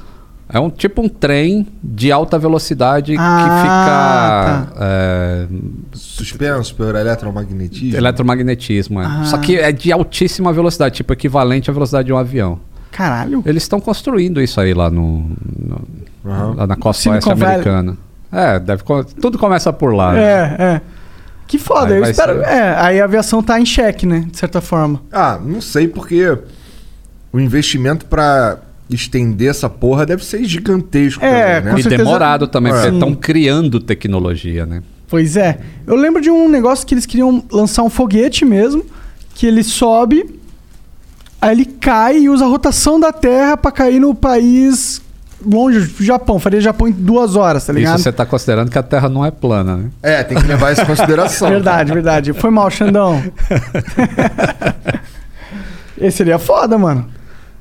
É 0.49 0.61
um 0.61 0.69
tipo 0.71 1.01
um 1.03 1.09
trem 1.09 1.67
de 1.83 2.13
alta 2.13 2.39
velocidade 2.39 3.17
Ah, 3.19 4.65
que 4.69 4.75
fica. 4.75 4.85
é, 4.85 5.47
Suspenso 5.93 6.75
pelo 6.75 6.97
eletromagnetismo? 6.97 7.97
Eletromagnetismo, 7.97 9.01
é. 9.01 9.07
Ah. 9.07 9.25
Só 9.25 9.39
que 9.39 9.57
é 9.57 9.73
de 9.73 9.91
altíssima 9.91 10.53
velocidade, 10.53 10.97
tipo 10.97 11.13
equivalente 11.13 11.71
à 11.71 11.73
velocidade 11.73 12.07
de 12.07 12.13
um 12.13 12.19
avião. 12.19 12.61
Caralho. 12.91 13.43
Eles 13.47 13.63
estão 13.65 13.81
construindo 13.81 14.41
isso 14.41 14.61
aí 14.61 14.75
lá 14.75 14.91
no, 14.91 15.31
no- 15.59 15.83
Aham. 16.25 16.55
lá 16.57 16.67
na 16.67 16.77
costa 16.77 17.11
oeste 17.11 17.31
americana. 17.33 17.97
É, 18.31 18.59
deve, 18.61 18.83
tudo 19.21 19.39
começa 19.39 19.73
por 19.73 19.95
lá. 19.95 20.13
né? 20.13 20.23
É, 20.23 20.63
é. 20.63 20.81
Que 21.47 21.59
foda, 21.59 21.95
Aí 21.95 22.01
eu 22.01 22.05
espero. 22.05 22.35
ser- 22.41 22.49
É, 22.49 22.75
aí 22.79 23.01
a 23.01 23.05
aviação 23.05 23.43
tá 23.43 23.59
em 23.61 23.67
xeque, 23.67 24.07
né? 24.07 24.27
De 24.31 24.37
certa 24.39 24.61
forma. 24.61 25.01
Ah, 25.13 25.39
não 25.43 25.61
sei 25.61 25.89
porque 25.89 26.37
o 27.33 27.41
investimento 27.41 28.07
pra 28.07 28.59
estender 28.91 29.49
essa 29.51 29.69
porra 29.69 30.05
deve 30.05 30.25
ser 30.25 30.45
gigantesco 30.45 31.25
É, 31.25 31.57
também, 31.61 31.73
né? 31.75 31.81
E 31.81 31.83
certeza- 31.83 32.05
demorado 32.05 32.47
também, 32.47 32.73
É. 32.73 32.77
porque 32.77 32.89
estão 32.95 33.15
criando 33.15 33.81
tecnologia, 33.81 34.67
né? 34.67 34.83
Pois 35.09 35.37
é. 35.37 35.59
Eu 35.87 35.97
lembro 35.97 36.21
de 36.21 36.31
um 36.31 36.49
negócio 36.49 36.87
que 36.87 36.95
eles 36.95 37.07
queriam 37.07 37.43
lançar 37.51 37.83
um 37.83 37.91
foguete 37.91 38.45
mesmo, 38.45 38.85
que 39.35 39.47
ele 39.47 39.63
sobe, 39.63 40.39
aí 41.41 41.53
ele 41.53 41.65
cai 41.65 42.19
e 42.19 42.29
usa 42.29 42.45
a 42.45 42.49
rotação 42.49 42.99
da 43.01 43.13
Terra 43.13 43.57
pra 43.57 43.71
cair 43.71 44.01
no 44.01 44.15
país 44.15 45.01
longe 45.45 45.79
do 45.81 46.03
Japão. 46.05 46.39
Faria 46.39 46.61
Japão 46.61 46.89
em 46.89 46.93
duas 46.93 47.37
horas, 47.37 47.65
tá 47.67 47.73
ligado? 47.73 47.95
Isso 47.97 48.05
você 48.05 48.09
está 48.11 48.25
considerando 48.25 48.71
que 48.71 48.79
a 48.79 48.83
Terra 48.83 49.09
não 49.09 49.25
é 49.25 49.31
plana, 49.31 49.77
né? 49.77 49.91
É, 50.03 50.23
tem 50.23 50.39
que 50.39 50.47
levar 50.47 50.73
isso 50.73 50.83
em 50.83 50.87
consideração. 50.87 51.49
Verdade, 51.51 51.93
verdade. 51.93 52.33
Foi 52.33 52.51
mal, 52.51 52.71
Xandão. 52.71 53.23
Esse 56.01 56.17
seria 56.19 56.39
foda, 56.39 56.77
mano. 56.77 57.07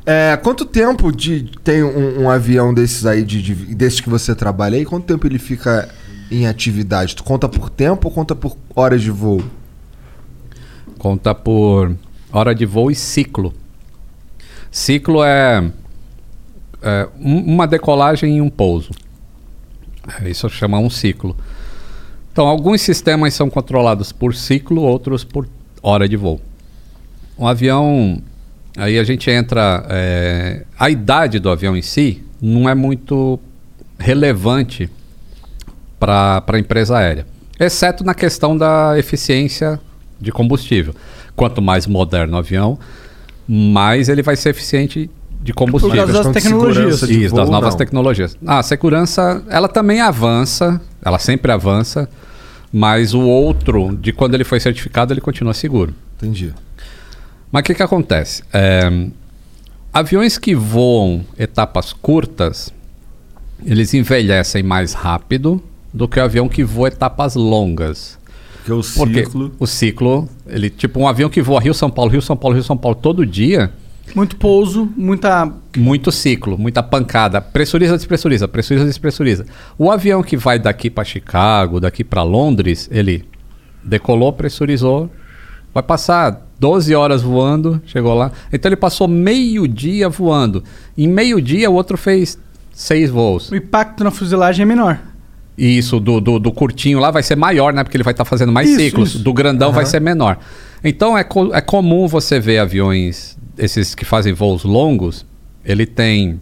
É, 0.05 0.35
quanto 0.37 0.65
tempo 0.65 1.11
de 1.11 1.43
tem 1.63 1.81
um, 1.83 2.23
um 2.23 2.29
avião 2.29 2.73
desses 2.73 3.05
aí, 3.05 3.23
de, 3.23 3.41
de- 3.41 3.73
desses 3.75 4.01
que 4.01 4.09
você 4.09 4.35
trabalha 4.35 4.77
aí, 4.77 4.83
quanto 4.85 5.05
tempo 5.05 5.25
ele 5.25 5.39
fica 5.39 5.87
em 6.29 6.45
atividade? 6.45 7.15
Tu 7.15 7.23
conta 7.23 7.47
por 7.47 7.69
tempo 7.69 8.09
ou 8.09 8.13
conta 8.13 8.35
por 8.35 8.57
horas 8.75 9.01
de 9.01 9.09
voo? 9.11 9.41
Conta 10.97 11.33
por 11.33 11.95
hora 12.31 12.53
de 12.53 12.65
voo 12.65 12.91
e 12.91 12.95
ciclo. 12.95 13.53
Ciclo 14.69 15.23
é, 15.23 15.71
é 16.81 17.07
um- 17.19 17.53
uma 17.53 17.65
decolagem 17.67 18.37
e 18.37 18.41
um 18.41 18.49
pouso. 18.49 18.91
É, 20.21 20.29
isso 20.29 20.49
chama 20.49 20.79
um 20.79 20.89
ciclo. 20.89 21.35
Então, 22.33 22.47
alguns 22.47 22.81
sistemas 22.81 23.33
são 23.33 23.49
controlados 23.49 24.11
por 24.11 24.35
ciclo, 24.35 24.81
outros 24.81 25.23
por 25.23 25.47
hora 25.81 26.09
de 26.09 26.17
voo. 26.17 26.41
Um 27.37 27.47
avião, 27.47 28.21
aí 28.77 28.97
a 28.99 29.03
gente 29.03 29.29
entra. 29.29 29.85
é, 29.89 30.63
a 30.77 30.89
idade 30.89 31.39
do 31.39 31.49
avião 31.49 31.75
em 31.75 31.81
si 31.81 32.23
não 32.41 32.67
é 32.67 32.75
muito 32.75 33.39
relevante 33.97 34.89
para 35.99 36.43
a 36.45 36.59
empresa 36.59 36.97
aérea, 36.97 37.25
exceto 37.59 38.03
na 38.03 38.13
questão 38.13 38.57
da 38.57 38.97
eficiência 38.97 39.79
de 40.19 40.31
combustível. 40.31 40.93
Quanto 41.35 41.61
mais 41.61 41.87
moderno 41.87 42.35
o 42.35 42.39
avião, 42.39 42.77
mais 43.47 44.09
ele 44.09 44.21
vai 44.21 44.35
ser 44.35 44.49
eficiente 44.49 45.09
de 45.41 45.53
combustível. 45.53 45.89
Por 45.89 46.13
causa 46.13 46.13
das 46.13 46.27
de 46.27 46.33
tecnologias. 46.33 46.99
de 47.01 47.25
Isso, 47.25 47.35
das 47.35 47.49
novas 47.49 47.73
não. 47.73 47.77
tecnologias. 47.77 48.37
Ah, 48.45 48.59
a 48.59 48.63
segurança, 48.63 49.43
ela 49.49 49.67
também 49.67 49.99
avança, 50.01 50.79
ela 51.03 51.19
sempre 51.19 51.51
avança, 51.51 52.09
mas 52.71 53.13
o 53.13 53.21
outro, 53.21 53.95
de 53.95 54.13
quando 54.13 54.33
ele 54.35 54.43
foi 54.43 54.59
certificado, 54.59 55.13
ele 55.13 55.21
continua 55.21 55.53
seguro. 55.53 55.93
Entendi. 56.17 56.53
Mas 57.53 57.61
o 57.61 57.63
que, 57.65 57.75
que 57.75 57.83
acontece? 57.83 58.41
É, 58.51 58.89
aviões 59.93 60.39
que 60.39 60.55
voam 60.55 61.23
etapas 61.37 61.93
curtas, 61.93 62.73
eles 63.63 63.93
envelhecem 63.93 64.63
mais 64.63 64.93
rápido 64.93 65.61
do 65.93 66.07
que 66.07 66.19
o 66.19 66.23
avião 66.23 66.49
que 66.49 66.63
voa 66.63 66.87
etapas 66.87 67.35
longas. 67.35 68.17
Porque 68.57 68.71
o 68.73 68.81
Porque 68.95 69.25
ciclo. 69.25 69.51
o 69.59 69.67
ciclo, 69.67 70.29
ele 70.47 70.67
tipo 70.71 70.99
um 70.99 71.07
avião 71.07 71.29
que 71.29 71.43
voa 71.43 71.61
Rio-São 71.61 71.91
Paulo, 71.91 72.09
Rio-São 72.09 72.35
Paulo, 72.35 72.55
Rio-São 72.55 72.75
Paulo 72.75 72.97
todo 72.99 73.23
dia, 73.23 73.71
Muito 74.15 74.35
pouso, 74.37 74.91
muita. 74.97 75.53
muito 75.77 76.11
ciclo, 76.11 76.57
muita 76.57 76.81
pancada, 76.81 77.39
pressuriza, 77.39 77.95
despressuriza, 77.97 78.47
pressuriza, 78.47 78.85
despressuriza. 78.87 79.45
O 79.77 79.91
avião 79.91 80.23
que 80.23 80.35
vai 80.35 80.57
daqui 80.57 80.89
para 80.89 81.03
Chicago, 81.03 81.79
daqui 81.79 82.03
para 82.03 82.23
Londres, 82.23 82.89
ele 82.91 83.23
decolou, 83.83 84.33
pressurizou, 84.33 85.11
vai 85.71 85.83
passar 85.83 86.41
12 86.63 86.95
horas 86.95 87.21
voando, 87.21 87.81
chegou 87.85 88.13
lá. 88.13 88.31
Então 88.51 88.69
ele 88.69 88.77
passou 88.77 89.05
meio 89.05 89.67
dia 89.67 90.07
voando. 90.07 90.63
Em 90.97 91.09
meio 91.09 91.41
dia 91.41 91.69
o 91.69 91.73
outro 91.73 91.97
fez 91.97 92.39
seis 92.73 93.09
voos. 93.09 93.51
O 93.51 93.55
impacto 93.57 94.01
na 94.01 94.09
fuselagem 94.11 94.63
é 94.63 94.65
menor. 94.65 94.97
Isso 95.57 95.99
do, 95.99 96.21
do, 96.21 96.39
do 96.39 96.51
curtinho 96.53 96.99
lá 96.99 97.11
vai 97.11 97.21
ser 97.21 97.35
maior, 97.35 97.73
né? 97.73 97.83
Porque 97.83 97.97
ele 97.97 98.03
vai 98.03 98.13
estar 98.13 98.23
fazendo 98.23 98.53
mais 98.53 98.69
Isso, 98.69 98.79
ciclos. 98.79 99.09
isso. 99.09 99.19
Do 99.19 99.33
grandão 99.33 99.73
vai 99.73 99.83
Aham. 99.83 99.91
ser 99.91 99.99
menor. 99.99 100.39
Então 100.81 101.17
é, 101.17 101.23
co- 101.25 101.53
é 101.53 101.59
comum 101.59 102.07
você 102.07 102.39
ver 102.39 102.59
aviões, 102.59 103.37
esses 103.57 103.93
que 103.93 104.05
fazem 104.05 104.31
voos 104.31 104.63
longos, 104.63 105.25
ele 105.65 105.85
tem 105.85 106.39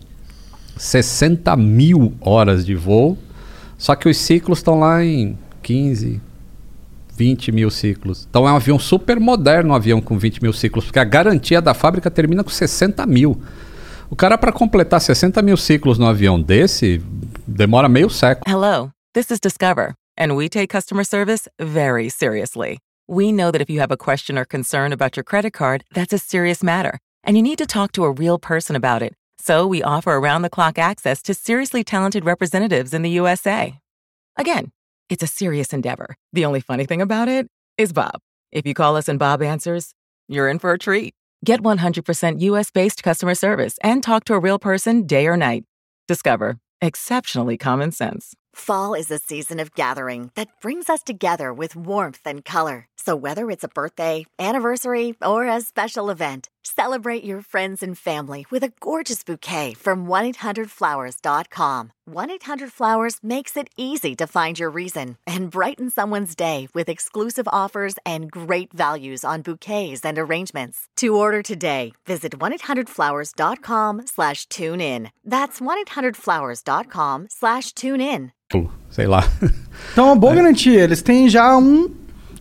60 0.77 1.55
mil 1.57 2.13
horas 2.21 2.63
de 2.63 2.75
voo, 2.75 3.17
só 3.75 3.95
que 3.95 4.07
os 4.07 4.17
ciclos 4.17 4.59
estão 4.59 4.79
lá 4.79 5.03
em 5.03 5.35
15, 5.63 6.21
20 7.21 7.51
mil 7.51 7.69
ciclos. 7.69 8.25
Então 8.27 8.47
é 8.49 8.51
um 8.51 8.55
avião 8.55 8.79
super 8.79 9.19
moderno, 9.19 9.73
um 9.73 9.75
avião 9.75 10.01
com 10.01 10.17
20 10.17 10.41
mil 10.41 10.51
ciclos, 10.51 10.85
porque 10.85 10.97
a 10.97 11.03
garantia 11.03 11.61
da 11.61 11.71
fábrica 11.71 12.09
termina 12.09 12.43
com 12.43 12.49
60 12.49 13.05
mil. 13.05 13.39
O 14.09 14.15
cara, 14.15 14.39
para 14.39 14.51
completar 14.51 14.99
60 14.99 15.39
mil 15.43 15.55
ciclos 15.55 15.99
no 15.99 16.07
avião 16.07 16.41
desse, 16.41 16.99
demora 17.45 17.87
meio 17.87 18.09
século. 18.09 18.43
Hello, 18.47 18.89
this 19.13 19.29
is 19.29 19.39
Discover, 19.39 19.93
and 20.17 20.33
we 20.33 20.49
take 20.49 20.67
customer 20.75 21.05
service 21.05 21.47
very 21.59 22.09
seriously. 22.09 22.79
We 23.07 23.31
know 23.31 23.51
that 23.51 23.61
if 23.61 23.69
you 23.69 23.79
have 23.81 23.93
a 23.93 23.97
question 23.97 24.39
or 24.39 24.45
concern 24.45 24.91
about 24.91 25.15
your 25.15 25.23
credit 25.23 25.53
card, 25.53 25.83
that's 25.93 26.13
a 26.13 26.17
serious 26.17 26.63
matter, 26.63 26.97
and 27.23 27.37
you 27.37 27.43
need 27.43 27.59
to 27.59 27.67
talk 27.67 27.91
to 27.91 28.03
a 28.03 28.11
real 28.11 28.39
person 28.39 28.75
about 28.75 29.03
it. 29.03 29.13
So 29.37 29.67
we 29.67 29.83
offer 29.83 30.13
around 30.13 30.41
the 30.41 30.49
clock 30.49 30.79
access 30.79 31.21
to 31.21 31.35
seriously 31.35 31.83
talented 31.83 32.25
representatives 32.25 32.95
in 32.95 33.03
the 33.03 33.11
USA. 33.11 33.75
Again, 34.37 34.71
it's 35.11 35.21
a 35.21 35.27
serious 35.27 35.73
endeavor. 35.73 36.15
The 36.33 36.45
only 36.45 36.61
funny 36.61 36.85
thing 36.85 37.01
about 37.01 37.27
it 37.27 37.47
is 37.77 37.91
Bob. 37.93 38.21
If 38.51 38.65
you 38.65 38.73
call 38.73 38.95
us 38.95 39.09
and 39.09 39.19
Bob 39.19 39.43
answers, 39.43 39.93
you're 40.27 40.49
in 40.49 40.57
for 40.57 40.71
a 40.71 40.79
treat. 40.79 41.13
Get 41.43 41.61
100% 41.61 42.39
US 42.41 42.71
based 42.71 43.03
customer 43.03 43.35
service 43.35 43.77
and 43.83 44.01
talk 44.01 44.23
to 44.25 44.33
a 44.33 44.39
real 44.39 44.57
person 44.57 45.05
day 45.05 45.27
or 45.27 45.35
night. 45.35 45.65
Discover 46.07 46.57
exceptionally 46.81 47.57
common 47.57 47.91
sense. 47.91 48.33
Fall 48.53 48.93
is 48.93 49.09
a 49.09 49.17
season 49.17 49.59
of 49.59 49.73
gathering 49.75 50.31
that 50.35 50.49
brings 50.61 50.89
us 50.89 51.01
together 51.03 51.53
with 51.53 51.75
warmth 51.75 52.21
and 52.25 52.43
color. 52.43 52.87
So, 52.97 53.15
whether 53.15 53.49
it's 53.49 53.63
a 53.63 53.69
birthday, 53.69 54.25
anniversary, 54.37 55.15
or 55.21 55.47
a 55.47 55.61
special 55.61 56.09
event, 56.09 56.49
celebrate 56.63 57.23
your 57.23 57.41
friends 57.41 57.81
and 57.83 57.97
family 57.97 58.45
with 58.51 58.63
a 58.63 58.71
gorgeous 58.79 59.23
bouquet 59.23 59.73
from 59.73 60.05
1-800-Flowers.com. 60.07 61.91
1-800-Flowers 62.09 63.17
makes 63.23 63.55
it 63.55 63.69
easy 63.77 64.15
to 64.15 64.27
find 64.27 64.57
your 64.59 64.69
reason 64.69 65.17
and 65.25 65.49
brighten 65.51 65.89
someone's 65.89 66.35
day 66.35 66.67
with 66.73 66.89
exclusive 66.89 67.47
offers 67.51 67.95
and 68.05 68.31
great 68.31 68.73
values 68.73 69.23
on 69.23 69.41
bouquets 69.41 70.03
and 70.03 70.17
arrangements. 70.17 70.87
To 70.97 71.15
order 71.15 71.41
today, 71.41 71.93
visit 72.05 72.37
1-800-Flowers.com 72.39 74.07
slash 74.07 74.47
tune 74.47 74.81
in. 74.81 75.11
That's 75.23 75.59
1-800-Flowers.com 75.59 77.27
slash 77.29 77.73
tune 77.73 78.01
in. 78.01 78.31
Sei 78.89 79.07
lá. 79.07 79.23
Então, 79.93 80.07
uma 80.07 80.15
boa 80.15 80.35
garantia. 80.41 80.83
Eles 80.83 81.01
têm 81.01 81.29
já 81.29 81.55
um 81.57 81.89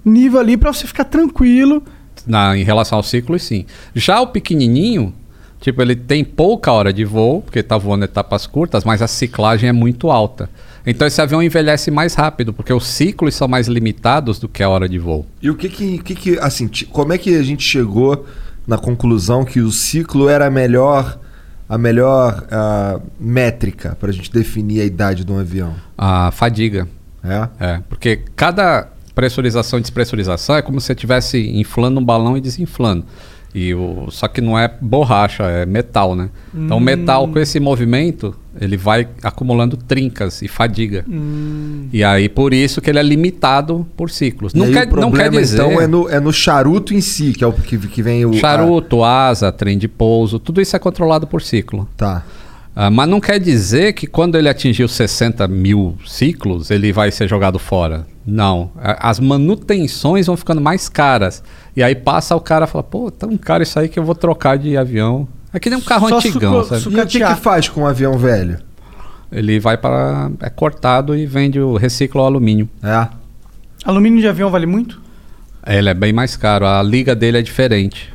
nível 0.05 0.41
ali 0.41 0.57
pra 0.57 0.73
você 0.73 0.87
ficar 0.87 1.05
tranquilo. 1.05 1.85
Na, 2.27 2.57
em 2.57 2.65
relação 2.65 2.99
ao 2.99 3.03
ciclo, 3.03 3.39
sim. 3.39 3.67
Já 3.95 4.21
o 4.21 4.27
pequenininho, 4.27 5.15
tipo, 5.61 5.81
ele 5.81 5.97
tem 5.97 6.25
pouca 6.25 6.73
hora 6.73 6.93
de 6.93 7.05
voo, 7.05 7.43
porque 7.43 7.63
tá 7.63 7.77
voando 7.77 8.05
etapas 8.05 8.47
curtas, 8.47 8.85
mas 8.85 9.03
a 9.03 9.07
ciclagem 9.07 9.69
é 9.69 9.73
muito 9.73 10.11
alta. 10.11 10.49
Então 10.87 11.07
esse 11.07 11.21
avião 11.21 11.43
envelhece 11.43 11.91
mais 11.91 12.15
rápido, 12.15 12.53
porque 12.53 12.73
os 12.73 12.87
ciclos 12.87 13.35
são 13.35 13.47
mais 13.47 13.69
limitados 13.69 14.39
do 14.39 14.49
que 14.49 14.63
a 14.63 14.69
hora 14.69 14.89
de 14.89 14.99
voo. 14.99 15.27
E 15.43 15.51
o 15.51 15.55
que 15.55 15.69
que, 15.69 15.99
que, 15.99 16.15
que 16.15 16.39
assim, 16.39 16.69
como 16.91 17.13
é 17.13 17.19
que 17.19 17.37
a 17.37 17.43
gente 17.43 17.63
chegou 17.63 18.27
na 18.67 18.79
conclusão 18.79 19.45
que 19.45 19.61
o 19.61 19.71
ciclo 19.71 20.29
era 20.29 20.47
a 20.47 20.51
melhor, 20.51 21.19
a 21.69 21.77
melhor 21.77 22.47
ah, 22.51 23.01
métrica 23.19 23.97
para 23.99 24.11
a 24.11 24.13
gente 24.13 24.33
definir 24.33 24.81
a 24.81 24.85
idade 24.85 25.25
de 25.25 25.33
um 25.33 25.39
avião? 25.39 25.75
A 25.97 26.31
fadiga. 26.31 26.89
É? 27.23 27.49
É, 27.61 27.81
porque 27.89 28.21
cada 28.35 28.89
pressurização 29.15 29.79
e 29.79 29.83
despressurização 29.83 30.57
é 30.57 30.63
como 30.63 30.81
se 30.81 30.87
você 30.87 30.93
estivesse 30.93 31.39
inflando 31.59 32.01
um 32.01 32.05
balão 32.05 32.37
e 32.37 32.41
desinflando. 32.41 33.05
E 33.53 33.75
o, 33.75 34.07
só 34.11 34.29
que 34.29 34.41
não 34.41 34.57
é 34.57 34.71
borracha, 34.81 35.43
é 35.43 35.67
metal, 35.67 36.15
né? 36.15 36.31
Então 36.55 36.77
o 36.77 36.81
metal 36.81 37.27
com 37.27 37.37
esse 37.37 37.59
movimento, 37.59 38.33
ele 38.61 38.77
vai 38.77 39.09
acumulando 39.25 39.77
trincas 39.77 40.41
e 40.41 40.47
fadiga. 40.47 41.05
E 41.93 42.05
aí 42.05 42.29
por 42.29 42.55
isso 42.55 42.81
que 42.81 42.89
ele 42.89 43.01
é 43.01 43.03
limitado 43.03 43.85
por 43.97 44.09
ciclos. 44.09 44.55
Não 44.55 44.71
quer, 44.71 44.87
o 44.87 45.01
não 45.01 45.11
quer 45.11 45.25
problema, 45.25 45.41
dizer 45.41 45.57
então 45.57 45.81
é 45.81 45.87
no, 45.89 46.09
é 46.09 46.21
no 46.21 46.33
charuto 46.33 46.95
em 46.95 47.01
si, 47.01 47.33
que 47.33 47.43
é 47.43 47.47
o 47.47 47.53
que, 47.53 47.77
que 47.77 48.03
vem 48.03 48.25
o... 48.25 48.33
charuto, 48.35 49.03
asa, 49.03 49.51
trem 49.51 49.77
de 49.77 49.89
pouso, 49.89 50.39
tudo 50.39 50.61
isso 50.61 50.77
é 50.77 50.79
controlado 50.79 51.27
por 51.27 51.43
ciclo. 51.43 51.89
a- 51.95 51.99
tá. 51.99 52.25
Ah, 52.83 52.91
mas 52.91 53.07
não 53.11 53.21
quer 53.21 53.39
dizer 53.39 53.93
que 53.93 54.07
quando 54.07 54.39
ele 54.39 54.49
atingir 54.49 54.85
os 54.85 54.93
60 54.93 55.47
mil 55.47 55.99
ciclos, 56.07 56.71
ele 56.71 56.95
vai 56.95 57.11
ser 57.11 57.29
jogado 57.29 57.59
fora. 57.59 58.07
Não. 58.27 58.71
As 58.79 59.21
manutenções 59.21 60.27
vão 60.27 60.35
ficando 60.35 60.63
mais 60.63 60.89
caras. 60.89 61.43
E 61.77 61.83
aí 61.83 61.95
passa 61.95 62.35
o 62.35 62.41
cara 62.41 62.65
e 62.65 62.69
fala, 62.69 62.83
pô, 62.83 63.11
tão 63.11 63.37
caro 63.37 63.63
isso 63.63 63.79
aí 63.79 63.87
que 63.87 63.99
eu 63.99 64.03
vou 64.03 64.15
trocar 64.15 64.57
de 64.57 64.79
avião. 64.79 65.29
É 65.53 65.61
que 65.61 65.69
nem 65.69 65.79
um 65.79 65.83
carro 65.83 66.09
Só 66.09 66.17
antigão, 66.17 66.63
suco- 66.65 66.81
sabe? 66.81 66.97
E 66.97 67.01
o 67.03 67.07
que, 67.07 67.19
que 67.23 67.35
faz 67.35 67.69
com 67.69 67.83
um 67.83 67.87
avião 67.87 68.17
velho? 68.17 68.57
Ele 69.31 69.61
vai 69.61 69.77
para... 69.77 70.31
é 70.41 70.49
cortado 70.49 71.15
e 71.15 71.27
vende 71.27 71.61
o 71.61 71.77
reciclo 71.77 72.23
ao 72.23 72.29
alumínio. 72.29 72.67
É? 72.83 73.07
Alumínio 73.85 74.23
de 74.23 74.27
avião 74.27 74.49
vale 74.49 74.65
muito? 74.65 75.03
Ele 75.67 75.89
é 75.91 75.95
bem 75.95 76.13
mais 76.13 76.37
caro. 76.37 76.67
A 76.67 76.83
liga 76.83 77.15
dele 77.15 77.39
é 77.39 77.43
diferente. 77.43 78.13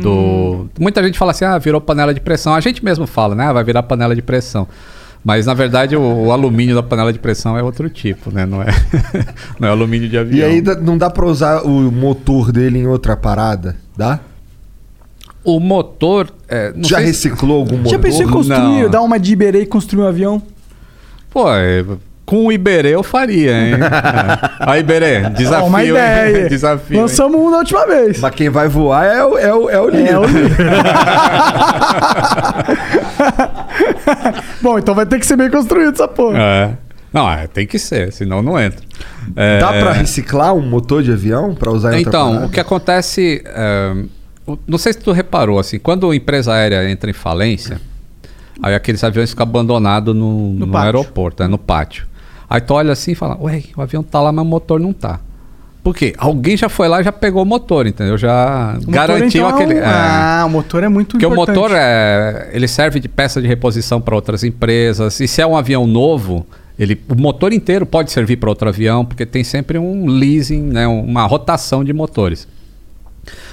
Do... 0.00 0.68
Muita 0.78 1.02
gente 1.02 1.18
fala 1.18 1.30
assim, 1.32 1.44
ah, 1.44 1.58
virou 1.58 1.80
panela 1.80 2.14
de 2.14 2.20
pressão. 2.20 2.54
A 2.54 2.60
gente 2.60 2.84
mesmo 2.84 3.06
fala, 3.06 3.34
né? 3.34 3.44
Ah, 3.46 3.52
vai 3.52 3.64
virar 3.64 3.82
panela 3.82 4.14
de 4.14 4.22
pressão. 4.22 4.66
Mas, 5.22 5.46
na 5.46 5.54
verdade, 5.54 5.96
o, 5.96 6.00
o 6.26 6.32
alumínio 6.32 6.74
da 6.74 6.82
panela 6.82 7.12
de 7.12 7.18
pressão 7.18 7.56
é 7.56 7.62
outro 7.62 7.88
tipo, 7.88 8.30
né? 8.30 8.44
Não 8.44 8.62
é, 8.62 8.66
não 9.58 9.68
é 9.68 9.70
alumínio 9.70 10.08
de 10.08 10.18
avião. 10.18 10.48
E 10.50 10.52
aí 10.52 10.62
não 10.82 10.98
dá 10.98 11.08
pra 11.10 11.24
usar 11.26 11.62
o 11.62 11.90
motor 11.90 12.52
dele 12.52 12.78
em 12.78 12.86
outra 12.86 13.16
parada? 13.16 13.76
Dá? 13.96 14.20
O 15.42 15.60
motor... 15.60 16.30
é, 16.48 16.72
não 16.74 16.84
Já 16.84 16.96
sei 16.96 17.12
se- 17.12 17.28
reciclou 17.28 17.58
algum 17.60 17.76
motor? 17.76 17.90
Já 17.92 17.98
pensou 17.98 18.22
em 18.22 18.28
construir, 18.30 18.82
Não. 18.84 18.90
dar 18.90 19.02
uma 19.02 19.18
de 19.18 19.32
Iberê 19.32 19.60
e 19.62 19.66
construir 19.66 20.02
um 20.02 20.06
avião? 20.06 20.42
Pô, 21.30 21.50
é, 21.54 21.84
com 22.26 22.46
o 22.46 22.52
Iberê 22.52 22.94
eu 22.94 23.02
faria, 23.02 23.52
hein? 23.52 23.74
é. 23.80 24.70
Aí, 24.70 24.80
Iberê, 24.80 25.28
desafio. 25.30 25.66
Uma 25.66 25.82
hein? 25.84 25.90
ideia. 25.90 26.48
desafio. 26.48 27.00
Lançamos 27.00 27.38
um 27.40 27.50
da 27.50 27.58
última 27.58 27.86
vez. 27.86 28.20
Mas 28.20 28.34
quem 28.34 28.48
vai 28.48 28.66
voar 28.68 29.04
é 29.04 29.24
o, 29.24 29.38
é 29.38 29.54
o, 29.54 29.70
é 29.70 29.80
o 29.80 29.88
É, 29.88 29.90
líder. 29.90 30.18
o 30.18 30.24
Bom, 34.62 34.78
então 34.78 34.94
vai 34.94 35.04
ter 35.06 35.18
que 35.18 35.26
ser 35.26 35.36
bem 35.36 35.50
construído 35.50 35.92
essa 35.92 36.08
porra. 36.08 36.38
É. 36.38 36.70
Não, 37.12 37.30
é, 37.30 37.46
tem 37.46 37.66
que 37.66 37.78
ser, 37.78 38.12
senão 38.12 38.42
não 38.42 38.58
entra. 38.60 38.84
É, 39.36 39.60
Dá 39.60 39.72
pra 39.72 39.92
reciclar 39.92 40.52
um 40.52 40.60
motor 40.62 41.00
de 41.02 41.12
avião 41.12 41.54
pra 41.54 41.70
usar 41.70 41.96
em 41.96 42.00
Então, 42.02 42.30
parada? 42.30 42.46
o 42.46 42.50
que 42.50 42.58
acontece. 42.58 43.42
é, 43.46 43.94
não 44.66 44.78
sei 44.78 44.92
se 44.92 44.98
tu 44.98 45.12
reparou, 45.12 45.58
assim, 45.60 45.78
quando 45.78 46.10
a 46.10 46.16
empresa 46.16 46.52
aérea 46.52 46.90
entra 46.90 47.08
em 47.08 47.12
falência, 47.12 47.80
aí 48.62 48.74
aqueles 48.74 49.02
aviões 49.04 49.30
ficam 49.30 49.44
abandonados 49.44 50.14
no, 50.14 50.52
no, 50.54 50.66
pátio. 50.66 50.86
aeroporto, 50.86 51.42
né, 51.42 51.48
no 51.48 51.56
pátio. 51.58 52.06
Aí 52.48 52.60
tu 52.60 52.74
olha 52.74 52.92
assim 52.92 53.12
e 53.12 53.14
fala, 53.14 53.36
ué, 53.40 53.62
o 53.76 53.82
avião 53.82 54.02
tá 54.02 54.20
lá, 54.20 54.30
mas 54.32 54.44
o 54.44 54.48
motor 54.48 54.78
não 54.80 54.92
tá. 54.92 55.20
Por 55.82 55.94
quê? 55.94 56.14
Alguém 56.16 56.56
já 56.56 56.68
foi 56.68 56.88
lá 56.88 57.00
e 57.00 57.04
já 57.04 57.12
pegou 57.12 57.42
o 57.42 57.46
motor, 57.46 57.86
entendeu? 57.86 58.16
Já 58.16 58.70
O 58.72 58.76
motor, 58.78 58.90
garantiu 58.92 59.26
então, 59.46 59.48
é 59.48 59.52
um- 59.52 59.56
aquele. 59.56 59.78
é. 59.80 59.84
Ah, 59.84 60.44
o 60.46 60.50
motor 60.50 60.82
é 60.82 60.88
muito 60.88 61.10
Porque 61.12 61.26
importante. 61.26 61.56
o 61.58 61.60
motor 61.62 61.76
é, 61.76 62.50
ele 62.52 62.66
serve 62.66 63.00
de 63.00 63.08
peça 63.08 63.40
de 63.42 63.46
reposição 63.46 64.00
para 64.00 64.14
outras 64.14 64.42
empresas. 64.44 65.20
E 65.20 65.28
se 65.28 65.42
é 65.42 65.46
um 65.46 65.54
avião 65.54 65.86
novo, 65.86 66.46
ele, 66.78 66.98
o 67.08 67.14
motor 67.14 67.52
inteiro 67.52 67.84
pode 67.84 68.10
servir 68.10 68.36
para 68.38 68.48
outro 68.48 68.66
avião, 68.68 69.04
porque 69.04 69.26
tem 69.26 69.44
sempre 69.44 69.78
um 69.78 70.06
leasing, 70.06 70.62
né, 70.62 70.86
uma 70.86 71.26
rotação 71.26 71.84
de 71.84 71.92
motores. 71.92 72.48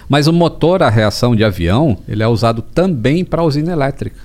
Mas 0.07 0.27
o 0.27 0.33
motor 0.33 0.81
a 0.83 0.89
reação 0.89 1.35
de 1.35 1.43
avião, 1.43 1.97
ele 2.07 2.23
é 2.23 2.27
usado 2.27 2.61
também 2.61 3.23
para 3.25 3.43
usina 3.43 3.71
elétrica. 3.73 4.17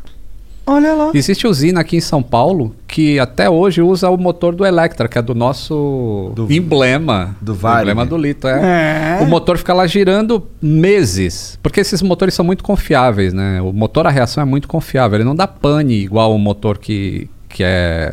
Olha 0.69 0.95
lá. 0.95 1.11
Existe 1.15 1.47
usina 1.47 1.81
aqui 1.81 1.97
em 1.97 2.01
São 2.01 2.21
Paulo 2.23 2.75
que 2.89 3.21
até 3.21 3.49
hoje 3.49 3.81
usa 3.81 4.11
o 4.11 4.17
motor 4.17 4.53
do 4.55 4.67
Electra, 4.67 5.07
que 5.09 5.17
é 5.17 5.23
do 5.23 5.33
nosso 5.35 6.33
Do- 6.35 6.53
emblema. 6.53 7.37
do 7.41 7.55
Vale. 7.55 7.83
emblema 7.83 8.05
do 8.05 8.17
Lito, 8.17 8.49
é. 8.49 9.19
É. 9.21 9.23
O 9.23 9.27
motor 9.27 9.59
fica 9.59 9.73
lá 9.73 9.87
girando 9.87 10.45
meses. 10.61 11.57
Porque 11.63 11.79
esses 11.81 12.03
motores 12.03 12.35
são 12.35 12.45
muito 12.45 12.65
confiáveis, 12.65 13.33
né? 13.33 13.61
O 13.63 13.73
motor 13.73 14.07
a 14.09 14.11
reação 14.11 14.43
é 14.43 14.45
muito 14.45 14.67
confiável. 14.67 15.17
Ele 15.19 15.25
não 15.25 15.37
dá 15.37 15.47
pane 15.47 15.95
igual 16.03 16.35
o 16.35 16.39
motor 16.39 16.79
que, 16.79 17.31
que 17.49 17.63
é 17.65 18.13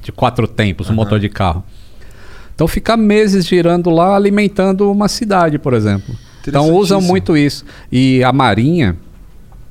de 0.00 0.12
quatro 0.12 0.46
tempos, 0.46 0.88
um 0.90 0.94
motor 0.94 1.18
de 1.18 1.28
carro. 1.28 1.64
Então 2.54 2.68
fica 2.68 2.96
meses 2.96 3.44
girando 3.46 3.90
lá, 3.90 4.14
alimentando 4.14 4.92
uma 4.92 5.08
cidade, 5.08 5.58
por 5.58 5.74
exemplo. 5.74 6.14
Então 6.46 6.72
usam 6.72 7.00
muito 7.00 7.36
isso. 7.36 7.64
E 7.90 8.22
a 8.22 8.32
Marinha, 8.32 8.96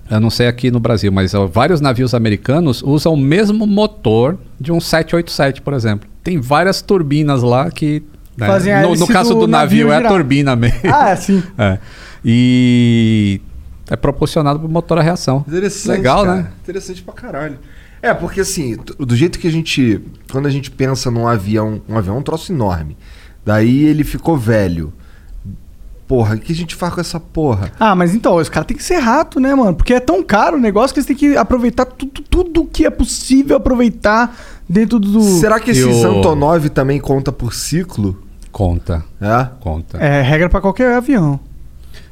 eu 0.10 0.20
não 0.20 0.30
sei 0.30 0.48
aqui 0.48 0.70
no 0.70 0.80
Brasil, 0.80 1.12
mas 1.12 1.34
ó, 1.34 1.48
vários 1.48 1.80
navios 1.82 2.14
americanos 2.14 2.84
usam 2.84 3.14
o 3.14 3.18
mesmo 3.18 3.66
motor 3.66 4.38
de 4.60 4.72
um 4.72 4.80
787, 4.80 5.62
por 5.62 5.74
exemplo. 5.74 6.10
Tem 6.24 6.40
várias 6.40 6.82
turbinas 6.82 7.42
lá 7.42 7.72
que. 7.72 8.04
né, 8.38 8.82
no, 8.84 8.96
no 8.96 9.08
caso 9.08 9.34
do 9.34 9.42
do 9.42 9.48
navio, 9.48 9.88
navio 9.88 10.04
é 10.04 10.08
a 10.08 10.10
turbina 10.10 10.56
mesmo. 10.56 10.80
Ah, 10.92 11.10
é 11.10 11.16
sim. 11.16 11.44
É. 11.58 11.80
E 12.26 13.42
é 13.90 13.96
proporcionado 13.96 14.60
por 14.60 14.70
motor 14.70 14.98
a 14.98 15.02
reação. 15.02 15.44
Interessante, 15.48 15.98
Legal, 15.98 16.26
cara. 16.26 16.36
né? 16.38 16.52
Interessante 16.62 17.04
pra 17.04 17.14
caralho. 17.14 17.60
É, 18.02 18.14
porque 18.14 18.42
assim, 18.42 18.78
do 18.98 19.16
jeito 19.16 19.40
que 19.40 19.48
a 19.48 19.52
gente. 19.52 20.02
Quando 20.32 20.46
a 20.48 20.52
gente 20.52 20.70
pensa 20.70 21.10
num 21.10 21.28
avião, 21.28 21.82
um 21.88 21.98
avião 21.98 22.16
é 22.16 22.20
um 22.20 22.24
troço 22.24 22.52
enorme. 22.52 22.98
Daí 23.46 23.86
ele 23.86 24.04
ficou 24.04 24.38
velho. 24.38 24.94
Porra, 26.14 26.36
o 26.36 26.40
que 26.40 26.52
a 26.54 26.56
gente 26.56 26.76
faz 26.76 26.94
com 26.94 27.02
essa 27.02 27.20
porra? 27.20 27.72
Ah, 27.80 27.96
mas 27.96 28.14
então, 28.14 28.36
os 28.36 28.48
caras 28.48 28.68
têm 28.68 28.78
que 28.78 28.84
ser 28.84 28.98
rato, 29.00 29.40
né, 29.40 29.56
mano? 29.56 29.74
Porque 29.76 29.96
é 29.96 30.00
tão 30.00 30.22
caro 30.22 30.58
o 30.58 30.60
negócio 30.60 30.94
que 30.94 31.00
eles 31.00 31.08
têm 31.08 31.16
que 31.16 31.36
aproveitar 31.36 31.86
tudo, 31.86 32.22
tudo 32.30 32.66
que 32.66 32.86
é 32.86 32.90
possível 32.92 33.58
aproveitar 33.58 34.38
dentro 34.70 35.00
do. 35.00 35.20
Será 35.22 35.60
que 35.60 35.72
esse 35.72 35.84
o- 35.84 36.06
Antonov 36.20 36.70
também 36.70 37.00
conta 37.00 37.32
por 37.32 37.52
ciclo? 37.52 38.22
Conta, 38.52 39.04
É? 39.20 39.48
conta. 39.60 39.98
É 39.98 40.22
regra 40.22 40.50
pra 40.50 40.62
qualquer 40.62 40.94
avião. 40.96 41.40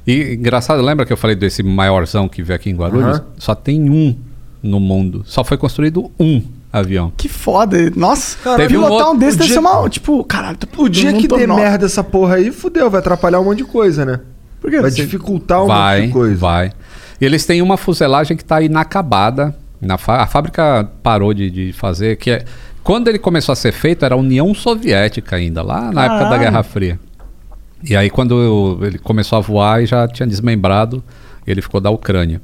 E 0.08 0.34
engraçado, 0.34 0.82
lembra 0.82 1.06
que 1.06 1.14
eu 1.14 1.18
falei 1.18 1.36
desse 1.36 1.62
maiorzão 1.62 2.28
que 2.28 2.42
veio 2.42 2.56
aqui 2.56 2.72
em 2.72 2.76
Guarulhos? 2.76 3.18
Aham. 3.20 3.26
Só 3.38 3.54
tem 3.54 3.88
um 3.88 4.16
no 4.64 4.80
mundo. 4.80 5.22
Só 5.28 5.44
foi 5.44 5.58
construído 5.58 6.10
um 6.20 6.42
avião. 6.72 7.12
Que 7.18 7.28
foda. 7.30 7.92
Nossa, 7.96 8.38
Caralho, 8.44 8.62
Teve 8.64 8.78
um 8.78 8.82
pilotar 8.84 9.06
um, 9.08 9.10
outro- 9.12 9.20
desse 9.20 9.36
o 9.36 9.40
deve 9.40 9.48
dia- 9.48 9.56
ser 9.56 9.62
mal. 9.62 9.90
Tipo, 9.90 10.24
caralho, 10.24 10.58
O 10.78 10.90
dia 10.90 11.14
que 11.14 11.28
der 11.28 11.48
merda 11.48 11.86
essa 11.86 12.04
porra 12.04 12.36
aí, 12.36 12.52
fudeu, 12.52 12.90
vai 12.90 13.00
atrapalhar 13.00 13.40
um 13.40 13.46
monte 13.46 13.60
de 13.60 13.64
coisa, 13.66 14.06
né? 14.06 14.20
Por 14.60 14.70
quê? 14.70 14.80
Vai 14.80 14.92
Você- 14.92 15.02
dificultar 15.04 15.60
um 15.60 15.68
monte 15.68 15.76
vai, 15.78 16.02
de 16.08 16.08
coisa. 16.14 16.36
vai. 16.38 16.72
E 17.20 17.26
eles 17.26 17.46
têm 17.46 17.62
uma 17.62 17.78
fuselagem 17.78 18.36
que 18.38 18.44
está 18.44 18.62
inacabada. 18.62 19.56
Na 19.80 19.98
fá- 19.98 20.22
a 20.22 20.28
fábrica 20.28 20.88
parou 21.02 21.34
de, 21.34 21.50
de 21.50 21.74
fazer, 21.74 22.16
que 22.18 22.30
é... 22.32 22.46
Quando 22.84 23.08
ele 23.08 23.20
começou 23.20 23.54
a 23.54 23.56
ser 23.56 23.72
feito, 23.72 24.04
era 24.06 24.16
a 24.16 24.18
União 24.18 24.54
Soviética 24.56 25.36
ainda, 25.36 25.62
lá 25.62 25.92
na 25.92 26.04
época 26.06 26.20
da 26.20 26.24
Caralho. 26.26 26.42
Guerra 26.42 26.64
Fria. 26.64 27.00
E 27.84 27.96
aí 27.96 28.10
quando 28.10 28.40
eu- 28.40 28.80
ele 28.88 28.98
começou 29.00 29.38
a 29.38 29.42
voar, 29.42 29.82
e 29.84 29.86
já 29.88 30.08
tinha 30.08 30.28
desmembrado, 30.28 31.04
ele 31.46 31.62
ficou 31.62 31.82
da 31.82 31.90
Ucrânia. 31.90 32.40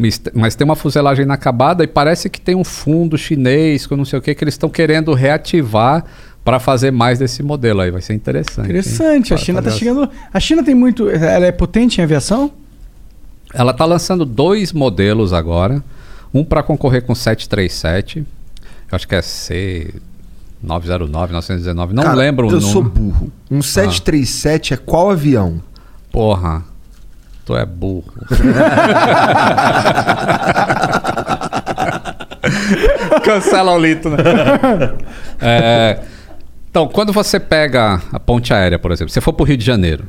Mas, 0.00 0.54
tem 0.54 0.64
uma 0.64 0.76
fuselagem 0.76 1.24
inacabada 1.24 1.82
e 1.82 1.88
parece 1.88 2.30
que 2.30 2.40
tem 2.40 2.54
um 2.54 2.62
fundo 2.62 3.18
chinês 3.18 3.84
com 3.84 3.96
não 3.96 4.04
sei 4.04 4.20
o 4.20 4.22
que 4.22 4.32
que 4.32 4.44
eles 4.44 4.54
estão 4.54 4.68
querendo 4.70 5.12
reativar 5.12 6.04
para 6.44 6.60
fazer 6.60 6.92
mais 6.92 7.18
desse 7.18 7.42
modelo 7.42 7.80
aí. 7.80 7.90
Vai 7.90 8.00
ser 8.00 8.14
interessante. 8.14 8.58
hein? 8.60 8.64
Interessante. 8.66 9.34
A 9.34 9.36
Pra 9.36 9.44
China 9.44 9.58
tá 9.60 9.70
fazer 9.70 9.78
chegando. 9.80 10.08
A 10.32 10.38
China 10.38 10.62
tem 10.62 10.72
muito. 10.74 11.08
Ela 11.10 11.46
é 11.46 11.52
potente 11.52 12.00
em 12.00 12.04
aviação? 12.04 12.52
Ela 13.52 13.72
está 13.72 13.84
lançando 13.84 14.24
dois 14.24 14.72
modelos 14.72 15.32
agora. 15.32 15.82
Um 16.32 16.44
para 16.44 16.62
concorrer 16.62 17.02
com 17.02 17.12
737. 17.14 18.20
Eu 18.20 18.26
acho 18.92 19.08
que 19.08 19.14
é 19.16 19.20
C909, 19.20 19.90
919. 21.30 21.94
Não 21.94 22.02
Cara, 22.04 22.14
lembro 22.14 22.46
o 22.46 22.50
Eu 22.50 22.60
número. 22.60 22.72
sou 22.72 22.82
burro. 22.82 23.32
Um 23.50 23.62
737 23.62 24.74
é 24.74 24.76
qual 24.76 25.10
avião? 25.10 25.60
Porra, 26.12 26.62
tu 27.48 27.56
é 27.56 27.64
burro. 27.64 28.12
Cancela 33.24 33.72
o 33.72 33.78
Lito, 33.78 34.10
né? 34.10 34.18
É, 35.40 36.00
então, 36.68 36.88
quando 36.88 37.12
você 37.12 37.38
pega 37.38 38.02
a 38.12 38.18
ponte 38.18 38.52
aérea, 38.52 38.76
por 38.76 38.90
exemplo, 38.90 39.08
se 39.08 39.14
você 39.14 39.20
for 39.20 39.32
para 39.32 39.44
o 39.44 39.46
Rio 39.46 39.56
de 39.56 39.64
Janeiro, 39.64 40.02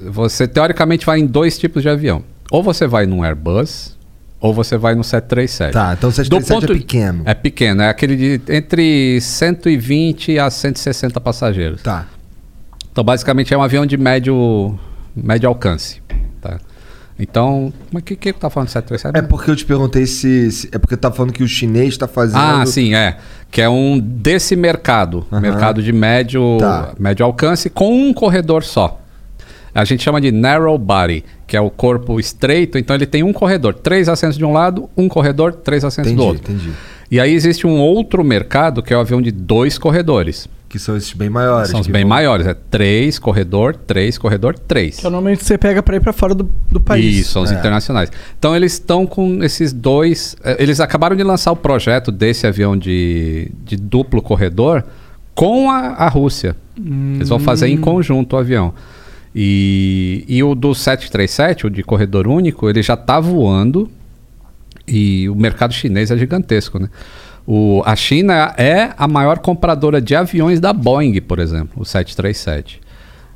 você 0.00 0.46
teoricamente 0.46 1.04
vai 1.04 1.18
em 1.18 1.26
dois 1.26 1.58
tipos 1.58 1.82
de 1.82 1.88
avião. 1.88 2.22
Ou 2.48 2.62
você 2.62 2.86
vai 2.86 3.06
num 3.06 3.24
Airbus, 3.24 3.98
ou 4.40 4.54
você 4.54 4.78
vai 4.78 4.94
no 4.94 5.02
737. 5.02 5.72
Tá, 5.72 5.94
então 5.98 6.10
o 6.10 6.12
737 6.12 6.64
é 6.64 6.68
pequeno. 6.80 7.22
É 7.26 7.34
pequeno, 7.34 7.82
é 7.82 7.88
aquele 7.88 8.16
de 8.16 8.40
entre 8.48 9.20
120 9.20 10.38
a 10.38 10.48
160 10.48 11.20
passageiros. 11.20 11.82
Tá. 11.82 12.06
Então, 12.92 13.02
basicamente, 13.02 13.52
é 13.52 13.58
um 13.58 13.62
avião 13.62 13.84
de 13.84 13.96
médio, 13.96 14.78
médio 15.16 15.48
alcance. 15.48 16.00
Tá? 17.18 17.22
Então, 17.22 17.72
mas 17.92 18.02
o 18.02 18.04
que, 18.04 18.14
que 18.16 18.32
tá 18.32 18.48
falando 18.48 18.68
de 18.68 18.72
737? 18.74 19.18
É 19.24 19.26
porque 19.28 19.50
eu 19.50 19.56
te 19.56 19.64
perguntei 19.64 20.06
se. 20.06 20.50
se- 20.52 20.68
é 20.72 20.78
porque 20.78 20.96
tava 20.96 21.14
falando 21.14 21.32
que 21.32 21.42
o 21.42 21.48
chinês 21.48 21.96
tá 21.96 22.06
fazendo. 22.06 22.38
Ah, 22.38 22.64
sim, 22.64 22.94
é. 22.94 23.16
Que 23.50 23.60
é 23.60 23.68
um 23.68 23.98
desse 23.98 24.54
mercado. 24.54 25.26
Aham. 25.32 25.40
Mercado 25.40 25.82
de 25.82 25.92
médio, 25.92 26.58
Tá. 26.60 26.92
médio 26.98 27.24
alcance 27.26 27.68
com 27.68 27.92
um 27.92 28.12
corredor 28.14 28.62
só. 28.62 29.00
A 29.74 29.84
gente 29.84 30.02
chama 30.02 30.20
de 30.20 30.32
narrow 30.32 30.76
body, 30.78 31.24
que 31.46 31.56
é 31.56 31.60
o 31.60 31.70
corpo 31.70 32.18
estreito. 32.18 32.78
Então 32.78 32.94
ele 32.96 33.06
tem 33.06 33.22
um 33.22 33.32
corredor, 33.32 33.74
três 33.74 34.08
assentos 34.08 34.36
de 34.38 34.44
um 34.44 34.52
lado, 34.52 34.88
um 34.96 35.08
corredor, 35.08 35.52
três 35.54 35.84
assentos 35.84 36.10
Entendi, 36.12 36.24
do 36.26 36.28
outro. 36.36 36.52
entendi. 36.52 36.72
E 37.10 37.18
aí 37.20 37.32
existe 37.32 37.66
um 37.66 37.78
outro 37.80 38.22
mercado 38.24 38.82
que 38.82 38.92
é 38.92 38.96
o 38.96 39.00
avião 39.00 39.20
de 39.22 39.30
dois 39.30 39.78
corredores. 39.78 40.48
Que 40.68 40.78
são 40.78 40.96
esses 40.96 41.12
bem 41.14 41.30
maiores. 41.30 41.70
São 41.70 41.80
os 41.80 41.86
que 41.86 41.92
bem 41.92 42.02
vão- 42.02 42.10
maiores. 42.10 42.46
É 42.46 42.52
três 42.54 43.18
corredor, 43.18 43.74
três 43.74 44.18
corredor, 44.18 44.58
três. 44.58 44.96
Que 44.96 45.02
normalmente 45.04 45.42
você 45.42 45.56
pega 45.56 45.82
pra 45.82 45.96
ir 45.96 46.00
pra 46.00 46.12
fora 46.12 46.34
do, 46.34 46.50
do 46.70 46.78
país. 46.78 47.16
Isso, 47.20 47.32
são 47.32 47.42
os 47.42 47.50
É. 47.50 47.54
internacionais. 47.54 48.10
Então 48.38 48.54
eles 48.54 48.74
estão 48.74 49.06
com 49.06 49.42
esses 49.42 49.72
dois. 49.72 50.36
eh, 50.44 50.56
Eles 50.62 50.78
acabaram 50.78 51.16
de 51.16 51.22
lançar 51.22 51.52
o 51.52 51.56
projeto 51.56 52.12
desse 52.12 52.46
avião 52.46 52.76
de, 52.76 53.50
de 53.64 53.76
duplo 53.76 54.20
corredor 54.20 54.84
com 55.34 55.70
a, 55.70 55.78
a 55.94 56.08
Rússia. 56.08 56.54
Eles 56.76 57.28
vão 57.30 57.38
fazer 57.38 57.68
em 57.68 57.76
conjunto 57.78 58.34
o 58.34 58.38
avião. 58.38 58.74
E, 59.34 60.24
e 60.28 60.42
o 60.42 60.54
do 60.54 60.74
737, 60.74 61.66
o 61.66 61.70
de 61.70 61.82
corredor 61.82 62.26
único, 62.26 62.68
ele 62.68 62.82
já 62.82 62.94
está 62.94 63.18
voando 63.20 63.88
e 64.86 65.28
o 65.28 65.34
mercado 65.34 65.72
chinês 65.72 66.10
é 66.10 66.16
gigantesco, 66.16 66.78
né? 66.78 66.88
O, 67.50 67.82
a 67.86 67.96
China 67.96 68.52
é 68.58 68.90
a 68.98 69.08
maior 69.08 69.38
compradora 69.38 70.02
de 70.02 70.14
aviões 70.14 70.60
da 70.60 70.70
Boeing, 70.70 71.18
por 71.22 71.38
exemplo, 71.38 71.80
o 71.80 71.84
737. 71.84 72.78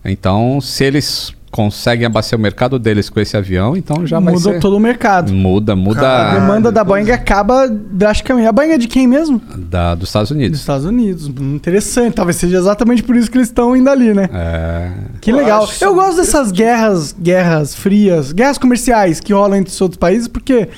Então, 0.05 0.61
se 0.61 0.85
eles 0.85 1.33
conseguem 1.51 2.05
abastecer 2.05 2.39
o 2.39 2.43
mercado 2.43 2.79
deles 2.79 3.09
com 3.09 3.19
esse 3.21 3.37
avião, 3.39 3.75
então 3.75 4.07
já 4.07 4.21
vai 4.21 4.35
Muda 4.35 4.53
ser... 4.53 4.61
todo 4.61 4.77
o 4.77 4.81
mercado. 4.81 5.33
Muda, 5.33 5.75
muda 5.75 6.01
A 6.01 6.03
Caralho. 6.03 6.41
demanda 6.41 6.71
da 6.71 6.85
Boeing 6.85 7.11
acaba 7.11 7.67
drasticamente. 7.69 8.47
A 8.49 8.53
Boeing 8.53 8.73
é 8.73 8.79
de 8.79 8.87
quem 8.87 9.07
mesmo? 9.07 9.41
da, 9.57 9.95
dos 9.95 10.11
Estados 10.11 10.29
Dos 10.29 10.37
Unidos. 10.37 10.61
Estados 10.61 10.85
Unidos. 10.85 11.29
Interessante. 11.29 12.13
Talvez 12.15 12.37
seja 12.37 12.59
exatamente 12.59 13.03
por 13.03 13.17
isso 13.17 13.31
que 13.31 13.39
eles 13.39 13.49
estão 13.49 13.75
indo 13.75 13.89
ali, 13.89 14.13
né? 14.13 14.29
É, 14.31 14.91
Que 15.23 15.33
legal. 15.33 15.65
acho 15.65 15.83
Eu 15.83 15.95
gosto 15.95 16.17
dessas 16.19 16.53
guerras, 16.53 17.17
guerras 17.19 17.75
frias, 17.75 18.31
guerras 18.31 18.59
comerciais 18.59 19.21
que 19.21 19.33
rolam 19.33 19.59
entre 19.59 19.73
os 19.73 19.81
outros 19.81 19.99
países, 19.99 20.29
porque 20.29 20.69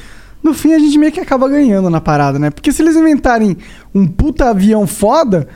no 0.44 0.52
fim 0.55 0.74
a 0.74 0.78
gente 0.78 0.98
meio 0.98 1.10
que 1.10 1.18
acaba 1.20 1.48
ganhando 1.48 1.89
na 1.90 2.00
parada, 2.00 2.39
né? 2.39 2.50
Porque 2.50 2.70
se 2.70 2.82
eles 2.82 2.94
inventarem 2.94 3.56
um 3.94 4.06
puta 4.06 4.50
avião 4.50 4.86
foda, 4.86 5.48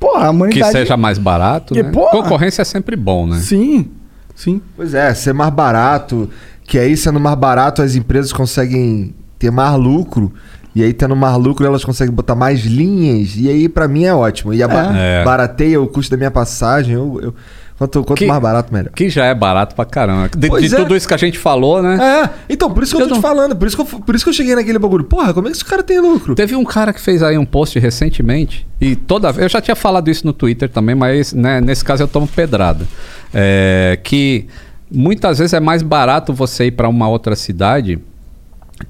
porra, 0.00 0.20
a 0.20 0.28
que 0.28 0.30
humanidade. 0.30 0.72
seja 0.72 0.96
mais 0.96 1.18
barato, 1.18 1.74
Que 1.74 1.82
né? 1.82 1.90
porra! 1.90 2.12
Concorrência 2.12 2.62
é 2.62 2.64
sempre 2.64 2.94
bom, 2.96 3.26
né? 3.26 3.38
Sim, 3.40 3.90
sim. 4.34 4.60
Pois 4.76 4.94
é, 4.94 5.12
ser 5.12 5.34
mais 5.34 5.52
barato. 5.52 6.30
Que 6.64 6.78
aí, 6.78 6.96
sendo 6.96 7.20
mais 7.20 7.36
barato, 7.36 7.82
as 7.82 7.94
empresas 7.94 8.32
conseguem 8.32 9.14
ter 9.38 9.50
mais 9.50 9.78
lucro. 9.78 10.32
E 10.74 10.82
aí, 10.82 10.92
tendo 10.92 11.16
mais 11.16 11.36
lucro, 11.38 11.64
elas 11.64 11.84
conseguem 11.84 12.12
botar 12.14 12.34
mais 12.34 12.60
linhas. 12.66 13.34
E 13.36 13.48
aí, 13.48 13.68
pra 13.68 13.88
mim, 13.88 14.04
é 14.04 14.14
ótimo. 14.14 14.52
E 14.52 14.62
a 14.62 14.68
ba- 14.68 14.94
É. 14.96 15.24
barateia 15.24 15.80
o 15.80 15.86
custo 15.86 16.10
da 16.10 16.16
minha 16.16 16.30
passagem. 16.30 16.94
Eu, 16.94 17.18
eu- 17.22 17.34
quanto 17.78 18.02
quanto 18.04 18.18
Que- 18.18 18.26
mais 18.26 18.40
barato, 18.42 18.72
melhor. 18.72 18.90
Que 18.92 19.08
já 19.08 19.24
é 19.26 19.34
barato 19.34 19.74
pra 19.74 19.84
caramba. 19.84 20.28
De, 20.36 20.48
de 20.48 20.74
é. 20.74 20.78
tudo 20.78 20.96
isso 20.96 21.06
que 21.06 21.14
a 21.14 21.16
gente 21.16 21.38
falou, 21.38 21.82
né? 21.82 21.98
É, 22.24 22.30
então, 22.52 22.70
por 22.70 22.82
isso 22.82 22.94
que 22.96 23.00
eu, 23.02 23.04
Eu 23.04 23.08
tô 23.08 23.14
não- 23.14 23.20
te 23.20 23.22
falando. 23.22 23.54
Por 23.56 23.66
isso, 23.68 23.76
que 23.76 23.82
eu, 23.94 24.00
por 24.00 24.14
isso 24.14 24.24
que 24.24 24.30
eu 24.30 24.34
cheguei 24.34 24.54
naquele 24.54 24.78
bagulho. 24.78 25.04
Porra, 25.04 25.32
como 25.34 25.46
é 25.48 25.50
que 25.50 25.56
esse 25.56 25.64
cara 25.64 25.82
tem 25.82 26.00
lucro? 26.00 26.34
Teve 26.34 26.56
um 26.56 26.64
cara 26.64 26.92
que 26.92 27.00
fez 27.00 27.22
aí 27.22 27.36
um 27.38 27.44
post 27.44 27.78
recentemente 27.78 28.66
e 28.80 28.96
toda 28.96 29.30
eu 29.30 29.48
já 29.48 29.60
tinha 29.60 29.74
falado 29.76 30.08
isso 30.10 30.26
no 30.26 30.32
Twitter 30.32 30.68
também, 30.68 30.94
mas 30.94 31.32
né, 31.32 31.60
nesse 31.60 31.84
caso 31.84 32.02
eu 32.02 32.08
tomo 32.08 32.26
pedrada. 32.26 32.86
É, 33.34 33.98
que 34.02 34.46
muitas 34.90 35.38
vezes 35.38 35.52
é 35.52 35.60
mais 35.60 35.82
barato 35.82 36.32
você 36.32 36.66
ir 36.66 36.70
para 36.72 36.88
uma 36.88 37.08
outra 37.08 37.34
cidade 37.36 37.98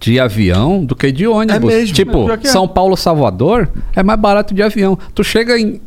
de 0.00 0.18
avião 0.20 0.84
do 0.84 0.94
que 0.96 1.10
de 1.12 1.26
ônibus. 1.26 1.56
É 1.72 1.76
mesmo. 1.76 1.94
Tipo, 1.94 2.30
É, 2.30 2.34
é. 2.34 2.46
São 2.48 2.66
Paulo 2.68 2.96
Salvador 2.96 3.68
é 3.94 4.02
mais 4.02 4.18
barato 4.20 4.52
de 4.54 4.62
avião. 4.62 4.98
Tu 5.14 5.22
chega 5.24 5.58
em 5.58 5.80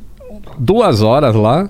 duas 0.57 1.01
horas 1.01 1.35
lá, 1.35 1.69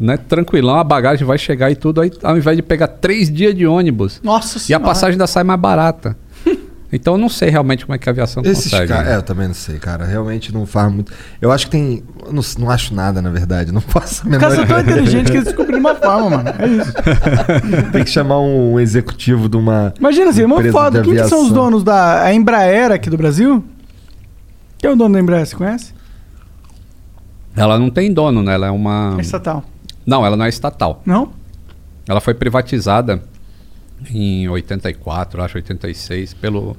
né? 0.00 0.16
Tranquilão, 0.16 0.76
a 0.76 0.82
bagagem 0.84 1.26
vai 1.26 1.36
chegar 1.38 1.70
e 1.70 1.76
tudo 1.76 2.00
aí, 2.00 2.10
ao 2.22 2.36
invés 2.38 2.56
de 2.56 2.62
pegar 2.62 2.88
três 2.88 3.30
dias 3.30 3.54
de 3.54 3.66
ônibus. 3.66 4.20
Nossa 4.24 4.58
E 4.70 4.74
a 4.74 4.80
passagem 4.80 5.12
ainda 5.12 5.26
sai 5.26 5.44
mais 5.44 5.60
barata. 5.60 6.16
Então 6.92 7.14
eu 7.14 7.18
não 7.18 7.28
sei 7.28 7.50
realmente 7.50 7.86
como 7.86 7.94
é 7.94 7.98
que 7.98 8.08
a 8.08 8.10
aviação 8.10 8.42
Esses 8.44 8.64
consegue. 8.64 8.88
caras. 8.88 9.06
né? 9.06 9.12
É, 9.12 9.16
eu 9.16 9.22
também 9.22 9.46
não 9.46 9.54
sei, 9.54 9.78
cara. 9.78 10.04
Realmente 10.04 10.52
não 10.52 10.66
faz 10.66 10.92
muito. 10.92 11.12
Eu 11.40 11.52
acho 11.52 11.66
que 11.66 11.70
tem. 11.70 12.02
Eu 12.26 12.32
não, 12.32 12.42
não 12.58 12.68
acho 12.68 12.92
nada, 12.92 13.22
na 13.22 13.30
verdade. 13.30 13.70
Não 13.70 13.78
faço 13.86 14.22
a 14.22 14.24
Os 14.24 14.28
menor 14.28 14.40
caras 14.40 14.56
são 14.56 14.66
tão 14.66 14.80
ideia. 14.80 14.94
inteligentes 14.96 15.30
que 15.30 15.36
eles 15.36 15.44
descobriram 15.46 15.78
uma 15.78 15.94
forma, 15.94 16.30
mano. 16.38 16.48
É 16.58 16.66
isso. 16.66 16.92
Tem 17.94 18.02
que 18.02 18.10
chamar 18.10 18.40
um 18.40 18.80
executivo 18.80 19.48
de 19.48 19.56
uma. 19.56 19.94
Imagina 20.00 20.30
assim, 20.30 20.42
é 20.42 20.46
uma 20.46 20.60
foda. 20.72 21.00
Quem 21.02 21.14
que 21.14 21.28
são 21.28 21.44
os 21.44 21.52
donos 21.52 21.84
da 21.84 22.24
a 22.24 22.34
Embraer 22.34 22.90
aqui 22.90 23.08
do 23.08 23.16
Brasil? 23.16 23.62
Quem 24.76 24.90
é 24.90 24.92
o 24.92 24.96
dono 24.96 25.14
da 25.14 25.20
Embraer? 25.20 25.46
Você 25.46 25.54
conhece? 25.54 25.94
Ela 27.54 27.78
não 27.78 27.88
tem 27.88 28.12
dono, 28.12 28.42
né? 28.42 28.54
Ela 28.54 28.66
é 28.66 28.70
uma. 28.72 29.14
É 29.16 29.20
estatal. 29.20 29.62
Não, 30.06 30.24
ela 30.24 30.36
não 30.36 30.44
é 30.44 30.48
estatal. 30.48 31.02
Não? 31.04 31.32
Ela 32.08 32.20
foi 32.20 32.34
privatizada 32.34 33.22
em 34.10 34.48
84, 34.48 35.42
acho 35.42 35.58
86, 35.58 36.34
pelo 36.34 36.76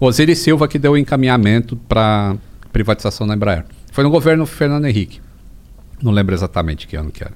Osiris 0.00 0.40
Silva 0.40 0.66
que 0.66 0.78
deu 0.78 0.92
o 0.92 0.98
encaminhamento 0.98 1.76
para 1.76 2.36
privatização 2.72 3.26
da 3.26 3.34
Embraer. 3.34 3.64
Foi 3.92 4.02
no 4.02 4.10
governo 4.10 4.44
Fernando 4.44 4.86
Henrique. 4.86 5.20
Não 6.02 6.10
lembro 6.12 6.34
exatamente 6.34 6.86
que 6.86 6.96
ano 6.96 7.10
que 7.10 7.22
era. 7.22 7.32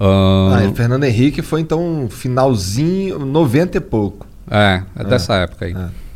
Ahn, 0.00 0.54
Ah, 0.54 0.64
e 0.64 0.74
Fernando 0.74 1.04
Henrique 1.04 1.42
foi 1.42 1.60
então 1.60 2.08
finalzinho, 2.10 3.18
90 3.18 3.76
e 3.76 3.80
pouco. 3.80 4.26
É, 4.50 4.82
é 4.96 5.04
dessa 5.04 5.34
época 5.36 5.66
aí. 5.66 5.72
é. 5.74 6.06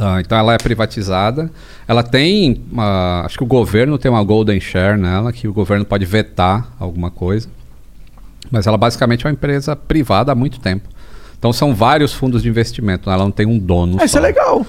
Ah, 0.00 0.18
então 0.20 0.38
ela 0.38 0.54
é 0.54 0.58
privatizada. 0.58 1.50
Ela 1.86 2.02
tem. 2.02 2.62
ah, 2.78 3.22
acho 3.26 3.36
que 3.36 3.44
o 3.44 3.46
governo 3.46 3.98
tem 3.98 4.10
uma 4.10 4.24
golden 4.24 4.58
share 4.58 4.98
nela, 4.98 5.32
que 5.32 5.46
o 5.46 5.52
governo 5.52 5.84
pode 5.84 6.06
vetar 6.06 6.72
alguma 6.80 7.10
coisa. 7.10 7.48
Mas 8.52 8.66
ela 8.66 8.76
basicamente 8.76 9.26
é 9.26 9.28
uma 9.30 9.32
empresa 9.32 9.74
privada 9.74 10.30
há 10.30 10.34
muito 10.34 10.60
tempo. 10.60 10.86
Então 11.38 11.52
são 11.52 11.74
vários 11.74 12.12
fundos 12.12 12.42
de 12.42 12.48
investimento. 12.48 13.08
né? 13.08 13.14
Ela 13.16 13.24
não 13.24 13.32
tem 13.32 13.46
um 13.46 13.58
dono. 13.58 13.96
Ah, 13.98 14.04
isso 14.04 14.12
só. 14.12 14.18
é 14.18 14.22
legal. 14.22 14.64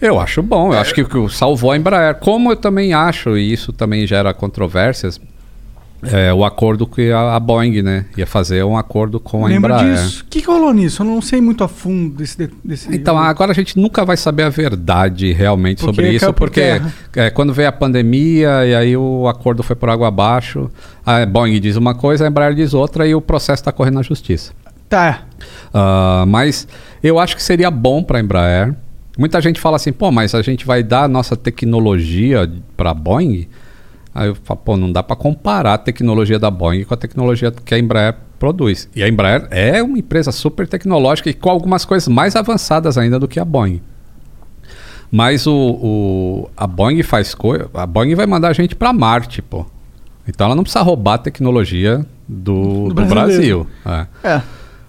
Eu 0.00 0.20
acho 0.20 0.42
bom. 0.42 0.72
Eu 0.72 0.78
acho 0.78 0.92
que, 0.92 1.04
que 1.04 1.28
salvou 1.30 1.70
a 1.70 1.76
Embraer. 1.76 2.16
Como 2.16 2.52
eu 2.52 2.56
também 2.56 2.92
acho, 2.92 3.38
e 3.38 3.52
isso 3.52 3.72
também 3.72 4.06
gera 4.06 4.34
controvérsias, 4.34 5.20
é, 6.02 6.32
o 6.32 6.44
acordo 6.44 6.86
que 6.86 7.10
a, 7.10 7.34
a 7.34 7.40
Boeing, 7.40 7.82
né? 7.82 8.06
Ia 8.16 8.26
fazer 8.26 8.64
um 8.64 8.76
acordo 8.76 9.18
com 9.18 9.44
a 9.44 9.48
Lembra 9.48 9.74
Embraer. 9.74 9.94
disso? 9.94 10.22
O 10.22 10.26
que, 10.30 10.40
que 10.40 10.46
rolou 10.46 10.72
nisso? 10.72 11.02
Eu 11.02 11.06
não 11.06 11.20
sei 11.20 11.40
muito 11.40 11.64
a 11.64 11.68
fundo 11.68 12.16
desse. 12.16 12.36
de- 12.38 12.50
desse 12.64 12.94
Então, 12.94 13.18
agora 13.18 13.50
a 13.50 13.54
gente 13.54 13.78
nunca 13.78 14.04
vai 14.04 14.16
saber 14.16 14.44
a 14.44 14.48
verdade 14.48 15.32
realmente 15.32 15.78
Porque 15.80 15.86
sobre 15.94 16.10
isso, 16.12 16.26
por 16.26 16.34
porque 16.48 16.80
é, 17.16 17.30
quando 17.30 17.52
veio 17.52 17.68
a 17.68 17.72
pandemia 17.72 18.64
e 18.66 18.74
aí 18.74 18.96
o 18.96 19.26
acordo 19.28 19.62
foi 19.62 19.74
por 19.74 19.88
água 19.90 20.08
abaixo, 20.08 20.70
a 21.04 21.26
Boeing 21.26 21.58
diz 21.60 21.76
uma 21.76 21.94
coisa, 21.94 22.24
a 22.24 22.28
Embraer 22.28 22.54
diz 22.54 22.74
outra 22.74 23.06
e 23.06 23.14
o 23.14 23.20
processo 23.20 23.60
está 23.60 23.72
correndo 23.72 23.94
na 23.94 24.02
justiça. 24.02 24.52
Tá. 24.88 25.22
Ah, 25.74 26.24
mas 26.26 26.66
eu 27.02 27.18
acho 27.18 27.36
que 27.36 27.42
seria 27.42 27.70
bom 27.70 28.02
para 28.02 28.18
a 28.18 28.20
Embraer. 28.22 28.74
Muita 29.18 29.40
gente 29.40 29.60
fala 29.60 29.74
assim, 29.76 29.92
pô, 29.92 30.12
mas 30.12 30.32
a 30.34 30.42
gente 30.42 30.64
vai 30.64 30.82
dar 30.82 31.02
a 31.04 31.08
nossa 31.08 31.36
tecnologia 31.36 32.48
para 32.76 32.90
a 32.90 32.94
Boeing? 32.94 33.48
Aí 34.14 34.28
eu 34.28 34.34
falo, 34.42 34.60
pô, 34.64 34.76
não 34.76 34.90
dá 34.90 35.02
para 35.02 35.14
comparar 35.16 35.74
a 35.74 35.78
tecnologia 35.78 36.38
da 36.38 36.50
Boeing 36.50 36.84
com 36.84 36.94
a 36.94 36.96
tecnologia 36.96 37.50
que 37.52 37.74
a 37.74 37.78
Embraer 37.78 38.14
produz. 38.38 38.88
E 38.96 39.02
a 39.02 39.08
Embraer 39.08 39.46
é 39.50 39.82
uma 39.82 39.98
empresa 39.98 40.32
super 40.32 40.66
tecnológica 40.66 41.28
e 41.30 41.34
com 41.34 41.50
algumas 41.50 41.84
coisas 41.84 42.08
mais 42.08 42.34
avançadas 42.36 42.96
ainda 42.98 43.18
do 43.18 43.28
que 43.28 43.38
a 43.38 43.44
Boeing. 43.44 43.80
Mas 45.10 45.46
o, 45.46 45.52
o- 45.54 46.50
a 46.56 46.66
Boeing 46.66 47.02
faz 47.02 47.34
coisa. 47.34 47.68
A 47.74 47.86
Boeing 47.86 48.14
vai 48.14 48.26
mandar 48.26 48.48
a 48.48 48.52
gente 48.52 48.74
para 48.74 48.92
Marte, 48.92 49.40
pô. 49.40 49.64
Então 50.26 50.46
ela 50.46 50.54
não 50.54 50.62
precisa 50.62 50.82
roubar 50.82 51.14
a 51.14 51.18
tecnologia 51.18 52.04
do, 52.28 52.88
Do 52.88 52.94
do 52.94 53.04
Brasil. 53.06 53.66
É. 53.86 54.06
É. 54.22 54.42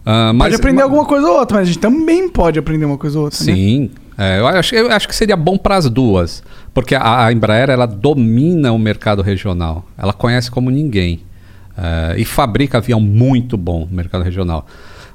Ah, 0.05 0.33
Pode 0.37 0.55
aprender 0.55 0.81
alguma 0.81 1.05
coisa 1.05 1.27
ou 1.27 1.37
outra, 1.39 1.57
mas 1.59 1.67
a 1.69 1.71
gente 1.71 1.79
também 1.79 2.27
pode 2.29 2.57
aprender 2.59 2.83
uma 2.85 2.97
coisa 2.97 3.17
ou 3.19 3.25
outra. 3.25 3.39
né? 3.45 3.53
Sim. 3.53 3.91
É, 4.17 4.39
eu, 4.39 4.47
acho, 4.47 4.75
eu 4.75 4.91
acho 4.91 5.07
que 5.07 5.15
seria 5.15 5.37
bom 5.37 5.57
para 5.57 5.77
as 5.77 5.89
duas. 5.89 6.43
Porque 6.73 6.95
a, 6.95 7.25
a 7.25 7.31
Embraer 7.31 7.69
ela 7.69 7.85
domina 7.85 8.71
o 8.71 8.79
mercado 8.79 9.21
regional. 9.21 9.85
Ela 9.97 10.13
conhece 10.13 10.49
como 10.49 10.69
ninguém. 10.69 11.21
É, 11.77 12.15
e 12.17 12.25
fabrica 12.25 12.77
avião 12.77 12.99
muito 12.99 13.57
bom 13.57 13.87
no 13.89 13.95
mercado 13.95 14.23
regional. 14.23 14.65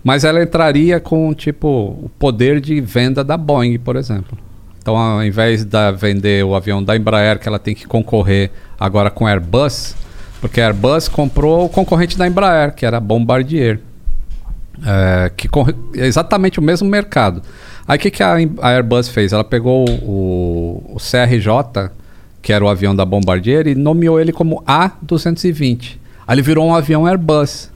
Mas 0.03 0.25
ela 0.25 0.43
entraria 0.43 1.01
com 1.01 1.33
tipo 1.33 1.69
o 2.03 2.11
poder 2.19 2.61
de 2.61 2.81
venda 2.81 3.25
da 3.25 3.37
Boeing, 3.37 3.79
por 3.79 3.97
exemplo. 3.97 4.37
Então, 4.79 4.97
ao 4.97 5.25
invés 5.25 5.65
de 5.65 5.93
vender 5.93 6.45
o 6.45 6.55
avião 6.55 6.83
da 6.83 6.95
Embraer, 6.95 7.39
que 7.39 7.49
ela 7.49 7.59
tem 7.59 7.75
que 7.75 7.87
concorrer 7.87 8.51
agora 8.79 9.11
com 9.11 9.27
a 9.27 9.31
Airbus, 9.31 9.97
porque 10.43 10.61
a 10.61 10.67
Airbus 10.67 11.09
comprou 11.09 11.65
o 11.65 11.69
concorrente 11.71 12.19
da 12.19 12.27
Embraer, 12.27 12.75
que 12.75 12.85
era 12.85 12.99
a 12.99 13.01
Bombardier. 13.01 13.81
É, 14.85 15.31
que 15.35 15.49
é 15.97 16.07
exatamente 16.07 16.59
o 16.59 16.63
mesmo 16.63 16.87
mercado. 16.87 17.41
Aí 17.87 17.97
o 17.99 18.01
que, 18.01 18.11
que 18.11 18.23
a, 18.23 18.35
Airbus 18.63 19.09
fez? 19.09 19.33
Ela 19.33 19.45
pegou 19.45 19.85
o, 20.03 20.83
o 20.95 20.97
CRJ, 20.99 21.91
que 22.41 22.53
era 22.53 22.65
o 22.65 22.69
avião 22.69 22.95
da 22.97 23.05
Bombardier, 23.05 23.67
e 23.67 23.75
nomeou 23.75 24.19
ele 24.21 24.33
como 24.33 24.63
A220. 24.67 25.99
Aí 26.27 26.35
ele 26.35 26.43
virou 26.43 26.67
um 26.67 26.75
avião 26.75 27.07
Airbus. 27.07 27.71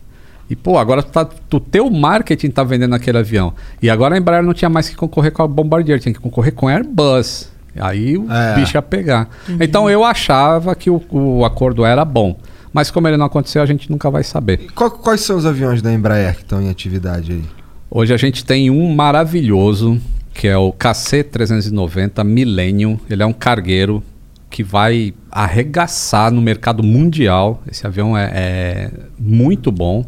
E, 0.51 0.57
pô, 0.57 0.79
agora 0.79 1.03
tu 1.03 1.11
tá, 1.13 1.29
o 1.53 1.61
teu 1.61 1.91
marketing 1.91 2.49
tá 2.51 2.65
vendendo 2.65 2.95
aquele 2.95 3.19
avião. 3.19 3.53
E 3.83 3.91
agora 3.91 4.15
a 4.15 4.19
Embraer 4.19 4.43
não 4.43 4.55
tinha 4.55 4.71
mais 4.71 4.89
que 4.89 4.97
concorrer 4.97 5.31
com 5.31 5.43
a 5.43 5.47
Bombardier, 5.47 6.01
tinha 6.01 6.13
que 6.15 6.19
concorrer 6.21 6.55
com 6.55 6.69
a 6.69 6.73
Airbus. 6.73 7.51
Aí 7.79 8.17
o 8.17 8.27
É. 8.33 8.55
bicho 8.55 8.77
ia 8.77 8.83
pegar. 8.83 9.29
Então 9.61 9.91
eu 9.91 10.03
achava 10.05 10.75
que 10.75 10.89
o, 10.89 11.03
o 11.11 11.45
acordo 11.45 11.85
era 11.85 12.03
bom. 12.05 12.35
Mas 12.73 12.91
como 12.91 13.07
ele 13.09 13.17
não 13.19 13.27
aconteceu, 13.27 13.63
a 13.63 13.67
gente 13.67 13.91
nunca 13.91 14.11
vai 14.11 14.25
saber. 14.25 14.69
Qual- 14.75 14.91
quais 14.91 15.21
são 15.21 15.37
os 15.37 15.45
aviões 15.45 15.83
da 15.83 15.93
Embraer 15.93 16.35
que 16.37 16.43
estão 16.43 16.63
em 16.63 16.71
atividade 16.71 17.33
aí? 17.33 17.45
Hoje 17.91 18.13
a 18.13 18.19
gente 18.19 18.45
tem 18.45 18.71
um 18.71 18.95
maravilhoso, 18.95 19.99
que 20.35 20.47
é 20.47 20.59
o 20.59 20.71
KC390 20.75 22.23
Millennium. 22.23 23.01
Ele 23.09 23.23
é 23.23 23.27
um 23.27 23.33
cargueiro 23.33 24.05
que 24.51 24.63
vai 24.63 25.15
arregaçar 25.31 26.31
no 26.31 26.43
mercado 26.43 26.83
mundial. 26.83 27.63
Esse 27.71 27.87
avião 27.87 28.17
é, 28.17 28.31
é 28.35 28.91
muito 29.19 29.73
bom, 29.73 30.05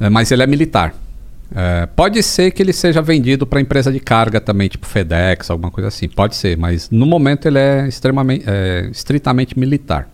é, 0.00 0.10
mas 0.10 0.32
ele 0.32 0.42
é 0.42 0.46
militar. 0.48 0.92
É, 1.54 1.86
pode 1.94 2.20
ser 2.24 2.50
que 2.50 2.60
ele 2.60 2.72
seja 2.72 3.00
vendido 3.00 3.46
para 3.46 3.60
empresa 3.60 3.92
de 3.92 4.00
carga 4.00 4.40
também, 4.40 4.68
tipo 4.68 4.84
FedEx, 4.84 5.50
alguma 5.50 5.70
coisa 5.70 5.86
assim. 5.86 6.08
Pode 6.08 6.34
ser, 6.34 6.58
mas 6.58 6.90
no 6.90 7.06
momento 7.06 7.46
ele 7.46 7.60
é 7.60 7.86
extremamente, 7.86 8.44
é, 8.48 8.88
estritamente 8.90 9.56
militar. 9.56 10.08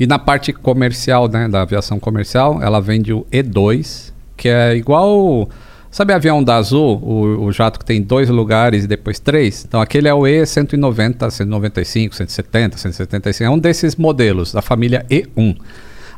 E 0.00 0.08
na 0.08 0.18
parte 0.18 0.52
comercial, 0.52 1.28
né, 1.28 1.48
da 1.48 1.62
aviação 1.62 2.00
comercial, 2.00 2.60
ela 2.60 2.80
vende 2.80 3.12
o 3.12 3.24
E2, 3.30 4.12
que 4.36 4.48
é 4.48 4.76
igual. 4.76 5.48
Sabe 5.90 6.12
o 6.12 6.16
avião 6.16 6.42
da 6.42 6.56
Azul, 6.56 6.98
o, 7.00 7.44
o 7.44 7.52
jato 7.52 7.78
que 7.78 7.84
tem 7.84 8.02
dois 8.02 8.28
lugares 8.28 8.84
e 8.84 8.86
depois 8.88 9.20
três? 9.20 9.64
Então 9.66 9.80
aquele 9.80 10.08
é 10.08 10.14
o 10.14 10.22
E190, 10.22 11.30
195, 11.30 12.16
170, 12.16 12.78
175. 12.78 13.44
É 13.44 13.50
um 13.50 13.58
desses 13.58 13.94
modelos 13.94 14.52
da 14.52 14.60
família 14.60 15.06
E1. 15.08 15.56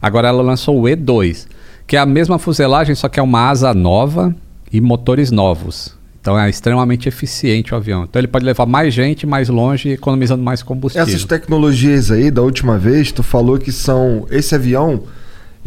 Agora 0.00 0.28
ela 0.28 0.42
lançou 0.42 0.80
o 0.80 0.84
E2, 0.84 1.46
que 1.86 1.96
é 1.96 2.00
a 2.00 2.06
mesma 2.06 2.38
fuselagem, 2.38 2.94
só 2.94 3.08
que 3.08 3.20
é 3.20 3.22
uma 3.22 3.50
asa 3.50 3.74
nova 3.74 4.34
e 4.72 4.80
motores 4.80 5.30
novos. 5.30 5.94
Então 6.26 6.36
é 6.36 6.50
extremamente 6.50 7.08
eficiente 7.08 7.72
o 7.72 7.76
avião. 7.76 8.02
Então 8.02 8.18
ele 8.18 8.26
pode 8.26 8.44
levar 8.44 8.66
mais 8.66 8.92
gente 8.92 9.24
mais 9.24 9.48
longe, 9.48 9.90
economizando 9.90 10.42
mais 10.42 10.60
combustível. 10.60 11.06
Essas 11.06 11.24
tecnologias 11.24 12.10
aí, 12.10 12.32
da 12.32 12.42
última 12.42 12.76
vez, 12.76 13.12
tu 13.12 13.22
falou 13.22 13.58
que 13.58 13.70
são. 13.70 14.26
Esse 14.28 14.54
avião, 14.54 15.04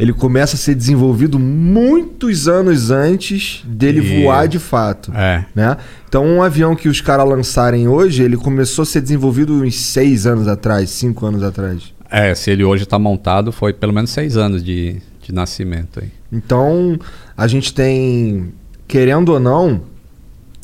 ele 0.00 0.14
começa 0.14 0.56
a 0.56 0.58
ser 0.58 0.74
desenvolvido 0.74 1.38
muitos 1.38 2.48
anos 2.48 2.90
antes 2.90 3.62
dele 3.66 4.00
Isso. 4.00 4.22
voar 4.22 4.48
de 4.48 4.58
fato. 4.58 5.12
É. 5.14 5.44
Né? 5.54 5.76
Então, 6.08 6.24
um 6.24 6.42
avião 6.42 6.74
que 6.74 6.88
os 6.88 7.02
caras 7.02 7.28
lançarem 7.28 7.86
hoje, 7.86 8.22
ele 8.22 8.38
começou 8.38 8.82
a 8.82 8.86
ser 8.86 9.02
desenvolvido 9.02 9.52
uns 9.52 9.78
seis 9.78 10.26
anos 10.26 10.48
atrás, 10.48 10.88
cinco 10.88 11.26
anos 11.26 11.42
atrás. 11.42 11.92
É, 12.10 12.34
se 12.34 12.50
ele 12.50 12.64
hoje 12.64 12.84
está 12.84 12.98
montado, 12.98 13.52
foi 13.52 13.74
pelo 13.74 13.92
menos 13.92 14.10
seis 14.10 14.38
anos 14.38 14.64
de, 14.64 14.96
de 15.22 15.34
nascimento 15.34 16.00
aí. 16.00 16.08
Então, 16.32 16.98
a 17.36 17.46
gente 17.46 17.74
tem, 17.74 18.54
querendo 18.88 19.34
ou 19.34 19.38
não, 19.38 19.82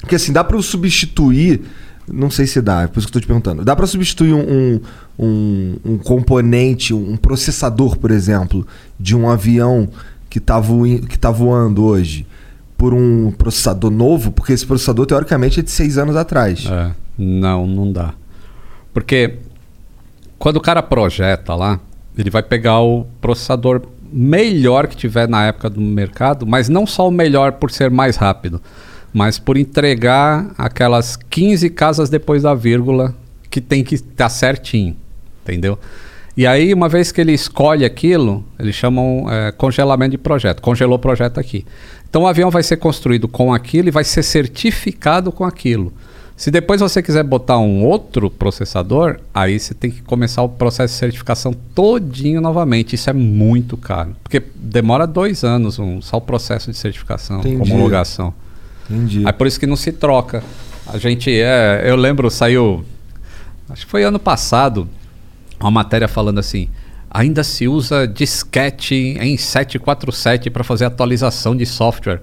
que 0.08 0.14
assim, 0.14 0.32
dá 0.32 0.42
para 0.42 0.60
substituir, 0.62 1.60
não 2.12 2.30
sei 2.30 2.46
se 2.46 2.60
dá, 2.60 2.82
é 2.82 2.86
por 2.86 2.98
isso 2.98 3.08
que 3.08 3.16
eu 3.16 3.20
te 3.20 3.26
perguntando. 3.26 3.64
Dá 3.64 3.74
para 3.74 3.86
substituir 3.86 4.32
um, 4.32 4.80
um, 5.18 5.76
um, 5.84 5.98
componente, 5.98 6.94
um 6.94 7.16
processador, 7.16 7.96
por 7.98 8.10
exemplo, 8.10 8.66
de 8.98 9.16
um 9.16 9.28
avião 9.28 9.88
que 10.30 10.38
tá, 10.38 10.60
que 11.08 11.18
tá 11.18 11.30
voando 11.30 11.84
hoje 11.84 12.26
por 12.76 12.94
um 12.94 13.32
processador 13.32 13.90
novo? 13.90 14.30
Porque 14.30 14.52
esse 14.52 14.66
processador, 14.66 15.06
teoricamente, 15.06 15.60
é 15.60 15.62
de 15.62 15.70
seis 15.70 15.98
anos 15.98 16.14
atrás. 16.16 16.66
É, 16.66 16.92
não, 17.18 17.66
não 17.66 17.90
dá. 17.90 18.14
Porque 18.92 19.38
quando 20.38 20.56
o 20.56 20.60
cara 20.60 20.82
projeta 20.82 21.54
lá, 21.54 21.80
ele 22.16 22.30
vai 22.30 22.42
pegar 22.42 22.80
o 22.80 23.06
processador 23.20 23.82
melhor 24.12 24.86
que 24.86 24.96
tiver 24.96 25.28
na 25.28 25.46
época 25.46 25.68
do 25.68 25.80
mercado, 25.80 26.46
mas 26.46 26.68
não 26.68 26.86
só 26.86 27.08
o 27.08 27.10
melhor 27.10 27.52
por 27.52 27.70
ser 27.70 27.90
mais 27.90 28.16
rápido, 28.16 28.60
mas 29.12 29.38
por 29.38 29.56
entregar 29.56 30.52
aquelas 30.58 31.16
15 31.16 31.70
casas 31.70 32.10
depois 32.10 32.42
da 32.42 32.54
vírgula 32.54 33.14
que 33.50 33.60
tem 33.60 33.82
que 33.82 33.94
estar 33.94 34.28
certinho, 34.28 34.96
entendeu? 35.42 35.78
E 36.36 36.46
aí, 36.46 36.74
uma 36.74 36.86
vez 36.86 37.10
que 37.10 37.20
ele 37.20 37.32
escolhe 37.32 37.82
aquilo, 37.82 38.44
eles 38.58 38.74
chamam 38.74 39.24
é, 39.30 39.50
congelamento 39.52 40.10
de 40.10 40.18
projeto. 40.18 40.60
Congelou 40.60 40.96
o 40.96 40.98
projeto 40.98 41.40
aqui. 41.40 41.64
Então 42.10 42.22
o 42.22 42.26
avião 42.26 42.50
vai 42.50 42.62
ser 42.62 42.76
construído 42.76 43.26
com 43.26 43.54
aquilo 43.54 43.88
e 43.88 43.90
vai 43.90 44.04
ser 44.04 44.22
certificado 44.22 45.32
com 45.32 45.44
aquilo. 45.44 45.92
Se 46.36 46.50
depois 46.50 46.82
você 46.82 47.02
quiser 47.02 47.24
botar 47.24 47.58
um 47.58 47.82
outro 47.82 48.28
processador, 48.28 49.18
aí 49.32 49.58
você 49.58 49.72
tem 49.72 49.90
que 49.90 50.02
começar 50.02 50.42
o 50.42 50.48
processo 50.50 50.92
de 50.92 51.00
certificação 51.00 51.54
todinho 51.74 52.42
novamente. 52.42 52.94
Isso 52.94 53.08
é 53.08 53.14
muito 53.14 53.78
caro. 53.78 54.14
Porque 54.22 54.42
demora 54.54 55.06
dois 55.06 55.42
anos 55.42 55.78
um, 55.78 56.02
só 56.02 56.18
o 56.18 56.20
processo 56.20 56.70
de 56.70 56.76
certificação, 56.76 57.38
Entendi. 57.38 57.72
homologação. 57.72 58.34
Entendi. 58.90 59.22
Aí 59.26 59.32
por 59.32 59.46
isso 59.46 59.58
que 59.58 59.66
não 59.66 59.76
se 59.76 59.92
troca. 59.92 60.42
A 60.86 60.98
gente 60.98 61.30
é. 61.30 61.82
Eu 61.84 61.96
lembro, 61.96 62.30
saiu. 62.30 62.84
Acho 63.68 63.84
que 63.84 63.90
foi 63.90 64.04
ano 64.04 64.18
passado, 64.18 64.88
uma 65.60 65.70
matéria 65.70 66.06
falando 66.06 66.38
assim. 66.38 66.68
Ainda 67.10 67.42
se 67.42 67.66
usa 67.66 68.06
disquete 68.06 68.94
em 68.94 69.36
747 69.36 70.50
para 70.50 70.62
fazer 70.62 70.84
atualização 70.84 71.56
de 71.56 71.66
software. 71.66 72.20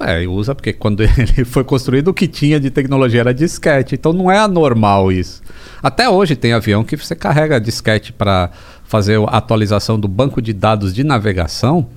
É, 0.00 0.26
usa 0.28 0.54
porque 0.54 0.72
quando 0.72 1.02
ele 1.18 1.44
foi 1.44 1.64
construído 1.64 2.08
o 2.08 2.14
que 2.14 2.28
tinha 2.28 2.60
de 2.60 2.70
tecnologia 2.70 3.20
era 3.20 3.34
disquete. 3.34 3.94
Então 3.94 4.12
não 4.12 4.30
é 4.30 4.38
anormal 4.38 5.10
isso. 5.10 5.42
Até 5.82 6.08
hoje 6.08 6.36
tem 6.36 6.52
avião 6.52 6.84
que 6.84 6.96
você 6.96 7.14
carrega 7.14 7.60
disquete 7.60 8.12
para 8.12 8.50
fazer 8.84 9.18
a 9.20 9.36
atualização 9.36 9.98
do 9.98 10.08
banco 10.08 10.40
de 10.40 10.52
dados 10.52 10.94
de 10.94 11.04
navegação. 11.04 11.88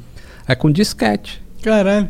É 0.48 0.56
com 0.56 0.70
disquete. 0.72 1.42
Caralho. 1.62 2.10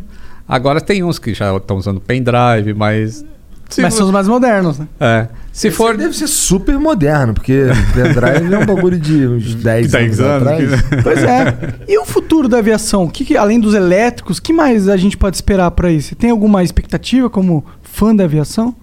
Agora 0.51 0.81
tem 0.81 1.01
uns 1.01 1.17
que 1.17 1.33
já 1.33 1.55
estão 1.55 1.77
usando 1.77 2.01
pendrive, 2.01 2.73
mas. 2.75 3.23
se 3.69 3.81
Mas 3.81 3.93
são 3.93 4.05
os 4.05 4.11
mais 4.11 4.27
modernos, 4.27 4.77
né? 4.77 4.87
É. 4.99 5.27
Se 5.49 5.69
Esse 5.69 5.77
for. 5.77 5.95
Deve 5.95 6.13
ser 6.13 6.27
super 6.27 6.77
moderno, 6.77 7.33
porque 7.33 7.67
pendrive 7.93 8.53
é 8.53 8.57
um 8.59 8.65
bagulho 8.65 8.99
de 8.99 9.27
uns 9.27 9.55
10, 9.63 9.91
10 9.91 10.19
anos, 10.19 10.19
anos, 10.19 10.73
atrás. 10.73 11.03
Pois 11.03 11.23
é. 11.23 11.75
E 11.87 11.97
o 11.97 12.03
futuro 12.03 12.49
da 12.49 12.57
aviação? 12.57 13.07
Que, 13.07 13.23
que, 13.23 13.37
além 13.37 13.61
dos 13.61 13.73
elétricos, 13.73 14.41
que 14.41 14.51
mais 14.51 14.89
a 14.89 14.97
gente 14.97 15.15
pode 15.15 15.37
esperar 15.37 15.73
aí? 15.83 16.01
Você 16.01 16.15
tem 16.15 16.31
alguma 16.31 16.61
expectativa 16.61 17.29
como 17.29 17.65
fã 17.81 18.13
da 18.13 18.25
aviação? 18.25 18.75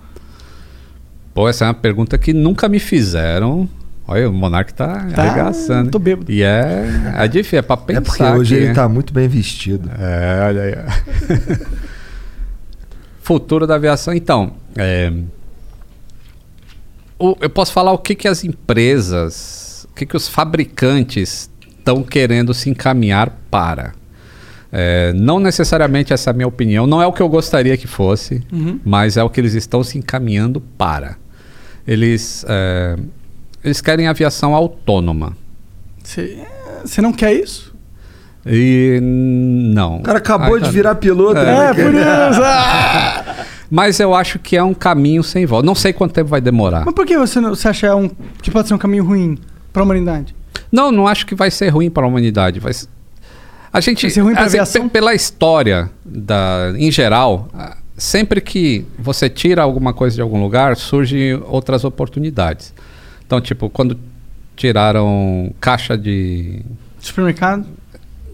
Pô, 1.34 1.46
essa 1.46 1.66
é 1.66 1.68
uma 1.68 1.74
pergunta 1.74 2.16
que 2.16 2.32
nunca 2.32 2.66
me 2.66 2.78
fizeram. 2.78 3.68
Olha, 4.10 4.30
o 4.30 4.32
Monark 4.32 4.72
tá, 4.72 5.06
Tá, 5.14 5.22
arregaçando. 5.22 5.90
tô 5.90 5.98
bêbado. 5.98 6.32
E 6.32 6.42
é, 6.42 6.86
é 7.14 7.28
difícil, 7.28 7.58
é 7.58 7.62
pra 7.62 7.76
pensar. 7.76 7.98
É 8.00 8.04
porque 8.04 8.22
hoje 8.40 8.54
aqui, 8.54 8.62
ele 8.62 8.68
né? 8.70 8.74
tá 8.74 8.88
muito 8.88 9.12
bem 9.12 9.28
vestido. 9.28 9.90
É, 9.98 10.46
olha 10.46 10.62
aí. 10.62 10.74
Futuro 13.20 13.66
da 13.66 13.74
aviação. 13.74 14.14
Então, 14.14 14.52
é, 14.76 15.12
o- 17.18 17.36
eu 17.40 17.50
posso 17.50 17.72
falar 17.72 17.92
o 17.92 17.98
que, 17.98 18.14
que 18.14 18.26
as 18.28 18.44
empresas, 18.44 19.86
o 19.90 19.94
que, 19.94 20.06
que 20.06 20.16
os 20.16 20.26
fabricantes 20.28 21.50
estão 21.68 22.02
querendo 22.02 22.54
se 22.54 22.70
encaminhar 22.70 23.30
para. 23.50 23.92
É, 24.70 25.12
não 25.14 25.40
necessariamente 25.40 26.12
essa 26.12 26.30
é 26.30 26.32
a 26.32 26.34
minha 26.34 26.46
opinião, 26.48 26.86
não 26.86 27.00
é 27.02 27.06
o 27.06 27.12
que 27.12 27.22
eu 27.22 27.28
gostaria 27.28 27.76
que 27.76 27.86
fosse, 27.86 28.42
mas 28.84 29.16
é 29.16 29.22
o 29.22 29.30
que 29.30 29.40
eles 29.40 29.54
estão 29.54 29.82
se 29.82 29.96
encaminhando 29.98 30.60
para. 30.60 31.16
Eles, 31.86 32.44
é, 32.46 32.96
eles 33.64 33.80
querem 33.80 34.06
aviação 34.08 34.54
autônoma. 34.54 35.36
Você 36.84 37.00
não 37.02 37.12
quer 37.12 37.32
isso? 37.34 37.74
E 38.46 38.98
não. 39.02 39.96
O 39.98 40.02
cara 40.02 40.18
acabou 40.18 40.56
Ah, 40.56 40.60
de 40.60 40.70
virar 40.70 40.94
piloto. 40.94 41.38
É, 41.38 41.44
né? 41.44 41.74
por 41.74 41.94
isso. 41.94 42.40
Ah! 42.42 43.24
Mas 43.70 44.00
eu 44.00 44.14
acho 44.14 44.38
que 44.38 44.56
é 44.56 44.62
um 44.62 44.72
caminho 44.72 45.22
sem 45.22 45.44
volta. 45.44 45.66
Não 45.66 45.74
sei 45.74 45.92
quanto 45.92 46.12
tempo 46.14 46.30
vai 46.30 46.40
demorar. 46.40 46.84
Mas 46.86 46.94
por 46.94 47.04
que 47.04 47.18
você, 47.18 47.38
não- 47.40 47.50
você 47.54 47.68
acha 47.68 47.94
um, 47.94 48.08
que 48.40 48.50
pode 48.50 48.66
ser 48.66 48.72
um 48.74 48.78
caminho 48.78 49.04
ruim 49.04 49.36
pra 49.72 49.82
humanidade? 49.82 50.34
Não, 50.72 50.90
não 50.90 51.06
acho 51.06 51.26
que 51.26 51.34
vai 51.34 51.50
ser 51.50 51.68
ruim 51.68 51.90
para 51.90 52.04
a 52.04 52.08
humanidade. 52.08 52.58
Vai 52.60 52.72
ser... 52.72 52.88
A 53.70 53.80
gente, 53.80 54.02
Vai 54.02 54.10
ser 54.10 54.20
ruim 54.22 54.32
pra 54.32 54.44
assim, 54.44 54.56
aviação? 54.56 54.82
pe- 54.84 54.94
pela 54.94 55.14
história, 55.14 55.90
da, 56.02 56.72
em 56.78 56.90
geral, 56.90 57.48
sempre 57.98 58.40
que 58.40 58.86
você 58.98 59.28
tira 59.28 59.60
alguma 59.62 59.92
coisa 59.92 60.16
de 60.16 60.22
algum 60.22 60.40
lugar, 60.40 60.74
surgem 60.74 61.34
outras 61.46 61.84
oportunidades. 61.84 62.72
Então, 63.28 63.40
tipo, 63.42 63.68
quando 63.68 63.96
tiraram 64.56 65.52
caixa 65.60 65.96
de. 65.98 66.62
Supermercado? 66.98 67.64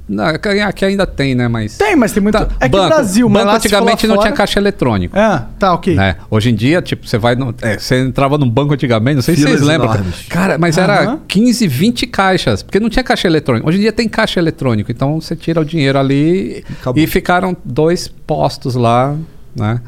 Não, 0.07 0.23
aqui 0.27 0.49
aqui 0.61 0.85
ainda 0.85 1.07
tem, 1.07 1.35
né? 1.35 1.49
Mas. 1.49 1.77
Tem, 1.79 1.97
mas 1.97 2.13
tem 2.13 2.23
muito. 2.23 2.35
Tá, 2.39 2.47
é 2.61 2.69
que 2.69 2.77
banco, 2.77 2.85
o 2.85 2.89
Brasil, 2.89 3.29
mas 3.29 3.43
banco 3.45 3.51
se 3.63 3.69
lá 3.69 3.79
antigamente 3.81 4.07
não 4.07 4.15
tinha 4.17 4.25
fora- 4.27 4.37
caixa 4.37 4.61
eletrônico. 4.61 5.19
Ah, 5.19 5.47
tá, 5.59 5.73
ok. 5.73 5.95
né? 5.97 6.17
Hoje 6.31 6.51
em 6.51 6.55
dia, 6.55 6.81
tipo, 6.83 7.09
você 7.09 7.17
vai 7.19 7.35
no. 7.35 7.55
é, 7.63 7.79
você 7.79 8.01
entrava 8.03 8.37
num 8.39 8.49
banco 8.49 8.75
antigamente, 8.75 9.17
não 9.17 9.23
sei 9.23 9.35
se 9.35 9.41
Filas 9.43 9.57
vocês 9.61 9.67
lembram. 9.69 9.89
Cara, 9.89 10.01
enormes. 10.01 10.27
Cara, 10.29 10.59
mas 10.59 10.77
era 10.79 11.03
Aham. 11.05 11.21
15, 11.27 11.67
20 11.67 12.07
caixas, 12.07 12.63
porque 12.63 12.79
não 12.79 12.91
tinha 12.91 13.03
caixa 13.03 13.27
eletrônico. 13.27 13.67
Hoje 13.69 13.79
em 13.79 13.81
dia 13.81 13.93
tem 13.93 14.07
caixa 14.09 14.39
eletrônico, 14.39 14.93
então 14.93 15.21
você 15.21 15.35
tira 15.35 15.61
o 15.61 15.65
dinheiro 15.65 15.99
ali 15.99 16.63
Acabou. 16.81 17.03
e 17.03 17.07
ficaram 17.07 17.57
dois 17.65 18.07
postos 18.07 18.75
lá, 18.75 19.17
né? 19.57 19.81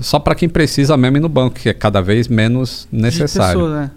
Só 0.00 0.18
para 0.18 0.34
quem 0.34 0.48
precisa 0.48 0.96
mesmo 0.96 1.18
ir 1.18 1.20
no 1.20 1.28
banco, 1.28 1.54
que 1.60 1.68
é 1.68 1.72
cada 1.74 2.02
vez 2.02 2.26
menos 2.26 2.88
De 2.92 3.00
necessário. 3.00 3.60
pessoas, 3.60 3.72
né? 3.80 3.90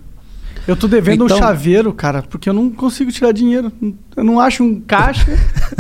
Eu 0.68 0.76
tô 0.76 0.88
devendo 0.88 1.26
Então- 1.26 1.38
um 1.38 1.40
chaveiro, 1.40 1.94
cara, 1.94 2.24
porque 2.24 2.50
eu 2.50 2.54
não 2.54 2.70
consigo 2.70 3.12
tirar 3.12 3.32
dinheiro. 3.32 3.72
Eu 4.16 4.24
não 4.24 4.40
acho 4.40 4.64
um 4.64 4.80
caixa 4.82 5.26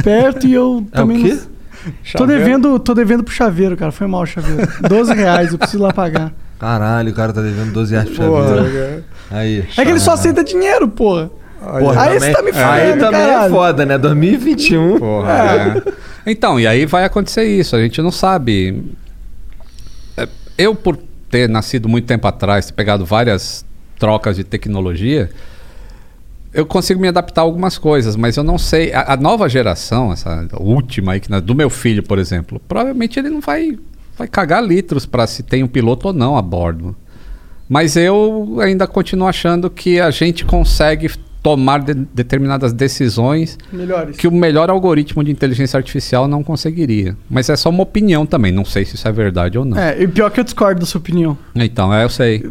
perto 0.03 0.45
e 0.45 0.53
eu 0.53 0.85
É 0.91 0.97
também 0.97 1.17
o 1.17 1.23
quê? 1.23 1.33
não. 1.33 1.91
Tô 2.17 2.25
devendo, 2.25 2.79
tô 2.79 2.93
devendo 2.93 3.23
pro 3.23 3.33
chaveiro, 3.33 3.75
cara. 3.77 3.91
Foi 3.91 4.07
mal 4.07 4.21
o 4.21 4.25
chaveiro. 4.25 4.67
12 4.87 5.13
reais, 5.13 5.51
eu 5.51 5.57
preciso 5.57 5.81
lá 5.83 5.93
pagar. 5.93 6.33
Caralho, 6.59 7.11
o 7.11 7.15
cara 7.15 7.31
tá 7.33 7.41
devendo 7.41 7.71
12 7.73 7.91
reais 7.93 8.09
pro 8.09 8.15
chaveiro. 8.17 9.03
Aí. 9.31 9.63
É 9.77 9.83
que 9.85 9.91
ele 9.91 9.99
só 9.99 10.13
aceita 10.13 10.43
dinheiro, 10.43 10.87
porra. 10.87 11.29
Porra, 11.79 12.01
Aí 12.03 12.19
você 12.19 12.31
tá 12.31 12.41
me 12.43 12.51
Aí 12.51 12.85
fudendo, 12.91 13.05
também 13.05 13.21
é 13.21 13.27
caralho. 13.27 13.53
foda, 13.53 13.85
né? 13.87 13.97
2021. 13.97 14.99
Porra, 14.99 15.31
é. 15.31 15.81
Então, 16.31 16.59
e 16.59 16.67
aí 16.67 16.85
vai 16.85 17.05
acontecer 17.05 17.43
isso, 17.43 17.75
a 17.75 17.79
gente 17.81 17.99
não 18.03 18.11
sabe. 18.11 18.83
É, 20.15 20.27
Eu, 20.57 20.75
por 20.75 20.97
ter 21.29 21.49
nascido 21.49 21.89
muito 21.89 22.05
tempo 22.05 22.27
atrás, 22.27 22.67
ter 22.67 22.73
pegado 22.73 23.03
várias 23.05 23.65
trocas 23.99 24.35
de 24.35 24.43
tecnologia, 24.43 25.29
eu 26.53 26.65
consigo 26.65 27.01
me 27.01 27.07
adaptar 27.07 27.41
a 27.41 27.43
algumas 27.43 27.77
coisas, 27.77 28.15
mas 28.15 28.37
eu 28.37 28.43
não 28.43 28.57
sei. 28.57 28.93
A, 28.93 29.13
a 29.13 29.17
nova 29.17 29.49
geração, 29.49 30.13
essa 30.13 30.47
última 30.59 31.13
aí, 31.13 31.19
que 31.19 31.29
na- 31.29 31.39
do 31.39 31.53
meu 31.53 31.69
filho, 31.69 32.01
por 32.01 32.17
exemplo, 32.17 32.61
provavelmente 32.67 33.19
ele 33.19 33.29
não 33.29 33.41
vai, 33.41 33.77
vai 34.17 34.27
cagar 34.27 34.63
litros 34.63 35.05
para 35.05 35.27
se 35.27 35.43
tem 35.43 35.63
um 35.63 35.67
piloto 35.67 36.07
ou 36.07 36.13
não 36.13 36.37
a 36.37 36.41
bordo. 36.41 36.95
Mas 37.67 37.97
eu 37.97 38.57
ainda 38.61 38.87
continuo 38.87 39.27
achando 39.27 39.69
que 39.69 39.99
a 39.99 40.11
gente 40.11 40.45
consegue 40.45 41.09
tomar 41.43 41.79
de- 41.79 41.93
determinadas 41.93 42.71
decisões 42.73 43.57
Melhores. 43.71 44.15
que 44.17 44.27
o 44.27 44.31
melhor 44.31 44.69
algoritmo 44.69 45.23
de 45.23 45.31
inteligência 45.31 45.77
artificial 45.77 46.27
não 46.27 46.41
conseguiria. 46.43 47.17
Mas 47.29 47.49
é 47.49 47.55
só 47.55 47.69
uma 47.69 47.83
opinião 47.83 48.25
também, 48.25 48.51
não 48.51 48.63
sei 48.65 48.85
se 48.85 48.95
isso 48.95 49.07
é 49.07 49.11
verdade 49.11 49.57
ou 49.57 49.65
não. 49.65 49.77
É, 49.77 50.01
e 50.01 50.07
pior 50.07 50.29
que 50.31 50.39
eu 50.39 50.43
discordo 50.43 50.79
da 50.79 50.85
sua 50.85 50.99
opinião. 50.99 51.37
Então, 51.53 51.93
é, 51.93 52.03
eu 52.03 52.09
sei. 52.09 52.43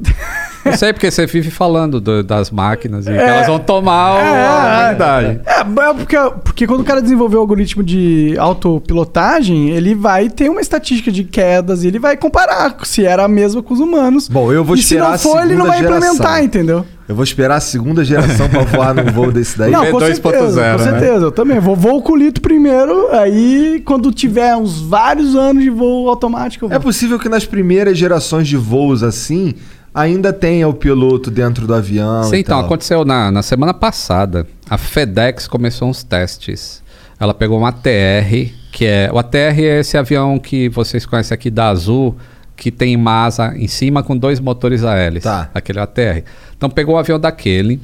eu 0.64 0.76
sei 0.76 0.92
porque 0.92 1.10
você 1.10 1.26
vive 1.26 1.50
falando 1.50 2.00
do- 2.00 2.22
das 2.22 2.50
máquinas 2.50 3.06
e 3.06 3.10
que 3.10 3.16
É. 3.16 3.28
elas 3.28 3.46
vão 3.46 3.58
tomar 3.58 4.14
o- 4.14 4.18
a 4.18 4.82
humanidade. 4.84 5.40
É, 5.46 5.60
é 5.60 5.94
porque, 5.94 6.16
porque 6.44 6.66
quando 6.66 6.80
o 6.80 6.84
cara 6.84 7.00
desenvolveu 7.02 7.38
o 7.38 7.42
algoritmo 7.42 7.82
de 7.82 8.34
autopilotagem, 8.38 9.70
ele 9.70 9.94
vai 9.94 10.28
ter 10.28 10.48
uma 10.48 10.60
estatística 10.60 11.10
de 11.10 11.24
quedas 11.24 11.82
e 11.84 11.88
ele 11.88 11.98
vai 11.98 12.16
comparar 12.16 12.76
se 12.84 13.04
era 13.04 13.24
a 13.24 13.28
mesma 13.28 13.62
com 13.62 13.74
os 13.74 13.80
humanos. 13.80 14.28
Bom, 14.28 14.52
eu 14.52 14.64
vou 14.64 14.74
e 14.76 14.78
se 14.78 14.94
esperar 14.94 15.08
não 15.08 15.14
a 15.14 15.18
for, 15.18 15.42
ele 15.42 15.54
não 15.54 15.66
vai 15.66 15.78
geração. 15.78 15.98
implementar, 15.98 16.44
entendeu? 16.44 16.84
Eu 17.06 17.14
vou 17.14 17.22
esperar 17.22 17.56
a 17.56 17.60
segunda 17.60 18.02
geração 18.02 18.48
pra 18.48 18.62
voar 18.62 18.94
num 18.94 19.04
voo 19.12 19.30
desse 19.30 19.58
daí. 19.58 19.70
Não, 19.70 19.84
com 19.90 19.98
2.0, 19.98 20.14
certeza, 20.22 20.62
com 20.78 20.84
né? 20.84 20.90
certeza. 20.90 21.24
Eu 21.26 21.30
também. 21.32 21.60
Vou, 21.60 21.76
vou 21.76 22.00
com 22.02 22.12
o 22.14 22.16
Lito 22.16 22.40
primeiro, 22.40 23.08
aí 23.12 23.82
quando 23.84 24.10
tiver 24.10 24.56
uns 24.56 24.80
vários 24.80 25.34
anos 25.36 25.62
de 25.62 25.68
voo 25.68 26.08
automático, 26.08 26.64
eu 26.64 26.68
vou. 26.70 26.76
É 26.76 26.80
possível 26.80 27.18
que 27.18 27.28
nas 27.28 27.44
primeiras 27.44 27.98
gerações 27.98 28.48
de 28.48 28.56
voos 28.56 29.02
assim, 29.02 29.54
ainda 29.94 30.32
tenha 30.32 30.68
o 30.68 30.74
piloto 30.74 31.30
dentro 31.30 31.66
do 31.66 31.74
avião. 31.74 32.24
Sim, 32.24 32.38
então, 32.38 32.58
tal. 32.58 32.66
aconteceu 32.66 33.04
na, 33.04 33.30
na 33.30 33.42
semana 33.42 33.72
passada. 33.72 34.46
A 34.68 34.76
FedEx 34.76 35.46
começou 35.46 35.88
uns 35.88 36.02
testes. 36.02 36.82
Ela 37.18 37.32
pegou 37.32 37.60
um 37.60 37.64
ATR, 37.64 38.52
que 38.72 38.84
é. 38.84 39.08
O 39.12 39.18
ATR 39.18 39.60
é 39.60 39.80
esse 39.80 39.96
avião 39.96 40.38
que 40.38 40.68
vocês 40.68 41.06
conhecem 41.06 41.34
aqui 41.34 41.48
da 41.48 41.68
Azul, 41.68 42.16
que 42.56 42.72
tem 42.72 42.96
uma 42.96 43.24
asa 43.24 43.56
em 43.56 43.68
cima 43.68 44.02
com 44.02 44.16
dois 44.16 44.40
motores 44.40 44.82
a 44.82 44.96
hélice. 44.96 45.24
Tá. 45.24 45.48
Aquele 45.54 45.78
ATR. 45.78 46.24
Então 46.56 46.68
pegou 46.68 46.96
o 46.96 46.98
avião 46.98 47.20
daquele, 47.20 47.80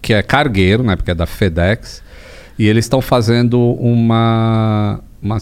que 0.00 0.14
é 0.14 0.22
cargueiro, 0.22 0.82
né? 0.82 0.96
Porque 0.96 1.10
é 1.10 1.14
da 1.14 1.26
FedEx. 1.26 2.02
E 2.58 2.66
eles 2.66 2.86
estão 2.86 3.02
fazendo 3.02 3.60
uma. 3.74 5.00
uma 5.22 5.38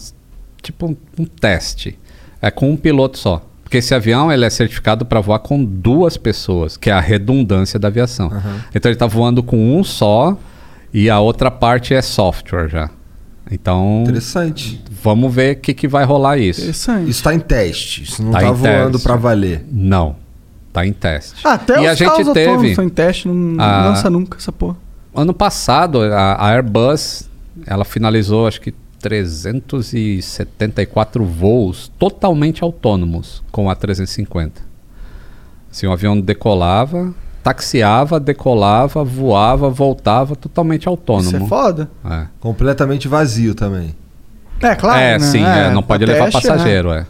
tipo 0.61 0.87
um, 0.87 0.97
um 1.17 1.25
teste. 1.25 1.97
É 2.41 2.51
com 2.51 2.69
um 2.69 2.75
piloto 2.75 3.17
só. 3.17 3.45
Porque 3.71 3.77
esse 3.77 3.95
avião 3.95 4.29
ele 4.29 4.43
é 4.43 4.49
certificado 4.49 5.05
para 5.05 5.21
voar 5.21 5.39
com 5.39 5.63
duas 5.63 6.17
pessoas, 6.17 6.75
que 6.75 6.89
é 6.89 6.93
a 6.93 6.99
redundância 6.99 7.79
da 7.79 7.87
aviação. 7.87 8.27
Então 8.75 8.89
ele 8.89 8.97
está 8.97 9.07
voando 9.07 9.41
com 9.41 9.79
um 9.79 9.81
só 9.81 10.37
e 10.93 11.09
a 11.09 11.21
outra 11.21 11.49
parte 11.49 11.93
é 11.93 12.01
software 12.01 12.67
já. 12.67 12.89
Então 13.49 14.01
Interessante. 14.05 14.83
vamos 15.01 15.33
ver 15.33 15.55
o 15.55 15.59
que, 15.61 15.73
que 15.73 15.87
vai 15.87 16.03
rolar 16.03 16.37
isso. 16.37 16.59
Interessante. 16.59 17.09
Isso 17.09 17.23
tá 17.23 17.33
em 17.33 17.39
teste. 17.39 18.03
Isso 18.03 18.21
não 18.21 18.33
Tá 18.33 18.41
tá, 18.41 18.47
em 18.47 18.51
voando 18.51 18.99
pra 18.99 19.15
valer. 19.15 19.65
Não, 19.71 20.17
tá 20.73 20.85
em 20.85 20.91
teste. 20.91 21.39
Ah, 21.47 21.53
até 21.53 21.75
e 21.81 21.85
os 21.85 21.91
a 21.91 21.93
gente 21.93 22.33
teve 22.33 22.71
estão 22.71 22.83
em 22.83 22.89
teste, 22.89 23.29
não 23.29 23.55
Ah. 23.57 23.85
lança 23.87 24.09
nunca 24.09 24.37
essa 24.37 24.51
porra. 24.51 24.75
ano 25.15 25.33
passado 25.33 26.01
a, 26.01 26.33
a 26.33 26.49
Airbus 26.49 27.29
ela 27.65 27.85
finalizou 27.85 28.47
acho 28.47 28.59
que 28.59 28.73
374 29.01 31.25
voos 31.25 31.91
totalmente 31.99 32.63
autônomos 32.63 33.43
com 33.51 33.69
a 33.69 33.75
350. 33.75 34.61
Assim, 35.71 35.87
o 35.87 35.91
avião 35.91 36.19
decolava, 36.19 37.13
taxiava, 37.43 38.19
decolava, 38.19 39.03
voava, 39.03 39.69
voltava, 39.69 40.35
totalmente 40.35 40.87
autônomo. 40.87 41.29
Isso 41.29 41.37
é 41.37 41.47
foda. 41.47 41.89
É. 42.05 42.25
Completamente 42.39 43.07
vazio 43.07 43.55
também. 43.55 43.95
É, 44.61 44.75
claro. 44.75 44.99
é, 44.99 45.17
né? 45.17 45.25
sim, 45.25 45.43
é, 45.43 45.71
não 45.71 45.81
pode 45.81 46.05
levar 46.05 46.25
teste, 46.25 46.47
passageiro, 46.47 46.91
é. 46.91 47.07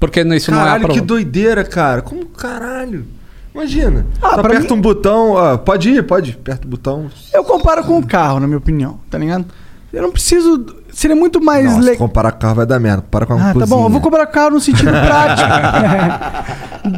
Porque 0.00 0.22
isso 0.22 0.50
não 0.50 0.60
é 0.60 0.64
Caralho, 0.64 0.88
que 0.88 1.00
doideira, 1.00 1.64
cara. 1.64 2.02
Como 2.02 2.26
caralho? 2.26 3.06
Imagina. 3.54 4.06
Ah, 4.22 4.40
aperta 4.40 4.74
mim- 4.74 4.78
um 4.78 4.80
botão, 4.80 5.32
ó, 5.32 5.56
pode 5.56 5.90
ir, 5.90 6.02
pode. 6.04 6.32
Aperta 6.32 6.66
o 6.66 6.70
botão. 6.70 7.10
Eu 7.32 7.44
comparo 7.44 7.82
com 7.84 7.98
o 7.98 8.06
carro, 8.06 8.38
na 8.38 8.46
minha 8.46 8.58
opinião, 8.58 9.00
tá 9.10 9.18
ligado? 9.18 9.46
Eu 9.92 10.02
não 10.02 10.10
preciso. 10.12 10.66
Seria 10.92 11.16
muito 11.16 11.40
mais 11.42 11.66
Nossa, 11.66 11.80
legal. 11.80 11.96
comparar 11.98 12.32
com 12.32 12.38
carro 12.40 12.54
vai 12.56 12.66
dar 12.66 12.78
merda. 12.78 13.02
Compara 13.02 13.26
com 13.26 13.34
uma 13.34 13.42
Ah, 13.42 13.46
tá 13.48 13.60
cozinha. 13.60 13.66
bom, 13.78 13.84
eu 13.86 13.90
vou 13.90 14.00
comparar 14.00 14.26
carro 14.26 14.50
no 14.50 14.60
sentido 14.60 14.90
prático. 15.06 15.48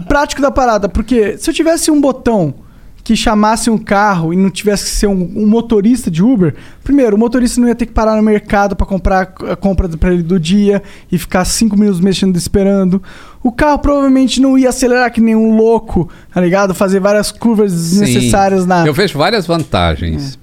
prático 0.09 0.43
da 0.43 0.51
parada, 0.51 0.89
porque 0.89 1.37
se 1.39 1.49
eu 1.51 1.55
tivesse 1.55 1.91
um 1.91 2.01
botão 2.01 2.55
que 3.03 3.17
chamasse 3.17 3.71
um 3.71 3.79
carro 3.79 4.33
e 4.33 4.37
não 4.37 4.51
tivesse 4.51 4.85
que 4.85 4.91
ser 4.91 5.07
um, 5.07 5.33
um 5.37 5.47
motorista 5.47 6.11
de 6.11 6.23
Uber, 6.23 6.55
primeiro, 6.85 7.17
o 7.17 7.19
motorista 7.19 7.61
não 7.61 7.67
ia 7.67 7.75
ter 7.75 7.87
que 7.87 7.93
parar 7.93 8.15
no 8.17 8.23
mercado 8.23 8.77
pra 8.77 8.87
comprar 8.87 9.33
a 9.51 9.57
compra 9.57 9.89
pra 9.89 10.13
ele 10.13 10.23
do 10.23 10.39
dia 10.39 10.83
e 11.11 11.17
ficar 11.19 11.45
cinco 11.45 11.77
minutos 11.79 12.01
mexendo 12.01 12.37
esperando. 12.37 13.03
O 13.43 13.51
carro 13.51 13.79
provavelmente 13.79 14.41
não 14.41 14.57
ia 14.59 14.69
acelerar 14.69 15.11
que 15.13 15.21
nem 15.21 15.35
um 15.35 15.57
louco, 15.57 16.09
tá 16.33 16.41
ligado? 16.41 16.75
Fazer 16.75 17.01
várias 17.01 17.33
curvas 17.33 17.73
Sim. 17.73 18.01
desnecessárias 18.01 18.67
na. 18.67 18.87
Eu 18.87 18.93
vejo 18.95 19.17
várias 19.19 19.47
vantagens. 19.47 20.39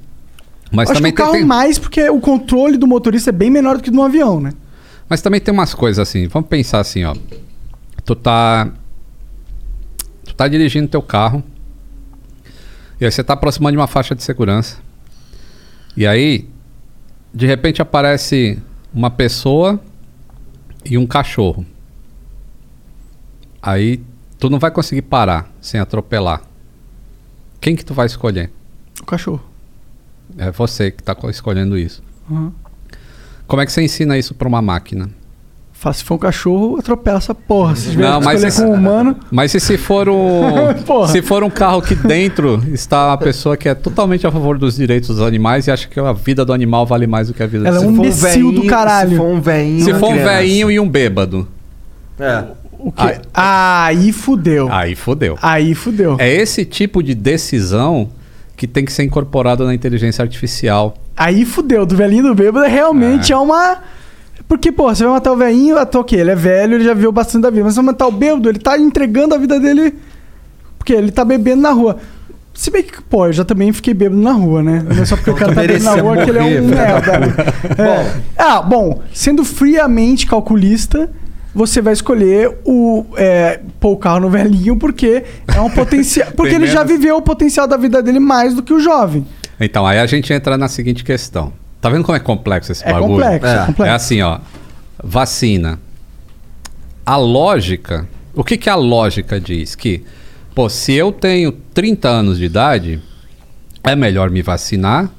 Mas 0.71 0.89
Acho 0.89 0.99
também 0.99 1.13
que 1.13 1.21
o 1.21 1.25
carro 1.25 1.37
tem, 1.37 1.45
mais 1.45 1.79
porque 1.79 2.09
o 2.09 2.19
controle 2.19 2.77
do 2.77 2.87
motorista 2.87 3.29
é 3.29 3.33
bem 3.33 3.49
menor 3.49 3.77
do 3.77 3.83
que 3.83 3.91
do 3.91 4.01
avião, 4.01 4.39
né? 4.39 4.53
Mas 5.09 5.21
também 5.21 5.39
tem 5.39 5.53
umas 5.53 5.73
coisas 5.73 5.99
assim. 6.07 6.27
Vamos 6.27 6.49
pensar 6.49 6.79
assim, 6.79 7.03
ó. 7.03 7.15
Tu 8.03 8.15
tá. 8.15 8.69
Tu 10.25 10.35
tá 10.35 10.47
dirigindo 10.47 10.87
teu 10.87 11.01
carro. 11.01 11.43
E 12.99 13.05
aí 13.05 13.11
você 13.11 13.21
está 13.21 13.33
aproximando 13.33 13.73
de 13.73 13.77
uma 13.77 13.87
faixa 13.87 14.13
de 14.15 14.23
segurança. 14.23 14.77
E 15.95 16.05
aí, 16.05 16.47
de 17.33 17.45
repente 17.45 17.81
aparece 17.81 18.59
uma 18.93 19.09
pessoa 19.09 19.79
e 20.83 20.97
um 20.97 21.05
cachorro. 21.05 21.65
Aí 23.61 24.01
tu 24.39 24.49
não 24.49 24.59
vai 24.59 24.71
conseguir 24.71 25.03
parar 25.03 25.51
sem 25.61 25.79
atropelar. 25.79 26.41
Quem 27.59 27.75
que 27.75 27.85
tu 27.85 27.93
vai 27.93 28.05
escolher? 28.05 28.51
O 29.01 29.05
cachorro. 29.05 29.43
É 30.37 30.51
você 30.51 30.91
que 30.91 31.01
está 31.01 31.15
escolhendo 31.29 31.77
isso. 31.77 32.01
Uhum. 32.29 32.51
Como 33.47 33.61
é 33.61 33.65
que 33.65 33.71
você 33.71 33.81
ensina 33.81 34.17
isso 34.17 34.33
para 34.33 34.47
uma 34.47 34.61
máquina? 34.61 35.09
Se 35.93 36.03
for 36.03 36.15
um 36.15 36.17
cachorro, 36.17 36.77
atropela 36.79 37.19
essa 37.19 37.35
porra. 37.35 37.75
Se 37.75 37.95
Não, 37.95 38.19
mas 38.19 38.43
escolher 38.43 38.47
esse- 38.47 38.61
com 38.63 38.69
um 38.71 38.73
humano, 38.73 39.15
Mas 39.31 39.53
e 39.53 39.59
se 39.59 39.77
for 39.77 40.09
um 40.09 40.43
se 41.07 41.21
for 41.21 41.43
um 41.43 41.49
carro 41.51 41.81
que 41.83 41.93
dentro 41.93 42.61
está 42.73 43.07
uma 43.09 43.17
pessoa 43.17 43.55
que 43.55 43.69
é 43.69 43.75
totalmente 43.75 44.25
a 44.25 44.31
favor 44.31 44.57
dos 44.57 44.75
direitos 44.75 45.09
dos 45.09 45.21
animais 45.21 45.67
e 45.67 45.71
acha 45.71 45.87
que 45.87 45.99
a 45.99 46.11
vida 46.13 46.43
do 46.43 46.51
animal 46.51 46.83
vale 46.85 47.05
mais 47.05 47.27
do 47.27 47.33
que 47.35 47.43
a 47.43 47.47
vida 47.47 47.67
Ela 47.67 47.77
do 47.79 47.85
é 47.85 47.87
um 47.87 47.91
imbecil 47.91 48.49
veinho- 48.49 48.51
do 48.63 48.67
caralho. 48.67 49.11
Se 49.11 49.15
for 49.17 49.25
um 49.27 49.39
veinho. 49.39 49.85
Se 49.85 49.93
for 49.93 50.09
um 50.09 50.15
veinho 50.17 50.71
e 50.71 50.79
um 50.79 50.89
bêbado, 50.89 51.47
É. 52.19 52.43
o 52.79 52.91
quê? 52.91 53.19
Aí 53.31 54.11
fudeu. 54.11 54.67
aí 54.71 54.95
fodeu. 54.95 55.37
Aí 55.43 55.75
fudeu. 55.75 56.15
É 56.19 56.27
esse 56.27 56.65
tipo 56.65 57.03
de 57.03 57.13
decisão 57.13 58.09
que 58.57 58.65
tem 58.67 58.83
que 58.83 58.91
ser 58.91 59.03
incorporado 59.03 59.63
na 59.63 59.73
inteligência 59.73 60.23
artificial. 60.23 60.95
Aí 61.15 61.45
fudeu. 61.45 61.85
Do 61.85 61.95
velhinho 61.95 62.23
do 62.23 62.35
bêbado 62.35 62.65
realmente 62.65 63.31
é, 63.31 63.37
uma. 63.37 63.77
Porque, 64.47 64.71
pô, 64.71 64.93
você 64.93 65.03
vai 65.03 65.13
matar 65.13 65.31
o 65.31 65.37
velhinho, 65.37 65.77
até 65.77 65.97
o 65.97 66.03
quê? 66.03 66.15
Ele 66.15 66.31
é 66.31 66.35
velho, 66.35 66.75
ele 66.75 66.83
já 66.83 66.95
viu 66.95 67.11
bastante 67.11 67.43
da 67.43 67.51
vida. 67.51 67.63
Mas 67.63 67.75
você 67.75 67.81
vai 67.81 67.85
matar 67.85 68.07
o 68.07 68.11
bêbado, 68.11 68.49
ele 68.49 68.57
tá 68.57 68.77
entregando 68.77 69.35
a 69.35 69.37
vida 69.37 69.59
dele. 69.59 69.93
Porque 70.77 70.91
ele 70.91 71.11
tá 71.11 71.23
bebendo 71.23 71.61
na 71.61 71.71
rua. 71.71 71.97
Se 72.51 72.71
bem 72.71 72.81
que, 72.81 72.99
pô, 73.03 73.27
eu 73.27 73.33
já 73.33 73.45
também 73.45 73.71
fiquei 73.71 73.93
bêbado 73.93 74.19
na 74.19 74.31
rua, 74.31 74.63
né? 74.63 74.83
Não 74.83 75.03
é 75.03 75.05
só 75.05 75.15
porque 75.15 75.29
o 75.29 75.35
cara 75.35 75.53
tá 75.53 75.61
bebendo 75.61 75.83
na 75.83 75.95
rua 75.95 76.23
que 76.23 76.29
ele 76.31 76.39
é 76.39 76.41
morrer, 76.41 76.61
um 76.61 76.67
merda. 76.67 77.53
É. 77.77 78.21
Ah, 78.35 78.61
bom, 78.63 79.03
sendo 79.13 79.45
friamente 79.45 80.25
calculista, 80.25 81.11
você 81.57 81.81
vai 81.81 81.91
escolher 81.93 82.57
o 82.63 83.05
é, 83.17 83.59
pôr 83.79 83.93
o 83.93 83.97
carro 83.97 84.19
no 84.21 84.29
velhinho 84.29 84.77
porque 84.77 85.23
é 85.47 85.59
um 85.59 85.69
potencial. 85.69 86.31
Porque 86.37 86.53
ele 86.55 86.67
já 86.67 86.85
menos. 86.85 86.91
viveu 86.91 87.17
o 87.17 87.21
potencial 87.21 87.67
da 87.67 87.75
vida 87.75 88.01
dele 88.01 88.19
mais 88.19 88.53
do 88.53 88.61
que 88.63 88.71
o 88.73 88.79
jovem. 88.79 89.25
Então, 89.59 89.85
aí 89.85 89.97
a 89.99 90.05
gente 90.05 90.31
entra 90.31 90.55
na 90.57 90.67
seguinte 90.67 91.03
questão. 91.03 91.51
Tá 91.81 91.89
vendo 91.89 92.03
como 92.03 92.15
é 92.15 92.19
complexo 92.19 92.71
esse 92.71 92.83
É 92.87 92.91
bagulho? 92.93 93.13
complexo, 93.13 93.47
é 93.47 93.55
É. 93.55 93.65
complexo. 93.65 93.83
É 93.83 93.89
assim, 93.95 94.21
ó. 94.21 94.39
Vacina. 95.03 95.79
A 97.05 97.17
lógica. 97.17 98.07
O 98.35 98.43
que, 98.43 98.55
que 98.57 98.69
a 98.69 98.75
lógica 98.75 99.39
diz? 99.39 99.73
Que, 99.73 100.03
pô, 100.53 100.69
se 100.69 100.93
eu 100.93 101.11
tenho 101.11 101.51
30 101.73 102.07
anos 102.07 102.37
de 102.37 102.45
idade, 102.45 103.01
é 103.83 103.95
melhor 103.95 104.29
me 104.29 104.41
vacinar, 104.43 105.09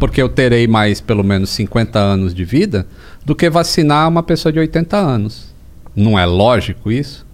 porque 0.00 0.20
eu 0.20 0.28
terei 0.28 0.66
mais 0.66 1.00
pelo 1.00 1.22
menos 1.22 1.50
50 1.50 1.98
anos 1.98 2.34
de 2.34 2.44
vida, 2.44 2.86
do 3.24 3.34
que 3.34 3.48
vacinar 3.48 4.08
uma 4.08 4.22
pessoa 4.24 4.52
de 4.52 4.58
80 4.58 4.96
anos. 4.96 5.53
Não 5.94 6.18
é 6.18 6.24
lógico 6.26 6.90
isso? 6.90 7.24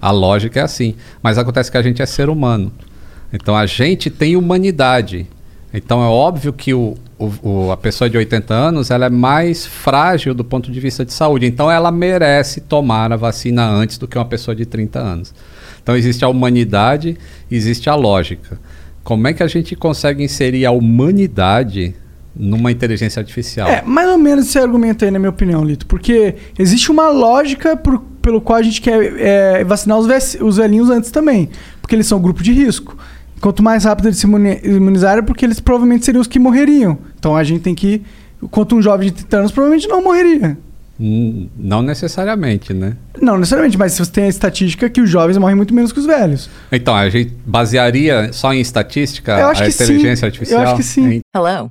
A 0.00 0.10
lógica 0.10 0.60
é 0.60 0.62
assim. 0.62 0.94
Mas 1.22 1.38
acontece 1.38 1.70
que 1.70 1.76
a 1.78 1.82
gente 1.82 2.02
é 2.02 2.06
ser 2.06 2.28
humano. 2.28 2.72
Então 3.32 3.56
a 3.56 3.66
gente 3.66 4.10
tem 4.10 4.36
humanidade. 4.36 5.26
Então 5.72 6.02
é 6.02 6.06
óbvio 6.06 6.52
que 6.52 6.72
o, 6.72 6.94
o- 7.18 7.32
o- 7.66 7.72
a 7.72 7.76
pessoa 7.76 8.08
de 8.08 8.16
80 8.16 8.54
anos 8.54 8.90
ela 8.90 9.06
é 9.06 9.10
mais 9.10 9.66
frágil 9.66 10.32
do 10.34 10.44
ponto 10.44 10.70
de 10.70 10.78
vista 10.78 11.04
de 11.04 11.12
saúde. 11.12 11.46
Então 11.46 11.70
ela 11.70 11.90
merece 11.90 12.60
tomar 12.60 13.12
a 13.12 13.16
vacina 13.16 13.66
antes 13.68 13.98
do 13.98 14.06
que 14.06 14.16
uma 14.18 14.24
pessoa 14.24 14.54
de 14.54 14.64
30 14.66 15.00
anos. 15.00 15.34
Então 15.82 15.96
existe 15.96 16.24
a 16.24 16.28
humanidade, 16.28 17.16
existe 17.50 17.90
a 17.90 17.94
lógica. 17.94 18.58
Como 19.02 19.26
é 19.26 19.32
que 19.32 19.42
a 19.42 19.46
gente 19.48 19.74
consegue 19.76 20.22
inserir 20.22 20.64
a 20.64 20.70
humanidade 20.70 21.94
numa 22.36 22.70
inteligência 22.70 23.20
artificial? 23.20 23.68
É, 23.68 23.82
mais 23.82 24.08
ou 24.08 24.18
menos 24.18 24.46
esse 24.48 24.58
argumento 24.58 25.04
aí, 25.04 25.10
na 25.10 25.18
minha 25.18 25.30
opinião, 25.30 25.64
Lito. 25.64 25.86
Porque 25.86 26.34
existe 26.58 26.90
uma 26.90 27.08
lógica 27.08 27.76
por- 27.76 28.00
pelo 28.20 28.40
qual 28.40 28.58
a 28.58 28.62
gente 28.62 28.80
quer 28.80 29.14
é, 29.18 29.64
vacinar 29.64 29.98
os, 29.98 30.06
ve- 30.06 30.42
os 30.42 30.56
velhinhos 30.56 30.90
antes 30.90 31.10
também. 31.10 31.48
Porque 31.80 31.94
eles 31.94 32.06
são 32.06 32.20
grupo 32.20 32.42
de 32.42 32.52
risco. 32.52 32.96
Quanto 33.40 33.62
mais 33.62 33.84
rápido 33.84 34.06
eles 34.06 34.18
se 34.18 34.26
imuni- 34.26 34.60
imunizarem, 34.64 35.22
porque 35.22 35.44
eles 35.44 35.60
provavelmente 35.60 36.04
seriam 36.04 36.20
os 36.22 36.26
que 36.26 36.38
morreriam. 36.38 36.98
Então 37.18 37.36
a 37.36 37.44
gente 37.44 37.60
tem 37.62 37.74
que. 37.74 38.02
Quanto 38.50 38.74
um 38.76 38.82
jovem 38.82 39.08
de 39.08 39.14
30 39.14 39.36
anos 39.38 39.52
provavelmente 39.52 39.86
não 39.88 40.02
morreria. 40.02 40.56
Hum, 40.98 41.48
Não 41.58 41.82
necessariamente, 41.82 42.72
né? 42.72 42.96
Não 43.20 43.36
necessariamente, 43.36 43.76
mas 43.76 43.94
você 43.94 44.06
tem 44.10 44.24
a 44.24 44.28
estatística 44.28 44.88
que 44.88 45.00
os 45.00 45.10
jovens 45.10 45.36
morrem 45.38 45.56
muito 45.56 45.74
menos 45.74 45.92
que 45.92 45.98
os 45.98 46.06
velhos. 46.06 46.48
Então, 46.70 46.94
a 46.94 47.08
gente 47.08 47.32
basearia 47.44 48.32
só 48.32 48.52
em 48.54 48.60
estatística 48.60 49.32
Eu 49.38 49.48
acho 49.48 49.62
a 49.62 49.66
que 49.66 49.72
sim. 49.72 49.84
inteligência 49.84 50.24
Eu 50.24 50.28
artificial? 50.28 50.62
acho 50.62 50.76
que 50.76 50.82
sim. 50.84 51.20
Hello, 51.34 51.70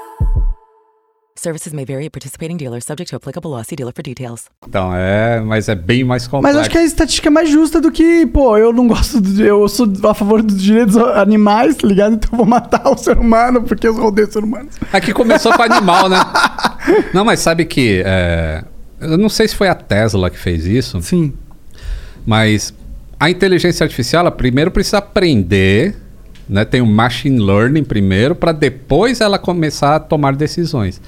Services 1.41 1.73
may 1.73 1.85
vary 1.85 2.05
at 2.05 2.11
participating 2.11 2.55
dealers, 2.55 2.85
subject 2.85 3.09
to 3.09 3.15
applicable 3.15 3.49
law. 3.49 3.63
See 3.63 3.75
dealer 3.75 3.91
for 3.95 4.03
details. 4.03 4.43
Então, 4.67 4.93
é, 4.93 5.41
mas 5.41 5.67
é 5.67 5.73
bem 5.73 6.03
mais 6.03 6.27
complexo. 6.27 6.55
Mas 6.55 6.61
acho 6.61 6.69
que 6.69 6.77
a 6.77 6.83
estatística 6.83 7.29
é 7.29 7.31
mais 7.31 7.49
justa 7.49 7.81
do 7.81 7.91
que, 7.91 8.27
pô, 8.27 8.55
eu 8.59 8.71
não 8.71 8.87
gosto, 8.87 9.19
do, 9.19 9.43
eu 9.43 9.67
sou 9.67 9.91
a 10.03 10.13
favor 10.13 10.43
dos 10.43 10.61
direitos 10.61 10.95
animais, 10.95 11.77
tá 11.77 11.87
ligado? 11.87 12.13
Então 12.13 12.29
eu 12.33 12.37
vou 12.37 12.45
matar 12.45 12.87
o 12.87 12.95
ser 12.95 13.17
humano 13.17 13.63
porque 13.63 13.87
eu 13.87 13.95
odeio 14.05 14.27
o 14.27 14.31
ser 14.31 14.43
humano. 14.43 14.69
Aqui 14.93 15.11
começou 15.13 15.51
com 15.53 15.63
animal, 15.63 16.07
né? 16.07 16.19
Não, 17.11 17.25
mas 17.25 17.39
sabe 17.39 17.65
que. 17.65 18.03
é, 18.05 18.63
eu 18.99 19.17
não 19.17 19.29
sei 19.29 19.47
se 19.47 19.55
foi 19.55 19.67
a 19.67 19.73
Tesla 19.73 20.29
que 20.29 20.37
fez 20.37 20.67
isso, 20.67 21.01
Sim. 21.01 21.33
mas 22.23 22.71
a 23.19 23.31
inteligência 23.31 23.83
artificial, 23.83 24.21
ela 24.21 24.31
primeiro 24.31 24.69
precisa 24.69 24.99
aprender, 24.99 25.95
né? 26.49 26.65
Tem 26.65 26.81
o 26.81 26.85
machine 26.85 27.39
learning 27.39 27.83
primeiro, 27.83 28.35
para 28.35 28.51
depois 28.51 29.21
ela 29.21 29.37
começar 29.39 29.95
a 29.95 29.99
tomar 29.99 30.35
decisões. 30.35 31.01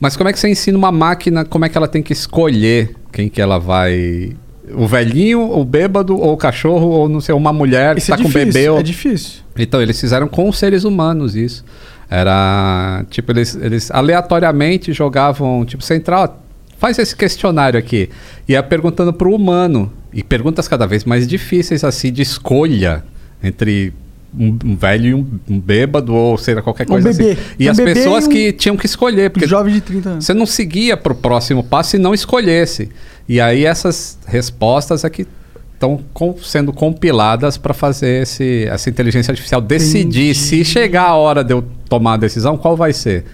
Mas 0.00 0.16
como 0.16 0.28
é 0.28 0.32
que 0.32 0.38
você 0.40 0.48
ensina 0.48 0.76
uma 0.76 0.90
máquina, 0.90 1.44
como 1.44 1.64
é 1.64 1.68
que 1.68 1.76
ela 1.78 1.86
tem 1.88 2.02
que 2.02 2.12
escolher 2.12 2.94
quem 3.12 3.28
que 3.28 3.40
ela 3.40 3.58
vai. 3.58 4.32
O 4.74 4.86
velhinho, 4.86 5.40
o 5.52 5.64
bêbado, 5.64 6.16
ou 6.16 6.32
o 6.32 6.36
cachorro, 6.36 6.86
ou 6.88 7.08
não 7.08 7.20
sei, 7.20 7.34
uma 7.34 7.52
mulher 7.52 7.96
Isso 7.98 8.06
que 8.06 8.12
é 8.12 8.16
tá 8.16 8.22
com 8.22 8.28
bebê. 8.30 8.68
ou- 8.70 8.78
É 8.78 8.82
difícil. 8.82 9.42
Então, 9.56 9.82
eles 9.82 10.00
fizeram 10.00 10.26
com 10.28 10.48
os 10.48 10.58
seres 10.58 10.84
humanos 10.84 11.36
isso. 11.36 11.64
Era. 12.08 13.04
Tipo, 13.10 13.32
eles, 13.32 13.54
eles 13.60 13.90
aleatoriamente 13.90 14.92
jogavam. 14.92 15.64
Tipo, 15.64 15.82
central. 15.82 16.42
Faz 16.78 16.98
esse 16.98 17.14
questionário 17.14 17.78
aqui. 17.78 18.08
E 18.48 18.52
ia 18.52 18.62
perguntando 18.62 19.12
pro 19.12 19.34
humano. 19.34 19.92
E 20.12 20.22
perguntas 20.22 20.66
cada 20.68 20.86
vez 20.86 21.04
mais 21.04 21.26
difíceis, 21.26 21.84
assim, 21.84 22.12
de 22.12 22.22
escolha 22.22 23.04
entre 23.42 23.92
um, 24.38 24.58
um 24.64 24.76
velho 24.76 25.06
e 25.06 25.14
um, 25.14 25.26
um 25.48 25.60
bêbado, 25.60 26.14
ou 26.14 26.36
seja, 26.38 26.62
qualquer 26.62 26.84
Um 26.84 26.90
coisa 26.90 27.12
bebê. 27.12 27.32
assim. 27.32 27.40
E 27.58 27.68
Um 27.68 27.70
as 27.70 27.76
bebê 27.76 27.94
pessoas 27.94 28.26
e 28.26 28.28
que 28.28 28.52
tinham 28.52 28.76
que 28.76 28.86
escolher. 28.86 29.30
Porque 29.30 29.46
Jovem 29.46 29.74
de 29.74 29.80
30 29.80 30.08
anos. 30.08 30.24
você 30.24 30.34
não 30.34 30.46
seguia 30.46 30.96
pro 30.96 31.14
próximo 31.14 31.62
passo 31.62 31.90
se 31.90 31.98
não 31.98 32.14
escolhesse. 32.14 32.88
E 33.28 33.40
aí 33.40 33.64
essas 33.64 34.18
respostas 34.26 35.04
é 35.04 35.10
que 35.10 35.26
estão 35.74 36.00
sendo 36.42 36.72
compiladas 36.72 37.56
para 37.56 37.74
fazer 37.74 38.22
esse, 38.22 38.66
essa 38.70 38.88
inteligência 38.88 39.32
artificial 39.32 39.60
decidir 39.60 40.34
se 40.34 40.64
chegar 40.64 41.06
a 41.08 41.14
hora 41.16 41.42
de 41.42 41.52
eu 41.52 41.64
tomar 41.88 42.14
a 42.14 42.16
decisão, 42.16 42.56
qual 42.56 42.76
vai 42.76 42.92
ser. 42.92 43.24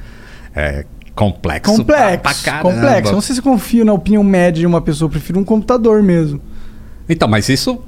É 0.55 0.85
complexo. 1.15 1.75
Complexo. 1.77 2.21
pra- 2.23 2.35
pra 2.35 2.63
complexo. 2.63 3.13
Não 3.13 3.21
sei 3.21 3.35
se 3.35 3.43
confio 3.43 3.85
na 3.85 3.93
opinião 3.93 4.23
média 4.25 4.61
de 4.61 4.67
uma 4.67 4.81
pessoa, 4.81 5.07
eu 5.07 5.11
prefiro 5.11 5.39
um 5.39 5.45
computador 5.45 6.03
mesmo. 6.03 6.41
Então, 7.09 7.27
mas 7.29 7.49
isso 7.49 7.83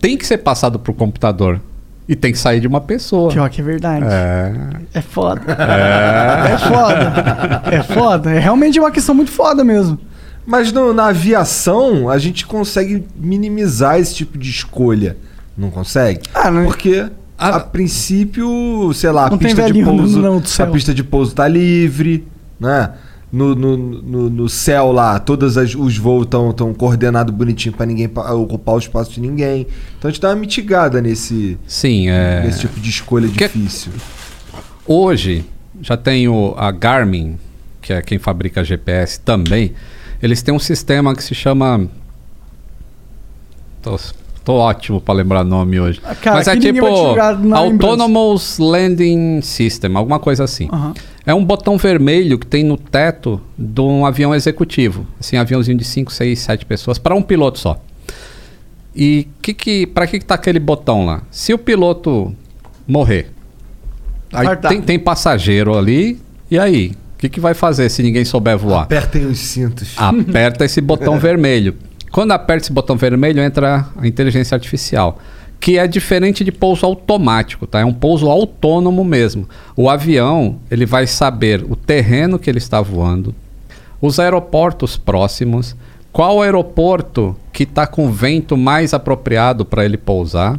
tem 0.00 0.16
que 0.16 0.26
ser 0.26 0.38
passado 0.38 0.78
pro 0.78 0.92
computador. 0.94 1.60
E 2.10 2.16
tem 2.16 2.32
que 2.32 2.38
sair 2.38 2.58
de 2.58 2.66
uma 2.66 2.80
pessoa. 2.80 3.30
Pior 3.32 3.48
que 3.48 3.60
é 3.60 3.64
verdade. 3.64 4.04
É. 4.04 4.52
É 4.94 5.00
foda. 5.00 5.42
É. 5.52 6.58
foda. 6.58 7.62
É 7.70 7.82
foda. 7.84 8.30
É 8.32 8.38
realmente 8.40 8.80
uma 8.80 8.90
questão 8.90 9.14
muito 9.14 9.30
foda 9.30 9.62
mesmo. 9.62 9.96
Mas 10.44 10.72
no- 10.72 10.92
na 10.92 11.06
aviação, 11.06 12.08
a 12.10 12.18
gente 12.18 12.44
consegue 12.46 13.06
minimizar 13.14 14.00
esse 14.00 14.12
tipo 14.14 14.36
de 14.36 14.50
escolha. 14.50 15.16
Não 15.56 15.70
consegue? 15.70 16.22
Ah, 16.34 16.50
não- 16.50 16.64
Porque, 16.64 17.06
Ah. 17.38 17.56
a 17.56 17.60
princípio, 17.60 18.92
sei 18.92 19.10
lá, 19.12 19.26
a 19.26 19.30
Não 19.30 19.38
tem 19.38 19.54
pista 19.54 19.72
de 19.72 19.84
pouso. 19.84 20.46
céu. 20.48 20.66
a 20.66 20.68
pista 20.68 20.92
de 20.92 21.04
pouso 21.04 21.32
tá 21.32 21.46
livre, 21.46 22.26
né? 22.58 22.90
No, 23.32 23.54
no, 23.54 23.76
no, 23.76 24.28
no 24.28 24.48
céu 24.48 24.90
lá, 24.90 25.18
todos 25.20 25.56
as- 25.56 25.76
os 25.76 25.96
voos 25.96 26.24
estão 26.24 26.52
tão 26.52 26.74
coordenados 26.74 27.32
bonitinho 27.32 27.72
pra 27.72 27.86
ninguém 27.86 28.08
pa- 28.08 28.32
ocupar 28.32 28.74
o 28.74 28.78
espaço 28.78 29.12
de 29.12 29.20
ninguém. 29.20 29.68
Então 29.98 30.08
a 30.08 30.12
gente 30.12 30.20
dá 30.20 30.30
uma 30.30 30.34
mitigada 30.36 31.00
nesse, 31.00 31.56
Sim, 31.64 32.08
é. 32.08 32.42
nesse 32.42 32.60
tipo 32.60 32.80
de 32.80 32.90
escolha 32.90 33.28
Que- 33.28 33.46
difícil. 33.46 33.92
Hoje 34.84 35.44
já 35.80 35.96
tem 35.96 36.26
o, 36.26 36.54
a 36.56 36.72
Garmin, 36.72 37.38
que 37.80 37.92
é 37.92 38.02
quem 38.02 38.18
fabrica 38.18 38.64
GPS 38.64 39.20
também. 39.20 39.74
Eles 40.20 40.42
têm 40.42 40.52
um 40.52 40.58
sistema 40.58 41.14
que 41.14 41.22
se 41.22 41.34
chama. 41.34 41.88
Tô, 43.80 43.96
tô 44.50 44.56
ótimo 44.56 45.00
para 45.00 45.14
lembrar 45.14 45.44
nome 45.44 45.78
hoje. 45.78 46.00
Ah, 46.02 46.14
cara, 46.14 46.36
Mas 46.36 46.48
é 46.48 46.56
tipo 46.56 46.84
Autonomous 47.54 48.58
Landing 48.58 49.40
System, 49.42 49.94
alguma 49.94 50.18
coisa 50.18 50.42
assim. 50.42 50.68
Aham. 50.72 50.92
É 51.24 51.32
um 51.32 51.44
botão 51.44 51.76
vermelho 51.76 52.36
que 52.38 52.46
tem 52.46 52.64
no 52.64 52.76
teto 52.76 53.40
de 53.56 53.80
um 53.80 54.04
avião 54.04 54.34
executivo. 54.34 55.06
Assim, 55.20 55.36
aviãozinho 55.36 55.78
de 55.78 55.84
5, 55.84 56.12
6, 56.12 56.38
7 56.38 56.66
pessoas, 56.66 56.98
para 56.98 57.14
um 57.14 57.22
piloto 57.22 57.60
só. 57.60 57.80
E 58.96 59.28
que 59.40 59.54
que, 59.54 59.86
para 59.86 60.06
que, 60.06 60.18
que 60.18 60.24
tá 60.24 60.34
aquele 60.34 60.58
botão 60.58 61.06
lá? 61.06 61.22
Se 61.30 61.54
o 61.54 61.58
piloto 61.58 62.34
morrer, 62.88 63.30
aí 64.32 64.46
Fartar. 64.46 64.72
tem, 64.72 64.82
tem 64.82 64.98
passageiro 64.98 65.78
ali, 65.78 66.18
e 66.50 66.58
aí? 66.58 66.92
O 67.14 67.20
que, 67.20 67.28
que 67.28 67.38
vai 67.38 67.54
fazer 67.54 67.88
se 67.88 68.02
ninguém 68.02 68.24
souber 68.24 68.58
voar? 68.58 68.84
Apertem 68.84 69.26
os 69.26 69.38
cintos. 69.38 69.94
Aperta 69.96 70.64
esse 70.64 70.80
botão 70.80 71.18
vermelho. 71.20 71.76
Quando 72.10 72.32
aperta 72.32 72.64
esse 72.64 72.72
botão 72.72 72.96
vermelho, 72.96 73.42
entra 73.42 73.86
a 73.96 74.06
inteligência 74.06 74.54
artificial. 74.54 75.18
Que 75.60 75.78
é 75.78 75.86
diferente 75.86 76.42
de 76.42 76.50
pouso 76.50 76.86
automático, 76.86 77.66
tá? 77.66 77.80
É 77.80 77.84
um 77.84 77.92
pouso 77.92 78.28
autônomo 78.28 79.04
mesmo. 79.04 79.48
O 79.76 79.90
avião, 79.90 80.56
ele 80.70 80.86
vai 80.86 81.06
saber 81.06 81.64
o 81.68 81.76
terreno 81.76 82.38
que 82.38 82.48
ele 82.48 82.58
está 82.58 82.80
voando, 82.80 83.34
os 84.00 84.18
aeroportos 84.18 84.96
próximos, 84.96 85.76
qual 86.10 86.42
aeroporto 86.42 87.36
que 87.52 87.64
está 87.64 87.86
com 87.86 88.10
vento 88.10 88.56
mais 88.56 88.94
apropriado 88.94 89.64
para 89.64 89.84
ele 89.84 89.98
pousar. 89.98 90.58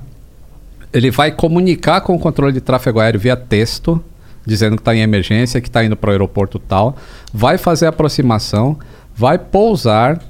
Ele 0.93 1.09
vai 1.09 1.31
comunicar 1.31 2.01
com 2.01 2.15
o 2.15 2.19
controle 2.19 2.53
de 2.53 2.61
tráfego 2.61 2.99
aéreo 2.99 3.19
via 3.19 3.35
texto, 3.35 4.01
dizendo 4.45 4.75
que 4.75 4.81
está 4.81 4.95
em 4.95 5.01
emergência, 5.01 5.59
que 5.59 5.67
está 5.67 5.83
indo 5.83 5.95
para 5.95 6.09
o 6.09 6.11
aeroporto 6.11 6.59
tal. 6.59 6.95
Vai 7.33 7.57
fazer 7.57 7.87
aproximação, 7.87 8.77
vai 9.15 9.37
pousar, 9.37 10.21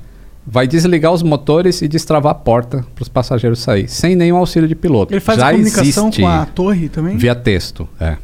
vai 0.51 0.67
desligar 0.67 1.13
os 1.13 1.23
motores 1.23 1.81
e 1.81 1.87
destravar 1.87 2.33
a 2.33 2.35
porta 2.35 2.85
para 2.93 3.01
os 3.03 3.07
passageiros 3.07 3.59
sair, 3.59 3.87
sem 3.87 4.15
nenhum 4.17 4.35
auxílio 4.35 4.67
de 4.67 4.75
piloto. 4.75 5.13
Ele 5.13 5.21
faz 5.21 5.39
já 5.39 5.47
a 5.47 5.51
comunicação 5.51 6.07
existe 6.09 6.21
com 6.21 6.27
a 6.27 6.45
torre 6.45 6.89
também? 6.89 7.15
via 7.15 7.33
texto, 7.33 7.87
é. 7.99 8.17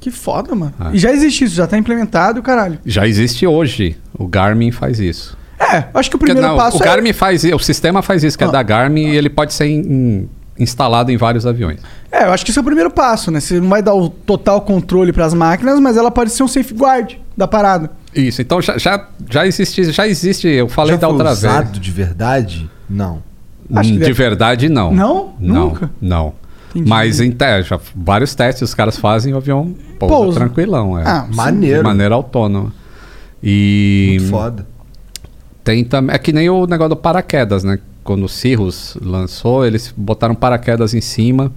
Que 0.00 0.10
foda, 0.10 0.54
mano. 0.54 0.72
Ah. 0.80 0.90
E 0.94 0.98
já 0.98 1.12
existe 1.12 1.44
isso, 1.44 1.54
já 1.54 1.66
tá 1.66 1.76
implementado 1.78 2.42
caralho. 2.42 2.78
Já 2.86 3.06
existe 3.06 3.46
hoje. 3.46 3.96
O 4.18 4.26
Garmin 4.26 4.70
faz 4.70 4.98
isso. 4.98 5.36
É, 5.58 5.84
acho 5.94 6.10
que 6.10 6.16
o 6.16 6.18
Porque, 6.18 6.32
primeiro 6.32 6.48
não, 6.48 6.56
passo 6.56 6.78
o 6.78 6.82
é... 6.82 6.86
Garmin 6.86 7.12
faz 7.12 7.44
isso, 7.44 7.54
o 7.54 7.58
sistema 7.60 8.02
faz 8.02 8.24
isso, 8.24 8.36
que 8.36 8.44
Ah. 8.44 8.48
é 8.48 8.50
da 8.50 8.62
Garmin, 8.62 9.08
e 9.12 9.16
ele 9.16 9.30
pode 9.30 9.52
ser 9.54 9.66
in- 9.66 9.80
in- 9.80 10.28
instalado 10.58 11.10
em 11.10 11.16
vários 11.16 11.46
aviões. 11.46 11.80
É, 12.12 12.24
eu 12.24 12.32
acho 12.32 12.44
que 12.44 12.50
esse 12.50 12.58
é 12.58 12.62
o 12.62 12.64
primeiro 12.64 12.90
passo, 12.90 13.30
né? 13.30 13.40
Você 13.40 13.58
não 13.60 13.68
vai 13.68 13.82
dar 13.82 13.94
o 13.94 14.08
total 14.08 14.60
controle 14.62 15.12
pras 15.12 15.32
máquinas, 15.34 15.78
mas 15.80 15.96
ela 15.96 16.10
pode 16.10 16.30
ser 16.30 16.42
um 16.42 16.48
safeguard 16.48 17.16
da 17.36 17.46
parada. 17.48 17.90
Isso, 18.14 18.40
então 18.42 18.60
já, 18.62 18.78
já, 18.78 19.08
já 19.30 19.46
existe, 19.46 19.84
já 19.92 20.06
existe, 20.06 20.46
eu 20.48 20.68
falei 20.68 20.92
Já 20.94 21.00
da 21.00 21.08
outra 21.08 21.32
usado 21.32 21.70
vez. 21.72 21.80
de 21.80 21.90
verdade? 21.90 22.70
Não. 22.88 23.22
Acho 23.74 23.88
que 23.90 23.94
Hum, 23.96 23.98
de 23.98 24.04
deve- 24.04 24.12
verdade, 24.12 24.68
não. 24.68 24.92
Não? 24.94 25.34
Não, 25.40 25.64
Nunca? 25.70 25.90
Não. 26.00 26.32
Entendi. 26.70 26.88
Mas 26.88 27.20
em 27.20 27.30
te- 27.30 27.62
já, 27.62 27.78
vários 27.94 28.34
testes 28.34 28.62
os 28.62 28.74
caras 28.74 28.96
fazem 28.98 29.32
o 29.32 29.36
avião 29.36 29.74
pousa, 29.98 30.14
Pousa. 30.14 30.38
tranquilão. 30.40 30.98
É. 30.98 31.02
Ah, 31.06 31.26
sim. 31.30 31.34
Maneiro. 31.36 31.78
de 31.78 31.84
maneira 31.84 32.14
autônoma. 32.14 32.72
E 33.42 34.16
Muito 34.20 34.30
foda. 34.30 34.66
tem 35.62 35.84
também. 35.84 36.14
É 36.14 36.18
que 36.18 36.32
nem 36.32 36.48
o 36.50 36.66
negócio 36.66 36.90
do 36.90 36.96
paraquedas, 36.96 37.62
né? 37.64 37.78
Quando 38.02 38.24
o 38.24 38.28
Cirrus 38.28 38.96
lançou, 39.00 39.64
eles 39.64 39.92
botaram 39.96 40.34
paraquedas 40.34 40.94
em 40.94 41.00
cima. 41.00 41.50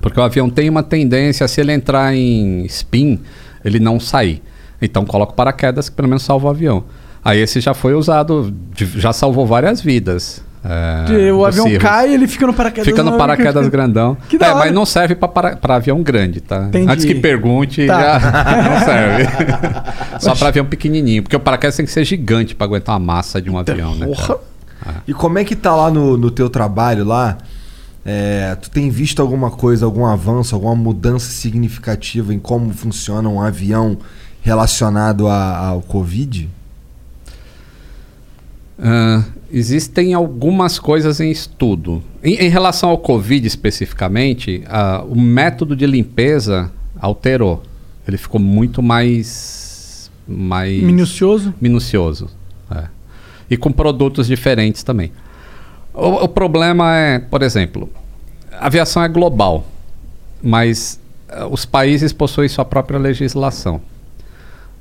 Porque 0.00 0.20
o 0.20 0.22
avião 0.22 0.48
tem 0.48 0.68
uma 0.68 0.82
tendência, 0.82 1.46
se 1.48 1.60
ele 1.60 1.72
entrar 1.72 2.14
em 2.14 2.64
spin, 2.66 3.18
ele 3.64 3.80
não 3.80 3.98
sair. 3.98 4.40
Então 4.80 5.04
coloca 5.04 5.32
o 5.32 5.34
paraquedas 5.34 5.88
que 5.88 5.94
pelo 5.96 6.08
menos 6.08 6.22
salva 6.22 6.46
o 6.46 6.50
avião. 6.50 6.84
Aí 7.24 7.38
esse 7.40 7.60
já 7.60 7.74
foi 7.74 7.94
usado, 7.94 8.54
já 8.76 9.12
salvou 9.12 9.46
várias 9.46 9.80
vidas. 9.80 10.40
é, 10.64 11.04
Que 11.06 11.30
o 11.32 11.44
avião 11.44 11.66
Cirrus. 11.66 11.82
cai 11.82 12.10
e 12.10 12.14
ele 12.14 12.28
fica 12.28 12.46
no 12.46 12.54
paraquedas. 12.54 12.86
Fica 12.86 13.02
no 13.02 13.18
paraquedas 13.18 13.66
grandão. 13.70 14.16
Que 14.28 14.36
é, 14.36 14.54
mas 14.54 14.72
não 14.72 14.86
serve 14.86 15.14
para 15.16 15.74
avião 15.74 16.00
grande, 16.02 16.40
tá? 16.40 16.66
Entendi. 16.68 16.90
Antes 16.90 17.04
que 17.04 17.14
pergunte, 17.16 17.86
Tá. 17.86 18.18
já 18.18 18.62
não 18.70 18.78
serve. 18.84 19.24
Só 20.20 20.34
para 20.34 20.48
avião 20.48 20.64
pequenininho. 20.64 21.22
Porque 21.22 21.36
o 21.36 21.40
paraquedas 21.40 21.76
tem 21.76 21.84
que 21.84 21.92
ser 21.92 22.04
gigante 22.04 22.54
para 22.54 22.66
aguentar 22.66 22.94
a 22.94 22.98
massa 23.00 23.42
de 23.42 23.50
um 23.50 23.58
avião, 23.58 23.94
né? 23.96 24.06
Porra. 24.06 24.38
cara? 24.84 25.02
E 25.06 25.12
como 25.12 25.38
é 25.38 25.44
que 25.44 25.56
tá 25.56 25.74
lá 25.74 25.90
no, 25.90 26.16
no 26.16 26.30
teu 26.30 26.48
trabalho 26.48 27.04
lá? 27.04 27.36
É, 28.06 28.56
tu 28.62 28.70
tem 28.70 28.88
visto 28.88 29.20
alguma 29.20 29.50
coisa, 29.50 29.84
algum 29.84 30.06
avanço, 30.06 30.54
alguma 30.54 30.74
mudança 30.74 31.30
significativa 31.30 32.32
em 32.32 32.38
como 32.38 32.72
funciona 32.72 33.28
um 33.28 33.42
avião 33.42 33.98
relacionado 34.42 35.28
a- 35.28 35.56
ao 35.68 35.82
Covid? 35.82 36.48
Ah, 38.80 39.24
existem 39.52 40.14
algumas 40.14 40.78
coisas 40.78 41.20
em 41.20 41.30
estudo. 41.30 42.02
Em, 42.22 42.34
em 42.34 42.48
relação 42.48 42.90
ao 42.90 42.98
Covid 42.98 43.46
especificamente, 43.46 44.62
ah, 44.66 45.04
o 45.08 45.18
método 45.20 45.74
de 45.74 45.86
limpeza 45.86 46.70
alterou. 46.98 47.62
Ele 48.06 48.16
ficou 48.16 48.40
muito 48.40 48.82
mais. 48.82 50.10
mais 50.26 50.82
Minucioso. 50.82 51.52
minucioso. 51.60 52.28
é. 52.70 52.84
E 53.50 53.56
com 53.56 53.72
produtos 53.72 54.26
diferentes 54.26 54.82
também. 54.82 55.10
O, 55.94 56.24
o 56.24 56.28
problema 56.28 56.94
é, 56.96 57.18
por 57.18 57.42
exemplo, 57.42 57.90
a 58.52 58.66
aviação 58.66 59.02
é 59.02 59.08
global, 59.08 59.66
mas 60.42 61.00
eh, 61.28 61.44
os 61.50 61.64
países 61.64 62.12
possuem 62.12 62.46
sua 62.48 62.64
própria 62.64 62.98
legislação. 62.98 63.80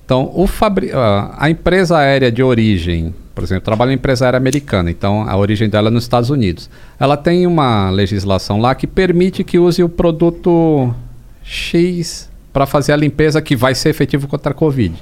Então, 0.08 0.32
o 0.34 0.48
fabri 0.48 0.90
a 0.94 1.50
empresa 1.50 1.98
aérea 1.98 2.32
de 2.32 2.42
origem, 2.42 3.14
por 3.36 3.44
exemplo, 3.44 3.66
trabalha 3.66 3.92
em 3.92 3.96
empresa 3.96 4.24
aérea 4.24 4.38
americana, 4.38 4.90
então 4.90 5.28
a 5.28 5.36
origem 5.36 5.68
dela 5.68 5.90
é 5.90 5.92
nos 5.92 6.06
Estados 6.06 6.30
Unidos. 6.30 6.70
Ela 6.98 7.18
tem 7.18 7.46
uma 7.46 7.90
legislação 7.90 8.62
lá 8.62 8.74
que 8.74 8.88
permite 8.88 9.44
que 9.44 9.60
use 9.60 9.84
o 9.84 9.90
produto 9.90 10.96
X 11.44 12.30
para 12.54 12.66
fazer 12.66 12.94
a 12.94 12.96
limpeza 12.96 13.42
que 13.42 13.54
vai 13.54 13.76
ser 13.76 13.90
efetivo 13.90 14.30
contra 14.30 14.52
a 14.52 14.56
Covid. 14.56 14.96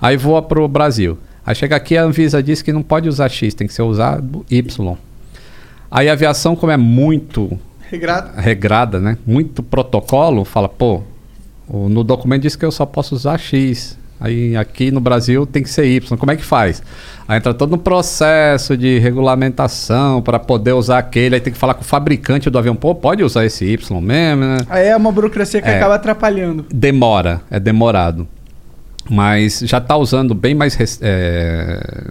Aí 0.00 0.16
voa 0.16 0.40
para 0.40 0.62
o 0.62 0.66
Brasil. 0.66 1.18
Aí 1.44 1.54
chega 1.54 1.76
aqui 1.76 1.98
a 1.98 2.02
Anvisa 2.04 2.42
diz 2.42 2.62
que 2.62 2.72
não 2.72 2.82
pode 2.82 3.06
usar 3.06 3.28
X, 3.28 3.52
tem 3.52 3.66
que 3.66 3.74
ser 3.74 3.82
usado 3.82 4.46
Y. 4.50 4.96
Aí 5.90 6.08
a 6.08 6.14
aviação, 6.14 6.56
como 6.56 6.72
é 6.72 6.76
muito 6.78 7.58
Regrado. 7.90 8.30
regrada, 8.40 8.98
né? 8.98 9.18
Muito 9.26 9.62
protocolo, 9.62 10.42
fala, 10.42 10.70
pô, 10.70 11.02
no 11.70 12.02
documento 12.02 12.44
diz 12.44 12.56
que 12.56 12.64
eu 12.64 12.72
só 12.72 12.86
posso 12.86 13.14
usar 13.14 13.36
X. 13.36 13.97
Aí 14.20 14.56
aqui 14.56 14.90
no 14.90 15.00
Brasil 15.00 15.46
tem 15.46 15.62
que 15.62 15.70
ser 15.70 15.84
Y. 15.86 16.16
Como 16.18 16.32
é 16.32 16.36
que 16.36 16.44
faz? 16.44 16.82
Aí 17.26 17.36
entra 17.38 17.54
todo 17.54 17.74
um 17.74 17.78
processo 17.78 18.76
de 18.76 18.98
regulamentação 18.98 20.20
para 20.20 20.38
poder 20.38 20.72
usar 20.72 20.98
aquele. 20.98 21.36
Aí 21.36 21.40
tem 21.40 21.52
que 21.52 21.58
falar 21.58 21.74
com 21.74 21.82
o 21.82 21.84
fabricante 21.84 22.50
do 22.50 22.58
avião. 22.58 22.74
Pô, 22.74 22.94
pode 22.94 23.22
usar 23.22 23.44
esse 23.44 23.64
Y 23.64 24.00
mesmo, 24.00 24.42
né? 24.44 24.58
Aí 24.68 24.88
é 24.88 24.96
uma 24.96 25.12
burocracia 25.12 25.62
que 25.62 25.68
É. 25.68 25.76
acaba 25.76 25.94
atrapalhando. 25.94 26.66
Demora, 26.72 27.40
é 27.50 27.60
demorado. 27.60 28.26
Mas 29.08 29.60
já 29.64 29.78
está 29.78 29.96
usando 29.96 30.34
bem 30.34 30.54
mais 30.54 30.76
é, 31.00 32.08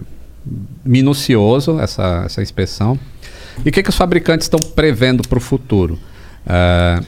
minucioso 0.84 1.78
essa, 1.80 2.22
essa 2.26 2.42
inspeção. 2.42 2.98
E 3.64 3.68
o 3.68 3.72
que, 3.72 3.82
que 3.82 3.90
os 3.90 3.96
fabricantes 3.96 4.46
estão 4.46 4.58
prevendo 4.60 5.22
para 5.28 5.38
o 5.38 5.40
futuro? 5.40 5.98
É, 6.46 7.00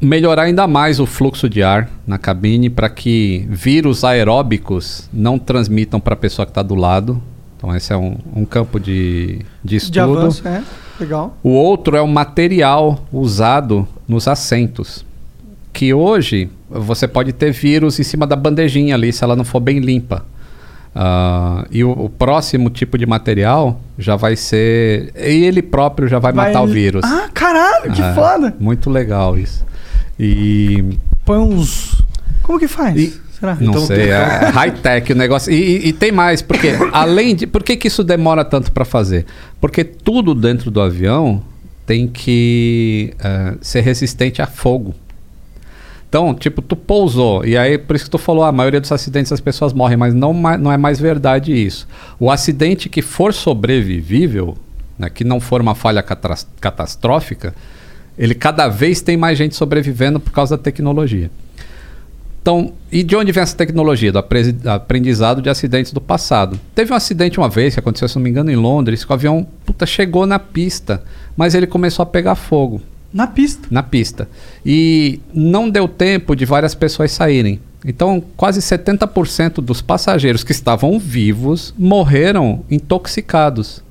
melhorar 0.00 0.42
ainda 0.42 0.66
mais 0.66 1.00
o 1.00 1.06
fluxo 1.06 1.48
de 1.48 1.62
ar 1.62 1.88
na 2.06 2.18
cabine 2.18 2.70
para 2.70 2.88
que 2.88 3.46
vírus 3.50 4.04
aeróbicos 4.04 5.08
não 5.12 5.38
transmitam 5.38 5.98
para 6.00 6.14
a 6.14 6.16
pessoa 6.16 6.46
que 6.46 6.50
está 6.50 6.62
do 6.62 6.74
lado. 6.74 7.20
Então, 7.56 7.74
esse 7.74 7.92
é 7.92 7.96
um, 7.96 8.16
um 8.34 8.44
campo 8.44 8.78
de, 8.78 9.40
de 9.64 9.76
estudo. 9.76 9.92
De 9.92 10.00
avanço, 10.00 10.46
é. 10.46 10.62
Legal. 11.00 11.36
O 11.42 11.50
outro 11.50 11.96
é 11.96 12.00
o 12.00 12.06
material 12.08 13.04
usado 13.12 13.86
nos 14.06 14.28
assentos. 14.28 15.04
Que 15.72 15.92
hoje 15.92 16.48
você 16.68 17.06
pode 17.06 17.32
ter 17.32 17.52
vírus 17.52 17.98
em 17.98 18.02
cima 18.02 18.26
da 18.26 18.36
bandejinha 18.36 18.94
ali, 18.94 19.12
se 19.12 19.22
ela 19.24 19.34
não 19.34 19.44
for 19.44 19.60
bem 19.60 19.78
limpa. 19.78 20.24
Ah, 20.94 21.64
e 21.70 21.84
o, 21.84 21.90
o 21.90 22.08
próximo 22.08 22.70
tipo 22.70 22.98
de 22.98 23.06
material 23.06 23.80
já 23.96 24.16
vai 24.16 24.34
ser. 24.34 25.12
Ele 25.14 25.62
próprio 25.62 26.08
já 26.08 26.18
vai, 26.18 26.32
matar 26.32 26.62
o 26.62 26.66
vírus. 26.66 27.04
Ah, 27.04 27.28
caralho, 27.32 27.92
que 27.92 28.02
É, 28.02 28.14
foda. 28.14 28.56
Muito 28.58 28.90
legal 28.90 29.38
isso. 29.38 29.64
E. 30.18 30.84
Põe 31.24 31.38
uns. 31.38 32.02
Como 32.42 32.58
que 32.58 32.66
faz? 32.68 33.20
Será? 33.38 33.54
Não 33.60 33.70
Então 33.72 33.86
sei, 33.86 33.96
tem- 33.98 34.08
é 34.10 34.48
high-tech 34.50 35.12
o 35.12 35.16
negócio. 35.16 35.52
E, 35.52 35.56
e- 35.56 35.88
e 35.88 35.92
tem 35.92 36.10
mais, 36.10 36.42
porque 36.42 36.68
além 36.92 37.34
de. 37.36 37.46
Por 37.46 37.62
que, 37.62 37.76
que 37.76 37.88
isso 37.88 38.02
demora 38.02 38.44
tanto 38.44 38.72
para 38.72 38.84
fazer? 38.84 39.26
Porque 39.60 39.84
tudo 39.84 40.34
dentro 40.34 40.70
do 40.70 40.80
avião 40.80 41.42
tem 41.86 42.06
que 42.06 43.14
eh, 43.18 43.54
ser 43.60 43.80
resistente 43.80 44.42
a 44.42 44.46
fogo. 44.46 44.94
Então, 46.08 46.34
tipo, 46.34 46.60
tu 46.62 46.74
pousou, 46.74 47.44
e 47.44 47.56
aí 47.56 47.76
por 47.78 47.94
isso 47.94 48.06
que 48.06 48.10
tu 48.10 48.18
falou, 48.18 48.42
"Ah, 48.42 48.48
a 48.48 48.52
maioria 48.52 48.80
dos 48.80 48.90
acidentes 48.90 49.30
as 49.30 49.40
pessoas 49.40 49.72
morrem, 49.74 49.96
mas 49.96 50.14
não, 50.14 50.32
não 50.32 50.72
é 50.72 50.76
mais 50.78 50.98
verdade 50.98 51.52
isso. 51.52 51.86
O 52.18 52.30
acidente 52.30 52.88
que 52.88 53.02
for 53.02 53.32
sobrevivível, 53.34 54.56
né, 54.98 55.10
que 55.10 55.22
não 55.22 55.38
for 55.38 55.60
uma 55.60 55.74
falha 55.74 56.02
catastrófica, 56.02 57.54
ele 58.18 58.34
cada 58.34 58.68
vez 58.68 59.00
tem 59.00 59.16
mais 59.16 59.38
gente 59.38 59.54
sobrevivendo 59.54 60.18
por 60.18 60.32
causa 60.32 60.56
da 60.56 60.62
tecnologia. 60.62 61.30
Então, 62.40 62.72
e 62.90 63.02
de 63.02 63.14
onde 63.14 63.30
vem 63.30 63.42
essa 63.42 63.54
tecnologia? 63.56 64.10
Do 64.10 64.18
apre- 64.18 64.56
aprendizado 64.64 65.42
de 65.42 65.50
acidentes 65.50 65.92
do 65.92 66.00
passado. 66.00 66.58
Teve 66.74 66.92
um 66.92 66.96
acidente 66.96 67.38
uma 67.38 67.48
vez, 67.48 67.74
que 67.74 67.80
aconteceu, 67.80 68.08
se 68.08 68.16
não 68.16 68.22
me 68.22 68.30
engano, 68.30 68.50
em 68.50 68.56
Londres, 68.56 69.04
que 69.04 69.10
o 69.10 69.14
avião 69.14 69.46
puta, 69.66 69.84
chegou 69.84 70.24
na 70.26 70.38
pista, 70.38 71.02
mas 71.36 71.54
ele 71.54 71.66
começou 71.66 72.02
a 72.02 72.06
pegar 72.06 72.34
fogo 72.36 72.80
Na 73.12 73.26
pista. 73.26 73.68
na 73.70 73.82
pista. 73.82 74.28
E 74.64 75.20
não 75.34 75.68
deu 75.68 75.86
tempo 75.86 76.34
de 76.34 76.46
várias 76.46 76.74
pessoas 76.74 77.12
saírem. 77.12 77.60
Então, 77.84 78.22
quase 78.36 78.60
70% 78.60 79.60
dos 79.60 79.82
passageiros 79.82 80.42
que 80.42 80.52
estavam 80.52 80.98
vivos 80.98 81.74
morreram 81.78 82.64
intoxicados 82.70 83.82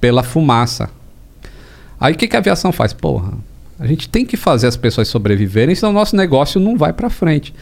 pela 0.00 0.22
fumaça. 0.22 0.88
Aí 2.00 2.12
o 2.14 2.16
que, 2.16 2.26
que 2.28 2.36
a 2.36 2.38
aviação 2.38 2.72
faz? 2.72 2.92
Porra, 2.92 3.32
a 3.78 3.86
gente 3.86 4.08
tem 4.08 4.24
que 4.24 4.36
fazer 4.36 4.66
as 4.66 4.76
pessoas 4.76 5.08
sobreviverem, 5.08 5.74
senão 5.74 5.90
o 5.90 5.94
nosso 5.94 6.16
negócio 6.16 6.60
não 6.60 6.76
vai 6.76 6.92
para 6.92 7.08
frente. 7.10 7.54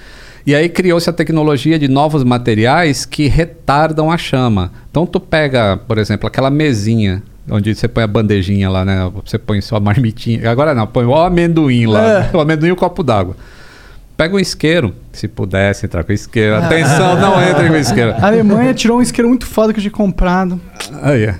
E 0.47 0.55
aí 0.55 0.69
criou-se 0.69 1.09
a 1.09 1.13
tecnologia 1.13 1.79
de 1.79 1.89
novos 1.89 2.23
materiais 2.23 3.07
que 3.07 3.29
retardam 3.29 4.11
a 4.11 4.19
chama. 4.19 4.71
Então 4.91 5.07
tu 5.07 5.19
pega, 5.19 5.77
por 5.89 5.97
exemplo, 5.99 6.27
aquela 6.27 6.51
mesinha 6.51 7.23
onde 7.51 7.75
você 7.75 7.89
põe 7.89 8.05
a 8.05 8.07
bandejinha 8.07 8.69
lá, 8.71 8.85
né? 8.85 9.11
Você 9.25 9.39
põe 9.39 9.61
sua 9.61 9.81
marmitinha. 9.81 10.51
Agora 10.51 10.75
não, 10.75 10.87
põe 10.87 11.05
o 11.05 11.15
amendoim 11.15 11.87
lá, 11.87 12.03
É. 12.05 12.21
né? 12.21 12.31
o 12.35 12.41
amendoim 12.41 12.69
e 12.69 12.73
o 12.73 12.77
copo 12.77 13.03
d'água. 13.03 13.37
Pega 14.17 14.37
um 14.37 14.39
isqueiro, 14.39 14.95
se 15.13 15.27
pudesse 15.27 15.87
entrar 15.87 16.05
com 16.05 16.13
isqueiro. 16.13 16.55
Atenção, 16.57 17.17
não 17.21 17.43
entre 17.43 17.69
com 17.69 17.77
isqueiro. 17.77 18.13
A 18.13 18.27
Alemanha 18.29 18.73
tirou 18.73 18.99
um 18.99 19.03
isqueiro 19.03 19.29
muito 19.29 19.45
foda 19.47 19.73
que 19.73 19.79
eu 19.79 19.83
tinha 19.83 19.91
comprado. 19.91 20.61
Aí, 21.03 21.25
é. 21.25 21.35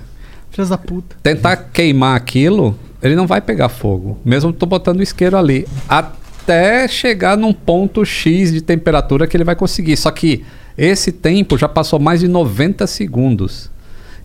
Filhas 0.55 0.69
da 0.69 0.77
puta. 0.77 1.17
tentar 1.21 1.57
queimar 1.73 2.15
aquilo, 2.15 2.79
ele 3.03 3.13
não 3.13 3.27
vai 3.27 3.41
pegar 3.41 3.67
fogo. 3.67 4.17
Mesmo 4.23 4.53
tu 4.53 4.65
botando 4.65 4.99
o 4.99 5.03
isqueiro 5.03 5.35
ali. 5.35 5.67
Até 5.89 6.87
chegar 6.87 7.35
num 7.35 7.51
ponto 7.51 8.05
X 8.05 8.53
de 8.53 8.61
temperatura 8.61 9.27
que 9.27 9.35
ele 9.35 9.43
vai 9.43 9.53
conseguir. 9.53 9.97
Só 9.97 10.09
que 10.11 10.45
esse 10.77 11.11
tempo 11.11 11.57
já 11.57 11.67
passou 11.67 11.99
mais 11.99 12.21
de 12.21 12.29
90 12.29 12.87
segundos. 12.87 13.69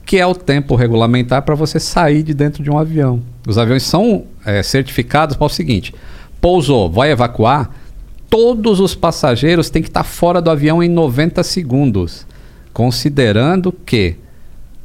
Que 0.06 0.18
é 0.18 0.26
o 0.26 0.32
tempo 0.32 0.76
regulamentar 0.76 1.42
para 1.42 1.56
você 1.56 1.80
sair 1.80 2.22
de 2.22 2.32
dentro 2.32 2.62
de 2.62 2.70
um 2.70 2.78
avião. 2.78 3.20
Os 3.44 3.58
aviões 3.58 3.82
são 3.82 4.24
é, 4.46 4.62
certificados 4.62 5.34
para 5.34 5.46
o 5.46 5.50
seguinte: 5.50 5.92
pousou, 6.40 6.88
vai 6.88 7.10
evacuar, 7.10 7.70
todos 8.28 8.78
os 8.78 8.94
passageiros 8.94 9.68
têm 9.68 9.82
que 9.82 9.88
estar 9.88 10.04
fora 10.04 10.40
do 10.40 10.48
avião 10.48 10.80
em 10.80 10.88
90 10.88 11.42
segundos. 11.42 12.24
Considerando 12.72 13.72
que 13.72 14.14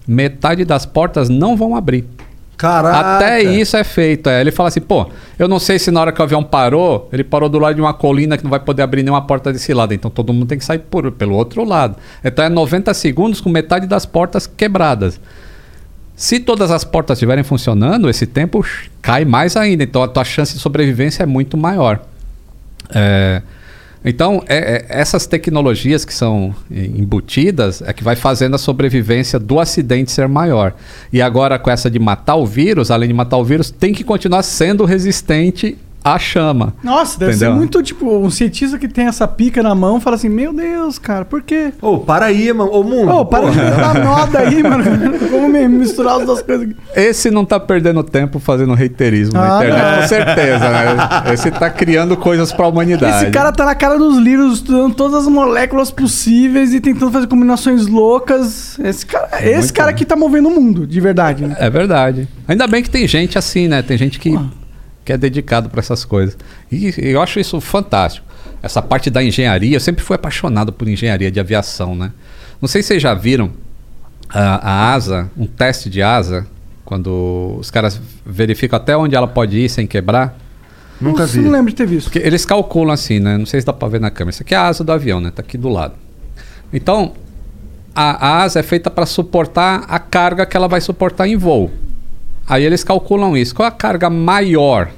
metade 0.07 0.63
das 0.65 0.85
portas 0.85 1.29
não 1.29 1.55
vão 1.55 1.75
abrir. 1.75 2.05
Caraca. 2.57 3.17
Até 3.17 3.43
isso 3.43 3.75
é 3.75 3.83
feito. 3.83 4.29
É. 4.29 4.39
Ele 4.39 4.51
fala 4.51 4.69
assim, 4.69 4.81
pô, 4.81 5.09
eu 5.37 5.47
não 5.47 5.59
sei 5.59 5.77
se 5.77 5.91
na 5.91 6.01
hora 6.01 6.11
que 6.11 6.19
o 6.21 6.23
avião 6.23 6.43
parou, 6.43 7.09
ele 7.11 7.23
parou 7.23 7.49
do 7.49 7.59
lado 7.59 7.75
de 7.75 7.81
uma 7.81 7.93
colina 7.93 8.37
que 8.37 8.43
não 8.43 8.49
vai 8.49 8.59
poder 8.59 8.81
abrir 8.81 9.03
nenhuma 9.03 9.21
porta 9.21 9.51
desse 9.51 9.73
lado. 9.73 9.93
Então 9.93 10.09
todo 10.09 10.31
mundo 10.31 10.45
tem 10.45 10.57
que 10.57 10.65
sair 10.65 10.79
por, 10.79 11.11
pelo 11.11 11.35
outro 11.35 11.63
lado. 11.63 11.97
Então 12.23 12.45
é 12.45 12.49
90 12.49 12.93
segundos 12.93 13.41
com 13.41 13.49
metade 13.49 13.87
das 13.87 14.05
portas 14.05 14.47
quebradas. 14.47 15.19
Se 16.15 16.39
todas 16.39 16.71
as 16.71 16.85
portas 16.85 17.17
estiverem 17.17 17.43
funcionando, 17.43 18.09
esse 18.09 18.25
tempo 18.25 18.65
cai 19.01 19.25
mais 19.25 19.57
ainda. 19.57 19.83
Então 19.83 20.01
a 20.01 20.07
tua 20.07 20.23
chance 20.23 20.53
de 20.53 20.59
sobrevivência 20.59 21.23
é 21.23 21.25
muito 21.25 21.57
maior. 21.57 21.99
É, 22.93 23.41
então, 24.05 24.43
é- 24.47 24.75
é- 24.75 24.85
essas 24.87 25.25
tecnologias 25.25 26.05
que 26.05 26.13
são 26.13 26.55
eh, 26.71 26.85
embutidas 26.85 27.81
é 27.81 27.91
que 27.91 28.03
vai 28.03 28.15
fazendo 28.15 28.55
a 28.55 28.57
sobrevivência 28.57 29.39
do 29.39 29.59
acidente 29.59 30.11
ser 30.11 30.27
maior. 30.27 30.75
E 31.11 31.21
agora, 31.21 31.57
com 31.57 31.71
essa 31.71 31.89
de 31.89 31.97
matar 31.97 32.35
o 32.35 32.45
vírus, 32.45 32.91
além 32.91 33.07
de 33.07 33.13
matar 33.13 33.37
o 33.37 33.43
vírus, 33.43 33.71
tem 33.71 33.93
que 33.93 34.03
continuar 34.03 34.43
sendo 34.43 34.85
resistente 34.85 35.77
à 36.05 36.19
chama. 36.19 36.73
Nossa, 36.83 37.17
deve 37.19 37.31
Entendeu? 37.31 37.51
ser 37.51 37.57
muito 37.57 37.81
tipo 37.81 38.17
um 38.19 38.29
cientista 38.29 38.77
que 38.77 38.87
tem 38.87 39.07
essa 39.07 39.27
pica 39.27 39.63
na 39.63 39.73
mão 39.73 39.99
fala 39.99 40.15
assim: 40.15 40.29
Meu 40.29 40.53
Deus, 40.53 40.99
cara, 40.99 41.25
por 41.25 41.41
quê? 41.41 41.73
Ô, 41.81 41.97
para 41.97 42.25
aí, 42.25 42.53
mano. 42.53 42.71
Ô, 42.71 42.83
mundo. 42.83 43.11
Ô, 43.11 43.25
para 43.25 43.49
de 43.49 43.57
dar 43.57 43.95
moda 44.05 44.39
aí, 44.39 44.61
mano. 44.61 44.83
Vamos 45.31 45.69
misturar 45.71 46.19
as 46.19 46.25
duas 46.25 46.41
coisas 46.43 46.67
aqui. 46.69 46.75
Esse 46.95 47.31
não 47.31 47.43
tá 47.43 47.59
perdendo 47.59 48.03
tempo 48.03 48.37
fazendo 48.37 48.73
reiterismo 48.75 49.33
na 49.33 49.57
Ah, 49.57 49.65
internet, 49.65 49.83
não. 49.95 50.01
com 50.01 50.07
certeza, 50.07 50.69
né? 50.69 51.33
Esse 51.33 51.51
tá 51.51 51.69
criando 51.69 52.15
coisas 52.15 52.51
pra 52.51 52.67
humanidade. 52.67 53.23
Esse 53.23 53.31
cara 53.31 53.51
tá 53.51 53.65
na 53.65 53.73
cara 53.75 53.97
dos 53.97 54.17
livros, 54.17 54.55
estudando 54.59 54.93
todas 54.93 55.21
as 55.23 55.27
moléculas 55.27 55.89
possíveis 55.89 56.73
e 56.73 56.79
tentando 56.79 57.11
fazer 57.11 57.25
combinações 57.27 57.87
loucas. 57.87 58.77
Esse 58.79 59.05
cara, 59.05 59.27
esse 59.41 59.55
Muito 59.57 59.73
cara 59.73 59.89
bom. 59.89 59.95
aqui 59.95 60.05
tá 60.05 60.15
movendo 60.15 60.49
o 60.49 60.51
mundo, 60.51 60.85
de 60.85 61.01
verdade. 61.01 61.45
Né? 61.47 61.55
É 61.59 61.69
verdade. 61.69 62.27
Ainda 62.47 62.67
bem 62.67 62.83
que 62.83 62.89
tem 62.89 63.07
gente 63.07 63.37
assim, 63.37 63.67
né? 63.67 63.81
Tem 63.81 63.97
gente 63.97 64.19
que, 64.19 64.37
que 65.05 65.13
é 65.13 65.17
dedicado 65.17 65.69
para 65.69 65.79
essas 65.79 66.03
coisas. 66.03 66.35
E 66.71 66.91
eu 66.97 67.21
acho 67.21 67.39
isso 67.39 67.61
fantástico. 67.61 68.25
Essa 68.61 68.81
parte 68.81 69.11
da 69.11 69.23
engenharia, 69.23 69.75
eu 69.75 69.79
sempre 69.79 70.03
fui 70.03 70.15
apaixonado 70.15 70.73
por 70.73 70.87
engenharia 70.87 71.29
de 71.31 71.39
aviação, 71.39 71.95
né? 71.95 72.11
Não 72.59 72.67
sei 72.67 72.81
se 72.81 72.87
vocês 72.87 73.03
já 73.03 73.13
viram 73.13 73.51
a, 74.27 74.55
a 74.55 74.93
asa, 74.93 75.29
um 75.37 75.45
teste 75.45 75.89
de 75.89 76.01
asa, 76.01 76.47
quando 76.83 77.57
os 77.59 77.69
caras 77.69 78.01
verificam 78.25 78.77
até 78.77 78.97
onde 78.97 79.15
ela 79.15 79.27
pode 79.27 79.57
ir 79.57 79.69
sem 79.69 79.85
quebrar. 79.85 80.37
Nunca 80.99 81.21
Nossa, 81.21 81.33
vi. 81.33 81.41
Não 81.41 81.51
lembro 81.51 81.69
de 81.69 81.75
ter 81.75 81.85
visto. 81.85 82.05
Porque 82.05 82.25
eles 82.25 82.43
calculam 82.43 82.93
assim, 82.93 83.19
né? 83.19 83.37
Não 83.37 83.45
sei 83.45 83.59
se 83.59 83.67
dá 83.67 83.73
pra 83.73 83.87
ver 83.87 83.99
na 83.99 84.09
câmera. 84.09 84.33
Isso 84.33 84.41
aqui 84.41 84.55
é 84.55 84.57
a 84.57 84.65
asa 84.65 84.83
do 84.83 84.91
avião, 84.91 85.21
né? 85.21 85.29
Tá 85.29 85.41
aqui 85.41 85.57
do 85.57 85.69
lado. 85.69 85.93
Então, 86.73 87.13
a, 87.93 88.27
a 88.27 88.43
asa 88.43 88.59
é 88.59 88.63
feita 88.63 88.89
para 88.89 89.05
suportar 89.05 89.85
a 89.87 89.99
carga 89.99 90.45
que 90.45 90.57
ela 90.57 90.67
vai 90.67 90.81
suportar 90.81 91.27
em 91.27 91.35
voo. 91.35 91.71
Aí 92.47 92.63
eles 92.63 92.83
calculam 92.83 93.35
isso. 93.35 93.55
Qual 93.55 93.67
a 93.67 93.71
carga 93.71 94.09
maior 94.09 94.89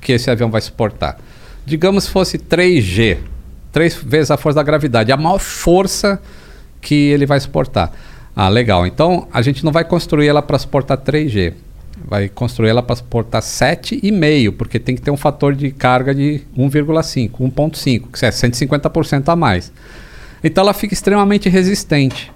que 0.00 0.12
esse 0.12 0.30
avião 0.30 0.50
vai 0.50 0.60
suportar? 0.60 1.18
Digamos 1.66 2.04
se 2.04 2.10
fosse 2.10 2.38
3G, 2.38 3.18
três 3.72 3.94
vezes 3.94 4.30
a 4.30 4.36
força 4.36 4.56
da 4.56 4.62
gravidade, 4.62 5.12
a 5.12 5.16
maior 5.16 5.38
força 5.38 6.20
que 6.80 6.94
ele 6.94 7.26
vai 7.26 7.40
suportar. 7.40 7.92
Ah, 8.34 8.48
legal. 8.48 8.86
Então 8.86 9.28
a 9.32 9.42
gente 9.42 9.64
não 9.64 9.72
vai 9.72 9.84
construir 9.84 10.26
ela 10.26 10.42
para 10.42 10.58
suportar 10.58 10.96
3G. 10.96 11.54
Vai 12.04 12.28
construir 12.28 12.70
ela 12.70 12.82
para 12.82 12.96
suportar 12.96 13.40
7,5, 13.40 14.52
porque 14.56 14.78
tem 14.78 14.94
que 14.94 15.02
ter 15.02 15.10
um 15.10 15.16
fator 15.16 15.54
de 15.54 15.70
carga 15.70 16.14
de 16.14 16.42
1,5, 16.56 17.30
1,5, 17.30 18.04
que 18.12 18.26
é 18.26 18.30
150% 18.30 19.28
a 19.28 19.36
mais. 19.36 19.72
Então 20.42 20.62
ela 20.62 20.74
fica 20.74 20.94
extremamente 20.94 21.48
resistente. 21.48 22.32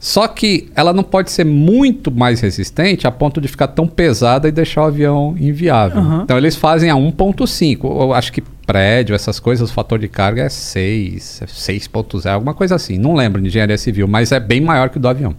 Só 0.00 0.28
que 0.28 0.70
ela 0.76 0.92
não 0.92 1.02
pode 1.02 1.30
ser 1.30 1.44
muito 1.44 2.10
mais 2.10 2.40
resistente 2.40 3.06
a 3.06 3.10
ponto 3.10 3.40
de 3.40 3.48
ficar 3.48 3.68
tão 3.68 3.86
pesada 3.86 4.46
e 4.48 4.52
deixar 4.52 4.82
o 4.82 4.84
avião 4.84 5.34
inviável. 5.38 5.98
Aham. 5.98 6.20
Então 6.22 6.38
eles 6.38 6.54
fazem 6.54 6.88
a 6.88 6.94
1.5. 6.94 7.84
Eu 7.84 8.14
acho 8.14 8.32
que 8.32 8.40
prédio, 8.64 9.14
essas 9.14 9.40
coisas, 9.40 9.70
o 9.70 9.72
fator 9.72 9.98
de 9.98 10.06
carga 10.06 10.42
é 10.42 10.48
6, 10.48 11.42
é 11.42 11.46
6.0, 11.46 12.30
alguma 12.30 12.54
coisa 12.54 12.76
assim. 12.76 12.96
Não 12.96 13.14
lembro 13.14 13.40
de 13.40 13.48
engenharia 13.48 13.78
civil, 13.78 14.06
mas 14.06 14.30
é 14.30 14.38
bem 14.38 14.60
maior 14.60 14.88
que 14.88 14.98
o 14.98 15.00
do 15.00 15.08
avião. 15.08 15.34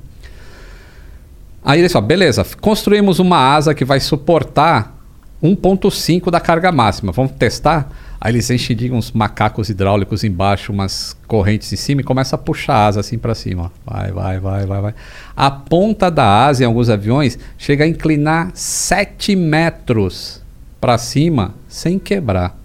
Aí 1.63 1.79
eles 1.79 1.91
falam, 1.91 2.07
beleza, 2.07 2.45
construímos 2.59 3.19
uma 3.19 3.37
asa 3.37 3.73
que 3.73 3.85
vai 3.85 3.99
suportar 3.99 4.98
1.5 5.41 6.29
da 6.29 6.39
carga 6.39 6.71
máxima. 6.71 7.11
Vamos 7.11 7.31
testar? 7.33 7.89
Aí 8.21 8.33
eles 8.33 8.49
enchem 8.49 8.75
de 8.75 8.91
uns 8.91 9.11
macacos 9.13 9.69
hidráulicos 9.69 10.25
embaixo, 10.25 10.73
umas 10.73 11.15
correntes 11.25 11.71
em 11.71 11.77
cima 11.77 12.01
e 12.01 12.03
começa 12.03 12.35
a 12.35 12.39
puxar 12.39 12.75
a 12.75 12.87
asa 12.87 12.99
assim 12.99 13.17
para 13.17 13.33
cima. 13.33 13.71
ó. 13.87 13.91
Vai, 13.93 14.11
vai, 14.11 14.39
vai, 14.39 14.65
vai, 14.65 14.81
vai. 14.81 14.93
A 15.35 15.49
ponta 15.49 16.11
da 16.11 16.45
asa 16.45 16.63
em 16.63 16.65
alguns 16.65 16.89
aviões 16.89 17.39
chega 17.57 17.85
a 17.85 17.87
inclinar 17.87 18.51
7 18.53 19.35
metros 19.37 20.41
para 20.81 20.97
cima 20.97 21.55
sem 21.67 21.97
quebrar. 21.97 22.57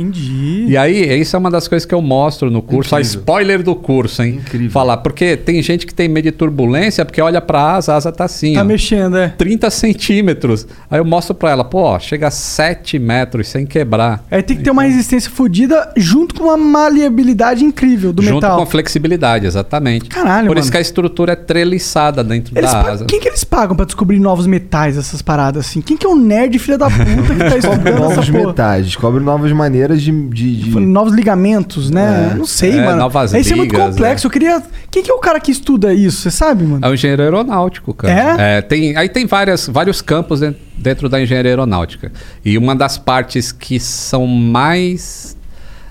Entendi. 0.00 0.66
E 0.68 0.76
aí, 0.76 1.20
isso 1.20 1.36
é 1.36 1.38
uma 1.38 1.50
das 1.50 1.68
coisas 1.68 1.84
que 1.86 1.94
eu 1.94 2.00
mostro 2.02 2.50
no 2.50 2.62
curso. 2.62 2.94
A 2.96 3.00
spoiler 3.00 3.62
do 3.62 3.74
curso, 3.74 4.22
hein? 4.22 4.36
Incrível. 4.36 4.70
Falar, 4.70 4.98
porque 4.98 5.36
tem 5.36 5.62
gente 5.62 5.86
que 5.86 5.94
tem 5.94 6.08
medo 6.08 6.24
de 6.24 6.32
turbulência, 6.32 7.04
porque 7.04 7.20
olha 7.20 7.40
pra 7.40 7.74
asa, 7.74 7.92
a 7.94 7.96
asa 7.96 8.12
tá 8.12 8.24
assim, 8.24 8.54
Tá 8.54 8.62
ó. 8.62 8.64
mexendo, 8.64 9.16
é. 9.16 9.28
30 9.28 9.70
centímetros. 9.70 10.66
Aí 10.90 10.98
eu 10.98 11.04
mostro 11.04 11.34
pra 11.34 11.50
ela, 11.50 11.64
pô, 11.64 11.80
ó, 11.82 11.98
chega 11.98 12.28
a 12.28 12.30
7 12.30 12.98
metros 12.98 13.48
sem 13.48 13.66
quebrar. 13.66 14.24
Aí 14.30 14.42
tem 14.42 14.56
que 14.56 14.62
ter 14.62 14.70
uma 14.70 14.82
resistência 14.82 15.30
fodida 15.30 15.92
junto 15.96 16.34
com 16.34 16.44
uma 16.44 16.56
maleabilidade 16.56 17.64
incrível 17.64 18.12
do 18.12 18.22
junto 18.22 18.34
metal. 18.34 18.58
com 18.58 18.66
flexibilidade, 18.66 19.46
exatamente. 19.46 20.08
Caralho, 20.08 20.48
Por 20.48 20.56
isso 20.56 20.66
mano. 20.66 20.72
que 20.72 20.78
a 20.78 20.80
estrutura 20.80 21.32
é 21.32 21.36
treliçada 21.36 22.22
dentro 22.24 22.56
Eles 22.56 22.70
da 22.70 22.76
pagam- 22.78 22.92
asa. 22.94 23.04
Quem 23.06 23.20
que 23.20 23.28
eles 23.28 23.44
pagam 23.44 23.76
pra 23.76 23.84
descobrir 23.84 24.18
novos 24.18 24.46
metais, 24.46 24.96
essas 24.96 25.22
paradas 25.22 25.66
assim? 25.66 25.80
Quem 25.80 25.96
que 25.96 26.06
é 26.06 26.08
o 26.08 26.16
nerd 26.16 26.58
filha 26.58 26.78
da 26.78 26.88
puta 26.90 27.34
que 27.34 27.38
tá 27.50 27.56
estudando 27.58 27.98
novos 27.98 28.18
essa 28.18 28.32
porra? 28.32 28.46
metais, 28.48 28.86
descobre 28.86 29.22
novas 29.22 29.52
maneiras 29.52 29.89
de. 29.96 30.10
de, 30.28 30.56
de- 30.56 30.80
Novos 30.80 31.12
ligamentos, 31.14 31.90
né? 31.90 32.30
É. 32.32 32.34
Não 32.36 32.44
sei, 32.44 32.72
É, 32.78 32.84
mano. 32.84 32.98
novas 32.98 33.32
Isso 33.34 33.52
é 33.52 33.56
muito 33.56 33.74
complexo. 33.74 34.26
é. 34.26 34.28
Eu 34.28 34.30
queria. 34.30 34.62
Quem 34.90 35.02
que 35.02 35.10
é 35.10 35.14
o 35.14 35.18
cara 35.18 35.38
que 35.40 35.50
estuda 35.52 35.92
isso? 35.94 36.22
Você 36.22 36.30
sabe, 36.30 36.64
mano? 36.64 36.84
É 36.84 36.88
o 36.88 36.94
engenheiro 36.94 37.22
aeronáutico, 37.22 37.94
cara. 37.94 38.12
É? 38.40 38.60
tem, 38.62 38.96
aí 38.96 39.08
tem 39.08 39.26
várias, 39.26 39.66
vários 39.68 40.00
campos 40.02 40.40
dentro, 40.40 40.60
dentro 40.76 41.08
da 41.08 41.20
engenharia 41.22 41.50
aeronáutica. 41.52 42.12
E 42.44 42.56
uma 42.58 42.74
das 42.74 42.98
partes 42.98 43.52
que 43.52 43.78
são 43.80 44.26
mais 44.26 45.36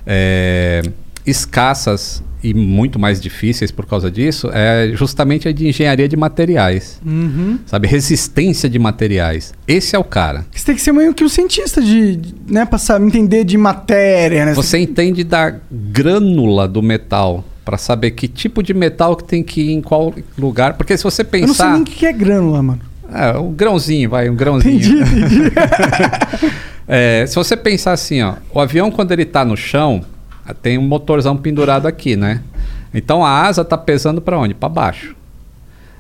é, 0.06 0.82
escassas 1.30 2.24
e 2.42 2.54
muito 2.54 2.98
mais 2.98 3.20
difíceis 3.20 3.70
por 3.70 3.86
causa 3.86 4.10
disso 4.10 4.50
é 4.54 4.92
justamente 4.94 5.48
a 5.48 5.52
de 5.52 5.68
engenharia 5.68 6.08
de 6.08 6.16
materiais. 6.16 7.00
Uhum. 7.06 7.60
Sabe? 7.66 7.88
Resistência 7.88 8.70
de 8.70 8.80
materiais. 8.80 9.54
Esse 9.68 9.96
é 9.96 10.00
o 10.00 10.04
cara. 10.04 10.46
Você 10.52 10.66
tem 10.66 10.76
que 10.76 10.82
ser 10.82 10.94
meio 10.94 11.14
que 11.14 11.24
um 11.24 11.30
cientista 11.30 11.82
de, 11.82 12.20
né, 12.48 12.66
pra 12.66 12.78
saber 12.78 13.06
entender 13.08 13.44
de 13.44 13.58
matéria, 13.58 14.46
né? 14.46 14.54
Você 14.54 14.78
entende 14.78 15.24
da 15.24 15.54
grânula 15.72 16.68
do 16.68 16.82
metal 16.82 17.44
para 17.66 17.78
saber 17.78 18.12
que 18.12 18.28
tipo 18.28 18.64
de 18.64 18.74
metal 18.74 19.16
que 19.16 19.24
tem 19.26 19.44
que 19.44 19.62
ir 19.62 19.74
em 19.74 19.82
qual 19.82 20.14
lugar. 20.38 20.74
Porque 20.76 20.98
se 20.98 21.04
você 21.04 21.22
Eu 21.22 21.26
não 21.26 21.32
sei 21.32 21.42
pensar. 21.42 21.74
nem 21.74 21.82
o 21.82 21.86
que 21.86 22.06
é 22.06 22.14
grânula, 22.14 22.64
mano. 22.64 22.82
É, 23.14 23.38
um 23.38 23.52
grãozinho, 23.52 24.10
vai, 24.10 24.30
um 24.30 24.36
grãozinho. 24.36 24.76
Entendi, 24.76 25.02
entendi. 25.02 25.52
É, 26.92 27.24
se 27.28 27.36
você 27.36 27.56
pensar 27.56 27.92
assim, 27.92 28.20
ó, 28.24 28.34
o 28.52 28.60
avião 28.60 28.90
quando 28.90 29.12
ele 29.12 29.24
tá 29.24 29.46
no 29.46 29.56
chão, 29.56 30.02
tem 30.54 30.78
um 30.78 30.82
motorzão 30.88 31.36
pendurado 31.38 31.88
aqui, 31.88 32.16
né? 32.16 32.42
Então 32.94 33.24
a 33.24 33.46
asa 33.46 33.64
tá 33.64 33.78
pesando 33.78 34.22
para 34.22 34.38
onde? 34.38 34.54
Para 34.54 34.70
baixo. 34.70 35.16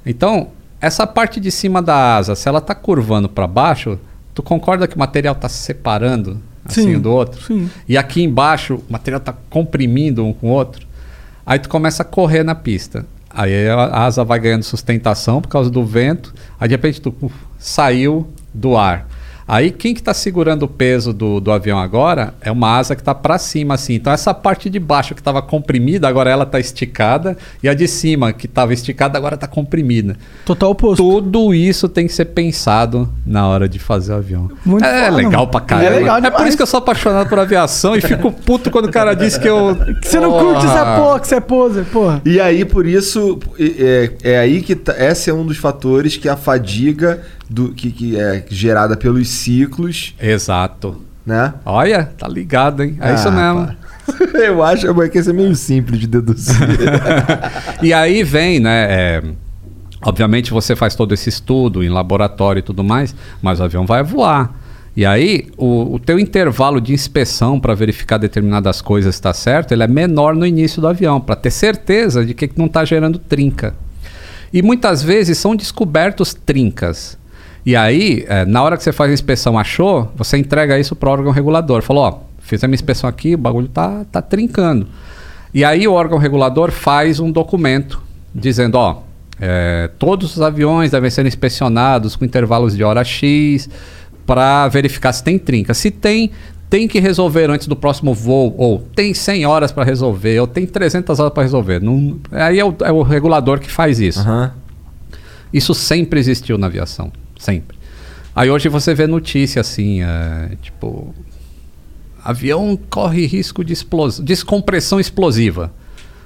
Então, 0.05 0.49
essa 0.81 1.05
parte 1.05 1.39
de 1.39 1.51
cima 1.51 1.81
da 1.81 2.15
asa, 2.17 2.35
se 2.35 2.47
ela 2.47 2.61
tá 2.61 2.73
curvando 2.73 3.27
para 3.29 3.45
baixo, 3.45 3.99
tu 4.33 4.41
concorda 4.41 4.87
que 4.87 4.95
o 4.95 4.99
material 4.99 5.35
tá 5.35 5.49
se 5.49 5.57
separando 5.57 6.39
assim 6.65 6.83
Sim, 6.83 6.95
um 6.95 7.01
do 7.01 7.11
outro? 7.11 7.41
sim. 7.41 7.69
E 7.87 7.97
aqui 7.97 8.23
embaixo, 8.23 8.75
o 8.75 8.83
material 8.91 9.19
tá 9.19 9.33
comprimindo 9.49 10.25
um 10.25 10.33
com 10.33 10.47
o 10.47 10.51
outro. 10.51 10.87
Aí 11.45 11.59
tu 11.59 11.67
começa 11.67 12.03
a 12.03 12.05
correr 12.05 12.43
na 12.43 12.55
pista. 12.55 13.05
Aí 13.29 13.67
a 13.67 14.05
asa 14.05 14.23
vai 14.23 14.39
ganhando 14.39 14.63
sustentação 14.63 15.41
por 15.41 15.49
causa 15.49 15.69
do 15.69 15.83
vento. 15.85 16.33
Aí 16.59 16.67
de 16.67 16.75
repente 16.75 17.01
tu 17.01 17.13
uf, 17.21 17.35
saiu 17.57 18.27
do 18.53 18.77
ar. 18.77 19.07
Aí 19.49 19.71
quem 19.71 19.95
que 19.95 19.99
está 19.99 20.13
segurando 20.13 20.61
o 20.61 20.67
peso 20.67 21.11
do, 21.11 21.39
do 21.39 21.51
avião 21.51 21.79
agora 21.79 22.35
é 22.39 22.51
uma 22.51 22.77
asa 22.77 22.95
que 22.95 23.01
está 23.01 23.15
para 23.15 23.39
cima 23.39 23.73
assim. 23.73 23.95
Então 23.95 24.13
essa 24.13 24.31
parte 24.31 24.69
de 24.69 24.79
baixo 24.79 25.15
que 25.15 25.21
estava 25.21 25.41
comprimida 25.41 26.07
agora 26.07 26.29
ela 26.29 26.43
está 26.43 26.59
esticada 26.59 27.35
e 27.63 27.67
a 27.67 27.73
de 27.73 27.87
cima 27.87 28.31
que 28.31 28.45
estava 28.45 28.73
esticada 28.73 29.17
agora 29.17 29.33
está 29.33 29.47
comprimida. 29.47 30.15
Total 30.45 30.69
oposto. 30.69 31.01
Tudo 31.01 31.51
isso 31.51 31.89
tem 31.89 32.05
que 32.05 32.13
ser 32.13 32.25
pensado 32.25 33.09
na 33.25 33.47
hora 33.47 33.67
de 33.67 33.79
fazer 33.79 34.13
o 34.13 34.17
avião. 34.17 34.51
Muito 34.63 34.85
é 34.85 35.05
foda, 35.05 35.17
legal 35.17 35.47
pra 35.47 35.61
caramba. 35.61 35.87
É 35.87 35.97
legal 35.97 36.17
É 36.17 36.29
por 36.29 36.45
isso 36.45 36.55
que 36.55 36.61
eu 36.61 36.67
sou 36.67 36.77
apaixonado 36.77 37.27
por 37.27 37.39
aviação 37.39 37.95
e 37.95 38.01
fico 38.01 38.31
puto 38.31 38.69
quando 38.69 38.85
o 38.85 38.91
cara 38.91 39.15
diz 39.15 39.35
que 39.35 39.49
eu. 39.49 39.75
Que 39.99 40.09
você 40.09 40.19
não 40.19 40.31
curte 40.31 40.63
essa 40.67 40.95
porra, 40.95 41.19
que 41.19 41.27
você 41.27 41.35
é 41.35 41.39
poser, 41.39 41.85
porra. 41.85 42.21
E 42.23 42.39
aí, 42.39 42.63
por 42.63 42.85
isso, 42.85 43.39
é, 43.59 44.11
é 44.21 44.37
aí 44.37 44.61
que 44.61 44.75
tá, 44.75 44.93
esse 44.95 45.31
é 45.31 45.33
um 45.33 45.43
dos 45.43 45.57
fatores 45.57 46.17
que 46.17 46.29
a 46.29 46.37
fadiga 46.37 47.19
do, 47.49 47.73
que, 47.73 47.91
que 47.91 48.19
é 48.19 48.45
gerada 48.47 48.95
pelos 48.95 49.27
ciclos, 49.39 50.13
Exato. 50.21 51.01
né? 51.25 51.53
Olha, 51.65 52.05
tá 52.17 52.27
ligado, 52.27 52.83
hein? 52.83 52.97
É 52.99 53.09
Ah, 53.09 53.13
isso 53.13 53.31
mesmo. 53.31 53.69
Eu 54.33 54.63
acho 54.63 54.91
que 55.09 55.19
isso 55.19 55.29
é 55.29 55.33
meio 55.33 55.55
simples 55.55 55.99
de 55.99 56.07
deduzir. 56.07 56.55
E 57.81 57.93
aí 57.93 58.23
vem, 58.23 58.59
né? 58.59 58.87
é, 58.89 59.23
obviamente 60.01 60.51
você 60.51 60.75
faz 60.75 60.95
todo 60.95 61.13
esse 61.13 61.29
estudo 61.29 61.83
em 61.83 61.89
laboratório 61.89 62.59
e 62.59 62.63
tudo 62.63 62.83
mais, 62.83 63.15
mas 63.41 63.59
o 63.59 63.63
avião 63.63 63.85
vai 63.85 64.03
voar. 64.03 64.53
E 64.95 65.05
aí, 65.05 65.47
o, 65.55 65.93
o 65.95 65.99
teu 65.99 66.19
intervalo 66.19 66.81
de 66.81 66.93
inspeção 66.93 67.59
para 67.59 67.73
verificar 67.73 68.17
determinadas 68.17 68.81
coisas 68.81 69.15
está 69.15 69.33
certo, 69.33 69.71
ele 69.71 69.83
é 69.83 69.87
menor 69.87 70.35
no 70.35 70.45
início 70.45 70.81
do 70.81 70.87
avião, 70.87 71.21
para 71.21 71.35
ter 71.35 71.51
certeza 71.51 72.25
de 72.25 72.33
que 72.33 72.49
não 72.57 72.65
está 72.65 72.83
gerando 72.83 73.17
trinca. 73.17 73.75
E 74.51 74.61
muitas 74.61 75.01
vezes 75.03 75.37
são 75.37 75.55
descobertos 75.55 76.33
trincas. 76.33 77.17
E 77.65 77.75
aí, 77.75 78.25
eh, 78.27 78.45
na 78.45 78.63
hora 78.63 78.77
que 78.77 78.83
você 78.83 78.91
faz 78.91 79.11
a 79.11 79.13
inspeção, 79.13 79.57
achou, 79.57 80.11
você 80.15 80.37
entrega 80.37 80.79
isso 80.79 80.95
para 80.95 81.09
o 81.09 81.11
órgão 81.11 81.31
regulador. 81.31 81.81
Falou, 81.81 82.03
ó, 82.03 82.19
fiz 82.39 82.63
a 82.63 82.67
minha 82.67 82.75
inspeção 82.75 83.09
aqui, 83.09 83.35
o 83.35 83.37
bagulho 83.37 83.67
tá, 83.67 84.05
tá 84.11 84.21
trincando. 84.21 84.87
E 85.53 85.63
aí 85.65 85.87
o 85.87 85.93
órgão 85.93 86.17
regulador 86.17 86.71
faz 86.71 87.19
um 87.19 87.31
documento 87.31 88.01
dizendo, 88.33 88.75
ó, 88.75 89.01
eh, 89.41 89.89
todos 89.97 90.35
os 90.35 90.41
aviões 90.41 90.91
devem 90.91 91.09
ser 91.09 91.25
inspecionados 91.25 92.15
com 92.15 92.25
intervalos 92.25 92.75
de 92.75 92.83
hora 92.83 93.03
X 93.03 93.69
para 94.25 94.67
verificar 94.67 95.11
se 95.11 95.23
tem 95.23 95.39
trinca. 95.39 95.73
Se 95.73 95.89
tem, 95.89 96.31
tem 96.69 96.87
que 96.87 96.99
resolver 96.99 97.49
antes 97.49 97.67
do 97.67 97.75
próximo 97.75 98.13
voo, 98.13 98.53
ou 98.57 98.79
tem 98.95 99.13
100 99.13 99.45
horas 99.45 99.71
para 99.71 99.83
resolver, 99.83 100.39
ou 100.39 100.47
tem 100.47 100.67
300 100.67 101.19
horas 101.19 101.33
para 101.33 101.43
resolver. 101.43 101.81
Não, 101.81 102.19
aí 102.31 102.59
é 102.59 102.65
o, 102.65 102.75
é 102.81 102.91
o 102.91 103.01
regulador 103.01 103.59
que 103.59 103.71
faz 103.71 103.99
isso. 103.99 104.19
Aham. 104.19 104.53
Isso 105.51 105.73
sempre 105.73 106.19
existiu 106.19 106.59
na 106.59 106.67
aviação. 106.67 107.11
Sempre. 107.39 107.75
Aí 108.35 108.49
hoje 108.51 108.69
você 108.69 108.93
vê 108.93 109.07
notícia 109.07 109.61
assim, 109.61 110.03
é, 110.03 110.51
tipo. 110.61 111.15
Avião 112.23 112.77
corre 112.89 113.25
risco 113.25 113.63
de 113.63 113.71
explos 113.73 114.19
descompressão 114.19 114.99
explosiva. 114.99 115.71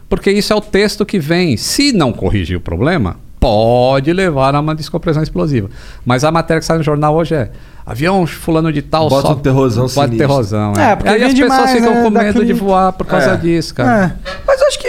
Porque 0.09 0.31
isso 0.31 0.51
é 0.51 0.55
o 0.55 0.61
texto 0.61 1.05
que 1.05 1.19
vem. 1.19 1.55
Se 1.55 1.91
não 1.93 2.11
corrigir 2.11 2.57
o 2.57 2.61
problema, 2.61 3.17
pode 3.39 4.11
levar 4.11 4.55
a 4.55 4.59
uma 4.59 4.73
descompressão 4.75 5.21
explosiva. 5.23 5.69
Mas 6.05 6.23
a 6.23 6.31
matéria 6.31 6.59
que 6.59 6.65
sai 6.65 6.77
no 6.77 6.83
jornal 6.83 7.15
hoje 7.15 7.35
é. 7.35 7.51
Avião 7.85 8.25
fulano 8.25 8.71
de 8.71 8.81
tal 8.81 9.09
Bota 9.09 9.29
um 9.33 9.35
terrorzão 9.35 9.83
Bota 9.83 9.93
sinistro. 9.93 10.17
terrorzão, 10.17 10.71
É, 10.73 10.95
porque 10.95 11.09
Aí 11.09 11.21
as 11.23 11.33
pessoas 11.33 11.49
mais, 11.49 11.71
ficam 11.73 11.93
né, 11.93 12.01
com 12.03 12.09
medo 12.09 12.25
daquele- 12.25 12.45
de 12.45 12.53
voar 12.53 12.93
por 12.93 13.05
causa 13.05 13.31
É. 13.31 13.35
disso, 13.37 13.75
cara. 13.75 14.15
É. 14.25 14.29
Mas 14.47 14.61
eu 14.61 14.67
acho 14.67 14.79
que. 14.79 14.87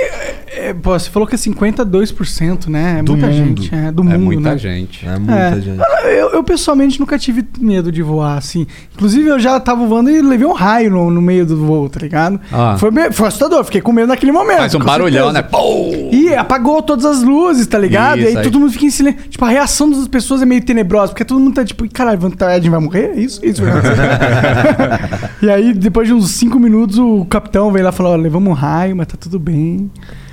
É, 0.56 0.74
pô, 0.74 0.98
você 0.98 1.10
falou 1.10 1.26
que 1.28 1.34
é 1.34 1.38
52%, 1.38 2.68
né? 2.68 2.96
É 3.00 3.02
Do 3.02 3.12
muita 3.12 3.26
mundo. 3.28 3.36
gente. 3.62 3.74
É, 3.74 3.90
do 3.92 4.02
É 4.02 4.04
mundo, 4.18 4.24
muita 4.24 4.50
né? 4.50 4.58
gente. 4.58 5.06
É 5.06 5.18
muita 5.18 5.32
É. 5.34 5.60
gente. 5.60 5.80
Eu, 6.04 6.30
eu, 6.30 6.44
pessoalmente 6.44 7.00
nunca 7.00 7.18
tive 7.18 7.44
medo 7.58 7.90
de 7.90 8.02
voar, 8.02 8.36
assim. 8.38 8.66
Inclusive, 8.94 9.28
eu 9.28 9.38
já 9.38 9.58
tava 9.58 9.84
voando 9.86 10.10
e 10.10 10.20
levei 10.20 10.46
um 10.46 10.52
raio 10.52 10.90
no, 10.90 11.10
no 11.10 11.20
meio 11.22 11.44
do 11.46 11.56
voo, 11.56 11.88
tá 11.88 12.00
ligado? 12.00 12.40
Ah. 12.52 12.76
Foi, 12.78 12.90
meio- 12.90 13.12
foi 13.12 13.28
assustador, 13.28 13.64
fiquei 13.64 13.80
com 13.80 13.92
medo 13.92 14.08
naquele 14.08 14.32
momento. 14.32 14.58
Faz 14.58 14.74
um 14.74 14.78
barulhão, 14.80 15.32
certeza. 15.32 15.42
né? 15.42 15.42
Pô! 15.42 16.10
E 16.12 16.34
apagou 16.34 16.82
todas 16.82 17.04
as 17.04 17.22
luzes, 17.22 17.66
tá 17.66 17.78
ligado? 17.78 18.18
Isso, 18.18 18.26
e 18.28 18.30
aí, 18.30 18.36
aí. 18.38 18.42
todo 18.44 18.60
mundo 18.60 18.72
fica 18.72 18.84
em 18.86 18.90
silêncio. 18.90 19.22
Tipo, 19.30 19.44
a 19.44 19.48
reação 19.48 19.90
das 19.90 20.06
pessoas 20.08 20.42
é 20.42 20.44
meio 20.46 20.62
tenebrosa, 20.64 21.08
porque 21.12 21.24
todo 21.24 21.40
mundo 21.40 21.54
tá 21.54 21.64
tipo, 21.64 21.84
"Ih, 21.84 21.88
caralho, 21.88 22.18
Van 22.18 22.30
Ed 22.54 22.68
vai 22.68 22.80
morrer? 22.80 23.12
É 23.14 23.20
Isso, 23.20 23.40
isso. 23.44 23.62
vai 23.62 23.72
acontecer." 23.78 25.36
e 25.42 25.50
aí, 25.50 25.72
depois 25.74 26.06
de 26.08 26.14
uns 26.14 26.30
5 26.32 26.58
minutos, 26.58 26.98
o 26.98 27.24
capitão 27.24 27.72
veio 27.72 27.84
lá 27.84 27.90
e 27.90 27.94
falou: 27.94 28.12
ó, 28.12 28.16
levamos 28.16 28.48
um 28.50 28.54
raio, 28.54 28.94
mas 28.96 29.06
tá 29.06 29.14
tudo 29.18 29.38
bem. 29.38 29.90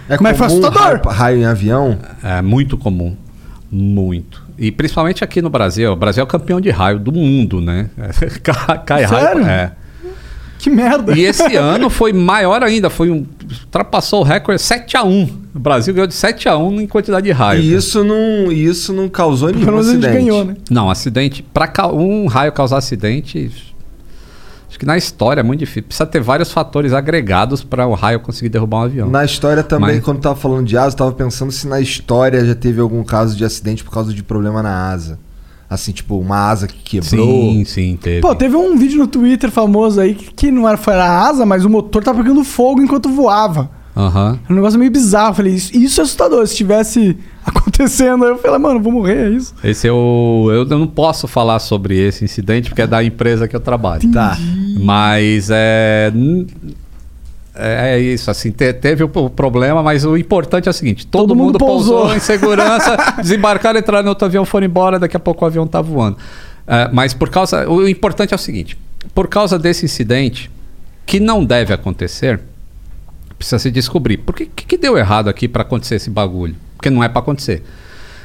É 0.09 0.17
Mas 0.19 0.37
foi 0.37 0.47
comum 0.47 0.59
assustador. 0.65 0.81
raio, 0.81 1.01
raio 1.17 1.37
em 1.41 1.45
avião? 1.45 1.97
É 2.23 2.41
muito 2.41 2.77
comum. 2.77 3.15
Muito. 3.71 4.43
E 4.57 4.71
principalmente 4.71 5.23
aqui 5.23 5.41
no 5.41 5.49
Brasil. 5.49 5.91
O 5.91 5.95
Brasil 5.95 6.21
é 6.21 6.23
o 6.23 6.27
campeão 6.27 6.59
de 6.59 6.69
raio 6.69 6.99
do 6.99 7.11
mundo, 7.11 7.61
né? 7.61 7.89
Cai- 8.85 9.07
Sério? 9.07 9.43
raio. 9.43 9.45
É. 9.47 9.71
Que 10.59 10.69
merda. 10.69 11.13
E 11.17 11.21
esse 11.21 11.55
ano 11.57 11.89
foi 11.89 12.13
maior 12.13 12.61
ainda. 12.61 12.89
Foi 12.89 13.09
um, 13.09 13.25
ultrapassou 13.65 14.19
o 14.19 14.23
recorde 14.23 14.61
7x1. 14.61 15.29
O 15.55 15.59
Brasil 15.59 15.93
ganhou 15.93 16.05
de 16.07 16.13
7x1 16.13 16.81
em 16.81 16.87
quantidade 16.87 17.25
de 17.25 17.31
raio. 17.31 17.61
E 17.61 17.73
isso 17.73 18.03
não, 18.03 18.51
e 18.51 18.65
isso 18.65 18.93
não 18.93 19.09
causou 19.09 19.49
nenhum 19.49 19.65
Pelo 19.65 19.77
a 19.77 19.81
acidente. 19.81 20.13
ganhou, 20.13 20.45
né? 20.45 20.55
Não, 20.69 20.89
acidente. 20.89 21.41
Para 21.41 21.87
um 21.93 22.27
raio 22.27 22.51
causar 22.51 22.77
acidente. 22.77 23.51
Acho 24.71 24.79
que 24.79 24.85
na 24.85 24.95
história 24.95 25.41
é 25.41 25.43
muito 25.43 25.59
difícil. 25.59 25.83
Precisa 25.83 26.05
ter 26.05 26.21
vários 26.21 26.49
fatores 26.49 26.93
agregados 26.93 27.61
para 27.61 27.85
o 27.85 27.93
raio 27.93 28.21
conseguir 28.21 28.47
derrubar 28.47 28.77
um 28.77 28.83
avião. 28.83 29.09
Na 29.09 29.25
história 29.25 29.61
também, 29.63 29.95
Mas- 29.95 30.03
quando 30.05 30.21
tava 30.21 30.35
falando 30.35 30.65
de 30.65 30.77
asa, 30.77 30.93
eu 30.93 30.97
tava 30.97 31.11
pensando 31.11 31.51
se 31.51 31.67
na 31.67 31.81
história 31.81 32.45
já 32.45 32.55
teve 32.55 32.79
algum 32.79 33.03
caso 33.03 33.35
de 33.35 33.43
acidente 33.43 33.83
por 33.83 33.91
causa 33.91 34.13
de 34.13 34.23
problema 34.23 34.63
na 34.63 34.89
asa. 34.89 35.19
Assim, 35.69 35.91
tipo, 35.91 36.17
uma 36.17 36.49
asa 36.49 36.67
que 36.69 36.77
quebrou. 37.01 37.25
Sim, 37.27 37.65
sim, 37.65 37.99
teve. 38.01 38.21
Pô, 38.21 38.33
teve 38.33 38.55
um 38.55 38.77
vídeo 38.77 38.97
no 38.97 39.07
Twitter 39.07 39.51
famoso 39.51 39.99
aí 39.99 40.15
que, 40.15 40.33
que 40.33 40.51
não 40.51 40.65
era, 40.65 40.77
foi 40.77 40.93
a 40.93 41.19
asa, 41.27 41.45
mas 41.45 41.65
o 41.65 41.69
motor 41.69 42.01
tava 42.01 42.23
pegando 42.23 42.41
fogo 42.45 42.81
enquanto 42.81 43.09
voava. 43.09 43.69
Aham. 43.95 44.39
É 44.49 44.53
um 44.53 44.55
negócio 44.55 44.79
meio 44.79 44.89
bizarro. 44.91 45.31
Eu 45.31 45.35
falei, 45.35 45.53
isso, 45.53 45.75
isso 45.75 45.99
é 45.99 46.03
assustador. 46.05 46.47
Se 46.47 46.55
tivesse 46.55 47.17
acontecendo, 47.45 48.25
eu 48.25 48.37
falei, 48.37 48.59
mano, 48.59 48.79
vou 48.79 48.91
morrer, 48.91 49.27
é 49.27 49.29
isso? 49.29 49.53
Esse 49.63 49.87
é 49.87 49.91
o. 49.91 50.49
Eu 50.51 50.65
não 50.65 50.87
posso 50.87 51.27
falar 51.27 51.59
sobre 51.59 51.97
esse 51.99 52.23
incidente 52.23 52.69
porque 52.69 52.81
é 52.81 52.87
da 52.87 53.03
empresa 53.03 53.47
que 53.47 53.55
eu 53.55 53.59
trabalho. 53.59 54.09
Tá. 54.11 54.37
Mas 54.79 55.49
é. 55.51 56.11
É 57.53 57.95
é 57.95 57.99
isso, 57.99 58.31
assim, 58.31 58.49
te- 58.49 58.71
teve 58.73 59.03
o 59.03 59.09
problema, 59.29 59.83
mas 59.83 60.05
o 60.05 60.15
importante 60.15 60.67
é 60.67 60.71
o 60.71 60.73
seguinte: 60.73 61.05
todo, 61.05 61.23
Todo 61.27 61.35
mundo 61.35 61.45
mundo, 61.47 61.57
pousou. 61.59 61.97
pousou. 61.99 62.15
em 62.15 62.19
segurança, 62.19 62.95
desembarcaram, 63.21 63.77
entraram 63.79 64.03
no 64.03 64.09
outro 64.09 64.25
avião, 64.25 64.45
foram 64.45 64.65
embora, 64.65 64.97
daqui 64.97 65.17
a 65.17 65.19
pouco 65.19 65.43
o 65.43 65.47
avião 65.47 65.67
tá 65.67 65.81
voando. 65.81 66.17
É, 66.65 66.89
mas 66.93 67.13
por 67.13 67.29
causa. 67.29 67.69
O 67.69 67.87
importante 67.89 68.33
é 68.33 68.35
o 68.35 68.39
seguinte: 68.39 68.77
por 69.13 69.27
causa 69.27 69.59
desse 69.59 69.83
incidente, 69.83 70.49
que 71.05 71.19
não 71.19 71.43
deve 71.43 71.73
acontecer, 71.73 72.39
precisa 73.37 73.59
se 73.59 73.69
descobrir. 73.69 74.17
Por 74.17 74.33
que, 74.33 74.45
que, 74.45 74.65
que 74.65 74.77
deu 74.77 74.97
errado 74.97 75.27
aqui 75.27 75.47
para 75.47 75.63
acontecer 75.63 75.95
esse 75.95 76.09
bagulho? 76.09 76.55
Porque 76.81 76.89
não 76.89 77.03
é 77.03 77.07
para 77.07 77.19
acontecer. 77.19 77.61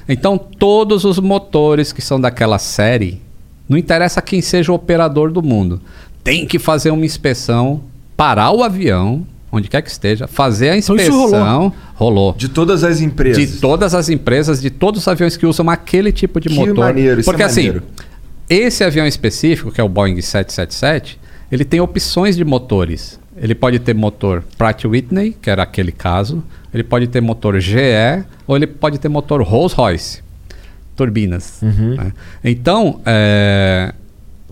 Então, 0.08 0.38
todos 0.38 1.04
os 1.04 1.18
motores 1.18 1.92
que 1.92 2.00
são 2.00 2.18
daquela 2.18 2.58
série, 2.58 3.20
não 3.68 3.76
interessa 3.76 4.22
quem 4.22 4.40
seja 4.40 4.72
o 4.72 4.74
operador 4.74 5.30
do 5.30 5.42
mundo, 5.42 5.78
tem 6.24 6.46
que 6.46 6.58
fazer 6.58 6.90
uma 6.90 7.04
inspeção, 7.04 7.82
parar 8.16 8.50
o 8.52 8.62
avião, 8.62 9.26
onde 9.52 9.68
quer 9.68 9.82
que 9.82 9.90
esteja, 9.90 10.26
fazer 10.26 10.70
a 10.70 10.76
Então 10.78 10.96
isso 10.96 11.12
inspeção. 11.12 11.70
rolou. 11.94 12.32
De 12.34 12.48
todas 12.48 12.82
as 12.82 13.02
empresas. 13.02 13.36
De 13.36 13.60
todas 13.60 13.94
as 13.94 14.08
empresas, 14.08 14.62
de 14.62 14.70
todos 14.70 15.02
os 15.02 15.08
aviões 15.08 15.36
que 15.36 15.44
usam 15.44 15.68
aquele 15.68 16.10
tipo 16.10 16.40
de 16.40 16.48
Que 16.48 16.54
motor. 16.54 16.76
maneiro, 16.78 17.20
isso 17.20 17.28
Porque 17.30 17.42
é 17.42 17.46
assim, 17.46 17.66
maneiro. 17.66 17.82
esse 18.48 18.82
avião 18.82 19.06
específico, 19.06 19.70
que 19.70 19.80
é 19.82 19.84
o 19.84 19.88
Boeing 19.88 20.18
777, 20.22 21.20
ele 21.52 21.64
tem 21.64 21.78
opções 21.80 22.36
de 22.36 22.44
motores. 22.44 23.20
Ele 23.36 23.54
pode 23.54 23.78
ter 23.78 23.94
motor 23.94 24.42
Pratt 24.56 24.84
Whitney, 24.84 25.36
que 25.40 25.50
era 25.50 25.62
aquele 25.62 25.92
caso. 25.92 26.42
Ele 26.72 26.82
pode 26.82 27.06
ter 27.06 27.20
motor 27.20 27.58
GE 27.60 28.24
ou 28.46 28.56
ele 28.56 28.66
pode 28.66 28.98
ter 28.98 29.08
motor 29.08 29.42
Rolls-Royce. 29.42 30.22
Turbinas. 30.96 31.60
né? 31.62 32.12
Então, 32.42 33.00
é, 33.04 33.92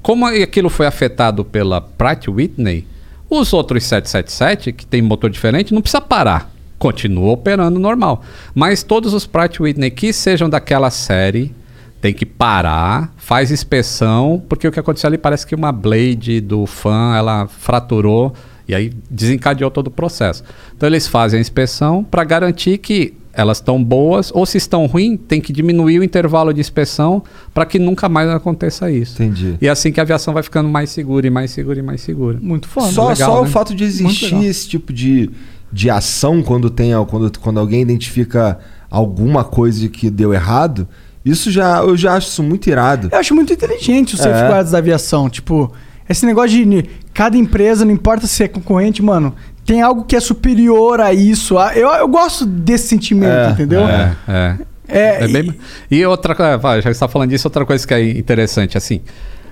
como 0.03 0.27
aquilo 0.27 0.69
foi 0.69 0.87
afetado 0.87 1.45
pela 1.45 1.81
Pratt 1.81 2.29
Whitney, 2.29 2.87
os 3.31 3.53
outros 3.55 3.85
777, 3.85 4.73
que 4.73 4.85
tem 4.85 5.01
motor 5.01 5.31
diferente, 5.31 5.73
não 5.73 5.81
precisa 5.81 6.01
parar. 6.03 6.53
Continua 6.79 7.33
operando 7.33 7.81
normal. 7.81 8.23
Mas 8.55 8.83
todos 8.83 9.15
os 9.15 9.27
Pratt 9.27 9.59
Whitney 9.59 9.91
que 9.91 10.13
sejam 10.13 10.51
daquela 10.51 10.91
série 10.91 11.55
tem 12.03 12.13
que 12.13 12.27
parar, 12.27 13.15
faz 13.17 13.51
inspeção, 13.51 14.43
porque 14.47 14.69
o 14.69 14.73
que 14.73 14.79
aconteceu 14.79 15.09
ali 15.09 15.17
parece 15.17 15.47
que 15.47 15.55
uma 15.55 15.73
blade 15.73 16.43
do 16.43 16.67
fan 16.67 17.17
ela 17.17 17.47
fraturou 17.47 18.35
e 18.69 18.75
aí 18.75 18.93
desencadeou 19.11 19.71
todo 19.71 19.89
o 19.89 19.91
processo. 19.91 20.43
Então 20.77 20.89
eles 20.89 21.07
fazem 21.07 21.39
a 21.39 21.41
inspeção 21.41 22.03
para 22.05 22.25
garantir 22.25 22.79
que 22.79 23.15
elas 23.37 23.59
estão 23.59 23.83
boas 23.83 24.31
ou 24.33 24.47
se 24.47 24.57
estão 24.59 24.87
ruins, 24.87 25.19
tem 25.27 25.41
que 25.41 25.53
diminuir 25.53 25.99
o 25.99 26.05
intervalo 26.05 26.53
de 26.55 26.61
inspeção 26.61 27.23
para 27.53 27.67
que 27.67 27.79
nunca 27.79 28.09
mais 28.09 28.29
aconteça 28.31 28.91
isso. 28.91 29.21
Entendi. 29.23 29.57
E 29.61 29.67
é 29.67 29.71
assim 29.71 29.91
que 29.91 29.99
a 29.99 30.03
aviação 30.05 30.33
vai 30.33 30.43
ficando 30.43 30.69
mais 30.69 30.91
segura 30.91 31.27
e 31.27 31.31
mais 31.31 31.51
segura 31.51 31.79
e 31.79 31.83
mais 31.83 32.01
segura. 32.01 32.39
Muito 32.41 32.69
foda. 32.69 32.93
Só, 32.93 33.09
legal, 33.09 33.33
só 33.33 33.41
o 33.43 33.45
né? 33.45 33.51
fato 33.51 33.75
de 33.75 33.85
existir 33.85 34.45
esse 34.45 34.69
tipo 34.69 34.93
de, 34.93 35.31
de 35.73 35.91
ação 35.91 36.43
quando 36.43 36.71
tem 36.71 36.93
quando, 37.09 37.39
quando 37.41 37.59
alguém 37.59 37.83
identifica 37.83 38.59
alguma 38.89 39.43
coisa 39.43 39.89
que 39.89 40.09
deu 40.09 40.33
errado, 40.33 40.87
isso 41.25 41.51
já 41.51 41.79
eu 41.79 41.97
já 41.97 42.15
acho 42.15 42.29
isso 42.29 42.43
muito 42.43 42.69
irado. 42.69 43.09
Eu 43.11 43.19
acho 43.19 43.35
muito 43.35 43.53
inteligente 43.53 44.15
os 44.15 44.21
É. 44.21 44.25
safeguards 44.25 44.71
da 44.71 44.79
aviação. 44.79 45.29
Tipo, 45.29 45.73
esse 46.09 46.25
negócio 46.27 46.51
de 46.51 46.85
cada 47.13 47.37
empresa, 47.37 47.85
não 47.85 47.93
importa 47.93 48.27
se 48.27 48.43
é 48.45 48.49
concorrente, 48.49 49.03
mano, 49.03 49.35
tem 49.65 49.81
algo 49.81 50.05
que 50.05 50.15
é 50.15 50.21
superior 50.21 51.01
a 51.01 51.13
isso. 51.15 51.57
Ah, 51.59 51.73
Eu, 51.75 51.89
eu 51.89 52.09
gosto 52.09 52.45
desse 52.45 52.89
sentimento, 52.89 53.33
É, 53.33 53.51
entendeu? 53.51 53.81
É, 53.89 54.17
é. 54.29 54.57
É, 54.87 55.25
É 55.25 55.29
bem- 55.29 55.55
E 55.91 56.05
outra 56.05 56.35
coisa, 56.35 56.59
já 56.59 56.73
que 56.77 56.83
você 56.83 56.91
está 56.91 57.09
falando 57.09 57.31
disso, 57.31 57.47
outra 57.49 57.65
coisa 57.65 57.87
que 57.87 57.95
é 57.95 58.11
interessante, 58.11 58.77
assim, 58.77 59.01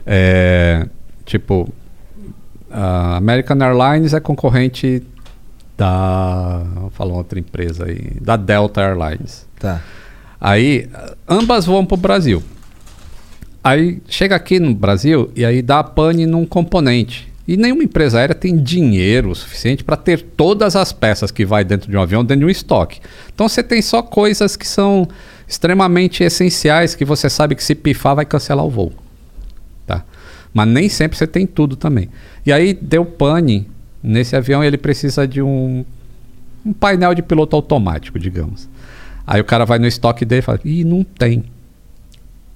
é, 0.07 0.87
tipo, 1.25 1.67
a 2.71 3.17
American 3.17 3.57
Airlines 3.63 4.13
é 4.13 4.21
concorrente 4.21 5.03
da, 5.77 6.63
vou 6.75 6.91
falar 6.91 7.15
outra 7.15 7.39
empresa 7.39 7.87
aí, 7.87 8.13
da 8.21 8.37
Delta 8.37 8.83
Airlines. 8.83 9.47
Tá. 9.59 9.81
Aí, 10.41 10.89
ambas 11.29 11.65
vão 11.65 11.87
para 11.87 11.95
o 11.95 11.99
Brasil. 11.99 12.43
Aí 13.63 14.03
chega 14.09 14.35
aqui 14.35 14.59
no 14.59 14.75
Brasil 14.75 15.31
e 15.37 15.45
aí 15.45 15.63
dá 15.63 15.85
pane 15.85 16.27
num 16.27 16.45
componente. 16.45 17.33
E 17.47 17.57
nenhuma 17.57 17.83
empresa 17.83 18.19
aérea 18.19 18.35
tem 18.35 18.57
dinheiro 18.57 19.35
suficiente 19.35 19.83
para 19.83 19.97
ter 19.97 20.21
todas 20.21 20.77
as 20.77 20.93
peças 20.93 21.31
que 21.31 21.45
vai 21.45 21.65
dentro 21.65 21.91
de 21.91 21.97
um 21.97 22.01
avião 22.01 22.25
dentro 22.25 22.41
de 22.41 22.47
um 22.47 22.51
estoque. 22.51 23.01
Então 23.35 23.49
você 23.49 23.63
tem 23.63 23.83
só 23.83 24.01
coisas 24.01 24.57
que 24.57 24.67
são 24.67 25.09
extremamente 25.47 26.23
essenciais 26.23 26.95
que 26.95 27.05
você 27.05 27.29
sabe 27.29 27.55
que 27.55 27.63
se 27.63 27.75
pifar 27.75 28.17
vai 28.17 28.25
cancelar 28.25 28.65
o 28.65 28.71
voo. 28.71 28.93
Tá? 29.87 30.05
Mas 30.55 30.69
nem 30.69 30.89
sempre 30.89 31.19
você 31.19 31.27
tem 31.27 31.47
tudo 31.47 31.77
também. 31.77 32.09
E 32.47 32.53
aí 32.53 32.75
deu 32.75 33.05
pane 33.05 33.69
nesse 34.03 34.37
avião 34.37 34.63
e 34.63 34.67
ele 34.67 34.79
precisa 34.79 35.27
de 35.27 35.43
um, 35.43 35.85
um 36.65 36.73
painel 36.73 37.15
de 37.15 37.23
piloto 37.23 37.57
automático, 37.57 38.19
digamos. 38.19 38.69
Aí 39.27 39.41
o 39.41 39.45
cara 39.45 39.65
vai 39.65 39.79
no 39.79 39.87
estoque 39.87 40.25
dele 40.25 40.41
e 40.41 40.43
fala: 40.43 40.61
Ih, 40.65 40.85
não 40.85 41.05
tem. 41.05 41.45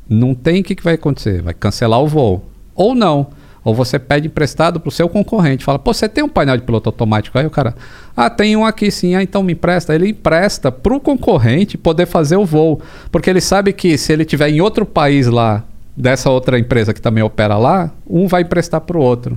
Não 0.08 0.34
tem, 0.34 0.60
o 0.60 0.64
que, 0.64 0.74
que 0.74 0.84
vai 0.84 0.94
acontecer? 0.94 1.42
Vai 1.42 1.54
cancelar 1.54 2.00
o 2.00 2.06
voo. 2.06 2.44
Ou 2.74 2.94
não. 2.94 3.28
Ou 3.64 3.74
você 3.74 3.98
pede 3.98 4.28
emprestado 4.28 4.78
para 4.78 4.88
o 4.88 4.92
seu 4.92 5.08
concorrente. 5.08 5.64
Fala, 5.64 5.78
pô, 5.78 5.92
você 5.92 6.08
tem 6.08 6.22
um 6.22 6.28
painel 6.28 6.56
de 6.56 6.62
piloto 6.62 6.88
automático? 6.88 7.36
Aí 7.36 7.44
o 7.46 7.50
cara, 7.50 7.74
ah, 8.16 8.30
tem 8.30 8.54
um 8.56 8.64
aqui 8.64 8.90
sim, 8.92 9.16
ah, 9.16 9.22
então 9.22 9.42
me 9.42 9.54
empresta. 9.54 9.92
Ele 9.92 10.10
empresta 10.10 10.70
para 10.70 10.94
o 10.94 11.00
concorrente 11.00 11.76
poder 11.76 12.06
fazer 12.06 12.36
o 12.36 12.44
voo. 12.44 12.80
Porque 13.10 13.28
ele 13.28 13.40
sabe 13.40 13.72
que 13.72 13.98
se 13.98 14.12
ele 14.12 14.24
tiver 14.24 14.50
em 14.50 14.60
outro 14.60 14.86
país 14.86 15.26
lá, 15.26 15.64
dessa 15.96 16.30
outra 16.30 16.58
empresa 16.60 16.94
que 16.94 17.00
também 17.00 17.24
opera 17.24 17.56
lá, 17.58 17.90
um 18.08 18.28
vai 18.28 18.42
emprestar 18.42 18.80
para 18.82 18.96
o 18.96 19.00
outro. 19.00 19.36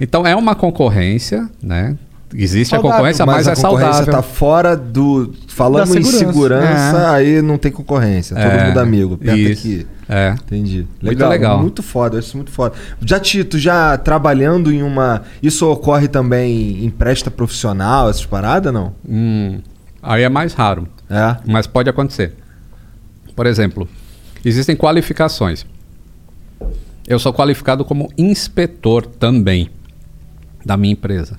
Então 0.00 0.26
é 0.26 0.34
uma 0.34 0.54
concorrência, 0.56 1.48
né? 1.62 1.96
Existe 2.34 2.70
Saudável, 2.70 2.90
a 2.90 2.92
concorrência, 2.94 3.26
mas, 3.26 3.48
a 3.48 3.52
é 3.52 3.54
concorrência 3.56 3.92
saudável. 3.92 4.12
tá 4.14 4.22
fora 4.22 4.76
do. 4.76 5.32
Falando 5.48 5.92
Da 5.92 5.98
em 6.00 6.02
segurança. 6.04 6.18
segurança, 6.32 7.10
aí 7.12 7.42
não 7.42 7.58
tem 7.58 7.70
concorrência. 7.72 8.36
Todo 8.36 8.44
É, 8.46 8.66
mundo 8.68 8.78
amigo. 8.78 9.14
Aperta 9.14 9.36
isso. 9.36 9.52
aqui. 9.66 9.86
É. 10.12 10.32
Entendi. 10.32 10.88
Muito 11.00 11.24
legal. 11.28 11.60
Muito 11.60 11.84
foda, 11.84 12.18
isso 12.18 12.36
muito 12.36 12.50
foda. 12.50 12.74
Já, 13.00 13.20
Tito, 13.20 13.56
já 13.56 13.96
trabalhando 13.96 14.72
em 14.72 14.82
uma. 14.82 15.22
Isso 15.40 15.70
ocorre 15.70 16.08
também 16.08 16.84
em 16.84 16.90
presta 16.90 17.30
profissional, 17.30 18.10
essas 18.10 18.26
paradas, 18.26 18.74
não? 18.74 18.92
Hum, 19.08 19.60
aí 20.02 20.24
é 20.24 20.28
mais 20.28 20.52
raro. 20.52 20.88
É. 21.08 21.36
Mas 21.46 21.68
pode 21.68 21.88
acontecer. 21.88 22.34
Por 23.36 23.46
exemplo, 23.46 23.88
existem 24.44 24.74
qualificações. 24.74 25.64
Eu 27.06 27.20
sou 27.20 27.32
qualificado 27.32 27.84
como 27.84 28.12
inspetor 28.18 29.06
também 29.06 29.70
da 30.66 30.76
minha 30.76 30.92
empresa. 30.92 31.38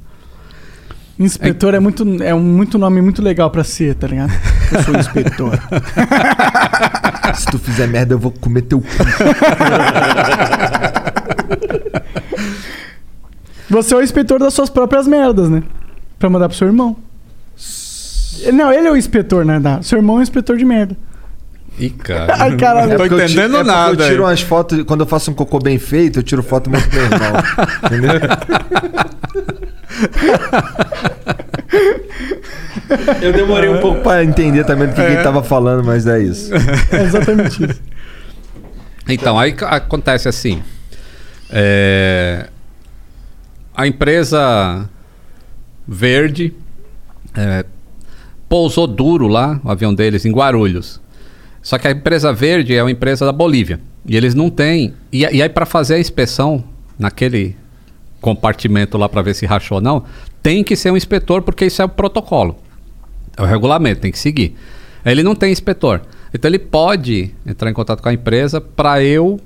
Inspetor 1.20 1.74
é, 1.76 1.80
muito, 1.80 2.04
é 2.24 2.34
um 2.34 2.40
muito 2.42 2.78
nome 2.80 3.00
muito 3.02 3.22
legal 3.22 3.50
pra 3.52 3.64
ser, 3.64 3.94
tá 3.96 4.08
ligado? 4.08 4.32
Eu 4.72 4.84
sou 4.84 4.96
inspetor. 4.96 5.60
Se 7.36 7.46
tu 7.46 7.60
fizer 7.60 7.88
merda, 7.88 8.14
eu 8.16 8.20
vou 8.20 8.32
comer 8.32 8.64
teu 8.64 8.82
cu. 8.82 8.88
Você 13.70 13.94
é 13.94 13.98
o 13.98 14.02
inspetor 14.02 14.40
das 14.40 14.54
suas 14.54 14.70
próprias 14.70 15.08
merdas, 15.08 15.50
né? 15.50 15.64
Pra 16.20 16.30
mandar 16.30 16.50
pro 16.50 16.58
seu 16.58 16.68
irmão. 16.68 16.96
Não, 18.54 18.72
ele 18.74 18.88
é 18.88 18.92
o 18.92 18.98
inspetor, 18.98 19.46
né? 19.46 19.60
Da- 19.60 19.82
Seu 19.82 19.98
irmão 20.00 20.18
é 20.18 20.20
o 20.20 20.24
inspetor 20.24 20.58
de 20.58 20.66
merda. 20.66 20.98
Ih, 21.82 21.90
cara. 21.90 22.36
Ai, 22.40 22.56
caralho. 22.56 22.90
Não 22.90 22.98
tô 22.98 23.04
porque 23.04 23.16
eu 23.16 23.26
entendendo 23.26 23.58
é 23.58 23.64
nada. 23.64 24.04
Eu 24.04 24.10
tiro 24.10 24.26
aí. 24.26 24.32
umas 24.32 24.42
fotos, 24.42 24.84
quando 24.84 25.02
eu 25.02 25.08
faço 25.08 25.32
um 25.32 25.34
cocô 25.34 25.58
bem 25.58 25.80
feito, 25.80 26.20
eu 26.20 26.24
tiro 26.24 26.44
foto 26.44 26.70
muito 26.70 26.88
irmão. 26.96 27.34
Entendeu? 27.86 28.22
Eu 33.22 33.34
demorei 33.34 33.70
um 33.70 33.80
pouco 33.80 34.02
pra 34.02 34.24
entender 34.24 34.64
também 34.64 34.88
do 34.88 34.94
que, 34.94 35.02
que 35.02 35.08
ele 35.12 35.24
tava 35.24 35.42
falando, 35.42 35.84
mas 35.84 36.06
é 36.06 36.20
isso. 36.20 36.54
É 36.92 37.04
exatamente 37.04 37.64
isso. 37.64 37.82
Então, 39.08 39.40
aí 39.40 39.56
acontece 39.62 40.30
assim. 40.30 40.62
é, 41.50 42.48
a 43.76 43.88
empresa 43.88 44.88
verde 45.88 46.54
é, 47.36 47.66
pousou 48.48 48.86
duro 48.86 49.28
lá, 49.28 49.60
o 49.64 49.72
avião 49.72 49.94
deles, 49.94 50.26
em 50.26 50.32
Guarulhos. 50.32 51.02
Só 51.62 51.78
que 51.78 51.88
a 51.88 51.92
empresa 51.92 52.34
verde 52.34 52.76
é 52.76 52.84
uma 52.84 52.92
empresa 52.92 53.26
da 53.26 53.32
Bolívia. 53.32 53.80
E 54.06 54.18
eles 54.18 54.34
não 54.34 54.50
têm. 54.50 54.94
E, 55.12 55.20
e 55.20 55.42
aí, 55.42 55.50
para 55.50 55.66
fazer 55.66 55.96
a 55.96 56.00
inspeção 56.00 56.64
naquele 56.98 57.56
compartimento 58.20 58.98
lá 58.98 59.10
para 59.10 59.22
ver 59.22 59.34
se 59.34 59.46
rachou 59.46 59.78
ou 59.78 59.82
não, 59.82 60.04
tem 60.42 60.64
que 60.64 60.76
ser 60.76 60.92
um 60.92 60.98
inspetor, 60.98 61.42
porque 61.42 61.66
isso 61.66 61.82
é 61.82 61.86
o 61.86 61.90
protocolo. 61.90 62.58
É 63.38 63.42
o 63.42 63.46
regulamento, 63.46 64.02
tem 64.02 64.12
que 64.12 64.20
seguir. 64.20 64.56
Ele 65.06 65.24
não 65.24 65.36
tem 65.36 65.52
inspetor. 65.52 66.02
Então 66.34 66.50
ele 66.50 66.60
pode 66.60 67.32
entrar 67.46 67.70
em 67.70 67.74
contato 67.74 68.02
com 68.02 68.10
a 68.10 68.14
empresa 68.14 68.62
para 68.62 69.04
eu 69.04 69.40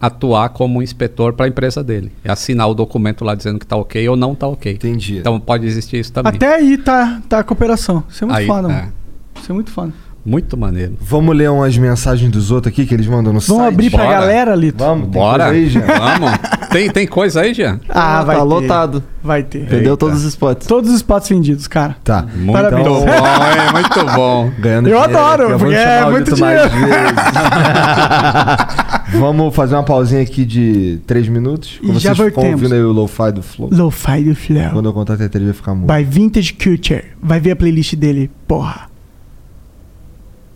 atuar 0.00 0.48
como 0.50 0.82
inspetor 0.82 1.34
para 1.34 1.44
a 1.46 1.48
empresa 1.48 1.84
dele. 1.84 2.10
E 2.24 2.30
assinar 2.30 2.68
o 2.68 2.74
documento 2.74 3.24
lá 3.24 3.34
dizendo 3.34 3.58
que 3.58 3.66
tá 3.66 3.76
ok 3.76 4.08
ou 4.08 4.16
não 4.16 4.34
tá 4.34 4.46
ok. 4.46 4.72
Entendi. 4.72 5.18
Então 5.18 5.38
pode 5.38 5.66
existir 5.66 5.98
isso 5.98 6.12
também. 6.12 6.32
Até 6.34 6.54
aí 6.54 6.78
tá, 6.78 7.20
tá 7.28 7.40
a 7.40 7.44
cooperação. 7.44 8.02
Isso 8.08 8.24
é 8.24 8.26
muito 8.26 8.38
Aí, 8.38 8.46
foda, 8.46 8.68
é. 8.68 8.72
mano. 8.72 8.92
Isso 9.38 9.52
é 9.52 9.54
muito 9.54 9.70
foda. 9.70 9.92
Muito 10.24 10.56
maneiro. 10.56 10.96
Vamos 11.00 11.34
ler 11.34 11.50
umas 11.50 11.76
mensagens 11.78 12.30
dos 12.30 12.50
outros 12.50 12.72
aqui 12.72 12.84
que 12.84 12.92
eles 12.92 13.06
mandam 13.06 13.32
no 13.32 13.40
Vamos 13.40 13.46
site? 13.62 13.72
abrir 13.74 13.90
pra 13.90 14.04
Bora. 14.04 14.20
galera, 14.20 14.54
Lito? 14.54 14.84
Vamos, 14.84 15.02
tem 15.04 15.10
Bora. 15.12 15.44
coisa 15.46 15.58
aí, 15.58 15.68
Jean? 15.70 15.86
Vamos. 15.98 16.38
Tem, 16.70 16.90
tem 16.90 17.06
coisa 17.06 17.40
aí, 17.40 17.54
Jean? 17.54 17.80
Ah, 17.88 18.22
vai 18.22 18.36
tá 18.36 18.42
ter. 18.42 18.48
lotado. 18.48 19.02
Vai 19.22 19.42
ter. 19.42 19.60
Perdeu 19.60 19.92
Eita. 19.92 19.96
todos 19.96 20.18
os 20.20 20.24
spots. 20.24 20.66
Todos 20.66 20.90
os 20.90 20.96
spots 20.96 21.28
vendidos, 21.28 21.66
cara. 21.66 21.96
Tá. 22.04 22.26
Muito 22.34 22.52
Parabéns. 22.52 22.86
bom, 22.86 22.98
hein? 23.00 23.72
Muito 23.72 24.04
bom. 24.14 24.50
Ganhando 24.60 24.88
Eu 24.88 24.98
dinheiro 25.00 25.18
adoro, 25.18 25.42
porque 25.58 25.64
vamos 25.64 25.74
é 25.74 26.10
muito 26.10 26.36
vezes. 26.36 26.72
vamos 29.18 29.54
fazer 29.54 29.74
uma 29.74 29.82
pausinha 29.82 30.22
aqui 30.22 30.44
de 30.44 31.00
3 31.06 31.28
minutos. 31.28 31.78
E 31.82 31.86
Como 31.86 31.98
já 31.98 32.14
vocês 32.14 32.28
ficam 32.28 32.42
voltemos. 32.42 32.62
ouvindo 32.62 32.74
aí 32.74 32.82
o 32.82 32.92
lo-fi 32.92 33.32
do 33.32 33.42
Flow. 33.42 33.68
Lo-Fi 33.72 34.24
do 34.24 34.34
Flow. 34.34 34.70
Quando 34.72 34.88
eu 34.88 34.92
contar 34.92 35.14
até 35.14 35.28
3 35.28 35.44
vai 35.46 35.54
ficar 35.54 35.74
muito. 35.74 35.92
By 35.92 36.04
Vintage 36.04 36.52
Culture. 36.54 37.04
Vai 37.22 37.40
ver 37.40 37.52
a 37.52 37.56
playlist 37.56 37.94
dele, 37.96 38.30
porra. 38.46 38.89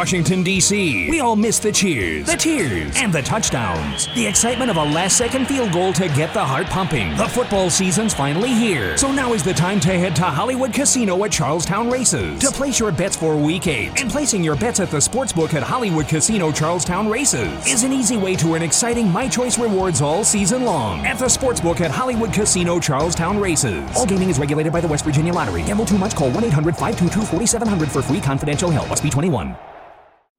Washington, 0.00 0.42
D.C. 0.42 1.10
We 1.10 1.20
all 1.20 1.36
miss 1.36 1.58
the 1.58 1.70
cheers, 1.70 2.24
the 2.26 2.34
tears, 2.34 2.90
and 2.96 3.12
the 3.12 3.20
touchdowns. 3.20 4.08
The 4.14 4.26
excitement 4.26 4.70
of 4.70 4.78
a 4.78 4.82
last 4.82 5.18
second 5.18 5.44
field 5.44 5.72
goal 5.74 5.92
to 5.92 6.08
get 6.08 6.32
the 6.32 6.42
heart 6.42 6.68
pumping. 6.68 7.14
The 7.18 7.28
football 7.28 7.68
season's 7.68 8.14
finally 8.14 8.48
here. 8.48 8.96
So 8.96 9.12
now 9.12 9.34
is 9.34 9.42
the 9.42 9.52
time 9.52 9.78
to 9.80 9.88
head 9.88 10.16
to 10.16 10.22
Hollywood 10.22 10.72
Casino 10.72 11.22
at 11.24 11.32
Charlestown 11.32 11.90
Races 11.90 12.40
to 12.40 12.50
place 12.50 12.80
your 12.80 12.92
bets 12.92 13.14
for 13.14 13.36
week 13.36 13.66
eight. 13.66 14.00
And 14.00 14.10
placing 14.10 14.42
your 14.42 14.56
bets 14.56 14.80
at 14.80 14.90
the 14.90 14.96
sportsbook 14.96 15.52
at 15.52 15.62
Hollywood 15.62 16.08
Casino 16.08 16.50
Charlestown 16.50 17.06
Races 17.06 17.66
is 17.66 17.84
an 17.84 17.92
easy 17.92 18.16
way 18.16 18.36
to 18.36 18.54
earn 18.54 18.62
exciting 18.62 19.06
My 19.06 19.28
Choice 19.28 19.58
rewards 19.58 20.00
all 20.00 20.24
season 20.24 20.64
long 20.64 21.04
at 21.04 21.18
the 21.18 21.26
sportsbook 21.26 21.82
at 21.82 21.90
Hollywood 21.90 22.32
Casino 22.32 22.80
Charlestown 22.80 23.38
Races. 23.38 23.86
All 23.94 24.06
gaming 24.06 24.30
is 24.30 24.38
regulated 24.38 24.72
by 24.72 24.80
the 24.80 24.88
West 24.88 25.04
Virginia 25.04 25.34
Lottery. 25.34 25.62
Gamble 25.62 25.84
too 25.84 25.98
much? 25.98 26.16
Call 26.16 26.30
1 26.30 26.44
800 26.44 26.74
522 26.74 27.26
4700 27.26 27.92
for 27.92 28.00
free 28.00 28.22
confidential 28.22 28.70
help. 28.70 28.88
Must 28.88 29.02
be 29.02 29.10
21. 29.10 29.54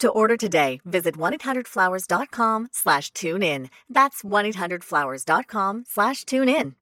To 0.00 0.10
order 0.10 0.36
today, 0.36 0.80
visit 0.84 1.16
1-800-Flowers.com 1.16 2.68
slash 2.72 3.10
tune 3.12 3.42
in. 3.42 3.70
That's 3.88 4.22
1-800-Flowers.com 4.22 5.84
slash 5.88 6.24
tune 6.24 6.48
in. 6.50 6.74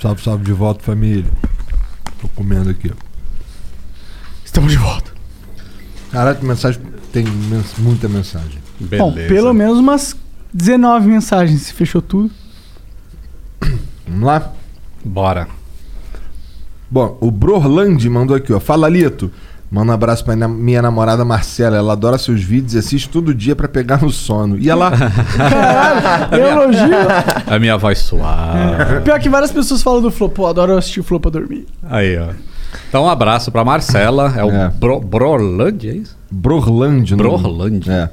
Salve, 0.00 0.22
salve 0.22 0.44
de 0.44 0.52
volta, 0.52 0.84
família. 0.84 1.28
Tô 2.20 2.28
comendo 2.28 2.70
aqui. 2.70 2.92
Estamos 4.44 4.70
de 4.70 4.78
volta. 4.78 5.12
Que 6.38 6.44
mensagem. 6.44 6.80
Tem 7.12 7.24
mens- 7.24 7.76
muita 7.78 8.08
mensagem. 8.08 8.62
Bom, 8.80 9.12
pelo 9.12 9.52
menos 9.52 9.78
umas 9.78 10.16
19 10.54 11.08
mensagens. 11.08 11.62
Se 11.62 11.72
fechou 11.74 12.00
tudo. 12.00 12.32
Vamos 14.06 14.22
lá? 14.24 14.52
Bora. 15.04 15.48
Bom, 16.90 17.16
o 17.20 17.30
Brorland 17.30 18.08
mandou 18.08 18.36
aqui, 18.36 18.52
ó. 18.52 18.60
Fala, 18.60 18.88
Lito. 18.88 19.30
Manda 19.70 19.92
um 19.92 19.94
abraço 19.94 20.24
pra 20.24 20.34
minha 20.34 20.80
namorada 20.80 21.26
Marcela. 21.26 21.76
Ela 21.76 21.92
adora 21.92 22.16
seus 22.16 22.42
vídeos 22.42 22.72
e 22.72 22.78
assiste 22.78 23.10
todo 23.10 23.34
dia 23.34 23.54
pra 23.54 23.68
pegar 23.68 24.00
no 24.00 24.10
sono. 24.10 24.56
E 24.58 24.70
ela. 24.70 24.90
Caralho, 24.90 26.36
eu 26.36 26.46
elogio. 26.48 26.96
A 27.46 27.58
minha 27.58 27.76
voz 27.76 27.98
suave. 27.98 29.02
Pior 29.04 29.20
que 29.20 29.28
várias 29.28 29.52
pessoas 29.52 29.82
falam 29.82 30.00
do 30.00 30.10
Flow. 30.10 30.30
Pô, 30.30 30.46
adoro 30.46 30.76
assistir 30.76 31.00
o 31.00 31.04
Flow 31.04 31.20
pra 31.20 31.30
dormir. 31.30 31.66
Aí, 31.82 32.18
ó. 32.18 32.28
Então, 32.88 33.04
um 33.04 33.08
abraço 33.10 33.52
pra 33.52 33.62
Marcela. 33.62 34.32
É 34.34 34.42
o 34.42 34.50
É. 34.50 34.70
Bro, 34.70 35.00
Brorland, 35.00 35.86
é 35.86 35.92
isso? 35.96 36.16
Brorland, 36.30 37.10
não? 37.10 37.18
Brorland. 37.18 37.90
É. 37.90 38.08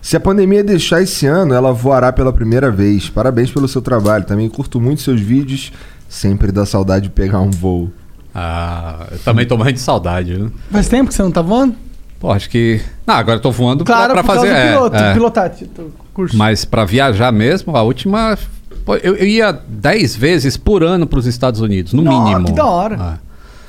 Se 0.00 0.16
a 0.16 0.20
pandemia 0.20 0.64
deixar 0.64 1.02
esse 1.02 1.26
ano, 1.26 1.52
ela 1.52 1.72
voará 1.72 2.12
pela 2.12 2.32
primeira 2.32 2.70
vez. 2.70 3.10
Parabéns 3.10 3.50
pelo 3.50 3.68
seu 3.68 3.82
trabalho. 3.82 4.24
Também 4.24 4.48
curto 4.48 4.80
muito 4.80 5.02
seus 5.02 5.20
vídeos. 5.20 5.70
Sempre 6.08 6.50
dá 6.50 6.64
saudade 6.64 7.04
de 7.04 7.10
pegar 7.10 7.40
um 7.40 7.50
voo. 7.50 7.90
Ah, 8.34 9.06
eu 9.12 9.18
também 9.20 9.46
tô 9.46 9.56
morrendo 9.56 9.74
de 9.74 9.80
saudade, 9.80 10.34
viu? 10.34 10.52
Faz 10.70 10.88
tempo 10.88 11.08
que 11.08 11.14
você 11.14 11.22
não 11.22 11.30
tá 11.30 11.40
voando? 11.42 11.76
Pô, 12.18 12.32
acho 12.32 12.48
que. 12.50 12.80
Não, 13.06 13.14
agora 13.14 13.36
eu 13.38 13.42
tô 13.42 13.50
voando 13.50 13.84
pra- 13.84 13.94
Claro, 13.94 14.12
pra, 14.14 14.22
por 14.24 14.34
fazer. 14.34 14.46
causa 14.48 14.60
é, 14.62 14.72
piloto, 14.72 14.96
é. 14.96 15.12
pilotar 15.12 15.50
teu 15.50 15.92
curso. 16.12 16.36
Mas 16.36 16.64
pra 16.64 16.84
viajar 16.84 17.30
mesmo, 17.32 17.76
a 17.76 17.82
última. 17.82 18.36
pô, 18.84 18.96
eu, 18.96 19.14
eu 19.14 19.26
ia 19.26 19.52
10 19.52 20.16
vezes 20.16 20.56
por 20.56 20.82
ano 20.82 21.06
pros 21.06 21.26
Estados 21.26 21.60
Unidos, 21.60 21.92
no 21.92 22.02
Nossa, 22.02 22.24
mínimo. 22.30 22.46
que 22.46 22.52
da 22.52 22.64
hora. 22.66 22.96
Ah. 22.98 23.18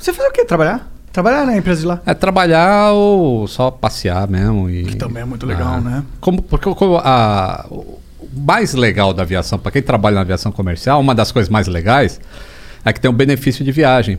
Você 0.00 0.12
faz 0.12 0.28
o 0.28 0.32
quê? 0.32 0.44
Trabalhar? 0.44 0.90
Trabalhar 1.12 1.46
na 1.46 1.56
empresa 1.56 1.80
de 1.80 1.86
lá. 1.86 2.00
É 2.04 2.12
trabalhar 2.12 2.92
ou 2.92 3.46
só 3.46 3.70
passear 3.70 4.28
mesmo. 4.28 4.68
E... 4.68 4.84
Que 4.84 4.96
também 4.96 5.22
é 5.22 5.26
muito 5.26 5.46
legal, 5.46 5.74
Ah. 5.74 5.80
né? 5.80 6.02
Como, 6.20 6.42
porque 6.42 6.68
como 6.74 6.98
a, 6.98 7.64
o 7.70 7.98
mais 8.36 8.74
legal 8.74 9.12
da 9.14 9.22
aviação, 9.22 9.58
para 9.58 9.70
quem 9.72 9.80
trabalha 9.82 10.14
na 10.16 10.20
aviação 10.22 10.50
comercial, 10.52 11.00
uma 11.00 11.14
das 11.14 11.30
coisas 11.32 11.48
mais 11.48 11.66
legais 11.68 12.20
é 12.84 12.92
que 12.92 13.00
tem 13.00 13.08
o 13.10 13.14
benefício 13.14 13.64
de 13.64 13.72
viagem. 13.72 14.18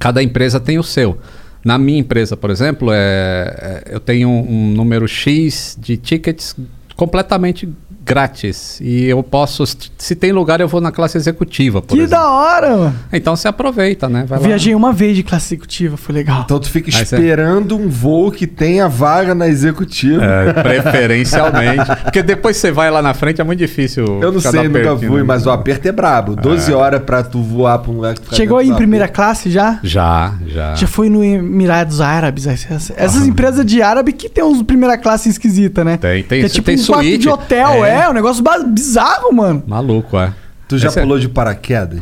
Cada 0.00 0.20
empresa 0.22 0.58
tem 0.58 0.78
o 0.78 0.82
seu. 0.82 1.18
Na 1.62 1.76
minha 1.78 1.98
empresa, 2.00 2.36
por 2.36 2.50
exemplo, 2.50 2.90
é, 2.90 3.84
é- 3.86 3.94
eu 3.94 4.00
tenho 4.00 4.28
um 4.30 4.68
número 4.72 5.06
X 5.06 5.76
de 5.78 5.96
tickets 5.98 6.56
completamente 6.96 7.68
grátis. 8.02 8.78
E 8.80 9.04
eu 9.06 9.22
posso, 9.22 9.64
se 9.98 10.14
tem 10.14 10.32
lugar, 10.32 10.60
eu 10.60 10.68
vou 10.68 10.80
na 10.80 10.90
classe 10.90 11.16
executiva, 11.16 11.80
por 11.82 11.94
Que 11.94 12.02
exemplo. 12.02 12.10
da 12.24 12.30
hora, 12.30 12.76
mano. 12.76 12.94
Então 13.12 13.36
você 13.36 13.48
aproveita, 13.48 14.08
né? 14.08 14.24
Vai 14.26 14.38
lá. 14.40 14.46
Viajei 14.46 14.74
uma 14.74 14.92
vez 14.92 15.16
de 15.16 15.22
classe 15.22 15.54
executiva, 15.54 15.96
foi 15.96 16.14
legal. 16.14 16.42
Então 16.44 16.58
tu 16.58 16.68
fica 16.70 16.88
Aí 16.88 16.92
você- 17.04 17.16
esperando 17.16 17.76
um 17.76 17.88
voo 17.88 18.30
que 18.30 18.46
tenha 18.46 18.88
vaga 18.88 19.34
na 19.34 19.48
executiva. 19.48 20.24
É, 20.24 20.52
preferencialmente. 20.62 21.84
Porque 22.04 22.22
depois 22.22 22.56
você 22.56 22.70
vai 22.70 22.90
lá 22.90 23.02
na 23.02 23.14
frente, 23.14 23.40
é 23.40 23.44
muito 23.44 23.58
difícil. 23.58 24.04
Eu 24.22 24.32
não 24.32 24.40
sei, 24.40 24.68
nunca 24.68 24.96
fui, 24.96 25.18
né? 25.18 25.22
mas 25.22 25.46
o 25.46 25.50
aperto 25.50 25.86
é 25.88 25.92
brabo. 25.92 26.36
12 26.36 26.72
horas 26.72 27.02
pra 27.02 27.22
tu 27.22 27.42
voar 27.42 27.78
pra 27.78 27.90
um 27.90 27.96
lugar 27.96 28.14
que 28.14 28.34
Chegou 28.34 28.58
aí 28.58 28.68
em 28.68 28.74
primeira 28.74 29.04
aperto. 29.06 29.16
classe 29.16 29.50
já? 29.50 29.78
Já, 29.82 30.34
já. 30.46 30.74
Já 30.74 30.86
foi 30.86 31.08
no 31.08 31.22
Emirados 31.22 32.00
Árabes. 32.00 32.46
Essas, 32.46 32.92
essas 32.96 33.26
empresas 33.26 33.64
de 33.64 33.82
árabe 33.82 34.12
que 34.12 34.28
tem 34.28 34.42
uns 34.44 34.62
primeira 34.62 34.96
classe 34.96 35.28
esquisita, 35.28 35.84
né? 35.84 35.96
Tem, 35.96 36.22
tem, 36.22 36.40
Que 36.40 36.46
é 36.46 36.48
tipo 36.48 36.66
tem 36.66 36.76
um 36.78 36.84
quarto 36.86 37.02
suíte. 37.04 37.18
de 37.18 37.28
hotel, 37.28 37.84
é, 37.84 37.89
um 38.08 38.12
negócio 38.12 38.44
bizarro, 38.68 39.32
mano. 39.32 39.62
Maluco, 39.66 40.18
é. 40.18 40.32
Tu 40.68 40.78
já 40.78 40.88
Esse 40.88 40.98
é- 40.98 41.02
pulou 41.02 41.18
de 41.18 41.28
paraquedas? 41.28 42.00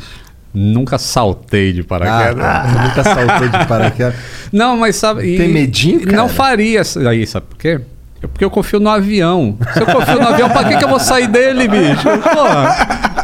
Nunca 0.52 0.98
saltei 0.98 1.72
de 1.72 1.82
paraquedas. 1.82 2.42
Ah, 2.44 2.66
tu 2.66 2.80
nunca 2.88 3.04
saltou 3.04 3.48
de 3.48 3.66
paraquedas. 3.66 4.14
Não, 4.52 4.76
mas 4.76 4.96
sabe. 4.96 5.22
e- 5.34 5.36
Tem 5.36 5.48
medinho, 5.52 6.00
cara? 6.04 6.16
Não 6.16 6.28
faria 6.28 6.80
isso 6.80 6.98
aí, 7.06 7.26
sabe 7.26 7.46
por 7.46 7.56
quê? 7.58 7.80
É 8.20 8.26
Porque 8.26 8.44
eu 8.44 8.50
confio 8.50 8.80
no 8.80 8.88
avião. 8.90 9.56
Se 9.74 9.80
eu 9.80 9.86
confio 9.86 10.16
no 10.20 10.26
avião, 10.28 10.50
pra 10.50 10.64
que, 10.64 10.76
que 10.76 10.82
eu 10.84 10.88
vou 10.88 10.98
sair 10.98 11.28
dele, 11.28 11.68
bicho? 11.68 12.02
Porra. 12.22 12.74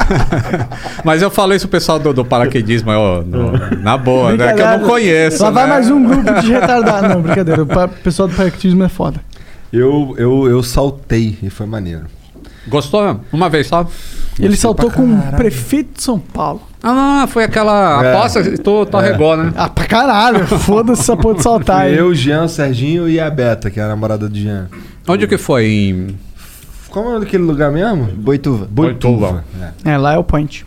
Mas 1.04 1.20
eu 1.22 1.30
falei 1.30 1.56
isso 1.56 1.66
pro 1.66 1.78
pessoal 1.78 1.98
do, 1.98 2.12
do 2.12 2.24
paraquedismo, 2.24 2.90
ó, 2.92 3.22
no- 3.22 3.52
na 3.82 3.96
boa, 3.98 4.32
né? 4.36 4.52
Que 4.52 4.62
eu 4.62 4.78
não 4.78 4.80
conheço. 4.88 5.42
Lá 5.42 5.50
vai 5.50 5.64
né? 5.64 5.70
mais 5.70 5.90
um 5.90 6.04
grupo 6.04 6.40
de 6.40 6.52
retardados. 6.52 7.10
Não, 7.10 7.20
brincadeira. 7.22 7.62
O 7.62 7.88
pessoal 8.02 8.28
do 8.28 8.34
paraquedismo 8.36 8.84
é 8.84 8.88
foda. 8.88 9.20
Eu, 9.72 10.14
eu, 10.18 10.48
eu 10.48 10.62
saltei 10.62 11.36
e 11.42 11.50
foi 11.50 11.66
maneiro. 11.66 12.04
Gostou 12.68 13.04
mesmo? 13.04 13.20
Uma 13.32 13.48
vez 13.48 13.66
só? 13.66 13.86
Ele 14.38 14.56
saltou 14.56 14.90
com 14.90 15.02
o 15.02 15.22
prefeito 15.36 15.96
de 15.96 16.02
São 16.02 16.18
Paulo. 16.18 16.62
Ah, 16.82 17.26
foi 17.28 17.44
aquela 17.44 18.02
É. 18.04 18.12
aposta, 18.16 18.42
tu, 18.58 18.84
tu 18.86 18.96
arregou, 18.96 19.36
né? 19.36 19.52
Ah, 19.56 19.68
pra 19.68 19.86
caralho. 19.86 20.44
Foda-se 20.58 21.02
essa 21.02 21.16
porra 21.16 21.34
de 21.36 21.42
saltar 21.42 21.82
aí. 21.82 21.96
eu, 21.96 22.12
Jean, 22.14 22.48
Serginho 22.48 23.08
e 23.08 23.18
a 23.20 23.30
Beta, 23.30 23.70
que 23.70 23.78
é 23.78 23.82
a 23.82 23.88
namorada 23.88 24.28
do 24.28 24.36
Jean. 24.38 24.68
Onde 25.06 25.26
que 25.26 25.38
foi? 25.38 25.66
Em... 25.66 26.18
Qual 26.88 27.04
é 27.04 27.08
o 27.08 27.12
nome 27.12 27.24
daquele 27.24 27.42
lugar 27.44 27.70
mesmo? 27.72 28.04
Boituva. 28.06 28.66
Boituva. 28.70 29.44
É. 29.84 29.92
É, 29.92 29.96
lá 29.98 30.14
é 30.14 30.18
o 30.18 30.24
point. 30.24 30.64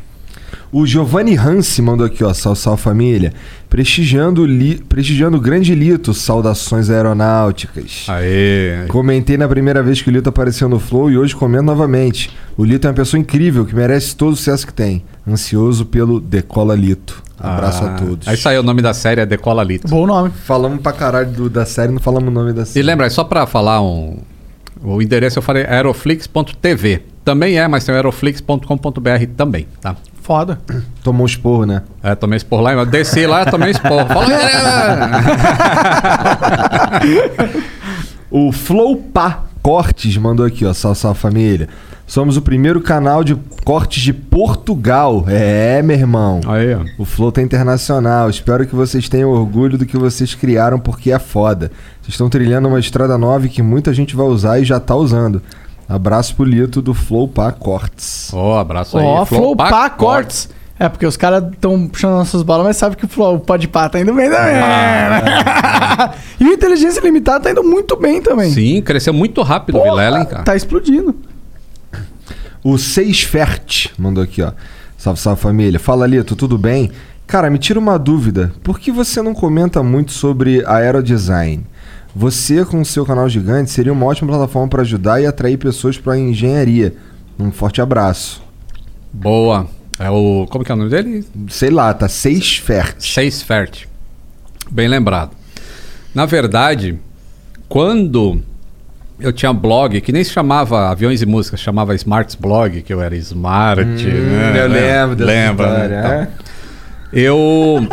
O 0.71 0.85
Giovanni 0.85 1.35
Hansi 1.37 1.81
mandou 1.81 2.05
aqui, 2.05 2.23
ó, 2.23 2.33
sal, 2.33 2.53
sal 2.55 2.75
família. 2.75 3.33
Prestigiando, 3.69 4.41
o 4.41 4.45
li, 4.45 4.75
prestigiando 4.89 5.37
o 5.37 5.39
grande 5.41 5.73
Lito, 5.73 6.13
saudações 6.13 6.89
aeronáuticas. 6.89 8.05
Aê. 8.09 8.85
Comentei 8.89 9.37
na 9.37 9.47
primeira 9.47 9.81
vez 9.81 10.01
que 10.01 10.09
o 10.09 10.11
Lito 10.11 10.27
apareceu 10.29 10.67
no 10.67 10.79
Flow 10.79 11.09
e 11.09 11.17
hoje 11.17 11.35
comento 11.35 11.63
novamente. 11.65 12.29
O 12.57 12.65
Lito 12.65 12.85
é 12.85 12.89
uma 12.89 12.95
pessoa 12.95 13.19
incrível 13.19 13.65
que 13.65 13.73
merece 13.75 14.15
todo 14.15 14.33
o 14.33 14.35
sucesso 14.35 14.67
que 14.67 14.73
tem. 14.73 15.03
Ansioso 15.27 15.85
pelo 15.85 16.19
Decola 16.19 16.75
Lito. 16.75 17.23
Abraço 17.39 17.83
Ah, 17.85 17.93
a 17.93 17.97
todos. 17.97 18.27
Aí 18.27 18.35
saiu 18.35 18.61
o 18.61 18.63
nome 18.63 18.81
da 18.81 18.93
série, 18.93 19.21
é 19.21 19.25
Decola 19.25 19.63
Lito. 19.63 19.87
Bom 19.87 20.05
nome. 20.07 20.31
Falamos 20.43 20.81
pra 20.81 20.91
caralho 20.91 21.29
do- 21.31 21.49
da 21.49 21.65
série, 21.65 21.91
não 21.91 21.99
falamos 21.99 22.29
o 22.29 22.31
nome 22.31 22.51
da 22.51 22.63
E 22.63 22.65
série. 22.65 22.83
lembra, 22.85 23.09
só 23.09 23.23
pra 23.23 23.45
falar 23.45 23.81
um. 23.81 24.17
O 24.83 25.01
endereço 25.01 25.39
eu 25.39 25.43
falei 25.43 25.63
aeroflix.tv. 25.65 27.01
Também 27.23 27.57
é, 27.59 27.67
mas 27.67 27.83
tem 27.83 27.93
o 27.93 27.95
aeroflix.com.br 27.97 29.25
também, 29.35 29.67
tá? 29.81 29.95
Foda. 30.27 30.59
Tomou 31.01 31.23
um 31.23 31.25
esporro, 31.25 31.65
né? 31.65 31.83
É, 32.03 32.13
tomei 32.13 32.35
esporro 32.35 32.61
lá, 32.61 32.73
eu 32.73 32.85
desci 32.85 33.25
lá, 33.25 33.45
tomei 33.45 33.71
esporro. 33.71 34.05
Fala, 34.11 34.27
O 38.29 38.51
Flowpá 38.51 39.45
Cortes 39.61 40.17
mandou 40.17 40.45
aqui, 40.45 40.65
ó, 40.65 40.73
sal, 40.73 40.93
sal 40.93 41.13
família. 41.13 41.69
Somos 42.05 42.35
o 42.35 42.41
primeiro 42.41 42.81
canal 42.81 43.23
de 43.23 43.37
cortes 43.63 44.03
de 44.03 44.11
Portugal. 44.11 45.23
É, 45.29 45.81
meu 45.81 45.95
irmão. 45.95 46.41
Aí, 46.45 46.75
ó. 46.75 46.83
O 46.97 47.05
Flow 47.05 47.31
tá 47.31 47.41
internacional. 47.41 48.29
Espero 48.29 48.67
que 48.67 48.75
vocês 48.75 49.07
tenham 49.07 49.29
orgulho 49.29 49.77
do 49.77 49.85
que 49.85 49.97
vocês 49.97 50.35
criaram, 50.35 50.77
porque 50.77 51.09
é 51.09 51.19
foda. 51.19 51.71
Vocês 52.01 52.15
estão 52.15 52.29
trilhando 52.29 52.67
uma 52.67 52.79
estrada 52.79 53.17
nova 53.17 53.45
e 53.45 53.49
que 53.49 53.61
muita 53.61 53.93
gente 53.93 54.13
vai 54.13 54.25
usar 54.27 54.59
e 54.59 54.65
já 54.65 54.77
tá 54.77 54.93
usando. 54.93 55.41
Abraço 55.87 56.35
pro 56.35 56.43
Lito 56.43 56.81
do 56.81 56.93
Flow 56.93 57.27
Pá 57.27 57.51
Cortes. 57.51 58.29
Ó, 58.33 58.59
abraço 58.59 58.97
aí. 58.97 59.05
Ó, 59.05 59.25
Flow 59.25 59.55
Pack 59.55 59.69
Pá 59.69 59.89
Cortes. 59.89 60.49
É, 60.79 60.87
porque 60.87 61.05
os 61.05 61.17
caras 61.17 61.43
estão 61.51 61.87
puxando 61.87 62.11
nossas 62.11 62.43
bolas, 62.43 62.67
mas 62.67 62.77
sabe 62.77 62.95
que 62.95 63.05
o 63.05 63.07
Flow, 63.07 63.35
o 63.35 63.39
Podpah 63.39 63.89
tá 63.89 63.99
indo 63.99 64.13
bem 64.13 64.29
também. 64.29 64.53
né? 64.53 66.13
e 66.39 66.49
o 66.49 66.53
Inteligência 66.53 67.01
Limitada 67.01 67.45
tá 67.45 67.51
indo 67.51 67.63
muito 67.63 67.95
bem 67.95 68.21
também. 68.21 68.51
Sim, 68.51 68.81
cresceu 68.83 69.11
muito 69.11 69.41
rápido 69.41 69.79
o 69.79 69.83
Vilela, 69.83 70.19
hein, 70.19 70.25
cara. 70.25 70.43
Tá 70.43 70.55
explodindo. 70.55 71.15
O 72.63 72.77
Seisfert 72.77 73.89
mandou 73.97 74.23
aqui, 74.23 74.43
ó. 74.43 74.51
Salve, 74.97 75.19
salve 75.19 75.41
família. 75.41 75.79
Fala, 75.79 76.05
Lito, 76.05 76.35
tudo 76.35 76.57
bem? 76.57 76.91
Cara, 77.25 77.49
me 77.49 77.57
tira 77.57 77.79
uma 77.79 77.97
dúvida. 77.97 78.51
Por 78.63 78.79
que 78.79 78.91
você 78.91 79.21
não 79.21 79.33
comenta 79.33 79.81
muito 79.81 80.11
sobre 80.11 80.63
aerodesign? 80.65 81.65
Você, 82.19 82.65
com 82.65 82.81
o 82.81 82.85
seu 82.85 83.05
canal 83.05 83.29
gigante, 83.29 83.69
seria 83.69 83.93
uma 83.93 84.03
ótima 84.07 84.27
plataforma 84.29 84.67
para 84.67 84.81
ajudar 84.81 85.21
e 85.21 85.27
atrair 85.27 85.55
pessoas 85.55 85.99
para 85.99 86.13
a 86.13 86.17
engenharia. 86.17 86.95
Um 87.39 87.51
forte 87.51 87.79
abraço. 87.79 88.41
Boa. 89.13 89.67
É 89.99 90.09
o. 90.09 90.47
Como 90.49 90.65
que 90.65 90.71
é 90.71 90.73
o 90.73 90.77
nome 90.79 90.89
dele? 90.89 91.23
Sei 91.47 91.69
lá, 91.69 91.93
tá 91.93 92.07
Seisfert. 92.09 92.95
Chase 92.99 93.43
Fert. 93.43 93.85
Bem 94.71 94.87
lembrado. 94.87 95.29
Na 96.15 96.25
verdade, 96.25 96.97
quando 97.69 98.41
eu 99.19 99.31
tinha 99.31 99.53
blog, 99.53 100.01
que 100.01 100.11
nem 100.11 100.23
se 100.23 100.31
chamava 100.31 100.89
Aviões 100.89 101.21
e 101.21 101.25
Músicas, 101.27 101.59
chamava 101.59 101.93
Smarts 101.93 102.33
Blog, 102.33 102.81
que 102.81 102.91
eu 102.91 102.99
era 102.99 103.15
smart. 103.17 103.85
né? 103.85 104.53
Hum, 104.53 104.55
eu 104.55 104.67
lembro 104.67 105.15
dessa 105.15 105.31
Lembra, 105.31 105.67
né? 105.67 105.83
história, 105.85 105.99
Então, 105.99 106.11
é? 106.13 106.29
Eu, 107.13 107.87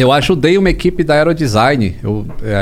eu 0.00 0.12
ajudei 0.12 0.56
uma 0.56 0.70
equipe 0.70 1.04
da 1.04 1.14
Aerodesign 1.14 1.96
eu, 2.02 2.26
é, 2.42 2.54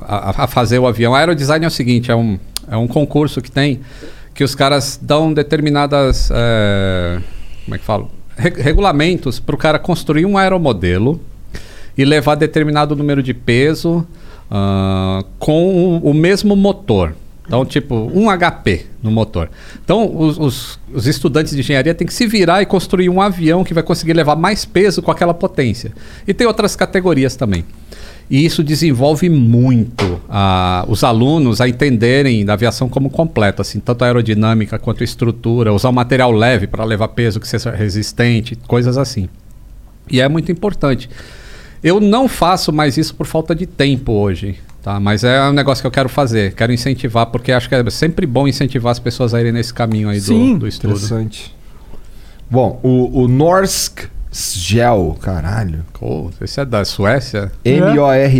a, 0.00 0.44
a 0.44 0.46
fazer 0.46 0.78
o 0.78 0.86
avião. 0.86 1.14
A 1.14 1.18
Aerodesign 1.18 1.64
é 1.64 1.68
o 1.68 1.70
seguinte, 1.70 2.10
é 2.10 2.16
um, 2.16 2.38
é 2.70 2.76
um 2.76 2.86
concurso 2.86 3.40
que 3.42 3.50
tem 3.50 3.80
que 4.34 4.44
os 4.44 4.54
caras 4.54 4.98
dão 5.00 5.32
determinadas... 5.32 6.30
é, 6.30 7.20
como 7.64 7.74
é 7.74 7.78
que 7.78 7.84
falo? 7.84 8.10
Re- 8.36 8.62
regulamentos 8.62 9.40
para 9.40 9.54
o 9.54 9.58
cara 9.58 9.78
construir 9.78 10.26
um 10.26 10.36
aeromodelo 10.36 11.20
e 11.96 12.04
levar 12.04 12.34
determinado 12.34 12.94
número 12.94 13.22
de 13.22 13.32
peso 13.32 14.06
ah, 14.50 15.24
com 15.38 16.00
o, 16.04 16.10
o 16.10 16.14
mesmo 16.14 16.54
motor. 16.54 17.14
Então, 17.46 17.64
tipo, 17.64 18.10
um 18.12 18.26
HP 18.36 18.86
no 19.02 19.10
motor. 19.10 19.48
Então, 19.84 20.12
os, 20.16 20.36
os- 20.38 20.80
os 20.92 21.06
estudantes 21.06 21.52
de 21.54 21.60
engenharia 21.60 21.94
têm 21.94 22.06
que 22.06 22.12
se 22.14 22.26
virar 22.26 22.60
e 22.60 22.66
construir 22.66 23.08
um 23.08 23.20
avião 23.20 23.62
que 23.62 23.72
vai 23.72 23.82
conseguir 23.84 24.14
levar 24.14 24.34
mais 24.34 24.64
peso 24.64 25.00
com 25.00 25.10
aquela 25.12 25.32
potência. 25.32 25.92
E 26.26 26.34
tem 26.34 26.46
outras 26.46 26.74
categorias 26.74 27.36
também. 27.36 27.64
E 28.28 28.44
isso 28.44 28.64
desenvolve 28.64 29.28
muito 29.28 30.20
ah, 30.28 30.84
os 30.88 31.04
alunos 31.04 31.60
a 31.60 31.68
entenderem 31.68 32.44
da 32.44 32.54
aviação 32.54 32.88
como 32.88 33.08
completo, 33.08 33.62
assim, 33.62 33.78
tanto 33.78 34.02
a 34.02 34.06
aerodinâmica 34.08 34.76
quanto 34.80 35.02
a 35.02 35.04
estrutura, 35.04 35.72
usar 35.72 35.90
um 35.90 35.92
material 35.92 36.32
leve 36.32 36.66
para 36.66 36.82
levar 36.84 37.06
peso 37.08 37.38
que 37.38 37.46
seja 37.46 37.70
resistente, 37.70 38.56
coisas 38.66 38.98
assim. 38.98 39.28
E 40.10 40.20
é 40.20 40.28
muito 40.28 40.50
importante. 40.50 41.08
Eu 41.84 42.00
não 42.00 42.26
faço 42.26 42.72
mais 42.72 42.96
isso 42.96 43.14
por 43.14 43.26
falta 43.26 43.54
de 43.54 43.64
tempo 43.66 44.10
hoje, 44.10 44.56
tá? 44.86 45.00
Mas 45.00 45.24
é 45.24 45.42
um 45.42 45.52
negócio 45.52 45.82
que 45.82 45.86
eu 45.88 45.90
quero 45.90 46.08
fazer, 46.08 46.54
quero 46.54 46.72
incentivar, 46.72 47.26
porque 47.26 47.50
acho 47.50 47.68
que 47.68 47.74
é 47.74 47.90
sempre 47.90 48.24
bom 48.24 48.46
incentivar 48.46 48.92
as 48.92 49.00
pessoas 49.00 49.34
a 49.34 49.40
irem 49.40 49.50
nesse 49.50 49.74
caminho 49.74 50.08
aí 50.08 50.20
Sim, 50.20 50.52
do, 50.52 50.60
do 50.60 50.68
estudo. 50.68 50.94
Interessante. 50.94 51.52
Bom, 52.48 52.78
o, 52.84 53.22
o 53.22 53.26
Norsk 53.26 54.04
Gel, 54.30 55.18
caralho. 55.20 55.84
Pô, 55.92 56.30
esse 56.40 56.60
é 56.60 56.64
da 56.64 56.84
Suécia? 56.84 57.50
M-O-R-S-K-S-J-E-L. 57.64 58.30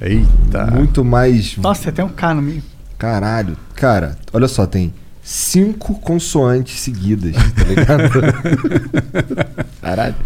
Eita. 0.00 0.66
Muito 0.72 1.04
mais. 1.04 1.56
Nossa, 1.58 1.82
tem 1.82 1.90
até 1.90 2.02
um 2.02 2.08
K 2.08 2.34
no 2.34 2.42
meio. 2.42 2.64
Caralho. 2.98 3.56
Cara, 3.76 4.18
olha 4.32 4.48
só, 4.48 4.66
tem 4.66 4.92
cinco 5.22 5.94
consoantes 6.00 6.80
seguidas, 6.80 7.36
tá 7.36 7.62
ligado? 7.62 8.10
Caralho. 9.80 10.16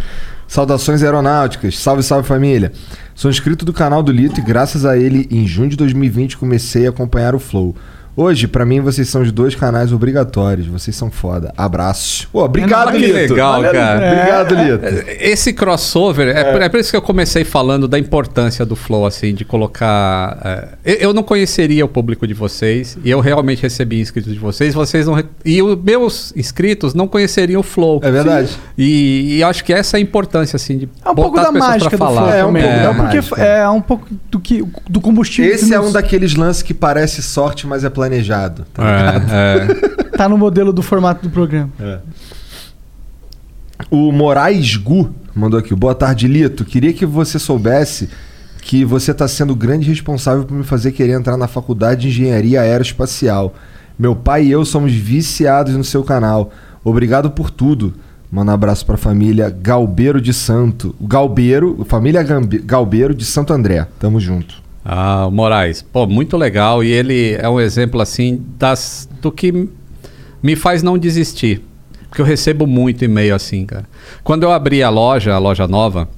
Saudações 0.49 1.02
aeronáuticas. 1.02 1.78
Salve, 1.78 2.02
salve 2.02 2.26
família. 2.26 2.73
Sou 3.15 3.31
inscrito 3.31 3.65
do 3.65 3.73
canal 3.73 4.02
do 4.02 4.12
Lito 4.12 4.41
e 4.41 4.42
graças 4.42 4.84
a 4.84 4.97
ele, 4.97 5.26
em 5.31 5.47
junho 5.47 5.70
de 5.70 5.76
2020, 5.76 6.36
comecei 6.36 6.86
a 6.86 6.91
acompanhar 6.91 7.34
o 7.34 7.39
Flow. 7.39 7.75
Hoje, 8.16 8.48
pra 8.48 8.64
mim, 8.64 8.80
vocês 8.80 9.08
são 9.10 9.20
os 9.20 9.30
dois 9.30 9.54
canais 9.54 9.92
obrigatórios. 9.92 10.66
Vocês 10.66 10.96
são 10.96 11.10
foda. 11.10 11.52
Abraço. 11.54 12.26
Pô, 12.32 12.42
obrigado, 12.44 12.90
que 12.92 12.98
Lito. 12.98 13.34
legal, 13.34 13.60
cara. 13.62 14.06
Obrigado, 14.10 14.54
Lito. 14.54 15.10
Esse 15.20 15.52
crossover, 15.52 16.28
é, 16.34 16.44
por- 16.50 16.62
é 16.62 16.68
por 16.70 16.80
isso 16.80 16.90
que 16.90 16.96
eu 16.96 17.02
comecei 17.02 17.44
falando 17.44 17.86
da 17.86 17.98
importância 17.98 18.64
do 18.64 18.74
Flow, 18.74 19.04
assim, 19.04 19.34
de 19.34 19.44
colocar. 19.44 20.38
é, 20.82 21.04
eu, 21.04 21.12
não 21.12 21.22
conheceria 21.22 21.84
o 21.84 21.88
público 21.88 22.26
de 22.26 22.32
vocês, 22.32 22.96
e 23.04 23.10
eu 23.10 23.20
realmente 23.20 23.62
recebi 23.62 24.00
inscritos 24.00 24.32
de 24.32 24.38
vocês, 24.38 24.72
vocês 24.72 25.06
não. 25.06 25.22
E 25.44 25.62
os 25.62 25.76
meus 25.82 26.32
inscritos 26.34 26.94
não 26.94 27.06
conheceriam 27.06 27.60
o 27.60 27.62
Flow. 27.62 28.00
É 28.02 28.10
verdade. 28.10 28.56
E, 28.78 29.34
e 29.36 29.40
eu 29.42 29.48
acho 29.48 29.62
que 29.62 29.74
essa 29.74 29.96
é 29.96 29.98
a 29.98 30.00
importância, 30.00 30.56
assim, 30.56 30.78
de 30.78 30.88
É 31.04 31.10
um 31.10 31.14
pouco 31.14 31.32
botar 31.32 31.50
da 31.50 31.58
mágica 31.58 31.90
do 31.90 31.98
falar. 31.98 32.22
Flow 32.22 32.32
É, 32.34 32.44
um 32.46 32.52
pouco 32.52 32.66
É, 32.66 32.82
da 32.82 32.94
porque 32.94 33.16
mágica. 33.16 33.42
é 33.44 33.68
um 33.68 33.80
pouco 33.82 34.06
do, 34.30 34.40
que, 34.40 34.64
do 34.88 35.02
combustível 35.02 35.52
Esse 35.54 35.66
que 35.68 35.74
é 35.74 35.78
nos- 35.78 35.88
um 35.90 35.92
daqueles 35.92 36.34
lances 36.34 36.62
que 36.62 36.72
parece 36.72 37.22
sorte, 37.22 37.66
mas 37.66 37.84
é 37.84 37.90
planejado. 38.07 38.65
tá 38.73 38.83
ligado? 38.83 39.33
É, 39.33 39.67
é. 40.01 40.05
tá 40.17 40.28
no 40.28 40.39
modelo 40.39 40.73
do 40.73 40.83
formato 40.83 41.23
do 41.28 41.31
programa. 41.31 41.70
O 43.91 44.10
Moraes 44.10 44.76
Gu 44.76 45.10
mandou 45.35 45.59
aqui. 45.60 45.75
Boa 45.75 45.94
tarde, 45.94 46.26
Lito. 46.26 46.65
Queria 46.65 46.93
que 46.93 47.05
você 47.05 47.39
soubesse 47.39 48.09
que 48.62 48.85
você 48.85 49.12
está 49.12 49.28
sendo 49.28 49.52
o 49.52 49.57
grande 49.57 49.89
responsável 49.89 50.44
por 50.44 50.57
me 50.57 50.65
fazer 50.65 50.93
querer 50.93 51.12
entrar 51.12 51.36
na 51.36 51.47
faculdade 51.47 52.02
de 52.02 52.09
engenharia 52.09 52.60
aeroespacial. 52.60 53.55
Meu 53.99 54.17
pai 54.17 54.47
e 54.47 54.51
eu 54.51 54.65
somos 54.65 54.93
viciados 54.93 55.75
no 55.75 55.85
seu 55.85 56.02
canal. 56.02 56.51
Obrigado 56.83 57.31
por 57.31 57.51
tudo. 57.51 57.94
Manda 58.31 58.51
um 58.51 58.55
abraço 58.55 58.85
para 58.85 58.97
a 58.97 58.99
família 58.99 59.49
Galbeiro 59.49 60.20
de 60.20 60.35
Santo. 60.35 60.94
Galbeiro, 61.01 61.86
família 61.89 62.23
Galbeiro 62.65 63.15
de 63.15 63.25
Santo 63.25 63.52
André. 63.52 63.86
Tamo 64.01 64.18
junto. 64.18 64.65
Ah, 64.89 65.26
o 65.26 65.31
Moraes, 65.32 65.82
pô, 65.82 66.06
muito 66.06 66.36
legal. 66.36 66.84
E 66.84 66.90
ele 66.92 67.34
é 67.40 67.48
um 67.48 67.58
exemplo, 67.60 68.00
assim, 68.00 68.40
das, 68.58 69.08
do 69.20 69.32
que 69.32 69.68
me 70.42 70.55
faz 70.55 70.82
não 70.82 70.97
desistir. 70.97 71.60
Porque 72.08 72.20
eu 72.23 72.24
recebo 72.24 72.66
muito 72.66 73.05
e-mail 73.05 73.34
assim, 73.34 73.66
cara. 73.66 73.84
Quando 74.23 74.44
eu 74.44 74.52
abri 74.52 74.82
a 74.82 74.89
loja, 74.89 75.34
a 75.34 75.39
loja 75.39 75.66
nova, 75.66 76.08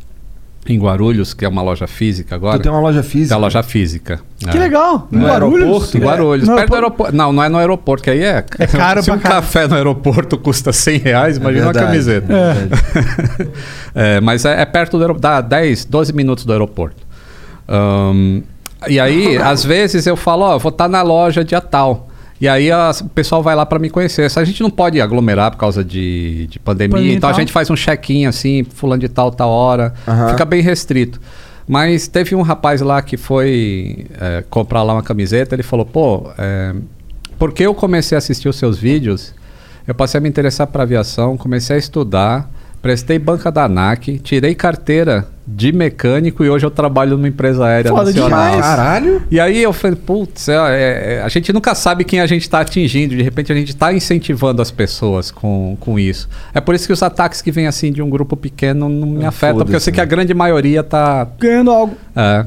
em 0.69 0.79
Guarulhos, 0.79 1.33
que 1.33 1.47
é 1.47 1.49
uma 1.49 1.63
loja 1.63 1.87
física 1.87 2.35
agora. 2.35 2.59
Tu 2.59 2.63
tem 2.65 2.71
uma 2.71 2.81
loja 2.83 3.03
física? 3.03 3.35
Tem 3.35 3.41
loja 3.43 3.63
física. 3.63 4.21
Que 4.39 4.55
É. 4.55 4.61
legal. 4.61 5.09
No 5.11 5.25
Guarulhos? 5.25 5.63
aeroporto? 5.63 5.97
Em 5.97 6.01
Guarulhos, 6.03 6.49
No 6.49 6.55
perto 6.57 6.69
do 6.69 6.75
aeroporto? 6.75 7.17
Não, 7.17 7.33
não 7.33 7.43
é 7.43 7.49
no 7.49 7.57
aeroporto, 7.57 8.03
que 8.05 8.11
aí 8.11 8.23
é. 8.23 8.45
É 8.59 8.67
caro 8.69 9.03
Se 9.03 9.11
um 9.11 9.19
caralho. 9.19 9.41
café 9.43 9.67
no 9.67 9.75
aeroporto 9.77 10.37
custa 10.37 10.71
100 10.75 10.99
reais, 10.99 11.37
imagina 11.39 11.65
uma 11.69 11.73
verdade, 11.73 11.91
camiseta. 11.91 12.33
é. 12.35 13.49
É, 14.17 14.21
mas 14.21 14.45
é, 14.45 14.61
é 14.61 14.65
perto 14.67 14.99
do 14.99 15.03
aeroporto, 15.03 15.23
dá 15.23 15.41
10, 15.41 15.87
12 15.87 16.13
minutos 16.13 16.45
do 16.45 16.53
aeroporto. 16.53 17.03
Ahn, 17.67 18.43
e 18.87 19.01
aí, 19.01 19.37
às 19.39 19.65
vezes 19.65 20.07
eu 20.07 20.17
falo, 20.17 20.43
ó, 20.45 20.59
vou 20.59 20.71
estar 20.71 20.89
na 20.89 21.03
loja 21.03 21.45
dia 21.45 21.61
tal. 21.61 22.09
E 22.41 22.47
aí 22.47 22.71
as- 22.71 23.01
o 23.01 23.09
pessoal 23.09 23.43
vai 23.43 23.57
lá 23.57 23.67
para 23.67 23.79
me 23.81 23.91
conhecer. 23.91 24.31
A 24.37 24.45
gente 24.45 24.63
não 24.63 24.71
pode 24.71 25.01
aglomerar 25.01 25.51
por 25.51 25.57
causa 25.57 25.83
de, 25.85 26.47
de 26.47 26.59
pandemia, 26.61 26.95
Pandemia 26.97 27.15
então 27.17 27.29
a 27.29 27.33
tal. 27.33 27.41
gente 27.41 27.51
faz 27.53 27.69
um 27.71 27.75
check-in 27.75 28.27
assim, 28.27 28.65
fulano 28.75 29.01
de 29.01 29.09
tal, 29.09 29.33
tal 29.33 29.51
hora. 29.51 29.93
Aham. 30.07 30.29
Fica 30.31 30.45
bem 30.45 30.63
restrito. 30.63 31.21
Mas 31.67 32.07
teve 32.07 32.35
um 32.37 32.43
rapaz 32.43 32.81
lá 32.81 33.03
que 33.03 33.17
foi 33.17 34.07
é, 34.21 34.45
comprar 34.49 34.83
lá 34.85 34.95
uma 34.95 35.03
camiseta, 35.03 35.55
ele 35.55 35.63
falou, 35.65 35.85
pô, 35.85 36.31
é, 36.39 36.75
porque 37.39 37.65
eu 37.67 37.75
comecei 37.75 38.17
a 38.17 38.19
assistir 38.21 38.49
os 38.49 38.57
seus 38.57 38.79
vídeos, 38.79 39.35
eu 39.87 39.95
passei 39.95 40.19
a 40.19 40.21
me 40.21 40.29
interessar 40.29 40.67
para 40.69 40.85
aviação, 40.85 41.37
comecei 41.37 41.77
a 41.77 41.79
estudar, 41.79 42.49
prestei 42.81 43.19
banca 43.19 43.51
da 43.51 43.65
ANAC, 43.65 44.19
tirei 44.19 44.55
carteira 44.55 45.27
de 45.47 45.73
mecânico 45.73 46.45
e 46.45 46.51
hoje 46.51 46.67
eu 46.67 46.71
trabalho 46.71 47.17
numa 47.17 47.27
empresa 47.29 47.65
aérea 47.65 47.91
Foda 47.91 48.05
nacional. 48.11 48.29
demais. 48.29 48.61
Caralho. 48.61 49.23
E 49.31 49.41
aí 49.41 49.63
eu 49.63 49.73
falei, 49.73 49.97
putz, 49.97 50.49
é, 50.49 50.53
é, 50.55 51.15
é, 51.15 51.23
a 51.23 51.29
gente 51.29 51.53
nunca 51.53 51.75
sabe 51.75 52.05
quem 52.05 52.21
a 52.21 52.27
gente 52.27 52.43
está 52.43 52.61
atingindo, 52.61 53.17
de 53.17 53.23
repente 53.23 53.51
a 53.51 53.55
gente 53.55 53.71
está 53.71 53.93
incentivando 53.93 54.61
as 54.61 54.71
pessoas 54.71 55.31
com, 55.31 55.77
com 55.81 55.99
isso. 55.99 56.29
É 56.53 56.61
por 56.61 56.75
isso 56.75 56.87
que 56.87 56.93
os 56.93 57.03
ataques 57.03 57.41
que 57.41 57.51
vêm 57.51 57.67
assim 57.67 57.91
de 57.91 58.03
um 58.03 58.11
grupo 58.11 58.37
pequeno 58.37 58.89
não 58.91 59.07
me 59.07 59.25
Ah, 59.25 59.29
afetam, 59.29 59.57
porque 59.59 59.75
eu 59.75 59.81
sei 59.81 59.91
foda-se, 59.91 59.93
que 59.93 60.01
a 60.01 60.05
né? 60.05 60.11
grande 60.11 60.35
maioria 60.35 60.83
tá. 60.83 61.27
Ganhando 61.39 61.71
algo. 61.71 61.97
É, 62.15 62.45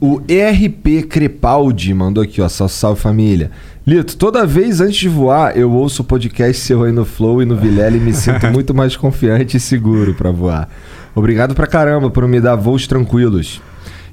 O 0.00 0.22
ERP 0.28 1.06
Crepaldi 1.08 1.92
mandou 1.92 2.22
aqui, 2.22 2.40
ó. 2.40 2.48
Salve, 2.48 2.72
salve 2.72 3.00
família. 3.00 3.50
Lito, 3.86 4.16
toda 4.16 4.46
vez 4.46 4.80
antes 4.80 4.96
de 4.96 5.08
voar, 5.08 5.56
eu 5.56 5.70
ouço 5.72 6.02
o 6.02 6.04
podcast 6.04 6.62
seu 6.62 6.84
aí 6.84 6.92
no 6.92 7.04
Flow 7.04 7.42
e 7.42 7.44
no 7.44 7.56
Vilela 7.56 7.96
e 7.96 8.00
me 8.00 8.12
sinto 8.14 8.46
muito 8.52 8.74
mais 8.74 8.96
confiante 8.96 9.56
e 9.56 9.60
seguro 9.60 10.14
pra 10.14 10.30
voar. 10.30 10.68
Obrigado 11.14 11.54
pra 11.54 11.66
caramba 11.66 12.10
por 12.10 12.26
me 12.28 12.40
dar 12.40 12.56
voos 12.56 12.86
tranquilos. 12.86 13.60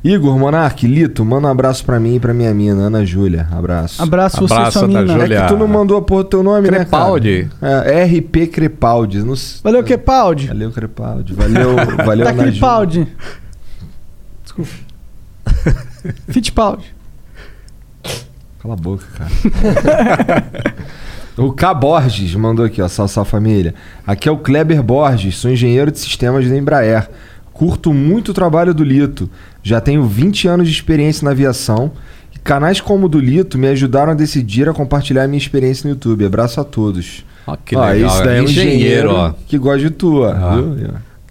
Igor, 0.03 0.37
Monark, 0.37 0.85
Lito, 0.87 1.25
manda 1.25 1.47
um 1.47 1.51
abraço 1.51 1.83
pra 1.83 1.99
mim 1.99 2.15
e 2.15 2.19
pra 2.19 2.33
minha 2.33 2.53
mina, 2.53 2.83
Ana 2.83 3.05
Júlia. 3.05 3.47
Abraço. 3.51 4.01
Abraço, 4.01 4.37
você 4.39 4.53
e 4.53 4.57
Abraço 4.57 4.79
sua 4.79 4.87
mina. 4.87 5.07
Júlia. 5.07 5.37
É 5.39 5.41
que 5.41 5.47
tu 5.47 5.57
não 5.57 5.67
mandou 5.67 5.97
a 5.97 6.01
porra 6.01 6.23
do 6.23 6.29
teu 6.29 6.43
nome, 6.43 6.67
Crepaldi. 6.67 7.43
né, 7.43 7.49
cara? 7.59 7.91
É, 7.91 8.03
RP 8.03 8.47
Crepaldi. 8.47 9.19
Não 9.19 9.33
Valeu, 9.63 9.83
Kepaldi. 9.83 10.47
Valeu, 10.47 10.71
Crepaldi. 10.71 11.33
Valeu, 11.33 11.75
valeu, 12.05 12.25
Tá 12.25 12.31
Ana 12.31 12.43
Júlia. 12.43 12.51
Crepaldi. 12.51 13.07
Desculpa. 14.43 14.86
Fittipaldi. 16.29 16.93
Cala 18.59 18.73
a 18.73 18.77
boca, 18.77 19.05
cara. 19.17 20.67
O 21.37 21.51
K. 21.51 21.71
Borges 21.71 22.33
mandou 22.33 22.65
aqui, 22.65 22.81
ó, 22.81 22.87
sal, 22.87 23.07
sal 23.07 23.23
família. 23.23 23.75
Aqui 24.07 24.27
é 24.27 24.31
o 24.31 24.37
Kleber 24.39 24.81
Borges, 24.81 25.37
sou 25.37 25.51
engenheiro 25.51 25.91
de 25.91 25.99
sistemas 25.99 26.49
da 26.49 26.57
Embraer. 26.57 27.07
Curto 27.53 27.93
muito 27.93 28.29
o 28.29 28.33
trabalho 28.33 28.73
do 28.73 28.83
Lito. 28.83 29.29
Já 29.61 29.79
tenho 29.79 30.03
20 30.03 30.47
anos 30.47 30.67
de 30.67 30.73
experiência 30.73 31.23
na 31.23 31.31
aviação. 31.31 31.91
E 32.35 32.39
canais 32.39 32.81
como 32.81 33.05
o 33.05 33.09
do 33.09 33.19
Lito 33.19 33.55
me 33.55 33.67
ajudaram 33.67 34.13
a 34.13 34.15
decidir 34.15 34.67
a 34.67 34.73
compartilhar 34.73 35.27
minha 35.27 35.37
experiência 35.37 35.87
no 35.87 35.91
YouTube. 35.91 36.25
Abraço 36.25 36.59
a 36.59 36.63
todos. 36.63 37.23
Ó, 37.45 37.55
que 37.55 37.75
Ó, 37.75 37.85
legal. 37.87 38.09
esse 38.09 38.23
daí 38.23 38.37
é 38.37 38.41
um 38.41 38.43
engenheiro, 38.43 38.75
engenheiro 38.75 39.11
ó. 39.13 39.33
que 39.47 39.59
gosta 39.59 39.79
de 39.79 39.89
tua. 39.91 40.35
Ah. 40.35 40.55
viu? 40.55 40.75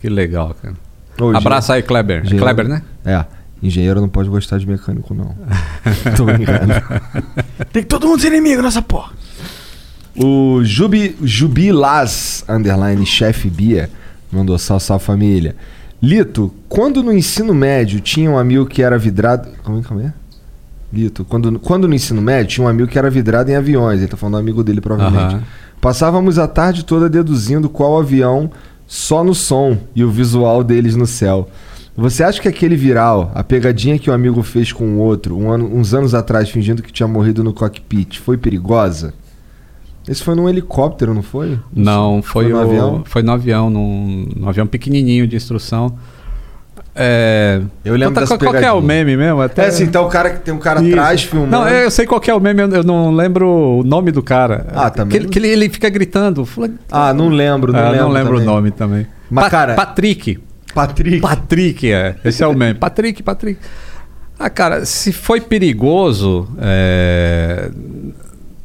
Que 0.01 0.09
legal, 0.09 0.55
cara. 0.63 0.75
Ô, 1.21 1.37
Abraço 1.37 1.73
aí, 1.73 1.83
Kleber. 1.83 2.23
É 2.25 2.39
Kleber, 2.39 2.69
né? 2.69 2.83
É. 3.05 3.25
Engenheiro 3.63 4.01
não 4.01 4.09
pode 4.09 4.29
gostar 4.29 4.59
de 4.59 4.67
mecânico, 4.67 5.15
não. 5.15 5.35
Tô 6.17 6.25
brincando. 6.25 6.75
Tem 7.73 7.83
que 7.83 7.89
todo 7.89 8.07
mundo 8.07 8.21
ser 8.21 8.29
inimigo 8.29 8.63
nessa 8.63 8.83
porra. 8.83 9.13
O 10.19 10.63
Jubi, 10.65 11.17
Jubilaz, 11.23 12.45
underline 12.49 13.05
chefe 13.05 13.51
Bia, 13.51 13.91
mandou 14.31 14.59
sal, 14.59 14.81
sal 14.81 14.99
família. 14.99 15.57
Lito, 16.03 16.55
quando 16.69 17.03
no 17.03 17.13
ensino 17.13 17.55
médio 17.55 18.01
tinha 18.01 18.31
um 18.31 18.39
amigo 18.39 18.67
que 18.67 18.83
era 18.83 18.99
vidrado... 18.99 19.49
Como 19.63 19.81
é, 19.81 19.83
como 19.83 20.01
é? 20.01 20.13
Lito, 20.93 21.25
quando, 21.25 21.59
quando 21.59 21.89
no 21.89 21.95
ensino 21.95 22.23
médio 22.23 22.47
tinha 22.47 22.67
um 22.67 22.69
amigo 22.69 22.89
que 22.89 22.99
era 22.99 23.11
vidrado 23.11 23.51
em 23.51 23.57
aviões, 23.57 24.01
ele 24.01 24.09
tá 24.09 24.17
falando 24.17 24.35
do 24.35 24.41
amigo 24.41 24.63
dele 24.63 24.81
provavelmente. 24.81 25.45
Passávamos 25.81 26.39
a 26.39 26.47
tarde 26.47 26.85
toda 26.85 27.09
deduzindo 27.09 27.69
qual 27.69 27.99
avião 27.99 28.51
só 28.87 29.25
no 29.25 29.35
som 29.35 29.77
e 29.95 30.05
o 30.05 30.11
visual 30.11 30.63
deles 30.63 30.95
no 30.95 31.07
céu. 31.07 31.51
Você 31.97 32.23
acha 32.23 32.41
que 32.41 32.47
aquele 32.49 32.77
viral, 32.77 33.31
a 33.35 33.43
pegadinha 33.43 33.99
que 33.99 34.11
o 34.11 34.13
amigo 34.13 34.43
fez 34.43 34.71
com 34.73 34.85
o 34.85 34.99
outro 34.99 35.37
um 35.39 35.51
ano- 35.51 35.75
uns 35.75 35.95
anos 35.95 36.15
atrás, 36.15 36.51
fingindo 36.51 36.83
que 36.83 36.93
tinha 36.93 37.09
morrido 37.09 37.43
no 37.43 37.55
cockpit, 37.55 38.19
foi 38.21 38.37
perigosa? 38.37 39.15
Esse 40.07 40.23
foi 40.23 40.35
num 40.35 40.49
helicóptero, 40.49 41.15
não 41.15 41.23
foi? 41.23 41.59
Não, 41.75 42.23
foi, 42.23 42.45
Foi 42.45 42.53
no 42.53 42.59
o- 42.59 42.61
avião? 42.61 43.03
Foi 43.07 43.23
no 43.23 43.33
avião, 43.33 43.71
num, 43.71 44.29
num 44.37 44.49
avião 44.49 44.67
pequenininho 44.67 45.27
de 45.27 45.35
instrução. 45.37 45.97
É... 46.95 47.61
Eu 47.85 47.95
lembro 47.95 48.15
Qual- 48.15 48.23
dessa 48.25 48.39
qual, 48.39 48.53
qual 48.53 48.61
que 48.63 48.67
é 48.67 48.73
o 48.73 48.81
meme 48.81 49.17
mesmo? 49.17 49.41
Até... 49.43 49.65
É 49.65 49.69
assim, 49.69 49.85
então 49.85 50.05
o 50.07 50.09
cara 50.09 50.31
que 50.31 50.41
tem 50.41 50.55
um 50.55 50.59
cara 50.59 50.81
Isso. 50.81 50.91
atrás 50.93 51.23
filmando. 51.25 51.51
Não, 51.51 51.69
eu 51.69 51.91
sei 51.91 52.07
qual 52.07 52.21
que 52.21 52.31
é 52.31 52.35
o 52.35 52.41
meme, 52.41 52.63
eu 52.63 52.83
não 52.85 53.11
lembro 53.15 53.49
o 53.81 53.83
nome 53.85 54.11
do 54.13 54.23
cara. 54.23 54.67
Ah, 54.75 54.89
também 54.91 55.21
Que, 55.21 55.27
que 55.29 55.39
ele, 55.39 55.49
ele 55.49 55.69
fica 55.69 55.89
gritando. 55.91 56.47
Ah, 56.91 57.13
não 57.13 57.29
lembro, 57.29 57.73
não 57.73 57.81
Ah, 57.81 57.89
lembro. 57.91 58.05
não 58.07 58.13
lembro 58.13 58.33
também. 58.35 58.49
o 58.49 58.51
nome 58.51 58.71
também. 58.71 59.07
Mas, 59.31 59.45
Pa- 59.45 59.51
cara- 59.51 59.75
Patrick. 59.75 60.39
Patrick. 60.77 61.21
Patrick, 61.21 61.91
é. 61.93 62.17
Esse 62.25 62.43
é 62.43 62.47
o 62.47 62.55
meme. 62.55 62.75
Patrick, 62.79 63.23
Patrick. 63.23 63.59
Ah, 64.39 64.51
cara, 64.51 64.85
se 64.85 65.13
foi 65.13 65.41
perigoso. 65.41 66.47
é, 66.61 67.71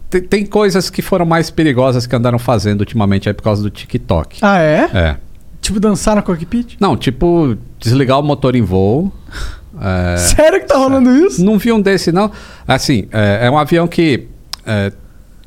Tem, 0.10 0.22
tem 0.22 0.46
coisas 0.46 0.90
que 0.90 1.02
foram 1.02 1.26
mais 1.26 1.50
perigosas 1.50 2.06
que 2.06 2.14
andaram 2.16 2.38
fazendo 2.38 2.82
ultimamente 2.82 3.30
aí 3.30 3.34
por 3.34 3.44
causa 3.44 3.64
do 3.64 3.70
TikTok. 3.70 4.40
Ah, 4.42 4.60
é? 4.60 4.90
É. 4.94 5.18
Tipo 5.62 5.80
dançar 5.80 6.16
na 6.16 6.22
cockpit? 6.22 6.76
Não, 6.80 6.98
tipo, 6.98 7.56
desligar 7.80 8.20
o 8.20 8.24
motor 8.24 8.56
em 8.56 8.62
voo. 8.62 9.12
É, 9.80 10.18
Sério 10.18 10.60
que 10.60 10.68
tá 10.68 10.78
rolando 10.78 11.10
isso? 11.26 11.44
não 11.44 11.58
vi 11.58 11.72
um 11.72 11.80
desse, 11.80 12.12
não. 12.12 12.30
Assim, 12.68 13.08
é, 13.12 13.46
é 13.48 13.50
um 13.52 13.58
avião 13.58 13.88
que 13.88 14.28
é, 14.66 14.92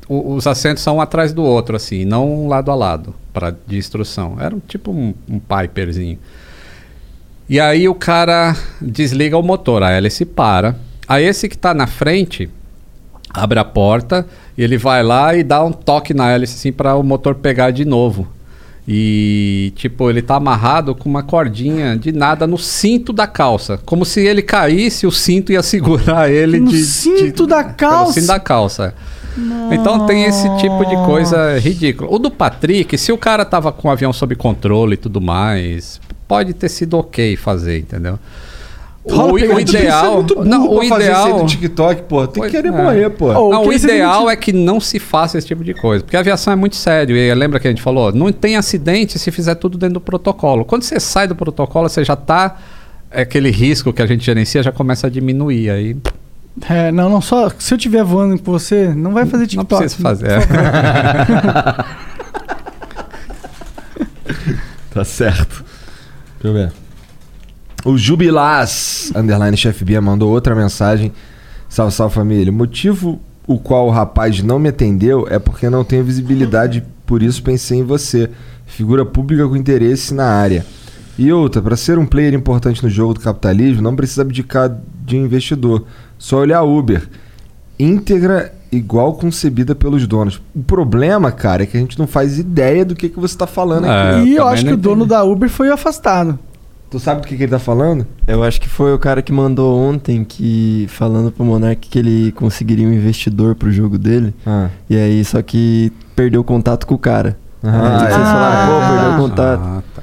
os 0.09 0.47
assentos 0.47 0.83
são 0.83 0.97
um 0.97 1.01
atrás 1.01 1.33
do 1.35 1.43
outro, 1.43 1.77
assim, 1.77 2.05
não 2.05 2.45
um 2.45 2.49
lado 2.49 2.71
a 2.71 2.75
lado, 2.75 3.15
pra, 3.33 3.53
de 3.67 3.77
instrução. 3.77 4.37
Era 4.41 4.55
um, 4.55 4.61
tipo 4.61 4.91
um, 4.91 5.13
um 5.29 5.39
Piperzinho. 5.39 6.19
E 7.49 7.61
aí 7.61 7.89
o 7.89 7.95
cara 7.95 8.57
desliga 8.81 9.37
o 9.37 9.43
motor, 9.43 9.83
a 9.83 9.91
hélice 9.91 10.25
para. 10.25 10.77
Aí 11.07 11.25
esse 11.25 11.49
que 11.49 11.59
tá 11.59 11.75
na 11.75 11.87
frente 11.87 12.49
abre 13.33 13.59
a 13.59 13.65
porta 13.65 14.27
e 14.57 14.63
ele 14.63 14.79
vai 14.79 15.03
lá 15.03 15.35
e 15.35 15.43
dá 15.43 15.63
um 15.63 15.73
toque 15.73 16.15
na 16.15 16.31
hélice 16.31 16.55
assim 16.55 16.73
para 16.73 16.95
o 16.95 17.03
motor 17.03 17.35
pegar 17.35 17.71
de 17.71 17.85
novo. 17.85 18.27
E 18.87 19.73
tipo, 19.77 20.11
ele 20.11 20.21
tá 20.23 20.37
amarrado 20.37 20.95
com 20.95 21.09
uma 21.09 21.23
cordinha 21.23 21.97
de 21.97 22.13
nada 22.13 22.47
no 22.47 22.59
cinto 22.59 23.13
da 23.15 23.27
calça, 23.27 23.79
como 23.85 24.05
se 24.05 24.21
ele 24.21 24.43
caísse, 24.43 25.07
o 25.07 25.11
cinto 25.11 25.51
ia 25.53 25.63
segurar 25.63 26.29
ele 26.33 26.61
No 26.61 26.71
de 26.71 26.85
cinto 26.85 27.47
da 27.47 27.65
pelo 27.65 27.77
calça? 27.77 28.13
cinto 28.13 28.27
da 28.27 28.39
calça. 28.39 28.95
Então 29.73 30.07
tem 30.07 30.25
esse 30.25 30.49
tipo 30.59 30.85
de 30.87 30.95
coisa 31.05 31.59
ridícula. 31.59 32.09
O 32.13 32.19
do 32.19 32.31
Patrick, 32.31 32.97
se 32.97 33.11
o 33.11 33.19
cara 33.19 33.45
tava 33.45 33.73
com 33.73 33.89
o 33.89 33.91
avião 33.91 34.13
sob 34.13 34.35
controle 34.37 34.95
e 34.95 34.97
tudo 34.97 35.21
mais, 35.21 36.01
pode 36.27 36.55
ter 36.55 36.69
sido 36.69 36.99
ok 36.99 37.37
fazer, 37.37 37.79
entendeu? 37.79 38.19
Rola 39.07 39.33
O, 39.33 39.35
o 39.35 39.61
ideal, 39.61 40.07
é 40.07 40.15
muito 40.15 40.45
não, 40.45 40.65
o 40.65 40.79
pra 40.79 40.89
fazer 40.89 41.05
isso 41.05 41.05
aí 41.15 41.25
ideal, 41.25 41.41
do 41.41 41.47
TikTok, 41.47 42.03
pô. 42.05 42.27
Tem 42.27 42.43
que 42.45 42.51
querer 42.51 42.69
é. 42.69 42.71
morrer, 42.71 43.11
pô. 43.11 43.27
Oh, 43.27 43.51
não, 43.51 43.67
o 43.67 43.73
ideal 43.73 44.31
é 44.31 44.37
que 44.37 44.51
não 44.51 44.81
se 44.81 44.99
faça 44.99 45.37
esse 45.37 45.47
tipo 45.47 45.63
de 45.63 45.75
coisa, 45.75 46.03
porque 46.03 46.17
a 46.17 46.21
aviação 46.21 46.53
é 46.53 46.57
muito 46.57 46.77
sério. 46.77 47.15
E 47.15 47.35
lembra 47.35 47.61
que 47.61 47.69
a 47.69 47.71
gente 47.71 47.83
falou, 47.83 48.13
não 48.13 48.33
tem 48.33 48.57
acidente 48.57 49.19
se 49.19 49.31
fizer 49.31 49.57
tudo 49.57 49.77
dentro 49.77 49.95
do 49.95 50.01
protocolo. 50.01 50.65
Quando 50.65 50.85
você 50.85 50.99
sai 50.99 51.29
do 51.29 51.37
protocolo, 51.37 51.87
você 51.87 52.03
já 52.03 52.17
tá 52.17 52.57
aquele 53.11 53.51
risco 53.51 53.93
que 53.93 54.01
a 54.01 54.07
gente 54.07 54.25
gerencia 54.25 54.63
já 54.63 54.73
começa 54.73 55.07
a 55.07 55.11
diminuir 55.11 55.69
aí. 55.69 55.97
É, 56.71 56.91
não, 56.91 57.11
não, 57.11 57.21
só 57.21 57.51
se 57.59 57.75
eu 57.75 57.77
estiver 57.77 58.05
voando 58.05 58.41
com 58.41 58.53
você, 58.53 58.89
não 58.89 59.13
vai 59.13 59.27
fazer 59.27 59.43
Não 59.43 59.65
TikTok. 59.65 59.83
precisa 59.83 60.03
fazer. 60.03 60.31
é. 60.31 60.39
Tá 64.95 65.05
certo. 65.05 65.65
Deixa 66.45 66.49
eu 66.49 66.53
ver. 66.53 66.73
O 67.87 67.97
Jubilás, 67.97 69.11
underline 69.17 69.57
chef 69.57 69.83
Bia, 69.83 69.99
mandou 69.99 70.31
outra 70.31 70.55
mensagem. 70.55 71.11
Salve, 71.71 71.95
salve 71.95 72.15
família. 72.15 72.53
Motivo 72.53 73.19
o 73.47 73.59
qual 73.59 73.87
o 73.87 73.91
rapaz 73.91 74.43
não 74.43 74.59
me 74.59 74.69
atendeu 74.69 75.27
é 75.31 75.39
porque 75.39 75.71
não 75.71 75.83
tenho 75.83 76.05
visibilidade, 76.05 76.85
por 77.07 77.23
isso 77.23 77.43
pensei 77.43 77.79
em 77.79 77.83
você. 77.83 78.29
Figura 78.67 79.07
pública 79.07 79.49
com 79.49 79.57
interesse 79.57 80.13
na 80.13 80.27
área. 80.27 80.67
E 81.17 81.33
outra, 81.33 81.63
para 81.63 81.77
ser 81.77 81.99
um 81.99 82.05
player 82.05 82.35
importante 82.35 82.83
no 82.83 82.91
jogo 82.91 83.15
do 83.15 83.21
capitalismo, 83.21 83.81
não 83.81 83.97
precisa 83.97 84.21
abdicar 84.21 84.79
de 85.03 85.17
investidor. 85.17 85.87
Só 86.19 86.41
olhar 86.41 86.63
Uber. 86.63 87.09
Íntegra 87.79 88.53
igual 88.77 89.15
concebida 89.15 89.75
pelos 89.75 90.07
donos. 90.07 90.41
O 90.55 90.63
problema, 90.63 91.31
cara, 91.33 91.63
é 91.63 91.67
que 91.67 91.77
a 91.77 91.81
gente 91.81 91.99
não 91.99 92.07
faz 92.07 92.39
ideia 92.39 92.85
do 92.85 92.95
que, 92.95 93.09
que 93.09 93.19
você 93.21 93.37
tá 93.37 93.47
falando 93.47 93.85
aqui. 93.85 94.21
É, 94.21 94.25
e 94.25 94.33
eu 94.33 94.39
também 94.43 94.53
acho 94.55 94.65
que 94.65 94.71
não 94.71 94.77
o 94.77 94.81
dono 94.81 94.97
entendi. 95.05 95.11
da 95.11 95.25
Uber 95.25 95.49
foi 95.49 95.71
afastado. 95.71 96.39
Tu 96.91 97.01
sabe 97.01 97.23
do 97.23 97.27
que, 97.27 97.37
que 97.37 97.43
ele 97.43 97.51
tá 97.51 97.59
falando? 97.59 98.07
Eu 98.27 98.45
acho 98.45 98.61
que 98.61 98.69
foi 98.69 98.95
o 98.95 98.99
cara 98.99 99.21
que 99.21 99.33
mandou 99.33 99.77
ontem 99.81 100.23
que 100.23 100.87
falando 100.89 101.33
pro 101.33 101.45
Monark 101.45 101.89
que 101.89 101.99
ele 101.99 102.31
conseguiria 102.33 102.87
um 102.87 102.93
investidor 102.93 103.57
pro 103.57 103.73
jogo 103.73 103.99
dele. 103.99 104.33
Ah. 104.47 104.69
E 104.89 104.97
aí, 104.97 105.25
só 105.25 105.43
que 105.43 105.93
perdeu 106.15 106.41
o 106.43 106.45
contato 106.45 106.87
com 106.87 106.95
o 106.95 106.99
cara. 106.99 107.37
Ah, 107.65 107.95
aí 107.95 107.99
vocês 108.13 108.13
é. 108.21 108.25
falaram, 108.25 108.67
pô, 108.69 108.87
perdeu 108.93 109.11
Ah. 109.11 109.17
o 109.17 109.21
contato. 109.29 109.61
Ah, 109.65 109.83
tá. 109.97 110.03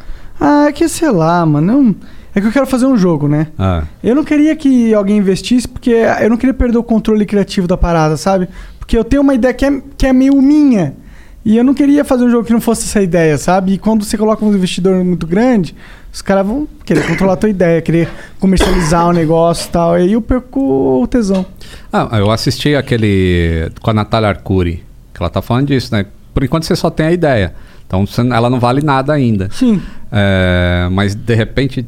Ah, 0.68 0.72
que 0.74 0.90
sei 0.90 1.12
lá, 1.12 1.46
mano. 1.46 1.72
eu- 1.72 1.96
É 2.34 2.40
que 2.40 2.48
eu 2.48 2.52
quero 2.52 2.66
fazer 2.66 2.86
um 2.86 2.98
jogo, 2.98 3.28
né? 3.28 3.48
Ah. 3.60 3.84
Eu 4.02 4.16
não 4.16 4.24
queria 4.24 4.56
que 4.56 4.94
alguém 4.94 5.18
investisse, 5.18 5.68
porque 5.68 5.92
eu 5.92 6.30
não 6.30 6.38
queria 6.38 6.54
perder 6.54 6.78
o 6.78 6.84
controle 6.84 7.26
criativo 7.26 7.68
da 7.68 7.76
parada, 7.76 8.16
sabe? 8.16 8.48
Porque 8.80 8.98
eu 8.98 9.04
tenho 9.04 9.22
uma 9.22 9.34
ideia 9.34 9.54
que 9.54 9.66
é, 9.66 9.82
que 9.98 10.08
é 10.08 10.14
meio 10.14 10.42
minha. 10.42 10.94
E 11.44 11.58
eu 11.58 11.64
não 11.64 11.74
queria 11.74 12.06
fazer 12.06 12.24
um 12.24 12.30
jogo 12.30 12.46
que 12.46 12.54
não 12.54 12.62
fosse 12.62 12.86
essa 12.86 13.02
ideia, 13.02 13.38
sabe? 13.38 13.74
E 13.74 13.78
quando 13.78 14.06
você 14.06 14.18
coloca 14.18 14.46
um 14.46 14.54
investidor 14.54 15.04
muito 15.04 15.26
grande, 15.26 15.76
os 16.14 16.22
caras 16.22 16.46
vão 16.46 16.68
querer 16.86 17.06
controlar 17.08 17.34
a 17.34 17.38
tua 17.38 17.50
ideia, 17.50 17.82
querer 17.82 18.08
comercializar 18.40 19.08
o 19.08 19.12
negócio 19.12 19.68
e 19.68 19.72
tal. 19.72 19.98
E 19.98 20.04
aí 20.04 20.14
eu 20.14 20.22
perco 20.22 21.02
o 21.02 21.08
tesão. 21.08 21.46
Ah, 21.92 22.08
eu 22.14 22.30
assisti 22.30 22.76
aquele 22.76 23.72
com 23.82 23.90
a 23.90 23.94
Natália 23.94 24.30
Arcuri, 24.30 24.84
que 25.14 25.22
ela 25.22 25.30
tá 25.30 25.42
falando 25.42 25.68
disso, 25.68 25.94
né? 25.94 26.06
Por 26.34 26.44
enquanto 26.44 26.66
você 26.66 26.76
só 26.76 26.90
tem 26.90 27.08
a 27.08 27.12
ideia. 27.12 27.56
Então 27.88 28.06
ela 28.32 28.50
não 28.50 28.60
vale 28.60 28.82
nada 28.82 29.12
ainda. 29.12 29.50
Sim. 29.52 29.82
É, 30.12 30.88
mas 30.92 31.16
de 31.16 31.36
repente 31.36 31.86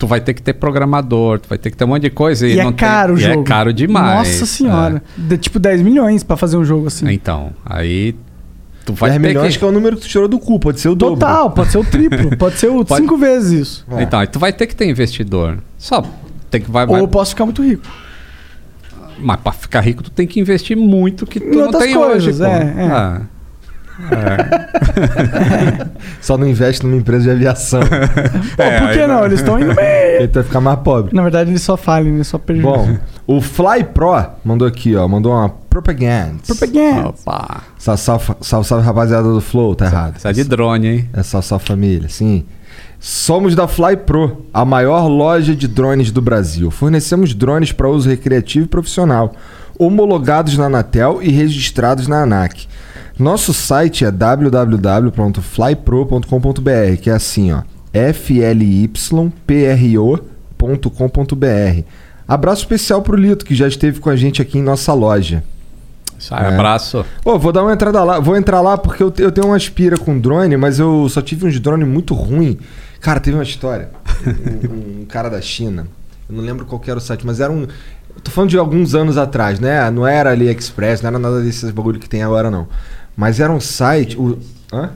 tu 0.00 0.06
vai 0.06 0.18
ter 0.20 0.32
que 0.32 0.40
ter 0.42 0.54
programador, 0.54 1.38
tu 1.38 1.48
vai 1.48 1.58
ter 1.58 1.70
que 1.70 1.76
ter 1.76 1.84
um 1.84 1.88
monte 1.88 2.02
de 2.04 2.10
coisa. 2.10 2.48
E, 2.48 2.54
E, 2.54 2.56
não 2.56 2.70
é 2.70 2.72
caro 2.72 3.14
tem, 3.14 3.22
o 3.24 3.28
e 3.28 3.32
jogo. 3.34 3.42
é 3.42 3.44
caro 3.44 3.72
demais. 3.72 4.28
Nossa 4.30 4.46
senhora. 4.46 5.02
De, 5.16 5.36
tipo 5.36 5.58
10 5.58 5.82
milhões 5.82 6.24
pra 6.24 6.36
fazer 6.38 6.56
um 6.56 6.64
jogo 6.64 6.86
assim. 6.86 7.06
É. 7.06 7.12
Então, 7.12 7.52
aí 7.66 8.16
tu 8.86 8.94
vai 8.94 9.10
10 9.10 9.20
ter 9.22 9.28
milhões 9.28 9.52
que... 9.52 9.58
que... 9.58 9.64
é 9.64 9.68
o 9.68 9.72
número 9.72 9.96
que 9.96 10.02
tu 10.02 10.08
tirou 10.08 10.26
do 10.26 10.38
cu, 10.38 10.58
pode 10.58 10.80
ser 10.80 10.88
o 10.88 10.94
dobro. 10.94 11.20
Total, 11.20 11.50
pode 11.50 11.70
ser 11.70 11.76
o 11.78 11.84
triplo, 11.84 12.34
pode 12.38 12.56
ser 12.58 12.68
o 12.68 12.82
Pode- 12.82 13.02
cinco 13.02 13.18
vezes 13.18 13.52
isso. 13.60 13.86
É. 13.90 14.02
Então, 14.02 14.18
aí 14.18 14.26
tu 14.26 14.38
vai 14.38 14.54
ter 14.54 14.66
que 14.66 14.74
ter 14.74 14.88
investidor. 14.88 15.58
Só 15.76 16.02
tem 16.50 16.62
que 16.62 16.70
vai, 16.70 16.86
vai 16.86 16.96
Ou 16.96 17.02
eu 17.04 17.08
posso 17.08 17.30
ficar 17.32 17.44
muito 17.44 17.62
rico. 17.62 17.82
mas 19.18 19.38
para 19.38 19.52
ficar 19.52 19.80
rico 19.82 20.02
tu 20.02 20.10
tem 20.10 20.26
que 20.26 20.40
investir 20.40 20.76
muito 20.76 21.26
que 21.26 21.38
tu 21.38 21.46
Em 21.46 21.56
não 21.56 21.70
tem 21.72 21.94
coisas, 21.94 22.40
hoje, 22.40 22.42
é, 22.42 22.74
é. 22.78 22.86
Ah, 22.90 23.20
Só 26.20 26.36
não 26.36 26.46
investe 26.46 26.84
numa 26.84 26.96
empresa 26.96 27.24
de 27.24 27.30
aviação. 27.30 27.80
Pô, 28.56 28.62
É, 28.62 28.78
por 28.80 28.90
que 28.90 29.06
não? 29.06 29.16
vai. 29.18 29.24
Eles 29.26 29.40
estão 29.40 29.58
indo 29.60 29.74
bem. 29.74 30.16
Ele 30.18 30.28
vai 30.28 30.42
ficar 30.42 30.60
mais 30.60 30.78
pobre. 30.80 31.14
Na 31.14 31.22
verdade, 31.22 31.50
eles 31.50 31.62
só 31.62 31.76
falem, 31.76 32.12
né? 32.12 32.24
Só 32.24 32.38
perdem. 32.38 32.62
Bom, 32.62 32.96
o 33.26 33.40
Fly 33.40 33.84
Pro 33.94 34.14
mandou 34.44 34.66
aqui, 34.66 34.94
ó. 34.96 35.06
Mandou 35.08 35.32
uma 35.32 35.48
propaganda. 35.48 36.36
propaganda. 36.46 37.08
opa. 37.08 37.62
Salve, 37.78 38.00
salve, 38.02 38.24
salve, 38.40 38.66
salve, 38.68 38.84
rapaziada 38.84 39.28
do 39.32 39.40
Flow, 39.40 39.74
tá 39.74 39.86
errado. 39.86 40.16
Essa 40.16 40.30
é 40.30 40.32
de 40.32 40.44
drone, 40.44 40.86
hein? 40.88 41.08
É 41.12 41.22
salve, 41.22 41.46
salve 41.46 41.64
família, 41.66 42.08
sim. 42.08 42.44
Somos 42.98 43.54
da 43.54 43.66
Fly 43.66 43.96
Pro, 43.96 44.44
a 44.52 44.64
maior 44.64 45.06
loja 45.06 45.56
de 45.56 45.66
drones 45.66 46.10
do 46.12 46.20
Brasil. 46.20 46.70
Fornecemos 46.70 47.34
drones 47.34 47.72
para 47.72 47.88
uso 47.88 48.08
recreativo 48.10 48.66
e 48.66 48.68
profissional, 48.68 49.32
homologados 49.78 50.58
na 50.58 50.66
Anatel 50.66 51.20
e 51.22 51.30
registrados 51.30 52.06
na 52.06 52.22
ANAC. 52.24 52.66
Nosso 53.20 53.52
site 53.52 54.04
é 54.04 54.10
www.flypro.com.br, 54.10 56.96
que 57.02 57.10
é 57.10 57.12
assim, 57.12 57.52
ó. 57.52 57.62
flypro.com.br. 60.58 61.82
Abraço 62.26 62.62
especial 62.62 63.02
pro 63.02 63.16
Lito, 63.16 63.44
que 63.44 63.54
já 63.54 63.68
esteve 63.68 64.00
com 64.00 64.08
a 64.08 64.16
gente 64.16 64.40
aqui 64.40 64.58
em 64.58 64.62
nossa 64.62 64.92
loja. 64.94 65.42
Aí, 66.30 66.44
É. 66.44 66.48
abraço. 66.48 67.04
Pô, 67.22 67.38
vou 67.38 67.52
dar 67.52 67.62
uma 67.62 67.72
entrada 67.72 68.02
lá. 68.04 68.20
Vou 68.20 68.36
entrar 68.36 68.60
lá 68.60 68.78
porque 68.78 69.02
eu, 69.02 69.12
eu 69.18 69.32
tenho 69.32 69.48
uma 69.48 69.56
aspira 69.56 69.96
com 69.98 70.18
drone, 70.18 70.56
mas 70.56 70.78
eu 70.78 71.08
só 71.08 71.20
tive 71.20 71.46
uns 71.46 71.58
drones 71.58 71.88
muito 71.88 72.14
ruim. 72.14 72.58
Cara, 73.00 73.18
teve 73.20 73.36
uma 73.36 73.42
história. 73.42 73.90
Um, 74.70 75.02
um 75.02 75.04
cara 75.06 75.28
da 75.28 75.40
China. 75.40 75.86
Eu 76.28 76.36
não 76.36 76.44
lembro 76.44 76.64
qual 76.66 76.80
era 76.86 76.98
o 76.98 77.00
site, 77.00 77.26
mas 77.26 77.40
era 77.40 77.50
um. 77.52 77.62
Eu 77.62 78.20
tô 78.22 78.30
falando 78.30 78.50
de 78.50 78.58
alguns 78.58 78.94
anos 78.94 79.16
atrás, 79.16 79.58
né? 79.58 79.90
Não 79.90 80.06
era 80.06 80.30
AliExpress, 80.30 81.00
não 81.02 81.08
era 81.08 81.18
nada 81.18 81.40
desses 81.40 81.70
bagulho 81.70 81.98
que 81.98 82.08
tem 82.08 82.22
agora, 82.22 82.50
não. 82.50 82.68
Mas 83.16 83.40
era 83.40 83.52
um 83.52 83.60
site. 83.60 84.16
O... 84.18 84.38
Hã? 84.72 84.90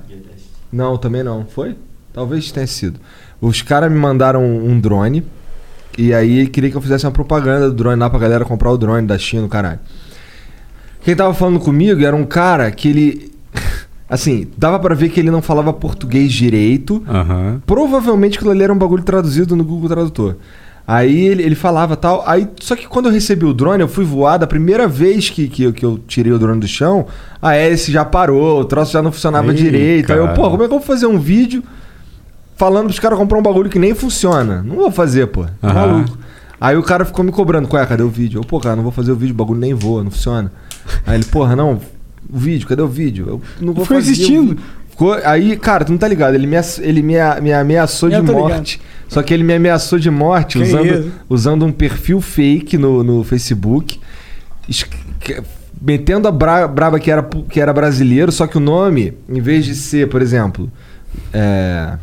Não, 0.73 0.97
também 0.97 1.23
não. 1.23 1.47
Foi? 1.47 1.76
Talvez 2.12 2.51
tenha 2.51 2.67
sido. 2.67 2.99
Os 3.41 3.62
caras 3.62 3.91
me 3.91 3.99
mandaram 3.99 4.44
um 4.44 4.78
drone. 4.81 5.25
E 5.97 6.12
aí 6.12 6.47
queria 6.49 6.70
que 6.70 6.76
eu 6.76 6.81
fizesse 6.81 7.07
uma 7.07 7.12
propaganda 7.12 7.68
do 7.68 7.75
drone 7.75 8.01
lá 8.01 8.10
pra 8.10 8.18
galera 8.18 8.44
comprar 8.44 8.70
o 8.70 8.78
drone 8.78 9.07
da 9.07 9.17
China, 9.17 9.49
caralho. 9.49 9.78
Quem 11.02 11.15
tava 11.15 11.34
falando 11.34 11.60
comigo 11.60 12.02
era 12.05 12.17
um 12.17 12.25
cara 12.25 12.70
que 12.70 12.89
ele. 12.89 13.33
Assim, 14.09 14.49
dava 14.57 14.78
pra 14.78 14.94
ver 14.94 15.09
que 15.10 15.20
ele 15.20 15.31
não 15.31 15.43
falava 15.43 15.73
português 15.73 16.33
direito. 16.33 17.05
Aham. 17.09 17.62
Provavelmente 17.67 18.36
aquilo 18.36 18.51
ali 18.51 18.62
era 18.62 18.73
um 18.73 18.78
bagulho 18.78 19.02
traduzido 19.02 19.55
no 19.55 19.65
Google 19.65 19.89
Tradutor. 19.89 20.36
Aí 20.86 21.26
ele, 21.28 21.42
ele 21.42 21.54
falava 21.54 21.96
tal. 21.96 22.22
Aí, 22.26 22.46
só 22.60 22.76
que 22.76 22.86
quando 22.86 23.06
eu 23.06 23.12
recebi 23.12 23.44
o 23.46 23.54
drone, 23.54 23.80
eu 23.82 23.88
fui 23.88 24.04
voar. 24.04 24.36
Da 24.36 24.46
primeira 24.46 24.86
vez 24.86 25.30
que, 25.30 25.48
que, 25.48 25.62
eu- 25.62 25.72
que 25.72 25.84
eu 25.84 25.98
tirei 26.06 26.30
o 26.32 26.38
drone 26.38 26.60
do 26.60 26.68
chão, 26.68 27.06
a 27.40 27.54
hélice 27.56 27.90
já 27.90 28.04
parou, 28.04 28.60
o 28.60 28.64
troço 28.66 28.92
já 28.92 29.00
não 29.00 29.10
funcionava 29.10 29.50
Ih, 29.52 29.54
direito. 29.56 30.12
Aí 30.12 30.18
eu, 30.18 30.24
cara. 30.26 30.36
pô, 30.36 30.50
como 30.50 30.62
é 30.62 30.68
que 30.68 30.74
eu 30.74 30.78
vou 30.78 30.86
fazer 30.86 31.06
um 31.06 31.18
vídeo 31.18 31.62
falando 32.56 32.86
pros 32.86 32.98
caras 32.98 33.18
comprar 33.18 33.38
um 33.38 33.42
bagulho 33.42 33.70
que 33.70 33.78
nem 33.78 33.94
funciona? 33.94 34.62
Não 34.62 34.76
vou 34.76 34.90
fazer, 34.90 35.26
pô. 35.28 35.44
Tá 35.60 35.68
Aham. 35.70 35.86
maluco. 35.86 36.18
Aí 36.60 36.76
o 36.76 36.82
cara 36.82 37.04
ficou 37.04 37.24
me 37.24 37.32
cobrando, 37.32 37.66
qual 37.68 37.82
é, 37.82 37.86
cadê 37.86 38.02
o 38.02 38.08
vídeo? 38.08 38.40
Eu, 38.40 38.44
pô, 38.44 38.60
cara, 38.60 38.76
não 38.76 38.82
vou 38.82 38.92
fazer 38.92 39.10
o 39.12 39.16
vídeo, 39.16 39.32
o 39.32 39.36
bagulho 39.36 39.60
nem 39.60 39.74
voa, 39.74 40.02
não 40.04 40.10
funciona. 40.10 40.52
Aí 41.06 41.16
ele, 41.16 41.24
porra, 41.24 41.54
não, 41.56 41.74
o 41.74 42.38
vídeo, 42.38 42.66
cadê 42.68 42.80
o 42.82 42.88
vídeo? 42.88 43.26
Eu 43.26 43.42
não 43.60 43.72
vou 43.74 43.84
Ficou 43.84 43.98
fazer. 43.98 44.10
o 44.10 44.12
insistindo? 44.12 44.56
Aí, 45.24 45.56
cara, 45.56 45.84
tu 45.84 45.92
não 45.92 45.98
tá 45.98 46.06
ligado, 46.08 46.34
ele 46.34 46.47
me, 46.47 46.56
ele 46.81 47.02
me, 47.02 47.14
me 47.42 47.52
ameaçou 47.52 48.08
Eu 48.10 48.20
de 48.20 48.26
tô 48.26 48.32
ligado. 48.32 48.48
morte. 48.56 48.81
Só 49.08 49.23
que 49.23 49.32
ele 49.34 49.44
me 49.44 49.55
ameaçou 49.55 49.98
de 49.98 50.10
morte 50.10 50.58
Que 50.58 50.64
usando, 50.64 50.86
isso? 50.86 51.12
usando 51.28 51.64
um 51.66 51.73
perfil 51.73 52.20
fake 52.20 52.76
no, 52.78 53.02
no 53.05 53.23
Facebook. 53.24 54.00
es- 54.68 54.86
Metendo 55.81 56.26
a 56.28 56.32
bra, 56.32 56.66
braba 56.66 56.98
que 56.98 57.10
era, 57.10 57.23
que 57.23 57.60
era 57.60 57.73
brasileiro, 57.73 58.32
só 58.32 58.47
que 58.47 58.56
o 58.56 58.60
nome, 58.60 59.12
em 59.28 59.40
vez 59.40 59.64
de 59.66 59.74
ser, 59.74 60.08
por 60.08 60.23
exemplo, 60.23 60.70
é, 61.32 61.98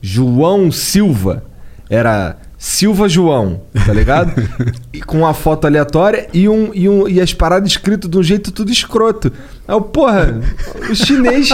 João 0.00 0.72
Silva, 0.72 1.44
era 1.90 2.38
Silva 2.56 3.08
João, 3.08 3.60
tá 3.84 3.92
ligado? 3.92 4.32
e 4.94 5.02
com 5.02 5.18
uma 5.18 5.34
foto 5.34 5.66
aleatória 5.66 6.26
e, 6.32 6.48
um, 6.48 6.70
e, 6.72 6.88
um, 6.88 7.06
e 7.06 7.20
as 7.20 7.34
paradas 7.34 7.68
escritas 7.70 8.08
de 8.10 8.16
um 8.16 8.22
jeito 8.22 8.50
tudo 8.50 8.70
escroto. 8.72 9.30
Aí 9.68 9.74
eu, 9.74 9.80
porra, 9.82 10.40
o 10.90 10.94
chinês 10.94 11.50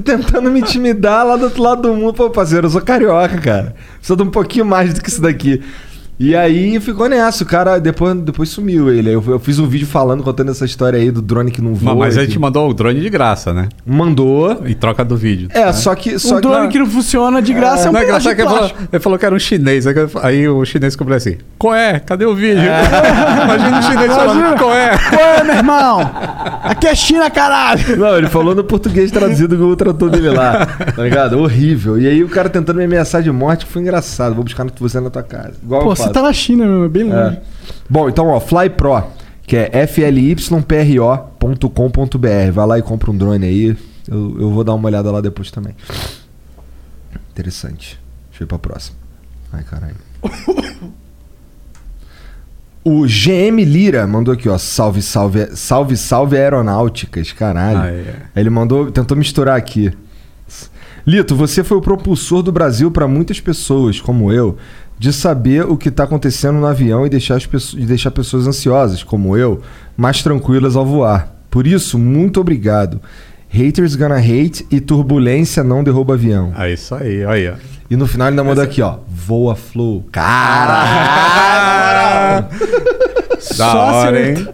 tentando 0.00 0.50
me 0.50 0.60
intimidar 0.60 1.26
lá 1.26 1.36
do 1.36 1.44
outro 1.44 1.62
lado 1.62 1.82
do 1.82 1.94
mundo. 1.94 2.14
Pô, 2.14 2.30
parceiro, 2.30 2.66
eu 2.66 2.70
sou 2.70 2.80
carioca, 2.80 3.38
cara. 3.38 3.74
Sou 4.00 4.16
de 4.16 4.22
um 4.22 4.30
pouquinho 4.30 4.64
mais 4.64 4.94
do 4.94 5.00
que 5.00 5.08
isso 5.08 5.20
daqui. 5.20 5.62
E 6.18 6.34
aí 6.34 6.80
ficou 6.80 7.08
nessa, 7.10 7.44
o 7.44 7.46
cara 7.46 7.78
depois, 7.78 8.14
depois 8.16 8.48
sumiu 8.48 8.90
ele. 8.90 9.10
Eu, 9.10 9.22
eu 9.26 9.38
fiz 9.38 9.58
um 9.58 9.66
vídeo 9.66 9.86
falando, 9.86 10.22
contando 10.22 10.50
essa 10.50 10.64
história 10.64 10.98
aí 10.98 11.10
do 11.10 11.20
drone 11.20 11.50
que 11.50 11.60
não 11.60 11.74
voa. 11.74 11.94
Mas, 11.94 12.06
mas 12.14 12.18
a 12.18 12.22
gente 12.22 12.32
que- 12.32 12.38
mandou 12.38 12.70
o 12.70 12.72
drone 12.72 13.00
de 13.00 13.10
graça, 13.10 13.52
né? 13.52 13.68
mandou. 13.84 14.62
Em 14.66 14.74
troca 14.74 15.04
do 15.04 15.16
vídeo. 15.16 15.48
É, 15.52 15.70
só 15.72 15.94
que. 15.94 16.18
Só 16.18 16.36
um 16.36 16.40
drone 16.40 16.68
que 16.68 16.78
não 16.78 16.86
funciona 16.86 17.42
de 17.42 17.52
graça 17.52 17.86
é, 17.86 17.90
um 17.90 17.92
Não 17.92 18.00
é 18.00 18.04
de 18.18 18.22
que 18.22 18.28
ele 18.28 18.42
falou, 18.44 18.58
plástico. 18.58 18.88
ele 18.92 19.02
falou 19.02 19.18
que 19.18 19.26
era 19.26 19.34
um 19.34 19.38
chinês. 19.38 19.84
Aí 20.22 20.48
o 20.48 20.64
chinês 20.64 20.96
cobrou 20.96 21.16
assim: 21.16 21.36
Qual 21.58 21.74
é? 21.74 22.00
Cadê 22.00 22.24
o 22.24 22.34
vídeo? 22.34 22.62
Imagina 23.44 23.78
o 23.78 23.82
chinês 23.82 24.14
falando: 24.14 24.58
Qual 24.58 24.72
é? 24.72 24.90
Pô, 24.96 25.44
meu 25.44 25.54
irmão! 25.54 26.00
Aqui 26.62 26.86
é 26.86 26.94
China, 26.94 27.30
caralho! 27.30 27.96
Não, 27.96 28.16
ele 28.16 28.28
falou 28.28 28.54
no 28.54 28.64
português 28.64 29.10
traduzido 29.10 29.56
com 29.56 29.64
o 29.64 29.76
tradutor 29.76 30.10
dele 30.10 30.30
lá. 30.30 30.64
Tá 30.66 31.02
ligado? 31.02 31.38
Horrível. 31.38 31.98
E 31.98 32.06
aí 32.06 32.24
o 32.24 32.28
cara 32.28 32.48
tentando 32.48 32.78
me 32.78 32.84
ameaçar 32.84 33.22
de 33.22 33.30
morte 33.30 33.66
foi 33.66 33.82
engraçado. 33.82 34.34
Vou 34.34 34.44
buscar 34.44 34.66
você 34.78 34.98
na 35.00 35.10
tua 35.10 35.22
casa. 35.22 35.54
Igual 35.62 35.82
Pô, 35.82 35.92
eu 35.92 35.96
você 36.06 36.12
tá 36.12 36.22
na 36.22 36.32
China, 36.32 36.66
meu, 36.66 36.84
é 36.84 36.88
bem 36.88 37.04
longe. 37.04 37.36
É. 37.36 37.42
Bom, 37.88 38.08
então, 38.08 38.28
ó, 38.28 38.40
Fly 38.40 38.70
Pro, 38.70 39.02
que 39.46 39.56
é 39.56 39.86
flypro.com.br. 39.86 40.72
Vai 42.52 42.66
lá 42.66 42.78
e 42.78 42.82
compra 42.82 43.10
um 43.10 43.16
drone 43.16 43.46
aí. 43.46 43.76
Eu, 44.08 44.36
eu 44.40 44.50
vou 44.50 44.64
dar 44.64 44.74
uma 44.74 44.86
olhada 44.86 45.10
lá 45.10 45.20
depois 45.20 45.50
também. 45.50 45.74
Interessante. 47.32 48.00
Deixa 48.30 48.42
eu 48.42 48.46
ir 48.46 48.48
pra 48.48 48.58
próxima. 48.58 48.96
Ai, 49.52 49.64
caralho. 49.64 49.96
O 52.88 53.04
GM 53.04 53.64
Lira 53.64 54.06
mandou 54.06 54.32
aqui, 54.32 54.48
ó. 54.48 54.56
Salve, 54.56 55.02
salve, 55.02 55.56
salve, 55.56 55.96
salve 55.96 56.36
aeronáuticas, 56.36 57.32
caralho. 57.32 57.80
Ah, 57.80 57.88
é. 57.88 58.14
Ele 58.36 58.48
mandou, 58.48 58.92
tentou 58.92 59.16
misturar 59.16 59.56
aqui. 59.56 59.92
Lito, 61.04 61.34
você 61.34 61.64
foi 61.64 61.76
o 61.76 61.80
propulsor 61.80 62.44
do 62.44 62.52
Brasil 62.52 62.88
para 62.88 63.08
muitas 63.08 63.40
pessoas, 63.40 64.00
como 64.00 64.32
eu, 64.32 64.56
de 64.98 65.12
saber 65.12 65.64
o 65.66 65.76
que 65.76 65.88
está 65.88 66.04
acontecendo 66.04 66.58
no 66.58 66.66
avião 66.66 67.06
e 67.06 67.10
deixar, 67.10 67.36
as 67.36 67.46
pessoas, 67.46 67.82
e 67.82 67.86
deixar 67.86 68.10
pessoas 68.10 68.46
ansiosas, 68.46 69.02
como 69.02 69.36
eu, 69.36 69.60
mais 69.96 70.22
tranquilas 70.22 70.76
ao 70.76 70.86
voar. 70.86 71.34
Por 71.50 71.66
isso, 71.66 71.98
muito 71.98 72.40
obrigado. 72.40 73.00
Haters 73.48 73.94
gonna 73.94 74.16
hate 74.18 74.66
e 74.70 74.80
turbulência 74.80 75.62
não 75.62 75.84
derruba 75.84 76.14
avião. 76.14 76.52
É 76.58 76.72
isso 76.72 76.94
aí, 76.94 77.24
olha 77.24 77.52
aí. 77.54 77.58
E 77.88 77.96
no 77.96 78.06
final 78.06 78.28
ele 78.28 78.32
ainda 78.32 78.44
mandou 78.44 78.64
aqui, 78.64 78.82
ó. 78.82 78.98
Voa 79.08 79.54
flow. 79.54 80.04
Cara! 80.12 81.46
Da 83.56 83.74
hora, 83.74 84.30
hein? 84.30 84.46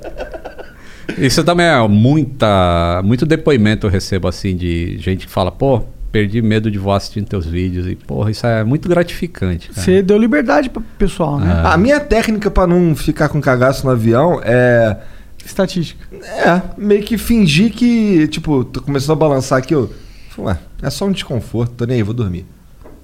Isso 1.19 1.43
também 1.45 1.67
é 1.67 1.89
muita, 1.89 3.01
muito 3.05 3.27
depoimento 3.27 3.87
eu 3.87 3.91
recebo 3.91 4.29
assim 4.29 4.57
de 4.57 4.97
gente 4.99 5.27
que 5.27 5.33
fala, 5.33 5.51
pô, 5.51 5.83
perdi 6.13 6.43
medo 6.43 6.71
de 6.71 6.79
voar 6.79 6.99
assistindo 6.99 7.27
teus 7.27 7.47
vídeos. 7.47 7.87
E, 7.87 7.97
porra, 7.97 8.31
isso 8.31 8.47
é 8.47 8.63
muito 8.63 8.89
gratificante. 8.89 9.71
Cara. 9.71 9.81
Você 9.81 10.03
deu 10.03 10.19
liberdade 10.19 10.69
pro 10.69 10.83
pessoal, 10.99 11.41
né? 11.41 11.63
A 11.65 11.77
minha 11.79 11.99
técnica 11.99 12.51
para 12.51 12.67
não 12.67 12.95
ficar 12.95 13.31
com 13.31 13.41
cagaço 13.41 13.87
no 13.87 13.91
avião 13.91 14.41
é. 14.45 14.99
Estatística. 15.45 16.07
É, 16.23 16.63
meio 16.77 17.03
que 17.03 17.19
fingir 17.19 17.73
que, 17.73 18.29
tipo, 18.29 18.65
tô 18.65 18.81
começando 18.81 19.13
a 19.13 19.17
balançar 19.17 19.59
aqui, 19.59 19.75
eu. 19.75 19.93
Ué, 20.39 20.57
é 20.81 20.89
só 20.89 21.07
um 21.07 21.11
desconforto, 21.11 21.73
tô 21.73 21.85
nem 21.85 21.97
aí, 21.97 22.03
vou 22.03 22.15
dormir. 22.15 22.47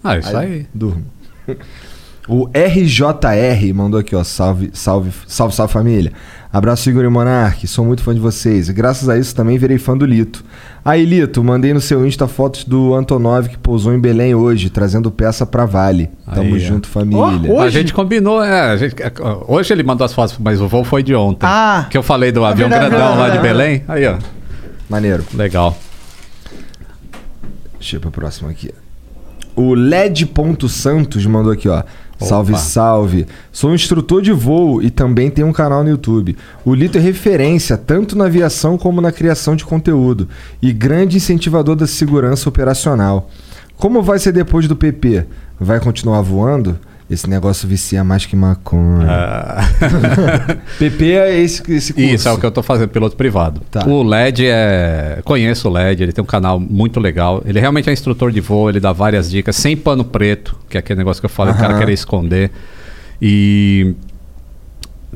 Ah, 0.04 0.18
isso 0.18 0.36
aí. 0.36 0.66
Durmo. 0.72 1.04
O 2.28 2.46
RJR 2.54 3.72
mandou 3.74 3.98
aqui, 3.98 4.14
ó. 4.14 4.22
Salve, 4.22 4.70
salve, 4.74 5.10
salve, 5.26 5.54
salve 5.54 5.72
família. 5.72 6.12
Abraço, 6.52 6.88
Igor 6.90 7.02
e 7.04 7.08
Monark. 7.08 7.66
Sou 7.66 7.84
muito 7.86 8.02
fã 8.02 8.14
de 8.14 8.20
vocês. 8.20 8.68
E 8.68 8.72
graças 8.72 9.08
a 9.08 9.18
isso 9.18 9.34
também 9.34 9.56
virei 9.56 9.78
fã 9.78 9.96
do 9.96 10.04
Lito. 10.04 10.44
Aí, 10.84 11.04
Lito, 11.06 11.42
mandei 11.42 11.72
no 11.72 11.80
seu 11.80 12.06
Insta 12.06 12.26
fotos 12.28 12.64
do 12.64 12.94
Antonov 12.94 13.48
que 13.48 13.56
pousou 13.58 13.94
em 13.94 13.98
Belém 13.98 14.34
hoje, 14.34 14.68
trazendo 14.70 15.10
peça 15.10 15.46
pra 15.46 15.64
Vale. 15.64 16.10
Tamo 16.34 16.54
Aí, 16.54 16.62
ó. 16.62 16.66
junto, 16.66 16.86
família. 16.88 17.52
Ó, 17.54 17.60
A 17.60 17.70
gente 17.70 17.92
combinou, 17.94 18.42
é, 18.44 18.60
a 18.72 18.76
gente- 18.76 19.02
é, 19.02 19.10
hoje 19.46 19.72
ele 19.72 19.82
mandou 19.82 20.04
as 20.04 20.12
fotos, 20.12 20.36
mas 20.38 20.60
o 20.60 20.68
voo 20.68 20.84
foi 20.84 21.02
de 21.02 21.14
ontem. 21.14 21.46
Ah. 21.46 21.86
Que 21.90 21.96
eu 21.96 22.02
falei 22.02 22.30
do 22.30 22.44
avião 22.44 22.68
verdade, 22.68 22.90
grandão 22.90 23.08
verdade, 23.16 23.30
lá 23.30 23.36
de. 23.36 23.42
Belém. 23.42 23.82
Aí, 23.88 24.06
ó. 24.06 24.16
Maneiro. 24.88 25.24
Legal. 25.34 25.76
Deixa 27.78 27.96
eu 27.96 27.98
ir 27.98 28.00
pra 28.00 28.10
próxima 28.10 28.50
aqui. 28.50 28.70
O 29.54 29.74
LED.santos 29.74 31.24
mandou 31.26 31.52
aqui, 31.52 31.68
ó. 31.68 31.82
Salve, 32.18 32.58
salve. 32.58 33.26
Sou 33.52 33.70
um 33.70 33.74
instrutor 33.74 34.20
de 34.20 34.32
voo 34.32 34.82
e 34.82 34.90
também 34.90 35.30
tenho 35.30 35.46
um 35.46 35.52
canal 35.52 35.84
no 35.84 35.90
YouTube. 35.90 36.36
O 36.64 36.74
Lito 36.74 36.98
é 36.98 37.00
referência 37.00 37.76
tanto 37.76 38.16
na 38.16 38.24
aviação 38.24 38.76
como 38.76 39.00
na 39.00 39.12
criação 39.12 39.54
de 39.54 39.64
conteúdo 39.64 40.28
e 40.60 40.72
grande 40.72 41.16
incentivador 41.16 41.76
da 41.76 41.86
segurança 41.86 42.48
operacional. 42.48 43.30
Como 43.76 44.02
vai 44.02 44.18
ser 44.18 44.32
depois 44.32 44.66
do 44.66 44.74
PP? 44.74 45.24
Vai 45.60 45.78
continuar 45.78 46.20
voando? 46.22 46.78
Esse 47.10 47.28
negócio 47.28 47.66
vicia 47.66 48.04
mais 48.04 48.26
que 48.26 48.36
maconha. 48.36 49.06
PP 50.78 51.12
é 51.12 51.40
esse, 51.40 51.62
esse 51.72 51.94
curso. 51.94 52.14
Isso 52.14 52.28
é 52.28 52.32
o 52.32 52.38
que 52.38 52.44
eu 52.44 52.50
tô 52.50 52.62
fazendo, 52.62 52.90
piloto 52.90 53.16
privado. 53.16 53.62
Tá. 53.70 53.86
O 53.86 54.02
LED 54.02 54.46
é. 54.46 55.20
Conheço 55.24 55.68
o 55.68 55.72
LED, 55.72 56.02
ele 56.02 56.12
tem 56.12 56.22
um 56.22 56.26
canal 56.26 56.60
muito 56.60 57.00
legal. 57.00 57.42
Ele 57.46 57.58
realmente 57.58 57.88
é 57.88 57.94
instrutor 57.94 58.30
de 58.30 58.42
voo, 58.42 58.68
ele 58.68 58.78
dá 58.78 58.92
várias 58.92 59.30
dicas, 59.30 59.56
sem 59.56 59.74
pano 59.74 60.04
preto, 60.04 60.54
que 60.68 60.76
é 60.76 60.80
aquele 60.80 60.98
negócio 60.98 61.22
que 61.22 61.26
eu 61.26 61.30
falei, 61.30 61.54
o 61.54 61.56
cara 61.56 61.70
Aham. 61.70 61.78
querer 61.78 61.92
esconder. 61.94 62.50
E. 63.22 63.94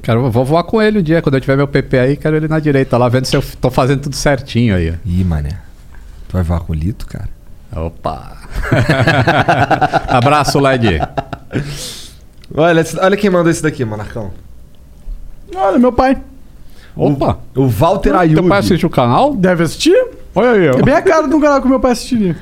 Cara, 0.00 0.18
eu 0.18 0.30
vou 0.30 0.46
voar 0.46 0.64
com 0.64 0.80
ele 0.80 0.98
um 0.98 1.02
dia, 1.02 1.20
quando 1.20 1.34
eu 1.34 1.40
tiver 1.42 1.56
meu 1.56 1.68
PP 1.68 1.98
aí, 1.98 2.16
quero 2.16 2.36
ele 2.36 2.48
na 2.48 2.58
direita 2.58 2.96
lá, 2.96 3.06
vendo 3.10 3.26
se 3.26 3.36
eu 3.36 3.44
tô 3.60 3.70
fazendo 3.70 4.00
tudo 4.00 4.16
certinho 4.16 4.74
aí. 4.74 4.94
Ih, 5.04 5.22
mané. 5.24 5.58
Tu 6.26 6.32
vai 6.32 6.42
voar 6.42 6.60
com 6.60 6.72
o 6.72 6.74
Lito, 6.74 7.06
cara? 7.06 7.28
Opa! 7.74 8.36
Abraço, 10.08 10.58
LED. 10.60 11.00
Olha, 12.54 12.84
olha 13.00 13.16
quem 13.16 13.30
mandou 13.30 13.50
esse 13.50 13.62
daqui, 13.62 13.84
Monarcão. 13.84 14.30
Olha, 15.54 15.78
meu 15.78 15.92
pai. 15.92 16.18
Opa! 16.94 17.38
O 17.56 17.66
Walter 17.66 18.10
Teu 18.10 18.20
Ayub. 18.20 18.48
pai 18.48 18.58
assiste 18.58 18.84
o 18.84 18.90
canal? 18.90 19.34
Deve 19.34 19.64
assistir? 19.64 19.96
Olha 20.34 20.50
aí, 20.50 20.68
ó. 20.68 20.78
É 20.78 20.82
bem 20.82 20.94
a 20.94 21.02
cara 21.02 21.26
de 21.26 21.34
um 21.34 21.40
canal 21.40 21.62
que 21.62 21.68
meu 21.68 21.80
pai 21.80 21.92
assistiria. 21.92 22.36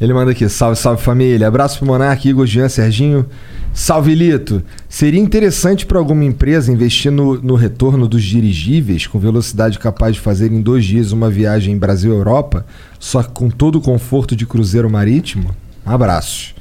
Ele 0.00 0.12
manda 0.12 0.32
aqui, 0.32 0.48
salve, 0.48 0.76
salve 0.76 1.02
família. 1.02 1.48
Abraço 1.48 1.78
pro 1.78 1.86
Monark, 1.86 2.28
Igor, 2.28 2.44
Jean, 2.44 2.68
Serginho. 2.68 3.26
Salve, 3.74 4.14
Lito. 4.14 4.62
Seria 4.88 5.18
interessante 5.20 5.86
para 5.86 5.98
alguma 5.98 6.24
empresa 6.24 6.70
investir 6.70 7.10
no, 7.10 7.40
no 7.40 7.54
retorno 7.54 8.06
dos 8.06 8.22
dirigíveis 8.22 9.06
com 9.06 9.18
velocidade 9.18 9.78
capaz 9.78 10.14
de 10.14 10.20
fazer 10.20 10.52
em 10.52 10.60
dois 10.60 10.84
dias 10.84 11.10
uma 11.10 11.30
viagem 11.30 11.78
Brasil-Europa, 11.78 12.66
só 12.98 13.22
com 13.22 13.48
todo 13.48 13.76
o 13.76 13.80
conforto 13.80 14.36
de 14.36 14.46
cruzeiro 14.46 14.90
marítimo? 14.90 15.56
Abraços. 15.86 16.54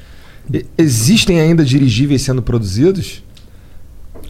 E- 0.53 0.65
existem 0.77 1.39
ainda 1.41 1.65
dirigíveis 1.65 2.21
sendo 2.21 2.41
produzidos? 2.41 3.21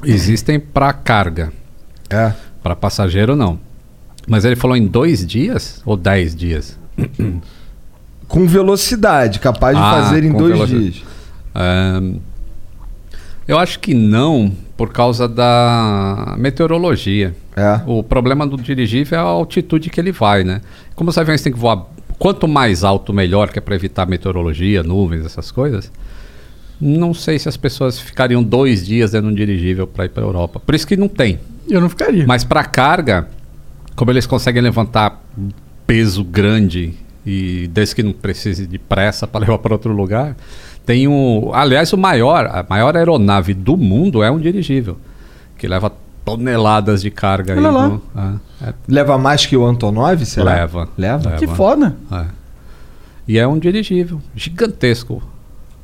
Existem 0.04 0.60
para 0.60 0.92
carga. 0.92 1.54
É. 2.10 2.34
Para 2.64 2.76
passageiro, 2.76 3.36
não. 3.36 3.60
Mas 4.28 4.44
ele 4.44 4.56
falou 4.56 4.76
em 4.76 4.88
dois 4.88 5.26
dias 5.26 5.82
ou 5.86 5.96
dez 5.96 6.36
dias? 6.36 6.78
Com 8.28 8.48
velocidade, 8.48 9.40
capaz 9.40 9.78
de 9.78 9.84
Ah, 9.84 9.92
fazer 10.04 10.24
em 10.24 10.32
dois 10.32 10.54
velocidade. 10.54 10.92
dias. 10.92 11.04
Eu 13.48 13.58
acho 13.58 13.80
que 13.80 13.94
não, 13.94 14.52
por 14.78 14.92
causa 14.92 15.28
da 15.28 16.36
meteorologia. 16.38 17.36
É. 17.56 17.82
O 17.86 18.02
problema 18.04 18.48
do 18.48 18.58
dirigível 18.58 19.18
é 19.18 19.22
a 19.22 19.26
altitude 19.26 19.90
que 19.90 20.00
ele 20.00 20.12
vai, 20.12 20.44
né? 20.44 20.62
Como 20.96 21.10
os 21.10 21.18
aviões 21.18 21.42
têm 21.42 21.52
que 21.52 21.60
voar 21.60 21.86
quanto 22.18 22.48
mais 22.48 22.84
alto, 22.84 23.12
melhor, 23.12 23.50
que 23.50 23.60
é 23.60 23.62
para 23.62 23.76
evitar 23.76 24.06
meteorologia, 24.06 24.84
nuvens, 24.84 25.26
essas 25.26 25.52
coisas. 25.52 25.92
Não 26.80 27.14
sei 27.14 27.38
se 27.38 27.50
as 27.50 27.58
pessoas 27.58 28.00
ficariam 28.00 28.44
dois 28.44 28.86
dias 28.86 29.12
dentro 29.12 29.28
de 29.28 29.34
um 29.34 29.36
dirigível 29.36 29.86
para 29.86 30.06
ir 30.06 30.10
para 30.10 30.24
a 30.24 30.26
Europa. 30.28 30.60
Por 30.60 30.74
isso 30.74 30.88
que 30.88 30.96
não 30.96 31.08
tem. 31.08 31.40
Eu 31.70 31.82
não 31.82 31.90
ficaria. 31.90 32.26
Mas 32.28 32.44
para 32.44 32.64
carga, 32.64 33.28
como 33.96 34.12
eles 34.12 34.26
conseguem 34.26 34.62
levantar 34.62 35.24
peso 35.86 36.24
grande 36.24 36.94
e 37.26 37.68
desde 37.72 37.96
que 37.96 38.04
não 38.04 38.14
precise 38.14 38.66
de 38.66 38.80
pressa 38.80 39.28
para 39.28 39.42
levar 39.46 39.58
para 39.58 39.74
outro 39.74 39.94
lugar, 39.94 40.36
tem 40.86 41.08
um, 41.08 41.52
aliás, 41.54 41.92
o 41.94 41.98
maior, 41.98 42.46
a 42.48 42.66
maior 42.70 42.96
aeronave 42.98 43.54
do 43.54 43.78
mundo 43.78 44.24
é 44.24 44.30
um 44.32 44.40
dirigível, 44.40 44.98
que 45.58 45.68
leva 45.68 45.92
toneladas 46.26 47.02
de 47.02 47.10
carga 47.12 47.54
aí. 47.54 47.60
Olha 47.60 47.72
lá. 47.72 47.88
no- 47.88 48.02
ah, 48.16 48.34
é, 48.64 48.74
Leva 48.88 49.18
mais 49.18 49.46
que 49.46 49.56
o 49.58 49.66
Antonov, 49.66 50.24
será? 50.26 50.54
leva. 50.54 50.90
Leva? 50.98 51.32
Que 51.32 51.48
foda. 51.48 51.96
É. 52.12 52.26
E 53.28 53.38
é 53.40 53.48
um 53.48 53.58
dirigível 53.58 54.22
gigantesco. 54.36 55.22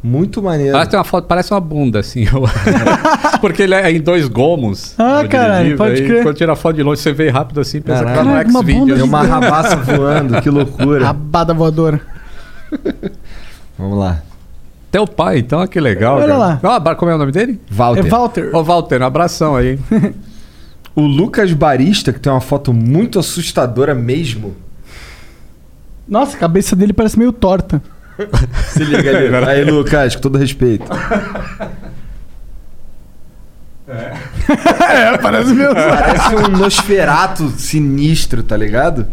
Muito 0.03 0.43
maneiro. 0.43 0.73
Parece 0.73 0.95
uma 0.95 1.03
foto, 1.03 1.25
parece 1.25 1.51
uma 1.53 1.59
bunda 1.59 1.99
assim. 1.99 2.25
Porque 3.41 3.63
ele 3.63 3.73
é 3.73 3.91
em 3.91 3.99
dois 3.99 4.27
gomos. 4.27 4.93
Ah, 4.97 5.21
o 5.25 5.29
caralho, 5.29 5.75
pode 5.75 6.01
aí 6.01 6.07
crer. 6.07 6.23
Quando 6.23 6.35
tira 6.37 6.53
a 6.53 6.55
foto 6.55 6.75
de 6.75 6.83
longe, 6.83 7.01
você 7.01 7.11
vê 7.13 7.29
rápido 7.29 7.59
assim, 7.59 7.81
pensa 7.81 8.03
Caralho. 8.05 8.19
que 8.19 8.23
tá 8.23 8.23
no 8.23 8.49
uma 8.51 8.61
bunda 8.61 8.61
X-Video. 8.93 8.95
Tem 8.95 9.03
uma 9.03 9.23
rabaça 9.25 9.75
voando, 9.75 10.39
que 10.41 10.49
loucura. 10.51 11.05
Rabada 11.05 11.53
voadora. 11.53 11.99
Vamos 13.77 13.97
lá. 13.97 14.21
Teu 14.97 15.05
pai, 15.05 15.37
então, 15.37 15.59
ah, 15.59 15.67
que 15.67 15.79
legal. 15.79 16.15
Olha 16.15 16.25
cara. 16.25 16.37
lá. 16.37 16.59
Ah, 16.83 16.95
como 16.95 17.11
é 17.11 17.13
o 17.13 17.19
nome 17.19 17.31
dele? 17.31 17.61
Walter. 17.69 18.03
É 18.03 18.09
Walter. 18.09 18.55
Ô, 18.55 18.63
Walter, 18.63 18.99
um 18.99 19.05
abração 19.05 19.55
aí. 19.55 19.79
O 20.95 21.01
Lucas 21.01 21.53
Barista, 21.53 22.11
que 22.11 22.19
tem 22.19 22.31
uma 22.31 22.41
foto 22.41 22.73
muito 22.73 23.19
assustadora 23.19 23.93
mesmo. 23.93 24.55
Nossa, 26.07 26.35
a 26.35 26.39
cabeça 26.39 26.75
dele 26.75 26.91
parece 26.91 27.19
meio 27.19 27.31
torta. 27.31 27.79
Se 28.73 28.83
liga 28.83 29.15
ali. 29.15 29.27
Aí, 29.45 29.63
Lucas, 29.63 30.15
com 30.15 30.21
todo 30.23 30.39
respeito. 30.39 30.91
é, 33.87 35.17
parece 35.19 35.53
meio 35.53 35.71
Parece 35.75 36.35
um 36.35 36.57
Nosferato 36.57 37.47
sinistro, 37.49 38.41
tá 38.41 38.57
ligado? 38.57 39.05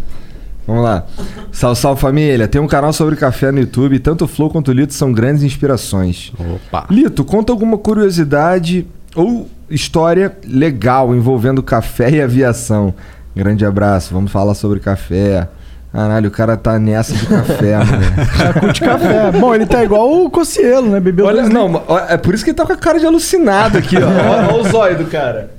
Vamos 0.66 0.82
lá. 0.82 1.04
Salve, 1.52 1.80
salve 1.80 2.00
família. 2.00 2.48
Tem 2.48 2.60
um 2.60 2.66
canal 2.66 2.92
sobre 2.92 3.16
café 3.16 3.52
no 3.52 3.60
YouTube. 3.60 3.98
Tanto 3.98 4.24
o 4.24 4.28
Flow 4.28 4.50
quanto 4.50 4.68
o 4.68 4.72
Lito 4.72 4.94
são 4.94 5.12
grandes 5.12 5.42
inspirações. 5.42 6.32
Opa. 6.38 6.86
Lito, 6.90 7.24
conta 7.24 7.52
alguma 7.52 7.76
curiosidade 7.76 8.86
ou 9.14 9.48
história 9.68 10.36
legal 10.46 11.14
envolvendo 11.14 11.62
café 11.62 12.10
e 12.10 12.22
aviação. 12.22 12.94
Grande 13.36 13.64
abraço. 13.64 14.14
Vamos 14.14 14.32
falar 14.32 14.54
sobre 14.54 14.80
café. 14.80 15.48
Caralho, 15.92 16.28
o 16.28 16.32
cara 16.32 16.56
tá 16.56 16.76
nessa 16.76 17.14
de 17.14 17.24
café, 17.24 17.76
mano. 17.78 18.02
Já 18.36 18.52
curte 18.52 18.80
café. 18.80 19.30
Bom, 19.30 19.54
ele 19.54 19.64
tá 19.64 19.84
igual 19.84 20.10
o 20.24 20.28
Cocielo, 20.28 20.90
né? 20.90 20.98
Bebeu 20.98 21.26
Olha, 21.26 21.42
dois 21.42 21.54
não, 21.54 21.80
é 22.08 22.16
por 22.16 22.34
isso 22.34 22.42
que 22.42 22.50
ele 22.50 22.56
tá 22.56 22.66
com 22.66 22.72
a 22.72 22.76
cara 22.76 22.98
de 22.98 23.06
alucinado 23.06 23.78
aqui, 23.78 23.96
ó. 23.96 24.00
Olha, 24.10 24.52
olha 24.52 24.54
o 24.54 24.68
zóio 24.68 24.98
do 24.98 25.04
cara. 25.04 25.53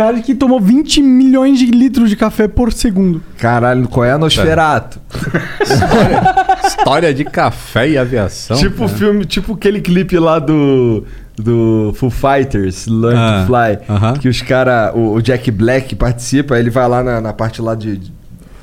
Cara 0.00 0.18
que 0.22 0.34
tomou 0.34 0.58
20 0.58 1.02
milhões 1.02 1.58
de 1.58 1.66
litros 1.66 2.08
de 2.08 2.16
café 2.16 2.48
por 2.48 2.72
segundo. 2.72 3.20
Caralho, 3.36 3.86
qual 3.86 4.02
é 4.06 4.12
a 4.12 4.16
Nosferato? 4.16 4.98
História 6.66 7.12
de 7.12 7.22
café 7.24 7.88
e 7.90 7.98
aviação. 7.98 8.56
tipo 8.56 8.84
o 8.84 8.88
filme, 8.88 9.26
tipo 9.26 9.52
aquele 9.54 9.80
clipe 9.80 10.18
lá 10.18 10.38
do 10.38 11.04
do 11.36 11.92
Foo 11.96 12.10
Fighters, 12.10 12.86
Learn 12.86 13.18
Ah, 13.18 13.40
to 13.40 13.46
Fly, 13.46 13.78
aham. 13.94 14.12
que 14.14 14.28
os 14.28 14.40
cara, 14.42 14.92
o, 14.94 15.14
o 15.16 15.22
Jack 15.22 15.50
Black 15.50 15.94
participa, 15.94 16.58
ele 16.58 16.70
vai 16.70 16.86
lá 16.88 17.02
na, 17.02 17.20
na 17.20 17.32
parte 17.32 17.60
lá 17.62 17.74
de, 17.74 17.96
de- 17.98 18.12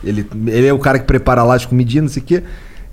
ele, 0.04 0.28
ele 0.48 0.68
é 0.68 0.74
o 0.74 0.78
cara 0.80 0.98
que 1.00 1.06
prepara 1.06 1.44
lá 1.44 1.56
as 1.56 1.66
comidinhas, 1.66 2.04
não 2.04 2.10
sei 2.10 2.22
o 2.22 2.26
quê. 2.26 2.44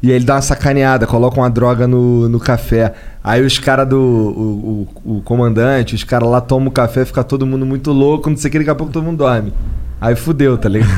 E 0.05 0.10
aí 0.10 0.16
ele 0.16 0.26
dá 0.26 0.34
uma 0.34 0.42
sacaneada, 0.42 1.07
coloca 1.07 1.41
uma 1.41 1.49
droga 1.49 1.89
no, 1.89 2.28
no 2.28 2.39
café. 2.39 2.92
Aí 3.23 3.42
os 3.42 3.58
caras 3.58 3.89
do. 3.89 3.97
O, 3.97 4.89
o, 5.02 5.16
o 5.16 5.23
comandante, 5.23 5.94
os 5.94 6.05
caras 6.05 6.28
lá 6.28 6.42
tomam 6.42 6.68
o 6.68 6.70
café, 6.70 7.07
fica 7.07 7.24
todo 7.24 7.47
mundo 7.47 7.65
muito 7.65 7.91
louco, 7.91 8.28
não 8.28 8.36
sei 8.36 8.50
o 8.50 8.52
que, 8.52 8.58
daqui 8.58 8.68
a 8.68 8.74
pouco 8.74 8.92
todo 8.92 9.02
mundo 9.02 9.16
dorme. 9.16 9.50
Aí 9.99 10.15
fudeu, 10.15 10.58
tá 10.58 10.68
ligado? 10.68 10.92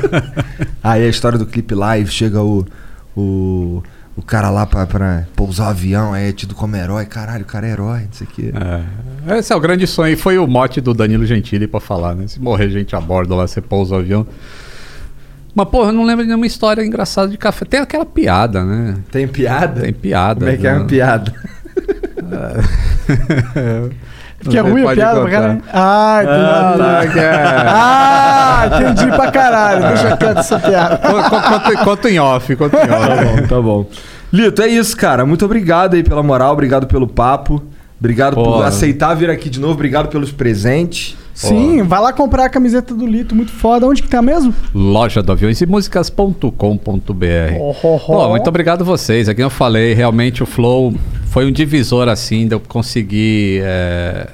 aí 0.82 1.04
a 1.04 1.08
história 1.08 1.36
do 1.36 1.44
clipe 1.44 1.74
lá, 1.74 1.98
e 1.98 2.06
chega 2.06 2.40
o. 2.40 2.64
O, 3.14 3.82
o 4.16 4.22
cara 4.22 4.48
lá 4.48 4.64
pra, 4.64 4.86
pra 4.86 5.26
pousar 5.36 5.66
o 5.66 5.70
avião, 5.70 6.14
aí 6.14 6.30
é 6.30 6.32
tido 6.32 6.54
como 6.54 6.74
herói. 6.74 7.04
Caralho, 7.04 7.42
o 7.42 7.46
cara 7.46 7.66
é 7.66 7.72
herói, 7.72 8.00
não 8.00 8.12
sei 8.12 8.26
o 8.26 8.30
quê. 8.30 8.54
É. 9.28 9.38
Esse 9.40 9.52
é 9.52 9.56
o 9.56 9.60
grande 9.60 9.86
sonho. 9.86 10.14
E 10.14 10.16
foi 10.16 10.38
o 10.38 10.46
mote 10.46 10.80
do 10.80 10.94
Danilo 10.94 11.26
Gentili 11.26 11.66
pra 11.66 11.80
falar, 11.80 12.14
né? 12.14 12.26
Se 12.26 12.40
morrer 12.40 12.70
gente 12.70 12.96
a 12.96 13.00
bordo 13.00 13.36
lá, 13.36 13.46
você 13.46 13.60
pousa 13.60 13.94
o 13.94 13.98
avião. 13.98 14.26
Mas, 15.54 15.68
porra, 15.68 15.88
eu 15.90 15.92
não 15.92 16.04
lembro 16.04 16.22
de 16.22 16.28
nenhuma 16.28 16.46
história 16.46 16.82
engraçada 16.82 17.28
de 17.28 17.36
café. 17.36 17.64
Tem 17.64 17.80
aquela 17.80 18.06
piada, 18.06 18.64
né? 18.64 18.94
Tem 19.10 19.28
piada? 19.28 19.82
Tem 19.82 19.92
piada. 19.92 20.40
Como 20.40 20.50
é 20.50 20.56
que 20.56 20.66
é 20.66 20.72
né? 20.72 20.78
uma 20.78 20.86
piada? 20.86 21.32
Que 24.48 24.58
é 24.58 24.60
ruim 24.60 24.84
a 24.84 24.92
piada 24.92 25.20
pra 25.20 25.30
caralho. 25.30 25.62
Ah, 25.72 26.20
entendi. 26.22 26.40
Ah, 26.42 26.74
tá, 26.78 27.06
que 27.12 27.18
é. 27.20 27.32
Ah, 27.68 28.70
entendi 28.80 29.06
pra 29.16 29.30
caralho. 29.30 29.88
Deixa 29.88 30.16
quieto 30.16 30.38
essa 30.38 30.58
piada. 30.58 30.96
Co- 30.98 31.22
co- 31.78 31.84
Conta 31.84 32.10
em 32.10 32.18
off, 32.18 32.56
conta 32.56 32.82
em 32.82 32.88
Tá 32.88 32.98
off. 32.98 33.24
bom, 33.24 33.46
tá 33.46 33.60
bom. 33.62 33.86
Lito, 34.32 34.62
é 34.62 34.66
isso, 34.68 34.96
cara. 34.96 35.24
Muito 35.24 35.44
obrigado 35.44 35.94
aí 35.94 36.02
pela 36.02 36.22
moral, 36.22 36.52
obrigado 36.54 36.86
pelo 36.86 37.06
papo. 37.06 37.62
Obrigado 38.00 38.34
por 38.34 38.44
Pô. 38.44 38.62
aceitar 38.62 39.14
vir 39.14 39.30
aqui 39.30 39.48
de 39.48 39.60
novo, 39.60 39.74
obrigado 39.74 40.08
pelos 40.08 40.32
presentes. 40.32 41.16
Sim, 41.34 41.82
vai 41.82 42.00
lá 42.00 42.12
comprar 42.12 42.44
a 42.44 42.48
camiseta 42.48 42.94
do 42.94 43.06
Lito, 43.06 43.34
muito 43.34 43.52
foda. 43.52 43.86
Onde 43.86 44.02
que 44.02 44.08
tá 44.08 44.20
mesmo? 44.20 44.54
Loja 44.74 45.22
do 45.22 45.32
aviões 45.32 45.60
e 45.60 45.66
músicas.com.br. 45.66 46.50
Oh, 47.58 47.74
oh, 47.82 48.00
oh. 48.08 48.28
Muito 48.28 48.48
obrigado 48.48 48.82
a 48.82 48.84
vocês. 48.84 49.28
Aqui 49.28 49.42
eu 49.42 49.50
falei, 49.50 49.94
realmente 49.94 50.42
o 50.42 50.46
Flow 50.46 50.94
foi 51.26 51.46
um 51.46 51.52
divisor 51.52 52.08
assim, 52.08 52.46
de 52.46 52.54
eu 52.54 52.60
conseguir 52.60 53.62
é, 53.64 54.28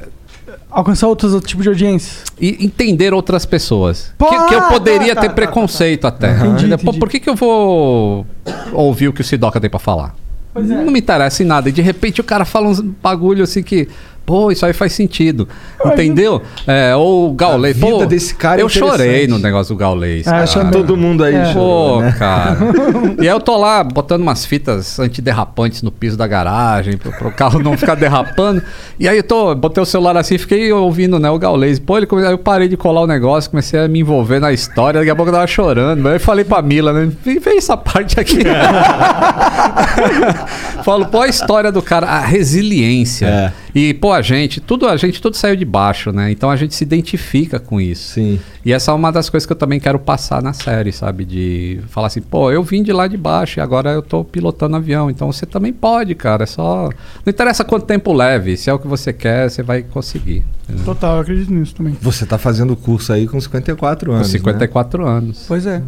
Alcançar 0.70 1.08
outros 1.08 1.40
tipos 1.44 1.62
de 1.62 1.70
audiência. 1.70 2.24
e 2.38 2.64
entender 2.64 3.14
outras 3.14 3.46
pessoas. 3.46 4.12
Pô, 4.18 4.26
que, 4.26 4.48
que 4.48 4.54
eu 4.54 4.60
ah, 4.60 4.68
poderia 4.68 5.14
tá, 5.14 5.22
ter 5.22 5.28
tá, 5.28 5.34
preconceito 5.34 6.06
até. 6.06 6.32
Entendi? 6.32 6.68
Pô, 6.68 6.74
entendi. 6.74 6.98
por 6.98 7.08
que, 7.08 7.20
que 7.20 7.28
eu 7.28 7.34
vou 7.34 8.26
ouvir 8.72 9.08
o 9.08 9.12
que 9.12 9.22
o 9.22 9.24
Sidoca 9.24 9.58
tem 9.60 9.70
pra 9.70 9.78
falar? 9.78 10.14
é. 10.54 10.60
Não 10.60 10.90
me 10.90 10.98
interessa 10.98 11.42
em 11.42 11.46
nada. 11.46 11.70
E 11.70 11.72
de 11.72 11.80
repente 11.80 12.20
o 12.20 12.24
cara 12.24 12.44
fala 12.44 12.68
uns 12.68 12.80
bagulho 12.80 13.44
assim 13.44 13.62
que. 13.62 13.88
Pô, 14.28 14.52
isso 14.52 14.66
aí 14.66 14.74
faz 14.74 14.92
sentido. 14.92 15.48
Entendeu? 15.82 16.42
É, 16.66 16.94
ou 16.94 17.30
o 17.30 17.32
Gaulês. 17.32 17.82
A 17.82 17.86
vida 17.86 17.98
Pô, 18.00 18.04
desse 18.04 18.34
cara 18.34 18.60
é 18.60 18.62
Eu 18.62 18.68
chorei 18.68 19.26
no 19.26 19.38
negócio 19.38 19.74
do 19.74 19.78
Gaulês. 19.78 20.28
Ah, 20.28 20.44
cara. 20.46 20.70
Todo 20.70 20.98
mundo 20.98 21.24
aí 21.24 21.34
É. 21.34 21.46
chorou, 21.46 21.94
Pô, 21.94 22.00
né? 22.02 22.14
cara. 22.18 22.58
e 23.18 23.22
aí 23.22 23.34
eu 23.34 23.40
tô 23.40 23.56
lá 23.56 23.82
botando 23.82 24.20
umas 24.20 24.44
fitas 24.44 25.00
antiderrapantes 25.00 25.80
no 25.80 25.90
piso 25.90 26.14
da 26.14 26.26
garagem, 26.26 26.98
pro, 26.98 27.10
pro 27.10 27.32
carro 27.32 27.58
não 27.58 27.74
ficar 27.74 27.94
derrapando. 27.94 28.62
E 29.00 29.08
aí 29.08 29.16
eu 29.16 29.22
tô, 29.22 29.54
botei 29.54 29.82
o 29.82 29.86
celular 29.86 30.14
assim 30.18 30.34
e 30.34 30.38
fiquei 30.38 30.70
ouvindo, 30.74 31.18
né, 31.18 31.30
o 31.30 31.38
Gaulês. 31.38 31.78
Pô, 31.78 31.96
ele 31.96 32.06
come... 32.06 32.22
aí 32.22 32.32
eu 32.32 32.38
parei 32.38 32.68
de 32.68 32.76
colar 32.76 33.00
o 33.00 33.06
negócio, 33.06 33.50
comecei 33.50 33.80
a 33.80 33.88
me 33.88 34.00
envolver 34.00 34.40
na 34.40 34.52
história, 34.52 35.00
daqui 35.00 35.10
a 35.10 35.16
pouco 35.16 35.30
eu 35.30 35.34
tava 35.36 35.46
chorando. 35.46 36.06
Aí 36.06 36.16
eu 36.16 36.20
falei 36.20 36.44
pra 36.44 36.60
Mila, 36.60 36.92
né? 36.92 37.10
Vem, 37.24 37.38
vem 37.38 37.56
essa 37.56 37.78
parte 37.78 38.20
aqui. 38.20 38.40
Falo, 40.84 41.06
pô, 41.06 41.22
a 41.22 41.28
história 41.28 41.72
do 41.72 41.80
cara, 41.80 42.06
a 42.06 42.20
resiliência. 42.20 43.26
É. 43.26 43.52
E, 43.74 43.94
pô, 43.94 44.17
a 44.18 44.22
gente, 44.22 44.60
tudo, 44.60 44.86
a 44.86 44.96
gente 44.96 45.20
tudo 45.22 45.36
saiu 45.36 45.56
de 45.56 45.64
baixo, 45.64 46.12
né? 46.12 46.30
Então 46.30 46.50
a 46.50 46.56
gente 46.56 46.74
se 46.74 46.84
identifica 46.84 47.58
com 47.58 47.80
isso. 47.80 48.14
Sim. 48.14 48.38
E 48.64 48.72
essa 48.72 48.90
é 48.90 48.94
uma 48.94 49.10
das 49.10 49.30
coisas 49.30 49.46
que 49.46 49.52
eu 49.52 49.56
também 49.56 49.80
quero 49.80 49.98
passar 49.98 50.42
na 50.42 50.52
série, 50.52 50.92
sabe? 50.92 51.24
De 51.24 51.80
falar 51.88 52.08
assim, 52.08 52.20
pô, 52.20 52.50
eu 52.50 52.62
vim 52.62 52.82
de 52.82 52.92
lá 52.92 53.06
de 53.06 53.16
baixo 53.16 53.58
e 53.58 53.62
agora 53.62 53.90
eu 53.90 54.02
tô 54.02 54.22
pilotando 54.24 54.76
avião. 54.76 55.08
Então 55.10 55.30
você 55.32 55.46
também 55.46 55.72
pode, 55.72 56.14
cara. 56.14 56.42
É 56.42 56.46
só. 56.46 56.90
Não 57.24 57.30
interessa 57.30 57.64
quanto 57.64 57.86
tempo 57.86 58.12
leve. 58.12 58.56
Se 58.56 58.68
é 58.68 58.72
o 58.74 58.78
que 58.78 58.86
você 58.86 59.12
quer, 59.12 59.48
você 59.50 59.62
vai 59.62 59.82
conseguir. 59.82 60.44
entendeu? 60.64 60.84
Total, 60.84 61.16
eu 61.16 61.22
acredito 61.22 61.52
nisso 61.52 61.74
também. 61.74 61.96
Você 62.02 62.26
tá 62.26 62.36
fazendo 62.36 62.72
o 62.72 62.76
curso 62.76 63.12
aí 63.12 63.26
com 63.26 63.40
54 63.40 64.10
Com 64.10 64.16
anos. 64.16 64.28
né? 64.32 64.38
54 64.38 65.06
anos. 65.06 65.44
Pois 65.48 65.64
é. 65.66 65.82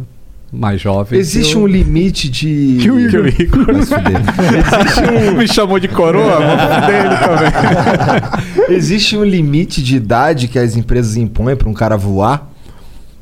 Mais 0.51 0.81
jovem. 0.81 1.17
Existe 1.17 1.53
que 1.53 1.57
um 1.57 1.61
eu- 1.61 1.67
limite 1.67 2.29
de. 2.29 2.77
Que 2.81 2.91
o 2.91 2.99
Igor- 2.99 3.23
Vai 3.65 3.81
se 3.83 3.95
fuder. 3.95 5.33
Me 5.37 5.47
chamou 5.47 5.79
de 5.79 5.87
coroa, 5.87 6.35
vou 6.35 6.57
dele 6.87 7.15
também. 8.67 8.75
Existe 8.75 9.17
um 9.17 9.23
limite 9.23 9.81
de 9.81 9.95
idade 9.95 10.47
que 10.49 10.59
as 10.59 10.75
empresas 10.75 11.15
impõem 11.15 11.55
pra 11.55 11.69
um 11.69 11.73
cara 11.73 11.95
voar? 11.95 12.51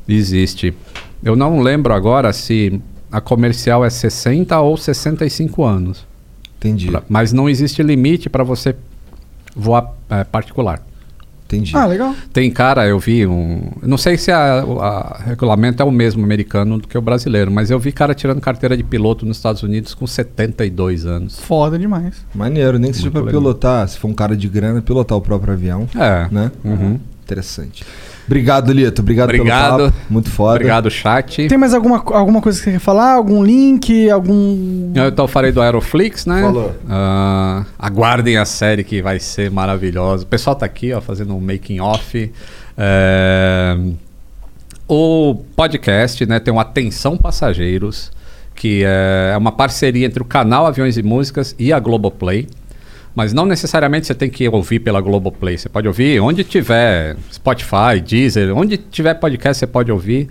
Existe. 0.08 0.74
Eu 1.22 1.36
não 1.36 1.60
lembro 1.60 1.94
agora 1.94 2.32
se 2.32 2.80
a 3.12 3.20
comercial 3.20 3.84
é 3.84 3.90
60 3.90 4.58
ou 4.60 4.76
65 4.76 5.64
anos. 5.64 6.04
Entendi. 6.58 6.88
Pra- 6.90 7.02
Mas 7.08 7.32
não 7.32 7.48
existe 7.48 7.80
limite 7.82 8.28
para 8.28 8.42
você 8.42 8.74
voar 9.54 9.92
é, 10.08 10.24
particular. 10.24 10.82
Entendi. 11.50 11.76
Ah, 11.76 11.84
legal. 11.84 12.14
Tem 12.32 12.48
cara, 12.48 12.86
eu 12.86 12.98
vi 13.00 13.26
um. 13.26 13.72
Não 13.82 13.98
sei 13.98 14.16
se 14.16 14.30
a, 14.30 14.60
a 14.60 15.22
regulamento 15.24 15.82
é 15.82 15.84
o 15.84 15.90
mesmo 15.90 16.22
americano 16.22 16.78
do 16.78 16.86
que 16.86 16.96
o 16.96 17.02
brasileiro, 17.02 17.50
mas 17.50 17.72
eu 17.72 17.78
vi 17.78 17.90
cara 17.90 18.14
tirando 18.14 18.40
carteira 18.40 18.76
de 18.76 18.84
piloto 18.84 19.26
nos 19.26 19.38
Estados 19.38 19.64
Unidos 19.64 19.92
com 19.92 20.06
72 20.06 21.04
anos. 21.06 21.40
Foda 21.40 21.76
demais. 21.76 22.24
Maneiro, 22.32 22.78
nem 22.78 22.92
que 22.92 22.98
seja 22.98 23.10
pra 23.10 23.20
legal. 23.20 23.40
pilotar. 23.40 23.88
Se 23.88 23.98
for 23.98 24.06
um 24.06 24.14
cara 24.14 24.36
de 24.36 24.48
grana, 24.48 24.80
pilotar 24.80 25.18
o 25.18 25.20
próprio 25.20 25.54
avião. 25.54 25.88
É. 25.96 26.28
Né? 26.30 26.52
Uhum. 26.64 27.00
Interessante. 27.24 27.84
Obrigado, 28.30 28.72
Lito. 28.72 29.02
Obrigado, 29.02 29.30
Obrigado. 29.30 29.76
pelo 29.76 29.90
papo. 29.90 30.04
Muito 30.08 30.30
foda. 30.30 30.54
Obrigado, 30.54 30.88
chat. 30.88 31.48
Tem 31.48 31.58
mais 31.58 31.74
alguma, 31.74 31.96
alguma 32.12 32.40
coisa 32.40 32.56
que 32.56 32.64
você 32.64 32.70
quer 32.70 32.78
falar? 32.78 33.14
Algum 33.14 33.42
link? 33.42 34.08
Algum. 34.08 34.92
Eu 34.94 35.08
então 35.08 35.26
falei 35.26 35.50
do 35.50 35.60
Aeroflix, 35.60 36.26
né? 36.26 36.42
Falou. 36.42 36.72
Ah, 36.88 37.64
aguardem 37.76 38.36
a 38.36 38.44
série 38.44 38.84
que 38.84 39.02
vai 39.02 39.18
ser 39.18 39.50
maravilhosa. 39.50 40.22
O 40.22 40.26
pessoal 40.28 40.54
tá 40.54 40.64
aqui, 40.64 40.92
ó, 40.92 41.00
fazendo 41.00 41.34
um 41.34 41.40
making 41.40 41.80
off. 41.80 42.30
É, 42.78 43.76
O 44.86 45.34
podcast, 45.56 46.24
né, 46.24 46.38
tem 46.38 46.54
um 46.54 46.60
Atenção 46.60 47.16
Passageiros, 47.16 48.12
que 48.54 48.82
é 48.84 49.36
uma 49.36 49.50
parceria 49.50 50.06
entre 50.06 50.22
o 50.22 50.24
canal 50.24 50.66
Aviões 50.66 50.96
e 50.96 51.02
Músicas 51.02 51.52
e 51.58 51.72
a 51.72 51.80
Globoplay. 51.80 52.46
Mas 53.14 53.32
não 53.32 53.44
necessariamente 53.44 54.06
você 54.06 54.14
tem 54.14 54.30
que 54.30 54.48
ouvir 54.48 54.80
pela 54.80 55.00
Globoplay. 55.00 55.58
Você 55.58 55.68
pode 55.68 55.88
ouvir 55.88 56.20
onde 56.20 56.44
tiver 56.44 57.16
Spotify, 57.32 58.00
Deezer, 58.04 58.56
onde 58.56 58.76
tiver 58.76 59.14
podcast 59.14 59.58
você 59.58 59.66
pode 59.66 59.90
ouvir. 59.90 60.28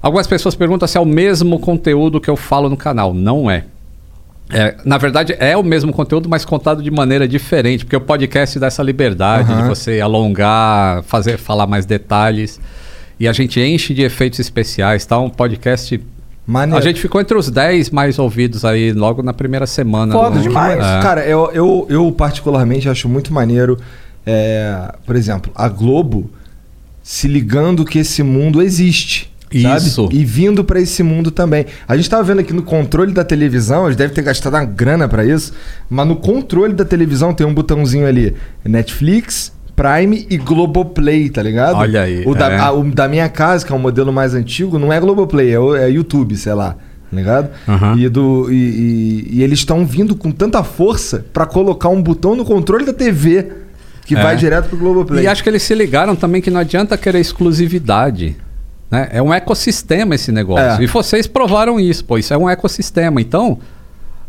Algumas 0.00 0.26
pessoas 0.26 0.54
perguntam 0.54 0.86
se 0.86 0.96
é 0.96 1.00
o 1.00 1.04
mesmo 1.04 1.58
conteúdo 1.58 2.20
que 2.20 2.30
eu 2.30 2.36
falo 2.36 2.68
no 2.68 2.76
canal. 2.76 3.12
Não 3.12 3.50
é. 3.50 3.64
É, 4.50 4.76
na 4.84 4.98
verdade, 4.98 5.34
é 5.38 5.56
o 5.56 5.62
mesmo 5.62 5.92
conteúdo, 5.92 6.28
mas 6.28 6.44
contado 6.44 6.82
de 6.82 6.90
maneira 6.90 7.26
diferente, 7.26 7.84
porque 7.84 7.96
o 7.96 8.00
podcast 8.00 8.58
dá 8.58 8.66
essa 8.66 8.82
liberdade 8.82 9.48
de 9.48 9.54
Aham. 9.54 9.68
você 9.68 10.00
alongar, 10.00 11.02
fazer, 11.04 11.38
falar 11.38 11.66
mais 11.66 11.86
detalhes. 11.86 12.60
E 13.18 13.26
a 13.26 13.32
gente 13.32 13.60
enche 13.60 13.94
de 13.94 14.02
efeitos 14.02 14.38
especiais, 14.40 15.06
tá? 15.06 15.18
Um 15.18 15.30
podcast. 15.30 16.00
Maneiro. 16.52 16.78
A 16.78 16.86
gente 16.86 17.00
ficou 17.00 17.18
entre 17.18 17.34
os 17.36 17.48
10 17.48 17.88
mais 17.88 18.18
ouvidos 18.18 18.62
aí 18.62 18.92
logo 18.92 19.22
na 19.22 19.32
primeira 19.32 19.66
semana. 19.66 20.12
Foda 20.12 20.38
demais. 20.38 20.78
É. 20.78 21.00
Cara, 21.00 21.24
eu, 21.26 21.50
eu, 21.54 21.86
eu 21.88 22.12
particularmente 22.12 22.90
acho 22.90 23.08
muito 23.08 23.32
maneiro, 23.32 23.78
é, 24.26 24.92
por 25.06 25.16
exemplo, 25.16 25.50
a 25.54 25.66
Globo 25.66 26.30
se 27.02 27.26
ligando 27.26 27.86
que 27.86 27.98
esse 27.98 28.22
mundo 28.22 28.60
existe. 28.60 29.32
Sabe? 29.62 29.86
Isso. 29.86 30.08
E 30.12 30.24
vindo 30.24 30.62
pra 30.62 30.80
esse 30.80 31.02
mundo 31.02 31.30
também. 31.30 31.66
A 31.88 31.96
gente 31.96 32.08
tava 32.08 32.22
vendo 32.22 32.40
aqui 32.40 32.52
no 32.52 32.62
controle 32.62 33.12
da 33.12 33.24
televisão, 33.24 33.86
eles 33.86 33.96
devem 33.96 34.14
ter 34.14 34.22
gastado 34.22 34.54
uma 34.54 34.64
grana 34.64 35.08
pra 35.08 35.24
isso, 35.24 35.52
mas 35.90 36.06
no 36.06 36.16
controle 36.16 36.74
da 36.74 36.84
televisão 36.84 37.32
tem 37.34 37.46
um 37.46 37.52
botãozinho 37.52 38.06
ali: 38.06 38.34
Netflix, 38.64 39.52
Prime 39.76 40.26
e 40.28 40.36
Globoplay, 40.36 41.28
tá 41.30 41.42
ligado? 41.42 41.76
Olha 41.76 42.02
aí, 42.02 42.22
O, 42.26 42.34
da, 42.34 42.50
é. 42.52 42.58
a- 42.58 42.72
o 42.72 42.84
da 42.90 43.08
minha 43.08 43.28
casa, 43.28 43.64
que 43.66 43.72
é 43.72 43.74
um 43.74 43.78
modelo 43.78 44.12
mais 44.12 44.34
antigo, 44.34 44.78
não 44.78 44.92
é 44.92 45.00
Globoplay, 45.00 45.52
é, 45.52 45.58
o- 45.58 45.74
é 45.74 45.88
YouTube, 45.90 46.36
sei 46.36 46.54
lá. 46.54 46.72
Tá 47.10 47.16
ligado? 47.16 47.50
Aham. 47.68 47.94
E, 47.98 48.08
do, 48.08 48.50
e, 48.50 48.54
e- 48.54 49.28
e 49.38 49.42
eles 49.42 49.58
estão 49.58 49.84
vindo 49.84 50.14
com 50.16 50.30
tanta 50.30 50.62
força 50.62 51.24
pra 51.32 51.44
colocar 51.44 51.88
um 51.90 52.02
botão 52.02 52.34
no 52.34 52.44
controle 52.44 52.84
da 52.86 52.92
TV 52.92 53.52
que 54.06 54.14
É. 54.14 54.22
vai 54.22 54.34
direto 54.36 54.68
pro 54.70 54.78
Globoplay. 54.78 55.24
E 55.24 55.26
acho 55.26 55.42
que 55.42 55.48
eles 55.48 55.62
se 55.62 55.74
ligaram 55.74 56.16
também 56.16 56.40
que 56.40 56.50
não 56.50 56.60
adianta 56.60 56.96
querer 56.96 57.20
exclusividade. 57.20 58.36
Né? 58.90 59.08
É 59.12 59.22
um 59.22 59.32
ecossistema 59.32 60.14
esse 60.14 60.32
negócio. 60.32 60.80
É. 60.80 60.84
E 60.84 60.86
vocês 60.86 61.26
provaram 61.26 61.78
isso, 61.78 62.04
pô. 62.04 62.16
Isso 62.18 62.32
é 62.32 62.36
um 62.38 62.48
ecossistema. 62.48 63.20
Então, 63.20 63.58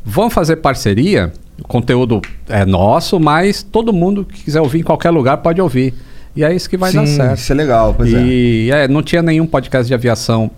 vamos 0.04 0.34
fazer 0.34 0.58
parceria. 0.58 1.32
O 1.64 1.68
conteúdo 1.68 2.22
é 2.48 2.66
nosso, 2.66 3.20
mas 3.20 3.64
todo 3.64 3.94
mundo 3.94 4.26
que 4.26 4.44
quiser 4.44 4.62
ouvir 4.62 4.80
em 4.80 4.84
qualquer 4.84 5.10
lugar 5.10 5.38
pode 5.38 5.62
ouvir. 5.62 5.94
E 6.36 6.44
é 6.44 6.54
isso 6.54 6.70
que 6.70 6.78
vai 6.78 6.92
dar 6.92 7.06
Sim, 7.06 7.16
certo. 7.16 7.38
Isso 7.40 7.52
é 7.52 7.56
legal, 7.56 7.94
pois 7.94 8.14
é. 8.14 8.22
e 8.22 8.72
é, 8.72 8.88
não 8.88 9.04
tinha 9.04 9.22
nenhum 9.22 9.46
podcast 9.46 9.88
de 9.88 9.94
aviação 9.94 10.52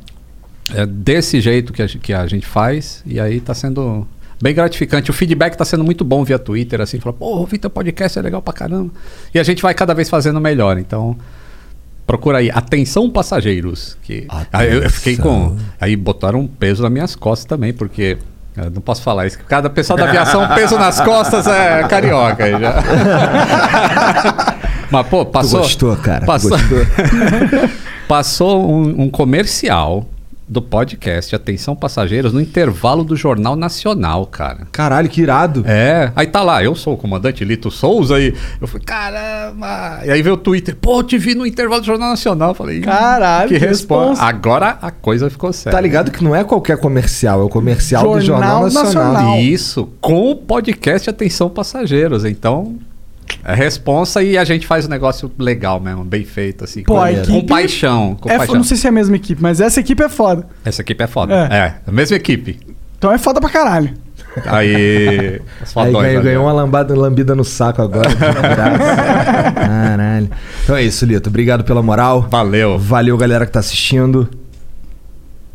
é, 0.74 0.86
desse 0.86 1.40
jeito 1.40 1.74
que 1.74 1.82
a, 1.82 1.88
que 1.88 2.14
a 2.14 2.26
gente 2.28 2.46
faz. 2.46 3.04
E 3.06 3.20
aí 3.20 3.40
tá 3.40 3.54
sendo 3.54 4.08
bem 4.42 4.54
gratificante. 4.54 5.10
O 5.12 5.14
feedback 5.14 5.56
tá 5.56 5.66
sendo 5.66 5.84
muito 5.84 6.04
bom 6.04 6.24
via 6.24 6.40
Twitter, 6.40 6.82
assim, 6.82 7.00
falou, 7.00 7.18
pô, 7.18 7.26
ouvi 7.38 7.58
teu 7.58 7.70
podcast, 7.70 8.18
é 8.18 8.22
legal 8.22 8.42
pra 8.42 8.54
caramba. 8.54 8.92
E 9.34 9.40
a 9.40 9.44
gente 9.44 9.62
vai 9.62 9.74
cada 9.74 9.94
vez 9.94 10.10
fazendo 10.10 10.40
melhor. 10.40 10.78
Então, 10.78 11.16
procura 12.06 12.40
aí. 12.40 12.50
Atenção 12.50 13.10
passageiros. 13.10 13.98
Que 14.02 14.28
aí 14.52 14.74
eu, 14.74 14.84
eu 14.84 14.90
fiquei 14.90 15.18
com. 15.18 15.58
Aí 15.80 15.96
botaram 15.96 16.40
um 16.40 16.48
peso 16.48 16.84
nas 16.84 16.92
minhas 16.92 17.16
costas 17.16 17.46
também, 17.46 17.74
porque. 17.74 18.18
Eu 18.58 18.72
não 18.72 18.82
posso 18.82 19.02
falar 19.02 19.26
isso. 19.28 19.38
que 19.38 19.44
Cada 19.44 19.70
pessoal 19.70 19.98
da 19.98 20.06
aviação, 20.06 20.48
peso 20.50 20.78
nas 20.78 21.02
costas 21.02 21.46
é 21.48 21.84
carioca. 21.88 22.50
já. 22.60 22.76
Mas, 24.90 25.08
pô, 25.08 25.26
passou. 25.26 25.62
gostou, 25.62 25.96
cara? 25.98 26.22
Tu 26.22 26.26
Passou, 26.26 26.50
gostou? 26.52 26.78
passou 28.08 28.72
um, 28.72 29.04
um 29.04 29.10
comercial 29.10 30.06
do 30.48 30.62
podcast 30.62 31.36
Atenção 31.36 31.76
Passageiros 31.76 32.32
no 32.32 32.40
intervalo 32.40 33.04
do 33.04 33.16
Jornal 33.16 33.56
Nacional, 33.56 34.26
cara. 34.28 34.68
Caralho, 34.72 35.10
que 35.10 35.22
irado. 35.22 35.64
É, 35.66 36.12
aí 36.16 36.28
tá 36.28 36.44
lá, 36.44 36.64
eu 36.64 36.76
sou 36.76 36.94
o 36.94 36.98
comandante 36.98 37.44
Lito 37.44 37.72
Souza 37.72 38.20
e 38.20 38.34
eu 38.62 38.68
falei, 38.68 38.86
caramba. 38.86 40.02
E 40.06 40.12
aí 40.12 40.22
veio 40.22 40.36
o 40.36 40.38
Twitter, 40.38 40.76
pô, 40.76 41.02
te 41.04 41.18
vi 41.18 41.34
no 41.34 41.46
intervalo 41.46 41.82
do 41.82 41.88
Jornal 41.88 42.10
Nacional. 42.10 42.50
Eu 42.50 42.56
falei, 42.56 42.82
Caralho, 42.82 43.50
que 43.50 43.58
que 43.60 43.66
resposta. 43.66 44.10
responsa. 44.12 44.24
Agora 44.24 44.78
a 44.82 44.92
coisa 44.92 45.30
ficou 45.30 45.52
séria. 45.52 45.76
Tá 45.76 45.82
ligado 45.82 46.12
que 46.12 46.24
não 46.24 46.36
é 46.36 46.44
qualquer 46.44 46.78
comercial, 46.78 47.42
é 47.42 47.44
o 47.44 47.50
comercial 47.50 48.04
do 48.04 48.22
Jornal 48.22 48.70
Jornal 48.70 48.84
Nacional. 48.84 49.14
Nacional. 49.14 49.40
Isso, 49.40 49.90
com 50.00 50.30
o 50.32 50.36
podcast 50.36 51.10
Atenção 51.10 51.50
Passageiros. 51.50 52.24
Então, 52.24 52.78
é 53.44 53.54
responsa 53.54 54.22
e 54.24 54.38
a 54.38 54.44
gente 54.44 54.66
faz 54.68 54.86
um 54.86 54.90
negócio 54.90 55.32
legal 55.38 55.80
mesmo, 55.80 56.04
bem 56.04 56.24
feito, 56.26 56.64
assim. 56.64 56.84
Pô, 56.84 56.96
com, 56.96 57.26
com 57.42 57.46
paixão. 57.46 58.16
Com 58.16 58.30
É, 58.30 58.38
paixão. 58.38 58.56
não 58.56 58.64
sei 58.64 58.78
se 58.78 58.86
é 58.88 58.90
a 58.90 58.94
mesma 58.94 59.16
equipe, 59.16 59.42
mas 59.42 59.60
essa 59.62 59.80
equipe 59.80 60.02
é 60.04 60.10
foda. 60.10 60.48
Essa 60.64 60.82
equipe 60.82 61.04
é 61.04 61.08
foda. 61.08 61.34
É. 61.52 61.56
É, 61.56 61.76
a 61.88 61.92
mesma 61.92 62.16
equipe. 62.18 62.60
Então 62.98 63.12
é 63.12 63.18
foda 63.18 63.40
pra 63.40 63.50
caralho. 63.50 63.94
Aí. 64.46 65.42
Aí 65.76 65.92
ganhou, 65.94 66.24
ganhou 66.24 66.44
uma 66.46 66.52
lambada, 66.54 66.94
lambida 66.96 67.34
no 67.36 67.44
saco 67.46 67.82
agora. 67.82 68.10
Caralho. 69.56 70.30
Então 70.64 70.76
é 70.76 70.84
isso, 70.84 71.06
Lito. 71.06 71.30
Obrigado 71.30 71.64
pela 71.64 71.82
moral. 71.82 72.24
Valeu. 72.30 72.78
Valeu, 72.78 73.18
galera 73.18 73.46
que 73.46 73.52
tá 73.52 73.60
assistindo. 73.60 74.30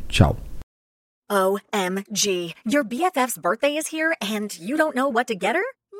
Tchau. 0.09 0.37
OMG. 1.31 2.53
Your 2.67 2.83
BFF's 2.85 3.39
birthday 3.41 3.77
is 3.77 3.87
here 3.93 4.13
and 4.21 4.49
you 4.59 4.77
don't 4.77 4.97
know 4.97 5.09
what 5.09 5.27
to 5.33 5.35
get 5.39 5.55
her? 5.55 5.63